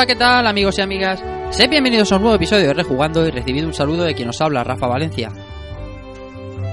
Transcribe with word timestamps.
Hola, 0.00 0.06
¿qué 0.06 0.16
tal 0.16 0.46
amigos 0.46 0.78
y 0.78 0.80
amigas? 0.80 1.22
Sed 1.50 1.68
bienvenidos 1.68 2.10
a 2.10 2.16
un 2.16 2.22
nuevo 2.22 2.36
episodio 2.36 2.68
de 2.68 2.72
Rejugando 2.72 3.26
y 3.26 3.30
recibido 3.30 3.66
un 3.66 3.74
saludo 3.74 4.04
de 4.04 4.14
quien 4.14 4.30
os 4.30 4.40
habla, 4.40 4.64
Rafa 4.64 4.86
Valencia. 4.86 5.30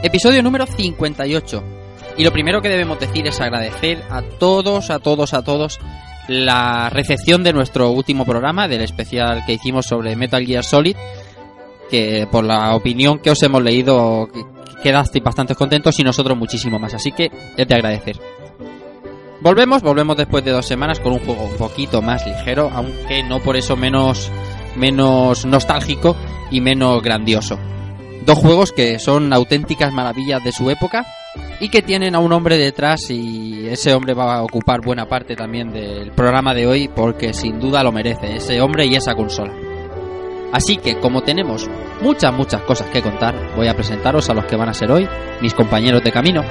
Episodio 0.01 0.41
número 0.41 0.65
58. 0.65 1.63
Y 2.15 2.23
lo 2.23 2.31
primero 2.31 2.61
que 2.61 2.69
debemos 2.69 2.97
decir 3.01 3.27
es 3.27 3.41
agradecer 3.41 4.01
a 4.09 4.21
todos, 4.21 4.89
a 4.91 4.99
todos, 4.99 5.33
a 5.33 5.43
todos 5.43 5.77
la 6.29 6.89
recepción 6.89 7.43
de 7.43 7.51
nuestro 7.51 7.89
último 7.91 8.23
programa, 8.23 8.69
del 8.69 8.79
especial 8.79 9.43
que 9.45 9.51
hicimos 9.51 9.87
sobre 9.87 10.15
Metal 10.15 10.45
Gear 10.45 10.63
Solid, 10.63 10.95
que 11.89 12.29
por 12.31 12.45
la 12.45 12.75
opinión 12.75 13.19
que 13.19 13.31
os 13.31 13.43
hemos 13.43 13.61
leído 13.61 14.29
quedasteis 14.81 15.21
bastante 15.21 15.53
contentos 15.53 15.99
y 15.99 16.03
nosotros 16.05 16.37
muchísimo 16.37 16.79
más, 16.79 16.93
así 16.93 17.11
que 17.11 17.29
es 17.57 17.67
de 17.67 17.75
agradecer. 17.75 18.17
Volvemos, 19.39 19.83
volvemos 19.83 20.17
después 20.17 20.43
de 20.43 20.51
dos 20.51 20.65
semanas 20.65 20.99
con 20.99 21.13
un 21.13 21.19
juego 21.19 21.43
un 21.43 21.57
poquito 21.57 22.01
más 22.01 22.25
ligero, 22.25 22.71
aunque 22.73 23.21
no 23.23 23.39
por 23.39 23.55
eso 23.55 23.75
menos, 23.75 24.31
menos 24.75 25.45
nostálgico 25.45 26.15
y 26.49 26.59
menos 26.59 27.03
grandioso. 27.03 27.59
Dos 28.25 28.39
juegos 28.39 28.71
que 28.71 28.97
son 28.99 29.31
auténticas 29.31 29.93
maravillas 29.93 30.43
de 30.43 30.51
su 30.51 30.69
época 30.71 31.05
y 31.59 31.69
que 31.69 31.83
tienen 31.83 32.15
a 32.15 32.19
un 32.19 32.33
hombre 32.33 32.57
detrás 32.57 33.09
y 33.11 33.67
ese 33.67 33.93
hombre 33.93 34.13
va 34.13 34.37
a 34.37 34.43
ocupar 34.43 34.81
buena 34.81 35.07
parte 35.07 35.35
también 35.35 35.71
del 35.71 36.11
programa 36.11 36.53
de 36.53 36.65
hoy 36.65 36.87
porque 36.87 37.33
sin 37.33 37.59
duda 37.59 37.83
lo 37.83 37.91
merece, 37.91 38.37
ese 38.37 38.59
hombre 38.59 38.85
y 38.87 38.95
esa 38.95 39.13
consola. 39.13 39.53
Así 40.51 40.77
que 40.77 40.97
como 40.99 41.21
tenemos 41.21 41.69
muchas, 42.01 42.33
muchas 42.33 42.61
cosas 42.63 42.87
que 42.87 43.01
contar, 43.03 43.55
voy 43.55 43.67
a 43.67 43.75
presentaros 43.75 44.29
a 44.29 44.33
los 44.33 44.45
que 44.45 44.55
van 44.55 44.69
a 44.69 44.73
ser 44.73 44.91
hoy 44.91 45.07
mis 45.41 45.53
compañeros 45.53 46.03
de 46.03 46.11
camino. 46.11 46.43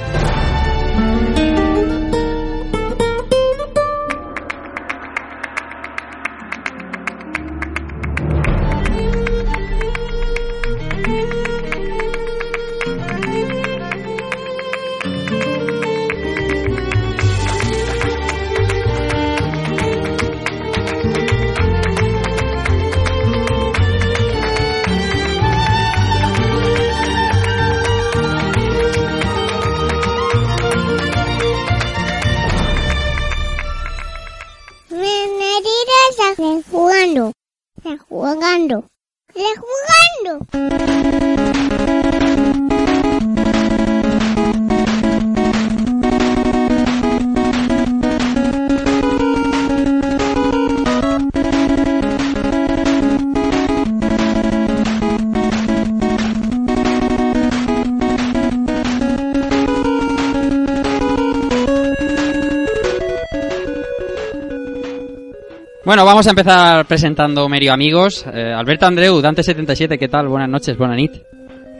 Bueno, 65.96 66.08
vamos 66.08 66.26
a 66.26 66.30
empezar 66.30 66.84
presentando 66.84 67.48
medio 67.48 67.72
amigos. 67.72 68.26
Eh, 68.30 68.52
Alberto 68.52 68.84
Andreu, 68.84 69.18
Dante77, 69.22 69.98
¿qué 69.98 70.08
tal? 70.08 70.28
Buenas 70.28 70.50
noches, 70.50 70.76
buenas 70.76 70.98
nit. 70.98 71.12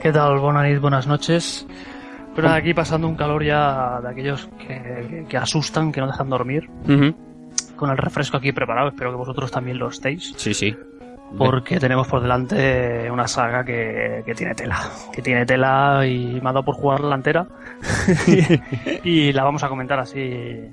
¿Qué 0.00 0.10
tal? 0.10 0.38
Buenas 0.38 0.62
noches, 0.62 0.81
buenas 0.81 1.06
noches. 1.06 1.66
Pero 2.34 2.49
aquí 2.49 2.72
pasando 2.72 3.09
un 3.09 3.15
calor 3.15 3.44
ya 3.44 4.00
de 4.00 4.09
aquellos 4.09 4.49
que, 4.56 4.66
que- 5.06 5.25
que 5.28 5.37
asustan, 5.37 5.93
que 5.93 6.00
no 6.00 6.06
dejan 6.06 6.31
dormir. 6.31 6.66
Ujú. 6.88 7.15
Con 7.77 7.91
el 7.91 7.99
refresco 7.99 8.38
aquí 8.38 8.53
preparado, 8.53 8.88
espero 8.88 9.10
que 9.10 9.19
vosotros 9.19 9.50
también 9.50 9.77
lo 9.78 9.88
estéis. 9.88 10.33
Sí, 10.38 10.54
sí. 10.54 10.75
Porque 11.37 11.78
tenemos 11.78 12.09
por 12.09 12.22
delante 12.22 13.10
una 13.10 13.28
saga 13.28 13.66
que, 13.66 14.22
que 14.25 14.34
tiene 14.34 14.54
tela. 14.54 14.78
Que 15.12 15.21
tiene 15.21 15.44
tela 15.44 16.06
y 16.06 16.41
me 16.41 16.48
ha 16.48 16.53
dado 16.54 16.65
por 16.65 16.77
jugarla 16.77 17.16
entera. 17.16 17.47
y 19.04 19.31
la 19.34 19.44
vamos 19.44 19.62
a 19.62 19.69
comentar 19.69 19.98
así. 19.98 20.71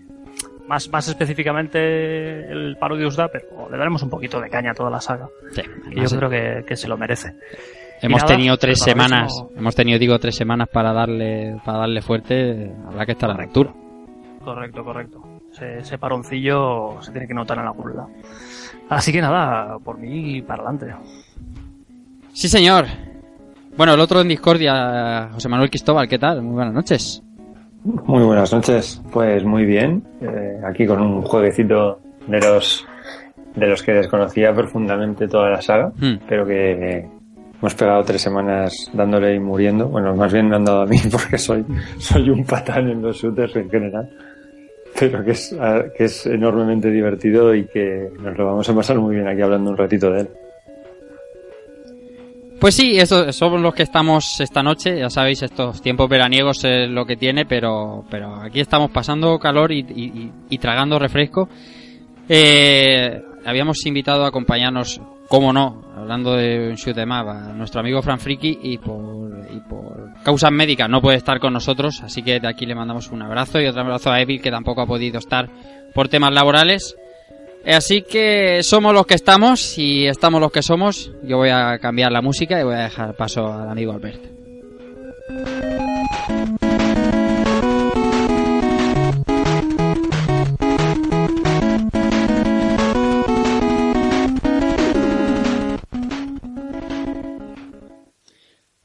Más, 0.68 0.90
más 0.90 1.08
específicamente 1.08 2.50
el 2.50 2.78
Parodius 2.80 3.16
da, 3.18 3.28
pero 3.28 3.70
le 3.70 3.78
daremos 3.78 4.02
un 4.04 4.10
poquito 4.10 4.40
de 4.40 4.50
caña 4.50 4.72
a 4.72 4.74
toda 4.74 4.90
la 4.90 5.02
saga. 5.02 5.28
Sí, 5.52 5.62
yo 5.94 6.18
creo 6.18 6.30
que, 6.30 6.64
que 6.66 6.76
se 6.78 6.88
lo 6.88 6.98
merece. 6.98 7.36
hemos 8.02 8.22
nada, 8.22 8.36
tenido 8.36 8.58
tres 8.58 8.80
semanas, 8.80 9.44
hemos 9.56 9.76
tenido 9.76 10.00
digo 10.00 10.18
tres 10.20 10.36
semanas 10.36 10.70
para 10.72 10.94
darle 10.94 11.60
para 11.66 11.80
darle 11.80 12.02
fuerte, 12.02 12.72
habrá 12.88 13.06
que 13.06 13.12
estar 13.12 13.30
a 13.30 13.36
la 13.36 13.44
altura. 13.44 13.74
Correcto, 14.44 14.84
correcto. 14.84 15.22
Ese, 15.52 15.80
ese 15.80 15.98
paroncillo 15.98 17.02
se 17.02 17.12
tiene 17.12 17.28
que 17.28 17.34
notar 17.34 17.58
en 17.58 17.66
la 17.66 17.74
curva. 17.74 18.08
Así 18.90 19.12
que 19.12 19.22
nada, 19.22 19.78
por 19.80 19.98
mí 19.98 20.42
para 20.42 20.64
adelante. 20.64 20.94
Sí, 22.34 22.48
señor. 22.48 22.86
Bueno, 23.76 23.94
el 23.94 24.00
otro 24.00 24.22
en 24.22 24.28
Discordia, 24.28 25.30
José 25.34 25.50
Manuel 25.50 25.70
Cristóbal, 25.70 26.08
¿qué 26.08 26.20
tal? 26.20 26.42
Muy 26.42 26.54
buenas 26.54 26.74
noches. 26.74 27.24
Muy 27.84 28.24
buenas 28.24 28.54
noches. 28.54 29.02
Pues 29.12 29.44
muy 29.44 29.66
bien. 29.66 30.04
Eh, 30.22 30.60
aquí 30.66 30.86
con 30.86 31.02
un 31.02 31.22
jueguecito 31.22 32.00
de 32.28 32.40
los 32.40 32.86
de 33.56 33.68
los 33.68 33.84
que 33.84 33.94
desconocía 33.94 34.52
profundamente 34.54 35.28
toda 35.28 35.50
la 35.50 35.62
saga, 35.62 35.92
Hmm. 36.00 36.16
pero 36.28 36.44
que 36.46 37.08
hemos 37.60 37.76
pegado 37.76 38.04
tres 38.04 38.22
semanas 38.22 38.90
dándole 38.94 39.36
y 39.36 39.40
muriendo. 39.40 39.88
Bueno, 39.90 40.16
más 40.16 40.34
bien 40.34 40.50
me 40.50 40.56
han 40.56 40.66
dado 40.66 40.82
a 40.82 40.86
mí 40.88 40.98
porque 41.12 41.38
soy 41.38 41.64
soy 41.98 42.30
un 42.30 42.44
patán 42.46 42.90
en 42.90 43.02
los 43.02 43.18
shooters 43.18 43.56
en 43.58 43.70
general, 43.70 44.10
pero 45.00 45.24
que 45.24 45.32
es 45.32 45.56
que 45.98 46.06
es 46.06 46.26
enormemente 46.26 46.90
divertido 46.90 47.54
y 47.54 47.66
que 47.66 48.10
nos 48.20 48.36
lo 48.38 48.46
vamos 48.46 48.68
a 48.70 48.74
pasar 48.76 48.98
muy 48.98 49.16
bien 49.16 49.28
aquí 49.28 49.42
hablando 49.42 49.70
un 49.72 49.78
ratito 49.78 50.10
de 50.12 50.22
él. 50.22 50.30
Pues 52.64 52.76
sí, 52.76 52.98
eso, 52.98 53.30
somos 53.34 53.60
los 53.60 53.74
que 53.76 53.84
estamos 53.84 54.40
esta 54.40 54.64
noche. 54.64 54.98
Ya 54.98 55.10
sabéis, 55.10 55.42
estos 55.42 55.82
tiempos 55.82 56.08
veraniegos 56.08 56.64
es 56.64 56.90
lo 56.90 57.06
que 57.06 57.18
tiene, 57.18 57.46
pero, 57.46 58.06
pero 58.10 58.36
aquí 58.36 58.62
estamos 58.62 58.90
pasando 58.90 59.38
calor 59.38 59.74
y, 59.74 60.32
y- 60.50 60.58
tragando 60.60 60.98
refresco. 60.98 61.50
Eh, 62.30 63.22
habíamos 63.46 63.86
invitado 63.86 64.24
a 64.24 64.30
acompañarnos, 64.30 65.02
como 65.28 65.52
no, 65.52 65.82
hablando 65.94 66.38
de 66.38 66.70
un 66.70 66.76
shoot 66.76 66.98
em 67.00 67.12
up, 67.12 67.28
a 67.28 67.52
nuestro 67.52 67.82
amigo 67.82 68.02
Fran 68.02 68.18
Friki 68.18 68.58
y 68.64 68.78
por, 68.78 69.46
y 69.54 69.60
por 69.60 70.14
causas 70.24 70.54
médicas 70.54 70.90
no 70.90 71.02
puede 71.02 71.18
estar 71.18 71.42
con 71.42 71.52
nosotros, 71.52 72.02
así 72.02 72.24
que 72.24 72.40
de 72.40 72.48
aquí 72.48 72.66
le 72.66 72.76
mandamos 72.76 73.12
un 73.12 73.24
abrazo 73.24 73.60
y 73.60 73.68
otro 73.68 73.82
abrazo 73.82 74.10
a 74.10 74.22
Evil 74.22 74.42
que 74.42 74.52
tampoco 74.52 74.80
ha 74.80 74.88
podido 74.88 75.20
estar 75.20 75.50
por 75.94 76.08
temas 76.08 76.32
laborales. 76.34 76.96
Así 77.66 78.02
que 78.02 78.62
somos 78.62 78.94
los 78.94 79.06
que 79.06 79.14
estamos 79.14 79.78
y 79.78 80.06
estamos 80.06 80.42
los 80.42 80.52
que 80.52 80.62
somos. 80.62 81.12
Yo 81.24 81.38
voy 81.38 81.50
a 81.50 81.80
cambiar 81.80 82.12
la 82.12 82.22
música 82.22 82.60
y 82.60 82.64
voy 82.64 82.76
a 82.76 82.80
dejar 82.80 83.16
paso 83.16 83.52
al 83.52 83.70
amigo 83.70 83.94
Albert. 83.94 84.22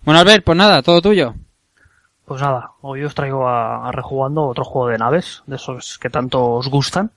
Bueno, 0.03 0.21
Albert, 0.21 0.45
pues 0.45 0.57
nada, 0.57 0.83
todo 0.83 1.03
tuyo. 1.03 1.35
Pues 2.25 2.41
nada, 2.41 2.71
hoy 2.81 3.03
os 3.03 3.15
traigo 3.15 3.49
a, 3.49 3.89
a 3.89 3.93
rejugando 3.93 4.47
otro 4.47 4.65
juego 4.65 4.89
de 4.89 4.99
naves, 4.99 5.43
de 5.47 5.57
esos 5.57 5.99
que 5.99 6.09
tanto 6.11 6.53
os 6.53 6.69
gustan. 6.69 7.11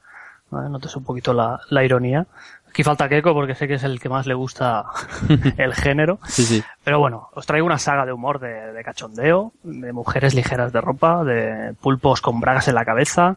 ¿Vale? 0.52 0.70
Notes 0.70 0.96
un 0.96 1.04
poquito 1.04 1.34
la, 1.34 1.60
la 1.70 1.84
ironía. 1.84 2.28
Aquí 2.70 2.84
falta 2.84 3.10
Keiko 3.10 3.34
porque 3.34 3.56
sé 3.56 3.68
que 3.68 3.74
es 3.74 3.84
el 3.84 4.00
que 4.00 4.08
más 4.08 4.28
le 4.28 4.34
gusta 4.34 4.86
el 5.58 5.74
género. 5.74 6.20
Sí, 6.26 6.44
sí. 6.44 6.64
Pero 6.84 7.00
bueno, 7.00 7.30
os 7.34 7.46
traigo 7.46 7.66
una 7.66 7.78
saga 7.80 8.06
de 8.06 8.14
humor 8.14 8.40
de, 8.40 8.72
de 8.72 8.84
cachondeo, 8.84 9.52
de 9.64 9.92
mujeres 9.92 10.34
ligeras 10.36 10.72
de 10.72 10.80
ropa, 10.80 11.24
de 11.24 11.74
pulpos 11.82 12.22
con 12.22 12.40
bragas 12.40 12.70
en 12.70 12.76
la 12.76 12.86
cabeza, 12.86 13.36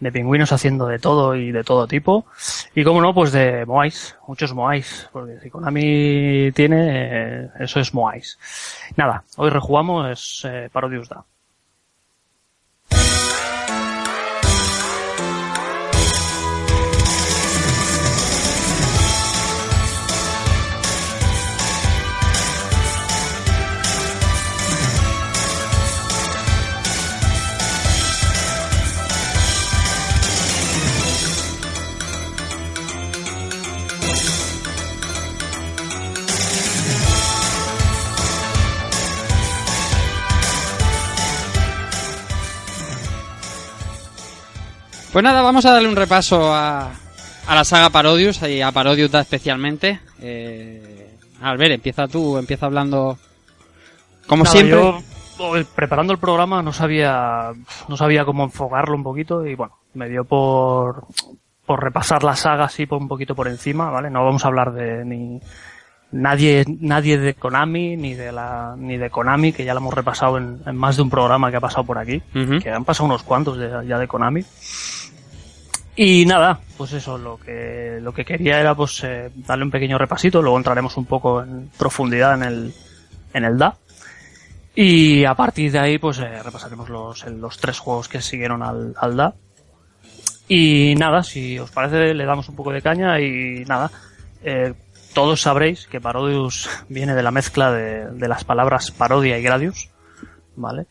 de 0.00 0.12
pingüinos 0.12 0.52
haciendo 0.52 0.86
de 0.86 0.98
todo 0.98 1.34
y 1.34 1.50
de 1.50 1.64
todo 1.64 1.86
tipo. 1.86 2.26
Y 2.74 2.84
como 2.84 3.00
no, 3.00 3.14
pues 3.14 3.32
de 3.32 3.64
Moais, 3.64 4.18
muchos 4.28 4.52
Moais, 4.52 5.08
porque 5.12 5.40
si 5.40 5.48
Konami 5.48 6.52
tiene, 6.52 7.44
eh, 7.44 7.50
eso 7.60 7.80
es 7.80 7.94
Moais. 7.94 8.38
Nada, 8.96 9.24
hoy 9.36 9.48
rejugamos 9.48 10.44
eh, 10.46 10.68
Parodius 10.70 11.08
Da. 11.08 11.24
Pues 45.14 45.22
nada, 45.22 45.42
vamos 45.42 45.64
a 45.64 45.70
darle 45.72 45.88
un 45.88 45.94
repaso 45.96 46.52
a, 46.52 46.90
a 47.46 47.54
la 47.54 47.64
saga 47.64 47.88
Parodius 47.90 48.42
y 48.42 48.60
a 48.60 48.72
Parodius 48.72 49.12
Da 49.12 49.20
especialmente. 49.20 50.00
Eh, 50.20 51.16
Albert, 51.40 51.72
empieza 51.74 52.08
tú, 52.08 52.36
empieza 52.36 52.66
hablando 52.66 53.16
como 54.26 54.42
Nada, 54.42 54.52
siempre. 54.52 54.76
yo, 55.38 55.56
eh, 55.56 55.64
preparando 55.74 56.12
el 56.12 56.18
programa 56.18 56.62
no 56.62 56.72
sabía, 56.72 57.52
no 57.88 57.96
sabía 57.96 58.24
cómo 58.24 58.42
enfocarlo 58.44 58.96
un 58.96 59.04
poquito 59.04 59.46
y 59.46 59.54
bueno, 59.54 59.74
me 59.94 60.08
dio 60.08 60.24
por, 60.24 61.06
por 61.64 61.82
repasar 61.84 62.24
la 62.24 62.34
saga 62.34 62.64
así 62.64 62.86
por 62.86 63.00
un 63.00 63.06
poquito 63.08 63.36
por 63.36 63.46
encima, 63.46 63.90
¿vale? 63.90 64.10
No 64.10 64.24
vamos 64.24 64.44
a 64.44 64.48
hablar 64.48 64.72
de 64.72 65.04
ni 65.04 65.38
nadie, 66.10 66.64
nadie 66.80 67.18
de 67.18 67.34
Konami 67.34 67.96
ni 67.96 68.14
de 68.14 68.32
la, 68.32 68.74
ni 68.76 68.96
de 68.96 69.10
Konami, 69.10 69.52
que 69.52 69.64
ya 69.64 69.74
lo 69.74 69.80
hemos 69.80 69.94
repasado 69.94 70.38
en, 70.38 70.60
en 70.66 70.74
más 70.76 70.96
de 70.96 71.02
un 71.02 71.10
programa 71.10 71.50
que 71.52 71.58
ha 71.58 71.60
pasado 71.60 71.84
por 71.84 71.98
aquí, 71.98 72.20
que 72.60 72.70
han 72.70 72.84
pasado 72.84 73.04
unos 73.06 73.22
cuantos 73.22 73.58
de- 73.58 73.86
ya 73.86 73.98
de 73.98 74.08
Konami. 74.08 74.42
Y 75.96 76.26
nada, 76.26 76.58
pues 76.76 76.92
eso, 76.92 77.16
lo 77.18 77.38
que, 77.38 77.98
lo 78.00 78.12
que 78.12 78.24
quería 78.24 78.58
era 78.58 78.74
pues 78.74 79.02
eh, 79.04 79.30
darle 79.36 79.64
un 79.64 79.70
pequeño 79.70 79.96
repasito, 79.96 80.42
luego 80.42 80.56
entraremos 80.56 80.96
un 80.96 81.06
poco 81.06 81.42
en 81.42 81.70
profundidad 81.78 82.34
en 82.34 82.42
el, 82.42 82.74
en 83.32 83.44
el 83.44 83.56
DA. 83.58 83.76
Y 84.74 85.24
a 85.24 85.34
partir 85.34 85.70
de 85.70 85.78
ahí, 85.78 85.98
pues 85.98 86.18
eh, 86.18 86.42
repasaremos 86.42 86.88
los, 86.88 87.24
los 87.26 87.58
tres 87.58 87.78
juegos 87.78 88.08
que 88.08 88.20
siguieron 88.20 88.62
al, 88.64 88.94
al 88.98 89.16
DA. 89.16 89.34
Y 90.48 90.94
nada, 90.98 91.22
si 91.22 91.58
os 91.60 91.70
parece, 91.70 92.12
le 92.12 92.24
damos 92.24 92.48
un 92.48 92.56
poco 92.56 92.72
de 92.72 92.82
caña 92.82 93.20
y 93.20 93.64
nada. 93.66 93.90
eh, 94.42 94.74
todos 95.14 95.40
sabréis 95.42 95.86
que 95.86 96.00
Parodius 96.00 96.68
viene 96.88 97.14
de 97.14 97.22
la 97.22 97.30
mezcla 97.30 97.70
de, 97.70 98.06
de 98.10 98.28
las 98.28 98.42
palabras 98.42 98.90
parodia 98.90 99.38
y 99.38 99.42
gradius, 99.44 99.90
¿vale? 100.56 100.86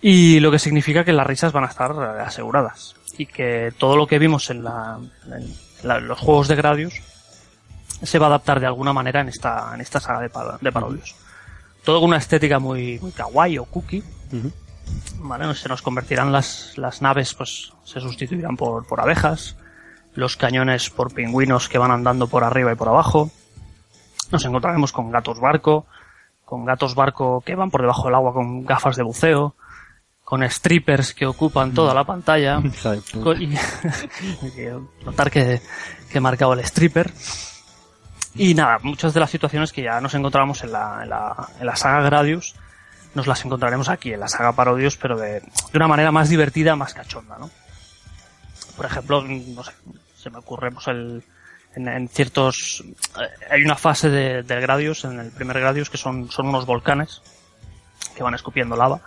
Y 0.00 0.40
lo 0.40 0.50
que 0.50 0.58
significa 0.58 1.04
que 1.04 1.12
las 1.12 1.26
risas 1.26 1.52
van 1.52 1.64
a 1.64 1.68
estar 1.68 1.90
eh, 1.90 2.22
aseguradas. 2.22 2.94
Y 3.18 3.26
que 3.26 3.72
todo 3.76 3.96
lo 3.96 4.06
que 4.06 4.18
vimos 4.18 4.48
en, 4.50 4.64
la, 4.64 4.98
en 5.26 5.54
la- 5.82 6.00
los 6.00 6.18
juegos 6.18 6.48
de 6.48 6.56
gradius 6.56 6.94
se 8.02 8.18
va 8.18 8.26
a 8.26 8.28
adaptar 8.28 8.60
de 8.60 8.66
alguna 8.66 8.92
manera 8.92 9.20
en 9.20 9.28
esta, 9.28 9.72
en 9.74 9.80
esta 9.80 9.98
saga 10.00 10.20
de, 10.20 10.28
de 10.60 10.72
todo 11.84 12.00
con 12.00 12.08
una 12.10 12.18
estética 12.18 12.58
muy, 12.58 12.98
muy 13.00 13.10
kawaii 13.12 13.58
o 13.58 13.64
cookie. 13.64 14.02
¿vale? 15.20 15.54
Se 15.54 15.68
nos 15.68 15.82
convertirán 15.82 16.32
las, 16.32 16.72
las 16.76 17.02
naves, 17.02 17.34
pues 17.34 17.72
se 17.84 18.00
sustituirán 18.00 18.56
por, 18.56 18.86
por 18.86 19.00
abejas, 19.00 19.56
los 20.14 20.36
cañones 20.36 20.90
por 20.90 21.12
pingüinos 21.12 21.68
que 21.68 21.78
van 21.78 21.90
andando 21.90 22.28
por 22.28 22.44
arriba 22.44 22.72
y 22.72 22.76
por 22.76 22.88
abajo. 22.88 23.30
Nos 24.30 24.44
encontraremos 24.44 24.92
con 24.92 25.10
gatos 25.10 25.40
barco, 25.40 25.86
con 26.44 26.64
gatos 26.64 26.94
barco 26.94 27.40
que 27.44 27.54
van 27.54 27.70
por 27.70 27.80
debajo 27.80 28.04
del 28.04 28.14
agua 28.14 28.32
con 28.32 28.64
gafas 28.64 28.96
de 28.96 29.02
buceo, 29.02 29.54
con 30.28 30.42
strippers 30.50 31.14
que 31.14 31.24
ocupan 31.24 31.72
toda 31.72 31.94
la 31.94 32.04
pantalla. 32.04 32.60
Con- 33.22 33.40
y- 33.40 33.54
notar 35.06 35.30
que, 35.30 35.62
que 36.10 36.18
he 36.18 36.20
marcado 36.20 36.52
el 36.52 36.60
stripper. 36.60 37.10
Y 38.34 38.52
nada, 38.52 38.76
muchas 38.82 39.14
de 39.14 39.20
las 39.20 39.30
situaciones 39.30 39.72
que 39.72 39.82
ya 39.82 40.02
nos 40.02 40.12
encontramos 40.12 40.62
en 40.64 40.72
la, 40.72 41.00
en 41.02 41.08
la, 41.08 41.48
en 41.58 41.64
la 41.66 41.74
saga 41.76 42.02
Gradius, 42.02 42.54
nos 43.14 43.26
las 43.26 43.42
encontraremos 43.42 43.88
aquí, 43.88 44.12
en 44.12 44.20
la 44.20 44.28
saga 44.28 44.52
Parodius, 44.52 44.98
pero 44.98 45.16
de, 45.16 45.40
de 45.40 45.76
una 45.76 45.88
manera 45.88 46.12
más 46.12 46.28
divertida, 46.28 46.76
más 46.76 46.92
cachonda, 46.92 47.38
¿no? 47.38 47.50
Por 48.76 48.84
ejemplo, 48.84 49.22
no 49.22 49.64
sé, 49.64 49.72
se 50.14 50.28
me 50.28 50.36
ocurre 50.38 50.70
pues 50.70 50.86
el, 50.88 51.24
en, 51.74 51.88
en 51.88 52.06
ciertos, 52.08 52.84
eh, 53.18 53.46
hay 53.50 53.62
una 53.62 53.76
fase 53.76 54.10
de, 54.10 54.42
del 54.42 54.60
Gradius, 54.60 55.04
en 55.04 55.18
el 55.20 55.30
primer 55.30 55.58
Gradius, 55.58 55.88
que 55.88 55.96
son, 55.96 56.30
son 56.30 56.48
unos 56.48 56.66
volcanes 56.66 57.22
que 58.14 58.22
van 58.22 58.34
escupiendo 58.34 58.76
lava. 58.76 59.00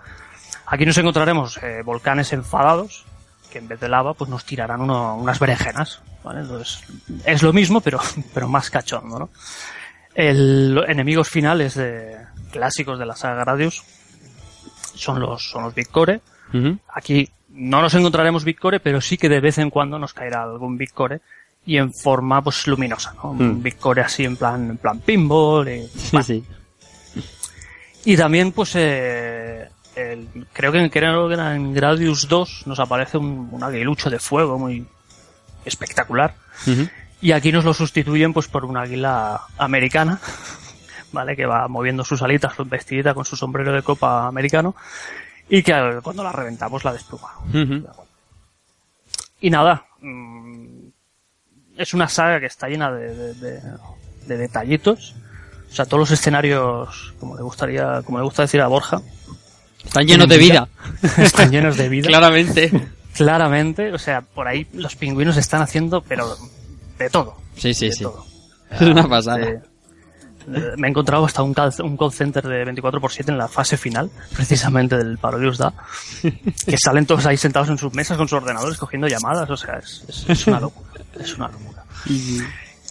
Aquí 0.74 0.86
nos 0.86 0.98
encontraremos 0.98 1.58
eh, 1.62 1.82
volcanes 1.84 2.32
enfadados, 2.34 3.06
que 3.52 3.60
en 3.60 3.68
vez 3.68 3.80
de 3.82 3.90
lava, 3.90 4.14
pues 4.14 4.30
nos 4.30 4.46
tirarán 4.46 4.80
uno- 4.82 5.16
unas 5.18 5.38
berenjenas, 5.38 6.02
¿vale? 6.24 6.40
Entonces, 6.42 6.80
es 7.26 7.44
lo 7.44 7.52
mismo, 7.52 7.82
pero, 7.82 8.00
pero 8.34 8.48
más 8.48 8.70
cachondo, 8.70 9.20
¿no? 9.20 9.30
El 10.16 10.74
los 10.74 10.88
enemigos 10.90 11.28
finales 11.30 11.76
de, 11.76 12.16
clásicos 12.52 12.98
de 13.00 13.06
la 13.06 13.16
saga 13.16 13.44
Gradius 13.44 13.84
son 14.96 15.20
los, 15.20 15.50
son 15.50 15.64
los 15.64 15.74
Big 15.76 15.90
Core. 15.90 16.22
Aquí 16.94 17.30
no 17.50 17.82
nos 17.82 17.94
encontraremos 17.94 18.44
Big 18.46 18.60
Core, 18.60 18.80
pero 18.80 19.00
sí 19.02 19.18
que 19.18 19.30
de 19.30 19.40
vez 19.42 19.58
en 19.58 19.70
cuando 19.70 19.98
nos 20.00 20.14
caerá 20.14 20.44
algún 20.44 20.78
Big 20.78 20.92
Core 20.94 21.22
y 21.66 21.78
en 21.78 21.94
forma, 21.94 22.42
pues, 22.42 22.66
luminosa, 22.68 23.14
¿no? 23.22 23.32
Un 23.32 23.60
Mm. 23.60 23.64
Big 23.64 23.78
Core 23.78 24.02
así 24.02 24.24
en 24.26 24.36
plan, 24.38 24.70
en 24.72 24.78
plan 24.78 25.00
pinball 25.00 25.68
y, 25.70 25.88
Sí, 25.88 26.24
sí. 26.24 26.44
y 28.06 28.18
también, 28.18 28.52
pues, 28.52 28.72
eh, 28.76 29.70
el- 29.96 30.48
creo 30.54 30.72
que 30.72 30.90
creo 30.90 31.28
que 31.28 31.34
era 31.34 31.56
en 31.56 31.74
Gradius 31.74 32.28
2 32.28 32.64
nos 32.68 32.80
aparece 32.80 33.18
un, 33.18 33.50
un 33.52 33.64
aguilucho 33.64 34.10
de 34.10 34.20
fuego 34.20 34.58
muy 34.60 34.86
espectacular. 35.66 36.36
Y 37.22 37.34
aquí 37.34 37.52
nos 37.52 37.64
lo 37.66 37.74
sustituyen, 37.74 38.34
pues, 38.34 38.48
por 38.48 38.66
una 38.66 38.82
águila 38.82 39.42
americana, 39.58 40.20
¿vale? 41.12 41.36
Que 41.36 41.46
va 41.46 41.68
moviendo 41.68 42.04
sus 42.04 42.22
alitas, 42.22 42.54
vestidita 42.66 43.14
con 43.14 43.26
su 43.26 43.36
sombrero 43.36 43.72
de 43.74 43.84
copa 43.84 44.28
americano. 44.28 44.76
Y 45.50 45.62
que 45.64 45.72
eh, 45.74 46.00
cuando 46.02 46.24
la 46.24 46.32
reventamos 46.32 46.84
la 46.84 46.94
despluma. 46.94 47.34
Y 49.42 49.50
nada, 49.50 49.86
mm, 50.02 50.88
es 51.78 51.94
una 51.94 52.08
saga 52.08 52.40
que 52.40 52.46
está 52.46 52.68
llena 52.68 52.92
de, 52.92 53.14
de- 53.16 53.34
de- 53.34 53.62
de 54.28 54.38
detallitos. 54.38 55.16
O 55.70 55.74
sea, 55.74 55.86
todos 55.86 56.00
los 56.00 56.12
escenarios, 56.12 57.14
como 57.20 57.36
le 57.36 57.42
gustaría, 57.44 58.02
como 58.04 58.18
le 58.20 58.24
gusta 58.24 58.44
decir 58.44 58.62
a 58.62 58.68
Borja, 58.68 59.02
Están 59.84 60.06
llenos 60.08 60.28
de 60.30 60.38
vida. 60.38 60.68
están 61.18 61.52
llenos 61.52 61.78
de 61.78 61.90
vida. 61.90 62.08
Claramente. 62.08 62.72
Claramente, 63.16 63.92
o 63.94 63.98
sea, 64.00 64.22
por 64.22 64.48
ahí 64.48 64.68
los 64.74 64.96
pingüinos 64.96 65.36
están 65.38 65.62
haciendo, 65.62 66.02
pero 66.02 66.36
de 66.98 67.10
todo. 67.10 67.38
Sí, 67.58 67.74
sí, 67.74 67.88
de 67.88 67.92
sí. 67.94 68.04
todo. 68.04 68.26
Es 68.72 68.82
una 68.82 69.06
pasada. 69.08 69.42
Eh, 69.42 69.62
eh, 70.54 70.72
me 70.78 70.88
he 70.88 70.90
encontrado 70.90 71.26
hasta 71.26 71.44
un 71.44 71.54
call, 71.54 71.74
un 71.84 71.98
call 71.98 72.14
center 72.14 72.42
de 72.48 72.66
24x7 72.66 73.28
en 73.30 73.38
la 73.38 73.48
fase 73.50 73.76
final, 73.76 74.10
precisamente 74.34 74.98
del 74.98 75.18
Parodius 75.18 75.58
Da, 75.58 75.74
que 76.22 76.78
salen 76.78 77.06
todos 77.06 77.26
ahí 77.26 77.36
sentados 77.36 77.68
en 77.70 77.78
sus 77.78 77.94
mesas 77.94 78.18
con 78.18 78.28
sus 78.30 78.38
ordenadores 78.42 78.78
cogiendo 78.78 79.08
llamadas, 79.10 79.50
o 79.50 79.58
sea, 79.58 79.76
es, 79.78 80.06
es- 80.08 80.26
es 80.30 80.48
una 80.48 80.60
locura, 80.62 80.90
es 81.20 81.36
una 81.36 81.50
locura. 81.50 81.84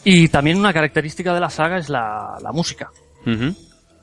Y 0.04 0.28
también 0.28 0.58
una 0.58 0.72
característica 0.72 1.32
de 1.34 1.40
la 1.40 1.50
saga 1.50 1.78
es 1.78 1.88
la, 1.88 2.36
la 2.42 2.52
música, 2.52 2.90
Ujú. 3.26 3.54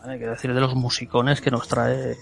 ¿vale? 0.01 0.17
quiero 0.17 0.31
decir, 0.33 0.53
de 0.53 0.59
los 0.59 0.73
musicones 0.75 1.39
que 1.41 1.51
nos 1.51 1.67
trae 1.67 2.17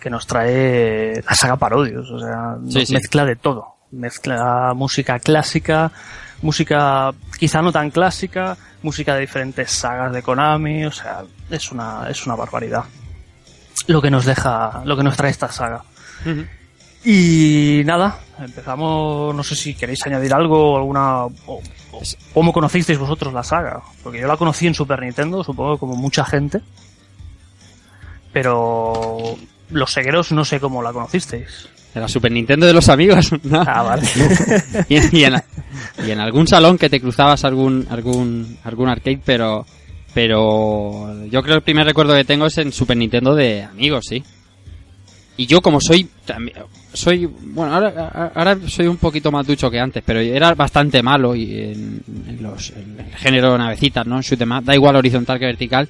que 0.00 0.10
nos 0.10 0.26
trae 0.26 1.22
la 1.28 1.34
saga 1.34 1.56
Parodius, 1.56 2.10
o 2.10 2.18
sea, 2.18 2.56
Sí, 2.68 2.86
sí. 2.86 2.94
mezcla 2.94 3.24
de 3.24 3.36
todo, 3.36 3.74
mezcla 3.90 4.72
música 4.74 5.18
clásica, 5.18 5.90
música 6.42 7.10
quizá 7.38 7.62
no 7.62 7.72
tan 7.72 7.90
clásica, 7.90 8.56
música 8.82 9.14
de 9.14 9.22
diferentes 9.22 9.70
sagas 9.70 10.12
de 10.12 10.22
Konami, 10.22 10.84
o 10.84 10.92
sea, 10.92 11.22
es 11.50 11.72
una 11.72 12.08
es 12.08 12.24
una 12.26 12.36
barbaridad. 12.36 12.84
Lo 13.86 14.00
que 14.02 14.10
nos 14.10 14.24
deja, 14.24 14.82
lo 14.84 14.96
que 14.96 15.02
nos 15.02 15.16
trae 15.16 15.30
esta 15.30 15.50
saga. 15.50 15.82
Y 17.04 17.82
nada, 17.84 18.18
empezamos, 18.40 19.34
no 19.34 19.42
sé 19.44 19.54
si 19.54 19.74
queréis 19.74 20.04
añadir 20.04 20.34
algo, 20.34 20.76
alguna... 20.76 21.24
o- 21.24 21.30
o- 21.46 22.02
¿Cómo 22.34 22.52
conocisteis 22.52 22.98
vosotros 22.98 23.32
la 23.32 23.42
saga? 23.44 23.80
Porque 24.02 24.20
yo 24.20 24.26
la 24.26 24.36
conocí 24.36 24.66
en 24.66 24.74
Super 24.74 25.00
Nintendo, 25.00 25.42
supongo 25.44 25.78
como 25.78 25.94
mucha 25.96 26.24
gente. 26.24 26.60
Pero 28.32 29.36
los 29.70 29.92
segueros 29.92 30.32
no 30.32 30.44
sé 30.44 30.60
cómo 30.60 30.82
la 30.82 30.92
conocisteis. 30.92 31.68
En 31.94 32.02
la 32.02 32.08
Super 32.08 32.30
Nintendo 32.30 32.66
de 32.66 32.72
los 32.72 32.88
amigos. 32.88 33.30
¿no? 33.44 33.62
Ah, 33.66 33.82
vale. 33.82 34.02
y, 34.88 34.96
en, 34.96 35.16
y 35.16 35.24
en 35.24 35.32
la, 35.32 35.44
y 36.06 36.10
en 36.10 36.20
algún 36.20 36.46
salón 36.46 36.78
que 36.78 36.90
te 36.90 37.00
cruzabas 37.00 37.44
algún 37.44 37.86
algún 37.90 38.58
algún 38.64 38.88
arcade, 38.88 39.20
pero 39.24 39.64
pero 40.14 41.24
yo 41.26 41.42
creo 41.42 41.54
que 41.54 41.58
el 41.58 41.62
primer 41.62 41.86
recuerdo 41.86 42.14
que 42.14 42.24
tengo 42.24 42.46
es 42.46 42.58
en 42.58 42.72
Super 42.72 42.96
Nintendo 42.96 43.34
de 43.34 43.62
amigos, 43.62 44.06
sí. 44.08 44.22
Y 45.36 45.46
yo 45.46 45.60
como 45.60 45.80
soy 45.80 46.08
soy 46.92 47.26
bueno 47.26 47.72
ahora, 47.74 48.32
ahora 48.34 48.58
soy 48.66 48.88
un 48.88 48.96
poquito 48.96 49.30
más 49.30 49.46
ducho 49.46 49.70
que 49.70 49.78
antes, 49.78 50.02
pero 50.04 50.18
era 50.20 50.52
bastante 50.54 51.02
malo 51.02 51.34
y 51.36 51.54
en, 51.54 52.02
en 52.26 52.42
los 52.42 52.70
en 52.70 52.98
el 52.98 53.14
género 53.16 53.56
navecitas, 53.56 54.06
¿no? 54.06 54.16
En 54.16 54.22
shoot 54.22 54.40
'em 54.40 54.50
up, 54.52 54.64
da 54.64 54.74
igual 54.74 54.96
horizontal 54.96 55.38
que 55.38 55.46
vertical. 55.46 55.88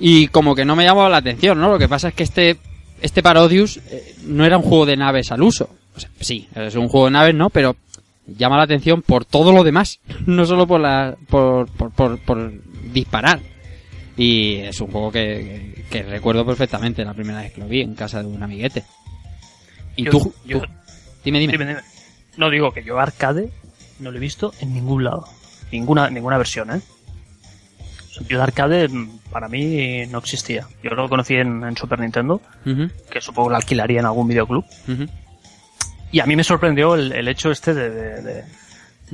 Y 0.00 0.28
como 0.28 0.54
que 0.54 0.64
no 0.64 0.76
me 0.76 0.84
llamaba 0.84 1.08
la 1.08 1.16
atención, 1.18 1.58
¿no? 1.60 1.70
Lo 1.70 1.78
que 1.78 1.88
pasa 1.88 2.08
es 2.08 2.14
que 2.14 2.22
este 2.22 2.56
este 3.00 3.22
Parodius 3.22 3.78
eh, 3.90 4.14
no 4.24 4.44
era 4.44 4.56
un 4.56 4.62
juego 4.64 4.86
de 4.86 4.96
naves 4.96 5.30
al 5.32 5.42
uso. 5.42 5.70
O 5.96 6.00
sea, 6.00 6.10
sí, 6.20 6.48
es 6.54 6.74
un 6.76 6.88
juego 6.88 7.06
de 7.06 7.12
naves, 7.12 7.34
¿no? 7.34 7.50
Pero 7.50 7.76
llama 8.26 8.56
la 8.56 8.64
atención 8.64 9.02
por 9.02 9.24
todo 9.24 9.52
lo 9.52 9.64
demás, 9.64 10.00
no 10.26 10.44
solo 10.46 10.66
por 10.66 10.80
la 10.80 11.16
por, 11.28 11.68
por, 11.68 11.90
por, 11.92 12.18
por 12.18 12.52
disparar. 12.92 13.40
Y 14.16 14.56
es 14.56 14.80
un 14.80 14.88
juego 14.90 15.12
que, 15.12 15.74
que, 15.90 16.02
que 16.02 16.02
recuerdo 16.02 16.44
perfectamente 16.44 17.04
la 17.04 17.14
primera 17.14 17.40
vez 17.40 17.52
que 17.52 17.60
lo 17.60 17.68
vi 17.68 17.82
en 17.82 17.94
casa 17.94 18.20
de 18.20 18.28
un 18.28 18.42
amiguete. 18.42 18.82
Y 19.96 20.04
Yo- 20.04 20.10
tú, 20.10 20.34
yo- 20.44 20.60
tú- 20.60 20.66
dime, 21.24 21.38
dime. 21.38 21.52
Dime, 21.52 21.66
dime. 21.66 21.80
No 22.36 22.50
digo 22.50 22.72
que 22.72 22.82
yo 22.84 22.98
arcade 22.98 23.50
no 24.00 24.10
lo 24.10 24.16
he 24.16 24.20
visto 24.20 24.52
en 24.60 24.74
ningún 24.74 25.04
lado. 25.04 25.24
Ninguna, 25.72 26.08
ninguna 26.10 26.36
versión, 26.38 26.70
¿eh? 26.72 26.80
Yo 28.28 28.38
de 28.38 28.42
arcade 28.42 28.88
mm, 28.88 29.18
para 29.30 29.48
mí 29.48 30.06
no 30.06 30.18
existía. 30.18 30.66
Yo 30.82 30.90
lo 30.90 31.08
conocí 31.08 31.34
en, 31.34 31.62
en 31.64 31.76
Super 31.76 32.00
Nintendo, 32.00 32.40
Ujú, 32.66 32.88
que 33.10 33.20
supongo 33.20 33.48
que 33.48 33.52
lo 33.52 33.56
alquilaría 33.56 34.00
en 34.00 34.06
algún 34.06 34.28
videoclub. 34.28 34.64
ujú. 34.88 35.06
Y 36.10 36.20
a 36.20 36.26
mí 36.26 36.36
me 36.36 36.44
sorprendió 36.44 36.94
el, 36.94 37.12
el 37.12 37.28
hecho 37.28 37.50
este 37.50 37.74
de, 37.74 37.90
de- 37.90 38.22
de 38.22 38.44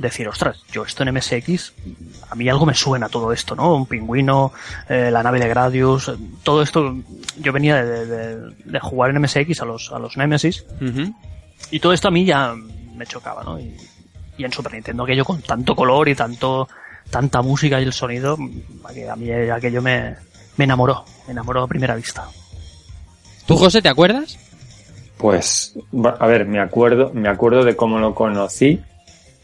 decir, 0.09 0.27
ostras, 0.27 0.61
yo 0.73 0.83
esto 0.83 1.03
en 1.03 1.13
MSX, 1.15 1.71
a 2.29 2.35
mí 2.35 2.49
algo 2.49 2.65
me 2.65 2.73
suena 2.73 3.07
todo 3.07 3.31
esto, 3.31 3.55
¿no? 3.55 3.75
Un 3.75 3.85
pingüino, 3.85 4.51
eh, 4.89 5.09
la 5.09 5.23
nave 5.23 5.39
de 5.39 5.47
Gradius, 5.47 6.11
todo 6.43 6.61
esto, 6.61 6.97
yo 7.39 7.53
venía 7.53 7.81
de, 7.81 8.79
jugar 8.81 9.11
en 9.11 9.21
MSX 9.21 9.61
a 9.61 9.65
los, 9.65 9.93
a 9.93 9.99
los 9.99 10.17
Nemesis, 10.17 10.65
y 11.71 11.79
todo 11.79 11.93
esto 11.93 12.09
a 12.09 12.11
mí 12.11 12.25
ya 12.25 12.53
me 12.95 13.05
chocaba, 13.05 13.41
¿no? 13.45 13.57
Y, 13.57 13.73
y 14.37 14.43
en 14.43 14.51
Super 14.51 14.73
Nintendo 14.73 15.03
aquello 15.03 15.23
con 15.23 15.41
tanto 15.41 15.73
color 15.77 16.09
y 16.09 16.15
tanto, 16.15 16.67
tanta 17.09 17.41
música 17.41 17.79
y 17.79 17.83
el 17.83 17.93
sonido, 17.93 18.37
que 18.93 19.09
a 19.09 19.15
mí 19.15 19.31
aquello 19.31 19.81
me, 19.81 20.15
me 20.57 20.63
enamoró, 20.65 21.05
me 21.27 21.31
enamoró 21.33 21.63
a 21.63 21.67
primera 21.67 21.95
vista. 21.95 22.27
¿Tú, 23.45 23.55
José, 23.57 23.81
te 23.81 23.89
acuerdas? 23.89 24.37
Pues, 25.17 25.73
va- 25.93 26.17
a 26.19 26.27
ver, 26.27 26.45
me 26.45 26.59
acuerdo, 26.59 27.11
me 27.13 27.29
acuerdo 27.29 27.63
de 27.63 27.75
cómo 27.75 27.99
lo 27.99 28.13
conocí, 28.13 28.81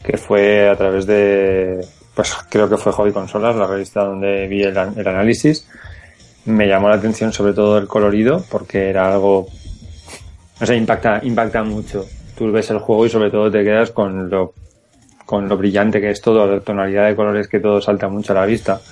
que 0.04 0.16
fue 0.16 0.68
a 0.68 0.76
través 0.76 1.06
de, 1.06 1.86
pues 2.14 2.34
creo 2.50 2.68
que 2.68 2.76
fue 2.76 2.92
Hobby 2.92 3.12
Consolas, 3.12 3.56
la 3.56 3.66
revista 3.66 4.04
donde 4.04 4.46
vi 4.48 4.62
el 4.64 4.76
análisis. 4.76 5.66
Me 6.44 6.66
llamó 6.66 6.88
la 6.88 6.96
atención 6.96 7.32
sobre 7.32 7.52
todo 7.54 7.78
el 7.78 7.86
colorido, 7.86 8.44
porque 8.50 8.90
era 8.90 9.12
algo, 9.12 9.46
no 10.60 10.66
sé, 10.66 10.76
impacta, 10.76 11.20
impacta 11.22 11.62
mucho. 11.62 12.04
Tú 12.36 12.50
ves 12.50 12.68
el 12.70 12.78
juego 12.80 13.06
y 13.06 13.10
sobre 13.10 13.30
todo 13.30 13.50
te 13.50 13.62
quedas 13.62 13.92
con 13.92 14.28
lo, 14.28 14.52
con 15.32 15.48
lo 15.48 15.56
brillante 15.56 15.98
que 15.98 16.10
es 16.10 16.20
todo, 16.20 16.46
la 16.46 16.60
tonalidad 16.60 17.06
de 17.06 17.16
colores 17.16 17.48
que 17.48 17.58
todo 17.58 17.80
salta 17.80 18.06
mucho 18.06 18.34
a 18.34 18.36
la 18.36 18.44
vista. 18.44 18.82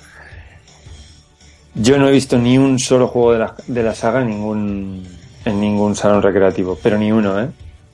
Yo 1.75 1.99
no 1.99 2.07
he 2.07 2.11
visto 2.11 2.35
ni 2.35 2.57
un 2.57 2.79
solo 2.79 3.07
juego 3.07 3.33
de 3.33 3.37
la, 3.37 3.55
de 3.67 3.83
la 3.83 3.93
saga 3.93 4.23
en 4.23 4.29
ningún, 4.29 5.07
en 5.45 5.61
ningún 5.61 5.95
salón 5.95 6.19
recreativo, 6.23 6.79
pero 6.81 6.97
ni 6.97 7.11
uno, 7.11 7.39
¿eh? 7.39 7.47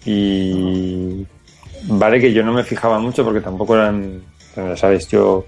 Y 0.05 1.25
vale 1.89 2.21
que 2.21 2.31
yo 2.31 2.41
no 2.41 2.53
me 2.53 2.63
fijaba 2.63 2.99
mucho 2.99 3.25
porque 3.25 3.41
tampoco 3.41 3.75
eran, 3.75 4.21
bueno, 4.55 4.69
ya 4.69 4.77
sabéis, 4.77 5.09
yo 5.09 5.45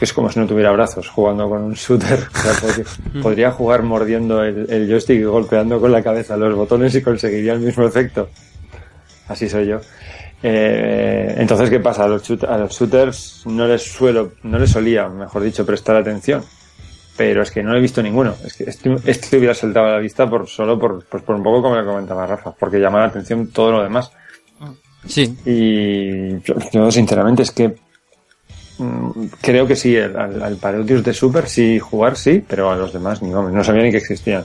es 0.00 0.12
como 0.12 0.30
si 0.30 0.38
no 0.38 0.46
tuviera 0.46 0.70
brazos 0.70 1.08
jugando 1.08 1.48
con 1.48 1.60
un 1.60 1.74
shooter. 1.74 2.20
O 2.20 2.38
sea, 2.38 2.52
podría, 2.60 2.84
podría 3.22 3.50
jugar 3.50 3.82
mordiendo 3.82 4.44
el, 4.44 4.70
el 4.70 4.88
joystick 4.88 5.18
y 5.18 5.24
golpeando 5.24 5.80
con 5.80 5.90
la 5.90 6.04
cabeza 6.04 6.36
los 6.36 6.54
botones 6.54 6.94
y 6.94 7.02
conseguiría 7.02 7.54
el 7.54 7.60
mismo 7.60 7.84
efecto. 7.84 8.28
Así 9.26 9.48
soy 9.48 9.66
yo. 9.66 9.80
Eh, 10.42 11.34
entonces, 11.38 11.70
¿qué 11.70 11.78
pasa? 11.78 12.04
A 12.04 12.08
los, 12.08 12.28
a 12.30 12.58
los 12.58 12.72
shooters 12.72 13.44
no 13.46 13.66
les 13.66 13.82
suelo, 13.82 14.32
no 14.42 14.58
les 14.58 14.70
solía, 14.70 15.08
mejor 15.08 15.42
dicho, 15.42 15.64
prestar 15.64 15.96
atención. 15.96 16.42
Pero 17.16 17.42
es 17.42 17.50
que 17.50 17.62
no 17.62 17.76
he 17.76 17.80
visto 17.80 18.02
ninguno. 18.02 18.34
Es 18.44 18.54
que 18.54 18.64
este, 18.64 18.96
este 19.04 19.36
hubiera 19.36 19.54
saltado 19.54 19.86
a 19.86 19.92
la 19.92 19.98
vista 19.98 20.28
por 20.28 20.48
solo 20.48 20.78
por, 20.78 21.04
pues 21.04 21.22
por 21.22 21.36
un 21.36 21.42
poco 21.42 21.62
como 21.62 21.76
le 21.76 21.84
comentaba 21.84 22.26
Rafa, 22.26 22.52
porque 22.52 22.80
llama 22.80 23.00
la 23.00 23.06
atención 23.06 23.48
todo 23.48 23.72
lo 23.72 23.82
demás. 23.82 24.10
Sí. 25.06 25.36
Y 25.44 26.40
yo, 26.40 26.54
yo, 26.72 26.90
sinceramente 26.90 27.42
es 27.42 27.50
que 27.50 27.74
mm, 28.78 29.24
creo 29.40 29.66
que 29.66 29.76
sí, 29.76 29.96
al, 29.98 30.42
al 30.42 30.56
Parodius 30.56 31.04
de 31.04 31.12
Super 31.12 31.48
sí 31.48 31.78
jugar 31.78 32.16
sí, 32.16 32.42
pero 32.46 32.70
a 32.70 32.76
los 32.76 32.92
demás 32.92 33.20
ni 33.20 33.32
vamos, 33.32 33.52
no 33.52 33.62
sabía 33.62 33.82
ni 33.82 33.90
que 33.90 33.98
existían. 33.98 34.44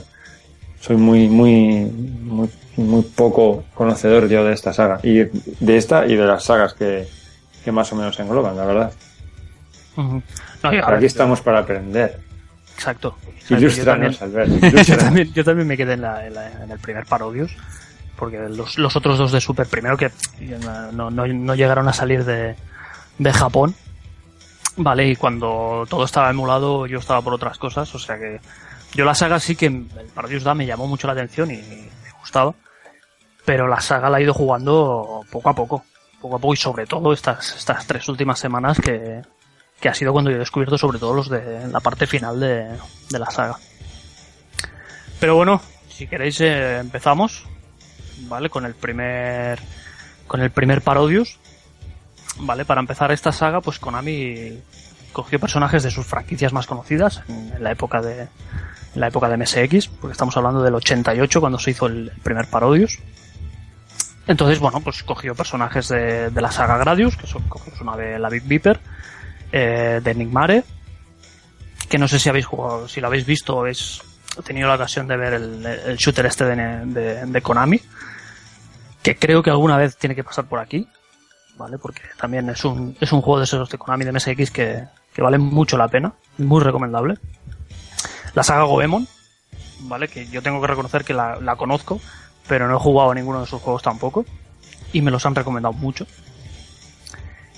Soy 0.80 0.96
muy, 0.96 1.28
muy, 1.28 1.84
muy, 1.86 2.48
muy 2.76 3.02
poco 3.02 3.64
conocedor 3.74 4.28
yo 4.28 4.44
de 4.44 4.54
esta 4.54 4.72
saga. 4.72 5.00
Y 5.02 5.18
de 5.24 5.76
esta 5.76 6.06
y 6.06 6.14
de 6.16 6.24
las 6.26 6.44
sagas 6.44 6.74
que, 6.74 7.06
que 7.64 7.72
más 7.72 7.92
o 7.92 7.96
menos 7.96 8.18
engloban, 8.20 8.56
la 8.56 8.64
verdad. 8.64 8.92
No, 9.96 10.22
ver, 10.70 10.84
aquí 10.84 11.06
estamos 11.06 11.40
para 11.40 11.58
aprender. 11.60 12.20
Exacto. 12.74 13.16
Ilustranos, 13.50 14.18
también- 14.18 14.50
Albert. 14.52 14.86
yo, 14.86 14.96
también, 14.96 15.32
yo 15.32 15.44
también 15.44 15.66
me 15.66 15.76
quedé 15.76 15.94
en, 15.94 16.02
la- 16.02 16.26
en 16.26 16.34
la- 16.34 16.62
en 16.64 16.70
el 16.70 16.78
primer 16.78 17.06
Parodius, 17.06 17.50
porque 18.16 18.38
los, 18.48 18.78
los 18.78 18.94
otros 18.94 19.18
dos 19.18 19.32
de 19.32 19.40
Super, 19.40 19.66
primero 19.66 19.96
que 19.96 20.10
no, 20.92 21.10
no, 21.10 21.26
no 21.26 21.54
llegaron 21.54 21.88
a 21.88 21.92
salir 21.92 22.24
de, 22.24 22.54
de 23.18 23.32
Japón, 23.32 23.74
vale, 24.76 25.08
y 25.08 25.16
cuando 25.16 25.86
todo 25.88 26.04
estaba 26.04 26.30
emulado 26.30 26.86
yo 26.86 26.98
estaba 26.98 27.22
por 27.22 27.32
otras 27.34 27.58
cosas, 27.58 27.92
o 27.94 27.98
sea 27.98 28.16
que 28.18 28.40
yo 28.94 29.04
la 29.04 29.14
saga 29.14 29.38
sí 29.40 29.56
que 29.56 29.66
el 29.66 29.86
Parodius 30.14 30.44
Da 30.44 30.54
me 30.54 30.66
llamó 30.66 30.86
mucho 30.86 31.06
la 31.06 31.12
atención 31.12 31.50
y 31.50 31.56
me 31.56 32.10
gustaba, 32.20 32.54
pero 33.44 33.66
la 33.68 33.80
saga 33.80 34.10
la 34.10 34.18
he 34.18 34.22
ido 34.22 34.34
jugando 34.34 35.24
poco 35.30 35.50
a 35.50 35.54
poco, 35.54 35.84
poco 36.20 36.36
a 36.36 36.38
poco 36.38 36.54
y 36.54 36.56
sobre 36.56 36.86
todo 36.86 37.12
estas, 37.12 37.56
estas 37.56 37.86
tres 37.86 38.08
últimas 38.08 38.38
semanas 38.38 38.80
que, 38.80 39.22
que 39.80 39.88
ha 39.88 39.94
sido 39.94 40.12
cuando 40.12 40.30
yo 40.30 40.36
he 40.36 40.40
descubierto 40.40 40.76
sobre 40.76 40.98
todo 40.98 41.14
los 41.14 41.28
de 41.28 41.68
la 41.68 41.80
parte 41.80 42.06
final 42.06 42.40
de, 42.40 42.68
de 43.10 43.18
la 43.18 43.30
saga. 43.30 43.58
Pero 45.20 45.36
bueno, 45.36 45.60
si 45.88 46.06
queréis 46.06 46.40
eh, 46.40 46.78
empezamos, 46.78 47.44
¿vale? 48.28 48.50
Con 48.50 48.64
el 48.64 48.74
primer 48.74 49.58
con 50.26 50.40
el 50.40 50.50
primer 50.50 50.82
Parodius. 50.82 51.38
Vale, 52.40 52.64
para 52.64 52.80
empezar 52.80 53.10
esta 53.10 53.32
saga, 53.32 53.60
pues 53.60 53.78
Konami 53.78 54.60
cogió 55.12 55.40
personajes 55.40 55.82
de 55.82 55.90
sus 55.90 56.06
franquicias 56.06 56.52
más 56.52 56.66
conocidas 56.66 57.22
en, 57.28 57.52
en 57.52 57.64
la 57.64 57.72
época 57.72 58.00
de 58.00 58.28
en 58.98 59.02
la 59.02 59.08
época 59.08 59.28
de 59.28 59.36
MSX, 59.36 59.86
porque 60.00 60.12
estamos 60.12 60.36
hablando 60.36 60.60
del 60.60 60.74
88 60.74 61.40
cuando 61.40 61.58
se 61.60 61.70
hizo 61.70 61.86
el, 61.86 62.10
primer 62.24 62.48
Parodius. 62.48 62.98
Entonces, 64.26 64.58
bueno, 64.58 64.80
pues 64.80 65.04
cogió 65.04 65.36
personajes 65.36 65.88
de, 65.88 66.30
la 66.34 66.50
saga 66.50 66.76
Gradius, 66.78 67.16
que 67.16 67.28
son 67.28 67.44
cogió 67.44 67.72
una 67.80 67.96
de 67.96 68.18
la 68.18 68.28
Big 68.28 68.42
Beeper, 68.42 68.80
eh, 69.52 70.00
de 70.02 70.10
Enigmare, 70.10 70.64
que 71.88 71.96
no 71.96 72.08
sé 72.08 72.18
si 72.18 72.28
habéis 72.28 72.46
jugado, 72.46 72.88
si 72.88 73.00
lo 73.00 73.06
habéis 73.06 73.24
visto 73.24 73.56
o 73.56 73.60
habéis 73.60 74.02
tenido 74.44 74.66
la 74.66 74.74
ocasión 74.74 75.06
de 75.06 75.16
ver 75.16 75.34
el, 75.34 75.96
shooter 75.96 76.26
este 76.26 76.44
de, 76.44 77.40
Konami, 77.40 77.80
que 79.00 79.16
creo 79.16 79.44
que 79.44 79.50
alguna 79.50 79.76
vez 79.76 79.96
tiene 79.96 80.16
que 80.16 80.24
pasar 80.24 80.46
por 80.46 80.58
aquí, 80.58 80.88
¿vale? 81.56 81.78
Porque 81.78 82.02
también 82.18 82.50
es 82.50 82.64
un, 82.64 82.96
es 83.00 83.12
un 83.12 83.22
juego 83.22 83.38
de 83.38 83.44
esos 83.44 83.70
de 83.70 83.78
Konami 83.78 84.04
de 84.04 84.12
MSX 84.12 84.50
que, 84.50 84.84
que 85.14 85.22
vale 85.22 85.38
mucho 85.38 85.78
la 85.78 85.86
pena, 85.86 86.12
muy 86.36 86.62
recomendable. 86.62 87.14
La 88.34 88.42
saga 88.42 88.64
Goemon, 88.64 89.06
¿vale? 89.80 90.08
Que 90.08 90.26
yo 90.28 90.42
tengo 90.42 90.60
que 90.60 90.66
reconocer 90.66 91.04
que 91.04 91.14
la, 91.14 91.36
la 91.40 91.56
conozco, 91.56 92.00
pero 92.46 92.68
no 92.68 92.76
he 92.76 92.80
jugado 92.80 93.10
a 93.10 93.14
ninguno 93.14 93.40
de 93.40 93.46
sus 93.46 93.60
juegos 93.60 93.82
tampoco, 93.82 94.24
y 94.92 95.02
me 95.02 95.10
los 95.10 95.24
han 95.26 95.34
recomendado 95.34 95.72
mucho. 95.74 96.06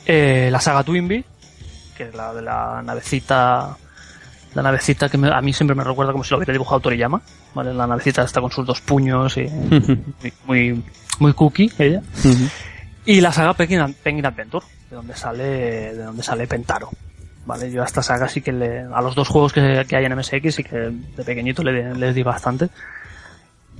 Eh, 0.07 0.49
la 0.51 0.61
saga 0.61 0.83
Twinbee, 0.83 1.25
que 1.97 2.05
es 2.05 2.15
la 2.15 2.33
de 2.33 2.43
la 2.43 2.83
navecita 2.83 3.77
la 4.55 4.63
navecita 4.63 5.09
que 5.09 5.17
me- 5.17 5.33
a 5.33 5.41
mí 5.41 5.53
siempre 5.53 5.77
me 5.77 5.85
recuerda 5.85 6.11
como 6.11 6.25
si 6.25 6.31
lo 6.33 6.39
hubiera 6.39 6.53
dibujado 6.53 6.81
Toriyama 6.81 7.21
¿vale? 7.55 7.73
la 7.73 7.87
navecita 7.87 8.23
está 8.25 8.41
con 8.41 8.51
sus 8.51 8.67
dos 8.67 8.81
puños 8.81 9.37
y 9.37 9.45
muy, 9.47 10.33
muy 10.47 10.85
muy 11.21 11.33
cookie 11.35 11.71
ella 11.79 12.03
y 13.07 13.21
la 13.21 13.33
saga 13.33 13.55
Penguin, 13.55 13.95
Penguin 14.03 14.27
Adventure 14.27 14.67
de 14.91 14.97
donde 14.97 15.15
sale 15.15 15.45
de 15.45 16.03
donde 16.03 16.23
sale 16.25 16.49
Pentaro 16.49 16.91
vale 17.51 17.71
yo 17.71 17.83
a 17.83 17.87
esta 17.87 18.03
saga 18.03 18.29
sí 18.29 18.41
que 18.41 18.53
le, 18.53 18.81
a 18.81 19.01
los 19.03 19.15
dos 19.15 19.29
juegos 19.29 19.53
que, 19.53 19.85
que 19.89 19.97
hay 19.97 20.05
en 20.07 20.17
MSX 20.17 20.55
sí 20.55 20.65
que 20.65 20.77
de 20.77 21.25
pequeñito 21.25 21.63
le, 21.63 21.95
les 21.95 22.15
di 22.15 22.23
bastante 22.23 22.69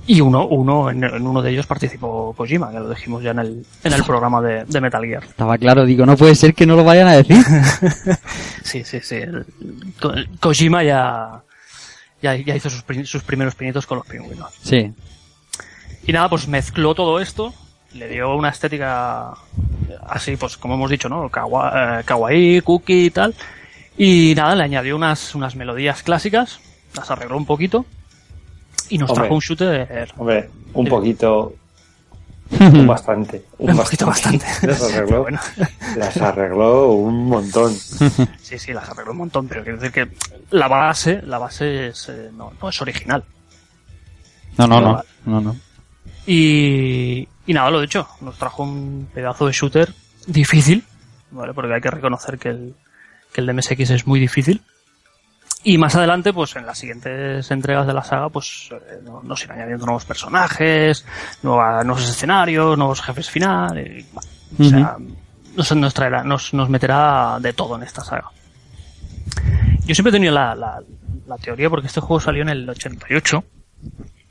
y 0.07 0.19
uno 0.19 0.47
uno 0.47 0.89
en, 0.89 1.03
uno 1.05 1.41
de 1.41 1.51
ellos 1.51 1.67
participó 1.67 2.33
Kojima 2.35 2.71
que 2.71 2.79
lo 2.79 2.89
dijimos 2.89 3.21
ya 3.23 3.31
en 3.31 3.39
el 3.39 3.65
en 3.83 3.93
el 3.93 4.03
programa 4.03 4.41
de, 4.41 4.65
de 4.65 4.81
Metal 4.81 5.03
Gear 5.05 5.23
Estaba 5.23 5.57
claro, 5.57 5.85
digo, 5.85 6.05
no 6.05 6.17
puede 6.17 6.35
ser 6.35 6.53
que 6.53 6.65
no 6.65 6.75
lo 6.75 6.83
vayan 6.83 7.07
a 7.07 7.13
decir. 7.13 7.37
Sí, 8.63 8.83
sí, 8.83 8.99
sí. 9.01 9.15
El- 9.15 9.45
Kojima 10.39 10.81
ya, 10.83 11.41
ya, 12.21 12.35
ya 12.35 12.55
hizo 12.55 12.69
sus 12.69 13.23
primeros 13.23 13.53
pinitos 13.55 13.85
con 13.85 13.97
los 13.97 14.07
pingüinos. 14.07 14.53
Sí. 14.63 14.93
Y 16.07 16.11
nada, 16.13 16.29
pues 16.29 16.47
mezcló 16.47 16.95
todo 16.95 17.19
esto, 17.19 17.53
le 17.93 18.07
dio 18.07 18.33
una 18.35 18.49
estética 18.49 19.33
así, 20.07 20.37
pues 20.37 20.57
como 20.57 20.75
hemos 20.75 20.89
dicho, 20.89 21.09
¿no? 21.09 21.29
Kawa- 21.29 21.99
eh, 21.99 22.03
kawaii, 22.05 22.61
cookie 22.61 23.05
y 23.07 23.09
tal. 23.11 23.35
Y 24.03 24.33
nada, 24.35 24.55
le 24.55 24.63
añadió 24.63 24.95
unas, 24.95 25.35
unas 25.35 25.55
melodías 25.55 26.01
clásicas, 26.01 26.59
las 26.95 27.11
arregló 27.11 27.37
un 27.37 27.45
poquito 27.45 27.85
y 28.89 28.97
nos 28.97 29.11
Hombre. 29.11 29.21
trajo 29.25 29.35
un 29.35 29.41
shooter 29.41 30.07
Hombre, 30.17 30.49
un 30.73 30.87
poquito, 30.87 31.53
un 32.59 32.87
bastante. 32.87 33.45
un 33.59 33.77
poquito 33.77 34.07
bastante. 34.07 34.43
Las 34.63 34.81
arregló, 34.81 35.21
Bueno. 35.21 35.39
las 35.97 36.17
arregló 36.17 36.93
un 36.93 37.27
montón. 37.27 37.71
Sí, 37.75 38.57
sí, 38.57 38.73
las 38.73 38.89
arregló 38.89 39.11
un 39.11 39.19
montón, 39.19 39.47
pero 39.47 39.61
quiero 39.61 39.77
decir 39.77 39.91
que 39.93 40.11
la 40.49 40.67
base, 40.67 41.21
la 41.21 41.37
base 41.37 41.89
es, 41.89 42.09
eh, 42.09 42.31
no, 42.35 42.51
no 42.59 42.69
es 42.69 42.81
original. 42.81 43.23
No, 44.57 44.65
no, 44.65 44.81
No, 44.81 44.91
no. 44.93 45.03
no, 45.25 45.41
no. 45.41 45.55
Y, 46.25 47.27
y 47.45 47.53
nada, 47.53 47.69
lo 47.69 47.79
dicho, 47.79 48.07
nos 48.21 48.35
trajo 48.35 48.63
un 48.63 49.07
pedazo 49.13 49.45
de 49.45 49.51
shooter 49.53 49.93
difícil, 50.25 50.83
¿vale? 51.29 51.53
Porque 51.53 51.71
hay 51.73 51.81
que 51.81 51.91
reconocer 51.91 52.39
que 52.39 52.49
el, 52.49 52.75
que 53.33 53.41
el 53.41 53.47
de 53.47 53.53
MSX 53.53 53.89
es 53.91 54.07
muy 54.07 54.19
difícil. 54.19 54.61
Y 55.63 55.77
más 55.77 55.95
adelante, 55.95 56.33
pues 56.33 56.55
en 56.55 56.65
las 56.65 56.79
siguientes 56.79 57.51
entregas 57.51 57.85
de 57.85 57.93
la 57.93 58.03
saga, 58.03 58.29
pues 58.29 58.69
eh, 58.71 58.99
no- 59.03 59.21
nos 59.23 59.43
irán 59.43 59.57
añadiendo 59.57 59.85
nuevos 59.85 60.05
personajes, 60.05 61.05
nueva- 61.43 61.83
nuevos 61.83 62.09
escenarios, 62.09 62.77
nuevos 62.77 63.01
jefes 63.01 63.29
final. 63.29 63.77
y, 63.77 64.05
bueno, 64.11 64.29
O 64.59 64.63
sea, 64.63 64.97
nos, 65.55 65.75
nos 65.75 65.93
traerá, 65.93 66.23
nos, 66.23 66.53
nos 66.53 66.67
meterá 66.69 67.37
de 67.39 67.53
todo 67.53 67.75
en 67.75 67.83
esta 67.83 68.03
saga. 68.03 68.25
Yo 69.85 69.95
siempre 69.95 70.09
he 70.09 70.13
tenido 70.13 70.33
la, 70.33 70.55
la, 70.55 70.81
la 71.27 71.37
teoría, 71.37 71.69
porque 71.69 71.87
este 71.87 72.01
juego 72.01 72.19
salió 72.19 72.41
en 72.41 72.49
el 72.49 72.69
88, 72.69 73.43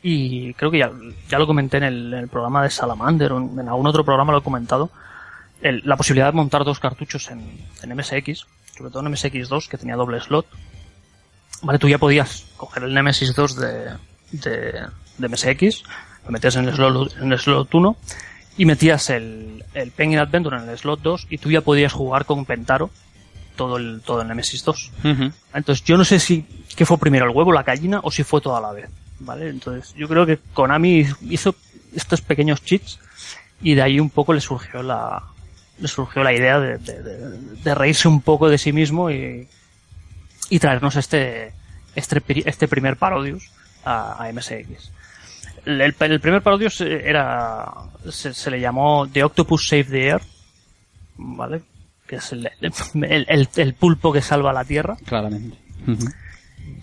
y 0.03 0.55
creo 0.55 0.71
que 0.71 0.79
ya, 0.79 0.91
ya 1.29 1.39
lo 1.39 1.47
comenté 1.47 1.77
en 1.77 1.85
el, 1.85 2.13
en 2.15 2.19
el 2.21 2.29
programa 2.29 2.63
de 2.63 2.71
Salamander 2.71 3.33
o 3.33 3.39
en, 3.39 3.59
en 3.59 3.69
algún 3.69 3.87
otro 3.87 4.05
programa 4.05 4.33
lo 4.33 4.39
he 4.39 4.43
comentado. 4.43 4.91
El- 5.63 5.83
la 5.85 5.97
posibilidad 5.97 6.27
de 6.27 6.33
montar 6.33 6.65
dos 6.65 6.81
cartuchos 6.81 7.31
en, 7.31 7.41
en 7.83 7.95
MSX, 7.97 8.47
sobre 8.81 8.93
todo 8.93 9.07
en 9.07 9.13
MSX2 9.13 9.69
que 9.69 9.77
tenía 9.77 9.95
doble 9.95 10.21
slot. 10.21 10.47
Vale, 11.63 11.79
tú 11.79 11.87
ya 11.87 11.99
podías 11.99 12.47
coger 12.57 12.85
el 12.85 12.95
Nemesis 12.95 13.35
2 13.35 13.57
de, 13.57 13.91
de, 14.33 14.87
de 15.19 15.29
MSX, 15.29 15.83
lo 16.25 16.33
metías 16.33 16.57
en 16.57 16.67
el 16.67 16.75
slot, 16.75 17.15
en 17.21 17.31
el 17.31 17.39
slot 17.39 17.75
1 17.75 17.97
y 18.57 18.65
metías 18.65 19.11
el, 19.11 19.63
el 19.75 19.91
Penguin 19.91 20.19
Adventure 20.19 20.57
en 20.57 20.69
el 20.71 20.79
slot 20.79 21.03
2 21.03 21.27
y 21.29 21.37
tú 21.37 21.51
ya 21.51 21.61
podías 21.61 21.93
jugar 21.93 22.25
con 22.25 22.47
Pentaro 22.47 22.89
todo 23.55 23.77
el, 23.77 24.01
todo 24.01 24.23
el 24.23 24.29
Nemesis 24.29 24.65
2. 24.65 24.93
Ujú. 25.05 25.31
Entonces, 25.53 25.85
yo 25.85 25.99
no 25.99 26.05
sé 26.05 26.19
si 26.19 26.47
qué 26.75 26.87
fue 26.87 26.97
primero, 26.97 27.27
el 27.27 27.37
huevo 27.37 27.53
la 27.53 27.63
gallina, 27.63 28.01
o 28.03 28.11
si 28.11 28.23
fue 28.23 28.41
toda 28.41 28.63
la 28.63 28.73
vez. 28.73 28.89
¿Vale? 29.19 29.51
Entonces, 29.51 29.93
yo 29.95 30.09
creo 30.09 30.25
que 30.25 30.39
Konami 30.55 31.07
hizo 31.29 31.55
estos 31.95 32.23
pequeños 32.23 32.65
cheats 32.65 32.99
y 33.61 33.75
de 33.75 33.83
ahí 33.83 34.01
un 34.01 34.09
poco 34.09 34.33
le 34.33 34.41
surgió 34.41 34.83
la, 34.83 35.23
le 35.81 35.89
surgió 35.89 36.23
la 36.23 36.33
idea 36.33 36.59
de, 36.61 36.79
de- 36.79 37.03
de- 37.03 37.39
de 37.63 37.75
reírse 37.75 38.07
un 38.09 38.21
poco 38.21 38.49
de 38.49 38.59
sí 38.59 38.73
mismo 38.73 39.11
y, 39.11 39.49
y 40.49 40.59
traernos 40.59 40.97
este, 40.97 41.53
este, 41.95 42.23
este 42.49 42.69
primer 42.69 42.97
Parodius 42.97 43.51
a, 43.85 44.25
a 44.25 44.33
MSX. 44.33 44.93
El, 45.67 45.81
el- 45.81 45.95
el 45.99 46.21
primer 46.21 46.43
Parodius 46.43 46.81
era, 46.81 47.71
se, 48.11 48.33
se 48.35 48.51
le 48.51 48.61
llamó 48.61 49.07
The 49.09 49.25
Octopus 49.25 49.69
Save 49.69 49.85
the 49.85 50.07
Air, 50.09 50.21
¿vale? 51.17 51.63
Que 52.07 52.17
es 52.17 52.33
el, 52.33 52.51
el, 53.57 53.75
pulpo 53.75 54.13
que 54.13 54.21
salva 54.23 54.53
la 54.53 54.65
Tierra. 54.65 54.97
Claramente. 55.07 55.57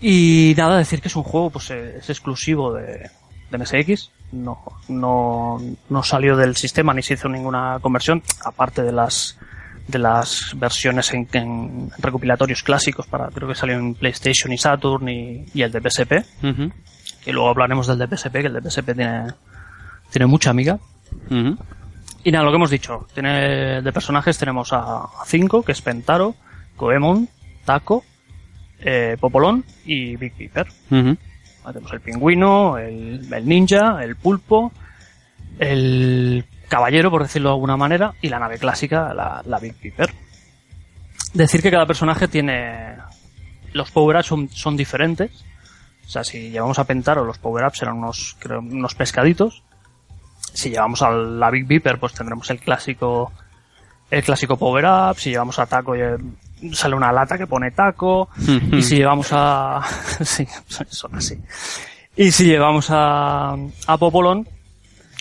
Y 0.00 0.54
nada, 0.56 0.78
decir 0.78 1.00
que 1.00 1.08
es 1.08 1.16
un 1.16 1.22
juego, 1.24 1.50
pues 1.50 1.70
eh, 1.70 1.96
es 1.98 2.08
exclusivo 2.10 2.72
de, 2.72 3.10
de 3.50 3.58
MSX. 3.58 4.10
No, 4.32 4.62
no, 4.88 5.58
no 5.88 6.02
salió 6.02 6.36
del 6.36 6.54
sistema 6.56 6.92
ni 6.92 7.02
se 7.02 7.14
hizo 7.14 7.28
ninguna 7.28 7.78
conversión, 7.80 8.22
aparte 8.44 8.82
de 8.82 8.92
las 8.92 9.38
de 9.86 9.98
las 9.98 10.52
versiones 10.56 11.14
en, 11.14 11.26
en 11.32 11.90
recopilatorios 11.96 12.62
clásicos 12.62 13.06
para 13.06 13.28
creo 13.28 13.48
que 13.48 13.54
salió 13.54 13.76
en 13.78 13.94
PlayStation 13.94 14.52
y 14.52 14.58
Saturn 14.58 15.08
y, 15.08 15.46
y 15.54 15.62
el 15.62 15.72
de 15.72 15.80
PSP 15.80 16.12
que 17.24 17.32
luego 17.32 17.48
hablaremos 17.48 17.86
del 17.86 17.96
de 17.98 18.06
PSP 18.06 18.32
que 18.32 18.46
el 18.48 18.52
de 18.52 18.70
PSP 18.70 18.92
tiene 18.94 19.24
tiene 20.10 20.26
mucha 20.26 20.50
amiga. 20.50 20.78
Y 22.22 22.30
nada 22.30 22.44
lo 22.44 22.50
que 22.50 22.56
hemos 22.56 22.70
dicho 22.70 23.06
tiene 23.14 23.80
de 23.80 23.92
personajes 23.92 24.36
tenemos 24.36 24.74
a 24.74 25.06
5 25.24 25.62
que 25.62 25.72
es 25.72 25.80
Pentaro 25.80 26.34
Goemon 26.76 27.26
Taco 27.64 28.04
eh, 28.80 29.16
Popolón 29.18 29.64
y 29.86 30.16
Big 30.16 30.34
Piper. 30.34 30.66
Tenemos 31.66 31.92
el 31.92 32.00
pingüino, 32.00 32.78
el, 32.78 33.32
el 33.32 33.46
ninja, 33.46 34.02
el 34.02 34.16
pulpo, 34.16 34.72
el 35.58 36.44
caballero, 36.68 37.10
por 37.10 37.22
decirlo 37.22 37.50
de 37.50 37.54
alguna 37.54 37.76
manera, 37.76 38.14
y 38.22 38.28
la 38.28 38.38
nave 38.38 38.58
clásica, 38.58 39.12
la, 39.12 39.42
la 39.44 39.58
Big 39.58 39.74
Piper. 39.74 40.12
Decir 41.34 41.62
que 41.62 41.70
cada 41.70 41.86
personaje 41.86 42.28
tiene... 42.28 42.96
Los 43.72 43.90
power-ups 43.90 44.48
son, 44.50 44.76
diferentes. 44.76 45.44
O 46.06 46.08
sea, 46.08 46.24
si 46.24 46.50
llevamos 46.50 46.78
a 46.78 46.84
Pentaro, 46.84 47.24
los 47.24 47.38
power-ups 47.38 47.82
eran 47.82 47.98
unos, 47.98 48.34
creo, 48.38 48.60
unos 48.60 48.94
pescaditos. 48.94 49.62
Si 50.54 50.70
llevamos 50.70 51.02
a 51.02 51.10
la 51.10 51.50
Big 51.50 51.66
Viper, 51.66 51.98
pues 51.98 52.14
tendremos 52.14 52.48
el 52.50 52.60
clásico, 52.60 53.30
el 54.10 54.22
clásico 54.22 54.56
power-up. 54.56 55.18
Si 55.18 55.30
llevamos 55.30 55.58
a 55.58 55.66
Taco, 55.66 55.94
eh, 55.94 56.16
sale 56.72 56.94
una 56.94 57.12
lata 57.12 57.36
que 57.38 57.46
pone 57.46 57.70
Taco. 57.70 58.28
Y 58.72 58.82
si 58.82 58.96
llevamos 58.96 59.28
a... 59.32 59.82
sí, 60.24 60.46
son 60.88 61.14
así. 61.14 61.38
Y 62.16 62.30
si 62.32 62.44
llevamos 62.46 62.88
a, 62.90 63.54
a 63.86 63.96
Popolón, 63.98 64.48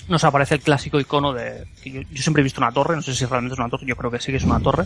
nos 0.09 0.23
aparece 0.23 0.55
el 0.55 0.61
clásico 0.61 0.99
icono 0.99 1.33
de... 1.33 1.65
que 1.83 1.91
yo, 1.91 2.01
yo 2.01 2.21
siempre 2.21 2.41
he 2.41 2.43
visto 2.43 2.59
una 2.61 2.71
torre, 2.71 2.95
no 2.95 3.01
sé 3.01 3.13
si 3.13 3.25
realmente 3.25 3.53
es 3.53 3.59
una 3.59 3.69
torre, 3.69 3.85
yo 3.85 3.95
creo 3.95 4.09
que 4.11 4.19
sí 4.19 4.31
que 4.31 4.37
es 4.37 4.43
una 4.43 4.59
torre, 4.59 4.85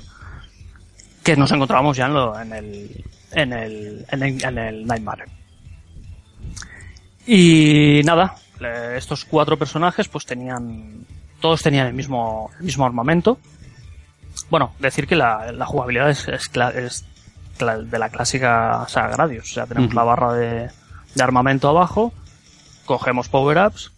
que 1.24 1.36
nos 1.38 1.52
encontramos 1.52 1.96
ya 1.96 2.08
en, 2.08 2.14
lo- 2.14 2.40
en 2.40 2.52
el 2.54 3.06
en 3.34 3.54
el, 3.54 4.06
en 4.10 4.24
el, 4.24 4.44
en 4.44 4.58
el 4.58 4.86
Nightmare. 4.88 5.26
Y 7.26 8.02
nada, 8.04 8.36
estos 8.96 9.26
cuatro 9.26 9.58
personajes 9.58 10.08
pues 10.08 10.26
tenían... 10.26 11.06
Todos 11.40 11.62
tenían 11.64 11.88
el 11.88 11.94
mismo, 11.94 12.52
el 12.60 12.66
mismo 12.66 12.86
armamento. 12.86 13.40
Bueno, 14.52 14.74
decir 14.80 15.08
que 15.08 15.16
la, 15.16 15.52
la 15.52 15.66
jugabilidad 15.66 16.12
es, 16.12 16.28
es, 16.28 16.52
cla- 16.54 16.76
es 16.76 17.06
de 17.58 17.98
la 18.00 18.10
clásica 18.10 18.86
saga 18.88 19.10
Gradius. 19.16 19.50
O 19.52 19.54
sea, 19.54 19.66
tenemos 19.66 19.94
la 19.96 20.04
barra 20.04 20.34
de, 20.34 20.70
de 21.16 21.24
armamento 21.24 21.68
abajo, 21.70 22.14
cogemos 22.86 23.30
power-ups 23.30 23.92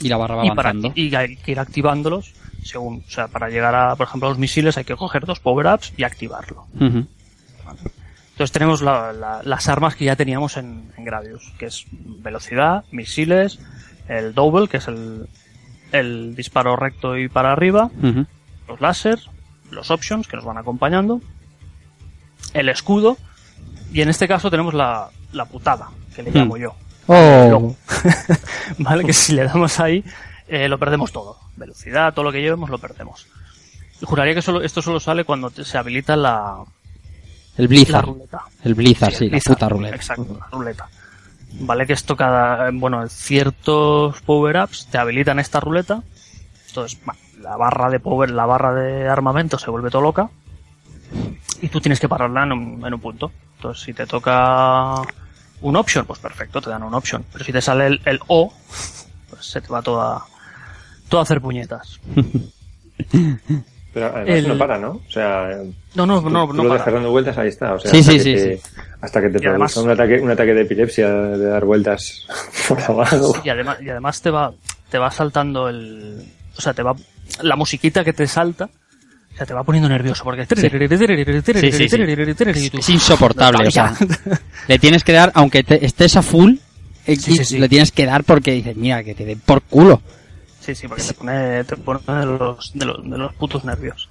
Y 0.00 0.08
la 0.08 0.16
barra 0.16 0.36
va 0.36 0.44
y 0.46 0.48
para 0.56 0.70
y 0.96 1.14
hay 1.14 1.36
que 1.36 1.52
ir 1.52 1.60
activándolos 1.60 2.32
según, 2.64 3.02
o 3.06 3.10
sea, 3.10 3.28
para 3.28 3.48
llegar 3.50 3.74
a, 3.74 3.94
por 3.96 4.06
ejemplo, 4.06 4.28
a 4.28 4.30
los 4.30 4.38
misiles 4.38 4.76
hay 4.78 4.84
que 4.84 4.94
coger 4.96 5.26
dos 5.26 5.38
power-ups 5.40 5.92
y 5.96 6.04
activarlo. 6.04 6.66
Entonces 8.32 8.52
tenemos 8.52 8.80
la- 8.82 9.12
la- 9.12 9.42
las 9.44 9.68
armas 9.68 9.94
que 9.96 10.04
ya 10.06 10.16
teníamos 10.16 10.56
en, 10.56 10.90
en 10.96 11.04
Gradius, 11.04 11.52
que 11.58 11.66
es 11.66 11.84
velocidad, 11.92 12.84
misiles, 12.90 13.58
el 14.08 14.32
double, 14.34 14.68
que 14.68 14.78
es 14.78 14.88
el, 14.88 15.26
el 15.92 16.34
disparo 16.34 16.76
recto 16.76 17.16
y 17.18 17.28
para 17.28 17.52
arriba, 17.52 17.90
los 18.68 18.80
láser, 18.80 19.18
los 19.72 19.90
options 19.90 20.28
que 20.28 20.36
nos 20.36 20.44
van 20.44 20.58
acompañando, 20.58 21.20
el 22.54 22.68
escudo, 22.68 23.16
y 23.92 24.00
en 24.02 24.08
este 24.08 24.28
caso 24.28 24.50
tenemos 24.50 24.74
la, 24.74 25.08
la 25.32 25.44
putada, 25.46 25.88
que 26.14 26.22
le 26.22 26.30
Hmm. 26.30 26.36
llamo 26.36 26.56
yo. 26.56 26.74
Oh. 27.08 27.74
¿Vale? 28.78 29.04
Que 29.04 29.12
si 29.12 29.32
le 29.32 29.44
damos 29.44 29.80
ahí, 29.80 30.04
eh, 30.48 30.68
lo 30.68 30.78
perdemos 30.78 31.10
todo. 31.12 31.38
Velocidad, 31.56 32.14
todo 32.14 32.24
lo 32.24 32.32
que 32.32 32.40
llevemos, 32.40 32.70
lo 32.70 32.78
perdemos. 32.78 33.26
Juraría 34.02 34.34
que 34.34 34.42
solo, 34.42 34.62
esto 34.62 34.82
solo 34.82 35.00
sale 35.00 35.24
cuando 35.24 35.50
te- 35.50 35.64
se 35.64 35.78
habilita 35.78 36.16
la, 36.16 36.56
El 37.56 37.64
la 37.64 37.68
Blizzard. 37.68 38.04
ruleta. 38.06 38.42
El 38.64 38.74
Blizzard, 38.74 39.12
Sí, 39.12 39.18
sí, 39.18 39.24
el 39.26 39.32
la 39.32 39.40
puta 39.40 39.68
ruleta. 39.68 39.96
Exacto, 39.96 40.36
la 40.38 40.46
ruleta. 40.50 40.88
Vale, 41.60 41.86
que 41.86 41.92
esto 41.92 42.16
cada, 42.16 42.70
bueno, 42.72 43.06
ciertos 43.08 44.20
power-ups 44.22 44.86
te 44.90 44.98
habilitan 44.98 45.38
esta 45.38 45.60
ruleta. 45.60 46.02
Entonces, 46.68 46.98
va, 47.06 47.14
la 47.42 47.56
barra 47.56 47.90
de 47.90 48.00
power, 48.00 48.30
la 48.30 48.46
barra 48.46 48.72
de 48.74 49.08
armamento 49.08 49.58
se 49.58 49.70
vuelve 49.70 49.90
todo 49.90 50.02
loca. 50.02 50.28
Y 51.60 51.68
tú 51.68 51.80
tienes 51.80 52.00
que 52.00 52.08
pararla 52.08 52.44
en 52.44 52.52
un, 52.52 52.86
en 52.86 52.94
un 52.94 53.00
punto. 53.00 53.30
Entonces, 53.56 53.84
si 53.84 53.92
te 53.92 54.06
toca 54.06 54.94
un 55.60 55.76
option, 55.76 56.04
pues 56.06 56.18
perfecto, 56.18 56.60
te 56.60 56.70
dan 56.70 56.82
un 56.82 56.94
option. 56.94 57.24
Pero 57.32 57.44
si 57.44 57.52
te 57.52 57.60
sale 57.60 57.86
el, 57.86 58.00
el 58.04 58.20
O, 58.28 58.52
pues 59.30 59.44
se 59.46 59.60
te 59.60 59.68
va 59.68 59.82
toda, 59.82 60.22
todo 61.08 61.20
a 61.20 61.22
hacer 61.22 61.40
puñetas. 61.40 62.00
Pero 63.94 64.06
además 64.06 64.28
El- 64.28 64.48
no 64.48 64.58
para, 64.58 64.78
¿no? 64.78 64.90
O 65.06 65.10
sea, 65.10 65.50
No, 65.94 66.06
no, 66.06 66.22
tú- 66.22 66.30
no, 66.30 66.46
tú 66.46 66.54
no 66.54 66.62
lo 66.62 66.68
para. 66.70 66.78
dejas 66.80 66.94
dando 66.94 67.10
vueltas, 67.10 67.36
ahí 67.36 67.48
está. 67.48 67.74
O 67.74 67.78
sea, 67.78 67.90
Sí, 67.90 67.98
hasta 67.98 68.12
sí, 68.12 68.18
que 68.18 68.24
sí, 68.24 68.34
te- 68.34 68.56
sí. 68.56 68.62
Hasta 69.02 69.20
que 69.20 69.26
te 69.26 69.32
produzca 69.32 69.50
además- 69.50 69.76
un, 69.76 69.90
ataque, 69.90 70.20
un 70.20 70.30
ataque 70.30 70.54
de 70.54 70.62
epilepsia 70.62 71.08
de 71.10 71.44
dar 71.46 71.64
vueltas 71.64 72.26
por 72.68 72.80
abajo. 72.80 73.34
Y 73.44 73.48
además, 73.50 73.78
y 73.82 73.88
además 73.90 74.20
te 74.22 74.30
va, 74.30 74.52
te 74.90 74.98
va 74.98 75.10
saltando 75.10 75.68
el, 75.68 76.24
o 76.56 76.60
sea, 76.60 76.72
te 76.72 76.82
va, 76.82 76.94
la 77.42 77.56
musiquita 77.56 78.04
que 78.04 78.12
te 78.12 78.26
salta, 78.26 78.64
o 78.66 79.36
sea, 79.36 79.46
te 79.46 79.54
va 79.54 79.64
poniendo 79.64 79.88
nervioso 79.88 80.24
porque 80.24 80.42
Sí, 81.60 81.66
sí, 81.72 81.78
sí. 81.96 82.02
y 82.64 82.70
tú- 82.70 82.78
Es 82.78 82.88
insoportable, 82.90 83.68
o 83.68 83.70
sea, 83.70 83.94
le 84.68 84.78
tienes 84.78 85.04
que 85.04 85.12
dar, 85.12 85.32
aunque 85.34 85.62
te- 85.64 85.84
estés 85.84 86.16
a 86.16 86.22
full, 86.22 86.54
eh, 87.06 87.16
le 87.58 87.68
tienes 87.68 87.92
que 87.92 88.04
dar 88.06 88.24
porque 88.24 88.52
dices, 88.52 88.76
mira, 88.76 89.02
que 89.02 89.14
te 89.14 89.24
den 89.24 89.40
por 89.40 89.62
culo. 89.62 90.02
Sí, 90.60 90.74
sí, 90.74 90.86
porque 90.86 91.02
te 91.02 91.14
pone, 91.14 91.64
te 91.64 91.76
pone 91.76 92.00
de, 92.06 92.26
los, 92.26 92.72
de, 92.74 92.86
los, 92.86 93.02
de 93.10 93.18
los 93.18 93.34
putos 93.34 93.64
nervios. 93.64 94.08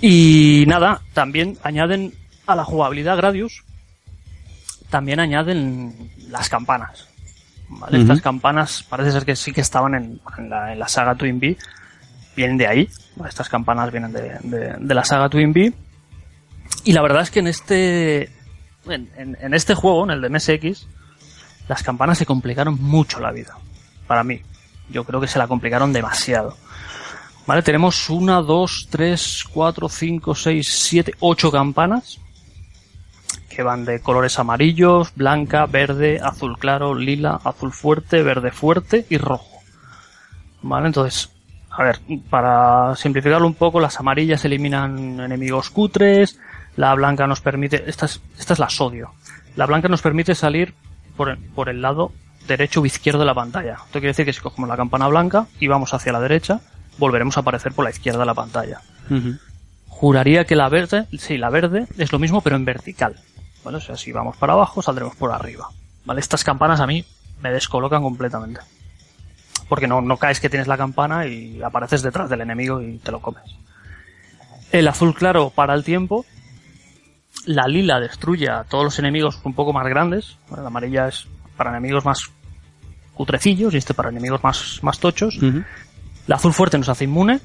Y 0.00 0.64
nada, 0.66 1.00
también 1.12 1.58
añaden 1.62 2.12
a 2.46 2.54
la 2.54 2.64
jugabilidad 2.64 3.16
Gradius, 3.16 3.62
también 4.90 5.20
añaden 5.20 6.10
las 6.30 6.48
campanas. 6.48 7.08
¿vale? 7.68 8.00
Estas 8.02 8.20
campanas 8.20 8.84
parece 8.88 9.12
ser 9.12 9.24
que 9.24 9.34
sí 9.36 9.52
que 9.52 9.60
estaban 9.62 9.94
en, 9.94 10.20
en 10.38 10.50
la, 10.50 10.72
en 10.72 10.78
la 10.78 10.88
saga 10.88 11.14
Twin 11.14 11.40
Bee, 11.40 11.56
vienen 12.36 12.56
de 12.58 12.66
ahí. 12.66 12.88
Estas 13.28 13.48
campanas 13.48 13.90
vienen 13.90 14.12
de, 14.12 14.38
de- 14.42 14.94
la 14.94 15.04
saga 15.04 15.28
Twin 15.28 15.52
Bee. 15.52 15.72
Y 16.84 16.92
la 16.92 17.02
verdad 17.02 17.22
es 17.22 17.30
que 17.30 17.40
en 17.40 17.46
este, 17.48 18.30
en- 18.86 19.36
en 19.40 19.54
este 19.54 19.74
juego, 19.74 20.04
en 20.04 20.10
el 20.10 20.20
de 20.20 20.28
MSX, 20.30 20.86
las 21.68 21.82
campanas 21.82 22.18
se 22.18 22.26
complicaron 22.26 22.80
mucho 22.82 23.20
la 23.20 23.32
vida. 23.32 23.56
Para 24.06 24.22
mí. 24.24 24.40
Yo 24.90 25.04
creo 25.04 25.20
que 25.20 25.28
se 25.28 25.38
la 25.38 25.46
complicaron 25.48 25.92
demasiado. 25.94 26.56
Vale, 27.46 27.62
tenemos 27.62 28.10
una, 28.10 28.40
dos, 28.42 28.86
tres, 28.90 29.44
cuatro, 29.50 29.88
cinco, 29.88 30.34
seis, 30.34 30.68
siete, 30.70 31.14
ocho 31.20 31.50
campanas 31.50 32.18
que 33.48 33.62
van 33.62 33.84
de 33.84 34.00
colores 34.00 34.38
amarillos, 34.38 35.14
blanca, 35.14 35.66
verde, 35.66 36.20
azul 36.22 36.58
claro, 36.58 36.94
lila, 36.94 37.38
azul 37.44 37.72
fuerte, 37.72 38.22
verde 38.22 38.50
fuerte 38.50 39.06
y 39.08 39.16
rojo. 39.16 39.60
Vale, 40.62 40.86
entonces, 40.88 41.30
a 41.76 41.82
ver, 41.82 42.00
para 42.30 42.94
simplificarlo 42.96 43.46
un 43.46 43.54
poco, 43.54 43.80
las 43.80 43.98
amarillas 43.98 44.44
eliminan 44.44 45.20
enemigos 45.20 45.70
cutres, 45.70 46.38
la 46.76 46.94
blanca 46.94 47.26
nos 47.26 47.40
permite, 47.40 47.84
esta 47.88 48.06
es, 48.06 48.20
esta 48.38 48.52
es 48.52 48.58
la 48.58 48.70
sodio, 48.70 49.12
la 49.56 49.66
blanca 49.66 49.88
nos 49.88 50.02
permite 50.02 50.34
salir 50.34 50.74
por 51.16 51.30
el, 51.30 51.38
por 51.38 51.68
el 51.68 51.82
lado 51.82 52.12
derecho 52.46 52.80
o 52.80 52.86
izquierdo 52.86 53.20
de 53.20 53.26
la 53.26 53.34
pantalla. 53.34 53.74
Esto 53.74 53.92
quiere 53.92 54.08
decir 54.08 54.24
que 54.24 54.32
si 54.32 54.40
cogemos 54.40 54.68
la 54.68 54.76
campana 54.76 55.08
blanca 55.08 55.46
y 55.58 55.66
vamos 55.66 55.94
hacia 55.94 56.12
la 56.12 56.20
derecha, 56.20 56.60
volveremos 56.98 57.36
a 57.36 57.40
aparecer 57.40 57.72
por 57.72 57.84
la 57.84 57.90
izquierda 57.90 58.20
de 58.20 58.26
la 58.26 58.34
pantalla. 58.34 58.80
Juraría 59.88 60.44
que 60.44 60.56
la 60.56 60.68
verde, 60.68 61.06
sí, 61.18 61.38
la 61.38 61.50
verde 61.50 61.86
es 61.98 62.12
lo 62.12 62.18
mismo 62.18 62.40
pero 62.40 62.56
en 62.56 62.64
vertical. 62.64 63.16
¿Vale? 63.64 63.78
O 63.78 63.80
sea, 63.80 63.96
si 63.96 64.12
vamos 64.12 64.36
para 64.36 64.52
abajo, 64.52 64.82
saldremos 64.82 65.16
por 65.16 65.32
arriba. 65.32 65.70
¿Vale? 66.04 66.20
Estas 66.20 66.44
campanas 66.44 66.80
a 66.80 66.86
mí 66.86 67.04
me 67.40 67.50
descolocan 67.50 68.02
completamente. 68.02 68.60
Porque 69.68 69.86
no, 69.86 70.00
no 70.00 70.16
caes 70.16 70.40
que 70.40 70.50
tienes 70.50 70.68
la 70.68 70.76
campana 70.76 71.26
y 71.26 71.62
apareces 71.62 72.02
detrás 72.02 72.28
del 72.28 72.40
enemigo 72.40 72.80
y 72.82 72.98
te 72.98 73.10
lo 73.10 73.20
comes. 73.20 73.42
El 74.72 74.88
azul 74.88 75.14
claro 75.14 75.50
para 75.50 75.74
el 75.74 75.84
tiempo. 75.84 76.24
La 77.46 77.66
lila 77.66 78.00
destruye 78.00 78.48
a 78.48 78.64
todos 78.64 78.84
los 78.84 78.98
enemigos 78.98 79.40
un 79.44 79.54
poco 79.54 79.72
más 79.72 79.86
grandes. 79.86 80.38
La 80.50 80.66
amarilla 80.66 81.08
es 81.08 81.26
para 81.56 81.70
enemigos 81.70 82.04
más 82.04 82.30
cutrecillos 83.14 83.74
y 83.74 83.76
este 83.76 83.94
para 83.94 84.10
enemigos 84.10 84.42
más, 84.42 84.80
más 84.82 84.98
tochos. 84.98 85.36
Ujú. 85.36 85.62
La 86.26 86.36
azul 86.36 86.52
fuerte 86.52 86.78
nos 86.78 86.88
hace 86.88 87.04
inmune 87.04 87.40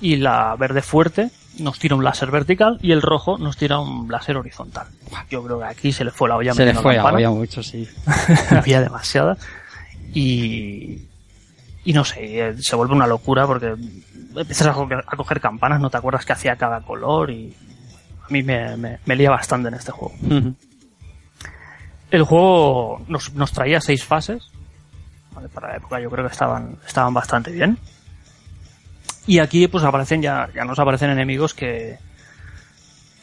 y 0.00 0.16
la 0.16 0.54
verde 0.56 0.82
fuerte 0.82 1.30
nos 1.58 1.78
tira 1.78 1.96
un 1.96 2.04
láser 2.04 2.30
vertical 2.30 2.78
y 2.82 2.92
el 2.92 3.02
rojo 3.02 3.38
nos 3.38 3.56
tira 3.56 3.78
un 3.78 4.10
láser 4.10 4.36
horizontal. 4.36 4.86
Yo 5.30 5.42
creo 5.42 5.58
que 5.58 5.64
aquí 5.64 5.92
se 5.92 6.04
le 6.04 6.10
fue 6.10 6.28
la 6.28 6.36
olla. 6.36 6.54
Se 6.54 6.64
le 6.64 6.74
fue, 6.74 6.94
campana. 6.94 7.16
había 7.16 7.30
mucho, 7.30 7.62
sí. 7.62 7.88
había 8.50 8.80
demasiada 8.80 9.36
y 10.14 11.00
y 11.86 11.92
no 11.94 12.04
sé 12.04 12.48
eh, 12.48 12.54
se 12.60 12.76
vuelve 12.76 12.92
una 12.94 13.06
locura 13.06 13.46
porque 13.46 13.68
empiezas 14.36 14.66
a 14.66 14.72
coger, 14.74 15.04
a 15.06 15.16
coger 15.16 15.40
campanas 15.40 15.80
no 15.80 15.88
te 15.88 15.96
acuerdas 15.96 16.26
que 16.26 16.32
hacía 16.34 16.56
cada 16.56 16.80
color 16.82 17.30
y 17.30 17.54
a 18.22 18.28
mí 18.28 18.42
me, 18.42 18.76
me, 18.76 18.98
me 19.06 19.16
lía 19.16 19.30
bastante 19.30 19.68
en 19.68 19.74
este 19.74 19.92
juego. 19.92 20.14
El 22.10 22.22
juego 22.22 23.02
nos, 23.08 23.32
nos 23.34 23.52
traía 23.52 23.80
seis 23.80 24.04
fases 24.04 24.50
¿vale? 25.32 25.48
para 25.48 25.68
la 25.70 25.76
época 25.76 26.00
yo 26.00 26.10
creo 26.10 26.26
que 26.26 26.32
estaban 26.32 26.76
estaban 26.86 27.14
bastante 27.14 27.50
bien. 27.50 27.78
Y 29.26 29.38
aquí 29.40 29.66
pues 29.68 29.82
aparecen 29.84 30.22
ya 30.22 30.48
ya 30.54 30.64
nos 30.64 30.78
aparecen 30.78 31.10
enemigos 31.10 31.54
que 31.54 31.98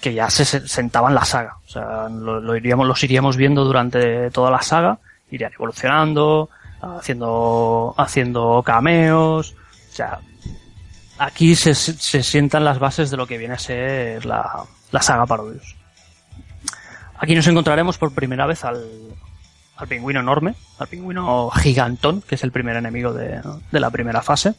que 0.01 0.13
ya 0.13 0.29
se 0.29 0.43
se- 0.45 0.67
sentaban 0.67 1.15
la 1.15 1.23
saga. 1.25 1.57
O 1.65 1.69
sea 1.69 2.09
lo, 2.09 2.41
lo 2.41 2.55
iríamos 2.57 2.87
los 2.87 3.03
iríamos 3.03 3.37
viendo 3.37 3.63
durante 3.63 4.29
toda 4.31 4.51
la 4.51 4.61
saga 4.61 4.99
irían 5.31 5.53
evolucionando 5.53 6.49
haciendo 6.97 7.93
haciendo 7.97 8.61
cameos 8.65 9.55
o 9.91 9.95
sea 9.95 10.19
aquí 11.17 11.55
se, 11.55 11.73
se 11.75 12.23
sientan 12.23 12.63
las 12.65 12.79
bases 12.79 13.09
de 13.11 13.17
lo 13.17 13.27
que 13.27 13.37
viene 13.37 13.53
a 13.55 13.59
ser 13.59 14.25
la, 14.25 14.63
la 14.91 15.01
saga 15.01 15.25
Parodius 15.25 15.75
Aquí 17.19 17.35
nos 17.35 17.47
encontraremos 17.47 17.97
por 17.97 18.13
primera 18.13 18.45
vez 18.45 18.65
al, 18.65 18.83
al 19.77 19.87
pingüino 19.87 20.19
enorme, 20.19 20.55
al 20.77 20.87
pingüino 20.87 21.49
gigantón, 21.51 22.21
que 22.21 22.35
es 22.35 22.43
el 22.43 22.51
primer 22.51 22.75
enemigo 22.75 23.13
de, 23.13 23.39
de 23.71 23.79
la 23.79 23.89
primera 23.91 24.21
fase. 24.21 24.55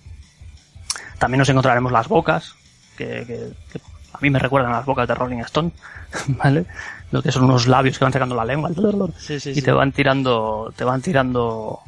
También 1.18 1.40
nos 1.40 1.48
encontraremos 1.50 1.92
las 1.92 2.08
bocas, 2.08 2.54
que, 2.96 3.24
que- 3.26 3.52
que 3.70 3.80
a 4.14 4.18
mí 4.22 4.30
me 4.30 4.38
recuerdan 4.38 4.72
a 4.72 4.76
las 4.76 4.86
bocas 4.86 5.06
de 5.06 5.14
Rolling 5.14 5.40
Stone, 5.40 5.72
¿vale? 6.28 6.64
Lo 7.10 7.22
que 7.22 7.32
son 7.32 7.44
unos 7.44 7.66
labios 7.66 7.98
que 7.98 8.04
van 8.06 8.12
sacando 8.14 8.34
la 8.34 8.46
lengua 8.46 8.70
Sí, 9.18 9.38
sí, 9.40 9.50
y 9.50 9.54
sí. 9.56 9.62
te 9.62 9.72
van 9.72 9.92
tirando, 9.92 10.72
te 10.74 10.84
van 10.84 11.02
tirando, 11.02 11.80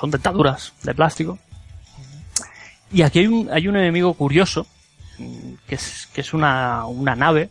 son 0.00 0.10
dentaduras 0.10 0.72
de 0.82 0.94
plástico. 0.94 1.38
Y 2.92 3.02
aquí 3.02 3.20
hay 3.20 3.26
un, 3.26 3.50
hay 3.50 3.68
un 3.68 3.76
enemigo 3.76 4.14
curioso, 4.14 4.66
mm, 5.18 5.54
que 5.66 5.74
es, 5.74 6.08
que 6.12 6.20
es 6.20 6.34
una, 6.34 6.84
una 6.86 7.16
nave, 7.16 7.50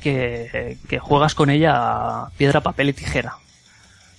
que, 0.00 0.78
que 0.88 0.98
juegas 0.98 1.34
con 1.34 1.50
ella 1.50 2.26
piedra, 2.36 2.60
papel 2.60 2.90
y 2.90 2.92
tijera. 2.92 3.36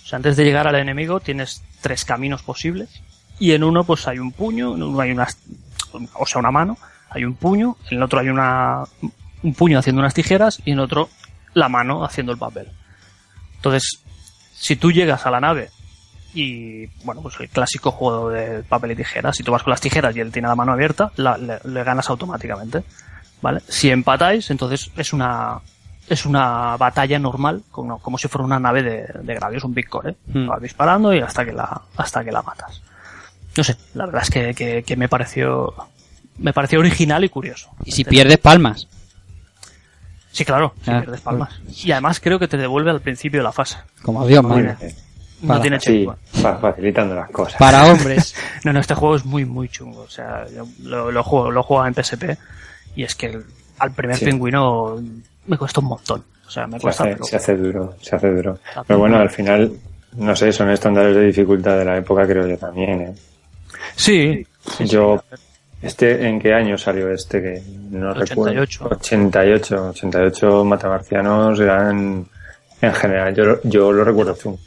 O 0.02 0.06
sea, 0.06 0.16
antes 0.16 0.36
de 0.36 0.44
llegar 0.44 0.66
al 0.66 0.74
enemigo 0.74 1.20
tienes 1.20 1.62
tres 1.80 2.04
caminos 2.04 2.42
posibles, 2.42 3.02
y 3.38 3.52
en 3.52 3.62
uno 3.62 3.84
pues 3.84 4.08
hay 4.08 4.18
un 4.18 4.32
puño, 4.32 4.72
uno 4.72 5.00
hay 5.00 5.12
una, 5.12 5.28
o 6.14 6.26
sea, 6.26 6.40
una 6.40 6.50
mano, 6.50 6.76
hay 7.10 7.24
un 7.24 7.34
puño, 7.34 7.76
en 7.90 7.98
el 7.98 8.02
otro 8.02 8.20
hay 8.20 8.28
una, 8.28 8.84
un 9.42 9.54
puño 9.54 9.78
haciendo 9.78 10.00
unas 10.00 10.14
tijeras, 10.14 10.60
y 10.64 10.72
en 10.72 10.80
otro 10.80 11.08
la 11.54 11.68
mano 11.68 12.04
haciendo 12.04 12.32
el 12.32 12.38
papel. 12.38 12.68
Entonces, 13.56 14.00
si 14.54 14.76
tú 14.76 14.92
llegas 14.92 15.24
a 15.26 15.30
la 15.30 15.40
nave 15.40 15.70
y, 16.34 16.86
bueno, 17.04 17.22
pues 17.22 17.34
el 17.40 17.48
clásico 17.48 17.90
juego 17.90 18.30
de 18.30 18.62
papel 18.62 18.92
y 18.92 18.96
tijeras, 18.96 19.36
si 19.36 19.42
tú 19.42 19.50
vas 19.52 19.62
con 19.62 19.70
las 19.70 19.80
tijeras 19.80 20.14
y 20.16 20.20
él 20.20 20.30
tiene 20.32 20.48
la 20.48 20.54
mano 20.54 20.72
abierta, 20.72 21.10
la- 21.16 21.38
le, 21.38 21.58
le 21.64 21.84
ganas 21.84 22.08
automáticamente. 22.10 22.82
¿Vale? 23.40 23.60
Si 23.68 23.88
empatáis, 23.90 24.50
entonces 24.50 24.90
es 24.96 25.12
una, 25.12 25.60
es 26.08 26.26
una 26.26 26.76
batalla 26.76 27.18
normal, 27.20 27.62
como, 27.70 27.98
como 28.00 28.18
si 28.18 28.26
fuera 28.28 28.44
una 28.44 28.58
nave 28.58 28.82
de, 28.82 29.06
de 29.22 29.34
Gradius, 29.34 29.62
un 29.64 29.74
Big 29.74 29.88
Core, 29.88 30.10
¿eh? 30.10 30.16
Hmm. 30.34 30.48
Vas 30.48 30.60
disparando 30.60 31.14
y 31.14 31.20
hasta 31.20 31.44
que 31.44 31.52
la, 31.52 31.82
hasta 31.96 32.24
que 32.24 32.32
la 32.32 32.42
matas. 32.42 32.82
No 33.56 33.62
sé, 33.64 33.76
la 33.94 34.06
verdad 34.06 34.22
es 34.22 34.30
que, 34.30 34.54
que, 34.54 34.82
que 34.82 34.96
me 34.96 35.08
pareció, 35.08 35.72
me 36.38 36.52
pareció 36.52 36.80
original 36.80 37.24
y 37.24 37.28
curioso. 37.28 37.70
Y 37.84 37.92
si 37.92 38.04
pierdes 38.04 38.38
palmas. 38.38 38.88
Sí, 40.30 40.44
claro, 40.44 40.74
si 40.82 40.90
Ah, 40.90 41.00
pierdes 41.00 41.20
palmas. 41.20 41.60
Y 41.84 41.90
además 41.92 42.20
creo 42.20 42.38
que 42.38 42.48
te 42.48 42.56
devuelve 42.56 42.90
al 42.90 43.00
principio 43.00 43.40
de 43.40 43.44
la 43.44 43.52
fase. 43.52 43.78
Como 44.02 44.26
Dios 44.26 44.44
bien. 44.54 44.76
No 45.42 45.48
Para- 45.48 45.60
tiene 45.62 45.80
Sí, 45.80 46.06
facilitando 46.32 47.14
las 47.14 47.30
cosas. 47.30 47.56
Para 47.58 47.86
hombres. 47.92 48.34
No, 48.64 48.72
no, 48.72 48.80
este 48.80 48.94
juego 48.94 49.16
es 49.16 49.24
muy, 49.24 49.44
muy 49.44 49.68
chungo. 49.68 50.00
O 50.02 50.08
sea, 50.10 50.44
yo 50.54 50.66
lo, 50.82 51.10
lo 51.12 51.22
juego, 51.22 51.50
lo 51.50 51.62
juego 51.62 51.86
en 51.86 51.94
PSP 51.94 52.36
y 52.96 53.04
es 53.04 53.14
que 53.14 53.26
el- 53.26 53.44
al 53.78 53.92
primer 53.92 54.16
Sí. 54.16 54.24
pingüino 54.24 54.96
me 55.46 55.56
cuesta 55.56 55.80
un 55.80 55.86
montón. 55.86 56.24
O 56.46 56.50
sea, 56.50 56.66
me 56.66 56.78
Se 56.78 56.82
cuesta, 56.82 57.04
hace, 57.04 57.12
pero- 57.12 57.24
se 57.24 57.36
hace 57.36 57.56
duro, 57.56 57.94
se 58.00 58.16
hace 58.16 58.30
duro. 58.30 58.58
Pero 58.86 58.98
bueno, 58.98 59.18
al 59.18 59.30
final, 59.30 59.72
no 60.16 60.34
sé, 60.34 60.50
son 60.50 60.70
estándares 60.70 61.14
de 61.14 61.26
dificultad 61.26 61.78
de 61.78 61.84
la 61.84 61.96
época, 61.98 62.26
creo 62.26 62.46
yo 62.46 62.56
también. 62.58 63.00
¿eh? 63.02 63.14
Sí. 63.94 64.46
sí, 64.76 64.86
Yo- 64.86 65.22
sí. 65.30 65.36
Este, 65.80 66.26
¿En 66.26 66.40
qué 66.40 66.52
año 66.52 66.76
salió 66.76 67.08
este? 67.12 67.40
Que 67.40 67.62
no 67.90 68.10
88. 68.10 68.84
recuerdo. 68.88 68.96
88. 68.96 69.88
88 69.90 70.64
matamarcianos 70.64 71.60
eran, 71.60 72.26
en 72.80 72.92
general, 72.94 73.32
yo, 73.36 73.44
lo- 73.44 73.60
yo 73.62 73.92
lo 73.92 74.02
recuerdo 74.02 74.34
tú. 74.34 74.58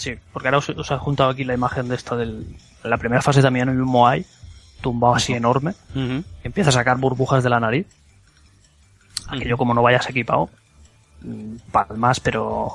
Sí, 0.00 0.14
porque 0.32 0.48
ahora 0.48 0.58
os, 0.58 0.68
os 0.70 0.90
he 0.90 0.96
juntado 0.96 1.28
aquí 1.28 1.44
la 1.44 1.52
imagen 1.52 1.88
de 1.88 1.94
esta 1.94 2.16
del... 2.16 2.56
La 2.82 2.96
primera 2.96 3.20
fase 3.20 3.42
también 3.42 3.68
hay 3.68 3.76
un 3.76 3.82
Moai 3.84 4.24
tumbado 4.80 5.14
así 5.14 5.34
enorme 5.34 5.74
que 5.92 6.22
empieza 6.42 6.70
a 6.70 6.72
sacar 6.72 6.96
burbujas 6.96 7.44
de 7.44 7.50
la 7.50 7.60
nariz. 7.60 7.86
Aquello 9.28 9.58
como 9.58 9.74
no 9.74 9.82
vayas 9.82 10.08
equipado, 10.08 10.48
mm, 11.20 11.56
palmas, 11.70 12.18
pero 12.20 12.72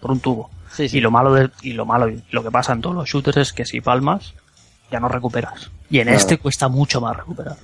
por 0.00 0.12
un 0.12 0.20
tubo. 0.20 0.48
Sí, 0.70 0.88
sí. 0.88 0.98
Y 0.98 1.00
lo 1.00 1.10
malo 1.10 1.34
de, 1.34 1.50
y 1.62 1.72
lo 1.72 1.84
malo 1.86 2.08
y 2.08 2.22
lo 2.30 2.42
que 2.44 2.50
pasa 2.52 2.72
en 2.72 2.80
todos 2.80 2.94
los 2.94 3.08
shooters 3.08 3.36
es 3.38 3.52
que 3.52 3.64
si 3.64 3.80
palmas 3.80 4.34
ya 4.92 5.00
no 5.00 5.08
recuperas. 5.08 5.70
Y 5.90 5.98
en 5.98 6.04
Claro. 6.04 6.18
este 6.18 6.38
cuesta 6.38 6.68
mucho 6.68 7.00
más 7.00 7.16
recuperar. 7.16 7.56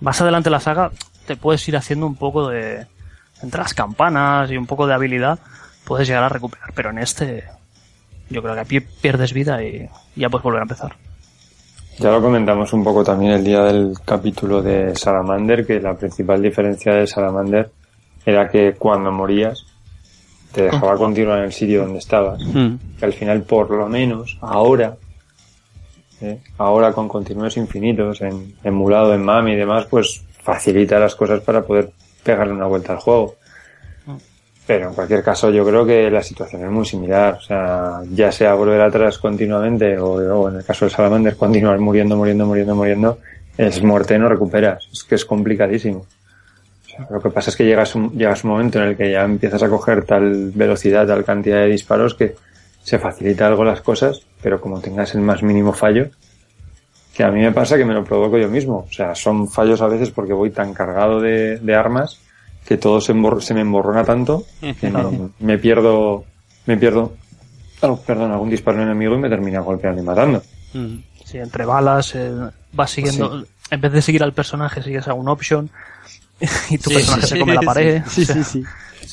Más 0.00 0.20
adelante 0.20 0.48
en 0.48 0.52
la 0.52 0.60
saga 0.60 0.92
te 1.26 1.34
puedes 1.36 1.66
ir 1.68 1.76
haciendo 1.76 2.06
un 2.06 2.14
poco 2.14 2.48
de 2.48 2.86
entre 3.42 3.60
las 3.60 3.74
campanas 3.74 4.50
y 4.52 4.56
un 4.56 4.66
poco 4.66 4.86
de 4.86 4.94
habilidad 4.94 5.40
puedes 5.84 6.06
llegar 6.06 6.22
a 6.22 6.28
recuperar, 6.28 6.72
pero 6.74 6.90
en 6.90 6.98
este 6.98 7.44
yo 8.30 8.42
creo 8.42 8.54
que 8.54 8.60
aquí 8.60 8.80
pierdes 8.80 9.32
vida 9.32 9.62
y 9.62 9.88
ya 10.16 10.28
puedes 10.28 10.44
volver 10.44 10.60
a 10.60 10.64
empezar. 10.64 10.96
Ya 11.98 12.12
lo 12.12 12.22
comentamos 12.22 12.72
un 12.72 12.84
poco 12.84 13.02
también 13.02 13.32
el 13.32 13.44
día 13.44 13.64
del 13.64 13.94
capítulo 14.04 14.62
de 14.62 14.94
Salamander, 14.94 15.66
que 15.66 15.80
la 15.80 15.94
principal 15.94 16.40
diferencia 16.40 16.94
de 16.94 17.08
Salamander 17.08 17.70
era 18.24 18.48
que 18.48 18.74
cuando 18.74 19.10
morías 19.10 19.66
te 20.52 20.62
dejaba 20.62 20.96
continuar 20.96 21.38
en 21.38 21.46
el 21.46 21.52
sitio 21.52 21.82
donde 21.82 21.98
estabas. 21.98 22.40
Mm. 22.44 22.74
Que 22.98 23.04
al 23.04 23.12
final, 23.12 23.42
por 23.42 23.70
lo 23.70 23.88
menos, 23.88 24.38
ahora, 24.40 24.96
¿eh? 26.20 26.38
ahora 26.58 26.92
con 26.92 27.08
continuos 27.08 27.56
infinitos, 27.56 28.20
en 28.20 28.54
emulado 28.62 29.12
en 29.12 29.24
MAMI 29.24 29.52
y 29.52 29.56
demás, 29.56 29.86
pues 29.86 30.24
facilita 30.42 30.98
las 30.98 31.16
cosas 31.16 31.40
para 31.40 31.62
poder 31.62 31.90
pegarle 32.22 32.52
una 32.52 32.66
vuelta 32.66 32.92
al 32.92 33.00
juego. 33.00 33.34
Pero 34.68 34.90
en 34.90 34.94
cualquier 34.94 35.22
caso, 35.22 35.48
yo 35.48 35.64
creo 35.64 35.86
que 35.86 36.10
la 36.10 36.22
situación 36.22 36.62
es 36.62 36.70
muy 36.70 36.84
similar. 36.84 37.38
O 37.38 37.40
sea, 37.40 38.02
ya 38.12 38.30
sea 38.30 38.52
volver 38.52 38.82
atrás 38.82 39.16
continuamente 39.16 39.98
o, 39.98 40.46
en 40.50 40.56
el 40.56 40.64
caso 40.64 40.84
del 40.84 40.92
Salamander, 40.94 41.38
continuar 41.38 41.78
muriendo, 41.78 42.18
muriendo, 42.18 42.44
muriendo, 42.44 42.74
muriendo, 42.74 43.18
es 43.56 43.82
muerte 43.82 44.18
no 44.18 44.28
recuperas. 44.28 44.86
Es 44.92 45.04
que 45.04 45.14
es 45.14 45.24
complicadísimo. 45.24 46.00
O 46.00 46.86
sea, 46.86 47.06
lo 47.08 47.18
que 47.18 47.30
pasa 47.30 47.48
es 47.48 47.56
que 47.56 47.64
llegas 47.64 47.94
un, 47.94 48.10
llegas 48.10 48.44
un 48.44 48.50
momento 48.50 48.78
en 48.78 48.88
el 48.88 48.96
que 48.98 49.10
ya 49.10 49.24
empiezas 49.24 49.62
a 49.62 49.70
coger 49.70 50.04
tal 50.04 50.50
velocidad, 50.50 51.06
tal 51.06 51.24
cantidad 51.24 51.60
de 51.60 51.68
disparos 51.68 52.14
que 52.14 52.34
se 52.82 52.98
facilita 52.98 53.46
algo 53.46 53.64
las 53.64 53.80
cosas, 53.80 54.20
pero 54.42 54.60
como 54.60 54.82
tengas 54.82 55.14
el 55.14 55.22
más 55.22 55.42
mínimo 55.42 55.72
fallo, 55.72 56.08
que 57.14 57.24
a 57.24 57.30
mí 57.30 57.40
me 57.40 57.52
pasa 57.52 57.78
que 57.78 57.86
me 57.86 57.94
lo 57.94 58.04
provoco 58.04 58.36
yo 58.36 58.50
mismo. 58.50 58.84
O 58.86 58.92
sea, 58.92 59.14
son 59.14 59.48
fallos 59.48 59.80
a 59.80 59.88
veces 59.88 60.10
porque 60.10 60.34
voy 60.34 60.50
tan 60.50 60.74
cargado 60.74 61.22
de, 61.22 61.56
de 61.56 61.74
armas 61.74 62.20
que 62.68 62.76
todo 62.76 63.00
se, 63.00 63.14
se 63.40 63.54
me 63.54 63.62
emborrona 63.62 64.04
tanto 64.04 64.44
que 64.60 64.90
me, 64.90 65.30
me 65.40 65.56
pierdo, 65.56 66.24
me 66.66 66.76
pierdo, 66.76 67.14
oh, 67.80 67.96
perdón, 68.02 68.30
algún 68.30 68.50
disparo 68.50 68.82
enemigo 68.82 69.14
y 69.14 69.18
me 69.18 69.30
termina 69.30 69.60
golpeando 69.60 70.02
y 70.02 70.04
matando. 70.04 70.42
Sí, 71.24 71.38
entre 71.38 71.64
balas, 71.64 72.14
eh, 72.14 72.30
vas 72.74 72.90
siguiendo, 72.90 73.46
en 73.70 73.80
vez 73.80 73.90
de 73.92 74.02
seguir 74.02 74.22
al 74.22 74.34
personaje, 74.34 74.82
sigues 74.82 75.08
a 75.08 75.14
un 75.14 75.30
option 75.30 75.70
y 76.68 76.76
tu 76.76 76.90
Sí, 76.90 76.96
personaje 76.96 77.22
sí, 77.22 77.28
se 77.28 77.38
come 77.40 77.54
la 77.54 77.62
pared. 77.62 78.02
sí, 78.06 78.26
sí, 78.26 78.44
sí. 78.44 78.62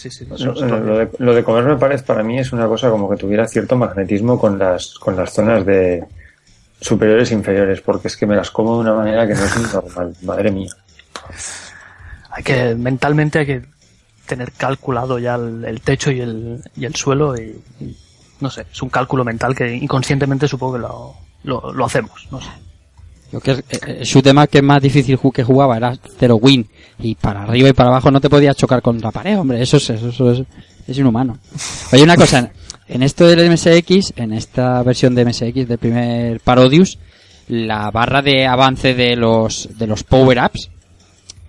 sí, 0.09 0.25
Lo, 0.25 0.97
de, 0.97 1.09
lo 1.19 1.33
de 1.33 1.43
comer 1.45 1.63
me 1.63 1.77
parece 1.77 2.03
para 2.03 2.23
mí 2.23 2.37
es 2.37 2.51
una 2.51 2.67
cosa 2.67 2.89
como 2.89 3.09
que 3.09 3.15
tuviera 3.15 3.47
cierto 3.47 3.77
magnetismo 3.77 4.37
con 4.37 4.59
las, 4.59 4.95
con 4.99 5.15
las 5.15 5.31
zonas 5.31 5.65
de 5.65 6.03
superiores 6.81 7.31
e 7.31 7.35
inferiores, 7.35 7.79
porque 7.79 8.09
es 8.09 8.17
que 8.17 8.25
me 8.25 8.35
las 8.35 8.51
como 8.51 8.75
de 8.75 8.81
una 8.81 8.95
manera 8.95 9.25
que 9.25 9.33
no 9.33 9.45
es 9.45 9.73
normal, 9.73 10.13
madre 10.23 10.51
mía. 10.51 10.71
Hay 12.35 12.43
que 12.43 12.75
mentalmente 12.75 13.39
hay 13.39 13.45
que 13.45 13.61
tener 14.25 14.51
calculado 14.51 15.19
ya 15.19 15.35
el, 15.35 15.63
el 15.63 15.81
techo 15.81 16.11
y 16.11 16.19
el, 16.19 16.61
y 16.75 16.85
el 16.85 16.95
suelo 16.95 17.35
y, 17.37 17.55
no 18.41 18.49
sé, 18.49 18.65
es 18.71 18.81
un 18.81 18.89
cálculo 18.89 19.23
mental 19.23 19.55
que 19.55 19.73
inconscientemente 19.73 20.47
supongo 20.47 20.73
que 20.73 20.79
lo, 20.79 21.15
lo, 21.73 21.85
hacemos, 21.85 22.27
no 22.31 22.41
sé. 22.41 22.49
Lo 23.31 23.39
que 23.39 23.51
es, 23.51 23.59
eh, 23.59 23.79
eh, 23.87 24.21
em 24.25 24.37
up 24.37 24.49
que 24.49 24.57
es 24.57 24.63
más 24.63 24.81
difícil 24.81 25.17
que 25.33 25.43
jugaba 25.43 25.77
era 25.77 25.95
cero 26.17 26.37
win 26.41 26.67
y 26.99 27.15
para 27.15 27.43
arriba 27.43 27.69
y 27.69 27.73
para 27.73 27.89
abajo 27.89 28.11
no 28.11 28.19
te 28.19 28.29
podías 28.29 28.57
chocar 28.57 28.81
contra 28.81 29.11
pared, 29.11 29.39
hombre, 29.39 29.61
eso 29.61 29.77
es, 29.77 29.89
eso, 29.89 30.31
es, 30.31 30.43
es 30.87 30.97
inhumano. 30.97 31.37
Oye, 31.93 32.03
una 32.03 32.17
cosa, 32.17 32.51
en, 32.87 33.03
esto 33.03 33.25
del 33.27 33.49
MSX, 33.49 34.13
en 34.17 34.33
esta 34.33 34.83
versión 34.83 35.15
de 35.15 35.25
MSX 35.25 35.67
del 35.67 35.77
primer 35.77 36.41
Parodius, 36.41 36.99
la 37.47 37.89
barra 37.91 38.21
de 38.21 38.45
avance 38.45 38.93
de 38.93 39.15
los, 39.15 39.69
de 39.77 39.87
los 39.87 40.03
power-ups, 40.03 40.69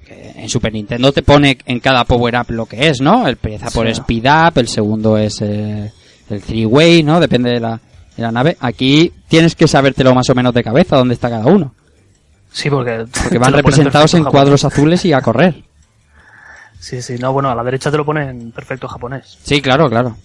que 0.07 0.33
en 0.37 0.49
Super 0.49 0.73
Nintendo 0.73 1.13
te 1.13 1.23
pone 1.23 1.59
en 1.67 1.81
cada 1.81 2.05
power-up 2.05 2.47
lo 2.51 2.67
que 2.67 2.89
es, 2.89 3.01
¿no? 3.01 3.27
El 3.27 3.33
empieza 3.33 3.71
por 3.71 3.87
Sí. 3.87 3.93
speed 3.93 4.25
up, 4.27 4.59
el 4.59 4.69
segundo 4.69 5.19
es 5.19 5.41
eh, 5.43 5.93
el 6.31 6.43
three-way, 6.43 7.03
¿no? 7.03 7.21
Depende 7.21 7.51
de 7.51 7.61
la, 7.61 7.81
de 8.17 8.23
la 8.23 8.33
nave. 8.33 8.57
Aquí 8.61 9.13
tienes 9.29 9.55
que 9.55 9.69
sabértelo 9.69 10.15
más 10.15 10.31
o 10.31 10.35
menos 10.35 10.55
de 10.55 10.63
cabeza 10.65 10.97
dónde 10.97 11.15
está 11.15 11.29
cada 11.29 11.47
uno. 11.47 11.75
Sí, 12.53 12.71
porque, 12.71 13.05
Porque 13.23 13.39
van 13.41 13.53
representados 13.53 14.15
en 14.15 14.25
cuadros 14.25 14.65
azules 14.65 15.05
y 15.05 15.13
a 15.13 15.21
correr. 15.21 15.63
Sí, 16.79 17.03
sí, 17.03 17.17
no, 17.19 17.33
bueno, 17.33 17.51
a 17.51 17.55
la 17.55 17.65
derecha 17.65 17.91
te 17.91 17.97
lo 17.97 18.05
pone 18.05 18.29
en 18.31 18.53
perfecto 18.53 18.87
japonés. 18.87 19.39
Sí, 19.43 19.61
claro, 19.61 19.89
claro. 19.89 20.17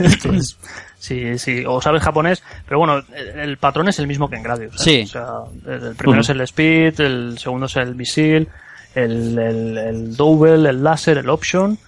Entonces, 0.00 0.56
sí, 0.98 1.38
sí, 1.38 1.62
o 1.66 1.80
sabes 1.80 2.02
japonés, 2.02 2.42
pero 2.66 2.78
bueno, 2.80 3.02
el, 3.14 3.38
el 3.38 3.56
patrón 3.58 3.88
es 3.88 3.98
el 4.00 4.06
mismo 4.08 4.28
que 4.28 4.36
en 4.36 4.42
Gradius. 4.42 4.74
¿eh? 4.74 4.78
Sí. 4.78 5.02
O 5.02 5.06
sea, 5.06 5.26
el, 5.66 5.86
el 5.88 5.94
primero 5.94 6.22
es 6.22 6.28
el 6.30 6.40
speed, 6.40 7.00
el 7.00 7.38
segundo 7.38 7.66
es 7.66 7.76
el 7.76 7.94
misil, 7.94 8.48
el, 8.94 9.38
el, 9.38 9.78
el 9.78 10.16
double, 10.16 10.68
el 10.68 10.82
láser, 10.82 11.18
el 11.18 11.28
option, 11.30 11.78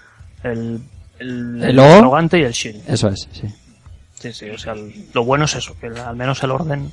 el, 0.42 0.80
el, 1.18 1.62
El 1.64 1.78
O. 1.78 1.84
arrogante 1.84 2.38
y 2.38 2.42
el 2.42 2.52
shield. 2.52 2.82
Eso 2.88 3.08
es, 3.08 3.28
sí. 3.32 3.48
Sí, 4.14 4.32
sí, 4.32 4.50
o 4.50 4.58
sea, 4.58 4.74
lo 5.12 5.24
bueno 5.24 5.44
es 5.44 5.54
eso, 5.54 5.76
que 5.78 5.86
al 5.88 6.16
menos 6.16 6.42
el 6.42 6.50
orden 6.50 6.90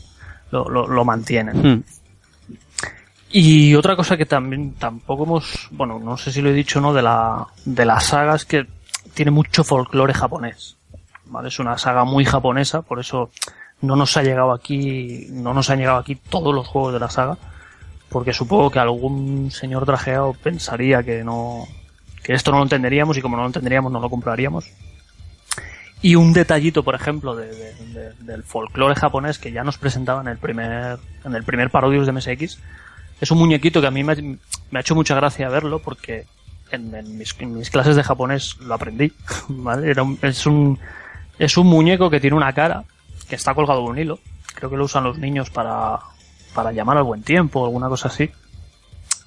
lo, 0.51 0.67
lo, 0.69 0.87
lo 0.87 1.05
mantienen. 1.05 1.75
Hmm. 1.77 1.83
Y 3.31 3.75
otra 3.75 3.95
cosa 3.95 4.17
que 4.17 4.25
también 4.25 4.73
tampoco 4.73 5.23
hemos, 5.23 5.69
bueno, 5.71 5.99
no 5.99 6.17
sé 6.17 6.31
si 6.33 6.41
lo 6.41 6.49
he 6.49 6.53
dicho 6.53 6.81
no, 6.81 6.93
de 6.93 7.01
la, 7.01 7.47
de 7.63 7.85
la 7.85 7.99
saga 8.01 8.35
es 8.35 8.43
que 8.43 8.67
tiene 9.13 9.31
mucho 9.31 9.63
folclore 9.63 10.13
japonés. 10.13 10.75
¿Vale? 11.25 11.47
Es 11.47 11.59
una 11.59 11.77
saga 11.77 12.03
muy 12.03 12.25
japonesa, 12.25 12.81
por 12.81 12.99
eso 12.99 13.29
no 13.79 13.95
nos 13.95 14.17
ha 14.17 14.23
llegado 14.23 14.51
aquí, 14.51 15.27
no 15.29 15.53
nos 15.53 15.69
han 15.69 15.79
llegado 15.79 15.99
aquí 15.99 16.15
todos 16.15 16.53
los 16.53 16.67
juegos 16.67 16.91
de 16.91 16.99
la 16.99 17.09
saga, 17.09 17.37
porque 18.11 18.33
supongo 18.33 18.69
que 18.69 18.79
algún 18.79 19.49
señor 19.51 19.85
trajeado 19.85 20.33
pensaría 20.33 21.01
que 21.01 21.23
no, 21.23 21.65
que 22.23 22.33
esto 22.33 22.51
no 22.51 22.57
lo 22.57 22.63
entenderíamos 22.63 23.17
y 23.17 23.21
como 23.21 23.37
no 23.37 23.43
lo 23.43 23.47
entenderíamos 23.47 23.91
no 23.91 23.99
lo 23.99 24.09
compraríamos. 24.09 24.65
Y 26.03 26.15
un 26.15 26.33
detallito, 26.33 26.83
por 26.83 26.95
ejemplo, 26.95 27.35
de- 27.35 27.47
de- 27.55 27.73
de- 27.93 28.13
del 28.19 28.43
folclore 28.43 28.95
japonés 28.95 29.37
que 29.37 29.51
ya 29.51 29.63
nos 29.63 29.77
presentaba 29.77 30.21
en 30.21 30.27
el 30.29 30.37
primer, 30.37 30.97
en 31.23 31.35
el 31.35 31.43
primer 31.43 31.69
Parodius 31.69 32.07
de 32.07 32.11
MSX, 32.13 32.57
es 33.21 33.31
un 33.31 33.37
muñequito 33.37 33.81
que 33.81 33.87
a 33.87 33.91
mí 33.91 34.03
me 34.03 34.15
me 34.71 34.79
ha 34.79 34.81
hecho 34.81 34.95
mucha 34.95 35.13
gracia 35.15 35.49
verlo 35.49 35.79
porque 35.79 36.25
en, 36.71 36.95
en 36.95 37.17
mis, 37.17 37.35
en 37.39 37.53
mis 37.55 37.69
clases 37.69 37.95
de 37.97 38.03
japonés 38.03 38.57
lo 38.61 38.73
aprendí, 38.73 39.11
¿vale? 39.49 39.91
Era 39.91 40.01
un- 40.03 40.17
es 40.23 40.45
un, 40.47 40.79
es 41.37 41.55
un 41.57 41.67
muñeco 41.67 42.09
que 42.09 42.19
tiene 42.19 42.35
una 42.37 42.53
cara 42.53 42.83
que 43.29 43.35
está 43.35 43.53
colgado 43.53 43.83
de 43.83 43.89
un 43.89 43.99
hilo. 43.99 44.19
Creo 44.55 44.69
que 44.71 44.77
lo 44.77 44.85
usan 44.85 45.03
los 45.03 45.17
niños 45.19 45.49
para, 45.49 45.99
para 46.53 46.71
llamar 46.71 46.97
al 46.97 47.03
buen 47.03 47.23
tiempo 47.23 47.61
o 47.61 47.65
alguna 47.65 47.89
cosa 47.89 48.07
así. 48.07 48.31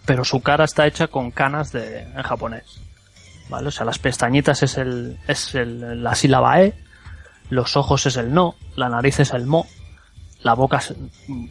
Pero 0.05 0.25
su 0.25 0.41
cara 0.41 0.65
está 0.65 0.87
hecha 0.87 1.09
con 1.09 1.31
canas 1.31 1.73
de, 1.73 2.03
en 2.03 2.23
japonés. 2.23 2.81
¿Vale? 3.49 3.69
O 3.69 3.71
sea, 3.71 3.85
las 3.85 3.99
pestañitas 3.99 4.63
es 4.63 4.79
el, 4.79 5.19
es 5.29 5.55
el, 5.55 6.03
la 6.03 6.15
sílaba 6.15 6.63
E, 6.63 6.75
los 7.51 7.77
ojos 7.77 8.07
es 8.07 8.17
el 8.17 8.33
no, 8.33 8.55
la 8.75 8.89
nariz 8.89 9.21
es 9.21 9.33
el 9.33 9.47
mo, 9.47 9.67
la 10.43 10.55
boca 10.55 10.79
es, 10.79 10.95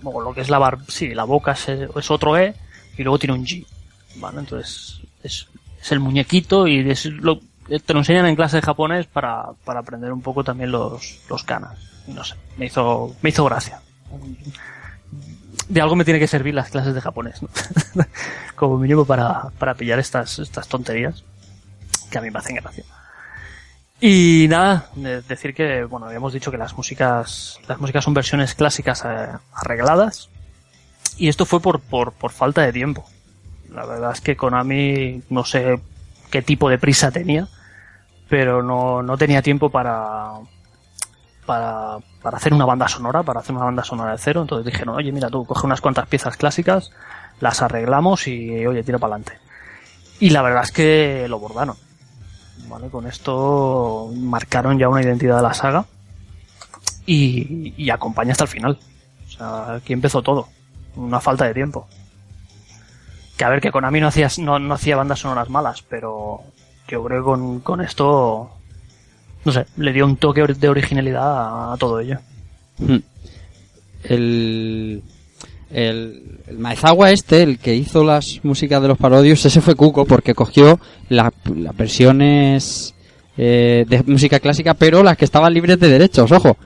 o 0.04 0.22
lo 0.22 0.34
que 0.34 0.42
es 0.42 0.50
la 0.50 0.58
bar, 0.58 0.80
sí, 0.88 1.14
la 1.14 1.24
boca 1.24 1.52
es, 1.52 1.68
es 1.70 2.12
otro 2.12 2.38
E 2.38 2.56
y 2.98 3.04
luego 3.04 3.20
tiene 3.20 3.34
un 3.34 3.46
G. 3.46 3.66
¿Vale? 4.16 4.40
Entonces, 4.40 5.02
es, 5.24 5.48
es 5.82 5.92
el 5.92 6.00
muñequito 6.00 6.68
y 6.68 6.90
es 6.90 7.06
lo, 7.06 7.40
te 7.68 7.94
lo 7.94 8.00
enseñan 8.00 8.26
en 8.26 8.36
clase 8.36 8.58
de 8.58 8.62
japonés 8.62 9.08
para, 9.08 9.52
para 9.64 9.80
aprender 9.80 10.12
un 10.12 10.22
poco 10.22 10.44
también 10.44 10.72
los, 10.72 11.20
los 11.30 11.44
kanas. 11.44 11.78
No 12.08 12.24
sé, 12.24 12.36
me 12.58 12.66
hizo, 12.66 13.16
me 13.22 13.30
hizo 13.30 13.46
gracia. 13.46 13.82
De 15.70 15.82
algo 15.82 15.96
me 15.96 16.04
tiene 16.06 16.20
que 16.20 16.28
servir 16.28 16.54
las 16.54 16.70
clases 16.70 16.94
de 16.94 17.02
japonés, 17.02 17.42
¿no? 17.42 17.50
Como 18.56 18.78
mínimo 18.78 19.06
para, 19.06 19.50
para 19.58 19.74
pillar 19.76 20.00
estas, 20.00 20.40
estas 20.40 20.68
tonterías 20.68 21.24
que 22.12 22.18
a 22.18 22.22
mí 22.22 22.30
me 22.30 22.40
hacen 22.40 22.56
gracia. 22.58 22.84
Y 24.02 24.48
nada, 24.50 24.90
de- 24.96 25.22
decir 25.22 25.54
que, 25.54 25.86
bueno, 25.86 26.08
habíamos 26.08 26.34
dicho 26.34 26.52
que 26.52 26.58
las 26.58 26.76
músicas, 26.76 27.60
las 27.68 27.80
músicas 27.80 28.04
son 28.04 28.14
versiones 28.14 28.54
clásicas 28.54 29.04
eh, 29.06 29.30
arregladas. 29.54 30.30
Y 31.18 31.30
esto 31.30 31.46
fue 31.46 31.62
por, 31.62 31.80
por, 31.80 32.12
por 32.12 32.32
falta 32.32 32.62
de 32.64 32.74
tiempo. 32.74 33.06
La 33.72 33.86
verdad 33.86 34.12
es 34.12 34.22
que 34.22 34.36
Konami, 34.36 35.22
no 35.30 35.46
sé 35.46 35.80
qué 36.30 36.42
tipo 36.42 36.70
de 36.70 36.78
prisa 36.78 37.12
tenía, 37.12 37.48
pero 38.30 38.62
no, 38.62 39.02
no 39.02 39.18
tenía 39.18 39.42
tiempo 39.42 39.70
para, 39.70 40.32
para, 41.46 41.98
para 42.22 42.38
hacer 42.38 42.54
una 42.54 42.66
banda 42.66 42.88
sonora, 42.88 43.24
para 43.24 43.40
hacer 43.40 43.56
una 43.56 43.66
banda 43.66 43.84
sonora 43.84 44.12
de 44.12 44.18
cero. 44.18 44.42
Entonces 44.42 44.72
dijeron, 44.72 44.96
oye, 44.96 45.12
mira, 45.12 45.30
tú 45.30 45.46
coge 45.46 45.66
unas 45.66 45.82
cuantas 45.82 46.08
piezas 46.08 46.38
clásicas, 46.38 46.92
las 47.40 47.62
arreglamos 47.62 48.28
y, 48.28 48.66
oye, 48.66 48.84
tira 48.84 49.00
para 49.00 49.16
adelante. 49.16 49.40
Y 50.20 50.30
la 50.30 50.42
verdad 50.42 50.64
es 50.64 50.72
que 50.72 51.26
lo 51.30 51.40
bordaron. 51.40 51.76
¿Vale? 52.68 52.90
Con 52.90 53.08
esto 53.08 54.12
marcaron 54.16 54.80
ya 54.80 54.88
una 54.88 55.02
identidad 55.02 55.38
de 55.38 55.44
la 55.44 55.54
saga 55.54 55.86
y, 57.06 57.74
y 57.76 57.90
acompaña 57.90 58.32
hasta 58.32 58.46
el 58.46 58.50
final. 58.50 58.80
O 59.28 59.32
sea, 59.32 59.74
aquí 59.76 59.94
empezó 59.94 60.22
todo. 60.22 60.48
Una 60.96 61.20
falta 61.20 61.46
de 61.46 61.54
tiempo. 61.54 61.88
Que 63.38 63.44
a 63.44 63.50
ver, 63.50 63.62
que 63.62 63.72
Konami 63.72 64.00
no 64.00 64.08
hacía, 64.08 64.30
no, 64.38 64.60
no 64.60 64.76
hacía 64.76 64.96
bandas 64.96 65.20
sonoras 65.20 65.50
malas, 65.50 65.82
pero 65.82 66.42
yo 66.88 67.04
creo 67.04 67.22
que 67.22 67.26
con, 67.26 67.60
con 67.62 67.82
esto, 67.82 68.52
no 69.46 69.52
sé, 69.52 69.66
le 69.78 69.92
dio 69.94 70.06
un 70.06 70.18
toque 70.18 70.42
de 70.44 70.70
originalidad 70.70 71.74
a, 71.74 71.78
todo 71.78 72.00
ello. 72.00 72.20
Hmm. 72.78 72.98
El, 74.04 75.02
el, 75.72 76.40
el 76.48 76.58
Maezawa 76.60 77.12
este, 77.12 77.44
el 77.44 77.58
que 77.60 77.74
hizo 77.76 78.04
las 78.04 78.40
músicas 78.44 78.82
de 78.82 78.88
los 78.90 78.98
parodios, 78.98 79.46
ese 79.46 79.62
fue 79.62 79.76
Cuco 79.76 80.06
porque 80.06 80.34
cogió 80.34 80.80
la- 81.10 81.32
las 81.56 81.76
versiones 81.76 82.94
eh, 83.38 83.86
de 83.88 84.04
música 84.04 84.40
clásica, 84.40 84.74
pero 84.74 85.02
las 85.04 85.18
que 85.18 85.26
estaban 85.26 85.54
libres 85.54 85.80
de 85.80 85.88
derechos, 85.88 86.32
ojo. 86.32 86.58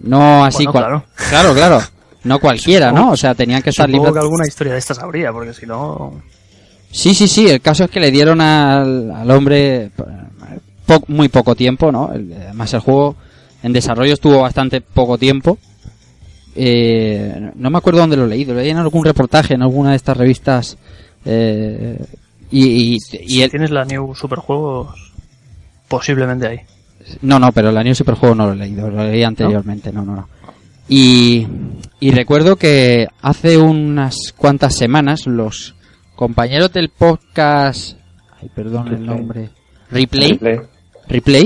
No 0.00 0.44
así 0.44 0.64
Bueno, 0.66 0.72
cual- 0.72 0.84
claro. 0.84 1.04
claro, 1.30 1.54
claro. 1.54 1.80
No 2.24 2.38
cualquiera, 2.40 2.92
¿no? 2.92 3.12
O 3.12 3.16
sea, 3.16 3.34
tenían 3.34 3.62
que 3.62 3.70
estar 3.70 3.88
libres. 3.88 4.12
que 4.12 4.18
alguna 4.18 4.46
historia 4.46 4.72
de 4.74 4.78
estas 4.80 4.98
habría, 4.98 5.32
porque 5.32 5.54
si 5.54 5.66
no... 5.66 6.20
Sí, 6.90 7.14
sí, 7.14 7.28
sí. 7.28 7.48
El 7.48 7.60
caso 7.60 7.84
es 7.84 7.90
que 7.90 8.00
le 8.00 8.10
dieron 8.10 8.40
al, 8.40 9.10
al 9.12 9.30
hombre 9.30 9.90
po- 10.88 11.04
muy 11.06 11.28
poco 11.28 11.54
tiempo, 11.54 11.92
¿no? 11.92 12.12
El- 12.12 12.32
Además, 12.32 12.74
el 12.74 12.80
juego 12.80 13.14
en 13.62 13.72
desarrollo 13.72 14.12
estuvo 14.14 14.40
bastante 14.40 14.80
poco 14.80 15.18
tiempo. 15.18 15.58
eh, 16.56 17.52
no 17.54 17.70
me 17.70 17.78
acuerdo 17.78 18.00
dónde 18.00 18.16
lo 18.16 18.26
leí, 18.26 18.44
lo 18.44 18.54
leí 18.54 18.70
en 18.70 18.78
algún 18.78 19.04
reportaje, 19.04 19.54
en 19.54 19.62
alguna 19.62 19.90
de 19.90 19.96
estas 19.96 20.16
revistas. 20.16 20.76
eh, 21.24 21.98
y, 22.50 22.64
y, 22.66 22.94
y 22.94 22.98
si 23.00 23.42
el- 23.42 23.50
tienes 23.50 23.70
la 23.70 23.84
New 23.84 24.14
Superjuegos, 24.14 25.12
posiblemente 25.86 26.46
ahí. 26.46 26.58
no, 27.22 27.38
no, 27.38 27.52
pero 27.52 27.70
la 27.70 27.84
New 27.84 27.94
Superjuego 27.94 28.34
no 28.34 28.46
lo 28.46 28.52
he 28.54 28.56
leído, 28.56 28.90
lo 28.90 29.04
leí 29.04 29.22
anteriormente, 29.22 29.92
no, 29.92 30.02
no, 30.04 30.16
no. 30.16 30.28
Y, 30.88 31.46
y 32.00 32.10
recuerdo 32.12 32.56
que 32.56 33.06
hace 33.20 33.58
unas 33.58 34.16
cuantas 34.36 34.74
semanas 34.74 35.26
los 35.26 35.74
compañeros 36.16 36.72
del 36.72 36.88
podcast, 36.88 37.98
ay, 38.40 38.48
perdón 38.54 38.88
el 38.88 39.04
nombre, 39.04 39.50
Replay, 39.90 40.32
Replay. 40.32 40.60
Replay, 41.08 41.44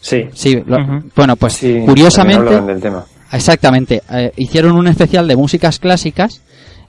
Sí. 0.00 0.24
sí, 0.32 0.62
lo- 0.66 0.78
bueno, 1.14 1.36
pues 1.36 1.52
sí 1.54 1.82
curiosamente, 1.84 2.38
hablaban 2.40 2.66
del 2.66 2.80
tema. 2.80 3.04
Exactamente. 3.32 4.02
eh, 4.10 4.32
hicieron 4.36 4.72
un 4.72 4.88
especial 4.88 5.28
de 5.28 5.36
músicas 5.36 5.78
clásicas 5.78 6.40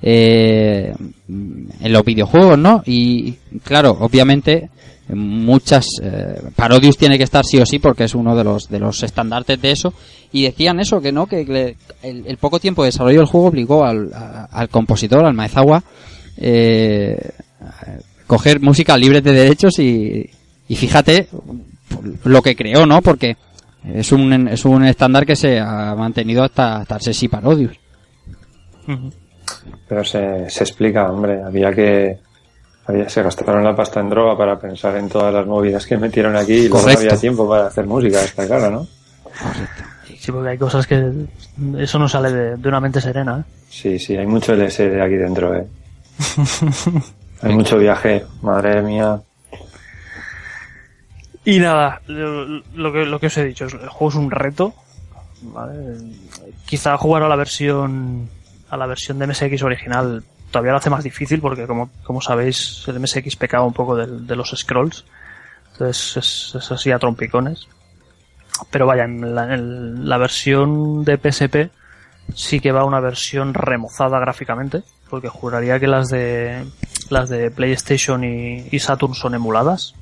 eh, 0.01 0.93
en 1.27 1.93
los 1.93 2.03
videojuegos, 2.03 2.57
¿no? 2.57 2.81
Y 2.85 3.33
claro, 3.63 3.95
obviamente 3.99 4.69
muchas 5.13 5.85
eh, 6.01 6.41
Parodius 6.55 6.97
tiene 6.97 7.17
que 7.17 7.25
estar 7.25 7.45
sí 7.45 7.59
o 7.59 7.65
sí 7.65 7.79
porque 7.79 8.05
es 8.05 8.15
uno 8.15 8.33
de 8.35 8.43
los 8.45 8.69
de 8.69 8.79
los 8.79 9.03
estandartes 9.03 9.61
de 9.61 9.71
eso 9.71 9.93
y 10.31 10.43
decían 10.43 10.79
eso 10.79 11.01
que 11.01 11.11
no 11.11 11.25
que 11.27 11.43
le- 11.43 11.75
el, 12.01 12.25
el 12.25 12.37
poco 12.37 12.59
tiempo 12.61 12.81
de 12.83 12.87
desarrollo 12.87 13.17
del 13.19 13.27
juego 13.27 13.47
obligó 13.47 13.83
al, 13.83 14.11
a- 14.13 14.47
al 14.51 14.69
compositor 14.69 15.25
al 15.25 15.33
Maezawa 15.33 15.83
eh, 16.37 17.17
a 17.61 17.97
coger 18.25 18.61
música 18.61 18.97
libre 18.97 19.19
de 19.21 19.33
derechos 19.33 19.77
y, 19.79 20.29
y 20.69 20.75
fíjate 20.77 21.27
lo 22.23 22.41
que 22.41 22.55
creó 22.55 22.85
no 22.85 23.01
porque 23.01 23.35
es 23.83 24.11
un 24.11 24.47
es 24.47 24.65
un 24.65 24.83
estándar 24.85 25.25
que 25.25 25.35
se 25.35 25.59
ha 25.59 25.95
mantenido 25.95 26.43
hasta 26.43 26.77
hasta 26.77 26.95
el 26.95 27.01
Sesi 27.01 27.27
Parodius. 27.27 27.77
Pero 29.87 30.03
se, 30.03 30.49
se 30.49 30.63
explica, 30.63 31.09
hombre, 31.11 31.41
había 31.43 31.71
que... 31.73 32.17
Había, 32.87 33.07
se 33.09 33.21
gastaron 33.21 33.63
la 33.63 33.75
pasta 33.75 33.99
en 33.99 34.09
droga 34.09 34.35
para 34.37 34.57
pensar 34.59 34.95
en 34.97 35.07
todas 35.07 35.31
las 35.33 35.45
movidas 35.45 35.85
que 35.85 35.97
metieron 35.97 36.35
aquí 36.35 36.53
y 36.53 36.67
luego 36.67 36.77
no 36.77 36.83
Correcto. 36.83 37.01
había 37.01 37.17
tiempo 37.19 37.47
para 37.47 37.67
hacer 37.67 37.85
música, 37.85 38.23
está 38.23 38.47
claro, 38.47 38.71
¿no? 38.71 38.87
Sí, 40.17 40.31
porque 40.31 40.49
hay 40.49 40.57
cosas 40.57 40.87
que 40.87 41.11
eso 41.77 41.99
no 41.99 42.09
sale 42.09 42.31
de, 42.31 42.57
de 42.57 42.67
una 42.67 42.79
mente 42.79 42.99
serena. 42.99 43.39
¿eh? 43.39 43.51
Sí, 43.69 43.99
sí, 43.99 44.17
hay 44.17 44.25
mucho 44.25 44.55
LSD 44.55 44.99
aquí 44.99 45.15
dentro, 45.15 45.55
¿eh? 45.55 45.67
hay 47.41 47.53
mucho 47.53 47.77
viaje, 47.77 48.25
madre 48.41 48.81
mía. 48.81 49.21
Y 51.43 51.59
nada, 51.59 52.01
lo, 52.07 52.91
que, 52.93 53.05
lo 53.05 53.19
que 53.19 53.27
os 53.27 53.37
he 53.37 53.45
dicho, 53.45 53.65
el 53.65 53.89
juego 53.89 54.09
es 54.09 54.15
un 54.15 54.29
reto. 54.31 54.73
¿vale? 55.41 55.73
Quizá 56.65 56.97
jugar 56.97 57.23
a 57.23 57.27
la 57.29 57.35
versión 57.35 58.29
a 58.69 58.77
la 58.77 58.85
versión 58.85 59.19
de 59.19 59.27
MSX 59.27 59.63
original 59.63 60.23
todavía 60.49 60.71
lo 60.71 60.77
hace 60.77 60.89
más 60.89 61.03
difícil 61.03 61.41
porque 61.41 61.67
como, 61.67 61.89
como 62.03 62.21
sabéis 62.21 62.83
el 62.87 62.99
MSX 63.01 63.35
pecaba 63.35 63.65
un 63.65 63.73
poco 63.73 63.95
del- 63.95 64.25
de, 64.27 64.35
los 64.35 64.51
scrolls. 64.55 65.03
Entonces 65.73 66.53
es, 66.55 66.71
así 66.71 66.91
a 66.91 66.99
trompicones. 66.99 67.67
Pero 68.69 68.85
vaya, 68.85 69.05
en 69.05 69.33
la, 69.33 69.53
en 69.53 70.07
la 70.07 70.17
versión 70.17 71.03
de 71.03 71.17
PSP 71.17 71.71
sí 72.35 72.59
que 72.59 72.71
va 72.71 72.85
una 72.85 72.99
versión 72.99 73.53
remozada 73.53 74.19
gráficamente, 74.19 74.83
porque 75.09 75.27
juraría 75.29 75.79
que 75.79 75.87
las 75.87 76.09
de 76.09 76.65
las 77.09 77.29
de 77.29 77.49
PlayStation 77.51 78.23
y 78.23 78.79
Saturn 78.79 79.15
son 79.15 79.33
emuladas. 79.35 79.95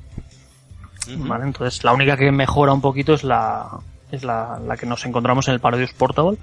¿Vale? 1.17 1.45
Entonces 1.45 1.83
la 1.83 1.93
única 1.93 2.17
que 2.17 2.31
mejora 2.31 2.73
un 2.73 2.81
poquito 2.81 3.13
es 3.13 3.23
la 3.23 3.67
es 4.11 4.23
la, 4.23 4.59
la 4.65 4.75
que 4.77 4.85
nos 4.87 5.05
encontramos 5.05 5.47
en 5.47 5.53
el 5.53 5.59
Parodius 5.59 5.93
Portable, 5.93 6.37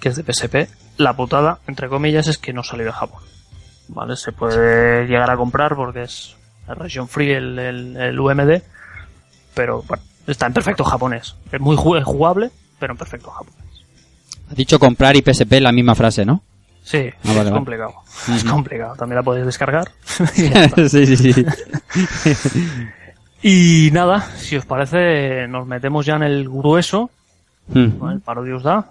que 0.00 0.08
es 0.08 0.16
de 0.16 0.24
PSP. 0.24 0.68
La 0.98 1.14
putada, 1.14 1.58
entre 1.68 1.88
comillas, 1.88 2.26
es 2.28 2.38
que 2.38 2.52
no 2.52 2.62
salió 2.64 2.86
de 2.86 2.92
Japón. 2.92 3.22
¿Vale? 3.88 4.16
Se 4.16 4.32
puede 4.32 5.06
llegar 5.06 5.30
a 5.30 5.36
comprar 5.36 5.76
porque 5.76 6.02
es 6.02 6.36
region 6.66 7.08
free 7.08 7.32
el, 7.32 7.58
el, 7.58 7.96
el 7.96 8.18
UMD, 8.20 8.62
pero 9.54 9.82
bueno, 9.82 10.02
está 10.26 10.46
en 10.46 10.52
perfecto 10.54 10.84
japonés. 10.84 11.36
Es 11.50 11.60
muy 11.60 11.76
ju- 11.76 12.02
jugable, 12.02 12.50
pero 12.78 12.92
en 12.94 12.98
perfecto 12.98 13.30
japonés. 13.30 13.54
has 14.50 14.56
dicho 14.56 14.78
comprar 14.78 15.14
y 15.16 15.22
PSP 15.22 15.60
la 15.60 15.72
misma 15.72 15.94
frase 15.94 16.24
¿no? 16.24 16.42
Sí, 16.84 17.10
Ah, 17.12 17.18
vale, 17.22 17.30
es 17.30 17.36
vale. 17.44 17.50
complicado. 17.52 17.94
Es 18.34 18.42
complicado. 18.44 18.96
También 18.96 19.16
la 19.16 19.22
podéis 19.22 19.46
descargar. 19.46 19.90
Sí 20.88 21.06
sí 21.06 21.16
sí 21.16 21.44
y 23.42 23.90
nada, 23.92 24.20
si 24.36 24.56
os 24.56 24.64
parece, 24.66 25.46
nos 25.48 25.66
metemos 25.66 26.06
ya 26.06 26.16
en 26.16 26.22
el 26.22 26.48
grueso. 26.48 27.10
Mm. 27.68 28.08
El 28.10 28.20
Parodius 28.20 28.62
da. 28.62 28.90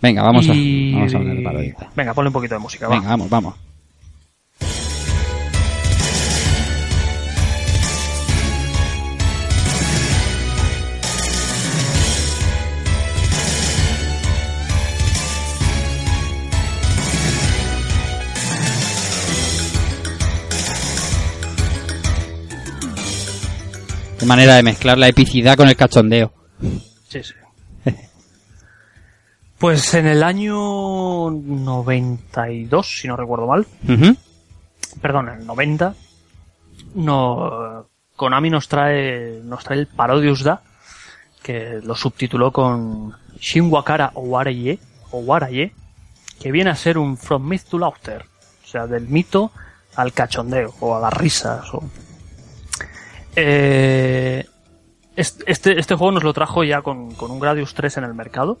venga 0.00 0.22
vamos 0.22 0.48
a 0.48 0.54
Y- 0.54 0.94
vamos 0.94 1.12
a 1.14 1.16
hablar 1.18 1.36
de 1.36 1.42
parodista 1.42 1.88
Venga, 1.96 2.14
ponle 2.14 2.28
un 2.28 2.32
poquito 2.32 2.54
de 2.54 2.60
música, 2.60 2.86
va. 2.88 2.94
venga 2.94 3.08
vamos 3.10 3.28
vamos 3.28 3.54
Qué 24.18 24.26
manera 24.26 24.56
de 24.56 24.62
mezclar 24.62 24.98
la 24.98 25.08
epicidad 25.08 25.56
con 25.56 25.68
el 25.68 25.76
cachondeo. 25.76 26.32
Sí, 27.08 27.22
sí. 27.22 27.34
Pues 29.58 29.92
en 29.94 30.06
el 30.06 30.22
año 30.22 31.30
92, 31.30 33.00
si 33.00 33.08
no 33.08 33.16
recuerdo 33.16 33.48
mal, 33.48 33.66
perdón, 35.02 35.28
en 35.30 35.40
el 35.40 35.46
90, 35.46 35.94
no, 36.94 37.88
Konami 38.14 38.50
nos 38.50 38.68
trae, 38.68 39.40
nos 39.42 39.64
trae 39.64 39.80
el 39.80 39.88
Parodius 39.88 40.44
Da, 40.44 40.62
que 41.42 41.80
lo 41.82 41.96
subtituló 41.96 42.52
con 42.52 43.16
Shinwakara 43.40 44.12
Owaraye, 44.14 44.78
Owaraye, 45.10 45.72
que 46.40 46.52
viene 46.52 46.70
a 46.70 46.76
ser 46.76 46.96
un 46.96 47.16
From 47.16 47.48
Myth 47.48 47.64
to 47.70 47.78
Laughter, 47.78 48.26
o 48.64 48.66
sea, 48.66 48.86
del 48.86 49.08
mito 49.08 49.50
al 49.96 50.12
cachondeo, 50.12 50.72
o 50.78 50.96
a 50.96 51.00
las 51.00 51.14
risas, 51.14 51.66
o... 51.74 51.82
Eh, 53.40 54.46
est- 55.16 55.42
este, 55.46 55.78
este 55.78 55.94
juego 55.94 56.12
nos 56.12 56.24
lo 56.24 56.32
trajo 56.32 56.64
ya 56.64 56.82
con, 56.82 57.14
con 57.14 57.30
un 57.30 57.38
Gradius 57.38 57.72
3 57.74 57.98
en 57.98 58.04
el 58.04 58.14
mercado. 58.14 58.58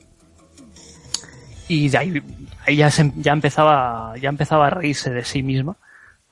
Y 1.66 1.88
de 1.88 1.98
ahí, 1.98 2.22
ahí 2.66 2.76
ya, 2.76 2.90
se- 2.90 3.12
ya 3.16 3.32
empezaba, 3.32 4.14
ya 4.20 4.28
empezaba 4.28 4.68
a 4.68 4.70
reírse 4.70 5.10
de 5.10 5.24
sí 5.24 5.42
misma, 5.42 5.76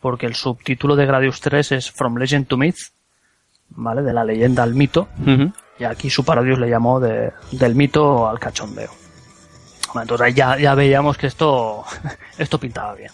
porque 0.01 0.27
el 0.27 0.35
subtítulo 0.35 0.97
de 0.97 1.07
Gradius 1.07 1.41
3 1.41 1.73
es 1.73 1.91
From 1.91 2.17
Legend 2.17 2.47
to 2.47 2.57
Myth, 2.57 2.79
¿vale? 3.71 4.03
De 4.03 4.13
la 4.13 4.25
leyenda 4.25 4.63
al 4.63 4.75
mito. 4.75 5.09
Y 5.79 5.85
aquí 5.85 6.09
su 6.09 6.25
parodius 6.25 6.59
le 6.59 6.71
llamó 6.71 7.01
de- 7.01 7.33
del 7.53 7.75
mito 7.75 8.29
al 8.29 8.39
cachondeo. 8.39 8.91
Bueno, 9.89 10.03
Entonces 10.03 10.27
ahí 10.27 10.33
ya, 10.35 10.57
ya 10.59 10.75
veíamos 10.75 11.19
que 11.19 11.27
esto, 11.27 11.85
esto 12.39 12.59
pintaba 12.61 12.95
bien. 12.95 13.11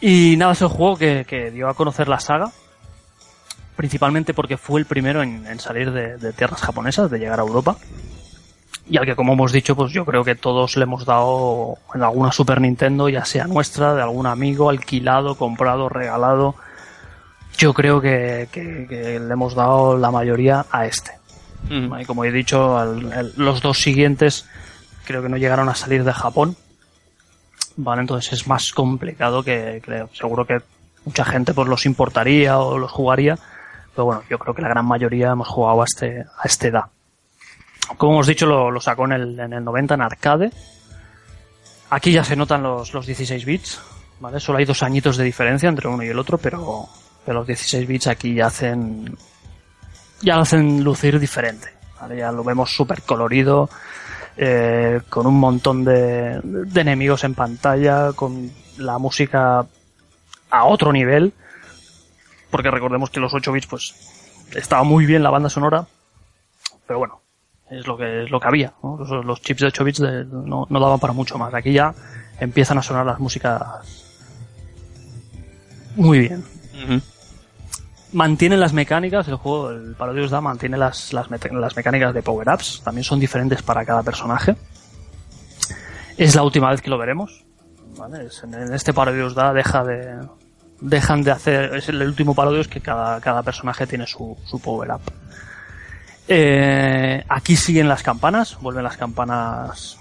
Y 0.00 0.36
nada, 0.36 0.52
es 0.52 0.62
el 0.62 0.68
juego 0.68 0.96
que, 0.96 1.24
que 1.28 1.50
dio 1.50 1.68
a 1.68 1.74
conocer 1.74 2.08
la 2.08 2.20
saga, 2.20 2.50
principalmente 3.78 4.34
porque 4.34 4.56
fue 4.56 4.80
el 4.80 4.86
primero 4.86 5.22
en, 5.22 5.46
en 5.46 5.60
salir 5.60 5.92
de, 5.92 6.16
de 6.18 6.32
tierras 6.32 6.60
japonesas, 6.60 7.08
de 7.12 7.20
llegar 7.20 7.38
a 7.38 7.42
Europa. 7.44 7.76
Y 8.90 8.96
al 8.96 9.06
que, 9.06 9.14
como 9.14 9.34
hemos 9.34 9.52
dicho, 9.52 9.76
pues 9.76 9.92
yo 9.92 10.04
creo 10.04 10.24
que 10.24 10.34
todos 10.34 10.76
le 10.76 10.82
hemos 10.82 11.04
dado 11.06 11.76
en 11.94 12.02
alguna 12.02 12.32
Super 12.32 12.60
Nintendo, 12.60 13.08
ya 13.08 13.24
sea 13.24 13.46
nuestra, 13.46 13.94
de 13.94 14.02
algún 14.02 14.26
amigo, 14.26 14.68
alquilado, 14.68 15.36
comprado, 15.36 15.88
regalado. 15.88 16.56
Yo 17.56 17.72
creo 17.72 18.00
que, 18.00 18.48
que- 18.50 18.86
que 18.88 19.20
le 19.20 19.32
hemos 19.32 19.54
dado 19.54 19.96
la 19.96 20.10
mayoría 20.10 20.66
a 20.72 20.86
este. 20.86 21.12
Ujú. 21.66 21.98
Y 22.00 22.04
como 22.04 22.24
he 22.24 22.32
dicho, 22.32 22.76
al- 22.76 23.12
el- 23.12 23.32
los 23.36 23.62
dos 23.62 23.78
siguientes 23.78 24.44
creo 25.04 25.22
que 25.22 25.28
no 25.28 25.36
llegaron 25.36 25.68
a 25.68 25.76
salir 25.76 26.02
de 26.02 26.12
Japón. 26.12 26.56
Vale, 27.76 28.00
entonces 28.00 28.32
es 28.32 28.48
más 28.48 28.72
complicado 28.72 29.44
que. 29.44 29.80
Seguro 30.14 30.44
que 30.46 30.60
mucha 31.04 31.24
gente 31.24 31.54
pues 31.54 31.68
los 31.68 31.86
importaría 31.86 32.58
o 32.58 32.76
los 32.78 32.90
jugaría. 32.90 33.38
Pero 33.98 34.06
bueno, 34.06 34.22
yo 34.30 34.38
creo 34.38 34.54
que 34.54 34.62
la 34.62 34.68
gran 34.68 34.86
mayoría 34.86 35.32
hemos 35.32 35.48
jugado 35.48 35.82
a 35.82 35.84
este, 35.84 36.20
a 36.20 36.44
este 36.44 36.68
edad. 36.68 36.84
Como 37.96 38.12
hemos 38.12 38.28
dicho, 38.28 38.46
lo, 38.46 38.80
sacó 38.80 39.06
en 39.06 39.12
el, 39.12 39.40
en 39.40 39.52
el 39.52 39.64
90 39.64 39.94
en 39.94 40.02
arcade. 40.02 40.52
Aquí 41.90 42.12
ya 42.12 42.22
se 42.22 42.36
notan 42.36 42.62
los, 42.62 42.94
los 42.94 43.06
16 43.06 43.44
bits. 43.44 43.80
¿Vale? 44.20 44.38
Solo 44.38 44.58
hay 44.58 44.66
dos 44.66 44.84
añitos 44.84 45.16
de 45.16 45.24
diferencia 45.24 45.68
entre 45.68 45.88
uno 45.88 46.04
y 46.04 46.06
el 46.10 46.18
otro, 46.20 46.38
pero, 46.38 46.88
pero 47.26 47.40
los 47.40 47.46
16 47.48 47.88
bits 47.88 48.06
aquí 48.06 48.34
ya 48.34 48.46
hacen, 48.46 49.18
ya 50.22 50.38
hacen 50.38 50.84
lucir 50.84 51.18
diferente. 51.18 51.66
Ya 52.16 52.30
lo 52.30 52.44
vemos 52.44 52.72
súper 52.72 53.02
colorido, 53.02 53.68
eh, 54.36 55.00
con 55.10 55.26
un 55.26 55.40
montón 55.40 55.84
de, 55.84 56.40
de 56.44 56.80
enemigos 56.80 57.24
en 57.24 57.34
pantalla, 57.34 58.12
con 58.12 58.48
la 58.76 58.96
música 58.98 59.66
a 60.50 60.64
otro 60.66 60.92
nivel, 60.92 61.32
porque 62.50 62.70
recordemos 62.70 63.10
que 63.10 63.20
los 63.20 63.34
8 63.34 63.52
bits 63.52 63.66
pues 63.66 63.94
estaba 64.54 64.82
muy 64.84 65.06
bien 65.06 65.22
la 65.22 65.30
banda 65.30 65.48
sonora, 65.50 65.86
pero 66.86 66.98
bueno, 66.98 67.20
es 67.70 67.86
lo 67.86 67.96
que 67.96 68.24
es 68.24 68.30
lo 68.30 68.40
que 68.40 68.48
había. 68.48 68.72
¿no? 68.82 68.96
Los, 68.98 69.24
los 69.24 69.40
chips 69.42 69.60
de 69.60 69.66
8 69.68 69.84
bits 69.84 69.98
de- 70.00 70.24
no, 70.24 70.66
no 70.68 70.80
daban 70.80 70.98
para 71.00 71.12
mucho 71.12 71.38
más. 71.38 71.52
Aquí 71.54 71.72
ya 71.72 71.94
empiezan 72.40 72.78
a 72.78 72.82
sonar 72.82 73.04
las 73.06 73.18
músicas 73.18 73.62
muy 75.96 76.20
bien. 76.20 76.44
Mantienen 78.12 78.60
las 78.60 78.72
mecánicas, 78.72 79.28
el 79.28 79.34
juego, 79.34 79.70
el 79.70 79.94
Parodius 79.94 80.30
Da 80.30 80.40
mantiene 80.40 80.78
las, 80.78 81.12
las, 81.12 81.28
mecánicas 81.30 82.14
de 82.14 82.22
power-ups, 82.22 82.80
también 82.82 83.04
son 83.04 83.20
diferentes 83.20 83.62
para 83.62 83.84
cada 83.84 84.02
personaje. 84.02 84.56
Es 86.16 86.34
la 86.34 86.42
última 86.42 86.70
vez 86.70 86.80
que 86.80 86.88
lo 86.88 86.96
veremos. 86.96 87.44
¿vale? 87.98 88.28
En 88.44 88.72
este 88.72 88.94
Parodius 88.94 89.34
Da 89.34 89.52
deja 89.52 89.84
de, 89.84 90.18
dejan 90.80 91.22
de 91.22 91.30
hacer, 91.32 91.74
es 91.74 91.88
el 91.88 92.00
último 92.02 92.34
Parodius 92.34 92.68
que 92.68 92.80
cada, 92.80 93.20
cada 93.20 93.42
personaje 93.42 93.86
tiene 93.86 94.06
su, 94.06 94.36
su 94.44 94.60
power-up. 94.60 95.00
Eh, 96.28 97.24
aquí 97.28 97.56
siguen 97.56 97.88
las 97.88 98.02
campanas, 98.02 98.58
vuelven 98.60 98.84
las 98.84 98.96
campanas 98.96 99.98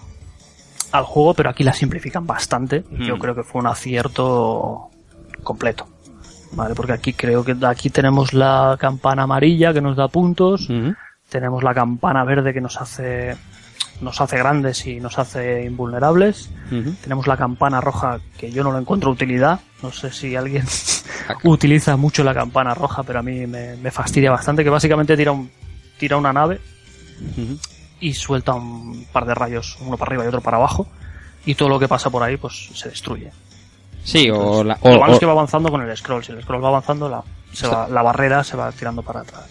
al 0.91 1.03
juego, 1.03 1.33
pero 1.33 1.49
aquí 1.49 1.63
las 1.63 1.77
simplifican 1.77 2.25
bastante. 2.27 2.83
Yo 2.91 3.15
Mm. 3.15 3.19
creo 3.19 3.35
que 3.35 3.43
fue 3.43 3.61
un 3.61 3.67
acierto 3.67 4.89
completo. 5.43 5.87
Vale, 6.53 6.75
porque 6.75 6.93
aquí 6.93 7.13
creo 7.13 7.43
que 7.43 7.55
aquí 7.65 7.89
tenemos 7.89 8.33
la 8.33 8.77
campana 8.79 9.23
amarilla 9.23 9.73
que 9.73 9.81
nos 9.81 9.97
da 9.97 10.07
puntos, 10.07 10.69
tenemos 11.29 11.61
la 11.63 11.73
campana 11.73 12.23
verde 12.23 12.53
que 12.53 12.61
nos 12.61 12.79
hace 12.79 13.35
nos 14.01 14.21
hace 14.21 14.37
grandes 14.37 14.85
y 14.85 14.99
nos 14.99 15.17
hace 15.19 15.63
invulnerables. 15.65 16.49
Tenemos 17.01 17.27
la 17.27 17.37
campana 17.37 17.81
roja 17.81 18.19
que 18.37 18.51
yo 18.51 18.63
no 18.63 18.71
le 18.71 18.79
encuentro 18.79 19.09
utilidad. 19.11 19.59
No 19.81 19.91
sé 19.91 20.11
si 20.11 20.35
alguien 20.35 20.65
utiliza 21.43 21.97
mucho 21.97 22.23
la 22.23 22.33
campana 22.33 22.73
roja, 22.73 23.03
pero 23.03 23.19
a 23.19 23.23
mí 23.23 23.45
me, 23.47 23.75
me 23.77 23.91
fastidia 23.91 24.31
bastante. 24.31 24.63
Que 24.63 24.69
básicamente 24.69 25.15
tira, 25.17 25.31
un, 25.31 25.49
tira 25.97 26.17
una 26.17 26.33
nave 26.33 26.59
y 27.99 28.13
suelta 28.13 28.53
un 28.53 29.05
par 29.11 29.25
de 29.25 29.33
rayos, 29.33 29.77
uno 29.81 29.97
para 29.97 30.09
arriba 30.09 30.25
y 30.25 30.27
otro 30.27 30.41
para 30.41 30.57
abajo. 30.57 30.87
Y 31.45 31.55
todo 31.55 31.69
lo 31.69 31.79
que 31.79 31.87
pasa 31.87 32.09
por 32.09 32.21
ahí 32.23 32.37
pues 32.37 32.69
se 32.75 32.89
destruye. 32.89 33.31
Sí, 34.03 34.29
o, 34.29 34.63
la, 34.63 34.77
Lo 34.83 34.91
o- 34.91 34.99
malo 34.99 35.13
es 35.13 35.19
que 35.19 35.25
va 35.25 35.31
avanzando 35.33 35.69
con 35.71 35.81
el 35.81 35.97
scroll. 35.97 36.23
Si 36.23 36.31
el 36.31 36.41
scroll 36.43 36.63
va 36.63 36.67
avanzando, 36.69 37.09
la, 37.09 37.23
se 37.53 37.67
va- 37.67 37.87
la 37.87 38.01
barrera 38.01 38.43
se 38.43 38.55
va 38.55 38.71
tirando 38.71 39.01
para 39.01 39.21
atrás. 39.21 39.45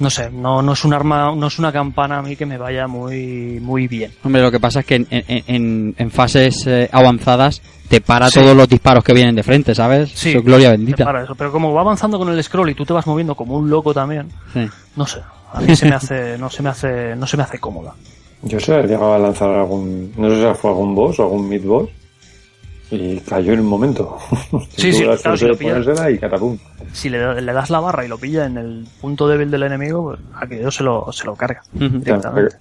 No 0.00 0.10
sé, 0.10 0.28
no, 0.30 0.60
no 0.60 0.72
es 0.72 0.84
un 0.84 0.92
arma, 0.92 1.32
no 1.36 1.46
es 1.46 1.58
una 1.60 1.70
campana 1.72 2.18
a 2.18 2.22
mí 2.22 2.34
que 2.34 2.44
me 2.46 2.58
vaya 2.58 2.88
muy, 2.88 3.60
muy 3.62 3.86
bien. 3.86 4.10
Hombre, 4.24 4.42
lo 4.42 4.50
que 4.50 4.58
pasa 4.58 4.80
es 4.80 4.86
que 4.86 4.96
en, 4.96 5.06
en- 5.10 5.44
en- 5.46 5.94
en 5.96 6.10
fases 6.10 6.66
eh, 6.66 6.88
avanzadas 6.90 7.62
te 7.88 8.00
para 8.00 8.28
Sí. 8.28 8.40
todos 8.40 8.56
los 8.56 8.68
disparos 8.68 9.04
que 9.04 9.12
vienen 9.14 9.36
de 9.36 9.44
frente, 9.44 9.72
¿sabes? 9.74 10.10
Sí, 10.12 10.32
gloria 10.34 10.70
te 10.72 10.78
bendita. 10.78 11.04
para 11.04 11.22
eso. 11.22 11.34
Pero 11.36 11.52
como 11.52 11.72
va 11.72 11.82
avanzando 11.82 12.18
con 12.18 12.28
el 12.28 12.42
scroll 12.42 12.70
y 12.70 12.74
tú 12.74 12.84
te 12.84 12.92
vas 12.92 13.06
moviendo 13.06 13.36
como 13.36 13.56
un 13.56 13.70
loco 13.70 13.94
también, 13.94 14.28
Sí. 14.52 14.66
no 14.96 15.06
sé, 15.06 15.20
a 15.52 15.60
mí 15.60 15.76
se 15.76 15.86
me 15.86 15.94
hace, 15.94 16.38
no 16.38 16.50
se 16.50 16.62
me 16.64 16.70
hace, 16.70 17.14
no 17.14 17.26
se 17.26 17.36
me 17.36 17.44
hace 17.44 17.58
cómoda. 17.60 17.94
Yo 18.42 18.58
se 18.58 18.74
he 18.78 18.82
llegado 18.82 19.14
a 19.14 19.18
lanzar 19.18 19.50
algún, 19.50 20.12
no 20.16 20.28
sé 20.28 20.36
si 20.48 20.54
fue 20.60 20.70
algún 20.70 20.94
boss 20.94 21.20
o 21.20 21.22
algún 21.22 21.48
mid 21.48 21.62
boss 21.64 21.88
y 22.90 23.18
cayó 23.20 23.52
en 23.52 23.60
un 23.60 23.66
momento. 23.66 24.18
Sí, 24.76 24.92
sí, 24.92 25.04
la 25.04 25.16
claro, 25.16 25.36
si 25.36 25.46
lo 25.46 26.10
y 26.10 26.18
catapum. 26.18 26.58
Si 26.92 27.08
le, 27.08 27.40
le 27.40 27.52
das 27.52 27.70
la 27.70 27.80
barra 27.80 28.04
y 28.04 28.08
lo 28.08 28.18
pilla 28.18 28.46
en 28.46 28.58
el 28.58 28.86
punto 29.00 29.26
débil 29.26 29.50
del 29.50 29.62
enemigo, 29.64 30.02
pues 30.04 30.20
aquello 30.36 30.70
se 30.70 30.84
lo, 30.84 31.10
se 31.12 31.24
lo 31.24 31.34
carga. 31.34 31.62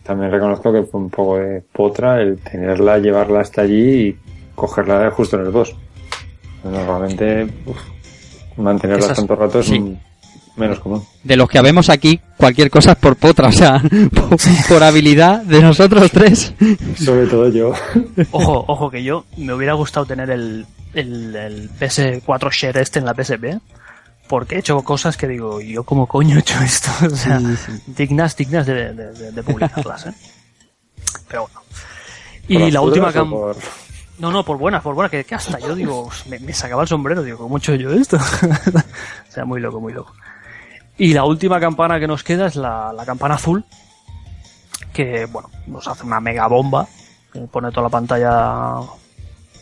También, 0.04 0.32
reconozco 0.32 0.72
que 0.72 0.84
fue 0.84 1.02
un 1.02 1.10
poco 1.10 1.38
de 1.38 1.62
potra 1.72 2.22
el 2.22 2.40
tenerla, 2.40 2.98
llevarla 3.00 3.42
hasta 3.42 3.62
allí 3.62 4.08
y 4.10 4.18
cogerla 4.56 5.12
justo 5.12 5.38
en 5.40 5.46
el 5.46 5.52
boss. 5.52 5.76
Normalmente, 6.64 7.48
uf, 7.66 7.78
mantenerla 8.58 9.06
Esas- 9.06 9.18
tanto 9.18 9.36
rato 9.36 9.60
es 9.60 9.66
sí. 9.68 9.80
mm, 9.80 9.98
menos 10.56 10.80
común. 10.80 11.04
De 11.24 11.36
los 11.36 11.50
que 11.50 11.58
habemos 11.58 11.90
aquí, 11.90 12.20
cualquier 12.38 12.70
cosa 12.70 12.92
es 12.92 12.98
por 12.98 13.16
potra, 13.16 13.48
o 13.50 13.52
sea, 13.52 13.82
por, 14.14 14.38
por 14.70 14.84
habilidad 14.84 15.42
de 15.44 15.62
nosotros 15.62 16.12
tres. 16.12 16.54
Sobre 16.98 17.28
todo 17.28 17.50
yo. 17.50 17.74
Ojo, 18.32 18.66
ojo, 18.68 18.90
que 18.92 19.04
yo 19.04 19.26
me 19.38 19.54
hubiera 19.54 19.74
gustado 19.74 20.06
tener 20.06 20.30
el, 20.30 20.66
el, 20.94 21.36
el 21.36 21.70
PS4 21.72 22.52
Share 22.52 22.78
este 22.78 23.00
en 23.00 23.06
la 23.06 23.14
PSP, 23.16 23.60
porque 24.28 24.56
he 24.56 24.60
hecho 24.60 24.82
cosas 24.84 25.18
que 25.18 25.28
digo, 25.28 25.60
¿yo 25.62 25.84
cómo 25.84 26.08
coño 26.08 26.38
he 26.38 26.40
hecho 26.40 26.60
esto? 26.62 26.90
O 27.06 27.16
sea, 27.16 27.40
dignas, 27.88 28.36
dignas 28.36 28.66
de, 28.66 28.94
de, 28.94 29.12
de- 29.14 29.32
de 29.32 29.44
publicarlas, 29.44 30.06
¿eh? 30.08 30.14
Pero 31.28 31.48
bueno. 31.48 31.62
Y 32.48 32.58
¿Por 32.60 32.72
la 32.74 32.82
última 32.82 33.12
cam... 33.14 33.30
por- 33.30 33.58
No, 34.20 34.32
no, 34.32 34.44
por 34.46 34.58
buena, 34.58 34.82
por 34.82 34.94
buena, 34.96 35.10
que, 35.10 35.24
que 35.24 35.34
hasta 35.36 35.58
yo 35.60 35.74
digo, 35.76 36.10
me, 36.30 36.38
me 36.40 36.54
sacaba 36.54 36.84
el 36.84 36.88
sombrero, 36.88 37.24
digo, 37.24 37.38
¿cómo 37.40 37.58
he 37.58 37.60
hecho 37.60 37.74
yo 37.76 37.92
esto? 37.94 38.18
o 39.30 39.32
sea, 39.32 39.46
muy 39.46 39.60
loco, 39.62 39.80
muy 39.80 39.94
loco. 39.94 40.14
Y 40.98 41.14
la 41.14 41.24
última 41.26 41.60
campana 41.60 42.00
que 42.00 42.08
nos 42.08 42.24
queda 42.24 42.48
es 42.48 42.56
la, 42.56 42.94
la 42.94 43.06
campana 43.06 43.36
azul, 43.36 43.64
que, 44.94 45.26
bueno, 45.26 45.50
nos 45.68 45.88
hace 45.88 46.04
una 46.06 46.20
mega 46.20 46.48
bomba, 46.48 46.88
que 47.32 47.40
pone 47.42 47.70
toda 47.72 47.84
la 47.84 47.90
pantalla 47.90 48.76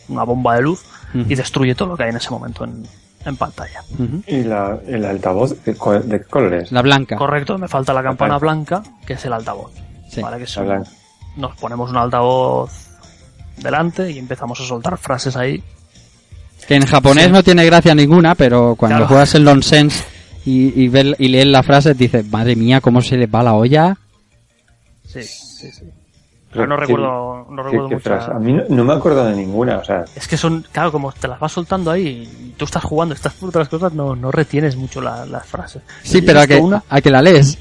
una 0.08 0.24
bomba 0.24 0.56
de 0.56 0.62
luz 0.62 0.82
y 1.14 1.34
destruye 1.34 1.74
todo 1.74 1.88
lo 1.90 1.96
que 1.96 2.04
hay 2.04 2.10
en 2.10 2.16
ese 2.16 2.30
momento 2.30 2.64
en, 2.64 2.86
en 3.24 3.36
pantalla. 3.36 3.82
¿Y 4.26 4.42
la, 4.44 4.78
el 4.86 5.04
altavoz 5.04 5.50
de, 5.64 5.72
qué 5.74 6.20
color 6.28 6.54
es? 6.54 6.72
La 6.72 6.82
blanca. 6.82 7.16
Correcto, 7.16 7.56
me 7.58 7.68
falta 7.68 7.92
la 7.94 8.02
campana 8.02 8.38
blanca, 8.38 8.82
que 9.06 9.14
es 9.14 9.24
el 9.24 9.32
altavoz. 9.32 9.72
Sí. 10.10 10.20
¿vale? 10.20 10.36
Que 10.38 10.44
es 10.44 10.56
La 10.56 10.62
un- 10.62 10.68
blanca. 10.68 10.90
nos 11.36 11.56
ponemos 11.56 11.90
un 11.90 11.96
altavoz 11.96 12.70
delante 13.56 14.10
y 14.10 14.18
empezamos 14.18 14.60
a 14.60 14.64
soltar 14.64 14.96
frases 14.98 15.36
ahí 15.36 15.62
Que 16.66 16.74
en 16.74 16.86
japonés 16.86 17.30
no 17.30 17.42
tiene 17.42 17.64
gracia 17.64 17.94
ninguna, 17.94 18.34
pero 18.34 18.74
cuando 18.76 18.96
Claro. 18.98 19.08
juegas 19.08 19.34
el 19.34 19.44
nonsense 19.44 20.04
y, 20.44 20.82
y, 20.82 20.88
ves- 20.88 21.16
y 21.18 21.28
lees 21.28 21.46
la 21.46 21.62
frase, 21.62 21.94
dices, 21.94 22.26
madre 22.30 22.56
mía, 22.56 22.80
cómo 22.80 23.00
se 23.02 23.16
le 23.16 23.26
va 23.26 23.42
la 23.42 23.54
olla. 23.54 23.96
Sí, 25.06 25.22
sí, 25.22 25.70
sí. 25.70 25.84
Pero 26.52 26.66
no 26.66 26.76
qué- 26.76 26.80
recuerdo, 26.82 27.46
no 27.50 27.56
¿Qué- 27.56 27.62
recuerdo 27.62 27.88
qué 27.88 27.94
muchas- 27.94 28.02
frase? 28.24 28.30
A 28.32 28.38
mí 28.38 28.52
no, 28.52 28.62
no 28.68 28.84
me 28.84 28.92
acuerdo 28.92 29.24
de 29.24 29.34
ninguna, 29.36 29.78
o 29.78 29.84
sea, 29.84 30.04
Es 30.14 30.28
que 30.28 30.36
son, 30.36 30.64
claro, 30.70 30.92
como 30.92 31.10
te 31.12 31.26
las 31.28 31.40
vas 31.40 31.52
soltando 31.52 31.90
ahí 31.90 32.28
y 32.40 32.54
tú 32.58 32.64
estás 32.66 32.84
jugando, 32.84 33.14
estás 33.14 33.32
por 33.34 33.48
otras 33.48 33.68
cosas, 33.68 33.92
no, 33.94 34.14
no 34.14 34.30
retienes 34.30 34.76
mucho 34.76 35.00
la- 35.00 35.24
las 35.26 35.46
frases. 35.46 35.82
Sí, 36.02 36.20
pero 36.22 36.40
a 36.40 36.46
que, 36.46 36.56
una- 36.58 36.82
a 36.88 37.00
que 37.00 37.10
la 37.10 37.22
lees. 37.22 37.56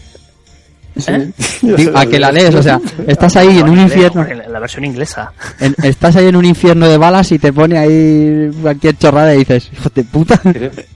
¿Eh? 1.07 1.31
Digo, 1.61 1.97
a 1.97 2.05
que 2.05 2.19
la 2.19 2.33
lees, 2.33 2.53
o 2.53 2.61
sea, 2.61 2.81
estás 3.07 3.37
ahí 3.37 3.59
en 3.59 3.69
un 3.69 3.79
infierno. 3.79 4.25
En 4.25 4.39
la, 4.39 4.43
en 4.43 4.51
la 4.51 4.59
versión 4.59 4.83
inglesa. 4.83 5.31
en- 5.61 5.73
estás 5.83 6.17
ahí 6.17 6.27
en 6.27 6.35
un 6.35 6.43
infierno 6.43 6.85
de 6.89 6.97
balas 6.97 7.31
y 7.31 7.39
te 7.39 7.53
pone 7.53 7.77
ahí 7.77 8.51
cualquier 8.61 8.97
chorrada 8.97 9.33
y 9.33 9.39
dices, 9.39 9.69
hijo 9.71 9.87
de 9.95 10.03
puta. 10.03 10.41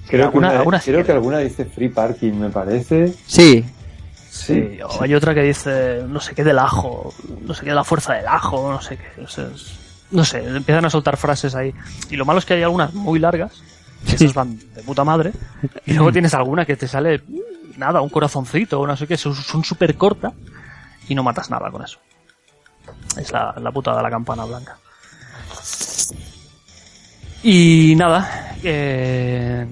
Creo, 0.08 0.26
Alguna- 0.26 0.48
que, 0.48 0.54
una, 0.54 0.60
alguna 0.60 0.82
sí 0.82 0.92
creo 0.92 1.06
que- 1.06 1.12
alguna 1.12 1.38
dice 1.40 1.66
free 1.66 1.90
parking, 1.90 2.34
me 2.34 2.50
parece. 2.50 3.14
Sí, 3.28 3.66
Sí, 4.30 4.80
o 4.84 5.02
hay 5.02 5.16
otra 5.16 5.34
que 5.34 5.42
dice 5.44 6.04
no 6.10 6.20
sé 6.20 6.36
qué 6.36 6.44
del 6.44 6.60
ajo, 6.60 7.14
no 7.42 7.54
sé 7.54 7.62
qué 7.64 7.70
de 7.70 7.76
la 7.76 7.86
fuerza 7.86 8.14
del 8.16 8.28
ajo, 8.28 8.70
no 8.70 8.82
sé 8.82 8.98
qué. 8.98 9.22
o 9.22 9.28
sea, 9.30 9.48
es- 9.54 9.80
no 10.12 10.26
sé, 10.26 10.40
empiezan 10.44 10.84
a 10.86 10.90
soltar 10.90 11.16
frases 11.18 11.56
ahí. 11.56 11.74
Y 12.10 12.16
lo 12.18 12.26
malo 12.26 12.40
es 12.40 12.46
que 12.46 12.54
hay 12.56 12.62
algunas 12.64 12.94
muy 12.94 13.18
largas, 13.18 13.54
que 14.06 14.16
esas 14.16 14.34
van 14.34 14.60
de 14.76 14.84
puta 14.84 15.04
madre, 15.06 15.32
y 15.86 15.94
luego 15.94 16.12
tienes 16.12 16.34
alguna 16.34 16.66
que 16.66 16.76
te 16.76 16.88
sale 16.88 17.22
nada, 17.78 18.02
un 18.02 18.10
corazoncito 18.10 18.80
o 18.82 18.86
no 18.86 18.96
sé 18.98 19.08
qué, 19.08 19.16
son 19.18 19.34
son 19.36 19.64
súper 19.64 19.96
cortas 19.96 20.34
y 21.08 21.16
no 21.16 21.24
matas 21.24 21.50
nada 21.50 21.72
con 21.72 21.84
eso. 21.84 21.98
Es 23.18 23.32
la, 23.32 23.56
la 23.60 23.72
puta 23.72 23.96
de 23.96 24.04
la 24.04 24.10
campana 24.10 24.44
blanca. 24.44 24.78
Y 27.44 27.94
nada, 27.96 28.56
eh, 28.64 29.66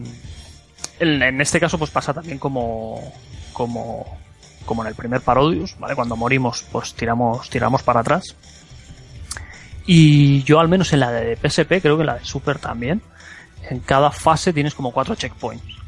en, 1.03 1.41
este 1.41 1.59
caso 1.59 1.77
pues 1.77 1.91
pasa 1.91 2.13
también 2.13 2.39
como, 2.39 3.13
como, 3.51 4.17
como 4.65 4.81
en 4.83 4.89
el 4.89 4.95
primer 4.95 5.21
Parodius, 5.21 5.77
¿vale? 5.79 5.95
Cuando 5.95 6.15
morimos 6.15 6.65
pues 6.71 6.93
tiramos, 6.93 7.49
tiramos 7.49 7.83
para 7.83 8.01
atrás. 8.01 8.35
Y 9.85 10.43
yo 10.43 10.59
al 10.59 10.69
menos 10.69 10.93
en 10.93 11.01
la 11.01 11.11
de 11.11 11.35
PSP, 11.35 11.81
creo 11.81 11.97
que 11.97 12.03
en 12.03 12.07
la 12.07 12.17
de 12.17 12.25
Super 12.25 12.57
también, 12.57 13.01
en 13.69 13.79
cada 13.79 14.11
fase 14.11 14.53
tienes 14.53 14.73
como 14.73 14.91
cuatro 14.91 15.15
checkpoints. 15.15 15.83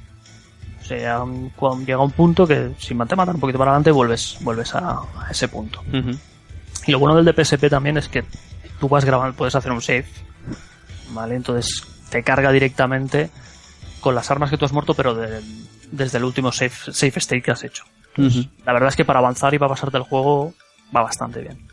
O 0.82 0.88
sea, 0.88 1.26
llega 1.86 2.00
un 2.00 2.12
punto 2.12 2.46
que 2.46 2.72
si 2.78 2.90
te 2.90 3.16
matan 3.16 3.36
un 3.36 3.40
poquito 3.40 3.58
para 3.58 3.72
adelante 3.72 3.90
vuelves, 3.90 4.38
vuelves 4.42 4.76
a, 4.76 5.00
a 5.00 5.32
ese 5.32 5.48
punto. 5.48 5.82
Y 6.86 6.92
lo 6.92 7.00
bueno 7.00 7.16
del 7.16 7.26
de 7.26 7.44
PSP 7.44 7.70
también 7.70 7.98
es 7.98 8.08
que 8.08 8.24
tú 8.80 8.88
vas 8.88 9.04
grabando, 9.04 9.36
puedes 9.36 9.56
hacer 9.56 9.72
un 9.72 9.82
save, 9.82 10.06
¿vale? 11.12 11.36
Entonces 11.36 11.84
te 12.10 12.22
carga 12.22 12.52
directamente 12.52 13.32
con 14.06 14.14
las 14.14 14.30
armas 14.30 14.52
que 14.52 14.58
tú 14.58 14.66
has 14.66 14.72
muerto, 14.72 14.94
pero 14.94 15.16
de- 15.16 15.42
desde 15.92 16.20
el 16.20 16.24
último 16.26 16.52
save, 16.52 16.70
save 16.92 17.14
state 17.18 17.42
que 17.42 17.50
has 17.50 17.64
hecho. 17.64 17.84
Ujú. 18.18 18.46
La 18.64 18.72
verdad 18.72 18.90
es 18.90 18.96
que 18.96 19.04
para 19.04 19.18
avanzar 19.18 19.52
y 19.56 19.58
para 19.58 19.70
pasarte 19.70 19.98
el 19.98 20.04
juego 20.04 20.54
va 20.96 21.02
bastante 21.02 21.42
bien. 21.42 21.68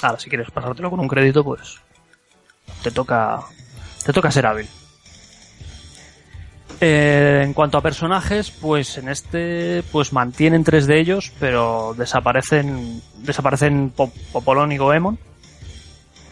Ahora, 0.00 0.18
si 0.18 0.30
quieres 0.30 0.50
pasártelo 0.50 0.88
con 0.88 0.98
un 0.98 1.08
crédito, 1.08 1.44
pues 1.44 1.76
te 2.82 2.90
toca, 2.90 3.40
te 4.02 4.14
toca 4.14 4.30
ser 4.30 4.46
hábil. 4.46 4.66
Eh, 6.80 7.42
en 7.44 7.52
cuanto 7.52 7.76
a 7.76 7.82
personajes, 7.82 8.50
pues 8.50 8.96
en 8.96 9.10
este 9.10 9.82
pues 9.92 10.14
mantienen 10.14 10.64
tres 10.64 10.86
de 10.86 10.98
ellos, 10.98 11.30
pero 11.38 11.94
desaparecen 11.98 13.02
desaparecen 13.18 13.90
Pop- 13.90 14.14
Popolón 14.32 14.72
y 14.72 14.78
Goemon. 14.78 15.18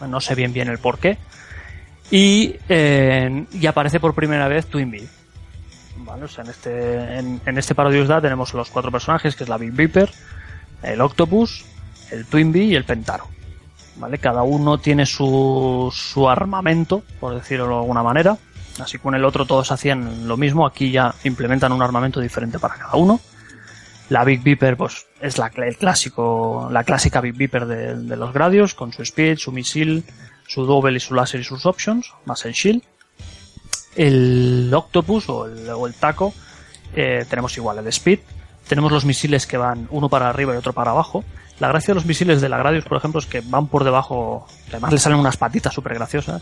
No 0.07 0.19
sé 0.19 0.33
bien 0.33 0.51
bien 0.51 0.67
el 0.69 0.79
por 0.79 0.97
qué. 0.97 1.19
Y, 2.11 2.55
eh, 2.67 3.45
y 3.51 3.65
aparece 3.67 3.99
por 3.99 4.15
primera 4.15 4.47
vez 4.47 4.65
Twin 4.65 4.89
Bee. 4.89 5.07
Vale, 5.97 6.23
o 6.23 6.27
sea, 6.27 6.43
en 6.43 6.49
este, 6.49 7.17
en, 7.19 7.41
en 7.45 7.57
este 7.57 7.75
Parodius 7.75 8.07
Da 8.07 8.19
tenemos 8.21 8.53
los 8.53 8.69
cuatro 8.69 8.91
personajes, 8.91 9.35
que 9.35 9.43
es 9.43 9.49
la 9.49 9.57
Big 9.57 9.71
Viper, 9.71 10.09
el 10.81 11.01
Octopus, 11.01 11.65
el 12.11 12.25
Twin 12.25 12.51
Bee 12.51 12.65
y 12.65 12.75
el 12.75 12.85
Pentaro. 12.85 13.27
¿Vale? 13.97 14.17
Cada 14.17 14.43
uno 14.43 14.77
tiene 14.77 15.05
su, 15.05 15.91
su 15.93 16.29
armamento, 16.29 17.03
por 17.19 17.35
decirlo 17.35 17.67
de 17.67 17.75
alguna 17.75 18.01
manera. 18.01 18.37
Así 18.79 18.93
que 18.97 19.03
con 19.03 19.13
el 19.13 19.25
otro 19.25 19.45
todos 19.45 19.71
hacían 19.73 20.27
lo 20.27 20.37
mismo, 20.37 20.65
aquí 20.65 20.89
ya 20.89 21.13
implementan 21.25 21.73
un 21.73 21.81
armamento 21.81 22.21
diferente 22.21 22.59
para 22.59 22.75
cada 22.75 22.95
uno. 22.95 23.19
La 24.07 24.23
Big 24.23 24.41
Viper, 24.41 24.77
pues, 24.77 25.05
es 25.19 25.37
la, 25.37 25.51
el 25.53 25.77
clásico, 25.77 26.69
la 26.71 26.85
clásica 26.85 27.19
Big 27.19 27.35
Viper 27.35 27.65
de, 27.65 27.95
de 27.95 28.15
los 28.15 28.33
Gradios, 28.33 28.73
con 28.73 28.93
su 28.93 29.03
speed, 29.03 29.37
su 29.37 29.51
misil, 29.51 30.05
su 30.49 30.65
double 30.65 30.97
y 30.97 30.99
su 30.99 31.13
láser 31.13 31.39
y 31.41 31.43
sus 31.43 31.67
options, 31.67 32.11
más 32.25 32.43
el 32.45 32.53
shield. 32.53 32.81
El 33.95 34.71
Octopus 34.73 35.29
o 35.29 35.45
el, 35.45 35.69
o 35.69 35.85
el 35.85 35.93
Taco, 35.93 36.33
eh, 36.95 37.23
tenemos 37.29 37.55
igual 37.57 37.77
el 37.77 37.87
speed. 37.87 38.19
Tenemos 38.67 38.91
los 38.91 39.05
misiles 39.05 39.45
que 39.45 39.57
van 39.57 39.87
uno 39.91 40.09
para 40.09 40.27
arriba 40.29 40.53
y 40.53 40.57
otro 40.57 40.73
para 40.73 40.91
abajo. 40.91 41.23
La 41.59 41.67
gracia 41.67 41.91
de 41.93 41.95
los 41.95 42.05
misiles 42.05 42.41
de 42.41 42.49
la 42.49 42.57
Gradius, 42.57 42.85
por 42.85 42.97
ejemplo, 42.97 43.19
es 43.19 43.27
que 43.27 43.41
van 43.41 43.67
por 43.67 43.83
debajo, 43.83 44.47
además 44.69 44.91
le 44.91 44.97
salen 44.97 45.19
unas 45.19 45.37
patitas 45.37 45.73
súper 45.73 45.93
graciosas. 45.93 46.41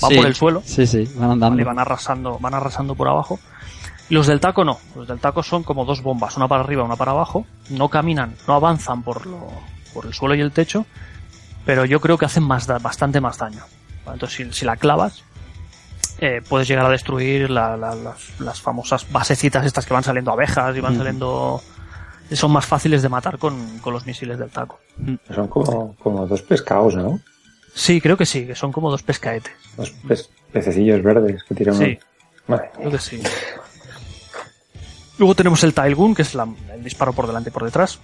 Van 0.00 0.10
Sí, 0.10 0.16
por 0.16 0.26
el 0.26 0.34
suelo 0.34 0.62
Sí, 0.64 0.86
sí, 0.86 1.08
van 1.16 1.30
andando. 1.32 1.60
y 1.60 1.64
van 1.64 1.78
arrasando, 1.78 2.38
van 2.38 2.54
arrasando 2.54 2.94
por 2.94 3.08
abajo. 3.08 3.38
Los 4.10 4.26
del 4.26 4.40
taco 4.40 4.64
no, 4.64 4.78
los 4.96 5.06
del 5.08 5.18
taco 5.20 5.42
son 5.42 5.62
como 5.62 5.84
dos 5.84 6.02
bombas, 6.02 6.36
una 6.36 6.48
para 6.48 6.62
arriba, 6.62 6.82
una 6.82 6.96
para 6.96 7.12
abajo. 7.12 7.46
No 7.70 7.88
caminan, 7.88 8.34
no 8.48 8.54
avanzan 8.54 9.02
por, 9.02 9.24
lo, 9.26 9.48
por 9.94 10.04
el 10.06 10.12
suelo 10.14 10.34
y 10.34 10.40
el 10.40 10.50
techo, 10.52 10.84
pero 11.64 11.84
yo 11.84 12.00
creo 12.00 12.18
que 12.18 12.24
hacen 12.26 12.42
más 12.42 12.66
da- 12.66 12.78
bastante 12.78 13.20
más 13.20 13.38
daño. 13.38 13.62
Entonces, 14.12 14.36
si, 14.36 14.52
si 14.52 14.64
la 14.64 14.76
clavas, 14.76 15.22
eh, 16.18 16.42
puedes 16.48 16.66
llegar 16.68 16.86
a 16.86 16.90
destruir 16.90 17.50
la- 17.50 17.76
la- 17.76 17.94
las, 17.94 18.40
las 18.40 18.60
famosas 18.60 19.10
basecitas 19.10 19.64
estas 19.64 19.86
que 19.86 19.94
van 19.94 20.02
saliendo 20.04 20.30
abejas 20.32 20.76
y 20.76 20.80
van 20.80 20.96
saliendo... 20.96 21.62
Son 22.32 22.52
más 22.52 22.64
fáciles 22.64 23.02
de 23.02 23.08
matar 23.08 23.38
con, 23.38 23.78
con 23.80 23.92
los 23.92 24.06
misiles 24.06 24.38
del 24.38 24.50
taco. 24.50 24.78
Son 25.34 25.48
como, 25.48 25.96
como 25.96 26.26
dos 26.28 26.42
pescados, 26.42 26.94
¿no? 26.94 27.18
Sí, 27.74 28.00
creo 28.00 28.16
que 28.16 28.24
sí, 28.26 28.46
que 28.46 28.54
son 28.54 28.70
como 28.70 28.88
dos 28.90 29.02
pescaetes. 29.02 29.52
Dos 29.76 29.92
pez- 30.04 30.28
pececillos 30.52 31.02
verdes 31.02 31.42
que 31.42 31.54
tiran. 31.56 31.74
Sí. 31.76 31.98
Madre 32.46 32.70
Creo 32.76 32.90
que 32.92 32.98
sí. 32.98 33.20
Luego 35.18 35.34
tenemos 35.34 35.62
el 35.64 35.74
Tailgun, 35.74 36.14
que 36.14 36.22
es 36.22 36.34
la- 36.34 36.48
el 36.72 36.82
disparo 36.84 37.12
por 37.12 37.26
delante 37.26 37.50
y 37.50 37.52
por 37.52 37.64
detrás. 37.64 37.98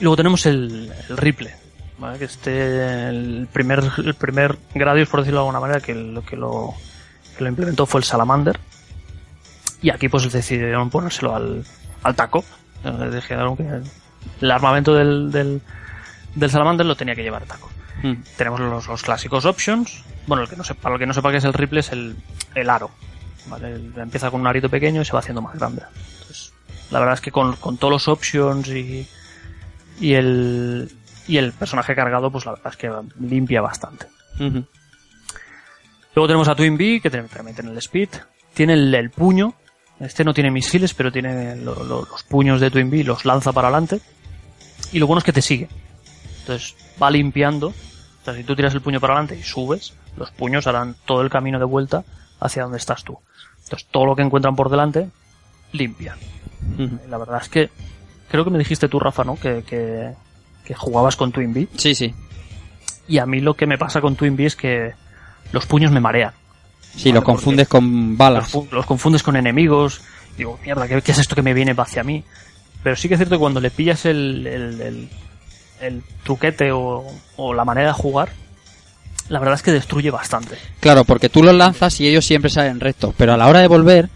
Y 0.00 0.02
luego 0.02 0.16
tenemos 0.16 0.44
el, 0.46 0.92
el 1.08 1.16
Ripple, 1.16 1.54
¿vale? 1.98 2.18
que 2.18 2.24
este 2.24 3.08
el 3.08 3.48
primer 3.52 3.82
el 3.98 4.14
primer 4.14 4.58
Gradius, 4.74 5.08
por 5.08 5.20
decirlo 5.20 5.40
de 5.40 5.42
alguna 5.46 5.60
manera, 5.60 5.80
que 5.80 5.94
lo 5.94 6.24
que 6.24 6.36
lo, 6.36 6.74
que 7.36 7.44
lo 7.44 7.50
implementó 7.50 7.86
fue 7.86 8.00
el 8.00 8.04
Salamander. 8.04 8.58
Y 9.82 9.90
aquí 9.90 10.08
pues 10.08 10.30
decidieron 10.32 10.88
ponérselo 10.90 11.34
al, 11.34 11.64
al 12.02 12.14
taco. 12.14 12.44
Eh, 12.84 13.10
Dijeron 13.14 13.56
que 13.56 13.82
el 14.40 14.50
armamento 14.50 14.94
del, 14.94 15.30
del, 15.30 15.60
del 16.34 16.50
Salamander 16.50 16.86
lo 16.86 16.96
tenía 16.96 17.14
que 17.14 17.22
llevar 17.22 17.42
el 17.42 17.48
taco. 17.48 17.70
Mm. 18.02 18.14
Tenemos 18.36 18.60
los, 18.60 18.86
los 18.88 19.02
clásicos 19.02 19.44
options. 19.44 20.02
Bueno, 20.26 20.42
el 20.44 20.48
que 20.48 20.56
no 20.56 20.64
sepa, 20.64 20.80
para 20.82 20.94
el 20.94 20.98
que 21.00 21.06
no 21.06 21.12
sepa 21.12 21.30
qué 21.30 21.36
es 21.36 21.44
el 21.44 21.52
Ripple 21.52 21.80
es 21.80 21.92
el, 21.92 22.16
el 22.54 22.70
aro. 22.70 22.90
¿vale? 23.46 23.72
El- 23.72 23.92
Empieza 23.98 24.30
con 24.30 24.40
un 24.40 24.46
arito 24.46 24.70
pequeño 24.70 25.02
y 25.02 25.04
se 25.04 25.12
va 25.12 25.18
haciendo 25.18 25.42
más 25.42 25.54
grande. 25.54 25.82
Entonces, 26.12 26.52
la 26.90 26.98
verdad 27.00 27.14
es 27.14 27.20
que 27.20 27.30
con, 27.30 27.54
con 27.56 27.76
todos 27.76 27.92
los 27.92 28.08
options 28.08 28.68
y, 28.68 29.06
y 30.00 30.14
el 30.14 30.90
y 31.26 31.36
el 31.38 31.52
personaje 31.52 31.94
cargado, 31.94 32.30
pues 32.30 32.44
la 32.46 32.52
verdad 32.52 32.72
es 32.72 32.76
que 32.76 32.90
limpia 33.20 33.60
bastante. 33.60 34.06
Luego 36.14 36.26
tenemos 36.28 36.48
a 36.48 36.54
Twin 36.54 36.76
Bee, 36.76 37.00
que 37.00 37.10
tiene- 37.10 37.28
también 37.28 37.54
tiene 37.56 37.70
el 37.70 37.78
speed. 37.78 38.08
Tiene 38.54 38.74
el, 38.74 38.94
el 38.94 39.10
puño. 39.10 39.54
Este 40.00 40.24
no 40.24 40.32
tiene 40.34 40.50
misiles, 40.50 40.94
pero 40.94 41.10
tiene 41.10 41.56
lo- 41.56 41.82
lo- 41.84 42.04
los 42.04 42.22
puños 42.24 42.60
de 42.60 42.70
Twin 42.70 42.90
Bee, 42.90 43.04
los 43.04 43.24
lanza 43.24 43.52
para 43.52 43.68
adelante. 43.68 44.00
Y 44.92 44.98
lo 44.98 45.06
bueno 45.06 45.18
es 45.18 45.24
que 45.24 45.32
te 45.32 45.42
sigue. 45.42 45.68
Entonces 46.40 46.74
va 47.02 47.10
limpiando. 47.10 47.68
O 47.68 48.24
sea, 48.24 48.34
si 48.34 48.44
tú 48.44 48.54
tiras 48.54 48.74
el 48.74 48.80
puño 48.80 49.00
para 49.00 49.14
adelante 49.14 49.36
y 49.36 49.42
subes, 49.42 49.94
los 50.16 50.30
puños 50.30 50.66
harán 50.66 50.94
todo 51.04 51.22
el 51.22 51.30
camino 51.30 51.58
de 51.58 51.64
vuelta 51.64 52.04
hacia 52.40 52.62
donde 52.62 52.78
estás 52.78 53.02
tú. 53.04 53.18
Entonces 53.64 53.88
todo 53.90 54.06
lo 54.06 54.14
que 54.16 54.22
encuentran 54.22 54.54
por 54.56 54.70
delante, 54.70 55.08
limpian. 55.72 56.18
Ujú. 56.78 56.98
La 57.08 57.18
verdad 57.18 57.40
es 57.42 57.48
que 57.48 57.70
creo 58.30 58.44
que 58.44 58.50
me 58.50 58.58
dijiste 58.58 58.88
tú, 58.88 59.00
Rafa, 59.00 59.24
¿no? 59.24 59.36
Que, 59.36 59.62
que, 59.64 60.12
que 60.64 60.74
jugabas 60.74 61.16
con 61.16 61.30
Twin 61.32 61.52
Bee. 61.52 61.68
Sí, 61.76 61.94
sí. 61.94 62.14
Y 63.08 63.18
a 63.18 63.26
mí 63.26 63.40
lo 63.40 63.54
que 63.54 63.66
me 63.66 63.76
pasa 63.78 64.00
con 64.00 64.16
Twin 64.16 64.36
Bee 64.36 64.46
es 64.46 64.56
que 64.56 64.92
los 65.52 65.66
puños 65.66 65.92
me 65.92 66.00
marean. 66.00 66.32
Sí, 66.96 67.10
Vale, 67.10 67.20
lo 67.20 67.24
confundes 67.24 67.68
con 67.68 68.10
los, 68.10 68.16
balas. 68.18 68.54
los 68.70 68.86
confundes 68.86 69.22
con 69.22 69.36
enemigos. 69.36 70.00
Digo, 70.36 70.58
mierda, 70.64 70.88
¿qué, 70.88 71.02
qué 71.02 71.12
es 71.12 71.18
esto 71.18 71.34
que 71.34 71.42
me 71.42 71.52
viene 71.54 71.74
hacia 71.76 72.02
mí? 72.04 72.24
Pero 72.82 72.96
sí 72.96 73.08
que 73.08 73.14
es 73.14 73.18
cierto 73.18 73.34
que 73.36 73.40
cuando 73.40 73.60
le 73.60 73.70
pillas 73.70 74.04
el, 74.06 74.46
el, 74.46 74.80
el- 74.80 75.08
el 75.80 76.02
truquete 76.22 76.70
o, 76.72 77.04
o 77.36 77.52
la 77.52 77.64
manera 77.64 77.88
de 77.88 77.92
jugar, 77.94 78.30
la 79.28 79.38
verdad 79.40 79.56
es 79.56 79.62
que 79.62 79.72
destruye 79.72 80.10
bastante. 80.10 80.56
Claro, 80.80 81.04
porque 81.04 81.28
tú 81.28 81.42
los 81.42 81.54
lanzas 81.54 82.00
y 82.00 82.06
ellos 82.08 82.24
siempre 82.24 82.48
salen 82.50 82.80
rectos. 82.80 83.12
Pero 83.18 83.34
a 83.34 83.36
la 83.36 83.48
hora 83.48 83.60
de 83.60 83.66
volver, 83.68 84.08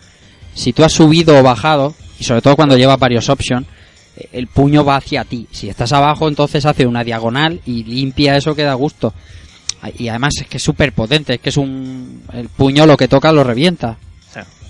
si 0.54 0.72
tú 0.72 0.84
has 0.84 0.92
subido 0.92 1.36
o 1.38 1.42
bajado, 1.42 1.94
y 2.18 2.24
sobre 2.24 2.40
todo 2.42 2.56
cuando 2.56 2.76
llevas 2.76 2.98
varios 2.98 3.28
options, 3.28 3.66
el 4.32 4.46
puño 4.48 4.84
va 4.84 4.96
hacia 4.96 5.24
ti. 5.24 5.46
Si 5.50 5.68
estás 5.68 5.92
abajo, 5.92 6.28
entonces 6.28 6.64
hace 6.66 6.86
una 6.86 7.04
diagonal 7.04 7.60
y 7.66 7.84
limpia 7.84 8.36
eso 8.36 8.54
que 8.54 8.62
da 8.62 8.74
gusto. 8.74 9.14
Y 9.96 10.08
además 10.08 10.34
es 10.40 10.46
que 10.48 10.56
es 10.56 10.62
súper 10.62 10.92
potente, 10.92 11.34
es 11.34 11.40
que 11.40 11.50
es 11.50 11.56
un... 11.56 12.22
El 12.32 12.48
puño 12.48 12.84
lo 12.86 12.96
que 12.96 13.06
toca 13.08 13.30
lo 13.32 13.44
revienta. 13.44 13.96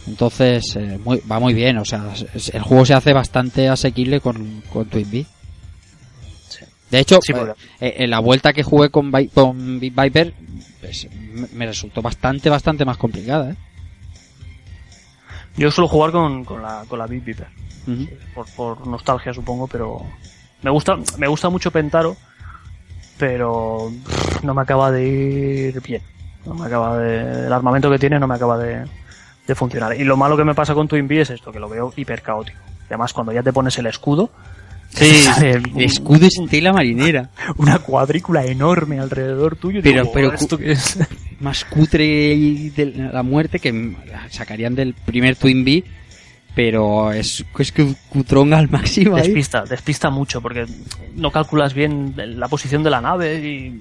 Entonces 0.07 0.77
eh, 0.77 0.99
muy- 1.03 1.21
va 1.31 1.39
muy 1.41 1.55
bien, 1.55 1.79
o 1.79 1.85
sea, 1.85 2.13
el 2.53 2.63
juego 2.63 2.85
se 2.87 2.95
hace 2.95 3.13
bastante 3.13 3.69
asequible 3.69 4.21
con, 4.21 4.63
con 4.73 4.87
Twin 4.87 5.11
Bee. 5.11 5.27
Sí. 6.49 6.65
De 6.91 6.99
hecho, 7.01 7.19
Sí, 7.23 7.33
eh, 7.35 7.55
eh, 7.81 7.95
en 7.99 8.11
la 8.11 8.19
vuelta 8.21 8.53
que 8.53 8.63
jugué 8.63 8.91
con, 8.91 9.11
Vi- 9.13 9.29
con 9.29 9.79
Big 9.81 9.95
Viper, 9.95 10.33
pues, 10.81 11.09
me- 11.33 11.49
me 11.55 11.67
resultó 11.67 12.01
bastante, 12.03 12.49
bastante 12.51 12.85
más 12.85 12.97
complicada. 12.97 13.51
¿eh? 13.51 13.57
Yo 15.57 15.71
suelo 15.71 15.89
jugar 15.89 16.13
con, 16.13 16.45
con 16.45 16.63
la, 16.63 16.85
con 16.89 16.99
la 16.99 17.07
Big 17.07 17.23
Viper. 17.25 17.49
Por, 18.35 18.47
por 18.57 18.87
nostalgia 18.87 19.33
supongo, 19.33 19.67
pero 19.67 20.03
me 20.63 20.71
gusta, 20.71 20.97
me 21.19 21.27
gusta 21.29 21.49
mucho 21.49 21.71
Pentaro, 21.71 22.17
pero 23.19 23.91
pff, 24.05 24.45
no 24.45 24.55
me 24.55 24.63
acaba 24.63 24.91
de 24.91 25.07
ir 25.75 25.81
bien. 25.83 26.03
No 26.47 26.55
me 26.55 26.67
acaba 26.67 26.99
de, 26.99 27.47
el 27.47 27.53
armamento 27.53 27.91
que 27.91 27.99
tiene 27.99 28.19
no 28.19 28.27
me 28.27 28.35
acaba 28.37 28.59
de, 28.59 28.85
de 29.47 29.55
funcionar. 29.55 29.97
Y 29.99 30.05
lo 30.05 30.17
malo 30.17 30.37
que 30.37 30.45
me 30.45 30.55
pasa 30.55 30.75
con 30.75 30.89
Twin 30.89 31.09
Bee 31.09 31.21
es 31.21 31.31
esto, 31.31 31.51
que 31.53 31.59
lo 31.59 31.69
veo 31.69 31.93
hiper 31.97 32.23
caótico. 32.23 32.59
Además 32.87 33.13
cuando 33.13 33.33
ya 33.33 33.43
te 33.43 33.53
pones 33.53 33.77
el 33.79 33.87
escudo, 33.87 34.31
sale 34.91 35.59
un- 35.59 35.81
Escudo 35.81 36.27
estila 36.27 36.73
marinera. 36.73 37.31
una 37.59 37.79
cuadrícula 37.81 38.45
enorme 38.45 38.99
alrededor 39.01 39.57
tuyo. 39.57 39.81
Pero- 39.83 40.03
digo, 40.03 40.13
pero- 40.15 40.33
¿esto 40.33 40.57
qué 40.57 40.73
es? 40.73 40.99
Más 41.41 41.65
cutre 41.65 42.07
de 42.07 43.11
la 43.13 43.23
muerte 43.23 43.59
que 43.61 43.95
sacarían 44.31 44.75
del 44.75 44.95
primer 44.95 45.37
Twin 45.37 45.65
Bee, 45.65 45.85
pero 46.59 47.13
es, 47.13 47.45
es 47.57 47.71
que 47.71 47.95
cutrón 48.09 48.53
al 48.53 48.69
máximo 48.69 49.15
ahí. 49.15 49.23
Despista, 49.23 49.63
despista 49.63 50.11
mucho 50.11 50.41
porque 50.41 50.67
no 51.15 51.31
calculas 51.31 51.73
bien 51.73 52.15
la 52.17 52.49
posición 52.49 52.83
de 52.83 52.91
la 52.91 53.01
nave 53.01 53.37
y 53.37 53.81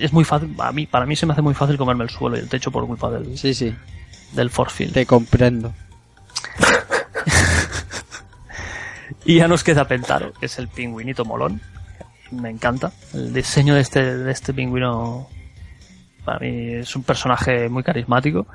es 0.00 0.12
muy 0.12 0.24
fácil, 0.24 0.52
a 0.58 0.72
mí, 0.72 0.86
para 0.86 1.06
mí 1.06 1.14
se 1.14 1.26
me 1.26 1.32
hace 1.32 1.42
muy 1.42 1.54
fácil 1.54 1.78
comerme 1.78 2.02
el 2.02 2.10
suelo 2.10 2.36
y 2.36 2.40
el 2.40 2.48
techo 2.48 2.72
por 2.72 2.88
culpa 2.88 3.08
del, 3.08 3.38
Sí, 3.38 3.54
sí, 3.54 3.72
del 4.32 4.50
force 4.50 4.74
field. 4.74 4.94
te 4.94 5.06
comprendo. 5.06 5.72
Y 9.24 9.36
ya 9.36 9.46
nos 9.46 9.62
queda 9.62 9.86
Pentaro, 9.86 10.32
que 10.32 10.46
es 10.46 10.58
el 10.58 10.66
pingüinito 10.66 11.24
molón. 11.24 11.60
Me 12.32 12.50
encanta. 12.50 12.90
El 13.14 13.32
diseño 13.32 13.76
de 13.76 13.82
este, 13.82 14.16
de 14.16 14.32
este 14.32 14.52
pingüino 14.52 15.28
para 16.24 16.40
mí 16.40 16.74
es 16.74 16.96
un 16.96 17.04
personaje 17.04 17.68
muy 17.68 17.84
carismático. 17.84 18.48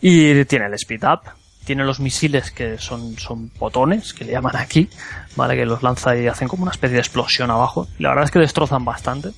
Y 0.00 0.46
tiene 0.46 0.66
el 0.66 0.74
speed 0.74 1.04
up, 1.04 1.39
tiene 1.70 1.84
los 1.84 2.00
misiles 2.00 2.50
que 2.50 2.78
son, 2.78 3.16
son 3.16 3.48
botones, 3.56 4.12
que 4.12 4.24
le 4.24 4.32
llaman 4.32 4.56
aquí, 4.56 4.90
¿vale? 5.36 5.54
Que 5.54 5.64
los 5.64 5.84
lanza 5.84 6.16
y 6.16 6.26
hacen 6.26 6.48
como 6.48 6.64
una 6.64 6.72
especie 6.72 6.94
de 6.94 7.00
explosión 7.00 7.48
abajo. 7.48 7.86
Y 7.96 8.02
la 8.02 8.08
verdad 8.08 8.24
es 8.24 8.32
que 8.32 8.40
destrozan 8.40 8.84
bastante. 8.84 9.30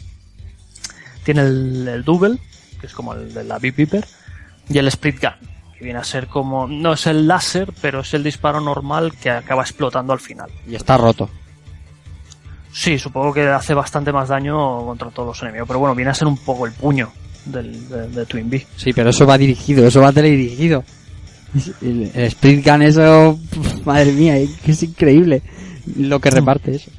Tiene 1.24 1.42
el, 1.42 1.86
el 1.86 2.04
double, 2.04 2.38
que 2.80 2.86
es 2.86 2.94
como 2.94 3.12
el 3.12 3.34
de 3.34 3.44
la 3.44 3.58
Big 3.58 3.76
Viper, 3.76 4.06
y 4.66 4.78
el 4.78 4.88
split 4.88 5.20
gun, 5.20 5.50
que 5.76 5.84
viene 5.84 5.98
a 5.98 6.04
ser 6.04 6.26
como, 6.26 6.66
no 6.66 6.94
es 6.94 7.06
el 7.06 7.28
láser, 7.28 7.70
pero 7.82 8.00
es 8.00 8.14
el 8.14 8.24
disparo 8.24 8.62
normal 8.62 9.12
que 9.20 9.28
acaba 9.28 9.60
explotando 9.60 10.14
al 10.14 10.20
final. 10.20 10.50
Y 10.66 10.74
está 10.74 10.96
roto. 10.96 11.28
Sí, 12.72 12.98
supongo 12.98 13.34
que 13.34 13.46
hace 13.46 13.74
bastante 13.74 14.10
más 14.10 14.30
daño 14.30 14.86
contra 14.86 15.10
todos 15.10 15.28
los 15.28 15.42
enemigos, 15.42 15.68
pero 15.68 15.80
bueno, 15.80 15.94
viene 15.94 16.12
a 16.12 16.14
ser 16.14 16.28
un 16.28 16.38
poco 16.38 16.64
el 16.64 16.72
puño 16.72 17.12
del, 17.44 17.90
de, 17.90 18.08
de 18.08 18.24
Twin 18.24 18.48
Bee. 18.48 18.66
Sí, 18.78 18.94
pero 18.94 19.10
eso 19.10 19.26
va 19.26 19.36
dirigido, 19.36 19.86
eso 19.86 20.00
va 20.00 20.12
teledirigido. 20.12 20.82
El, 21.82 22.10
el 22.14 22.62
Gun, 22.62 22.82
eso, 22.82 23.38
madre 23.84 24.12
mía, 24.12 24.36
es 24.38 24.82
increíble 24.82 25.42
lo 25.96 26.20
que 26.20 26.30
reparte 26.30 26.74
eso. 26.74 26.90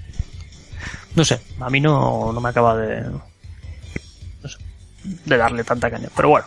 No 1.16 1.24
sé, 1.26 1.40
a 1.60 1.70
mí 1.70 1.80
no, 1.80 2.32
no 2.32 2.42
me 2.42 2.50
acaba 2.50 2.76
de, 2.76 3.02
no 3.02 4.50
sé, 4.50 4.58
de 5.04 5.38
darle 5.38 5.64
tanta 5.64 5.90
caña, 5.90 6.10
pero 6.16 6.30
bueno. 6.30 6.46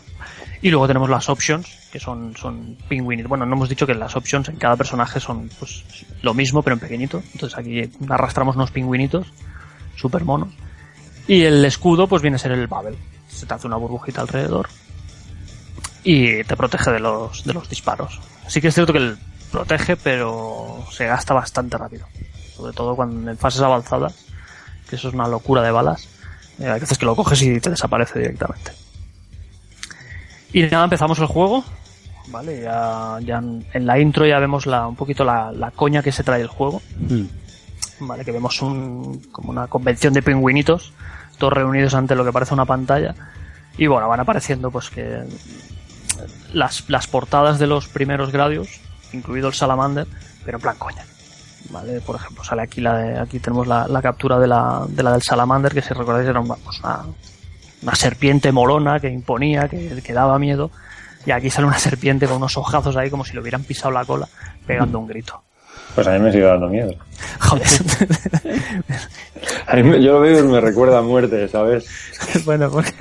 Y 0.63 0.71
luego 0.71 0.87
tenemos 0.89 1.09
las 1.11 1.29
options, 1.29 1.69
que 1.93 2.01
son, 2.01 2.35
son 2.37 2.77
pingüinitos. 2.89 3.29
Bueno, 3.29 3.47
no 3.47 3.55
hemos 3.55 3.69
dicho 3.69 3.87
que 3.87 3.95
las 3.95 4.17
options 4.17 4.49
en 4.49 4.57
cada 4.57 4.77
personaje 4.77 5.21
son 5.21 5.51
pues 5.59 5.85
lo 6.23 6.35
mismo, 6.35 6.63
pero 6.63 6.75
en 6.75 6.81
pequeñito. 6.81 7.23
Entonces 7.33 7.59
aquí 7.59 7.83
arrastramos 8.09 8.57
unos 8.57 8.71
pingüinitos, 8.71 9.27
super 9.97 10.25
monos. 10.25 10.49
Y 11.29 11.43
el 11.43 11.65
escudo, 11.65 12.07
pues 12.07 12.23
viene 12.23 12.37
a 12.37 12.39
ser 12.39 12.53
el 12.53 12.67
Babel. 12.67 12.97
Se 13.29 13.47
te 13.47 13.55
hace 13.55 13.67
una 13.67 13.77
burbujita 13.77 14.23
alrededor. 14.23 14.69
Y 16.09 16.45
te 16.45 16.57
protege 16.57 16.93
de 16.93 17.01
los, 17.01 17.43
de 17.43 17.53
los 17.53 17.69
disparos. 17.69 18.21
Sí 18.47 18.61
que 18.61 18.69
es 18.69 18.75
cierto 18.75 18.93
que 18.93 19.01
el 19.01 19.19
protege, 19.51 19.97
pero 19.97 20.87
se 20.93 21.05
gasta 21.05 21.35
bastante 21.35 21.77
rápido. 21.77 22.07
Sobre 22.55 22.73
todo 22.73 22.95
cuando 22.95 23.29
en 23.29 23.37
fases 23.37 23.61
avanzadas, 23.61 24.15
que 24.89 24.95
eso 24.95 25.09
es 25.09 25.15
una 25.15 25.27
locura 25.27 25.63
de 25.63 25.73
balas. 25.73 26.09
Eh, 26.61 26.69
hay 26.69 26.79
veces 26.79 26.97
que 26.97 27.07
lo 27.07 27.17
coges 27.17 27.43
y 27.43 27.59
te 27.59 27.71
desaparece 27.71 28.21
directamente. 28.21 28.71
Y 30.53 30.63
nada, 30.63 30.85
empezamos 30.85 31.19
el 31.19 31.27
juego. 31.27 31.65
Vale, 32.29 32.63
ya, 32.63 33.19
ya 33.23 33.39
en 33.39 33.87
la 33.87 33.99
intro 33.99 34.25
ya 34.27 34.39
vemos 34.39 34.67
la, 34.67 34.87
un 34.87 34.95
poquito 34.95 35.25
la, 35.25 35.51
la 35.51 35.73
coña 35.73 36.05
que 36.05 36.13
se 36.13 36.23
trae 36.23 36.41
el 36.41 36.47
juego. 36.47 36.83
Vale, 37.99 38.25
que 38.25 38.31
vemos 38.31 38.63
un, 38.63 39.27
como 39.33 39.51
una 39.51 39.67
convención 39.67 40.15
de 40.15 40.23
pingüinitos, 40.23 40.93
todos 41.37 41.53
reunidos 41.53 41.95
ante 41.95 42.15
lo 42.15 42.25
que 42.25 42.33
parece 42.33 42.55
una 42.55 42.65
pantalla. 42.65 43.13
Y 43.77 43.89
bueno, 43.89 44.09
van 44.09 44.21
apareciendo 44.21 44.71
pues 44.71 44.89
que 44.89 45.25
las, 46.53 46.89
las 46.89 47.07
portadas 47.07 47.59
de 47.59 47.67
los 47.67 47.89
primeros 47.89 48.33
gradios, 48.33 48.81
incluido 49.13 49.49
el 49.49 49.55
Salamander, 49.55 50.07
pero 50.45 50.59
en 50.59 50.63
plan 50.63 50.77
coña. 50.79 51.05
Vale, 51.71 52.01
por 52.01 52.17
ejemplo, 52.17 52.45
sale 52.45 52.63
aquí 52.63 52.81
la 52.81 52.97
de, 52.97 53.19
aquí 53.19 53.41
tenemos 53.41 53.67
la, 53.67 54.01
captura 54.03 54.39
de 54.39 54.47
la, 54.47 54.85
de 54.89 55.03
la 55.03 55.13
del 55.13 55.23
Salamander, 55.23 55.75
que 55.75 55.83
si 55.83 55.93
recordáis 55.95 56.29
era 56.29 56.41
una, 56.41 56.55
pues 56.55 56.79
una, 56.81 57.05
una 57.83 57.95
serpiente 57.95 58.53
molona 58.53 59.01
que 59.01 59.11
imponía, 59.11 59.69
que, 59.69 60.01
que 60.03 60.13
daba 60.13 60.39
miedo. 60.39 60.71
Y 61.25 61.33
aquí 61.33 61.51
sale 61.51 61.67
una 61.67 61.79
serpiente 61.79 62.27
con 62.27 62.37
unos 62.37 62.57
ojazos 62.57 62.97
ahí 62.97 63.11
como 63.11 63.25
si 63.25 63.33
le 63.33 63.41
hubieran 63.41 63.65
pisado 63.65 63.91
la 63.91 64.05
cola, 64.05 64.29
pegando 64.65 65.01
un 65.01 65.09
grito. 65.09 65.43
Pues 65.97 66.07
a 66.07 66.13
mí 66.13 66.21
me 66.21 66.31
sigue 66.31 66.45
dando 66.45 66.69
miedo. 66.69 66.95
Joder. 67.41 67.67
A 69.69 69.77
mí 69.77 69.83
me- 69.83 70.03
yo 70.03 70.13
lo 70.15 70.21
veo 70.21 70.39
y 70.41 70.43
me 70.43 70.61
recuerda 70.61 70.99
a 70.99 71.03
muerte, 71.03 71.49
¿sabes? 71.49 71.87
bueno, 72.45 72.71
porque 72.71 72.93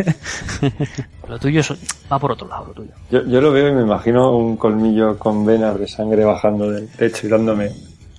lo 1.27 1.37
tuyo 1.39 1.59
es- 1.61 1.73
va 2.11 2.17
por 2.19 2.31
otro 2.31 2.47
lado, 2.47 2.65
lo 2.67 2.73
tuyo. 2.73 2.91
Yo, 3.11 3.23
yo 3.25 3.41
lo 3.41 3.51
veo 3.51 3.69
y 3.69 3.73
me 3.73 3.81
imagino 3.83 4.35
un 4.35 4.57
colmillo 4.57 5.17
con 5.19 5.45
venas 5.45 5.77
de 5.79 5.87
sangre 5.87 6.23
bajando 6.25 6.71
del 6.71 6.87
techo 6.89 7.27
y 7.27 7.29
dándome 7.29 7.71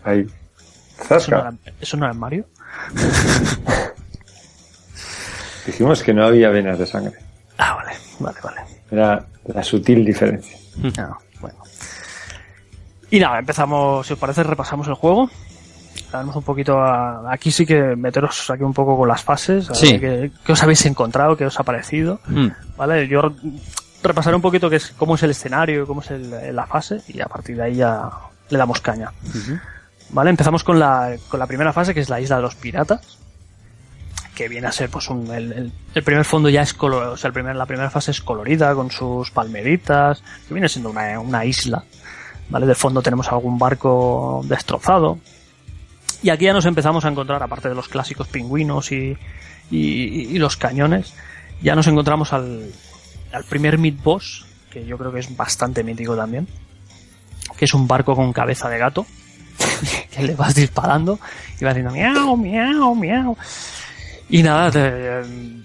ahí. 0.05 0.20
¿Eso 0.20 1.03
no 1.03 1.05
Zasca. 1.09 1.39
era, 1.39 1.55
eso 1.81 1.97
no 1.97 2.05
era 2.07 2.14
Mario? 2.14 2.47
Dijimos 5.66 6.03
que 6.03 6.14
no 6.14 6.24
había 6.24 6.49
venas 6.51 6.79
de 6.79 6.87
sangre. 6.87 7.14
Ah, 7.59 7.74
vale, 7.74 7.93
vale, 8.20 8.39
vale. 8.43 8.61
Era 8.91 9.27
la 9.47 9.62
sutil 9.62 10.05
diferencia. 10.05 10.57
Bueno. 10.77 11.18
Y 13.11 13.20
nada, 13.20 13.38
empezamos, 13.38 14.07
si 14.07 14.12
os 14.14 14.18
parece, 14.18 14.42
repasamos 14.42 14.86
el 14.88 14.94
juego. 14.94 15.30
Vamos 16.12 16.36
un 16.36 16.42
poquito 16.42 16.78
a... 16.80 17.32
Aquí 17.32 17.50
sí 17.50 17.64
que 17.66 17.94
meteros 17.96 18.48
aquí 18.50 18.62
un 18.62 18.72
poco 18.74 18.96
con 18.96 19.09
las 19.09 19.22
fases. 19.22 19.70
A 19.70 19.74
Sí. 19.74 19.96
ver 19.98 20.00
qué, 20.00 20.30
qué 20.44 20.52
os 20.52 20.62
habéis 20.62 20.84
encontrado, 20.86 21.36
qué 21.36 21.46
os 21.46 21.59
ha 21.59 21.62
parecido. 21.62 22.20
Mm. 22.26 22.48
¿Vale? 22.76 23.09
Yo 23.09 23.22
repasaré 24.02 24.36
un 24.36 24.42
poquito 24.42 24.68
qué 24.70 24.76
es, 24.76 24.92
cómo 24.96 25.14
es 25.16 25.22
el 25.22 25.30
escenario, 25.30 25.86
cómo 25.86 26.00
es 26.00 26.11
el- 26.11 26.54
la 26.54 26.66
fase 26.66 27.00
y 27.09 27.20
a 27.20 27.26
partir 27.26 27.57
de 27.57 27.64
ahí 27.64 27.74
ya 27.76 28.09
le 28.50 28.59
damos 28.59 28.80
caña. 28.80 29.12
¿Vale? 30.11 30.30
Empezamos 30.30 30.62
con 30.64 30.78
la, 30.78 31.16
con 31.28 31.40
la 31.40 31.46
primera 31.46 31.72
fase 31.72 31.92
que 31.94 32.00
es 32.00 32.09
la 32.09 32.20
isla 32.20 32.36
de 32.36 32.42
los 32.42 32.54
piratas. 32.54 33.18
Que 34.34 34.48
viene 34.48 34.66
a 34.66 34.72
ser 34.72 34.90
pues 34.90 35.09
un, 35.09 35.32
el, 35.32 35.52
el- 35.52 35.72
el 35.94 36.02
primer 36.02 36.24
fondo 36.24 36.48
ya 36.50 36.61
es 36.62 36.74
color, 36.74 37.04
o 37.09 37.16
sea, 37.16 37.28
el 37.28 37.34
primer, 37.34 37.57
la 37.57 37.66
primera 37.66 37.88
fase 37.90 38.11
es 38.11 38.20
colorida 38.20 38.74
con 38.74 38.90
sus 38.90 39.30
palmeritas, 39.30 40.22
que 40.46 40.54
viene 40.54 40.68
siendo 40.68 40.90
una, 40.90 41.18
una 41.18 41.44
isla. 41.44 41.82
¿Vale? 42.49 42.66
De 42.66 42.74
fondo 42.74 43.03
tenemos 43.03 43.28
algún 43.28 43.59
barco 43.59 44.42
destrozado. 44.44 45.18
Y 46.22 46.30
aquí 46.30 46.44
ya 46.44 46.53
nos 46.53 46.66
empezamos 46.66 47.05
a 47.05 47.09
encontrar, 47.09 47.42
aparte 47.42 47.68
de 47.68 47.74
los 47.74 47.88
clásicos 47.88 48.28
pingüinos 48.28 48.90
y, 48.92 49.16
y, 49.70 49.78
y 49.78 50.38
los 50.38 50.57
cañones, 50.57 51.12
ya 51.62 51.74
nos 51.74 51.86
encontramos 51.86 52.32
al, 52.32 52.70
al 53.32 53.44
primer 53.44 53.78
mid 53.78 53.94
boss, 54.03 54.47
que 54.70 54.84
yo 54.86 54.97
creo 54.97 55.12
que 55.12 55.20
es 55.20 55.36
bastante 55.36 55.82
mítico 55.84 56.16
también, 56.16 56.47
que 57.57 57.64
es 57.64 57.74
un 57.74 57.86
barco 57.86 58.14
con 58.14 58.32
cabeza 58.32 58.68
de 58.68 58.78
gato, 58.78 59.07
que 60.11 60.22
le 60.22 60.34
vas 60.34 60.55
disparando 60.55 61.18
y 61.61 61.64
va 61.64 61.70
haciendo 61.72 61.92
miau, 61.92 62.36
miau, 62.36 62.94
miau. 62.94 63.36
Y 64.28 64.42
nada, 64.42 64.70
te- 64.70 65.20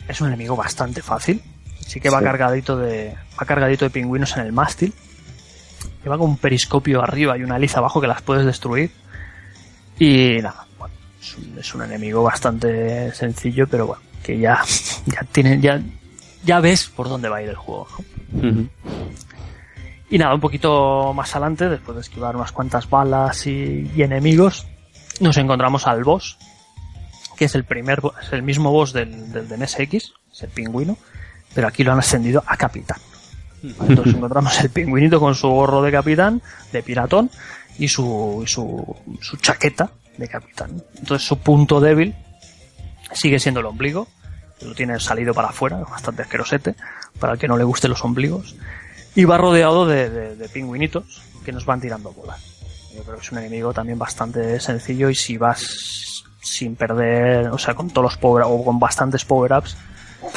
es 0.08 0.22
un 0.22 0.28
enemigo 0.28 0.56
bastante 0.56 1.02
fácil. 1.02 1.42
Sí 1.80 2.00
que 2.00 2.10
va 2.10 2.20
Sí. 2.20 2.26
cargadito 2.26 2.78
de, 2.78 3.16
va 3.40 3.46
cargadito 3.46 3.86
de 3.86 3.90
pingüinos 3.92 4.36
en 4.38 4.44
el 4.46 4.52
mástil. 4.54 4.94
Que 6.04 6.10
va 6.10 6.18
con 6.18 6.30
un 6.30 6.38
periscopio 6.38 7.02
arriba 7.02 7.38
y 7.38 7.44
una 7.44 7.58
hélice 7.58 7.78
abajo 7.78 8.02
que 8.02 8.08
las 8.08 8.22
puedes 8.22 8.46
destruir. 8.46 8.92
Y 10.00 10.40
nada, 10.42 10.66
bueno, 10.80 10.96
es 11.20 11.38
un, 11.38 11.58
es 11.60 11.76
un 11.76 11.84
enemigo 11.84 12.24
bastante 12.24 13.14
sencillo, 13.14 13.68
pero 13.68 13.88
bueno, 13.88 14.02
que 14.24 14.40
ya, 14.40 14.62
ya 15.06 15.24
tiene, 15.32 15.60
ya, 15.60 15.82
ya 16.44 16.60
ves 16.60 16.88
por 16.88 17.10
dónde 17.10 17.30
va 17.30 17.38
a 17.38 17.44
ir 17.44 17.50
el 17.50 17.56
juego. 17.56 17.88
Y 20.10 20.18
nada, 20.18 20.34
un 20.34 20.42
poquito 20.42 21.14
más 21.14 21.36
adelante, 21.36 21.70
después 21.70 21.96
de 21.96 22.02
esquivar 22.02 22.36
unas 22.36 22.52
cuantas 22.52 22.90
balas 22.90 23.46
y, 23.48 23.90
y 23.96 24.02
enemigos, 24.02 24.68
nos 25.20 25.38
encontramos 25.38 25.88
al 25.88 26.04
boss, 26.04 26.38
que 27.38 27.46
es 27.46 27.56
el 27.56 27.64
primer, 27.64 28.02
es 28.22 28.34
el 28.34 28.44
mismo 28.44 28.72
boss 28.72 28.92
del, 28.92 29.32
del 29.32 29.48
de 29.48 29.58
MSX, 29.58 29.94
es 30.32 30.44
el 30.44 30.50
pingüino, 30.50 30.98
pero 31.54 31.68
aquí 31.68 31.84
lo 31.84 31.92
han 31.92 32.00
ascendido 32.00 32.44
a 32.46 32.58
capitán. 32.58 33.00
Entonces 33.64 34.16
encontramos 34.16 34.60
el 34.62 34.70
pingüinito 34.70 35.20
con 35.20 35.36
su 35.36 35.48
gorro 35.50 35.82
de 35.82 35.92
capitán, 35.92 36.42
de 36.72 36.82
piratón, 36.84 37.30
y 37.78 37.88
su, 37.88 38.44
su, 38.48 38.96
su 39.22 39.38
chaqueta 39.38 39.90
de 40.18 40.28
capitán. 40.28 40.84
Entonces 40.98 41.28
su 41.28 41.38
punto 41.40 41.80
débil 41.80 42.16
sigue 43.14 43.40
siendo 43.40 43.60
el 43.60 43.66
ombligo, 43.68 44.08
que 44.60 44.66
lo 44.66 44.74
tiene 44.76 45.00
salido 45.00 45.34
para 45.34 45.50
afuera, 45.50 45.78
bastante 45.78 46.22
asquerosete, 46.24 46.76
para 47.20 47.34
el 47.34 47.40
que 47.40 47.48
no 47.48 47.58
le 47.58 47.64
gusten 47.64 47.92
los 47.92 48.04
ombligos 48.04 48.56
y 49.16 49.26
va 49.26 49.38
rodeado 49.38 49.86
de, 49.86 50.10
de- 50.10 50.36
de 50.36 50.50
pingüinitos 50.50 51.22
que 51.46 51.52
nos 51.52 51.66
van 51.66 51.82
tirando 51.82 52.12
bolas. 52.14 52.40
Yo 52.96 53.04
creo 53.04 53.16
que 53.18 53.22
es 53.22 53.32
un 53.32 53.38
enemigo 53.40 53.74
también 53.74 53.98
bastante 54.00 54.60
sencillo 54.60 55.10
y 55.10 55.16
si 55.16 55.38
vas 55.38 56.24
sin 56.42 56.76
perder, 56.76 57.48
o 57.50 57.58
sea, 57.58 57.74
con 57.74 57.90
todos 57.90 58.04
los 58.04 58.18
power 58.18 58.44
o 58.48 58.64
con 58.64 58.80
bastantes 58.80 59.24
power-ups, 59.26 59.78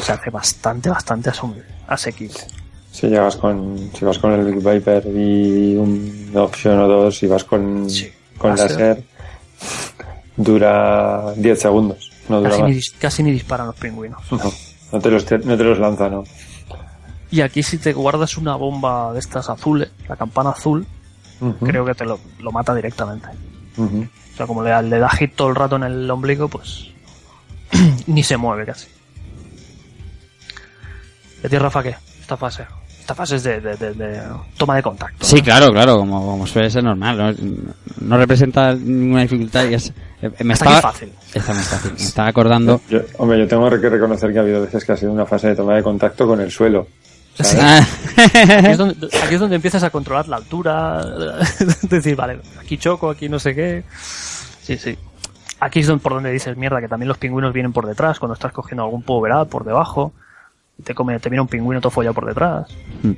se 0.01 0.13
hace 0.13 0.31
bastante, 0.31 0.89
bastante 0.89 1.31
asum- 1.31 1.63
asequible. 1.87 2.41
Si 2.95 3.09
llegas 3.09 3.35
con, 3.35 3.91
si 3.93 4.05
vas 4.05 4.19
con 4.21 4.33
el 4.35 4.45
Big 4.55 4.63
Viper 4.65 5.05
y 5.09 5.75
un 5.75 6.31
option 6.33 6.79
o 6.79 6.87
dos, 6.87 7.21
y 7.25 7.27
vas 7.27 7.43
con, 7.43 7.91
Sí, 7.91 8.09
con 8.39 8.55
láser. 8.55 9.03
dura 10.37 11.33
10 11.37 11.61
segundos, 11.61 12.13
no 12.29 12.39
dura 12.39 12.51
Casi 12.51 12.63
ni, 12.63 12.75
más. 12.77 12.91
casi 13.01 13.23
ni 13.25 13.33
disparan 13.33 13.67
los 13.67 13.77
pingüinos. 13.77 14.23
No, 14.31 14.99
no 14.99 15.01
te 15.01 15.11
los, 15.11 15.25
no 15.45 15.57
te 15.57 15.65
los 15.65 15.79
lanza, 15.81 16.09
no. 16.09 16.23
Y 17.33 17.41
aquí 17.41 17.65
si 17.65 17.79
te 17.79 17.93
guardas 17.93 18.37
una 18.39 18.55
bomba 18.55 19.13
de 19.13 19.19
estas 19.19 19.51
azules, 19.51 19.91
la 20.09 20.15
campana 20.15 20.51
azul, 20.51 20.87
creo 21.65 21.85
que 21.85 21.95
te 21.97 22.05
lo, 22.05 22.21
lo 22.39 22.53
mata 22.53 22.73
directamente. 22.77 23.27
O 23.77 24.37
sea, 24.37 24.47
como 24.47 24.63
le, 24.63 24.81
le 24.85 24.99
da 25.01 25.09
hit 25.11 25.35
todo 25.35 25.49
el 25.49 25.57
rato 25.57 25.75
en 25.75 25.83
el 25.83 26.09
ombligo, 26.09 26.47
pues 26.47 26.91
ni 28.07 28.23
se 28.23 28.37
mueve 28.37 28.65
casi. 28.67 28.87
¿De 31.43 31.49
ti, 31.49 31.59
Rafa, 31.59 31.83
qué? 31.83 31.97
Esta 32.21 32.37
fase. 32.37 32.65
Esta 33.05 33.15
fase 33.15 33.37
es 33.37 33.43
de, 33.43 33.61
de- 33.61 33.77
de- 33.77 33.93
de 33.93 34.23
toma 34.57 34.77
de 34.77 34.83
contacto. 34.83 35.27
Sí, 35.27 35.37
¿no? 35.37 35.43
claro, 35.43 35.71
claro, 35.73 35.99
como, 35.99 36.25
como 36.25 36.47
suele 36.47 36.71
ser 36.71 36.83
normal. 36.85 37.19
No, 37.19 37.35
no 38.01 38.17
representa 38.17 38.73
ninguna 38.75 39.21
dificultad 39.21 39.65
y 39.69 39.75
es... 39.75 39.93
eh, 40.23 40.31
Me 40.43 40.55
Está 40.55 40.65
estaba, 40.71 40.81
fácil. 40.81 41.13
Está 41.35 41.53
muy 41.53 41.63
fácil. 41.63 41.93
Me 41.93 41.99
estaba 42.03 42.29
acordando... 42.29 42.81
Yo- 42.89 43.01
hombre, 43.19 43.39
yo 43.41 43.47
tengo 43.47 43.69
que 43.69 43.91
reconocer 43.91 44.33
que 44.33 44.39
ha 44.39 44.41
habido 44.43 44.63
veces 44.63 44.83
que 44.87 44.93
ha 44.93 44.97
sido 44.97 45.13
una 45.13 45.27
fase 45.27 45.49
de 45.49 45.55
toma 45.57 45.75
de 45.75 45.83
contacto 45.83 46.27
con 46.27 46.41
el 46.41 46.51
suelo. 46.51 46.87
Ah, 47.61 47.87
Aquí 48.17 48.69
es, 48.69 48.79
donde, 48.79 48.95
aquí 49.23 49.35
es 49.35 49.41
donde 49.41 49.57
empiezas 49.57 49.83
a 49.83 49.91
controlar 49.91 50.27
la 50.29 50.37
altura. 50.37 51.05
decir, 51.83 52.17
vale, 52.17 52.41
aquí 52.59 52.79
choco, 52.79 53.11
aquí 53.11 53.29
no 53.29 53.39
sé 53.39 53.55
qué. 53.55 53.85
Sí, 54.63 54.79
sí. 54.79 54.97
Aquí 55.61 55.81
es 55.81 55.87
donde, 55.87 56.03
por 56.03 56.15
donde 56.15 56.31
dices, 56.33 56.57
mierda, 56.57 56.81
que 56.81 56.89
también 56.89 57.09
los 57.09 57.19
pingüinos 57.19 57.53
vienen 57.53 57.75
por 57.75 57.87
detrás 57.87 58.19
cuando 58.19 58.33
estás 58.33 58.53
cogiendo 58.53 58.85
algún 58.85 59.03
power 59.03 59.33
up 59.35 59.49
por 59.51 59.65
debajo. 59.65 60.15
Y 60.79 60.83
te 60.83 60.95
come, 60.95 61.19
te 61.21 61.29
viene 61.29 61.43
un 61.43 61.49
pingüino 61.49 61.81
todo 61.81 61.91
follado 61.91 62.15
por 62.15 62.27
detrás. 62.27 62.67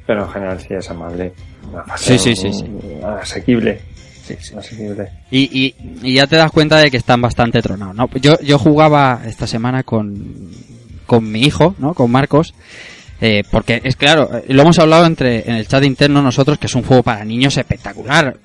Pero 0.06 0.24
en 0.24 0.30
general 0.30 0.60
sí 0.60 0.68
es 0.74 0.90
amable. 0.90 1.32
Sí, 1.96 2.18
sí, 2.18 2.36
sí, 2.36 2.52
sí. 2.52 2.64
mm, 2.64 3.04
Asequible. 3.04 3.80
Sí, 4.26 4.36
sí. 4.40 4.54
Asequible. 4.56 5.08
y, 5.30 5.64
y, 5.66 5.74
y 6.02 6.14
ya 6.14 6.26
te 6.26 6.36
das 6.36 6.50
cuenta 6.50 6.76
de 6.78 6.90
que 6.90 6.96
están 6.96 7.20
bastante 7.22 7.62
tronados, 7.62 7.94
¿no? 7.94 8.08
Yo, 8.20 8.38
yo 8.40 8.58
jugaba 8.58 9.20
esta 9.24 9.46
semana 9.46 9.84
con, 9.84 10.50
con 11.06 11.30
mi 11.30 11.42
hijo, 11.42 11.74
¿no? 11.78 11.94
Con 11.94 12.10
Marcos. 12.10 12.52
Eh, 13.20 13.44
porque 13.50 13.80
es 13.82 13.96
claro, 13.96 14.28
eh, 14.36 14.44
lo 14.52 14.60
hemos 14.60 14.78
hablado 14.78 15.06
entre 15.06 15.48
en 15.48 15.56
el 15.56 15.66
chat 15.66 15.82
interno 15.84 16.20
nosotros 16.20 16.58
que 16.58 16.66
es 16.66 16.74
un 16.74 16.82
juego 16.82 17.02
para 17.02 17.24
niños 17.24 17.56
espectacular 17.56 18.36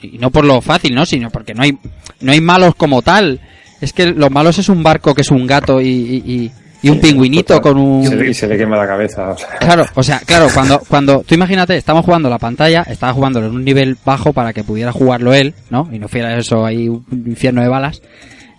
y, 0.00 0.14
y 0.14 0.18
no 0.18 0.30
por 0.30 0.46
lo 0.46 0.62
fácil, 0.62 0.94
¿no? 0.94 1.04
Sino 1.04 1.28
porque 1.28 1.52
no 1.52 1.62
hay 1.62 1.76
no 2.22 2.32
hay 2.32 2.40
malos 2.40 2.74
como 2.74 3.02
tal. 3.02 3.38
Es 3.82 3.92
que 3.92 4.06
los 4.06 4.30
malos 4.30 4.58
es 4.58 4.70
un 4.70 4.82
barco 4.82 5.14
que 5.14 5.20
es 5.20 5.30
un 5.30 5.46
gato 5.46 5.78
y, 5.80 5.88
y- 5.88 6.52
y- 6.82 6.88
y 6.88 6.90
un 6.90 7.00
pingüinito 7.00 7.54
Total. 7.54 7.62
con 7.62 7.78
un... 7.80 8.02
Y 8.02 8.06
se 8.06 8.16
le- 8.16 8.30
y 8.30 8.34
se 8.34 8.46
le 8.48 8.58
quema 8.58 8.76
la 8.76 8.86
cabeza. 8.86 9.34
Claro, 9.60 9.84
o 9.94 10.02
sea, 10.02 10.20
claro, 10.20 10.48
cuando, 10.54 10.80
cuando, 10.88 11.24
tú 11.26 11.34
imagínate, 11.34 11.76
estamos 11.76 12.04
jugando 12.04 12.28
la 12.28 12.38
pantalla, 12.38 12.82
estaba 12.82 13.12
jugándolo 13.12 13.46
en 13.46 13.54
un 13.54 13.64
nivel 13.64 13.96
bajo 14.04 14.32
para 14.32 14.52
que 14.52 14.64
pudiera 14.64 14.92
jugarlo 14.92 15.32
él, 15.34 15.54
¿no? 15.70 15.88
Y 15.92 15.98
no 15.98 16.08
fuera 16.08 16.36
eso 16.36 16.64
ahí 16.66 16.88
un 16.88 17.04
infierno 17.26 17.62
de 17.62 17.68
balas. 17.68 18.02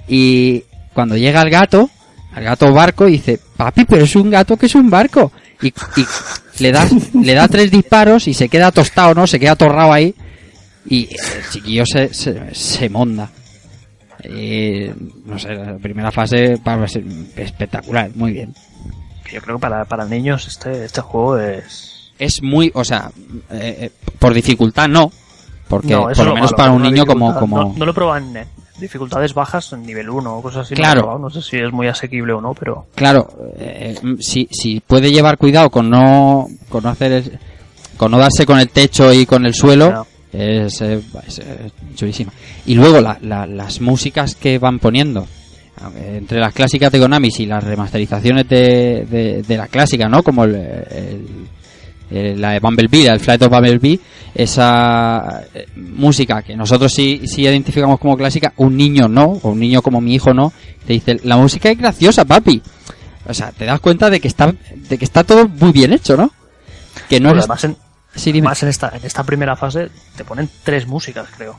Y 0.08 0.64
cuando 0.94 1.16
llega 1.18 1.42
el 1.42 1.50
gato, 1.50 1.90
al 2.36 2.44
gato 2.44 2.72
barco, 2.74 3.06
dice, 3.06 3.40
papi, 3.58 3.86
pero 3.86 4.04
es 4.06 4.16
un 4.16 4.30
gato 4.30 4.58
que 4.58 4.66
es 4.68 4.76
un 4.76 4.90
barco. 4.90 5.32
Y, 5.62 5.68
y 5.68 6.06
le 6.60 6.72
da, 6.72 6.88
le 7.22 7.34
da 7.34 7.48
tres 7.48 7.72
disparos 7.72 8.28
y 8.28 8.34
se 8.34 8.50
queda 8.50 8.72
tostado, 8.72 9.14
¿no? 9.14 9.26
Se 9.28 9.40
queda 9.40 9.52
atorrado 9.54 9.94
ahí. 9.94 10.14
Y 10.90 11.08
el 11.14 11.50
chiquillo 11.52 11.86
se, 11.86 12.14
se, 12.14 12.54
se 12.54 12.90
monda. 12.90 13.30
Eh, 14.24 14.94
no 15.26 15.38
sé, 15.38 15.54
la 15.54 15.78
primera 15.78 16.12
fase 16.12 16.58
va 16.66 16.74
a 16.76 16.88
ser 16.88 17.04
espectacular, 17.36 18.12
muy 18.16 18.32
bien. 18.32 18.54
Yo 19.32 19.42
creo 19.42 19.58
que 19.58 19.62
para, 19.62 19.86
para 19.86 20.06
niños 20.06 20.48
este, 20.48 20.86
este 20.86 21.02
juego 21.02 21.38
es... 21.38 22.12
es 22.20 22.42
muy, 22.42 22.72
o 22.74 22.84
sea, 22.84 23.12
eh, 23.52 23.78
eh, 23.82 23.92
por 24.20 24.34
dificultad 24.34 24.88
no, 24.88 25.12
porque 25.68 25.94
No, 25.94 26.04
por 26.04 26.26
lo 26.26 26.36
menos 26.36 26.52
malo, 26.52 26.58
para 26.58 26.72
un 26.72 26.84
niño 26.84 27.06
como, 27.06 27.34
como, 27.40 27.58
No, 27.58 27.74
no 27.76 27.86
lo 27.86 27.92
he 27.92 27.94
probado 27.96 28.18
en 28.18 28.38
eh, 28.38 28.48
dificultades 28.80 29.34
bajas, 29.34 29.74
en 29.74 29.86
nivel 29.86 30.10
1 30.10 30.38
o 30.38 30.42
cosas 30.42 30.66
así. 30.66 30.76
Claro. 30.76 31.18
No, 31.18 31.30
sé 31.30 31.42
si 31.42 31.58
es 31.58 31.72
muy 31.72 31.88
asequible 31.88 32.34
o 32.34 32.42
no, 32.42 32.54
pero... 32.54 32.88
claro, 32.96 33.28
eh, 33.58 33.98
mm, 34.02 34.16
si, 34.20 34.48
si 34.52 34.80
puede 34.80 35.12
llevar 35.12 35.38
cuidado 35.38 35.70
con 35.70 35.90
no, 35.90 36.48
con 36.70 36.84
no 36.84 36.90
hacer, 36.90 37.40
con 37.98 38.12
no 38.12 38.18
darse 38.18 38.46
con 38.46 38.60
el 38.60 38.70
techo 38.70 39.12
y 39.14 39.26
con 39.26 39.46
el 39.46 39.54
suelo. 39.54 40.06
Es, 40.34 40.82
eh, 40.82 41.00
es, 41.28 41.40
eh, 41.40 41.72
chulísima. 41.96 42.32
Y 42.66 42.76
luego 42.76 43.00
la- 43.02 43.18
la- 43.22 43.46
las 43.48 43.80
músicas 43.82 44.36
que 44.36 44.58
van 44.60 44.80
poniendo, 44.80 45.28
entre 46.06 46.40
las 46.40 46.54
clásicas 46.54 46.92
de 46.92 47.00
Konami 47.00 47.30
y 47.38 47.46
las 47.46 47.64
remasterizaciones 47.64 48.48
de, 48.48 49.06
de, 49.10 49.44
de 49.44 49.58
la 49.58 49.68
clásica, 49.68 50.08
¿no? 50.08 50.24
Como 50.24 50.46
el, 50.46 51.26
la 52.40 52.52
de 52.52 52.60
Bumblebee, 52.60 53.08
el 53.08 53.20
Flight 53.20 53.42
of 53.42 53.50
Bumblebee, 53.50 54.00
esa 54.36 55.44
eh, 55.54 55.66
música 55.76 56.42
que 56.44 56.56
nosotros 56.56 56.94
sí, 56.94 57.22
sí 57.26 57.42
identificamos 57.42 58.00
como 58.00 58.16
clásica, 58.16 58.54
un 58.58 58.78
niño 58.78 59.08
no, 59.08 59.40
o 59.42 59.50
un 59.50 59.60
niño 59.60 59.82
como 59.82 60.00
mi 60.00 60.14
hijo 60.14 60.34
no, 60.34 60.54
te 60.86 60.94
dice, 60.94 61.20
la 61.24 61.38
música 61.38 61.70
es 61.72 61.78
graciosa, 61.78 62.24
papi. 62.26 62.62
O 63.26 63.34
sea, 63.34 63.52
te 63.52 63.66
das 63.66 63.80
cuenta 63.80 64.10
de 64.10 64.20
que 64.20 64.28
está, 64.28 64.54
de 64.90 64.98
que 64.98 65.06
está 65.06 65.24
todo 65.24 65.48
muy 65.48 65.72
bien 65.72 65.94
hecho, 65.94 66.16
¿no? 66.18 66.32
Que 67.10 67.20
no 67.20 67.30
además, 67.40 67.64
en, 67.64 67.78
Sí, 68.16 68.32
dime. 68.32 68.48
además 68.48 68.64
en, 68.64 68.70
esta, 68.70 68.90
en 68.96 69.06
esta 69.06 69.24
primera 69.24 69.56
fase 69.56 69.90
te 70.16 70.24
ponen 70.24 70.50
tres 70.64 70.88
músicas, 70.88 71.28
creo. 71.36 71.58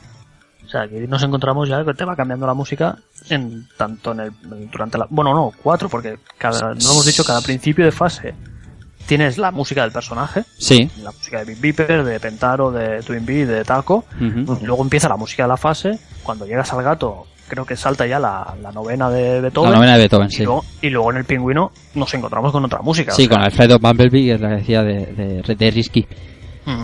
O 0.65 0.67
sea, 0.67 0.81
aquí 0.81 0.95
nos 1.07 1.21
encontramos 1.21 1.69
ya 1.69 1.83
que 1.85 1.93
te 1.93 2.05
va 2.05 2.15
cambiando 2.15 2.47
la 2.47 2.53
música 2.55 2.97
en 3.29 3.67
tanto 3.77 4.13
en 4.13 4.19
el 4.21 4.31
durante 4.71 4.97
la 4.97 5.05
bueno 5.09 5.33
no 5.33 5.51
cuatro 5.61 5.89
porque 5.89 6.17
cada 6.39 6.73
no 6.73 6.91
hemos 6.91 7.05
dicho 7.05 7.23
cada 7.23 7.41
principio 7.41 7.85
de 7.85 7.91
fase 7.91 8.33
tienes 9.05 9.37
la 9.37 9.51
música 9.51 9.83
del 9.83 9.91
personaje 9.91 10.43
Sí. 10.57 10.89
la 11.03 11.11
música 11.11 11.39
de 11.39 11.45
Big 11.45 11.59
Beeper 11.59 12.03
de 12.03 12.19
Pentaro 12.19 12.71
de 12.71 13.01
Twin 13.03 13.23
Bee 13.25 13.45
de 13.45 13.63
Taco 13.63 14.05
Ujú. 14.19 14.57
y 14.61 14.65
luego 14.65 14.81
empieza 14.81 15.07
la 15.07 15.17
música 15.17 15.43
de 15.43 15.49
la 15.49 15.57
fase 15.57 15.99
cuando 16.23 16.47
llegas 16.47 16.73
al 16.73 16.83
gato 16.83 17.27
creo 17.47 17.63
que 17.63 17.75
salta 17.75 18.07
ya 18.07 18.17
la, 18.17 18.55
la 18.59 18.71
novena 18.71 19.07
de 19.11 19.35
La 19.35 19.41
Beethoven 19.41 19.71
novena 19.71 19.93
de 19.93 19.99
Beethoven, 19.99 20.27
y, 20.31 20.35
sí. 20.35 20.43
luego, 20.45 20.65
y 20.81 20.89
luego 20.89 21.11
en 21.11 21.17
el 21.17 21.25
pingüino 21.25 21.71
nos 21.93 22.11
encontramos 22.15 22.51
con 22.51 22.65
otra 22.65 22.81
música 22.81 23.11
Sí, 23.11 23.25
o 23.25 23.29
sea, 23.29 23.51
con 23.67 23.71
of 23.71 23.81
Bumblebee, 23.81 24.25
que 24.25 24.33
es 24.33 24.41
la 24.41 24.49
que 24.49 24.55
decía 24.55 24.81
de, 24.81 25.05
de, 25.45 25.55
de 25.55 25.71
Risky. 25.71 26.07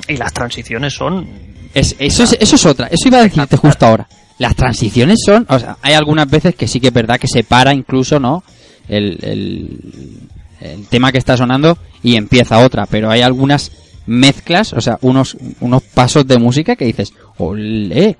Y 0.08 0.18
las 0.18 0.34
transiciones 0.34 0.94
son 0.94 1.28
Es, 1.74 1.96
eso, 2.00 2.24
es, 2.24 2.38
eso 2.40 2.56
es 2.56 2.66
otra, 2.66 2.88
eso 2.88 3.08
iba 3.08 3.20
a 3.20 3.24
decirte 3.24 3.58
justo 3.58 3.86
ahora. 3.86 4.08
Las 4.38 4.56
transiciones 4.56 5.20
son, 5.26 5.46
o 5.50 5.60
sea, 5.60 5.78
hay 5.82 5.94
algunas 5.94 6.30
veces 6.30 6.56
que 6.56 6.68
sí 6.68 6.80
que 6.80 6.88
es 6.88 6.94
verdad 6.94 7.20
que 7.20 7.28
se 7.28 7.44
para 7.44 7.74
incluso, 7.74 8.20
¿no? 8.20 8.44
El, 8.88 9.20
el, 9.22 10.20
el 10.60 10.88
tema 10.88 11.12
que 11.12 11.20
está 11.20 11.38
sonando 11.38 11.78
y 12.02 12.16
empieza 12.16 12.60
otra, 12.60 12.86
pero 12.88 13.10
hay 13.10 13.22
algunas 13.22 13.72
mezclas, 14.06 14.74
o 14.74 14.82
sea, 14.82 14.98
unos, 15.02 15.38
unos 15.60 15.84
pasos 15.84 16.26
de 16.28 16.38
música 16.38 16.76
que 16.76 16.86
dices, 16.86 17.14
ole, 17.38 18.18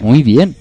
muy 0.00 0.22
bien. 0.22 0.56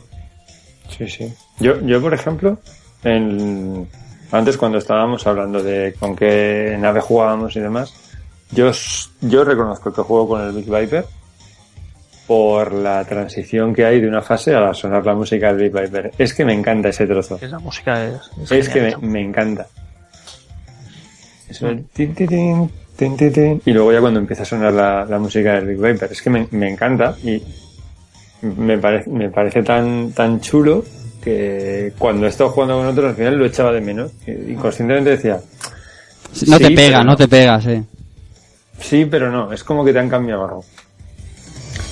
Sí, 0.95 1.07
sí. 1.07 1.33
Yo, 1.59 1.81
yo 1.85 2.01
por 2.01 2.13
ejemplo, 2.13 2.59
en, 3.03 3.87
antes 4.31 4.57
cuando 4.57 4.77
estábamos 4.77 5.25
hablando 5.25 5.61
de 5.61 5.95
con 5.99 6.15
qué 6.15 6.77
nave 6.79 7.01
jugábamos 7.01 7.55
y 7.55 7.59
demás, 7.59 7.93
yo, 8.51 8.71
yo 9.21 9.43
reconozco 9.43 9.91
que 9.93 10.01
juego 10.01 10.27
con 10.29 10.41
el 10.41 10.51
Big 10.53 10.65
Viper 10.69 11.05
por 12.27 12.73
la 12.73 13.05
transición 13.05 13.73
que 13.73 13.85
hay 13.85 14.01
de 14.01 14.07
una 14.07 14.21
fase 14.21 14.53
a 14.55 14.73
sonar 14.73 15.05
la 15.05 15.13
música 15.15 15.53
del 15.53 15.69
Big 15.69 15.81
Viper. 15.81 16.11
Es 16.17 16.33
que 16.33 16.43
me 16.45 16.53
encanta 16.53 16.89
ese 16.89 17.05
trozo. 17.07 17.39
esa 17.41 17.59
música 17.59 18.03
es, 18.05 18.19
es 18.43 18.51
Es 18.51 18.69
que 18.69 18.81
me, 18.81 18.97
me 19.07 19.21
encanta. 19.21 19.67
Eso 21.49 21.69
el 21.69 21.85
tin, 21.85 22.13
tin, 22.13 22.27
tin, 22.27 22.71
tin, 22.97 23.15
tin, 23.17 23.31
tin. 23.31 23.61
Y 23.65 23.71
luego 23.71 23.93
ya 23.93 24.01
cuando 24.01 24.19
empieza 24.19 24.43
a 24.43 24.45
sonar 24.45 24.73
la, 24.73 25.05
la 25.05 25.17
música 25.19 25.53
del 25.53 25.67
Big 25.67 25.77
Viper, 25.77 26.11
es 26.11 26.21
que 26.21 26.29
me, 26.29 26.47
me 26.51 26.69
encanta 26.69 27.15
y 27.23 27.41
me 28.41 28.77
parece, 28.77 29.09
me 29.09 29.29
parece 29.29 29.63
tan, 29.63 30.11
tan 30.11 30.41
chulo 30.41 30.83
que 31.23 31.93
cuando 31.97 32.25
he 32.25 32.29
estado 32.29 32.49
jugando 32.49 32.77
con 32.77 32.87
otros 32.87 33.09
al 33.09 33.15
final 33.15 33.37
lo 33.37 33.45
echaba 33.45 33.71
de 33.71 33.81
menos. 33.81 34.11
Y- 34.27 34.51
Inconscientemente 34.51 35.11
decía, 35.11 35.39
No 36.47 36.57
Sí, 36.57 36.63
te 36.63 36.71
pega, 36.71 36.99
no 36.99 37.11
no. 37.11 37.15
te 37.15 37.27
pega, 37.29 37.61
sí. 37.61 37.81
Sí, 38.79 39.05
pero 39.05 39.31
no, 39.31 39.51
es 39.51 39.63
como 39.63 39.83
que 39.85 39.93
te 39.93 39.99
han 39.99 40.09
cambiado 40.09 40.43
algo. 40.45 40.65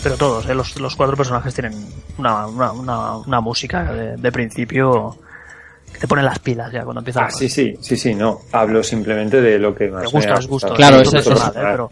pero 0.03 0.15
todos 0.17 0.45
¿eh? 0.47 0.55
los, 0.55 0.79
los 0.79 0.95
cuatro 0.95 1.15
personajes 1.17 1.53
tienen 1.53 1.73
una, 2.17 2.45
una, 2.47 2.71
una, 2.71 3.17
una 3.17 3.41
música 3.41 3.91
de, 3.91 4.17
de 4.17 4.31
principio 4.31 5.17
que 5.91 5.99
te 5.99 6.07
pone 6.07 6.21
las 6.23 6.39
pilas 6.39 6.71
ya 6.71 6.83
cuando 6.83 6.99
empieza 6.99 7.25
Ah, 7.25 7.31
sí, 7.31 7.47
sí, 7.49 7.73
sí, 7.81 7.95
sí, 7.97 8.13
no. 8.15 8.41
Hablo 8.51 8.83
simplemente 8.83 9.41
de 9.41 9.57
lo 9.57 9.73
que 9.73 9.87
más 9.89 10.01
te 10.03 10.07
me 10.07 10.11
gusta 10.11 10.33
ha 10.33 10.39
es 10.39 10.47
gusto 10.47 10.67
gustado. 10.67 10.75
Claro, 10.75 11.01
es 11.01 11.07
eso- 11.07 11.17
eso- 11.17 11.29
personal, 11.31 11.55
¿eh? 11.55 11.67
pero 11.71 11.91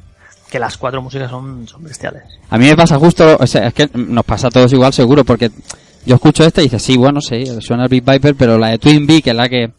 que 0.50 0.60
las 0.60 0.78
cuatro 0.78 1.02
músicas 1.02 1.32
son, 1.32 1.68
son 1.68 1.84
bestiales 1.84 2.24
A 2.52 2.58
mí 2.60 2.66
me 2.68 2.76
pasa 2.76 3.00
justo, 3.00 3.38
o 3.40 3.48
sea, 3.48 3.68
es 3.68 3.74
que 3.74 3.90
nos 3.96 4.24
pasa 4.24 4.48
a 4.48 4.52
todos 4.52 4.72
igual 4.74 4.94
seguro, 4.94 5.24
porque 5.24 5.50
yo 6.06 6.16
escucho 6.16 6.44
esta 6.46 6.62
y 6.62 6.66
dices, 6.66 6.84
sí, 6.84 6.98
bueno, 6.98 7.22
sí, 7.22 7.44
suena 7.62 7.84
el 7.84 7.90
Big 7.90 8.04
Viper, 8.06 8.36
pero 8.36 8.58
la 8.60 8.68
de 8.68 8.78
Twin 8.78 9.08
Bee, 9.08 9.22
que 9.24 9.32
es 9.32 9.36
la 9.36 9.50
que, 9.50 9.72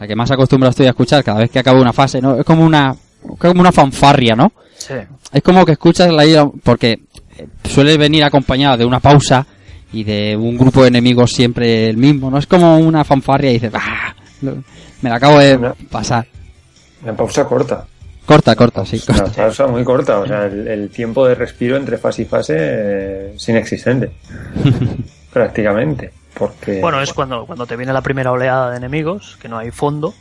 la 0.00 0.06
que 0.08 0.16
más 0.16 0.30
acostumbrado 0.32 0.70
estoy 0.70 0.86
a 0.86 0.90
escuchar 0.90 1.22
cada 1.22 1.38
vez 1.40 1.50
que 1.50 1.58
acabo 1.60 1.80
una 1.80 1.92
fase, 1.92 2.20
¿no? 2.20 2.34
Es 2.40 2.44
como 2.44 2.64
una, 2.64 2.96
como 3.38 3.60
una 3.60 3.72
fanfarria, 3.72 4.34
¿no? 4.34 4.52
sí 4.76 4.94
Es 5.32 5.42
como 5.42 5.64
que 5.64 5.72
escuchas 5.72 6.10
la 6.12 6.24
ira, 6.26 6.48
porque 6.62 7.00
eh, 7.38 7.46
suele 7.64 7.96
venir 7.96 8.24
acompañada 8.24 8.76
de 8.76 8.84
una 8.84 9.00
pausa 9.00 9.46
y 9.92 10.04
de 10.04 10.36
un 10.36 10.56
grupo 10.56 10.82
de 10.82 10.88
enemigos 10.88 11.32
siempre 11.32 11.88
el 11.88 11.96
mismo, 11.96 12.30
¿no? 12.30 12.38
Es 12.38 12.46
como 12.46 12.78
una 12.78 13.04
fanfarria 13.04 13.50
y 13.50 13.54
dices, 13.54 13.72
¡ah! 13.74 14.14
Me 15.02 15.10
la 15.10 15.16
acabo 15.16 15.38
de 15.38 15.58
pasar. 15.90 16.26
Una 17.02 17.14
pausa 17.14 17.44
corta. 17.44 17.86
Corta, 18.24 18.56
corta, 18.56 18.84
sí. 18.84 19.00
Una 19.08 19.18
corta. 19.20 19.42
pausa 19.42 19.66
muy 19.66 19.84
corta. 19.84 20.18
O 20.18 20.26
sea, 20.26 20.46
el, 20.46 20.66
el 20.66 20.90
tiempo 20.90 21.26
de 21.26 21.34
respiro 21.34 21.76
entre 21.76 21.96
fase 21.96 22.22
y 22.22 22.24
fase 22.24 22.54
eh, 22.58 23.32
es 23.36 23.48
inexistente. 23.48 24.10
Prácticamente. 25.32 26.12
Porque. 26.36 26.80
bueno 26.80 27.00
es 27.00 27.12
cuando 27.12 27.46
cuando 27.46 27.66
te 27.66 27.76
viene 27.76 27.92
la 27.92 28.02
primera 28.02 28.30
oleada 28.30 28.70
de 28.70 28.76
enemigos 28.76 29.38
que 29.40 29.48
no 29.48 29.58
hay 29.58 29.70
fondo 29.70 30.12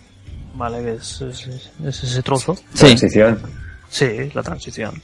vale 0.56 0.84
que 0.84 0.94
es, 0.96 1.22
es, 1.22 1.48
es- 1.48 1.72
es 1.86 2.04
ese 2.04 2.22
trozo 2.24 2.56
Sí, 2.74 2.86
transición. 2.86 3.40
sí 3.90 4.08
la 4.34 4.42
transición 4.44 5.02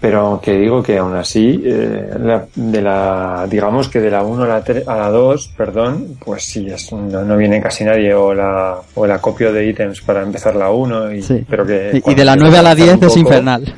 Pero 0.00 0.40
que 0.42 0.52
digo 0.58 0.82
que 0.82 0.98
aún 0.98 1.14
así, 1.14 1.60
eh, 1.64 2.10
la- 2.18 2.46
de 2.54 2.82
la, 2.82 3.46
digamos 3.48 3.88
que 3.88 4.00
de 4.00 4.10
la 4.10 4.22
1 4.22 4.42
a 4.42 4.46
la, 4.48 4.64
3, 4.64 4.88
a 4.88 4.96
la 4.96 5.08
2, 5.10 5.52
perdón, 5.56 6.16
pues 6.24 6.42
sí, 6.44 6.66
es, 6.68 6.90
no, 6.92 7.22
no 7.22 7.36
viene 7.36 7.60
casi 7.62 7.84
nadie, 7.84 8.12
o 8.14 8.34
la, 8.34 8.78
o 8.94 9.04
el 9.04 9.10
acopio 9.12 9.52
de 9.52 9.68
ítems 9.68 10.00
para 10.00 10.22
empezar 10.22 10.56
la 10.56 10.70
1, 10.70 11.12
y, 11.12 11.22
sí. 11.22 11.44
pero 11.48 11.64
que... 11.64 12.02
Y- 12.04 12.10
Y, 12.10 12.14
de 12.14 12.24
la 12.24 12.32
empiezas 12.32 12.36
9 12.52 12.58
a 12.58 12.62
la 12.62 12.70
avanzar 12.70 12.76
10 12.76 12.88
un 12.96 13.02
es 13.04 13.08
poco, 13.08 13.20
infernal. 13.20 13.74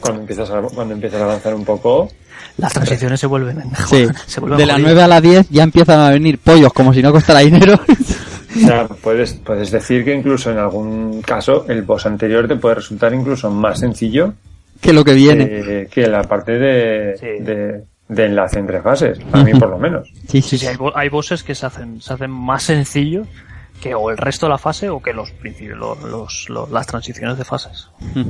Cuando 0.00 0.20
empiezas, 0.20 0.50
a, 0.50 0.60
cuando 0.62 0.94
empiezas 0.94 1.20
a 1.20 1.24
avanzar 1.24 1.54
un 1.54 1.64
poco, 1.64 2.08
las 2.58 2.72
transiciones 2.72 3.18
se 3.18 3.26
vuelven 3.26 3.62
Sí. 3.88 4.06
se 4.26 4.40
vuelven 4.40 4.58
De 4.58 4.66
la 4.66 4.74
jodidas. 4.74 4.92
9 4.92 5.02
a 5.02 5.08
la 5.08 5.20
10 5.20 5.48
ya 5.50 5.62
empiezan 5.64 6.00
a 6.00 6.10
venir 6.10 6.38
pollos 6.38 6.72
como 6.72 6.92
si 6.94 7.02
no 7.02 7.10
costara 7.12 7.40
dinero. 7.40 7.80
o 8.56 8.58
sea, 8.58 8.86
puedes, 8.88 9.34
puedes 9.34 9.70
decir 9.70 10.04
que 10.04 10.14
incluso 10.14 10.50
en 10.50 10.58
algún 10.58 11.22
caso 11.22 11.64
el 11.68 11.82
boss 11.82 12.06
anterior 12.06 12.46
te 12.48 12.56
puede 12.56 12.76
resultar 12.76 13.12
incluso 13.14 13.50
más 13.50 13.80
sencillo 13.80 14.34
que 14.80 14.92
lo 14.92 15.04
que 15.04 15.14
viene. 15.14 15.46
que, 15.48 15.88
que 15.90 16.06
la 16.08 16.22
parte 16.24 16.58
de, 16.58 17.16
Sí. 17.18 17.44
de, 17.44 17.84
de 18.08 18.24
enlace 18.24 18.58
entre 18.58 18.80
fases, 18.82 19.18
a 19.32 19.42
mí 19.44 19.52
por 19.54 19.70
lo 19.70 19.78
menos. 19.78 20.10
Sí, 20.28 20.42
sí, 20.42 20.58
Sí, 20.58 20.66
hay, 20.66 20.76
hay 20.94 21.08
bosses 21.08 21.42
que 21.42 21.54
se 21.54 21.66
hacen, 21.66 22.00
se 22.00 22.12
hacen 22.14 22.30
más 22.30 22.64
sencillos 22.64 23.26
que 23.80 23.94
o 23.94 24.10
el 24.10 24.16
resto 24.16 24.46
de 24.46 24.50
la 24.50 24.58
fase 24.58 24.88
o 24.90 25.00
que 25.02 25.12
los 25.12 25.30
principios, 25.32 25.78
los, 25.78 26.00
los- 26.02 26.48
los- 26.48 26.70
las 26.70 26.86
transiciones 26.86 27.38
de 27.38 27.44
fases. 27.44 27.88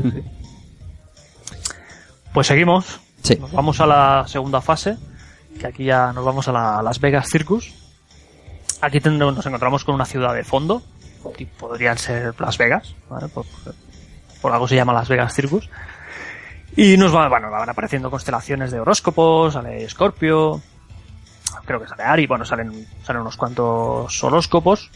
Pues 2.33 2.47
seguimos. 2.47 3.01
Sí. 3.23 3.37
Nos 3.37 3.53
vamos 3.53 3.81
a 3.81 3.87
la 3.87 4.25
segunda 4.27 4.61
fase, 4.61 4.97
que 5.61 5.66
aquí 5.66 5.85
ya 5.85 6.12
nos 6.14 6.25
vamos 6.25 6.49
a 6.49 6.53
la 6.53 6.83
Las 6.83 6.99
Vegas 6.99 7.29
Circus. 7.31 7.73
Aquí 8.83 9.01
tendremos- 9.01 9.35
nos 9.37 9.47
encontramos 9.47 9.85
con 9.85 9.95
una 9.95 10.05
ciudad 10.05 10.35
de 10.35 10.45
fondo, 10.45 10.83
podrían 11.59 11.97
ser 11.97 12.35
Las 12.41 12.59
Vegas, 12.59 12.95
por, 14.41 14.53
algo 14.53 14.68
se 14.68 14.74
llama 14.76 14.93
Las 14.93 15.09
Vegas 15.09 15.33
Circus. 15.35 15.70
Y 16.76 16.97
nos 16.97 17.14
va, 17.14 17.28
bueno, 17.28 17.51
van 17.51 17.68
apareciendo 17.70 18.11
constelaciones 18.11 18.70
de 18.72 18.80
horóscopos, 18.80 19.55
sale 19.55 19.89
Scorpio, 19.89 20.61
creo 21.64 21.80
que 21.80 21.87
sale 21.89 22.03
Ari, 22.03 22.26
bueno, 22.26 22.45
salen, 22.45 22.87
salen 23.05 23.22
unos 23.22 23.37
cuantos 23.37 24.24
horóscopos. 24.24 24.91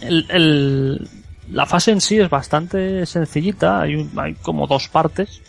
El- 0.00 1.08
la 1.50 1.66
fase 1.66 1.92
en 1.92 2.00
sí 2.00 2.18
es 2.18 2.28
bastante 2.30 3.04
sencillita, 3.06 3.82
hay, 3.82 3.94
un- 3.96 4.18
hay 4.18 4.34
como 4.34 4.66
dos 4.66 4.88
partes. 4.88 5.42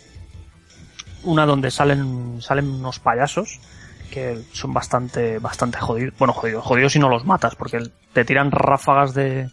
Una 1.23 1.45
donde 1.45 1.71
salen, 1.71 2.39
salen 2.41 2.69
unos 2.69 2.99
payasos 2.99 3.59
que 4.15 4.45
son 4.53 4.73
bastante, 4.73 5.39
bastante 5.39 5.77
jodidos. 5.77 6.13
Bueno, 6.17 6.31
jodidos, 6.31 6.63
jodidos 6.63 6.93
si 6.93 6.99
no 6.99 7.09
los 7.09 7.25
matas, 7.25 7.53
porque 7.55 7.79
te 8.13 8.23
tiran 8.23 8.49
ráfagas 8.49 9.13
de, 9.13 9.49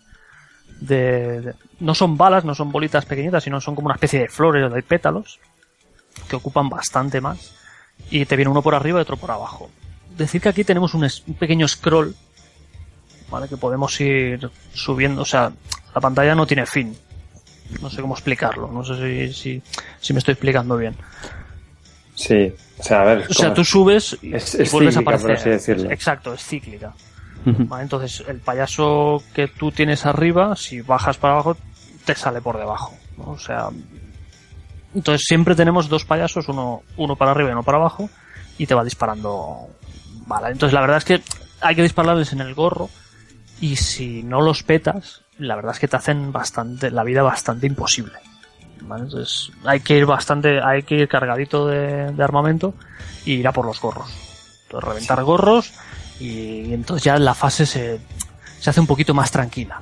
de, 0.80 1.52
no 1.80 1.96
son 1.96 2.16
balas, 2.16 2.44
no 2.44 2.54
son 2.54 2.70
bolitas 2.70 3.04
pequeñitas, 3.04 3.42
sino 3.42 3.60
son 3.60 3.74
como 3.74 3.86
una 3.86 3.96
especie 3.96 4.20
de 4.20 4.28
flores 4.28 4.64
o 4.64 4.72
de 4.72 4.82
pétalos 4.84 5.40
que 6.28 6.36
ocupan 6.36 6.68
bastante 6.68 7.20
más. 7.20 7.56
Y 8.08 8.24
te 8.24 8.36
viene 8.36 8.52
uno 8.52 8.62
por 8.62 8.76
arriba 8.76 9.00
y 9.00 9.02
otro 9.02 9.16
por 9.16 9.32
abajo. 9.32 9.68
Decir 10.16 10.40
que 10.40 10.50
aquí 10.50 10.62
tenemos 10.62 10.94
un 10.94 11.10
pequeño 11.40 11.66
scroll, 11.66 12.14
¿vale? 13.32 13.48
Que 13.48 13.56
podemos 13.56 14.00
ir 14.00 14.48
subiendo, 14.72 15.22
o 15.22 15.24
sea, 15.24 15.50
la 15.92 16.00
pantalla 16.00 16.36
no 16.36 16.46
tiene 16.46 16.66
fin. 16.66 16.96
No 17.80 17.90
sé 17.90 18.00
cómo 18.00 18.14
explicarlo, 18.14 18.70
no 18.70 18.84
sé 18.84 18.94
si, 18.94 19.32
si, 19.32 19.62
si 20.00 20.12
me 20.12 20.20
estoy 20.20 20.32
explicando 20.32 20.76
bien. 20.76 20.94
Sí, 22.14 22.52
o 22.78 22.82
sea, 22.82 23.02
a 23.02 23.04
ver. 23.04 23.26
O 23.30 23.34
sea, 23.34 23.54
tú 23.54 23.64
subes 23.64 24.18
y, 24.22 24.34
Es- 24.34 24.54
y 24.54 24.62
es 24.62 24.72
vuelves 24.72 24.96
a 24.96 25.02
por 25.02 25.14
aparecer. 25.14 25.36
así 25.38 25.50
decirlo. 25.50 25.90
Exacto, 25.90 26.34
es 26.34 26.44
cíclica. 26.44 26.92
Vale, 27.44 27.82
entonces, 27.82 28.22
el 28.28 28.38
payaso 28.38 29.20
que 29.34 29.48
tú 29.48 29.72
tienes 29.72 30.06
arriba, 30.06 30.54
si 30.54 30.80
bajas 30.80 31.16
para 31.16 31.34
abajo, 31.34 31.56
te 32.04 32.14
sale 32.14 32.40
por 32.40 32.56
debajo. 32.58 32.94
¿no? 33.18 33.30
O 33.32 33.38
sea, 33.38 33.68
entonces 34.94 35.24
siempre 35.26 35.54
tenemos 35.54 35.88
dos 35.88 36.04
payasos, 36.04 36.48
uno, 36.48 36.82
uno 36.96 37.16
para 37.16 37.30
arriba 37.32 37.48
y 37.48 37.52
uno 37.52 37.62
para 37.62 37.78
abajo, 37.78 38.08
y 38.58 38.66
te 38.66 38.74
va 38.74 38.84
disparando. 38.84 39.68
Vale, 40.26 40.48
entonces 40.52 40.72
la 40.74 40.80
verdad 40.82 40.98
es 40.98 41.04
que 41.04 41.20
hay 41.60 41.74
que 41.74 41.82
dispararles 41.82 42.32
en 42.32 42.40
el 42.42 42.54
gorro, 42.54 42.90
y 43.60 43.76
si 43.76 44.22
no 44.22 44.40
los 44.40 44.62
petas, 44.62 45.22
la 45.38 45.56
verdad 45.56 45.72
es 45.72 45.78
que 45.80 45.88
te 45.88 45.96
hacen 45.96 46.30
bastante, 46.32 46.90
la 46.90 47.02
vida 47.04 47.22
bastante 47.22 47.66
imposible. 47.66 48.12
¿Vale? 48.86 49.04
Entonces 49.04 49.50
hay 49.64 49.80
que 49.80 49.96
ir 49.96 50.06
bastante, 50.06 50.60
hay 50.62 50.82
que 50.82 50.96
ir 50.96 51.08
cargadito 51.08 51.66
de, 51.66 52.12
de 52.12 52.24
armamento 52.24 52.74
y 53.24 53.34
ir 53.34 53.48
a 53.48 53.52
por 53.52 53.66
los 53.66 53.80
gorros. 53.80 54.10
Entonces 54.64 54.88
reventar 54.88 55.22
gorros 55.24 55.72
y, 56.20 56.72
entonces 56.72 57.04
ya 57.04 57.18
la 57.18 57.34
fase 57.34 57.66
se, 57.66 58.00
se 58.58 58.70
hace 58.70 58.80
un 58.80 58.86
poquito 58.86 59.14
más 59.14 59.30
tranquila. 59.30 59.80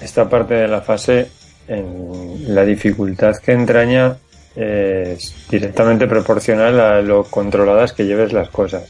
Esta 0.00 0.28
parte 0.28 0.54
de 0.54 0.68
la 0.68 0.80
fase, 0.80 1.30
en 1.68 2.54
la 2.54 2.64
dificultad 2.64 3.36
que 3.36 3.52
entraña, 3.52 4.16
es 4.54 5.48
directamente 5.48 6.06
proporcional 6.06 6.80
a 6.80 7.00
lo 7.02 7.24
controladas 7.24 7.92
que 7.92 8.04
lleves 8.04 8.32
las 8.32 8.48
cosas. 8.48 8.84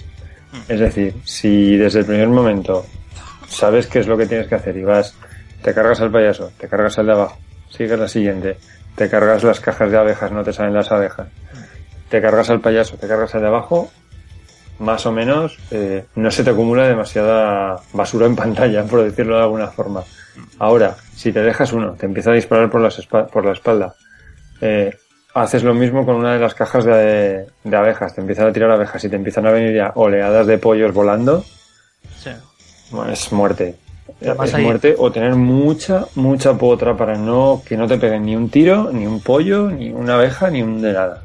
Es 0.68 0.80
decir, 0.80 1.14
si 1.24 1.76
desde 1.76 2.00
el 2.00 2.06
primer 2.06 2.28
momento 2.28 2.84
sabes 3.48 3.86
qué 3.86 4.00
es 4.00 4.06
lo 4.06 4.16
que 4.16 4.26
tienes 4.26 4.48
que 4.48 4.54
hacer 4.54 4.76
y 4.76 4.82
vas, 4.82 5.14
te 5.62 5.72
cargas 5.74 6.00
al 6.00 6.10
payaso, 6.10 6.50
te 6.58 6.68
cargas 6.68 6.98
al 6.98 7.06
de 7.06 7.12
abajo, 7.12 7.38
sigues 7.70 7.98
la 7.98 8.08
siguiente, 8.08 8.56
te 8.96 9.08
cargas 9.08 9.42
las 9.42 9.60
cajas 9.60 9.90
de 9.90 9.98
abejas, 9.98 10.30
no 10.32 10.42
te 10.44 10.52
salen 10.52 10.74
las 10.74 10.90
abejas, 10.92 11.28
te 12.08 12.20
cargas 12.20 12.50
al 12.50 12.60
payaso, 12.60 12.96
te 12.96 13.08
cargas 13.08 13.34
al 13.34 13.42
de 13.42 13.48
abajo, 13.48 13.90
más 14.78 15.06
o 15.06 15.12
menos 15.12 15.58
eh, 15.70 16.04
no 16.16 16.30
se 16.30 16.42
te 16.44 16.50
acumula 16.50 16.86
demasiada 16.88 17.80
basura 17.92 18.26
en 18.26 18.36
pantalla, 18.36 18.84
por 18.84 19.02
decirlo 19.02 19.36
de 19.36 19.42
alguna 19.42 19.68
forma. 19.68 20.02
Ahora, 20.58 20.96
si 21.14 21.32
te 21.32 21.42
dejas 21.42 21.72
uno, 21.72 21.92
te 21.92 22.06
empieza 22.06 22.30
a 22.30 22.34
disparar 22.34 22.70
por, 22.70 22.80
las 22.80 22.96
por 23.06 23.44
la 23.44 23.52
espalda, 23.52 23.94
eh, 24.60 24.94
haces 25.34 25.62
lo 25.62 25.74
mismo 25.74 26.04
con 26.04 26.16
una 26.16 26.34
de 26.34 26.38
las 26.40 26.54
cajas 26.54 26.84
de, 26.84 27.46
de 27.64 27.76
abejas, 27.76 28.14
te 28.14 28.20
empiezan 28.20 28.48
a 28.48 28.52
tirar 28.52 28.70
abejas 28.70 29.02
y 29.04 29.08
te 29.08 29.16
empiezan 29.16 29.46
a 29.46 29.50
venir 29.50 29.74
ya 29.76 29.92
oleadas 29.94 30.46
de 30.46 30.58
pollos 30.58 30.92
volando, 30.92 31.44
Sí. 32.18 32.30
es 33.10 33.32
muerte. 33.32 33.76
Además 34.20 34.48
es 34.50 34.54
hay- 34.54 34.64
muerte 34.64 34.94
o 34.98 35.10
tener 35.10 35.34
mucha, 35.34 36.06
mucha 36.14 36.56
potra 36.56 36.96
para 36.96 37.16
no 37.16 37.62
que 37.66 37.76
no 37.76 37.86
te 37.88 37.98
peguen 37.98 38.24
ni 38.24 38.36
un 38.36 38.48
tiro, 38.50 38.90
ni 38.92 39.06
un 39.06 39.20
pollo, 39.20 39.70
ni 39.70 39.90
una 39.90 40.14
abeja, 40.14 40.50
ni 40.50 40.62
un 40.62 40.80
de 40.80 40.92
nada. 40.92 41.22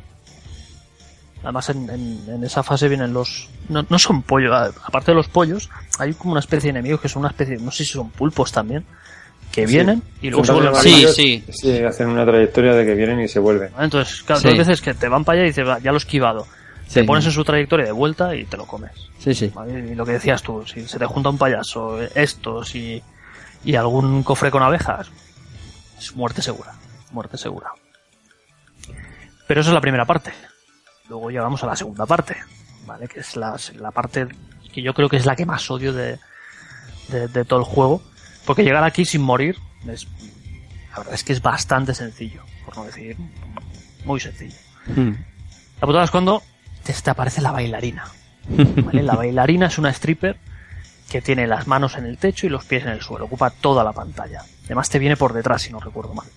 Además 1.44 1.70
en, 1.70 1.90
en- 1.90 2.24
en 2.28 2.44
esa 2.44 2.64
fase 2.64 2.88
vienen 2.90 3.14
los... 3.14 3.50
No, 3.70 3.86
no 3.90 4.00
son 4.00 4.22
pollos, 4.24 4.52
aparte 4.84 5.12
de 5.12 5.16
los 5.16 5.28
pollos, 5.28 5.70
hay 6.00 6.14
como 6.14 6.32
una 6.32 6.40
especie 6.40 6.72
de 6.72 6.80
enemigos 6.80 7.00
que 7.02 7.10
son 7.10 7.22
una 7.22 7.30
especie, 7.30 7.58
no 7.58 7.72
sé 7.72 7.86
si 7.86 7.92
son 7.94 8.10
pulpos 8.10 8.52
también, 8.52 8.84
que 9.52 9.66
vienen 9.66 10.02
y 10.22 10.30
luego 10.30 10.46
se 10.46 10.52
vuelven 10.54 10.76
a 10.76 10.80
Sí, 10.82 11.06
sí. 11.14 11.44
Sí, 11.50 11.78
hacen 11.84 12.08
una 12.10 12.26
trayectoria 12.26 12.74
de 12.74 12.86
que 12.86 12.96
vienen 12.96 13.20
y 13.22 13.28
se 13.28 13.40
vuelven. 13.40 13.70
Entonces, 13.80 14.24
claro, 14.24 14.42
Sí. 14.42 14.48
hay 14.50 14.58
veces 14.58 14.82
que 14.82 14.94
te 14.94 15.08
van 15.08 15.24
para 15.24 15.38
allá 15.40 15.46
y 15.46 15.50
dices, 15.50 15.68
"Va, 15.68 15.80
ya 15.80 15.92
lo 15.92 15.98
he 15.98 16.00
esquivado. 16.00 16.48
Sí. 16.88 16.94
Te 17.02 17.04
pones 17.04 17.26
en 17.26 17.32
su 17.32 17.44
trayectoria 17.44 17.86
de 17.86 17.92
vuelta 17.92 18.34
y 18.36 18.46
te 18.46 18.56
lo 18.58 18.66
comes. 18.66 18.92
Sí, 19.20 19.34
sí. 19.36 19.52
¿vale? 19.54 19.80
Y 19.92 19.96
lo 19.96 20.06
que 20.06 20.14
decías 20.14 20.42
tú, 20.42 20.66
si 20.66 20.88
se 20.88 20.98
te 20.98 21.06
junta 21.06 21.30
un 21.30 21.38
payaso, 21.38 22.02
estos 22.02 22.74
y, 22.76 23.04
y 23.64 23.76
algún 23.76 24.24
cofre 24.24 24.52
con 24.52 24.64
abejas, 24.64 25.10
es 26.00 26.16
muerte 26.16 26.42
segura. 26.42 26.74
Muerte 27.12 27.38
segura. 27.38 27.72
Pero 29.48 29.62
eso 29.62 29.70
es 29.70 29.74
la 29.74 29.82
primera 29.82 30.06
parte. 30.06 30.32
Luego 31.10 31.30
llegamos 31.30 31.64
a 31.64 31.68
la 31.68 31.76
segunda 31.76 32.06
parte, 32.06 32.36
¿vale? 32.86 33.08
Que 33.08 33.20
es 33.20 33.36
la, 33.36 33.58
la 33.76 33.92
parte 33.92 34.28
que 34.74 34.82
yo 34.82 34.94
creo 34.94 35.10
que 35.10 35.18
es 35.18 35.26
la 35.26 35.36
que 35.36 35.46
más 35.46 35.70
odio 35.72 35.94
de, 35.94 36.20
de, 37.10 37.28
de 37.28 37.46
todo 37.46 37.60
el 37.60 37.66
juego. 37.66 38.02
Porque 38.46 38.64
llegar 38.64 38.84
aquí 38.84 39.04
sin 39.06 39.22
morir 39.22 39.58
es, 39.88 40.08
la 40.92 41.00
verdad 41.00 41.14
es 41.14 41.24
que 41.24 41.34
es 41.34 41.42
bastante 41.42 41.94
sencillo, 41.94 42.44
por 42.66 42.78
no 42.78 42.86
decir 42.86 43.18
muy 44.06 44.20
sencillo. 44.22 44.56
La 44.88 45.86
putada 45.86 46.06
es 46.06 46.12
cuando 46.12 46.42
te, 46.94 47.10
aparece 47.10 47.42
la 47.42 47.52
bailarina. 47.52 48.06
¿vale? 48.50 49.04
La 49.04 49.16
bailarina 49.16 49.68
es 49.68 49.78
una 49.78 49.90
stripper 49.90 50.38
que 51.10 51.22
tiene 51.22 51.48
las 51.48 51.68
manos 51.68 51.96
en 51.96 52.06
el 52.06 52.18
techo 52.18 52.46
y 52.48 52.50
los 52.50 52.66
pies 52.66 52.84
en 52.84 52.90
el 52.90 53.02
suelo. 53.02 53.26
Ocupa 53.26 53.50
toda 53.50 53.84
la 53.84 53.94
pantalla. 53.94 54.44
Además 54.66 54.90
te 54.90 55.00
viene 55.00 55.16
por 55.16 55.34
detrás, 55.34 55.62
si 55.62 55.72
no 55.72 55.80
recuerdo 55.80 56.14
mal. 56.14 56.28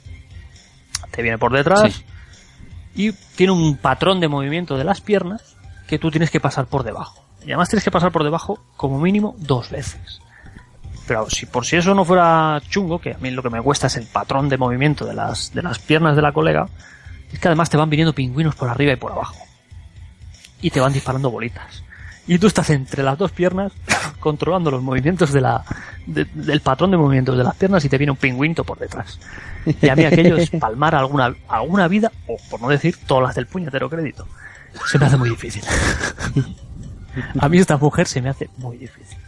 Te 1.10 1.22
viene 1.22 1.38
por 1.38 1.52
detrás 1.52 1.92
Sí. 1.92 2.04
y 2.94 3.12
tiene 3.12 3.52
un 3.52 3.76
patrón 3.76 4.20
de 4.20 4.28
movimiento 4.28 4.76
de 4.76 4.84
las 4.84 5.00
piernas 5.00 5.56
que 5.88 5.98
tú 5.98 6.10
tienes 6.10 6.30
que 6.30 6.38
pasar 6.40 6.66
por 6.66 6.84
debajo. 6.84 7.24
Y 7.42 7.46
además 7.46 7.68
tienes 7.68 7.84
que 7.84 7.90
pasar 7.90 8.12
por 8.12 8.22
debajo 8.22 8.62
como 8.76 9.00
mínimo 9.00 9.34
dos 9.38 9.70
veces. 9.70 10.20
Pero 11.08 11.28
si 11.28 11.46
por 11.46 11.66
si 11.66 11.76
eso 11.76 11.94
no 11.94 12.04
fuera 12.04 12.60
chungo, 12.68 13.00
que 13.00 13.14
a 13.14 13.18
mí 13.18 13.30
lo 13.32 13.42
que 13.42 13.50
me 13.50 13.60
cuesta 13.60 13.88
es 13.88 13.96
el 13.96 14.06
patrón 14.06 14.48
de 14.48 14.56
movimiento 14.58 15.04
de 15.04 15.14
las, 15.14 15.52
de 15.52 15.62
las 15.62 15.80
piernas 15.80 16.14
de 16.14 16.22
la 16.22 16.30
colega, 16.32 16.68
es 17.32 17.40
que 17.40 17.48
además 17.48 17.68
te 17.70 17.76
van 17.76 17.90
viniendo 17.90 18.12
pingüinos 18.12 18.54
por 18.54 18.68
arriba 18.68 18.92
y 18.92 18.96
por 18.96 19.10
abajo. 19.10 19.34
Y 20.62 20.70
te 20.70 20.80
van 20.80 20.92
disparando 20.92 21.30
bolitas. 21.30 21.82
Y 22.26 22.38
tú 22.38 22.46
estás 22.46 22.70
entre 22.70 23.02
las 23.02 23.18
dos 23.18 23.32
piernas 23.32 23.72
controlando 24.20 24.70
los 24.70 24.82
movimientos 24.82 25.32
de 25.32 25.40
la, 25.40 25.64
de- 26.06 26.26
del 26.34 26.60
patrón 26.60 26.90
de 26.90 26.96
movimientos 26.96 27.36
de 27.36 27.44
las 27.44 27.56
piernas 27.56 27.84
y 27.84 27.88
te 27.88 27.98
viene 27.98 28.10
un 28.12 28.16
pingüinito 28.18 28.62
por 28.64 28.78
detrás. 28.78 29.18
Y 29.82 29.88
a 29.88 29.96
mí 29.96 30.04
aquello 30.04 30.36
es 30.36 30.50
palmar 30.50 30.94
alguna, 30.94 31.34
alguna 31.48 31.88
vida, 31.88 32.12
o 32.26 32.36
por 32.50 32.60
no 32.60 32.68
decir 32.68 32.96
todas 33.06 33.24
las 33.24 33.34
del 33.34 33.46
puñetero 33.46 33.90
crédito. 33.90 34.26
Se 34.90 34.98
me 34.98 35.06
hace 35.06 35.16
muy 35.16 35.30
difícil. 35.30 35.62
A 37.40 37.48
mí 37.48 37.58
esta 37.58 37.76
mujer 37.76 38.06
se 38.06 38.22
me 38.22 38.28
hace 38.28 38.48
muy 38.58 38.76
difícil. 38.76 39.18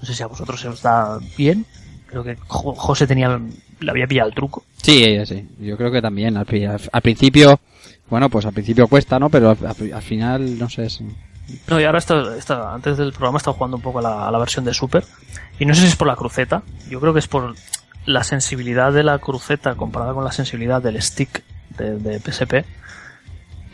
No 0.00 0.06
sé 0.06 0.14
si 0.14 0.22
a 0.22 0.26
vosotros 0.28 0.60
se 0.60 0.68
os 0.68 0.80
da 0.82 1.18
bien. 1.36 1.66
Creo 2.06 2.22
que 2.22 2.36
Jo- 2.46 2.74
José 2.76 3.06
tenía, 3.08 3.40
le 3.80 3.90
había 3.90 4.06
pillado 4.06 4.28
el 4.28 4.34
truco. 4.34 4.62
Sí, 4.80 5.02
ella 5.04 5.26
sí. 5.26 5.48
Yo 5.58 5.76
creo 5.76 5.90
que 5.90 6.00
también. 6.00 6.36
Al- 6.36 6.46
al 6.92 7.02
principio, 7.02 7.58
bueno, 8.10 8.28
pues 8.30 8.46
al 8.46 8.52
principio 8.52 8.86
cuesta, 8.88 9.18
¿no? 9.18 9.28
Pero 9.30 9.50
al, 9.50 9.58
al- 9.66 9.92
al 9.92 10.02
final, 10.02 10.58
no 10.58 10.68
sé. 10.68 10.88
No, 11.68 11.80
y 11.80 11.84
ahora 11.84 11.98
está, 11.98 12.36
está- 12.36 12.74
antes 12.74 12.96
del 12.98 13.12
programa 13.12 13.36
he 13.36 13.38
estado 13.38 13.54
jugando 13.54 13.76
un 13.76 13.82
poco 13.82 14.00
a 14.00 14.02
la, 14.02 14.28
a 14.28 14.30
la 14.30 14.38
versión 14.38 14.64
de 14.64 14.74
Super. 14.74 15.04
Y 15.58 15.64
no 15.66 15.74
sé 15.74 15.82
si 15.82 15.86
es 15.88 15.96
por 15.96 16.06
la 16.08 16.16
cruceta. 16.16 16.62
Yo 16.90 17.00
creo 17.00 17.12
que 17.12 17.18
es 17.20 17.28
por 17.28 17.54
la 18.06 18.22
sensibilidad 18.24 18.92
de 18.92 19.02
la 19.02 19.18
cruceta 19.18 19.74
comparada 19.74 20.14
con 20.14 20.24
la 20.24 20.32
sensibilidad 20.32 20.80
del 20.82 21.00
stick 21.02 21.42
de, 21.76 21.96
de 21.98 22.18
PSP. 22.20 22.64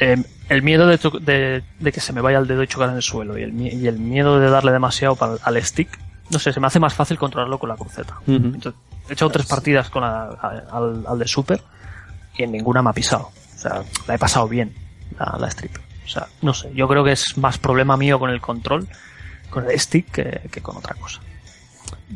Eh, 0.01 0.17
el 0.49 0.63
miedo 0.63 0.87
de, 0.87 0.99
de- 1.21 1.63
de 1.79 1.93
que 1.93 2.01
se 2.01 2.13
me 2.13 2.21
vaya 2.21 2.39
el 2.39 2.47
dedo 2.47 2.63
y 2.63 2.67
chocar 2.67 2.91
en 2.91 2.97
el 2.97 3.03
suelo 3.03 3.39
y 3.39 3.43
el, 3.43 3.53
mie- 3.53 3.73
y 3.75 3.87
el 3.87 3.99
miedo 3.99 4.41
de 4.41 4.51
darle 4.51 4.73
demasiado 4.73 5.15
para- 5.15 5.37
al 5.43 5.63
stick, 5.63 5.89
no 6.31 6.39
sé, 6.39 6.53
se 6.53 6.59
me 6.61 6.67
hace 6.67 6.81
más 6.81 6.95
fácil 6.95 7.17
controlarlo 7.19 7.59
con 7.59 7.69
la 7.69 7.77
cruceta. 7.77 8.15
Entonces, 8.27 8.75
he 9.09 9.13
echado 9.13 9.31
tres 9.31 9.47
partidas 9.47 9.91
con 9.91 10.03
la- 10.03 10.25
a- 10.41 10.65
al, 10.77 11.05
al 11.07 11.19
de 11.19 11.29
Super 11.29 11.61
y 12.37 12.43
en 12.43 12.53
ninguna 12.53 12.83
me 12.83 12.91
ha 12.91 12.93
pisado. 12.93 13.31
O 13.55 13.59
sea, 13.59 13.83
la 14.07 14.15
he 14.15 14.19
pasado 14.19 14.49
bien, 14.49 14.75
la, 15.19 15.37
la 15.39 15.49
strip. 15.49 15.77
O 16.05 16.09
sea, 16.09 16.27
no 16.43 16.53
sé, 16.53 16.71
yo 16.75 16.87
creo 16.87 17.03
que 17.05 17.13
es 17.13 17.39
más 17.39 17.59
problema 17.59 17.97
mío 17.97 18.19
con 18.19 18.31
el 18.31 18.41
control, 18.41 18.87
con 19.51 19.71
el 19.71 19.79
stick, 19.79 20.11
que, 20.11 20.41
que 20.51 20.61
con 20.61 20.77
otra 20.77 20.95
cosa. 20.95 21.21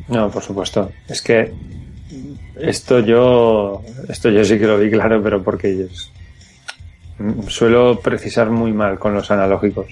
No, 0.09 0.30
por 0.30 0.43
supuesto. 0.43 0.91
Es 1.09 1.22
que 1.22 1.53
esto 2.57 3.01
yo, 3.01 3.82
esto 4.09 4.30
yo 4.30 4.45
sí 4.45 4.59
que 4.59 4.66
lo 4.66 4.78
vi 4.78 4.91
claro, 4.91 5.22
pero 5.22 5.43
porque 5.43 5.89
mm, 7.18 7.49
suelo 7.49 8.01
precisar 8.01 8.51
muy 8.51 8.72
mal 8.72 8.99
con 8.99 9.14
los 9.14 9.30
analógicos. 9.30 9.86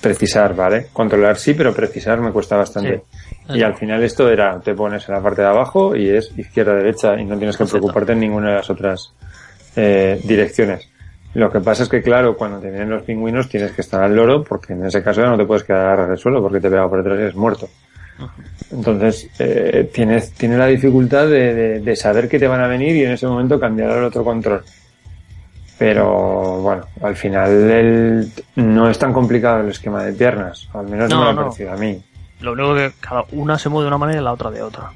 Precisar, 0.00 0.54
¿vale? 0.54 0.88
Controlar 0.92 1.36
sí, 1.36 1.52
pero 1.52 1.74
precisar 1.74 2.20
me 2.20 2.32
cuesta 2.32 2.56
bastante. 2.56 3.02
Sí. 3.46 3.58
Y 3.58 3.62
al 3.62 3.76
final 3.76 4.02
esto 4.02 4.30
era, 4.30 4.58
te 4.60 4.74
pones 4.74 5.06
en 5.08 5.14
la 5.14 5.22
parte 5.22 5.42
de 5.42 5.48
abajo 5.48 5.94
y 5.94 6.08
es 6.08 6.32
izquierda-derecha 6.36 7.20
y 7.20 7.24
no 7.24 7.36
tienes 7.36 7.56
que 7.56 7.66
preocuparte 7.66 8.12
en 8.12 8.20
ninguna 8.20 8.50
de 8.50 8.54
las 8.56 8.70
otras 8.70 9.12
eh, 9.76 10.20
direcciones. 10.24 10.88
Lo 11.34 11.50
que 11.52 11.60
pasa 11.60 11.82
es 11.82 11.88
que, 11.90 12.00
claro, 12.02 12.36
cuando 12.36 12.58
te 12.60 12.70
vienen 12.70 12.88
los 12.90 13.02
pingüinos 13.02 13.48
tienes 13.48 13.72
que 13.72 13.82
estar 13.82 14.02
al 14.02 14.16
loro 14.16 14.42
porque 14.42 14.72
en 14.72 14.86
ese 14.86 15.02
caso 15.02 15.20
ya 15.20 15.28
no 15.28 15.36
te 15.36 15.44
puedes 15.44 15.64
quedar 15.64 15.86
a 15.86 15.96
ras 15.96 16.08
del 16.08 16.18
suelo 16.18 16.40
porque 16.42 16.60
te 16.60 16.70
pega 16.70 16.88
por 16.88 16.98
detrás 17.02 17.18
y 17.18 17.22
eres 17.22 17.34
muerto. 17.34 17.68
Entonces, 18.72 19.28
eh, 19.38 19.90
tienes, 19.92 20.32
tienes 20.32 20.58
la 20.58 20.66
dificultad 20.66 21.26
de, 21.28 21.54
de- 21.54 21.80
de 21.80 21.96
saber 21.96 22.26
que 22.28 22.38
te 22.38 22.48
van 22.48 22.62
a 22.62 22.66
venir 22.68 22.96
y 22.96 23.04
en 23.04 23.12
ese 23.12 23.26
momento 23.26 23.60
cambiar 23.60 23.90
al 23.90 24.04
otro 24.04 24.24
control. 24.24 24.62
Pero 25.78 26.60
bueno, 26.62 26.86
al 27.02 27.16
final 27.16 27.50
el- 27.70 28.32
no 28.56 28.88
es 28.88 28.98
tan 28.98 29.12
complicado 29.12 29.60
el 29.60 29.68
esquema 29.68 30.02
de 30.04 30.12
piernas, 30.14 30.68
al 30.72 30.88
menos 30.88 31.10
no, 31.10 31.16
me 31.18 31.24
lo 31.24 31.30
ha 31.30 31.34
parecido 31.44 31.72
a 31.72 31.76
mí. 31.76 32.02
Lo 32.40 32.52
único 32.52 32.74
que 32.74 32.92
cada 33.00 33.24
una 33.32 33.58
se 33.58 33.68
mueve 33.68 33.84
de 33.84 33.88
una 33.88 33.98
manera 33.98 34.20
y 34.20 34.24
la 34.24 34.32
otra 34.32 34.50
de 34.50 34.62
otra. 34.62 34.90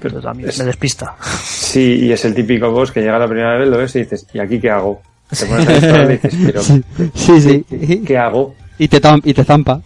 Pero 0.00 0.34
mí 0.34 0.44
es- 0.46 0.58
me 0.58 0.64
despista. 0.64 1.16
Sí, 1.42 2.00
y 2.06 2.12
es 2.12 2.24
el 2.24 2.34
típico 2.34 2.70
boss 2.70 2.90
que 2.92 3.00
llega 3.00 3.18
la 3.18 3.28
primera 3.28 3.56
vez, 3.58 3.68
lo 3.68 3.78
ves 3.78 3.94
y 3.96 4.00
dices, 4.00 4.26
¿y 4.32 4.38
aquí 4.38 4.58
qué 4.60 4.70
hago? 4.70 5.00
Te 5.30 5.46
pones 5.46 5.68
a 5.68 5.72
disparar 5.72 6.04
y 6.10 6.12
dices, 6.18 6.34
pero 6.46 6.62
Sí, 7.14 7.40
sí. 7.40 8.02
¿qué 8.06 8.18
hago? 8.18 8.54
Y 8.78 8.88
te, 8.88 9.00
y 9.24 9.34
te 9.34 9.44
zampa. 9.44 9.80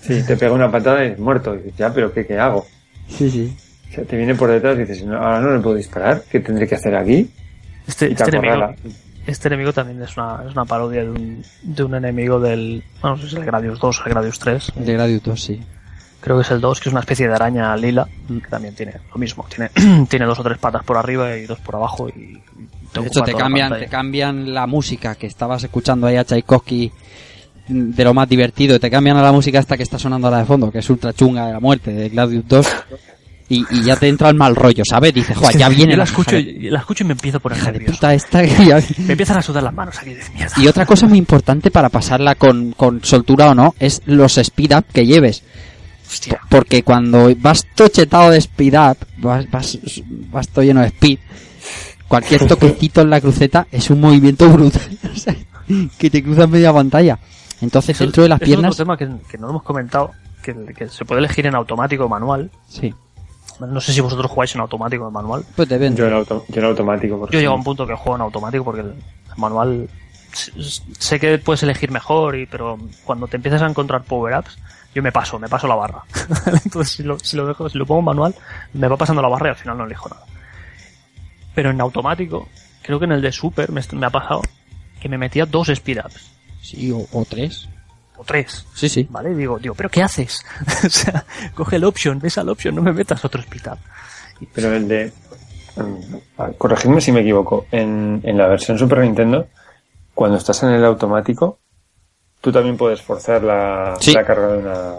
Sí, 0.00 0.22
te 0.26 0.36
pega 0.36 0.52
una 0.52 0.70
patada 0.70 1.04
y 1.04 1.16
muerto. 1.16 1.54
Y 1.54 1.58
dices, 1.58 1.76
ya, 1.78 1.92
pero 1.92 2.12
¿qué, 2.12 2.24
qué 2.26 2.38
hago? 2.38 2.64
Sí, 3.08 3.28
sí. 3.30 3.56
O 3.90 3.94
sea, 3.94 4.04
te 4.04 4.16
viene 4.16 4.34
por 4.34 4.50
detrás 4.50 4.76
y 4.76 4.80
dices, 4.80 5.04
no, 5.04 5.16
ahora 5.16 5.40
no 5.40 5.54
le 5.56 5.60
puedo 5.60 5.76
disparar, 5.76 6.22
¿qué 6.30 6.40
tendré 6.40 6.66
que 6.68 6.74
hacer 6.76 6.94
aquí? 6.96 7.28
Este, 7.86 8.10
este 8.12 8.24
enemigo, 8.36 8.74
este 9.26 9.48
enemigo 9.48 9.72
también 9.72 10.02
es 10.02 10.16
una, 10.16 10.42
es 10.46 10.52
una 10.52 10.64
parodia 10.64 11.02
de 11.02 11.10
un, 11.10 11.42
de 11.62 11.82
un 11.84 11.94
enemigo 11.94 12.38
del. 12.40 12.82
Bueno, 13.00 13.16
no 13.16 13.22
sé 13.22 13.28
si 13.28 13.34
es 13.34 13.40
el 13.40 13.46
Gradius 13.46 13.78
2 13.80 14.00
o 14.00 14.04
el 14.04 14.10
Gradius 14.10 14.38
3. 14.38 14.72
De 14.76 14.92
Gradius 14.92 15.22
2, 15.22 15.42
sí. 15.42 15.60
Creo 16.26 16.38
que 16.38 16.42
es 16.42 16.50
el 16.50 16.60
2, 16.60 16.80
que 16.80 16.88
es 16.88 16.92
una 16.92 17.02
especie 17.02 17.28
de 17.28 17.34
araña 17.34 17.76
lila, 17.76 18.08
que 18.26 18.48
también 18.50 18.74
tiene 18.74 18.94
lo 19.12 19.16
mismo. 19.16 19.46
Tiene, 19.48 19.70
tiene 20.08 20.24
dos 20.26 20.36
o 20.40 20.42
tres 20.42 20.58
patas 20.58 20.82
por 20.82 20.96
arriba 20.96 21.36
y 21.36 21.46
dos 21.46 21.60
por 21.60 21.76
abajo. 21.76 22.08
Y 22.08 22.42
te 22.92 22.98
De 23.00 23.06
hecho, 23.06 23.20
te 23.20 23.30
toda 23.30 23.32
la 23.34 23.38
cambian, 23.38 23.78
te 23.78 23.86
cambian 23.86 24.52
la 24.52 24.66
música 24.66 25.14
que 25.14 25.28
estabas 25.28 25.62
escuchando 25.62 26.08
ahí 26.08 26.16
a 26.16 26.24
Tchaikovsky 26.24 26.90
de 27.68 28.02
lo 28.04 28.12
más 28.12 28.28
divertido. 28.28 28.80
Te 28.80 28.90
cambian 28.90 29.16
a 29.18 29.22
la 29.22 29.30
música 29.30 29.60
esta 29.60 29.76
que 29.76 29.84
está 29.84 30.00
sonando 30.00 30.26
ahora 30.26 30.40
de 30.40 30.46
fondo, 30.46 30.72
que 30.72 30.80
es 30.80 30.90
ultra 30.90 31.12
chunga 31.12 31.46
de 31.46 31.52
la 31.52 31.60
muerte 31.60 31.92
de 31.92 32.08
Gladius 32.08 32.48
2. 32.48 32.66
Y, 33.48 33.64
y 33.70 33.84
ya 33.84 33.94
te 33.94 34.08
entra 34.08 34.28
el 34.28 34.34
mal 34.34 34.56
rollo, 34.56 34.82
¿sabes? 34.84 35.14
Dices, 35.14 35.36
joder, 35.36 35.56
ya 35.56 35.68
viene 35.68 35.92
Yo 35.92 35.98
la 35.98 36.02
la 36.02 36.04
escucho, 36.10 36.36
y, 36.36 36.70
la 36.70 36.80
escucho 36.80 37.04
y 37.04 37.06
me 37.06 37.12
empiezo 37.12 37.36
a 37.36 37.40
poner 37.40 37.58
hija 37.58 37.70
de 37.70 37.82
puta 37.82 38.12
esta 38.12 38.42
que 38.42 38.66
ya- 38.66 38.80
Me 39.06 39.12
empiezan 39.12 39.36
a 39.36 39.42
sudar 39.42 39.62
las 39.62 39.72
manos 39.72 39.96
aquí 39.96 40.10
de 40.12 40.24
mierda. 40.34 40.54
Y 40.56 40.66
otra 40.66 40.86
cosa 40.86 41.06
muy 41.06 41.18
importante 41.18 41.70
para 41.70 41.88
pasarla 41.88 42.34
con, 42.34 42.72
con 42.72 43.04
soltura 43.04 43.50
o 43.50 43.54
no 43.54 43.76
es 43.78 44.02
los 44.06 44.38
speed 44.38 44.76
up 44.76 44.86
que 44.92 45.06
lleves. 45.06 45.44
Hostia. 46.06 46.40
Porque 46.48 46.82
cuando 46.82 47.28
vas 47.38 47.66
tochetado 47.74 48.30
de 48.30 48.38
speed 48.38 48.74
up, 48.78 48.96
vas, 49.18 49.50
vas, 49.50 49.78
vas 50.30 50.48
todo 50.48 50.64
lleno 50.64 50.80
de 50.80 50.86
speed, 50.88 51.18
cualquier 52.08 52.46
toquecito 52.48 53.00
en 53.02 53.10
la 53.10 53.20
cruceta 53.20 53.66
es 53.70 53.90
un 53.90 54.00
movimiento 54.00 54.48
brutal. 54.48 54.82
O 55.12 55.18
sea, 55.18 55.34
que 55.98 56.10
te 56.10 56.22
cruzas 56.22 56.48
media 56.48 56.72
pantalla. 56.72 57.18
Entonces, 57.60 57.96
Eso- 57.96 58.04
dentro 58.04 58.22
de 58.22 58.28
las 58.28 58.36
eso 58.40 58.44
es 58.44 58.48
piernas. 58.50 58.72
otro 58.72 58.84
tema 58.84 58.96
que, 58.96 59.08
que 59.28 59.38
no 59.38 59.50
hemos 59.50 59.62
comentado, 59.62 60.12
que, 60.42 60.54
que 60.76 60.88
se 60.88 61.04
puede 61.04 61.18
elegir 61.20 61.46
en 61.46 61.54
automático 61.56 62.04
o 62.04 62.08
manual. 62.08 62.50
Sí, 62.68 62.94
No 63.58 63.80
sé 63.80 63.92
si 63.92 64.00
vosotros 64.00 64.30
jugáis 64.30 64.54
en 64.54 64.60
automático 64.60 65.04
o 65.04 65.08
en 65.08 65.14
manual. 65.14 65.44
pues 65.56 65.68
depende. 65.68 65.98
Yo 65.98 66.06
en, 66.06 66.12
auto- 66.14 66.44
yo 66.48 66.60
en 66.60 66.66
automático. 66.66 67.18
Porque 67.18 67.34
Yo 67.36 67.40
llego 67.40 67.52
a 67.54 67.56
un 67.56 67.64
punto 67.64 67.86
que 67.86 67.94
juego 67.94 68.14
en 68.16 68.22
automático 68.22 68.62
porque 68.64 68.82
el 68.82 68.92
manual 69.36 69.88
sé 70.98 71.18
que 71.18 71.38
puedes 71.38 71.62
elegir 71.62 71.90
mejor, 71.90 72.36
y, 72.36 72.46
pero 72.46 72.78
cuando 73.04 73.26
te 73.26 73.36
empiezas 73.36 73.62
a 73.62 73.66
encontrar 73.66 74.02
power-ups, 74.04 74.58
yo 74.96 75.02
me 75.02 75.12
paso, 75.12 75.38
me 75.38 75.46
paso 75.48 75.66
la 75.68 75.74
barra. 75.74 76.02
Entonces 76.64 76.90
si 76.96 77.02
lo, 77.02 77.18
si 77.18 77.36
lo 77.36 77.46
dejo, 77.46 77.68
si 77.68 77.76
lo 77.76 77.84
pongo 77.84 77.98
en 78.00 78.04
manual, 78.06 78.34
me 78.72 78.88
va 78.88 78.96
pasando 78.96 79.20
la 79.20 79.28
barra 79.28 79.48
y 79.48 79.50
al 79.50 79.56
final 79.56 79.76
no 79.76 79.84
elijo 79.84 80.08
nada. 80.08 80.22
Pero 81.54 81.70
en 81.70 81.78
automático, 81.82 82.48
creo 82.82 82.98
que 82.98 83.04
en 83.04 83.12
el 83.12 83.20
de 83.20 83.30
Super 83.30 83.70
me, 83.70 83.82
ha 84.06 84.10
pasado 84.10 84.40
que 84.98 85.08
me 85.10 85.18
metía 85.18 85.44
dos 85.44 85.68
speed-ups. 85.68 86.30
Sí, 86.62 86.90
o, 86.90 87.06
o 87.12 87.24
tres. 87.28 87.68
O 88.16 88.24
tres. 88.24 88.64
Sí, 88.74 88.88
sí. 88.88 89.06
¿Vale? 89.10 89.32
Y 89.32 89.34
digo, 89.34 89.58
digo, 89.58 89.74
¿pero 89.74 89.90
qué 89.90 90.02
haces? 90.02 90.42
o 90.86 90.88
sea, 90.88 91.26
coge 91.54 91.76
el 91.76 91.84
option, 91.84 92.18
ves 92.18 92.38
al 92.38 92.48
option, 92.48 92.74
no 92.74 92.80
me 92.80 92.92
metas 92.94 93.22
otro 93.22 93.42
speed-up. 93.42 93.78
Pero 94.54 94.72
el 94.74 94.88
de. 94.88 95.12
mm, 95.76 96.40
a- 96.40 96.52
Corregidme 96.52 97.02
si 97.02 97.12
me 97.12 97.20
equivoco. 97.20 97.66
En, 97.70 98.22
en 98.24 98.38
la 98.38 98.46
versión 98.46 98.78
Super 98.78 99.00
Nintendo, 99.00 99.46
cuando 100.14 100.38
estás 100.38 100.62
en 100.62 100.70
el 100.70 100.84
automático, 100.86 101.58
tú 102.46 102.52
también 102.52 102.76
puedes 102.76 103.02
forzar 103.02 103.42
la, 103.42 103.96
Sí. 103.98 104.12
la 104.12 104.24
carga 104.24 104.46
de 104.52 104.58
una. 104.58 104.92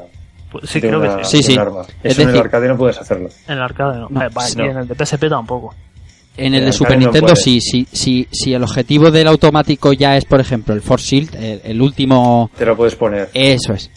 Pues 0.52 0.70
sí, 0.70 0.82
de 0.82 0.90
creo 0.90 1.00
una- 1.00 1.16
que 1.20 1.24
Sí, 1.24 1.42
sí. 1.42 1.58
arma. 1.58 1.84
Es 2.04 2.12
Eso 2.12 2.24
en 2.24 2.30
el 2.32 2.38
arcade 2.40 2.68
no 2.68 2.76
puedes 2.76 3.00
hacerlo. 3.00 3.30
En 3.48 3.54
el 3.54 3.62
arcade 3.62 4.00
no. 4.00 4.10
No, 4.10 4.22
Eh, 4.22 4.30
no. 4.58 4.66
Y 4.66 4.68
en 4.68 4.78
el 4.80 4.86
de 4.90 4.96
PSP 4.96 5.30
tampoco. 5.30 5.74
En 6.36 6.54
el 6.56 6.66
de 6.66 6.74
Super 6.74 6.96
no 6.96 7.00
Nintendo, 7.06 7.28
puede. 7.28 7.36
sí, 7.42 7.62
sí, 7.62 7.88
sí, 7.90 8.28
si 8.34 8.54
el 8.54 8.62
objetivo 8.64 9.12
del 9.12 9.28
automático 9.28 9.94
ya 9.94 10.18
es, 10.18 10.26
por 10.26 10.42
ejemplo, 10.42 10.74
el 10.74 10.82
Force 10.82 11.06
Shield, 11.16 11.36
el, 11.36 11.62
el 11.64 11.82
último. 11.82 12.52
Te 12.58 12.66
lo 12.66 12.76
puedes 12.76 12.96
poner. 12.98 13.30
Eso 13.34 13.72
es. 13.74 13.90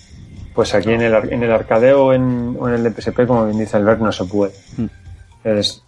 Pues 0.55 0.72
aquí 0.74 0.92
en 0.92 1.03
el, 1.03 1.12
ar- 1.12 1.32
en 1.32 1.42
el 1.42 1.51
arcade 1.51 1.92
o 1.92 2.12
en, 2.12 2.57
o 2.57 2.68
en 2.68 2.74
el 2.76 2.84
de 2.84 2.90
PSP, 2.92 3.26
como 3.26 3.46
bien 3.46 3.59
dice 3.59 3.76
Albert, 3.76 4.01
no 4.01 4.12
se 4.12 4.24
puede. 4.26 4.53
Mm. 4.76 4.86
Es, 5.42 5.82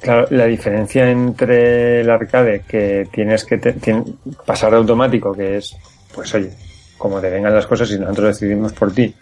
claro, 0.00 0.26
la 0.30 0.44
diferencia 0.46 1.10
entre 1.10 2.00
el 2.02 2.10
arcade, 2.10 2.62
que 2.68 3.08
tienes 3.12 3.44
que 3.44 3.58
te- 3.58 3.74
tien- 3.74 4.16
pasar 4.46 4.72
automático, 4.74 5.32
que 5.32 5.56
es, 5.58 5.76
pues 6.14 6.32
oye, 6.34 6.50
como 6.98 7.20
te 7.20 7.30
vengan 7.30 7.54
las 7.54 7.66
cosas 7.66 7.90
y 7.92 7.98
nosotros 7.98 8.38
decidimos 8.38 8.72
por 8.72 8.92
ti, 8.92 9.14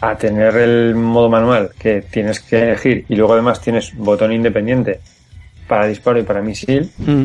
a, 0.00 0.14
tener 0.16 0.56
el 0.56 0.94
modo 0.94 1.28
manual, 1.30 1.70
que 1.78 2.02
tienes 2.02 2.40
que 2.40 2.60
elegir, 2.62 3.04
y 3.08 3.14
luego 3.16 3.32
además 3.32 3.60
tienes 3.60 3.96
botón 3.96 4.32
independiente 4.32 5.00
para 5.66 5.86
disparo 5.86 6.18
y 6.20 6.22
para 6.22 6.42
misil, 6.42 6.90
Mm. 6.98 7.24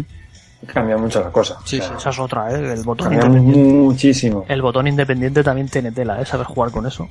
cambia 0.68 0.98
mucho 0.98 1.20
la 1.22 1.30
cosa. 1.32 1.58
Sí, 1.66 1.80
O 1.80 1.84
sea, 1.84 1.98
Esa 1.98 2.10
es 2.10 2.20
otra, 2.20 2.52
¿eh? 2.52 2.74
El 2.74 2.84
botón 2.84 3.14
independiente. 3.14 3.60
muchísimo. 3.60 4.46
El 4.48 4.62
botón 4.62 4.88
independiente 4.88 5.44
también 5.44 5.68
tiene 5.70 5.92
tela, 5.92 6.20
¿eh? 6.22 6.26
Saber 6.26 6.48
jugar 6.48 6.72
con 6.72 6.86
eso. 6.88 7.08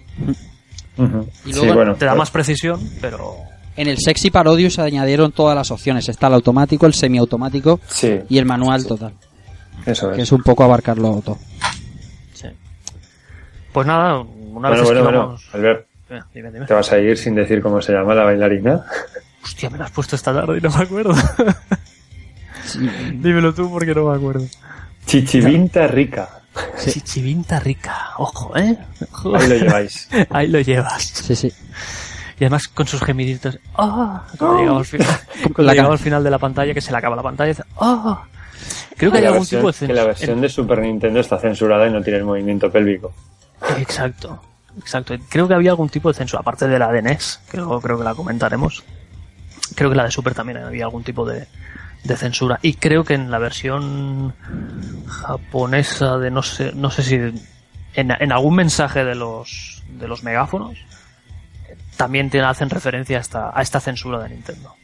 Y 1.44 1.53
Sí, 1.53 1.59
luego 1.61 1.74
bueno, 1.74 1.94
Te 1.94 2.07
da 2.07 2.12
pues- 2.12 2.18
más 2.20 2.30
precisión, 2.30 2.80
pero... 3.01 3.34
En 3.76 3.88
el 3.88 3.99
Sexy 3.99 4.30
Parodius 4.30 4.78
añadieron 4.78 5.32
todas 5.32 5.55
las 5.55 5.70
opciones. 5.70 6.09
Está 6.09 6.28
el 6.28 6.34
automático, 6.34 6.86
el 6.86 6.94
semiautomático 6.94 7.78
Sí, 7.86 8.20
y 8.28 8.38
el 8.38 8.47
manual 8.47 8.86
total. 8.86 9.12
eso 9.84 10.09
Que 10.09 10.16
es. 10.16 10.28
es 10.28 10.32
un 10.32 10.42
poco 10.42 10.64
abarcarlo 10.64 11.20
todo. 11.22 11.36
Sí. 13.76 13.80
Pues 13.80 13.86
nada, 13.86 14.20
una 14.20 14.70
vez 14.70 14.82
Bueno, 14.82 15.02
bueno, 15.02 15.18
bueno, 15.18 15.34
esquivamos... 15.34 15.54
Albert, 15.54 15.86
Eh, 16.08 16.20
Dime, 16.34 16.50
dime. 16.50 16.66
te 16.66 16.72
vas 16.74 16.92
a 16.92 16.98
ir 16.98 17.18
sin 17.18 17.34
decir 17.34 17.60
cómo 17.60 17.82
se 17.82 17.92
llama 17.92 18.14
la 18.14 18.24
bailarina. 18.24 18.84
Hostia, 19.44 19.68
me 19.70 19.76
la 19.78 19.84
has 19.84 19.90
puesto 19.90 20.16
esta 20.16 20.32
tarde 20.32 20.58
y 20.58 20.60
no 20.60 20.70
me 20.70 20.82
acuerdo. 20.84 21.14
Dímelo 23.14 23.54
tú 23.54 23.70
porque 23.70 23.94
no 23.94 24.10
me 24.10 24.16
acuerdo. 24.16 24.44
Chichivinta 25.06 25.86
rica. 25.86 26.28
Chichivinta 26.78 27.60
rica. 27.60 28.10
Ojo, 28.18 28.56
¿eh? 28.56 28.76
Ojo. 29.12 29.36
Ahí 29.36 29.48
lo 29.48 29.54
lleváis. 29.56 30.08
Ahí 30.30 30.46
lo 30.48 30.60
llevas. 30.60 31.02
Sí, 31.02 31.36
sí. 31.36 31.52
Y 32.38 32.44
además 32.44 32.68
con 32.68 32.86
sus 32.86 33.02
gemiditos. 33.02 33.58
¡Ah! 33.76 34.24
Cuando 34.38 34.58
llegamos 34.58 34.80
al 34.80 34.86
final, 34.86 35.08
cuando 35.42 35.62
La 35.62 35.72
llegamos 35.72 35.92
al 35.92 35.98
final 36.04 36.24
de 36.24 36.30
la 36.30 36.38
pantalla, 36.38 36.74
que 36.74 36.80
se 36.80 36.90
le 36.92 36.98
acaba 36.98 37.16
la 37.16 37.22
pantalla, 37.22 37.48
dice 37.48 37.62
¡Ah! 37.80 38.24
Creo 38.96 39.10
que 39.12 39.18
hay 39.18 39.22
la 39.24 39.28
algún 39.30 39.42
versión, 39.42 39.60
tipo 39.60 39.68
de 39.68 39.72
que 39.72 39.78
censura. 39.78 40.00
la 40.02 40.06
versión 40.06 40.40
de 40.40 40.48
Super 40.48 40.78
Nintendo 40.80 41.20
está 41.20 41.38
censurada 41.38 41.86
y 41.86 41.90
no 41.92 42.02
tiene 42.02 42.18
el 42.20 42.24
movimiento 42.24 42.70
pélvico. 42.70 43.12
Exacto, 43.78 44.42
exacto. 44.78 45.14
Creo 45.28 45.48
que 45.48 45.54
había 45.54 45.70
algún 45.70 45.88
tipo 45.88 46.09
de 46.09 46.14
censura, 46.14 46.40
aparte 46.40 46.68
de 46.68 46.78
la 46.78 46.92
de 46.92 47.02
NES, 47.02 47.40
que 47.50 47.57
luego 47.57 47.80
creo 47.80 47.98
que 47.98 48.04
la 48.04 48.14
comentaremos. 48.14 48.84
Creo 49.74 49.90
que 49.90 49.96
la 49.96 50.04
de 50.04 50.11
Super 50.11 50.34
también 50.34 50.59
había 50.59 50.84
algún 50.84 51.02
tipo 51.02 51.26
de, 51.26 51.46
de 52.07 52.16
censura. 52.16 52.59
Y 52.62 52.74
creo 52.74 53.04
que 53.04 53.14
en 53.14 53.30
la 53.30 53.38
versión 53.38 54.34
japonesa 55.07 56.18
de 56.18 56.30
no 56.30 56.42
sé, 56.42 56.72
no 56.74 56.90
sé 56.90 57.02
si 57.02 57.18
en, 57.94 58.32
algún 58.32 58.54
mensaje 58.54 59.04
de 59.04 59.14
los, 59.14 59.82
de 59.98 60.09
los 60.09 60.22
megáfonos 60.22 60.78
también 61.96 62.30
te 62.30 62.40
hacen 62.40 62.68
referencia 62.68 63.18
a 63.18 63.20
esta, 63.20 63.59
a 63.59 63.62
esta 63.62 63.80
censura 63.80 64.22
de 64.22 64.30
Nintendo. 64.30 64.74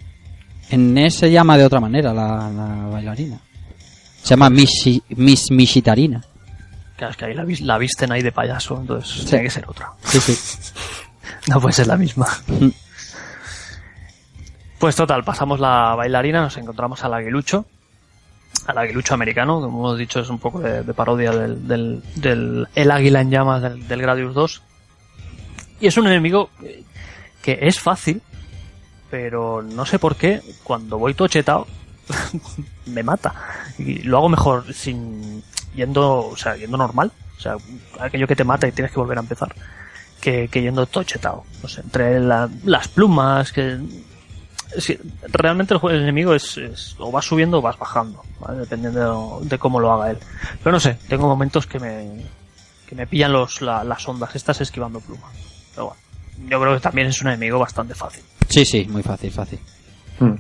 En 0.71 0.95
NES 0.95 1.15
se 1.15 1.31
llama 1.31 1.59
de 1.59 1.67
otra 1.67 1.81
manera 1.81 2.15
la, 2.15 2.51
la 2.51 2.87
bailarina. 2.91 3.39
Se 4.23 4.31
llama 4.31 4.49
Mishi, 4.49 5.03
Miss 5.11 5.51
Mishitarina. 5.51 6.23
Claro, 7.03 7.11
es 7.11 7.17
que 7.17 7.25
ahí 7.25 7.35
la, 7.35 7.43
vis- 7.43 7.63
la 7.63 7.79
visten 7.79 8.13
ahí 8.13 8.23
de 8.23 8.31
payaso, 8.31 8.79
entonces 8.81 9.25
tiene 9.27 9.43
que 9.43 9.51
ser 9.51 9.65
otra. 9.69 9.91
Sí, 10.05 10.21
sí. 10.21 10.39
No 11.49 11.61
puede 11.61 11.73
ser 11.73 11.89
la 11.89 11.97
misma. 11.97 12.29
Pues 14.79 14.95
total, 14.95 15.25
pasamos 15.25 15.59
la 15.59 15.97
bailarina, 15.97 16.41
nos 16.43 16.57
encontramos 16.59 17.03
al 17.03 17.15
aguilucho. 17.15 17.67
Al 18.69 18.79
aguilucho 18.79 19.15
americano, 19.15 19.61
como 19.61 19.79
hemos 19.89 19.99
dicho, 19.99 20.21
es 20.21 20.29
un 20.29 20.39
poco 20.39 20.61
de, 20.61 20.85
de 20.85 20.95
parodia 20.95 21.33
del, 21.33 21.67
del, 21.67 22.03
del- 22.15 22.69
el 22.77 22.91
águila 22.93 23.21
en 23.21 23.31
llamas 23.31 23.63
del, 23.63 23.89
del 23.89 24.01
Gradius 24.03 24.33
2. 24.35 24.63
Y 25.81 25.89
es 25.89 25.97
un 25.97 26.07
enemigo 26.07 26.51
que 27.43 27.59
es 27.63 27.81
fácil, 27.81 28.23
pero 29.11 29.61
no 29.63 29.85
sé 29.87 29.99
por 29.99 30.15
qué, 30.15 30.41
cuando 30.63 30.99
voy 30.99 31.15
tochetado, 31.15 31.67
me 32.87 33.03
mata. 33.03 33.35
Y 33.79 34.03
lo 34.03 34.19
hago 34.19 34.29
mejor 34.29 34.73
sin 34.73 35.43
yendo, 35.75 36.27
o 36.29 36.37
sea, 36.37 36.57
yendo 36.57 36.77
normal. 36.77 37.13
O 37.37 37.41
sea, 37.41 37.57
aquello 38.01 38.27
que 38.27 38.37
te 38.37 38.45
mata 38.45 38.69
y 38.69 38.73
tienes 38.73 38.93
que 38.93 39.01
volver 39.01 39.19
a 39.19 39.23
empezar 39.23 39.55
que, 40.21 40.49
que 40.49 40.63
yendo 40.63 40.87
tochetado. 40.87 41.45
No 41.63 41.69
sé, 41.69 41.81
entre 41.81 42.21
la- 42.21 42.49
las 42.65 42.89
plumas, 42.89 43.53
que. 43.53 43.79
es 44.77 44.87
que 44.87 45.01
realmente 45.33 45.75
el, 45.75 45.81
el 45.91 46.03
enemigo 46.03 46.35
es, 46.35 46.57
es- 46.59 46.95
o 46.99 47.11
vas 47.11 47.25
subiendo 47.25 47.59
o 47.59 47.63
vas 47.63 47.79
bajando, 47.79 48.23
¿vale? 48.41 48.61
dependiendo 48.61 49.41
de, 49.43 49.49
de 49.49 49.59
cómo 49.59 49.81
lo 49.81 49.93
haga 49.93 50.11
él. 50.13 50.19
Pero 50.63 50.73
no 50.73 50.81
sé, 50.81 50.99
tengo 51.09 51.27
momentos 51.27 51.67
que 51.67 51.81
me, 51.81 52.25
que 52.87 52.95
me 52.95 53.07
pillan 53.07 53.33
los, 53.33 53.61
la- 53.63 53.83
las 53.85 54.07
ondas 54.09 54.35
estas 54.37 54.61
esquivando 54.61 55.01
plumas. 55.01 55.33
Pero 55.75 55.87
bueno. 55.87 56.01
yo 56.49 56.61
creo 56.61 56.75
que 56.75 56.81
también 56.81 57.09
es 57.09 57.21
un 57.23 57.29
enemigo 57.29 57.59
bastante 57.59 57.95
fácil. 57.95 58.23
Sí, 58.49 58.65
sí, 58.65 58.85
muy 58.89 59.03
fácil, 59.03 59.33
fácil. 59.33 59.59
Mm. 60.21 60.35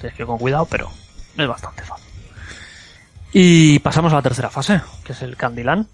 Tienes 0.00 0.16
que 0.16 0.22
ir 0.22 0.26
con 0.26 0.38
cuidado, 0.38 0.64
pero 0.70 0.88
es 1.36 1.46
bastante 1.48 1.82
fácil. 1.82 2.05
Y 3.32 3.78
pasamos 3.80 4.12
a 4.12 4.16
la 4.16 4.22
tercera 4.22 4.50
fase, 4.50 4.80
que 5.04 5.12
es 5.12 5.22
el 5.22 5.36
Candyland. 5.36 5.86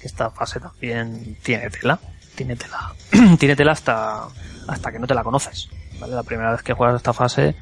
Que 0.00 0.06
esta 0.06 0.30
fase 0.30 0.60
también 0.60 1.36
tiene 1.42 1.70
tela. 1.70 1.98
Tiene 2.34 2.56
tela. 2.56 2.92
tiene 3.38 3.56
tela 3.56 3.72
hasta, 3.72 4.26
hasta 4.66 4.92
que 4.92 4.98
no 4.98 5.06
te 5.06 5.14
la 5.14 5.22
conoces. 5.24 5.68
¿vale? 6.00 6.14
La 6.14 6.22
primera 6.22 6.52
vez 6.52 6.62
que 6.62 6.72
juegas 6.72 6.96
esta 6.96 7.12
fase, 7.12 7.54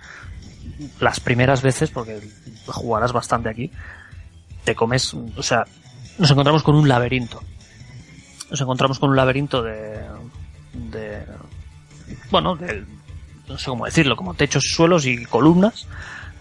las 1.01 1.21
primeras 1.21 1.63
veces, 1.63 1.91
porque 1.91 2.21
jugarás 2.67 3.13
bastante 3.13 3.49
aquí, 3.49 3.71
te 4.65 4.75
comes, 4.75 5.15
o 5.15 5.43
sea, 5.43 5.65
nos 6.19 6.31
encontramos 6.31 6.63
con 6.63 6.77
un 6.77 6.89
laberinto. 6.89 7.43
Nos 8.51 8.61
encontramos 8.61 8.99
con 8.99 9.11
un 9.11 9.17
laberinto 9.17 9.63
de, 9.63 10.01
de 10.73 11.25
bueno, 12.31 12.57
del, 12.57 12.87
no 13.49 13.59
sé 13.59 13.67
cómo 13.67 13.85
decirlo, 13.85 14.17
como 14.17 14.35
techos, 14.35 14.65
suelos 14.75 15.07
y 15.07 15.25
columnas. 15.25 15.87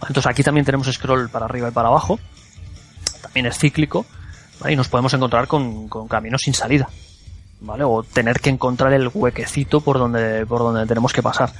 Entonces 0.02 0.26
aquí 0.26 0.42
también 0.42 0.64
tenemos 0.64 0.90
scroll 0.92 1.28
para 1.28 1.46
arriba 1.46 1.68
y 1.68 1.72
para 1.72 1.88
abajo. 1.88 2.18
También 3.22 3.46
es 3.46 3.58
cíclico. 3.58 4.06
¿vale? 4.60 4.74
Y 4.74 4.76
nos 4.76 4.88
podemos 4.88 5.12
encontrar 5.14 5.46
con, 5.46 5.88
con 5.88 6.08
caminos 6.08 6.42
sin 6.42 6.54
salida. 6.54 6.88
¿Vale? 7.60 7.84
O 7.84 8.02
tener 8.02 8.40
que 8.40 8.50
encontrar 8.50 8.92
el 8.92 9.10
huequecito 9.12 9.80
por 9.80 9.98
donde, 9.98 10.46
por 10.46 10.60
donde 10.60 10.86
tenemos 10.86 11.12
que 11.12 11.22
pasar. 11.22 11.52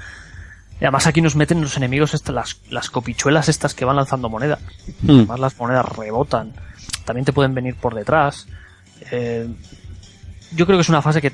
Y 0.80 0.84
además 0.84 1.07
aquí 1.07 1.20
nos 1.20 1.36
meten 1.36 1.61
los 1.61 1.76
enemigos 1.76 2.14
estas, 2.14 2.34
las, 2.34 2.61
las 2.70 2.88
copichuelas 2.88 3.51
estas 3.51 3.74
que 3.74 3.84
van 3.84 3.97
lanzando 3.97 4.30
monedas. 4.30 4.61
Mm. 5.03 5.11
Además 5.11 5.41
las 5.41 5.59
monedas 5.59 5.84
rebotan. 5.84 6.55
También 7.05 7.26
te 7.26 7.34
pueden 7.34 7.55
venir 7.55 7.74
por 7.74 7.95
detrás. 7.95 8.47
Eh, 9.11 9.47
yo 10.53 10.64
creo 10.64 10.78
que 10.78 10.82
es 10.82 10.88
una 10.88 11.03
fase 11.03 11.20
que 11.20 11.32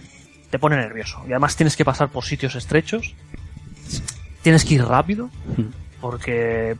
te 0.50 0.58
pone 0.58 0.76
nervioso. 0.76 1.22
Y 1.28 1.30
además 1.30 1.54
tienes 1.54 1.76
que 1.76 1.84
pasar 1.84 2.08
por 2.08 2.24
sitios 2.24 2.56
estrechos. 2.56 3.14
Tienes 4.42 4.64
que 4.64 4.74
ir 4.74 4.84
rápido. 4.84 5.30
Porque 6.00 6.76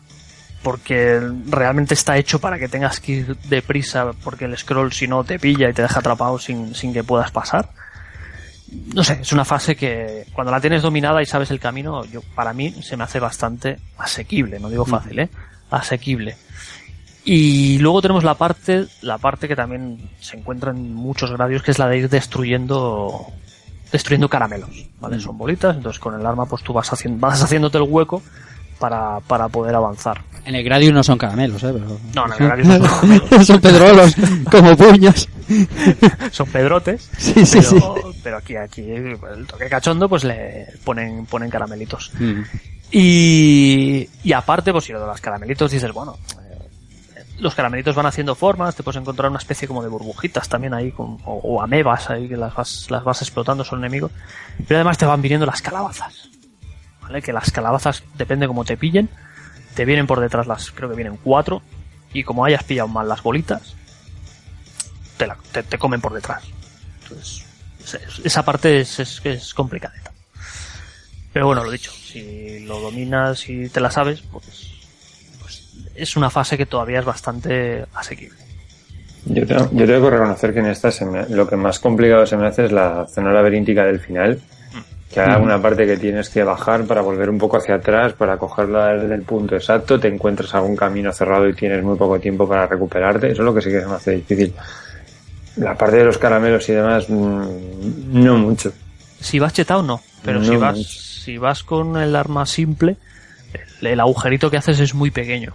porque 0.66 1.20
realmente 1.46 1.94
está 1.94 2.18
hecho 2.18 2.40
para 2.40 2.58
que 2.58 2.66
tengas 2.66 2.98
que 2.98 3.12
ir 3.12 3.36
deprisa 3.48 4.10
porque 4.24 4.46
el 4.46 4.58
scroll 4.58 4.92
si 4.92 5.06
no 5.06 5.22
te 5.22 5.38
pilla 5.38 5.70
y 5.70 5.72
te 5.72 5.82
deja 5.82 6.00
atrapado 6.00 6.40
sin, 6.40 6.74
sin 6.74 6.92
que 6.92 7.04
puedas 7.04 7.30
pasar. 7.30 7.70
No 8.92 9.04
sé, 9.04 9.20
es 9.22 9.32
una 9.32 9.44
fase 9.44 9.76
que 9.76 10.26
cuando 10.32 10.50
la 10.50 10.60
tienes 10.60 10.82
dominada 10.82 11.22
y 11.22 11.26
sabes 11.26 11.52
el 11.52 11.60
camino, 11.60 12.04
yo 12.06 12.20
para 12.34 12.52
mí 12.52 12.74
se 12.82 12.96
me 12.96 13.04
hace 13.04 13.20
bastante 13.20 13.78
asequible, 13.96 14.58
no 14.58 14.68
digo 14.68 14.84
fácil, 14.84 15.20
¿eh? 15.20 15.28
Asequible. 15.70 16.36
Y 17.24 17.78
luego 17.78 18.02
tenemos 18.02 18.24
la 18.24 18.34
parte, 18.34 18.86
la 19.02 19.18
parte 19.18 19.46
que 19.46 19.54
también 19.54 20.10
se 20.18 20.36
encuentra 20.36 20.72
en 20.72 20.92
muchos 20.92 21.30
gradios, 21.30 21.62
que 21.62 21.70
es 21.70 21.78
la 21.78 21.86
de 21.86 21.98
ir 21.98 22.08
destruyendo, 22.08 23.24
destruyendo 23.92 24.28
caramelos, 24.28 24.70
¿vale? 24.98 25.20
Son 25.20 25.38
bolitas, 25.38 25.76
entonces 25.76 26.00
con 26.00 26.18
el 26.18 26.26
arma 26.26 26.46
pues 26.46 26.64
tú 26.64 26.72
vas 26.72 26.92
haciendo, 26.92 27.20
vas 27.20 27.40
haciéndote 27.40 27.78
el 27.78 27.84
hueco 27.84 28.20
para, 28.78 29.20
para 29.20 29.48
poder 29.48 29.74
avanzar. 29.74 30.22
En 30.44 30.54
el 30.54 30.62
Gradius 30.64 30.92
no 30.92 31.02
son 31.02 31.18
caramelos, 31.18 31.62
¿eh? 31.64 31.70
Pero... 31.72 31.98
No, 32.14 32.26
en 32.26 32.32
el 32.32 32.38
Gradius 32.38 32.66
no 32.68 32.78
son 32.78 32.88
caramelos. 33.18 33.46
son 33.46 33.60
pedrolos, 33.60 34.14
como 34.50 34.76
puños. 34.76 35.28
son 36.32 36.46
pedrotes, 36.48 37.10
Sí, 37.18 37.44
sí, 37.46 37.62
sí. 37.62 37.74
pero, 37.80 38.12
pero 38.22 38.36
aquí, 38.38 38.56
aquí, 38.56 38.82
el 38.82 39.18
toque 39.46 39.68
cachondo, 39.68 40.08
pues 40.08 40.24
le 40.24 40.66
ponen, 40.84 41.26
ponen 41.26 41.50
caramelitos. 41.50 42.12
Mm. 42.18 42.42
Y, 42.92 44.08
y 44.22 44.32
aparte, 44.32 44.72
pues 44.72 44.84
si 44.84 44.92
lo 44.92 45.00
de 45.00 45.06
los 45.06 45.20
caramelitos 45.20 45.70
dices, 45.70 45.92
bueno, 45.92 46.16
eh, 46.40 47.24
los 47.40 47.54
caramelitos 47.54 47.94
van 47.96 48.06
haciendo 48.06 48.34
formas, 48.36 48.74
te 48.76 48.82
puedes 48.82 49.00
encontrar 49.00 49.28
una 49.30 49.38
especie 49.38 49.66
como 49.66 49.82
de 49.82 49.88
burbujitas 49.88 50.48
también 50.48 50.74
ahí, 50.74 50.92
con- 50.92 51.18
o, 51.24 51.34
o 51.42 51.62
amebas 51.62 52.08
ahí 52.10 52.28
que 52.28 52.36
las 52.36 52.54
vas, 52.54 52.86
las 52.90 53.02
vas 53.04 53.20
explotando, 53.22 53.64
son 53.64 53.80
enemigos. 53.80 54.12
Pero 54.66 54.78
además 54.78 54.96
te 54.98 55.06
van 55.06 55.20
viniendo 55.20 55.46
las 55.46 55.60
calabazas. 55.60 56.28
¿Vale? 57.06 57.22
Que 57.22 57.32
las 57.32 57.50
calabazas, 57.52 58.02
depende 58.16 58.46
cómo 58.48 58.64
te 58.64 58.76
pillen, 58.76 59.08
te 59.74 59.84
vienen 59.84 60.06
por 60.08 60.20
detrás 60.20 60.46
las, 60.46 60.70
creo 60.72 60.88
que 60.90 60.96
vienen 60.96 61.18
cuatro, 61.22 61.62
y 62.12 62.24
como 62.24 62.44
hayas 62.44 62.64
pillado 62.64 62.88
mal 62.88 63.08
las 63.08 63.22
bolitas, 63.22 63.74
te, 65.52 65.62
te, 65.62 65.78
comen 65.78 66.00
por 66.00 66.12
detrás. 66.14 66.42
Entonces, 67.02 67.44
es- 67.80 68.20
esa 68.24 68.44
parte 68.44 68.80
es, 68.80 68.98
es, 68.98 69.20
es 69.24 69.54
complicadita. 69.54 70.10
Pero 71.32 71.46
bueno, 71.46 71.62
lo 71.64 71.70
dicho, 71.70 71.92
si 71.92 72.60
lo 72.60 72.80
dominas 72.80 73.48
y 73.48 73.68
te 73.68 73.80
la 73.80 73.90
sabes, 73.90 74.22
pues, 74.32 74.72
pues 75.40 75.70
es 75.94 76.16
una 76.16 76.30
fase 76.30 76.56
que 76.56 76.66
todavía 76.66 76.98
es 77.00 77.04
bastante 77.04 77.84
asequible. 77.94 78.38
Yo 79.26 79.46
tengo, 79.46 79.68
yo 79.72 79.86
tengo 79.86 80.04
que 80.10 80.16
reconocer 80.16 80.54
que 80.54 80.60
en 80.60 80.66
esta 80.66 80.90
se 80.90 81.04
me- 81.04 81.28
lo 81.28 81.46
que 81.48 81.56
más 81.56 81.78
complicado 81.78 82.26
se 82.26 82.36
me 82.36 82.46
hace 82.46 82.64
es 82.66 82.72
la 82.72 83.06
zona 83.06 83.32
laberíntica 83.32 83.84
del 83.84 84.00
final. 84.00 84.40
Que 85.12 85.20
hay 85.20 85.30
alguna 85.30 85.60
parte 85.62 85.86
que 85.86 85.96
tienes 85.96 86.28
que 86.28 86.42
bajar 86.42 86.84
para 86.84 87.00
volver 87.00 87.30
un 87.30 87.38
poco 87.38 87.56
hacia 87.58 87.76
atrás, 87.76 88.12
para 88.14 88.36
cogerla 88.36 88.88
del 88.88 89.08
del 89.08 89.22
punto 89.22 89.54
exacto, 89.54 89.98
te 90.00 90.08
encuentras 90.08 90.54
algún 90.54 90.74
camino 90.76 91.12
cerrado 91.12 91.48
y 91.48 91.54
tienes 91.54 91.82
muy 91.82 91.96
poco 91.96 92.18
tiempo 92.18 92.48
para 92.48 92.66
recuperarte. 92.66 93.28
Eso 93.30 93.42
es 93.42 93.46
lo 93.46 93.54
que 93.54 93.62
sí 93.62 93.70
que 93.70 93.80
se 93.80 93.86
me 93.86 93.94
hace 93.94 94.10
difícil. 94.12 94.52
La 95.56 95.74
parte 95.74 95.96
de 95.98 96.04
los 96.04 96.18
caramelos 96.18 96.68
y 96.68 96.72
demás, 96.72 97.08
mm, 97.08 97.42
no 98.12 98.36
mucho. 98.36 98.72
Si 99.20 99.38
vas 99.38 99.52
chetado, 99.54 99.82
no. 99.82 100.00
Pero 100.24 100.42
si 100.44 100.50
No 100.50 100.60
vas, 100.60 100.76
mucho. 100.76 100.88
si 100.90 101.38
vas 101.38 101.62
con 101.62 101.96
el 101.96 102.14
arma 102.14 102.44
simple, 102.44 102.96
el, 103.80 103.86
el 103.86 104.00
agujerito 104.00 104.50
que 104.50 104.58
haces 104.58 104.80
es 104.80 104.92
muy 104.92 105.10
pequeño. 105.10 105.54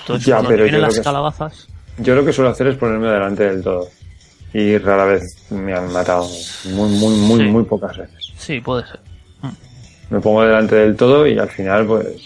Entonces, 0.00 0.26
Ya, 0.26 0.34
cuando 0.34 0.50
pero 0.50 0.58
te 0.58 0.64
vienen 0.64 0.80
yo 0.82 0.86
las 0.86 0.96
que- 0.98 1.02
calabazas, 1.04 1.68
Yo 1.98 2.14
lo 2.14 2.24
que 2.24 2.32
suelo 2.32 2.50
hacer 2.50 2.66
es 2.66 2.76
ponerme 2.76 3.08
delante 3.08 3.44
del 3.44 3.62
todo. 3.62 3.88
Y 4.52 4.76
rara 4.78 5.04
vez 5.06 5.22
me 5.50 5.72
han 5.74 5.90
matado. 5.92 6.28
Muy, 6.72 6.90
muy, 6.90 7.16
muy, 7.16 7.38
Sí. 7.40 7.46
muy 7.46 7.62
pocas 7.64 7.96
veces. 7.96 8.27
Sí, 8.38 8.60
puede 8.60 8.86
ser. 8.86 9.00
Me 10.10 10.20
pongo 10.20 10.42
delante 10.42 10.74
del 10.76 10.96
todo 10.96 11.26
y 11.26 11.38
al 11.38 11.50
final, 11.50 11.86
pues. 11.86 12.16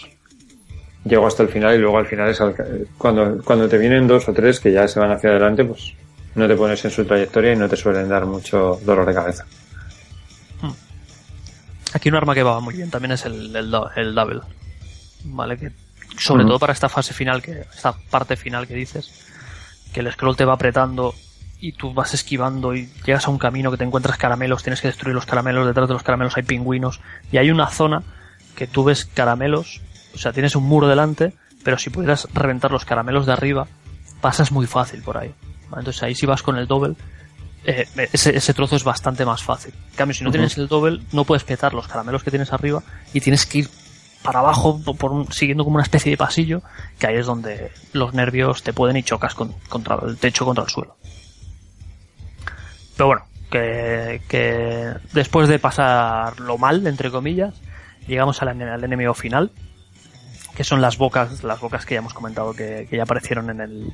Llego 1.03 1.27
hasta 1.27 1.43
el 1.43 1.49
final 1.49 1.75
y 1.75 1.79
luego 1.79 1.97
al 1.97 2.05
final 2.05 2.29
es 2.29 2.39
al- 2.39 2.87
cuando, 2.97 3.43
cuando 3.43 3.67
te 3.67 3.77
vienen 3.77 4.07
dos 4.07 4.29
o 4.29 4.33
tres 4.33 4.61
que 4.61 4.71
ya 4.71 4.87
se 4.87 5.01
van 5.01 5.11
hacia 5.11 5.31
adelante, 5.31 5.65
pues 5.65 5.93
no 6.35 6.47
te 6.47 6.55
pones 6.55 6.83
en 6.85 6.91
su 6.91 7.03
trayectoria 7.03 7.51
y 7.51 7.57
no 7.57 7.67
te 7.67 7.75
suelen 7.75 8.07
dar 8.07 8.25
mucho 8.25 8.79
dolor 8.85 9.05
de 9.05 9.13
cabeza. 9.13 9.45
Aquí 11.93 12.09
un 12.09 12.15
arma 12.15 12.33
que 12.33 12.41
va 12.43 12.59
muy 12.59 12.73
bien 12.75 12.89
también 12.89 13.11
es 13.11 13.25
el, 13.25 13.55
el, 13.55 13.69
do- 13.69 13.89
el 13.95 14.15
double. 14.15 14.39
¿Vale? 15.25 15.57
Que 15.57 15.71
sobre 16.17 16.43
Ujú. 16.43 16.49
todo 16.51 16.59
para 16.59 16.73
esta 16.73 16.89
fase 16.89 17.13
final, 17.13 17.41
que 17.41 17.65
esta 17.75 17.93
parte 18.09 18.35
final 18.35 18.67
que 18.67 18.73
dices, 18.75 19.11
que 19.93 19.99
el 19.99 20.11
scroll 20.11 20.35
te 20.35 20.45
va 20.45 20.53
apretando 20.53 21.13
y 21.65 21.71
tú 21.71 21.93
vas 21.93 22.13
esquivando 22.13 22.75
y 22.75 22.89
llegas 23.05 23.25
a 23.27 23.31
un 23.31 23.37
camino 23.37 23.71
que 23.71 23.77
te 23.77 23.85
encuentras 23.85 24.17
caramelos, 24.17 24.63
tienes 24.63 24.81
que 24.81 24.87
destruir 24.89 25.15
los 25.15 25.25
caramelos, 25.25 25.65
detrás 25.65 25.87
de 25.87 25.93
los 25.93 26.03
caramelos 26.03 26.35
hay 26.35 26.43
pingüinos 26.43 26.99
y 27.31 27.37
hay 27.37 27.51
una 27.51 27.67
zona 27.69 28.03
que 28.55 28.67
tú 28.67 28.83
ves 28.83 29.05
caramelos, 29.05 29.79
o 30.13 30.17
sea, 30.17 30.33
tienes 30.33 30.55
un 30.57 30.65
muro 30.65 30.87
delante, 30.89 31.33
pero 31.63 31.77
si 31.77 31.89
pudieras 31.89 32.27
reventar 32.33 32.71
los 32.71 32.83
caramelos 32.83 33.25
de 33.25 33.31
arriba, 33.31 33.67
pasas 34.19 34.51
muy 34.51 34.67
fácil 34.67 35.01
por 35.03 35.17
ahí. 35.17 35.33
Entonces 35.75 36.03
ahí 36.03 36.15
si 36.15 36.25
vas 36.25 36.43
con 36.43 36.57
el 36.57 36.67
double, 36.67 36.95
eh, 37.65 37.87
ese, 38.11 38.35
ese 38.35 38.53
trozo 38.53 38.75
es 38.75 38.83
bastante 38.83 39.25
más 39.25 39.41
fácil. 39.41 39.73
En 39.91 39.95
cambio, 39.95 40.13
si 40.15 40.23
no 40.25 40.31
tienes 40.31 40.57
el 40.57 40.67
double, 40.67 40.99
no 41.13 41.23
puedes 41.23 41.45
petar 41.45 41.73
los 41.73 41.87
caramelos 41.87 42.23
que 42.23 42.29
tienes 42.29 42.51
arriba 42.51 42.83
y 43.13 43.21
tienes 43.21 43.45
que 43.45 43.59
ir 43.59 43.69
para 44.21 44.39
abajo 44.39 44.81
por- 44.83 44.97
por 44.97 45.11
un- 45.13 45.31
siguiendo 45.31 45.63
como 45.63 45.75
una 45.75 45.83
especie 45.83 46.09
de 46.11 46.17
pasillo, 46.17 46.61
que 46.99 47.07
ahí 47.07 47.15
es 47.15 47.25
donde 47.25 47.71
los 47.93 48.13
nervios 48.13 48.63
te 48.63 48.73
pueden 48.73 48.97
y 48.97 49.03
chocas 49.03 49.33
con- 49.33 49.53
contra 49.69 49.97
el 50.05 50.17
techo, 50.17 50.43
contra 50.45 50.65
el 50.65 50.69
suelo. 50.69 50.97
Pero 52.95 53.07
bueno, 53.07 53.23
que, 53.49 54.21
que 54.27 54.93
después 55.13 55.47
de 55.47 55.59
pasarlo 55.59 56.57
mal, 56.57 56.85
entre 56.87 57.11
comillas, 57.11 57.53
llegamos 58.07 58.41
al, 58.41 58.61
al 58.61 58.83
enemigo 58.83 59.13
final, 59.13 59.51
que 60.55 60.63
son 60.63 60.81
las 60.81 60.97
bocas, 60.97 61.43
las 61.43 61.59
bocas 61.59 61.85
que 61.85 61.95
ya 61.95 61.99
hemos 61.99 62.13
comentado 62.13 62.53
que, 62.53 62.87
que 62.89 62.97
ya 62.97 63.03
aparecieron 63.03 63.49
en 63.49 63.61
el, 63.61 63.93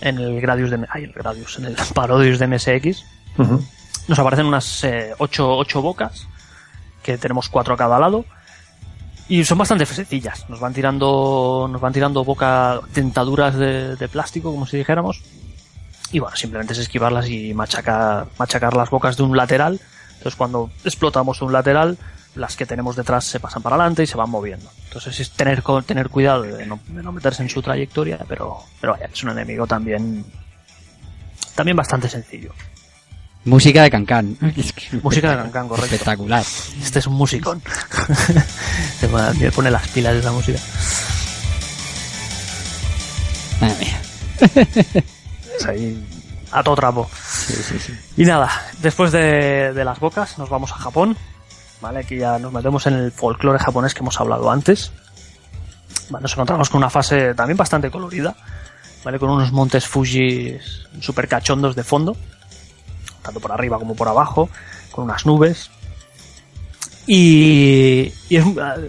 en 0.00 0.18
el 0.18 0.40
Gradius 0.40 0.70
de, 0.70 0.86
ay, 0.90 1.04
el 1.04 1.12
Gradius, 1.12 1.58
en 1.58 1.66
el 1.66 1.76
Parodius 1.94 2.38
de 2.38 2.46
MSX. 2.46 3.04
Nos 4.08 4.18
aparecen 4.18 4.46
unas 4.46 4.84
eh, 4.84 5.14
ocho, 5.18 5.56
ocho 5.56 5.82
bocas, 5.82 6.28
que 7.02 7.18
tenemos 7.18 7.48
cuatro 7.48 7.74
a 7.74 7.76
cada 7.76 7.98
lado. 7.98 8.24
Y 9.28 9.44
son 9.44 9.58
bastante 9.58 9.84
sencillas. 9.86 10.48
Nos 10.48 10.60
van 10.60 10.72
tirando, 10.72 11.68
nos 11.70 11.80
van 11.80 11.92
tirando 11.92 12.24
boca, 12.24 12.80
dentaduras 12.94 13.56
de, 13.56 13.96
de 13.96 14.08
plástico, 14.08 14.52
como 14.52 14.66
si 14.66 14.76
dijéramos. 14.76 15.22
Y 16.12 16.18
bueno, 16.18 16.36
simplemente 16.36 16.72
es 16.72 16.78
esquivarlas 16.78 17.28
y 17.28 17.52
machacar, 17.54 18.26
machacar 18.38 18.76
las 18.76 18.90
bocas 18.90 19.16
de 19.16 19.22
un 19.22 19.36
lateral. 19.36 19.80
Entonces 20.10 20.36
cuando 20.36 20.70
explotamos 20.84 21.42
un 21.42 21.52
lateral, 21.52 21.98
las 22.36 22.56
que 22.56 22.66
tenemos 22.66 22.96
detrás 22.96 23.24
se 23.24 23.40
pasan 23.40 23.62
para 23.62 23.76
adelante 23.76 24.02
y 24.02 24.06
se 24.06 24.16
van 24.16 24.30
moviendo. 24.30 24.70
Entonces 24.84 25.18
es 25.20 25.30
tener, 25.30 25.62
tener 25.84 26.08
cuidado 26.08 26.42
de 26.42 26.66
no, 26.66 26.78
de 26.86 27.02
no 27.02 27.12
meterse 27.12 27.42
en 27.42 27.48
su 27.48 27.62
trayectoria, 27.62 28.18
pero, 28.28 28.58
pero 28.80 28.92
vaya, 28.92 29.08
es 29.12 29.22
un 29.22 29.30
enemigo 29.30 29.66
también, 29.66 30.24
también 31.54 31.76
bastante 31.76 32.08
sencillo. 32.08 32.52
Música 33.44 33.82
de 33.82 33.90
Cancán. 33.90 34.36
Música 35.02 35.30
de 35.30 35.36
Cancán, 35.36 35.68
correcto. 35.68 35.94
Espectacular. 35.94 36.44
Este 36.82 36.98
es 36.98 37.06
un 37.06 37.14
musicón. 37.14 37.62
Me 39.40 39.52
pone 39.52 39.70
las 39.70 39.86
pilas 39.88 40.14
de 40.14 40.20
esa 40.20 40.32
música. 40.32 40.58
Madre 43.60 43.76
mía. 43.78 45.02
Es 45.58 45.66
ahí 45.66 46.06
a 46.52 46.62
todo 46.62 46.76
trapo. 46.76 47.10
Y 48.16 48.24
nada, 48.24 48.50
después 48.80 49.12
de, 49.12 49.72
de 49.72 49.84
las 49.84 49.98
bocas 50.00 50.38
nos 50.38 50.48
vamos 50.48 50.72
a 50.72 50.76
Japón. 50.76 51.16
¿vale? 51.80 52.00
Aquí 52.00 52.16
ya 52.16 52.38
nos 52.38 52.52
metemos 52.52 52.86
en 52.86 52.94
el 52.94 53.12
folclore 53.12 53.58
japonés 53.58 53.94
que 53.94 54.00
hemos 54.00 54.20
hablado 54.20 54.50
antes. 54.50 54.92
Nos 56.10 56.32
encontramos 56.32 56.70
con 56.70 56.78
una 56.78 56.90
fase 56.90 57.34
también 57.34 57.56
bastante 57.56 57.90
colorida, 57.90 58.36
¿vale? 59.04 59.18
Con 59.18 59.30
unos 59.30 59.52
montes 59.52 59.86
Fuji 59.86 60.56
super 61.00 61.26
cachondos 61.28 61.74
de 61.74 61.82
fondo, 61.82 62.16
tanto 63.22 63.40
por 63.40 63.52
arriba 63.52 63.78
como 63.78 63.96
por 63.96 64.08
abajo, 64.08 64.48
con 64.92 65.04
unas 65.04 65.26
nubes. 65.26 65.70
Y, 67.06 68.12
y 68.28 68.36
es, 68.36 68.44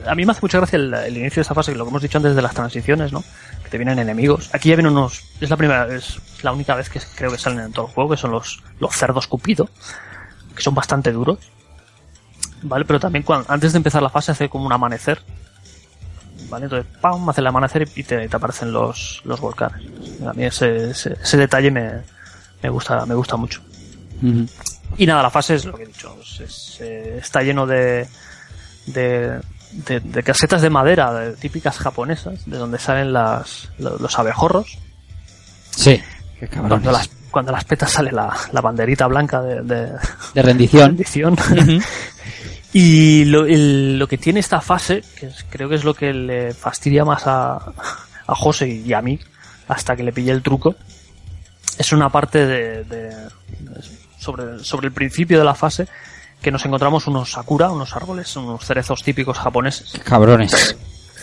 a 0.07 0.15
mí 0.15 0.25
me 0.25 0.31
hace 0.31 0.41
mucha 0.41 0.57
gracia 0.57 0.77
el, 0.77 1.17
inicio 1.17 1.35
de 1.35 1.41
esta 1.41 1.53
fase, 1.53 1.71
que 1.71 1.77
lo 1.77 1.85
que 1.85 1.89
hemos 1.89 2.01
dicho 2.01 2.17
antes 2.17 2.35
de 2.35 2.41
las 2.41 2.53
transiciones, 2.53 3.13
¿no? 3.13 3.23
Que 3.63 3.69
te 3.69 3.77
vienen 3.77 3.99
enemigos. 3.99 4.49
Aquí 4.53 4.69
ya 4.69 4.75
vienen 4.75 4.93
unos. 4.93 5.23
Es 5.39 5.49
la 5.49 5.57
primera, 5.57 5.87
es 5.93 6.19
la 6.41 6.51
única 6.51 6.75
vez 6.75 6.89
que 6.89 6.99
creo 7.15 7.31
que 7.31 7.37
salen 7.37 7.59
en 7.59 7.71
todo 7.71 7.87
el 7.87 7.93
juego, 7.93 8.11
que 8.11 8.17
son 8.17 8.31
los, 8.31 8.63
los 8.79 8.95
cerdos 8.95 9.27
cupido, 9.27 9.69
que 10.55 10.63
son 10.63 10.73
bastante 10.73 11.11
duros. 11.11 11.37
¿Vale? 12.63 12.85
Pero 12.85 12.99
también 12.99 13.23
cuando, 13.23 13.51
antes 13.51 13.73
de 13.73 13.77
empezar 13.77 14.01
la 14.01 14.09
fase 14.09 14.31
hace 14.31 14.49
como 14.49 14.65
un 14.65 14.73
amanecer. 14.73 15.21
¿Vale? 16.49 16.65
Entonces, 16.65 16.91
¡pam! 17.01 17.29
hace 17.29 17.41
el 17.41 17.47
amanecer 17.47 17.87
y 17.95 18.03
te, 18.03 18.27
te 18.27 18.35
aparecen 18.35 18.71
los, 18.71 19.21
los 19.25 19.39
volcanes. 19.39 19.81
A 20.25 20.33
mí 20.33 20.43
ese, 20.43 20.91
ese, 20.91 21.17
ese 21.21 21.37
detalle 21.37 21.69
me, 21.69 22.01
me 22.63 22.69
gusta, 22.69 23.05
me 23.05 23.13
gusta 23.13 23.35
mucho. 23.35 23.61
Y 24.97 25.05
nada, 25.05 25.23
la 25.23 25.29
fase 25.29 25.55
es 25.55 25.65
lo 25.65 25.73
que 25.73 25.83
he 25.83 25.87
dicho. 25.87 26.15
es- 26.21 26.39
es, 26.39 26.77
eh, 26.81 27.17
está 27.21 27.41
lleno 27.41 27.65
de, 27.67 28.07
de, 28.85 29.39
de, 29.71 29.99
de 29.99 30.23
casetas 30.23 30.61
de 30.61 30.69
madera 30.69 31.13
de- 31.13 31.33
típicas 31.33 31.77
japonesas, 31.77 32.45
de 32.45 32.57
donde 32.57 32.79
salen 32.79 33.11
las, 33.13 33.69
lo- 33.79 33.97
los 33.97 34.17
abejorros. 34.19 34.77
Sí. 35.71 36.01
Qué. 36.39 36.47
Cuando 36.47 36.91
las, 36.91 37.09
cuando 37.31 37.51
las 37.51 37.65
petas 37.65 37.91
sale 37.91 38.11
la, 38.11 38.35
la 38.53 38.61
banderita 38.61 39.07
blanca 39.07 39.41
de, 39.41 39.61
de 39.61 39.91
De 40.33 40.41
rendición. 40.41 40.87
rendición. 40.97 41.35
Y 42.73 43.25
lo, 43.25 43.45
el- 43.45 43.97
lo 43.97 44.07
que 44.07 44.17
tiene 44.17 44.39
esta 44.41 44.61
fase, 44.61 45.01
que 45.17 45.27
es- 45.27 45.45
creo 45.49 45.69
que 45.69 45.75
es 45.75 45.83
lo 45.83 45.93
que 45.93 46.13
le 46.13 46.53
fastidia 46.53 47.05
más 47.05 47.23
a, 47.25 47.55
a 47.55 48.35
José 48.35 48.67
y 48.67 48.93
a 48.93 49.01
mí, 49.01 49.17
hasta 49.67 49.95
que 49.95 50.03
le 50.03 50.11
pillé 50.11 50.31
el 50.31 50.43
truco, 50.43 50.75
es 51.77 51.91
una 51.93 52.09
parte 52.09 52.45
de, 52.45 52.83
de- 52.83 53.27
sobre, 54.27 54.59
sobre 54.63 54.87
el 54.87 54.93
principio 54.93 55.39
de 55.39 55.45
la 55.45 55.55
fase 55.55 55.87
que 56.41 56.51
nos 56.51 56.63
encontramos 56.65 57.07
unos 57.07 57.31
sakura, 57.31 57.69
unos 57.71 57.95
árboles, 57.95 58.35
unos 58.35 58.63
cerezos 58.65 59.01
típicos 59.03 59.37
japoneses, 59.39 59.93
cabrones. 60.03 60.75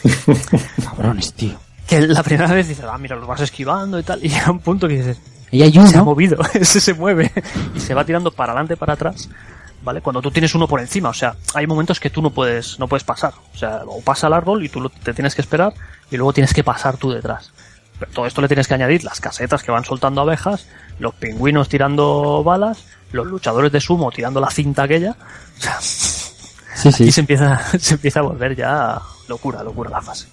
cabrones, 0.84 1.32
tío. 1.34 1.58
que 1.86 2.00
la 2.00 2.22
primera 2.22 2.52
vez 2.52 2.68
dices, 2.68 2.84
ah, 2.90 2.98
mira, 2.98 3.16
los 3.16 3.26
vas 3.26 3.40
esquivando 3.40 3.98
y 3.98 4.02
tal, 4.02 4.24
y 4.24 4.28
llega 4.30 4.50
un 4.50 4.60
punto 4.60 4.88
que 4.88 4.96
dices, 4.98 5.18
Y 5.50 5.62
hay 5.62 5.72
se 5.72 5.78
ha 5.78 5.82
uno. 5.82 6.04
movido, 6.06 6.38
ese 6.54 6.80
se 6.80 6.94
mueve 6.94 7.30
y 7.74 7.80
se 7.80 7.94
va 7.94 8.04
tirando 8.04 8.30
para 8.32 8.52
adelante 8.52 8.76
para 8.76 8.94
atrás, 8.94 9.28
¿vale? 9.82 10.00
Cuando 10.00 10.20
tú 10.22 10.30
tienes 10.30 10.54
uno 10.54 10.66
por 10.66 10.80
encima, 10.80 11.10
o 11.10 11.14
sea, 11.14 11.36
hay 11.54 11.66
momentos 11.66 12.00
que 12.00 12.10
tú 12.10 12.22
no 12.22 12.30
puedes 12.30 12.78
no 12.78 12.88
puedes 12.88 13.04
pasar, 13.04 13.34
o 13.54 13.56
sea, 13.56 13.82
o 13.86 14.00
pasa 14.00 14.26
el 14.28 14.32
árbol 14.32 14.64
y 14.64 14.68
tú 14.68 14.80
lo- 14.80 14.90
te 14.90 15.12
tienes 15.14 15.34
que 15.34 15.42
esperar 15.42 15.74
y 16.10 16.16
luego 16.16 16.32
tienes 16.32 16.52
que 16.54 16.64
pasar 16.64 16.96
tú 16.96 17.10
detrás. 17.12 17.52
Pero 17.98 18.10
todo 18.10 18.26
esto 18.26 18.40
le 18.40 18.48
tienes 18.48 18.66
que 18.66 18.74
añadir 18.74 19.04
las 19.04 19.20
casetas 19.20 19.62
que 19.62 19.70
van 19.70 19.84
soltando 19.84 20.20
abejas, 20.22 20.66
los 20.98 21.14
pingüinos 21.14 21.68
tirando 21.68 22.42
balas, 22.42 22.84
los 23.14 23.26
luchadores 23.26 23.72
de 23.72 23.80
sumo 23.80 24.10
tirando 24.10 24.40
la 24.40 24.50
cinta 24.50 24.82
aquella, 24.82 25.16
Sí, 26.74 26.90
sí. 26.92 27.04
y 27.04 27.12
se 27.12 27.20
empieza 27.20 27.60
se 27.78 27.94
empieza 27.94 28.20
a 28.20 28.24
volver 28.24 28.54
ya 28.56 29.00
locura, 29.28 29.62
locura 29.62 29.90
la 29.90 30.02
fase. 30.02 30.26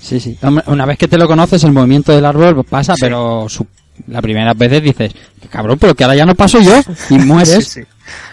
Sí, 0.00 0.20
sí. 0.20 0.38
Una 0.66 0.84
vez 0.84 0.98
que 0.98 1.08
te 1.08 1.16
lo 1.16 1.26
conoces, 1.26 1.64
el 1.64 1.72
movimiento 1.72 2.12
del 2.12 2.26
árbol 2.26 2.62
pasa, 2.64 2.94
Sí. 2.94 3.00
pero 3.00 3.46
su- 3.48 3.66
la 4.08 4.20
primera 4.20 4.52
vez 4.52 4.82
dices, 4.82 5.14
"Qué 5.40 5.48
cabrón, 5.48 5.78
pero 5.78 5.94
que 5.94 6.04
ahora 6.04 6.16
ya 6.16 6.26
no 6.26 6.34
paso 6.34 6.60
yo. 6.60 6.78
Y 7.10 7.14
mueres. 7.18 7.68
Sí, 7.68 7.80
sí. 7.82 7.86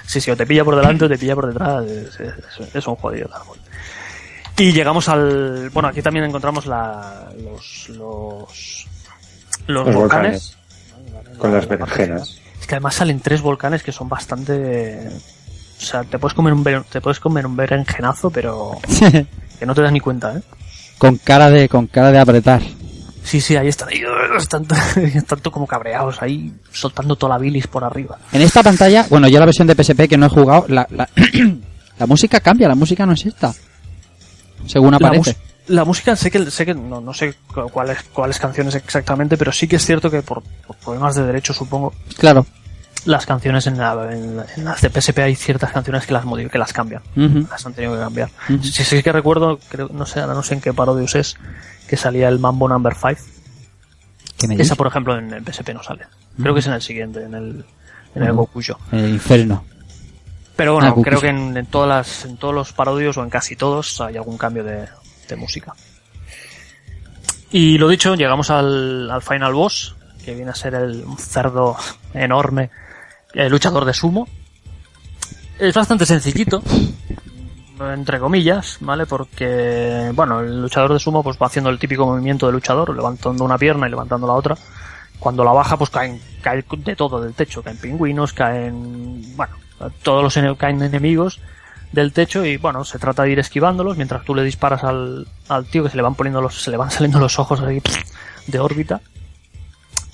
Sí, 0.05 0.19
sí, 0.19 0.31
o 0.31 0.35
te 0.35 0.45
pilla 0.45 0.65
por 0.65 0.75
delante 0.75 1.05
o 1.05 1.07
te 1.09 1.17
pilla 1.17 1.35
por 1.35 1.47
detrás. 1.47 1.85
Es, 1.85 2.19
es- 2.19 2.75
es 2.75 2.87
un 2.87 2.95
jodido 2.95 3.27
el 3.27 3.33
árbol. 3.33 3.57
Y 4.57 4.73
llegamos 4.73 5.07
al. 5.07 5.69
Bueno, 5.69 5.87
aquí 5.89 6.01
también 6.01 6.25
encontramos 6.25 6.65
la, 6.65 7.29
los, 7.41 7.87
los. 7.89 8.85
Los, 9.67 9.85
Los 9.87 9.95
volcanes. 9.95 10.57
Con 11.37 11.53
las 11.53 11.67
berenjenas. 11.67 12.40
Es 12.61 12.67
que 12.67 12.75
además 12.75 12.95
salen 12.95 13.19
tres 13.19 13.41
volcanes 13.41 13.83
que 13.83 13.91
son 13.91 14.07
bastante. 14.07 15.09
O 15.79 15.83
sea, 15.83 16.03
te 16.03 16.17
puedes 16.19 16.33
comer 16.35 16.53
un, 16.53 16.63
be- 16.63 16.83
te 16.89 17.01
puedes 17.01 17.19
comer 17.19 17.45
un 17.45 17.55
berenjenazo, 17.55 18.29
pero 18.29 18.77
que 19.59 19.65
no 19.65 19.73
te 19.75 19.81
das 19.81 19.91
ni 19.91 19.99
cuenta, 19.99 20.37
¿eh? 20.37 20.41
con 20.97 21.17
cara 21.17 21.49
de, 21.49 21.67
con 21.67 21.87
cara 21.87 22.11
de 22.11 22.19
apretar. 22.19 22.61
Sí, 23.23 23.39
sí, 23.41 23.55
ahí 23.55 23.67
están, 23.67 23.89
ahí, 23.89 24.01
están, 24.37 24.65
como 25.51 25.65
cabreados, 25.67 26.21
ahí 26.21 26.51
soltando 26.71 27.15
toda 27.15 27.33
la 27.33 27.39
bilis 27.39 27.67
por 27.67 27.83
arriba. 27.83 28.17
En 28.31 28.41
esta 28.41 28.61
pantalla, 28.63 29.05
bueno, 29.09 29.27
yo 29.27 29.39
la 29.39 29.45
versión 29.45 29.67
de 29.67 29.75
PSP 29.75 30.07
que 30.07 30.17
no 30.17 30.27
he 30.27 30.29
jugado, 30.29 30.65
la, 30.67 30.87
la, 30.91 31.07
la 31.99 32.05
música 32.07 32.39
cambia, 32.39 32.67
la 32.67 32.75
música 32.75 33.05
no 33.05 33.13
es 33.13 33.25
esta. 33.25 33.53
Según 34.67 34.93
aparece. 34.93 35.35
La 35.71 35.85
música 35.85 36.15
sé 36.15 36.29
que 36.31 36.49
sé 36.51 36.65
que 36.65 36.73
no, 36.73 37.01
no 37.01 37.13
sé 37.13 37.33
cu- 37.53 37.69
cuáles 37.69 38.01
cuáles 38.13 38.37
canciones 38.39 38.75
exactamente, 38.75 39.37
pero 39.37 39.51
sí 39.51 39.67
que 39.67 39.77
es 39.77 39.85
cierto 39.85 40.09
que 40.11 40.21
por, 40.21 40.43
por 40.67 40.75
problemas 40.77 41.15
de 41.15 41.23
derecho 41.23 41.53
supongo 41.53 41.93
Claro. 42.17 42.45
las 43.05 43.25
canciones 43.25 43.65
en, 43.67 43.77
la- 43.77 44.09
en 44.13 44.39
en 44.57 44.65
las 44.65 44.81
de 44.81 44.89
PSP 44.89 45.19
hay 45.19 45.35
ciertas 45.35 45.71
canciones 45.71 46.05
que 46.05 46.13
las 46.13 46.23
que 46.51 46.57
las 46.57 46.73
cambian, 46.73 47.01
las 47.15 47.65
han 47.65 47.73
tenido 47.73 47.93
que 47.95 47.99
cambiar. 48.01 48.29
Sí, 48.61 48.83
sí 48.83 49.01
que 49.01 49.11
recuerdo, 49.11 49.59
creo, 49.69 49.89
no 49.93 50.05
sé, 50.05 50.19
ahora 50.21 50.33
no 50.35 50.43
sé 50.43 50.53
en 50.55 50.61
qué 50.61 50.73
Parodius 50.73 51.15
es, 51.15 51.37
que 51.87 51.97
salía 51.97 52.27
el 52.29 52.37
Mambo 52.39 52.67
Number 52.67 52.93
5. 52.95 53.15
¿Qué 54.37 54.47
me 54.47 54.55
Esa 54.55 54.75
por 54.75 54.87
ejemplo 54.87 55.17
en 55.17 55.33
el 55.33 55.43
PSP 55.43 55.69
no 55.73 55.83
sale. 55.83 56.05
Creo 56.41 56.53
que 56.53 56.59
es 56.61 56.67
en 56.67 56.73
el 56.73 56.81
siguiente, 56.81 57.23
en 57.23 57.33
el 57.35 57.65
en 58.15 58.23
el. 58.23 58.33
Gokuyo. 58.33 58.77
El 58.91 59.09
infierno. 59.09 59.63
Pero 60.55 60.73
bueno, 60.73 60.93
Ah, 60.97 61.01
creo 61.01 61.19
que 61.21 61.29
en, 61.29 61.55
en 61.57 61.65
todas 61.67 61.87
las, 61.89 62.25
en 62.25 62.37
todos 62.37 62.53
los 62.53 62.71
parodios 62.73 63.17
o 63.17 63.23
en 63.23 63.29
casi 63.29 63.55
todos 63.55 63.99
hay 64.01 64.17
algún 64.17 64.37
cambio 64.37 64.63
de, 64.63 64.87
música. 65.35 65.73
Y 67.51 67.77
lo 67.77 67.89
dicho, 67.89 68.15
llegamos 68.15 68.49
al, 68.49 69.11
al 69.11 69.21
final 69.21 69.53
boss, 69.53 69.95
que 70.23 70.33
viene 70.33 70.51
a 70.51 70.55
ser 70.55 70.73
el, 70.75 71.03
cerdo 71.17 71.75
enorme, 72.13 72.69
luchador 73.33 73.85
de 73.85 73.93
sumo. 73.93 74.27
Es 75.59 75.73
bastante 75.73 76.05
sencillito, 76.05 76.63
entre 77.79 78.19
comillas, 78.19 78.77
¿vale? 78.79 79.05
Porque, 79.05 80.11
bueno, 80.13 80.39
el 80.39 80.61
luchador 80.61 80.93
de 80.93 80.99
sumo 80.99 81.23
pues 81.23 81.37
va 81.37 81.47
haciendo 81.47 81.69
el 81.69 81.77
típico 81.77 82.05
movimiento 82.05 82.47
de 82.47 82.53
luchador, 82.53 82.95
levantando 82.95 83.43
una 83.43 83.57
pierna 83.57 83.87
y 83.87 83.91
levantando 83.91 84.27
la 84.27 84.33
otra. 84.33 84.55
Cuando 85.19 85.43
la 85.43 85.51
baja, 85.51 85.77
pues 85.77 85.89
caen, 85.89 86.19
cae 86.41 86.63
de 86.77 86.95
todo 86.95 87.21
del 87.21 87.33
techo, 87.33 87.61
caen 87.61 87.77
pingüinos, 87.77 88.33
caen, 88.33 89.35
bueno, 89.35 89.55
todos 90.01 90.23
los 90.23 90.57
caen 90.57 90.81
enemigos 90.81 91.39
del 91.91 92.13
techo 92.13 92.45
y 92.45 92.57
bueno, 92.57 92.85
se 92.85 92.99
trata 92.99 93.23
de 93.23 93.31
ir 93.31 93.39
esquivándolos 93.39 93.97
mientras 93.97 94.23
tú 94.23 94.33
le 94.33 94.43
disparas 94.43 94.83
al, 94.83 95.27
al 95.49 95.65
tío 95.65 95.83
que 95.83 95.89
se 95.89 95.97
le 95.97 96.03
van 96.03 96.15
poniendo 96.15 96.41
los, 96.41 96.61
se 96.61 96.71
le 96.71 96.77
van 96.77 96.91
saliendo 96.91 97.19
los 97.19 97.37
ojos 97.39 97.61
ahí 97.61 97.81
de 98.47 98.59
órbita. 98.59 99.01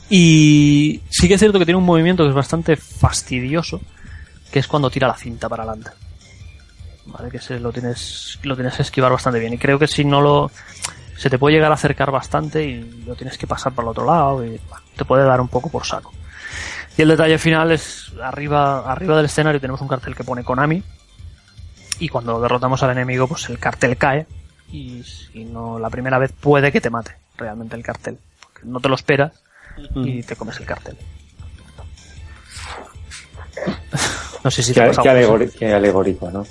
Y 0.10 1.02
sí 1.10 1.28
que 1.28 1.34
es 1.34 1.40
cierto 1.40 1.60
que 1.60 1.66
tiene 1.66 1.78
un 1.78 1.86
movimiento 1.86 2.24
que 2.24 2.30
es 2.30 2.36
bastante 2.36 2.78
fastidioso, 2.78 3.82
que 4.52 4.60
es 4.60 4.68
cuando 4.68 4.90
tira 4.90 5.08
la 5.08 5.16
cinta 5.16 5.50
para 5.50 5.64
adelante. 5.64 5.92
Vale, 7.08 7.30
que 7.30 7.40
se 7.40 7.60
lo 7.60 7.72
tienes, 7.72 8.40
lo 8.44 8.56
tienes 8.56 8.76
que 8.76 8.82
esquivar 8.84 9.12
bastante 9.12 9.40
bien. 9.40 9.54
Y 9.54 9.58
creo 9.58 9.78
que 9.78 9.88
si 9.88 10.06
no 10.06 10.22
lo, 10.22 10.52
se 11.18 11.30
te 11.30 11.38
puede 11.38 11.56
llegar 11.56 11.72
a 11.72 11.76
acercar 11.76 12.12
bastante 12.12 12.64
y 12.64 13.04
lo 13.06 13.16
tienes 13.16 13.38
que 13.38 13.48
pasar 13.48 13.74
por 13.74 13.84
el 13.84 13.90
otro 13.90 14.06
lado 14.06 14.46
y 14.46 14.60
bueno, 14.70 14.86
te 14.96 15.06
puede 15.06 15.26
dar 15.26 15.42
un 15.42 15.50
poco 15.50 15.70
por 15.70 15.86
saco. 15.86 16.14
Y 16.98 17.02
el 17.02 17.10
detalle 17.10 17.38
final 17.38 17.72
es 17.72 18.14
arriba, 18.24 18.90
arriba 18.90 19.18
del 19.18 19.26
escenario 19.26 19.62
tenemos 19.62 19.82
un 19.82 19.88
cartel 19.88 20.16
que 20.16 20.24
pone 20.24 20.44
Konami 20.44 20.82
y 22.00 22.10
cuando 22.10 22.40
derrotamos 22.42 22.82
al 22.84 22.92
enemigo 22.92 23.28
pues 23.28 23.50
el 23.50 23.60
cartel 23.60 23.98
cae 23.98 24.26
y 24.72 25.04
si 25.04 25.46
no 25.46 25.80
la 25.80 25.90
primera 25.90 26.18
vez 26.20 26.32
puede 26.32 26.72
que 26.72 26.82
te 26.82 26.90
mate 26.90 27.12
realmente 27.38 27.76
el 27.76 27.84
cartel 27.84 28.18
porque 28.42 28.62
no 28.68 28.80
te 28.80 28.90
lo 28.90 28.96
esperas 28.96 29.32
y 29.96 30.24
te 30.24 30.36
comes 30.36 30.58
el 30.60 30.66
cartel. 30.66 30.98
No 34.44 34.52
sé 34.52 34.64
si 34.64 34.74
te 34.74 34.82
Qué, 34.82 34.92
qué 35.02 35.10
algo. 35.10 35.36
alegori- 35.38 35.52
qué 35.52 35.74
alegórico, 35.74 36.32
¿no? 36.32 36.46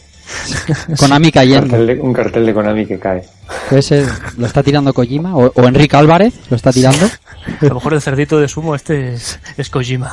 Konami 0.99 1.27
Un 1.27 1.31
cayendo. 1.33 1.69
cartel, 1.71 1.87
de, 1.87 2.01
un 2.01 2.13
cartel 2.13 2.47
de 2.47 2.55
Konami 2.55 2.87
que 2.87 2.99
cae. 2.99 3.23
Puede 3.69 3.83
ser, 3.83 4.07
lo 4.37 4.47
está 4.47 4.63
tirando 4.63 4.93
Kojima 4.93 5.37
o, 5.37 5.53
o 5.55 5.65
Enrique 5.69 5.97
Álvarez 5.97 6.35
lo 6.51 6.57
está 6.57 6.73
tirando. 6.73 7.07
A 7.61 7.65
lo 7.67 7.75
mejor 7.75 7.95
el 7.95 8.01
cerdito 8.03 8.39
de 8.41 8.49
sumo 8.49 8.75
este 8.75 9.15
es, 9.15 9.39
es 9.57 9.71
Kojima. 9.71 10.13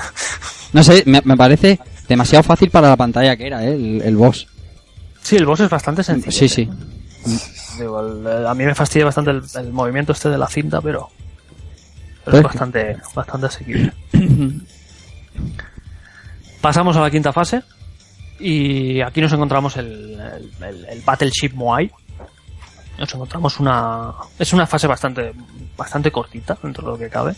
No 0.72 0.84
sé, 0.84 1.04
me, 1.08 1.22
me 1.26 1.36
parece 1.36 1.80
demasiado 2.08 2.44
fácil 2.44 2.70
para 2.70 2.90
la 2.90 2.96
pantalla 2.96 3.36
que 3.36 3.48
era, 3.48 3.64
¿eh? 3.66 3.74
el, 3.74 4.02
el 4.04 4.16
boss. 4.16 4.48
Sí, 5.24 5.38
el 5.38 5.45
boss 5.45 5.62
es 5.62 5.70
bastante 5.70 6.04
sencillo. 6.04 6.32
Sí, 6.32 6.48
sí. 6.50 6.70
Digo, 7.80 8.00
el- 8.02 8.45
a 8.45 8.54
mí 8.54 8.66
me 8.66 8.76
fastidia 8.76 9.06
bastante 9.06 9.32
el, 9.32 9.41
el 9.56 9.72
movimiento 9.74 10.12
este 10.12 10.30
de 10.30 10.38
la 10.38 10.48
cinta, 10.48 10.82
pero, 10.82 11.10
pero 12.26 12.32
Pues- 12.32 12.36
es 12.38 12.44
bastante, 12.44 12.98
bastante 13.16 13.48
asequible. 13.48 13.94
Pasamos 16.62 16.95
a 16.98 17.02
la 17.02 17.12
quinta 17.12 17.34
fase 17.34 17.62
y 18.40 19.02
aquí 19.02 19.22
nos 19.22 19.34
encontramos 19.34 19.78
el- 19.78 20.20
el 20.62 21.02
Battleship 21.02 21.54
Moai. 21.54 21.91
Nos 22.98 23.14
encontramos 23.14 23.60
una... 23.60 24.12
Es 24.38 24.54
una 24.54 24.68
fase 24.68 24.88
bastante, 24.88 25.34
bastante 25.76 26.12
cortita 26.12 26.58
dentro 26.62 26.84
de 26.86 26.91
lo 26.91 26.98
que 26.98 27.10
cabe. 27.10 27.36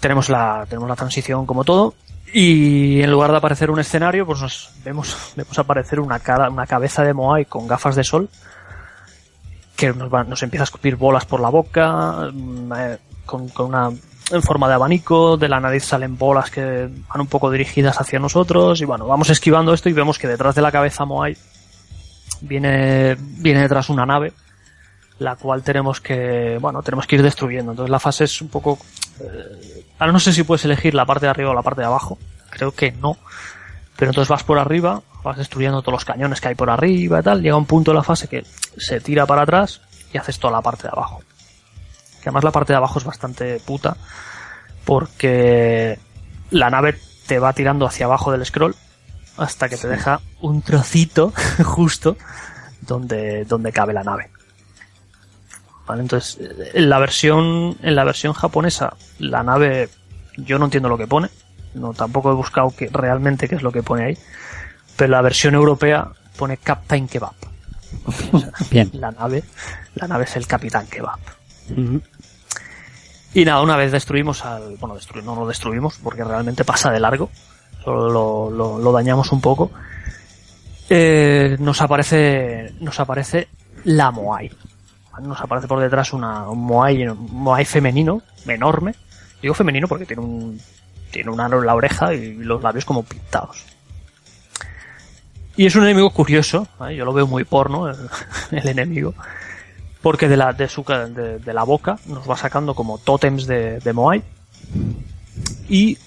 Tenemos 0.00 0.28
la, 0.28 0.66
tenemos 0.68 0.88
la 0.88 0.96
transición 0.96 1.46
como 1.46 1.62
todo 1.64 1.94
Y 2.32 3.02
en 3.02 3.10
lugar 3.10 3.30
de 3.30 3.36
aparecer 3.36 3.70
un 3.70 3.78
escenario, 3.80 4.24
pues 4.26 4.40
nos 4.40 4.70
vemos, 4.84 5.32
vemos 5.36 5.58
aparecer 5.58 6.00
una 6.00 6.18
cara, 6.20 6.48
una 6.48 6.66
cabeza 6.66 7.02
de 7.04 7.12
Moai 7.14 7.44
con 7.44 7.66
gafas 7.68 7.94
de 7.96 8.04
sol 8.04 8.28
que 9.76 9.92
nos, 9.92 10.12
va- 10.12 10.24
nos 10.24 10.42
empieza 10.42 10.62
a 10.62 10.64
escupir 10.64 10.96
bolas 10.96 11.24
por 11.24 11.40
la 11.40 11.48
boca, 11.48 12.28
mm, 12.32 12.72
eh, 12.76 12.98
con, 13.26 13.48
con 13.48 13.66
una 13.66 13.90
en 14.30 14.42
forma 14.42 14.68
de 14.68 14.74
abanico, 14.74 15.36
de 15.36 15.48
la 15.48 15.60
nariz 15.60 15.84
salen 15.84 16.16
bolas 16.16 16.50
que 16.50 16.88
van 17.08 17.20
un 17.20 17.26
poco 17.26 17.50
dirigidas 17.50 18.00
hacia 18.00 18.18
nosotros, 18.18 18.80
y 18.80 18.84
bueno, 18.84 19.06
vamos 19.06 19.28
esquivando 19.30 19.74
esto 19.74 19.88
y 19.88 19.92
vemos 19.92 20.18
que 20.18 20.28
detrás 20.28 20.54
de 20.54 20.62
la 20.62 20.70
cabeza 20.72 21.04
Moai 21.04 21.36
viene, 22.40 23.16
viene 23.18 23.60
detrás 23.60 23.88
una 23.90 24.06
nave, 24.06 24.32
la 25.22 25.36
cual 25.36 25.62
tenemos 25.62 26.00
que, 26.00 26.58
bueno, 26.60 26.82
tenemos 26.82 27.06
que 27.06 27.16
ir 27.16 27.22
destruyendo. 27.22 27.72
Entonces 27.72 27.90
la 27.90 28.00
fase 28.00 28.24
es 28.24 28.40
un 28.40 28.48
poco, 28.48 28.78
eh, 29.20 29.84
ahora 29.98 30.12
no 30.12 30.20
sé 30.20 30.32
si 30.32 30.42
puedes 30.42 30.64
elegir 30.64 30.94
la 30.94 31.06
parte 31.06 31.26
de 31.26 31.30
arriba 31.30 31.50
o 31.50 31.54
la 31.54 31.62
parte 31.62 31.80
de 31.80 31.86
abajo, 31.86 32.18
creo 32.50 32.72
que 32.72 32.92
no, 32.92 33.16
pero 33.96 34.10
entonces 34.10 34.28
vas 34.28 34.44
por 34.44 34.58
arriba, 34.58 35.02
vas 35.22 35.36
destruyendo 35.36 35.80
todos 35.82 35.94
los 35.94 36.04
cañones 36.04 36.40
que 36.40 36.48
hay 36.48 36.54
por 36.54 36.70
arriba 36.70 37.20
y 37.20 37.22
tal, 37.22 37.42
llega 37.42 37.56
un 37.56 37.66
punto 37.66 37.92
de 37.92 37.96
la 37.96 38.02
fase 38.02 38.28
que 38.28 38.44
se 38.76 39.00
tira 39.00 39.26
para 39.26 39.42
atrás 39.42 39.80
y 40.12 40.18
haces 40.18 40.38
toda 40.38 40.52
la 40.52 40.62
parte 40.62 40.84
de 40.84 40.90
abajo. 40.90 41.20
Que 42.22 42.28
además 42.28 42.44
la 42.44 42.52
parte 42.52 42.72
de 42.72 42.76
abajo 42.76 42.98
es 42.98 43.04
bastante 43.04 43.60
puta, 43.60 43.96
porque 44.84 45.98
la 46.50 46.70
nave 46.70 46.98
te 47.26 47.38
va 47.38 47.52
tirando 47.52 47.86
hacia 47.86 48.06
abajo 48.06 48.32
del 48.32 48.44
scroll 48.44 48.74
hasta 49.36 49.68
que 49.68 49.76
te 49.76 49.88
deja 49.88 50.20
un 50.40 50.62
trocito 50.62 51.32
justo 51.64 52.16
donde, 52.80 53.44
donde 53.44 53.72
cabe 53.72 53.92
la 53.92 54.02
nave. 54.02 54.30
Vale, 55.86 56.02
entonces, 56.02 56.38
en 56.74 56.88
la 56.88 56.98
versión, 56.98 57.76
en 57.82 57.94
la 57.96 58.04
versión 58.04 58.32
japonesa, 58.34 58.94
la 59.18 59.42
nave, 59.42 59.88
yo 60.36 60.58
no 60.58 60.66
entiendo 60.66 60.88
lo 60.88 60.96
que 60.98 61.06
pone, 61.08 61.28
no 61.74 61.92
tampoco 61.92 62.30
he 62.30 62.34
buscado 62.34 62.70
que, 62.70 62.88
realmente 62.92 63.48
qué 63.48 63.56
es 63.56 63.62
lo 63.62 63.72
que 63.72 63.82
pone 63.82 64.04
ahí, 64.04 64.18
pero 64.96 65.10
la 65.10 65.22
versión 65.22 65.54
europea 65.54 66.08
pone 66.36 66.56
Captain 66.56 67.08
Kebab. 67.08 67.32
O 68.06 68.12
sea, 68.38 68.50
Bien. 68.70 68.90
La 68.94 69.10
nave, 69.10 69.42
la 69.96 70.06
nave 70.06 70.24
es 70.24 70.36
el 70.36 70.46
Capitán 70.46 70.86
Kebab. 70.86 71.18
Y 73.34 73.44
nada, 73.44 73.62
una 73.62 73.76
vez 73.76 73.90
destruimos 73.92 74.44
al, 74.44 74.76
bueno, 74.76 74.96
no 75.24 75.34
lo 75.34 75.46
destruimos 75.48 75.98
porque 76.02 76.22
realmente 76.22 76.64
pasa 76.64 76.90
de 76.90 77.00
largo, 77.00 77.30
solo 77.82 78.08
lo, 78.10 78.50
lo- 78.50 78.78
lo 78.78 78.92
dañamos 78.92 79.32
un 79.32 79.40
poco. 79.40 79.70
Eh, 80.90 81.56
nos 81.58 81.80
aparece, 81.80 82.74
nos 82.80 83.00
aparece 83.00 83.48
la 83.84 84.10
Moai. 84.10 84.50
Nos 85.20 85.40
aparece 85.40 85.68
por 85.68 85.78
detrás 85.80 86.12
una, 86.12 86.48
un 86.48 86.64
Moai, 86.64 87.06
un 87.06 87.26
Moai 87.32 87.64
femenino, 87.64 88.22
enorme. 88.46 88.94
Digo 89.42 89.54
femenino 89.54 89.86
porque 89.88 90.06
tiene 90.06 90.22
un, 90.22 90.60
tiene 91.10 91.30
un 91.30 91.40
aro 91.40 91.60
en 91.60 91.66
la 91.66 91.74
oreja 91.74 92.14
y 92.14 92.34
los 92.34 92.62
labios 92.62 92.84
como 92.84 93.02
pintados. 93.02 93.64
Y 95.56 95.66
es 95.66 95.76
un 95.76 95.82
enemigo 95.84 96.10
curioso, 96.10 96.66
¿vale? 96.78 96.96
yo 96.96 97.04
lo 97.04 97.12
veo 97.12 97.26
muy 97.26 97.44
porno, 97.44 97.88
el, 97.90 97.96
el 98.52 98.68
enemigo, 98.68 99.14
porque 100.00 100.28
de 100.28 100.36
la, 100.38 100.52
de, 100.54 100.66
su, 100.68 100.82
de, 100.82 101.38
de 101.38 101.52
la 101.52 101.62
boca 101.64 101.98
nos 102.06 102.28
va 102.28 102.36
sacando 102.36 102.74
como 102.74 102.96
tótems 102.98 103.46
de, 103.46 103.78
de 103.80 103.92
Moai. 103.92 104.22
Y, 105.68 105.98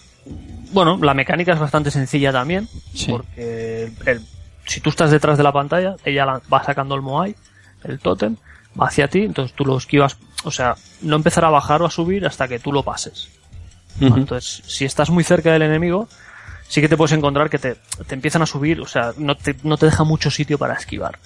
bueno, 0.71 0.97
la 0.97 1.13
mecánica 1.13 1.53
es 1.53 1.59
bastante 1.59 1.91
sencilla 1.91 2.31
también, 2.31 2.67
Sí. 2.93 3.11
porque 3.11 3.83
el- 3.85 4.07
el- 4.07 4.25
si 4.65 4.79
tú 4.81 4.89
estás 4.89 5.11
detrás 5.11 5.37
de 5.37 5.43
la 5.43 5.51
pantalla, 5.51 5.95
ella 6.03 6.25
la- 6.25 6.41
va 6.51 6.63
sacando 6.63 6.95
el 6.95 7.01
Moai, 7.03 7.35
el 7.83 7.99
tótem, 7.99 8.37
hacia 8.79 9.07
ti, 9.07 9.19
entonces 9.23 9.55
tú 9.55 9.65
lo 9.65 9.77
esquivas, 9.77 10.17
o 10.43 10.51
sea, 10.51 10.75
no 11.01 11.15
empezará 11.15 11.47
a 11.47 11.51
bajar 11.51 11.81
o 11.81 11.85
a 11.85 11.91
subir 11.91 12.25
hasta 12.25 12.47
que 12.47 12.59
tú 12.59 12.71
lo 12.71 12.83
pases. 12.83 13.29
Entonces, 13.99 14.61
si 14.67 14.83
estás 14.85 15.09
muy 15.09 15.23
cerca 15.23 15.53
del 15.53 15.61
enemigo, 15.61 16.09
sí 16.67 16.81
que 16.81 16.89
te 16.89 16.97
puedes 16.97 17.13
encontrar 17.13 17.49
que 17.49 17.57
te, 17.59 17.75
te 18.07 18.13
empiezan 18.15 18.41
a 18.41 18.45
subir, 18.45 18.81
o 18.81 18.87
sea, 18.87 19.13
no 19.17 19.35
te, 19.35 19.55
no 19.63 19.77
te 19.77 19.85
deja 19.85 20.03
mucho 20.03 20.29
sitio 20.29 20.57
para 20.57 20.73
esquivar. 20.73 21.17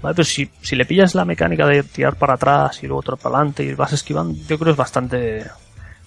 ¿Vale? 0.00 0.14
Pero 0.14 0.24
si, 0.24 0.50
si 0.62 0.74
le 0.76 0.84
pillas 0.86 1.14
la 1.14 1.24
mecánica 1.24 1.66
de 1.66 1.82
tirar 1.82 2.16
para 2.16 2.34
atrás 2.34 2.82
y 2.82 2.86
luego 2.86 3.00
otro 3.00 3.16
para 3.16 3.36
adelante 3.36 3.62
y 3.64 3.74
vas 3.74 3.92
esquivando, 3.92 4.34
yo 4.46 4.58
creo 4.58 4.66
que 4.66 4.70
es 4.72 4.76
bastante, 4.76 5.46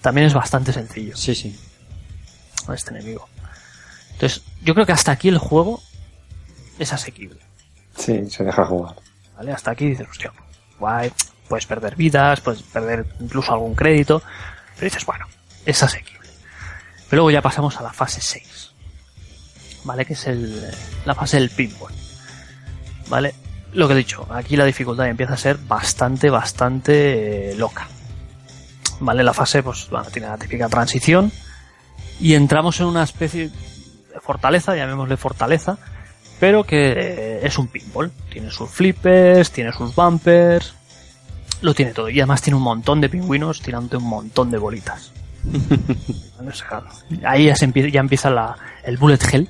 también 0.00 0.26
es 0.26 0.34
bastante 0.34 0.72
sencillo 0.72 1.16
Sí, 1.16 1.34
sí. 1.34 1.56
este 2.72 2.90
enemigo. 2.90 3.28
Entonces, 4.12 4.42
yo 4.62 4.74
creo 4.74 4.86
que 4.86 4.92
hasta 4.92 5.12
aquí 5.12 5.28
el 5.28 5.38
juego 5.38 5.80
es 6.80 6.92
asequible. 6.92 7.38
Sí, 7.96 8.28
se 8.30 8.42
deja 8.44 8.64
jugar. 8.64 8.96
¿Vale? 9.36 9.52
Hasta 9.52 9.70
aquí 9.72 9.86
dices, 9.90 10.06
hostia, 10.10 10.32
puedes 11.48 11.66
perder 11.66 11.96
vidas, 11.96 12.40
puedes 12.40 12.62
perder 12.62 13.06
incluso 13.20 13.52
algún 13.52 13.74
crédito, 13.74 14.22
pero 14.74 14.84
dices, 14.84 15.04
bueno, 15.04 15.26
es 15.66 15.82
asequible. 15.82 16.28
Pero 17.08 17.22
luego 17.22 17.30
ya 17.30 17.42
pasamos 17.42 17.76
a 17.78 17.82
la 17.82 17.92
fase 17.92 18.20
6, 18.20 18.74
¿vale? 19.84 20.04
Que 20.04 20.12
es 20.12 20.26
el, 20.26 20.70
la 21.04 21.14
fase 21.14 21.38
del 21.38 21.50
pinball, 21.50 21.92
¿vale? 23.08 23.34
Lo 23.72 23.86
que 23.86 23.94
he 23.94 23.96
dicho, 23.96 24.26
aquí 24.30 24.56
la 24.56 24.64
dificultad 24.64 25.08
empieza 25.08 25.34
a 25.34 25.38
ser 25.38 25.58
bastante, 25.58 26.30
bastante 26.30 27.52
eh, 27.52 27.54
loca. 27.54 27.86
¿Vale? 29.00 29.22
La 29.22 29.34
fase, 29.34 29.62
pues, 29.62 29.88
bueno, 29.90 30.06
tiene 30.10 30.28
la 30.28 30.38
típica 30.38 30.68
transición 30.68 31.30
y 32.18 32.34
entramos 32.34 32.80
en 32.80 32.86
una 32.86 33.04
especie 33.04 33.48
de 33.48 34.20
fortaleza, 34.20 34.74
llamémosle 34.74 35.16
fortaleza, 35.16 35.78
pero 36.40 36.64
que 36.64 36.92
eh, 36.96 37.40
es 37.42 37.58
un 37.58 37.68
pinball. 37.68 38.10
Tiene 38.30 38.50
sus 38.50 38.70
flippers, 38.70 39.50
tiene 39.50 39.72
sus 39.72 39.94
bumpers, 39.94 40.74
lo 41.60 41.74
tiene 41.74 41.92
todo. 41.92 42.08
Y 42.08 42.20
además 42.20 42.42
tiene 42.42 42.56
un 42.56 42.62
montón 42.62 43.00
de 43.00 43.08
pingüinos 43.08 43.60
tirándote 43.60 43.96
un 43.96 44.04
montón 44.08 44.50
de 44.50 44.58
bolitas. 44.58 45.12
O 46.40 46.52
sea, 46.52 46.82
ahí 47.28 47.46
ya, 47.46 47.56
se 47.56 47.66
empie- 47.68 47.90
ya 47.90 47.98
empieza 48.00 48.30
la, 48.30 48.56
el 48.84 48.96
bullet 48.96 49.18
hell, 49.32 49.48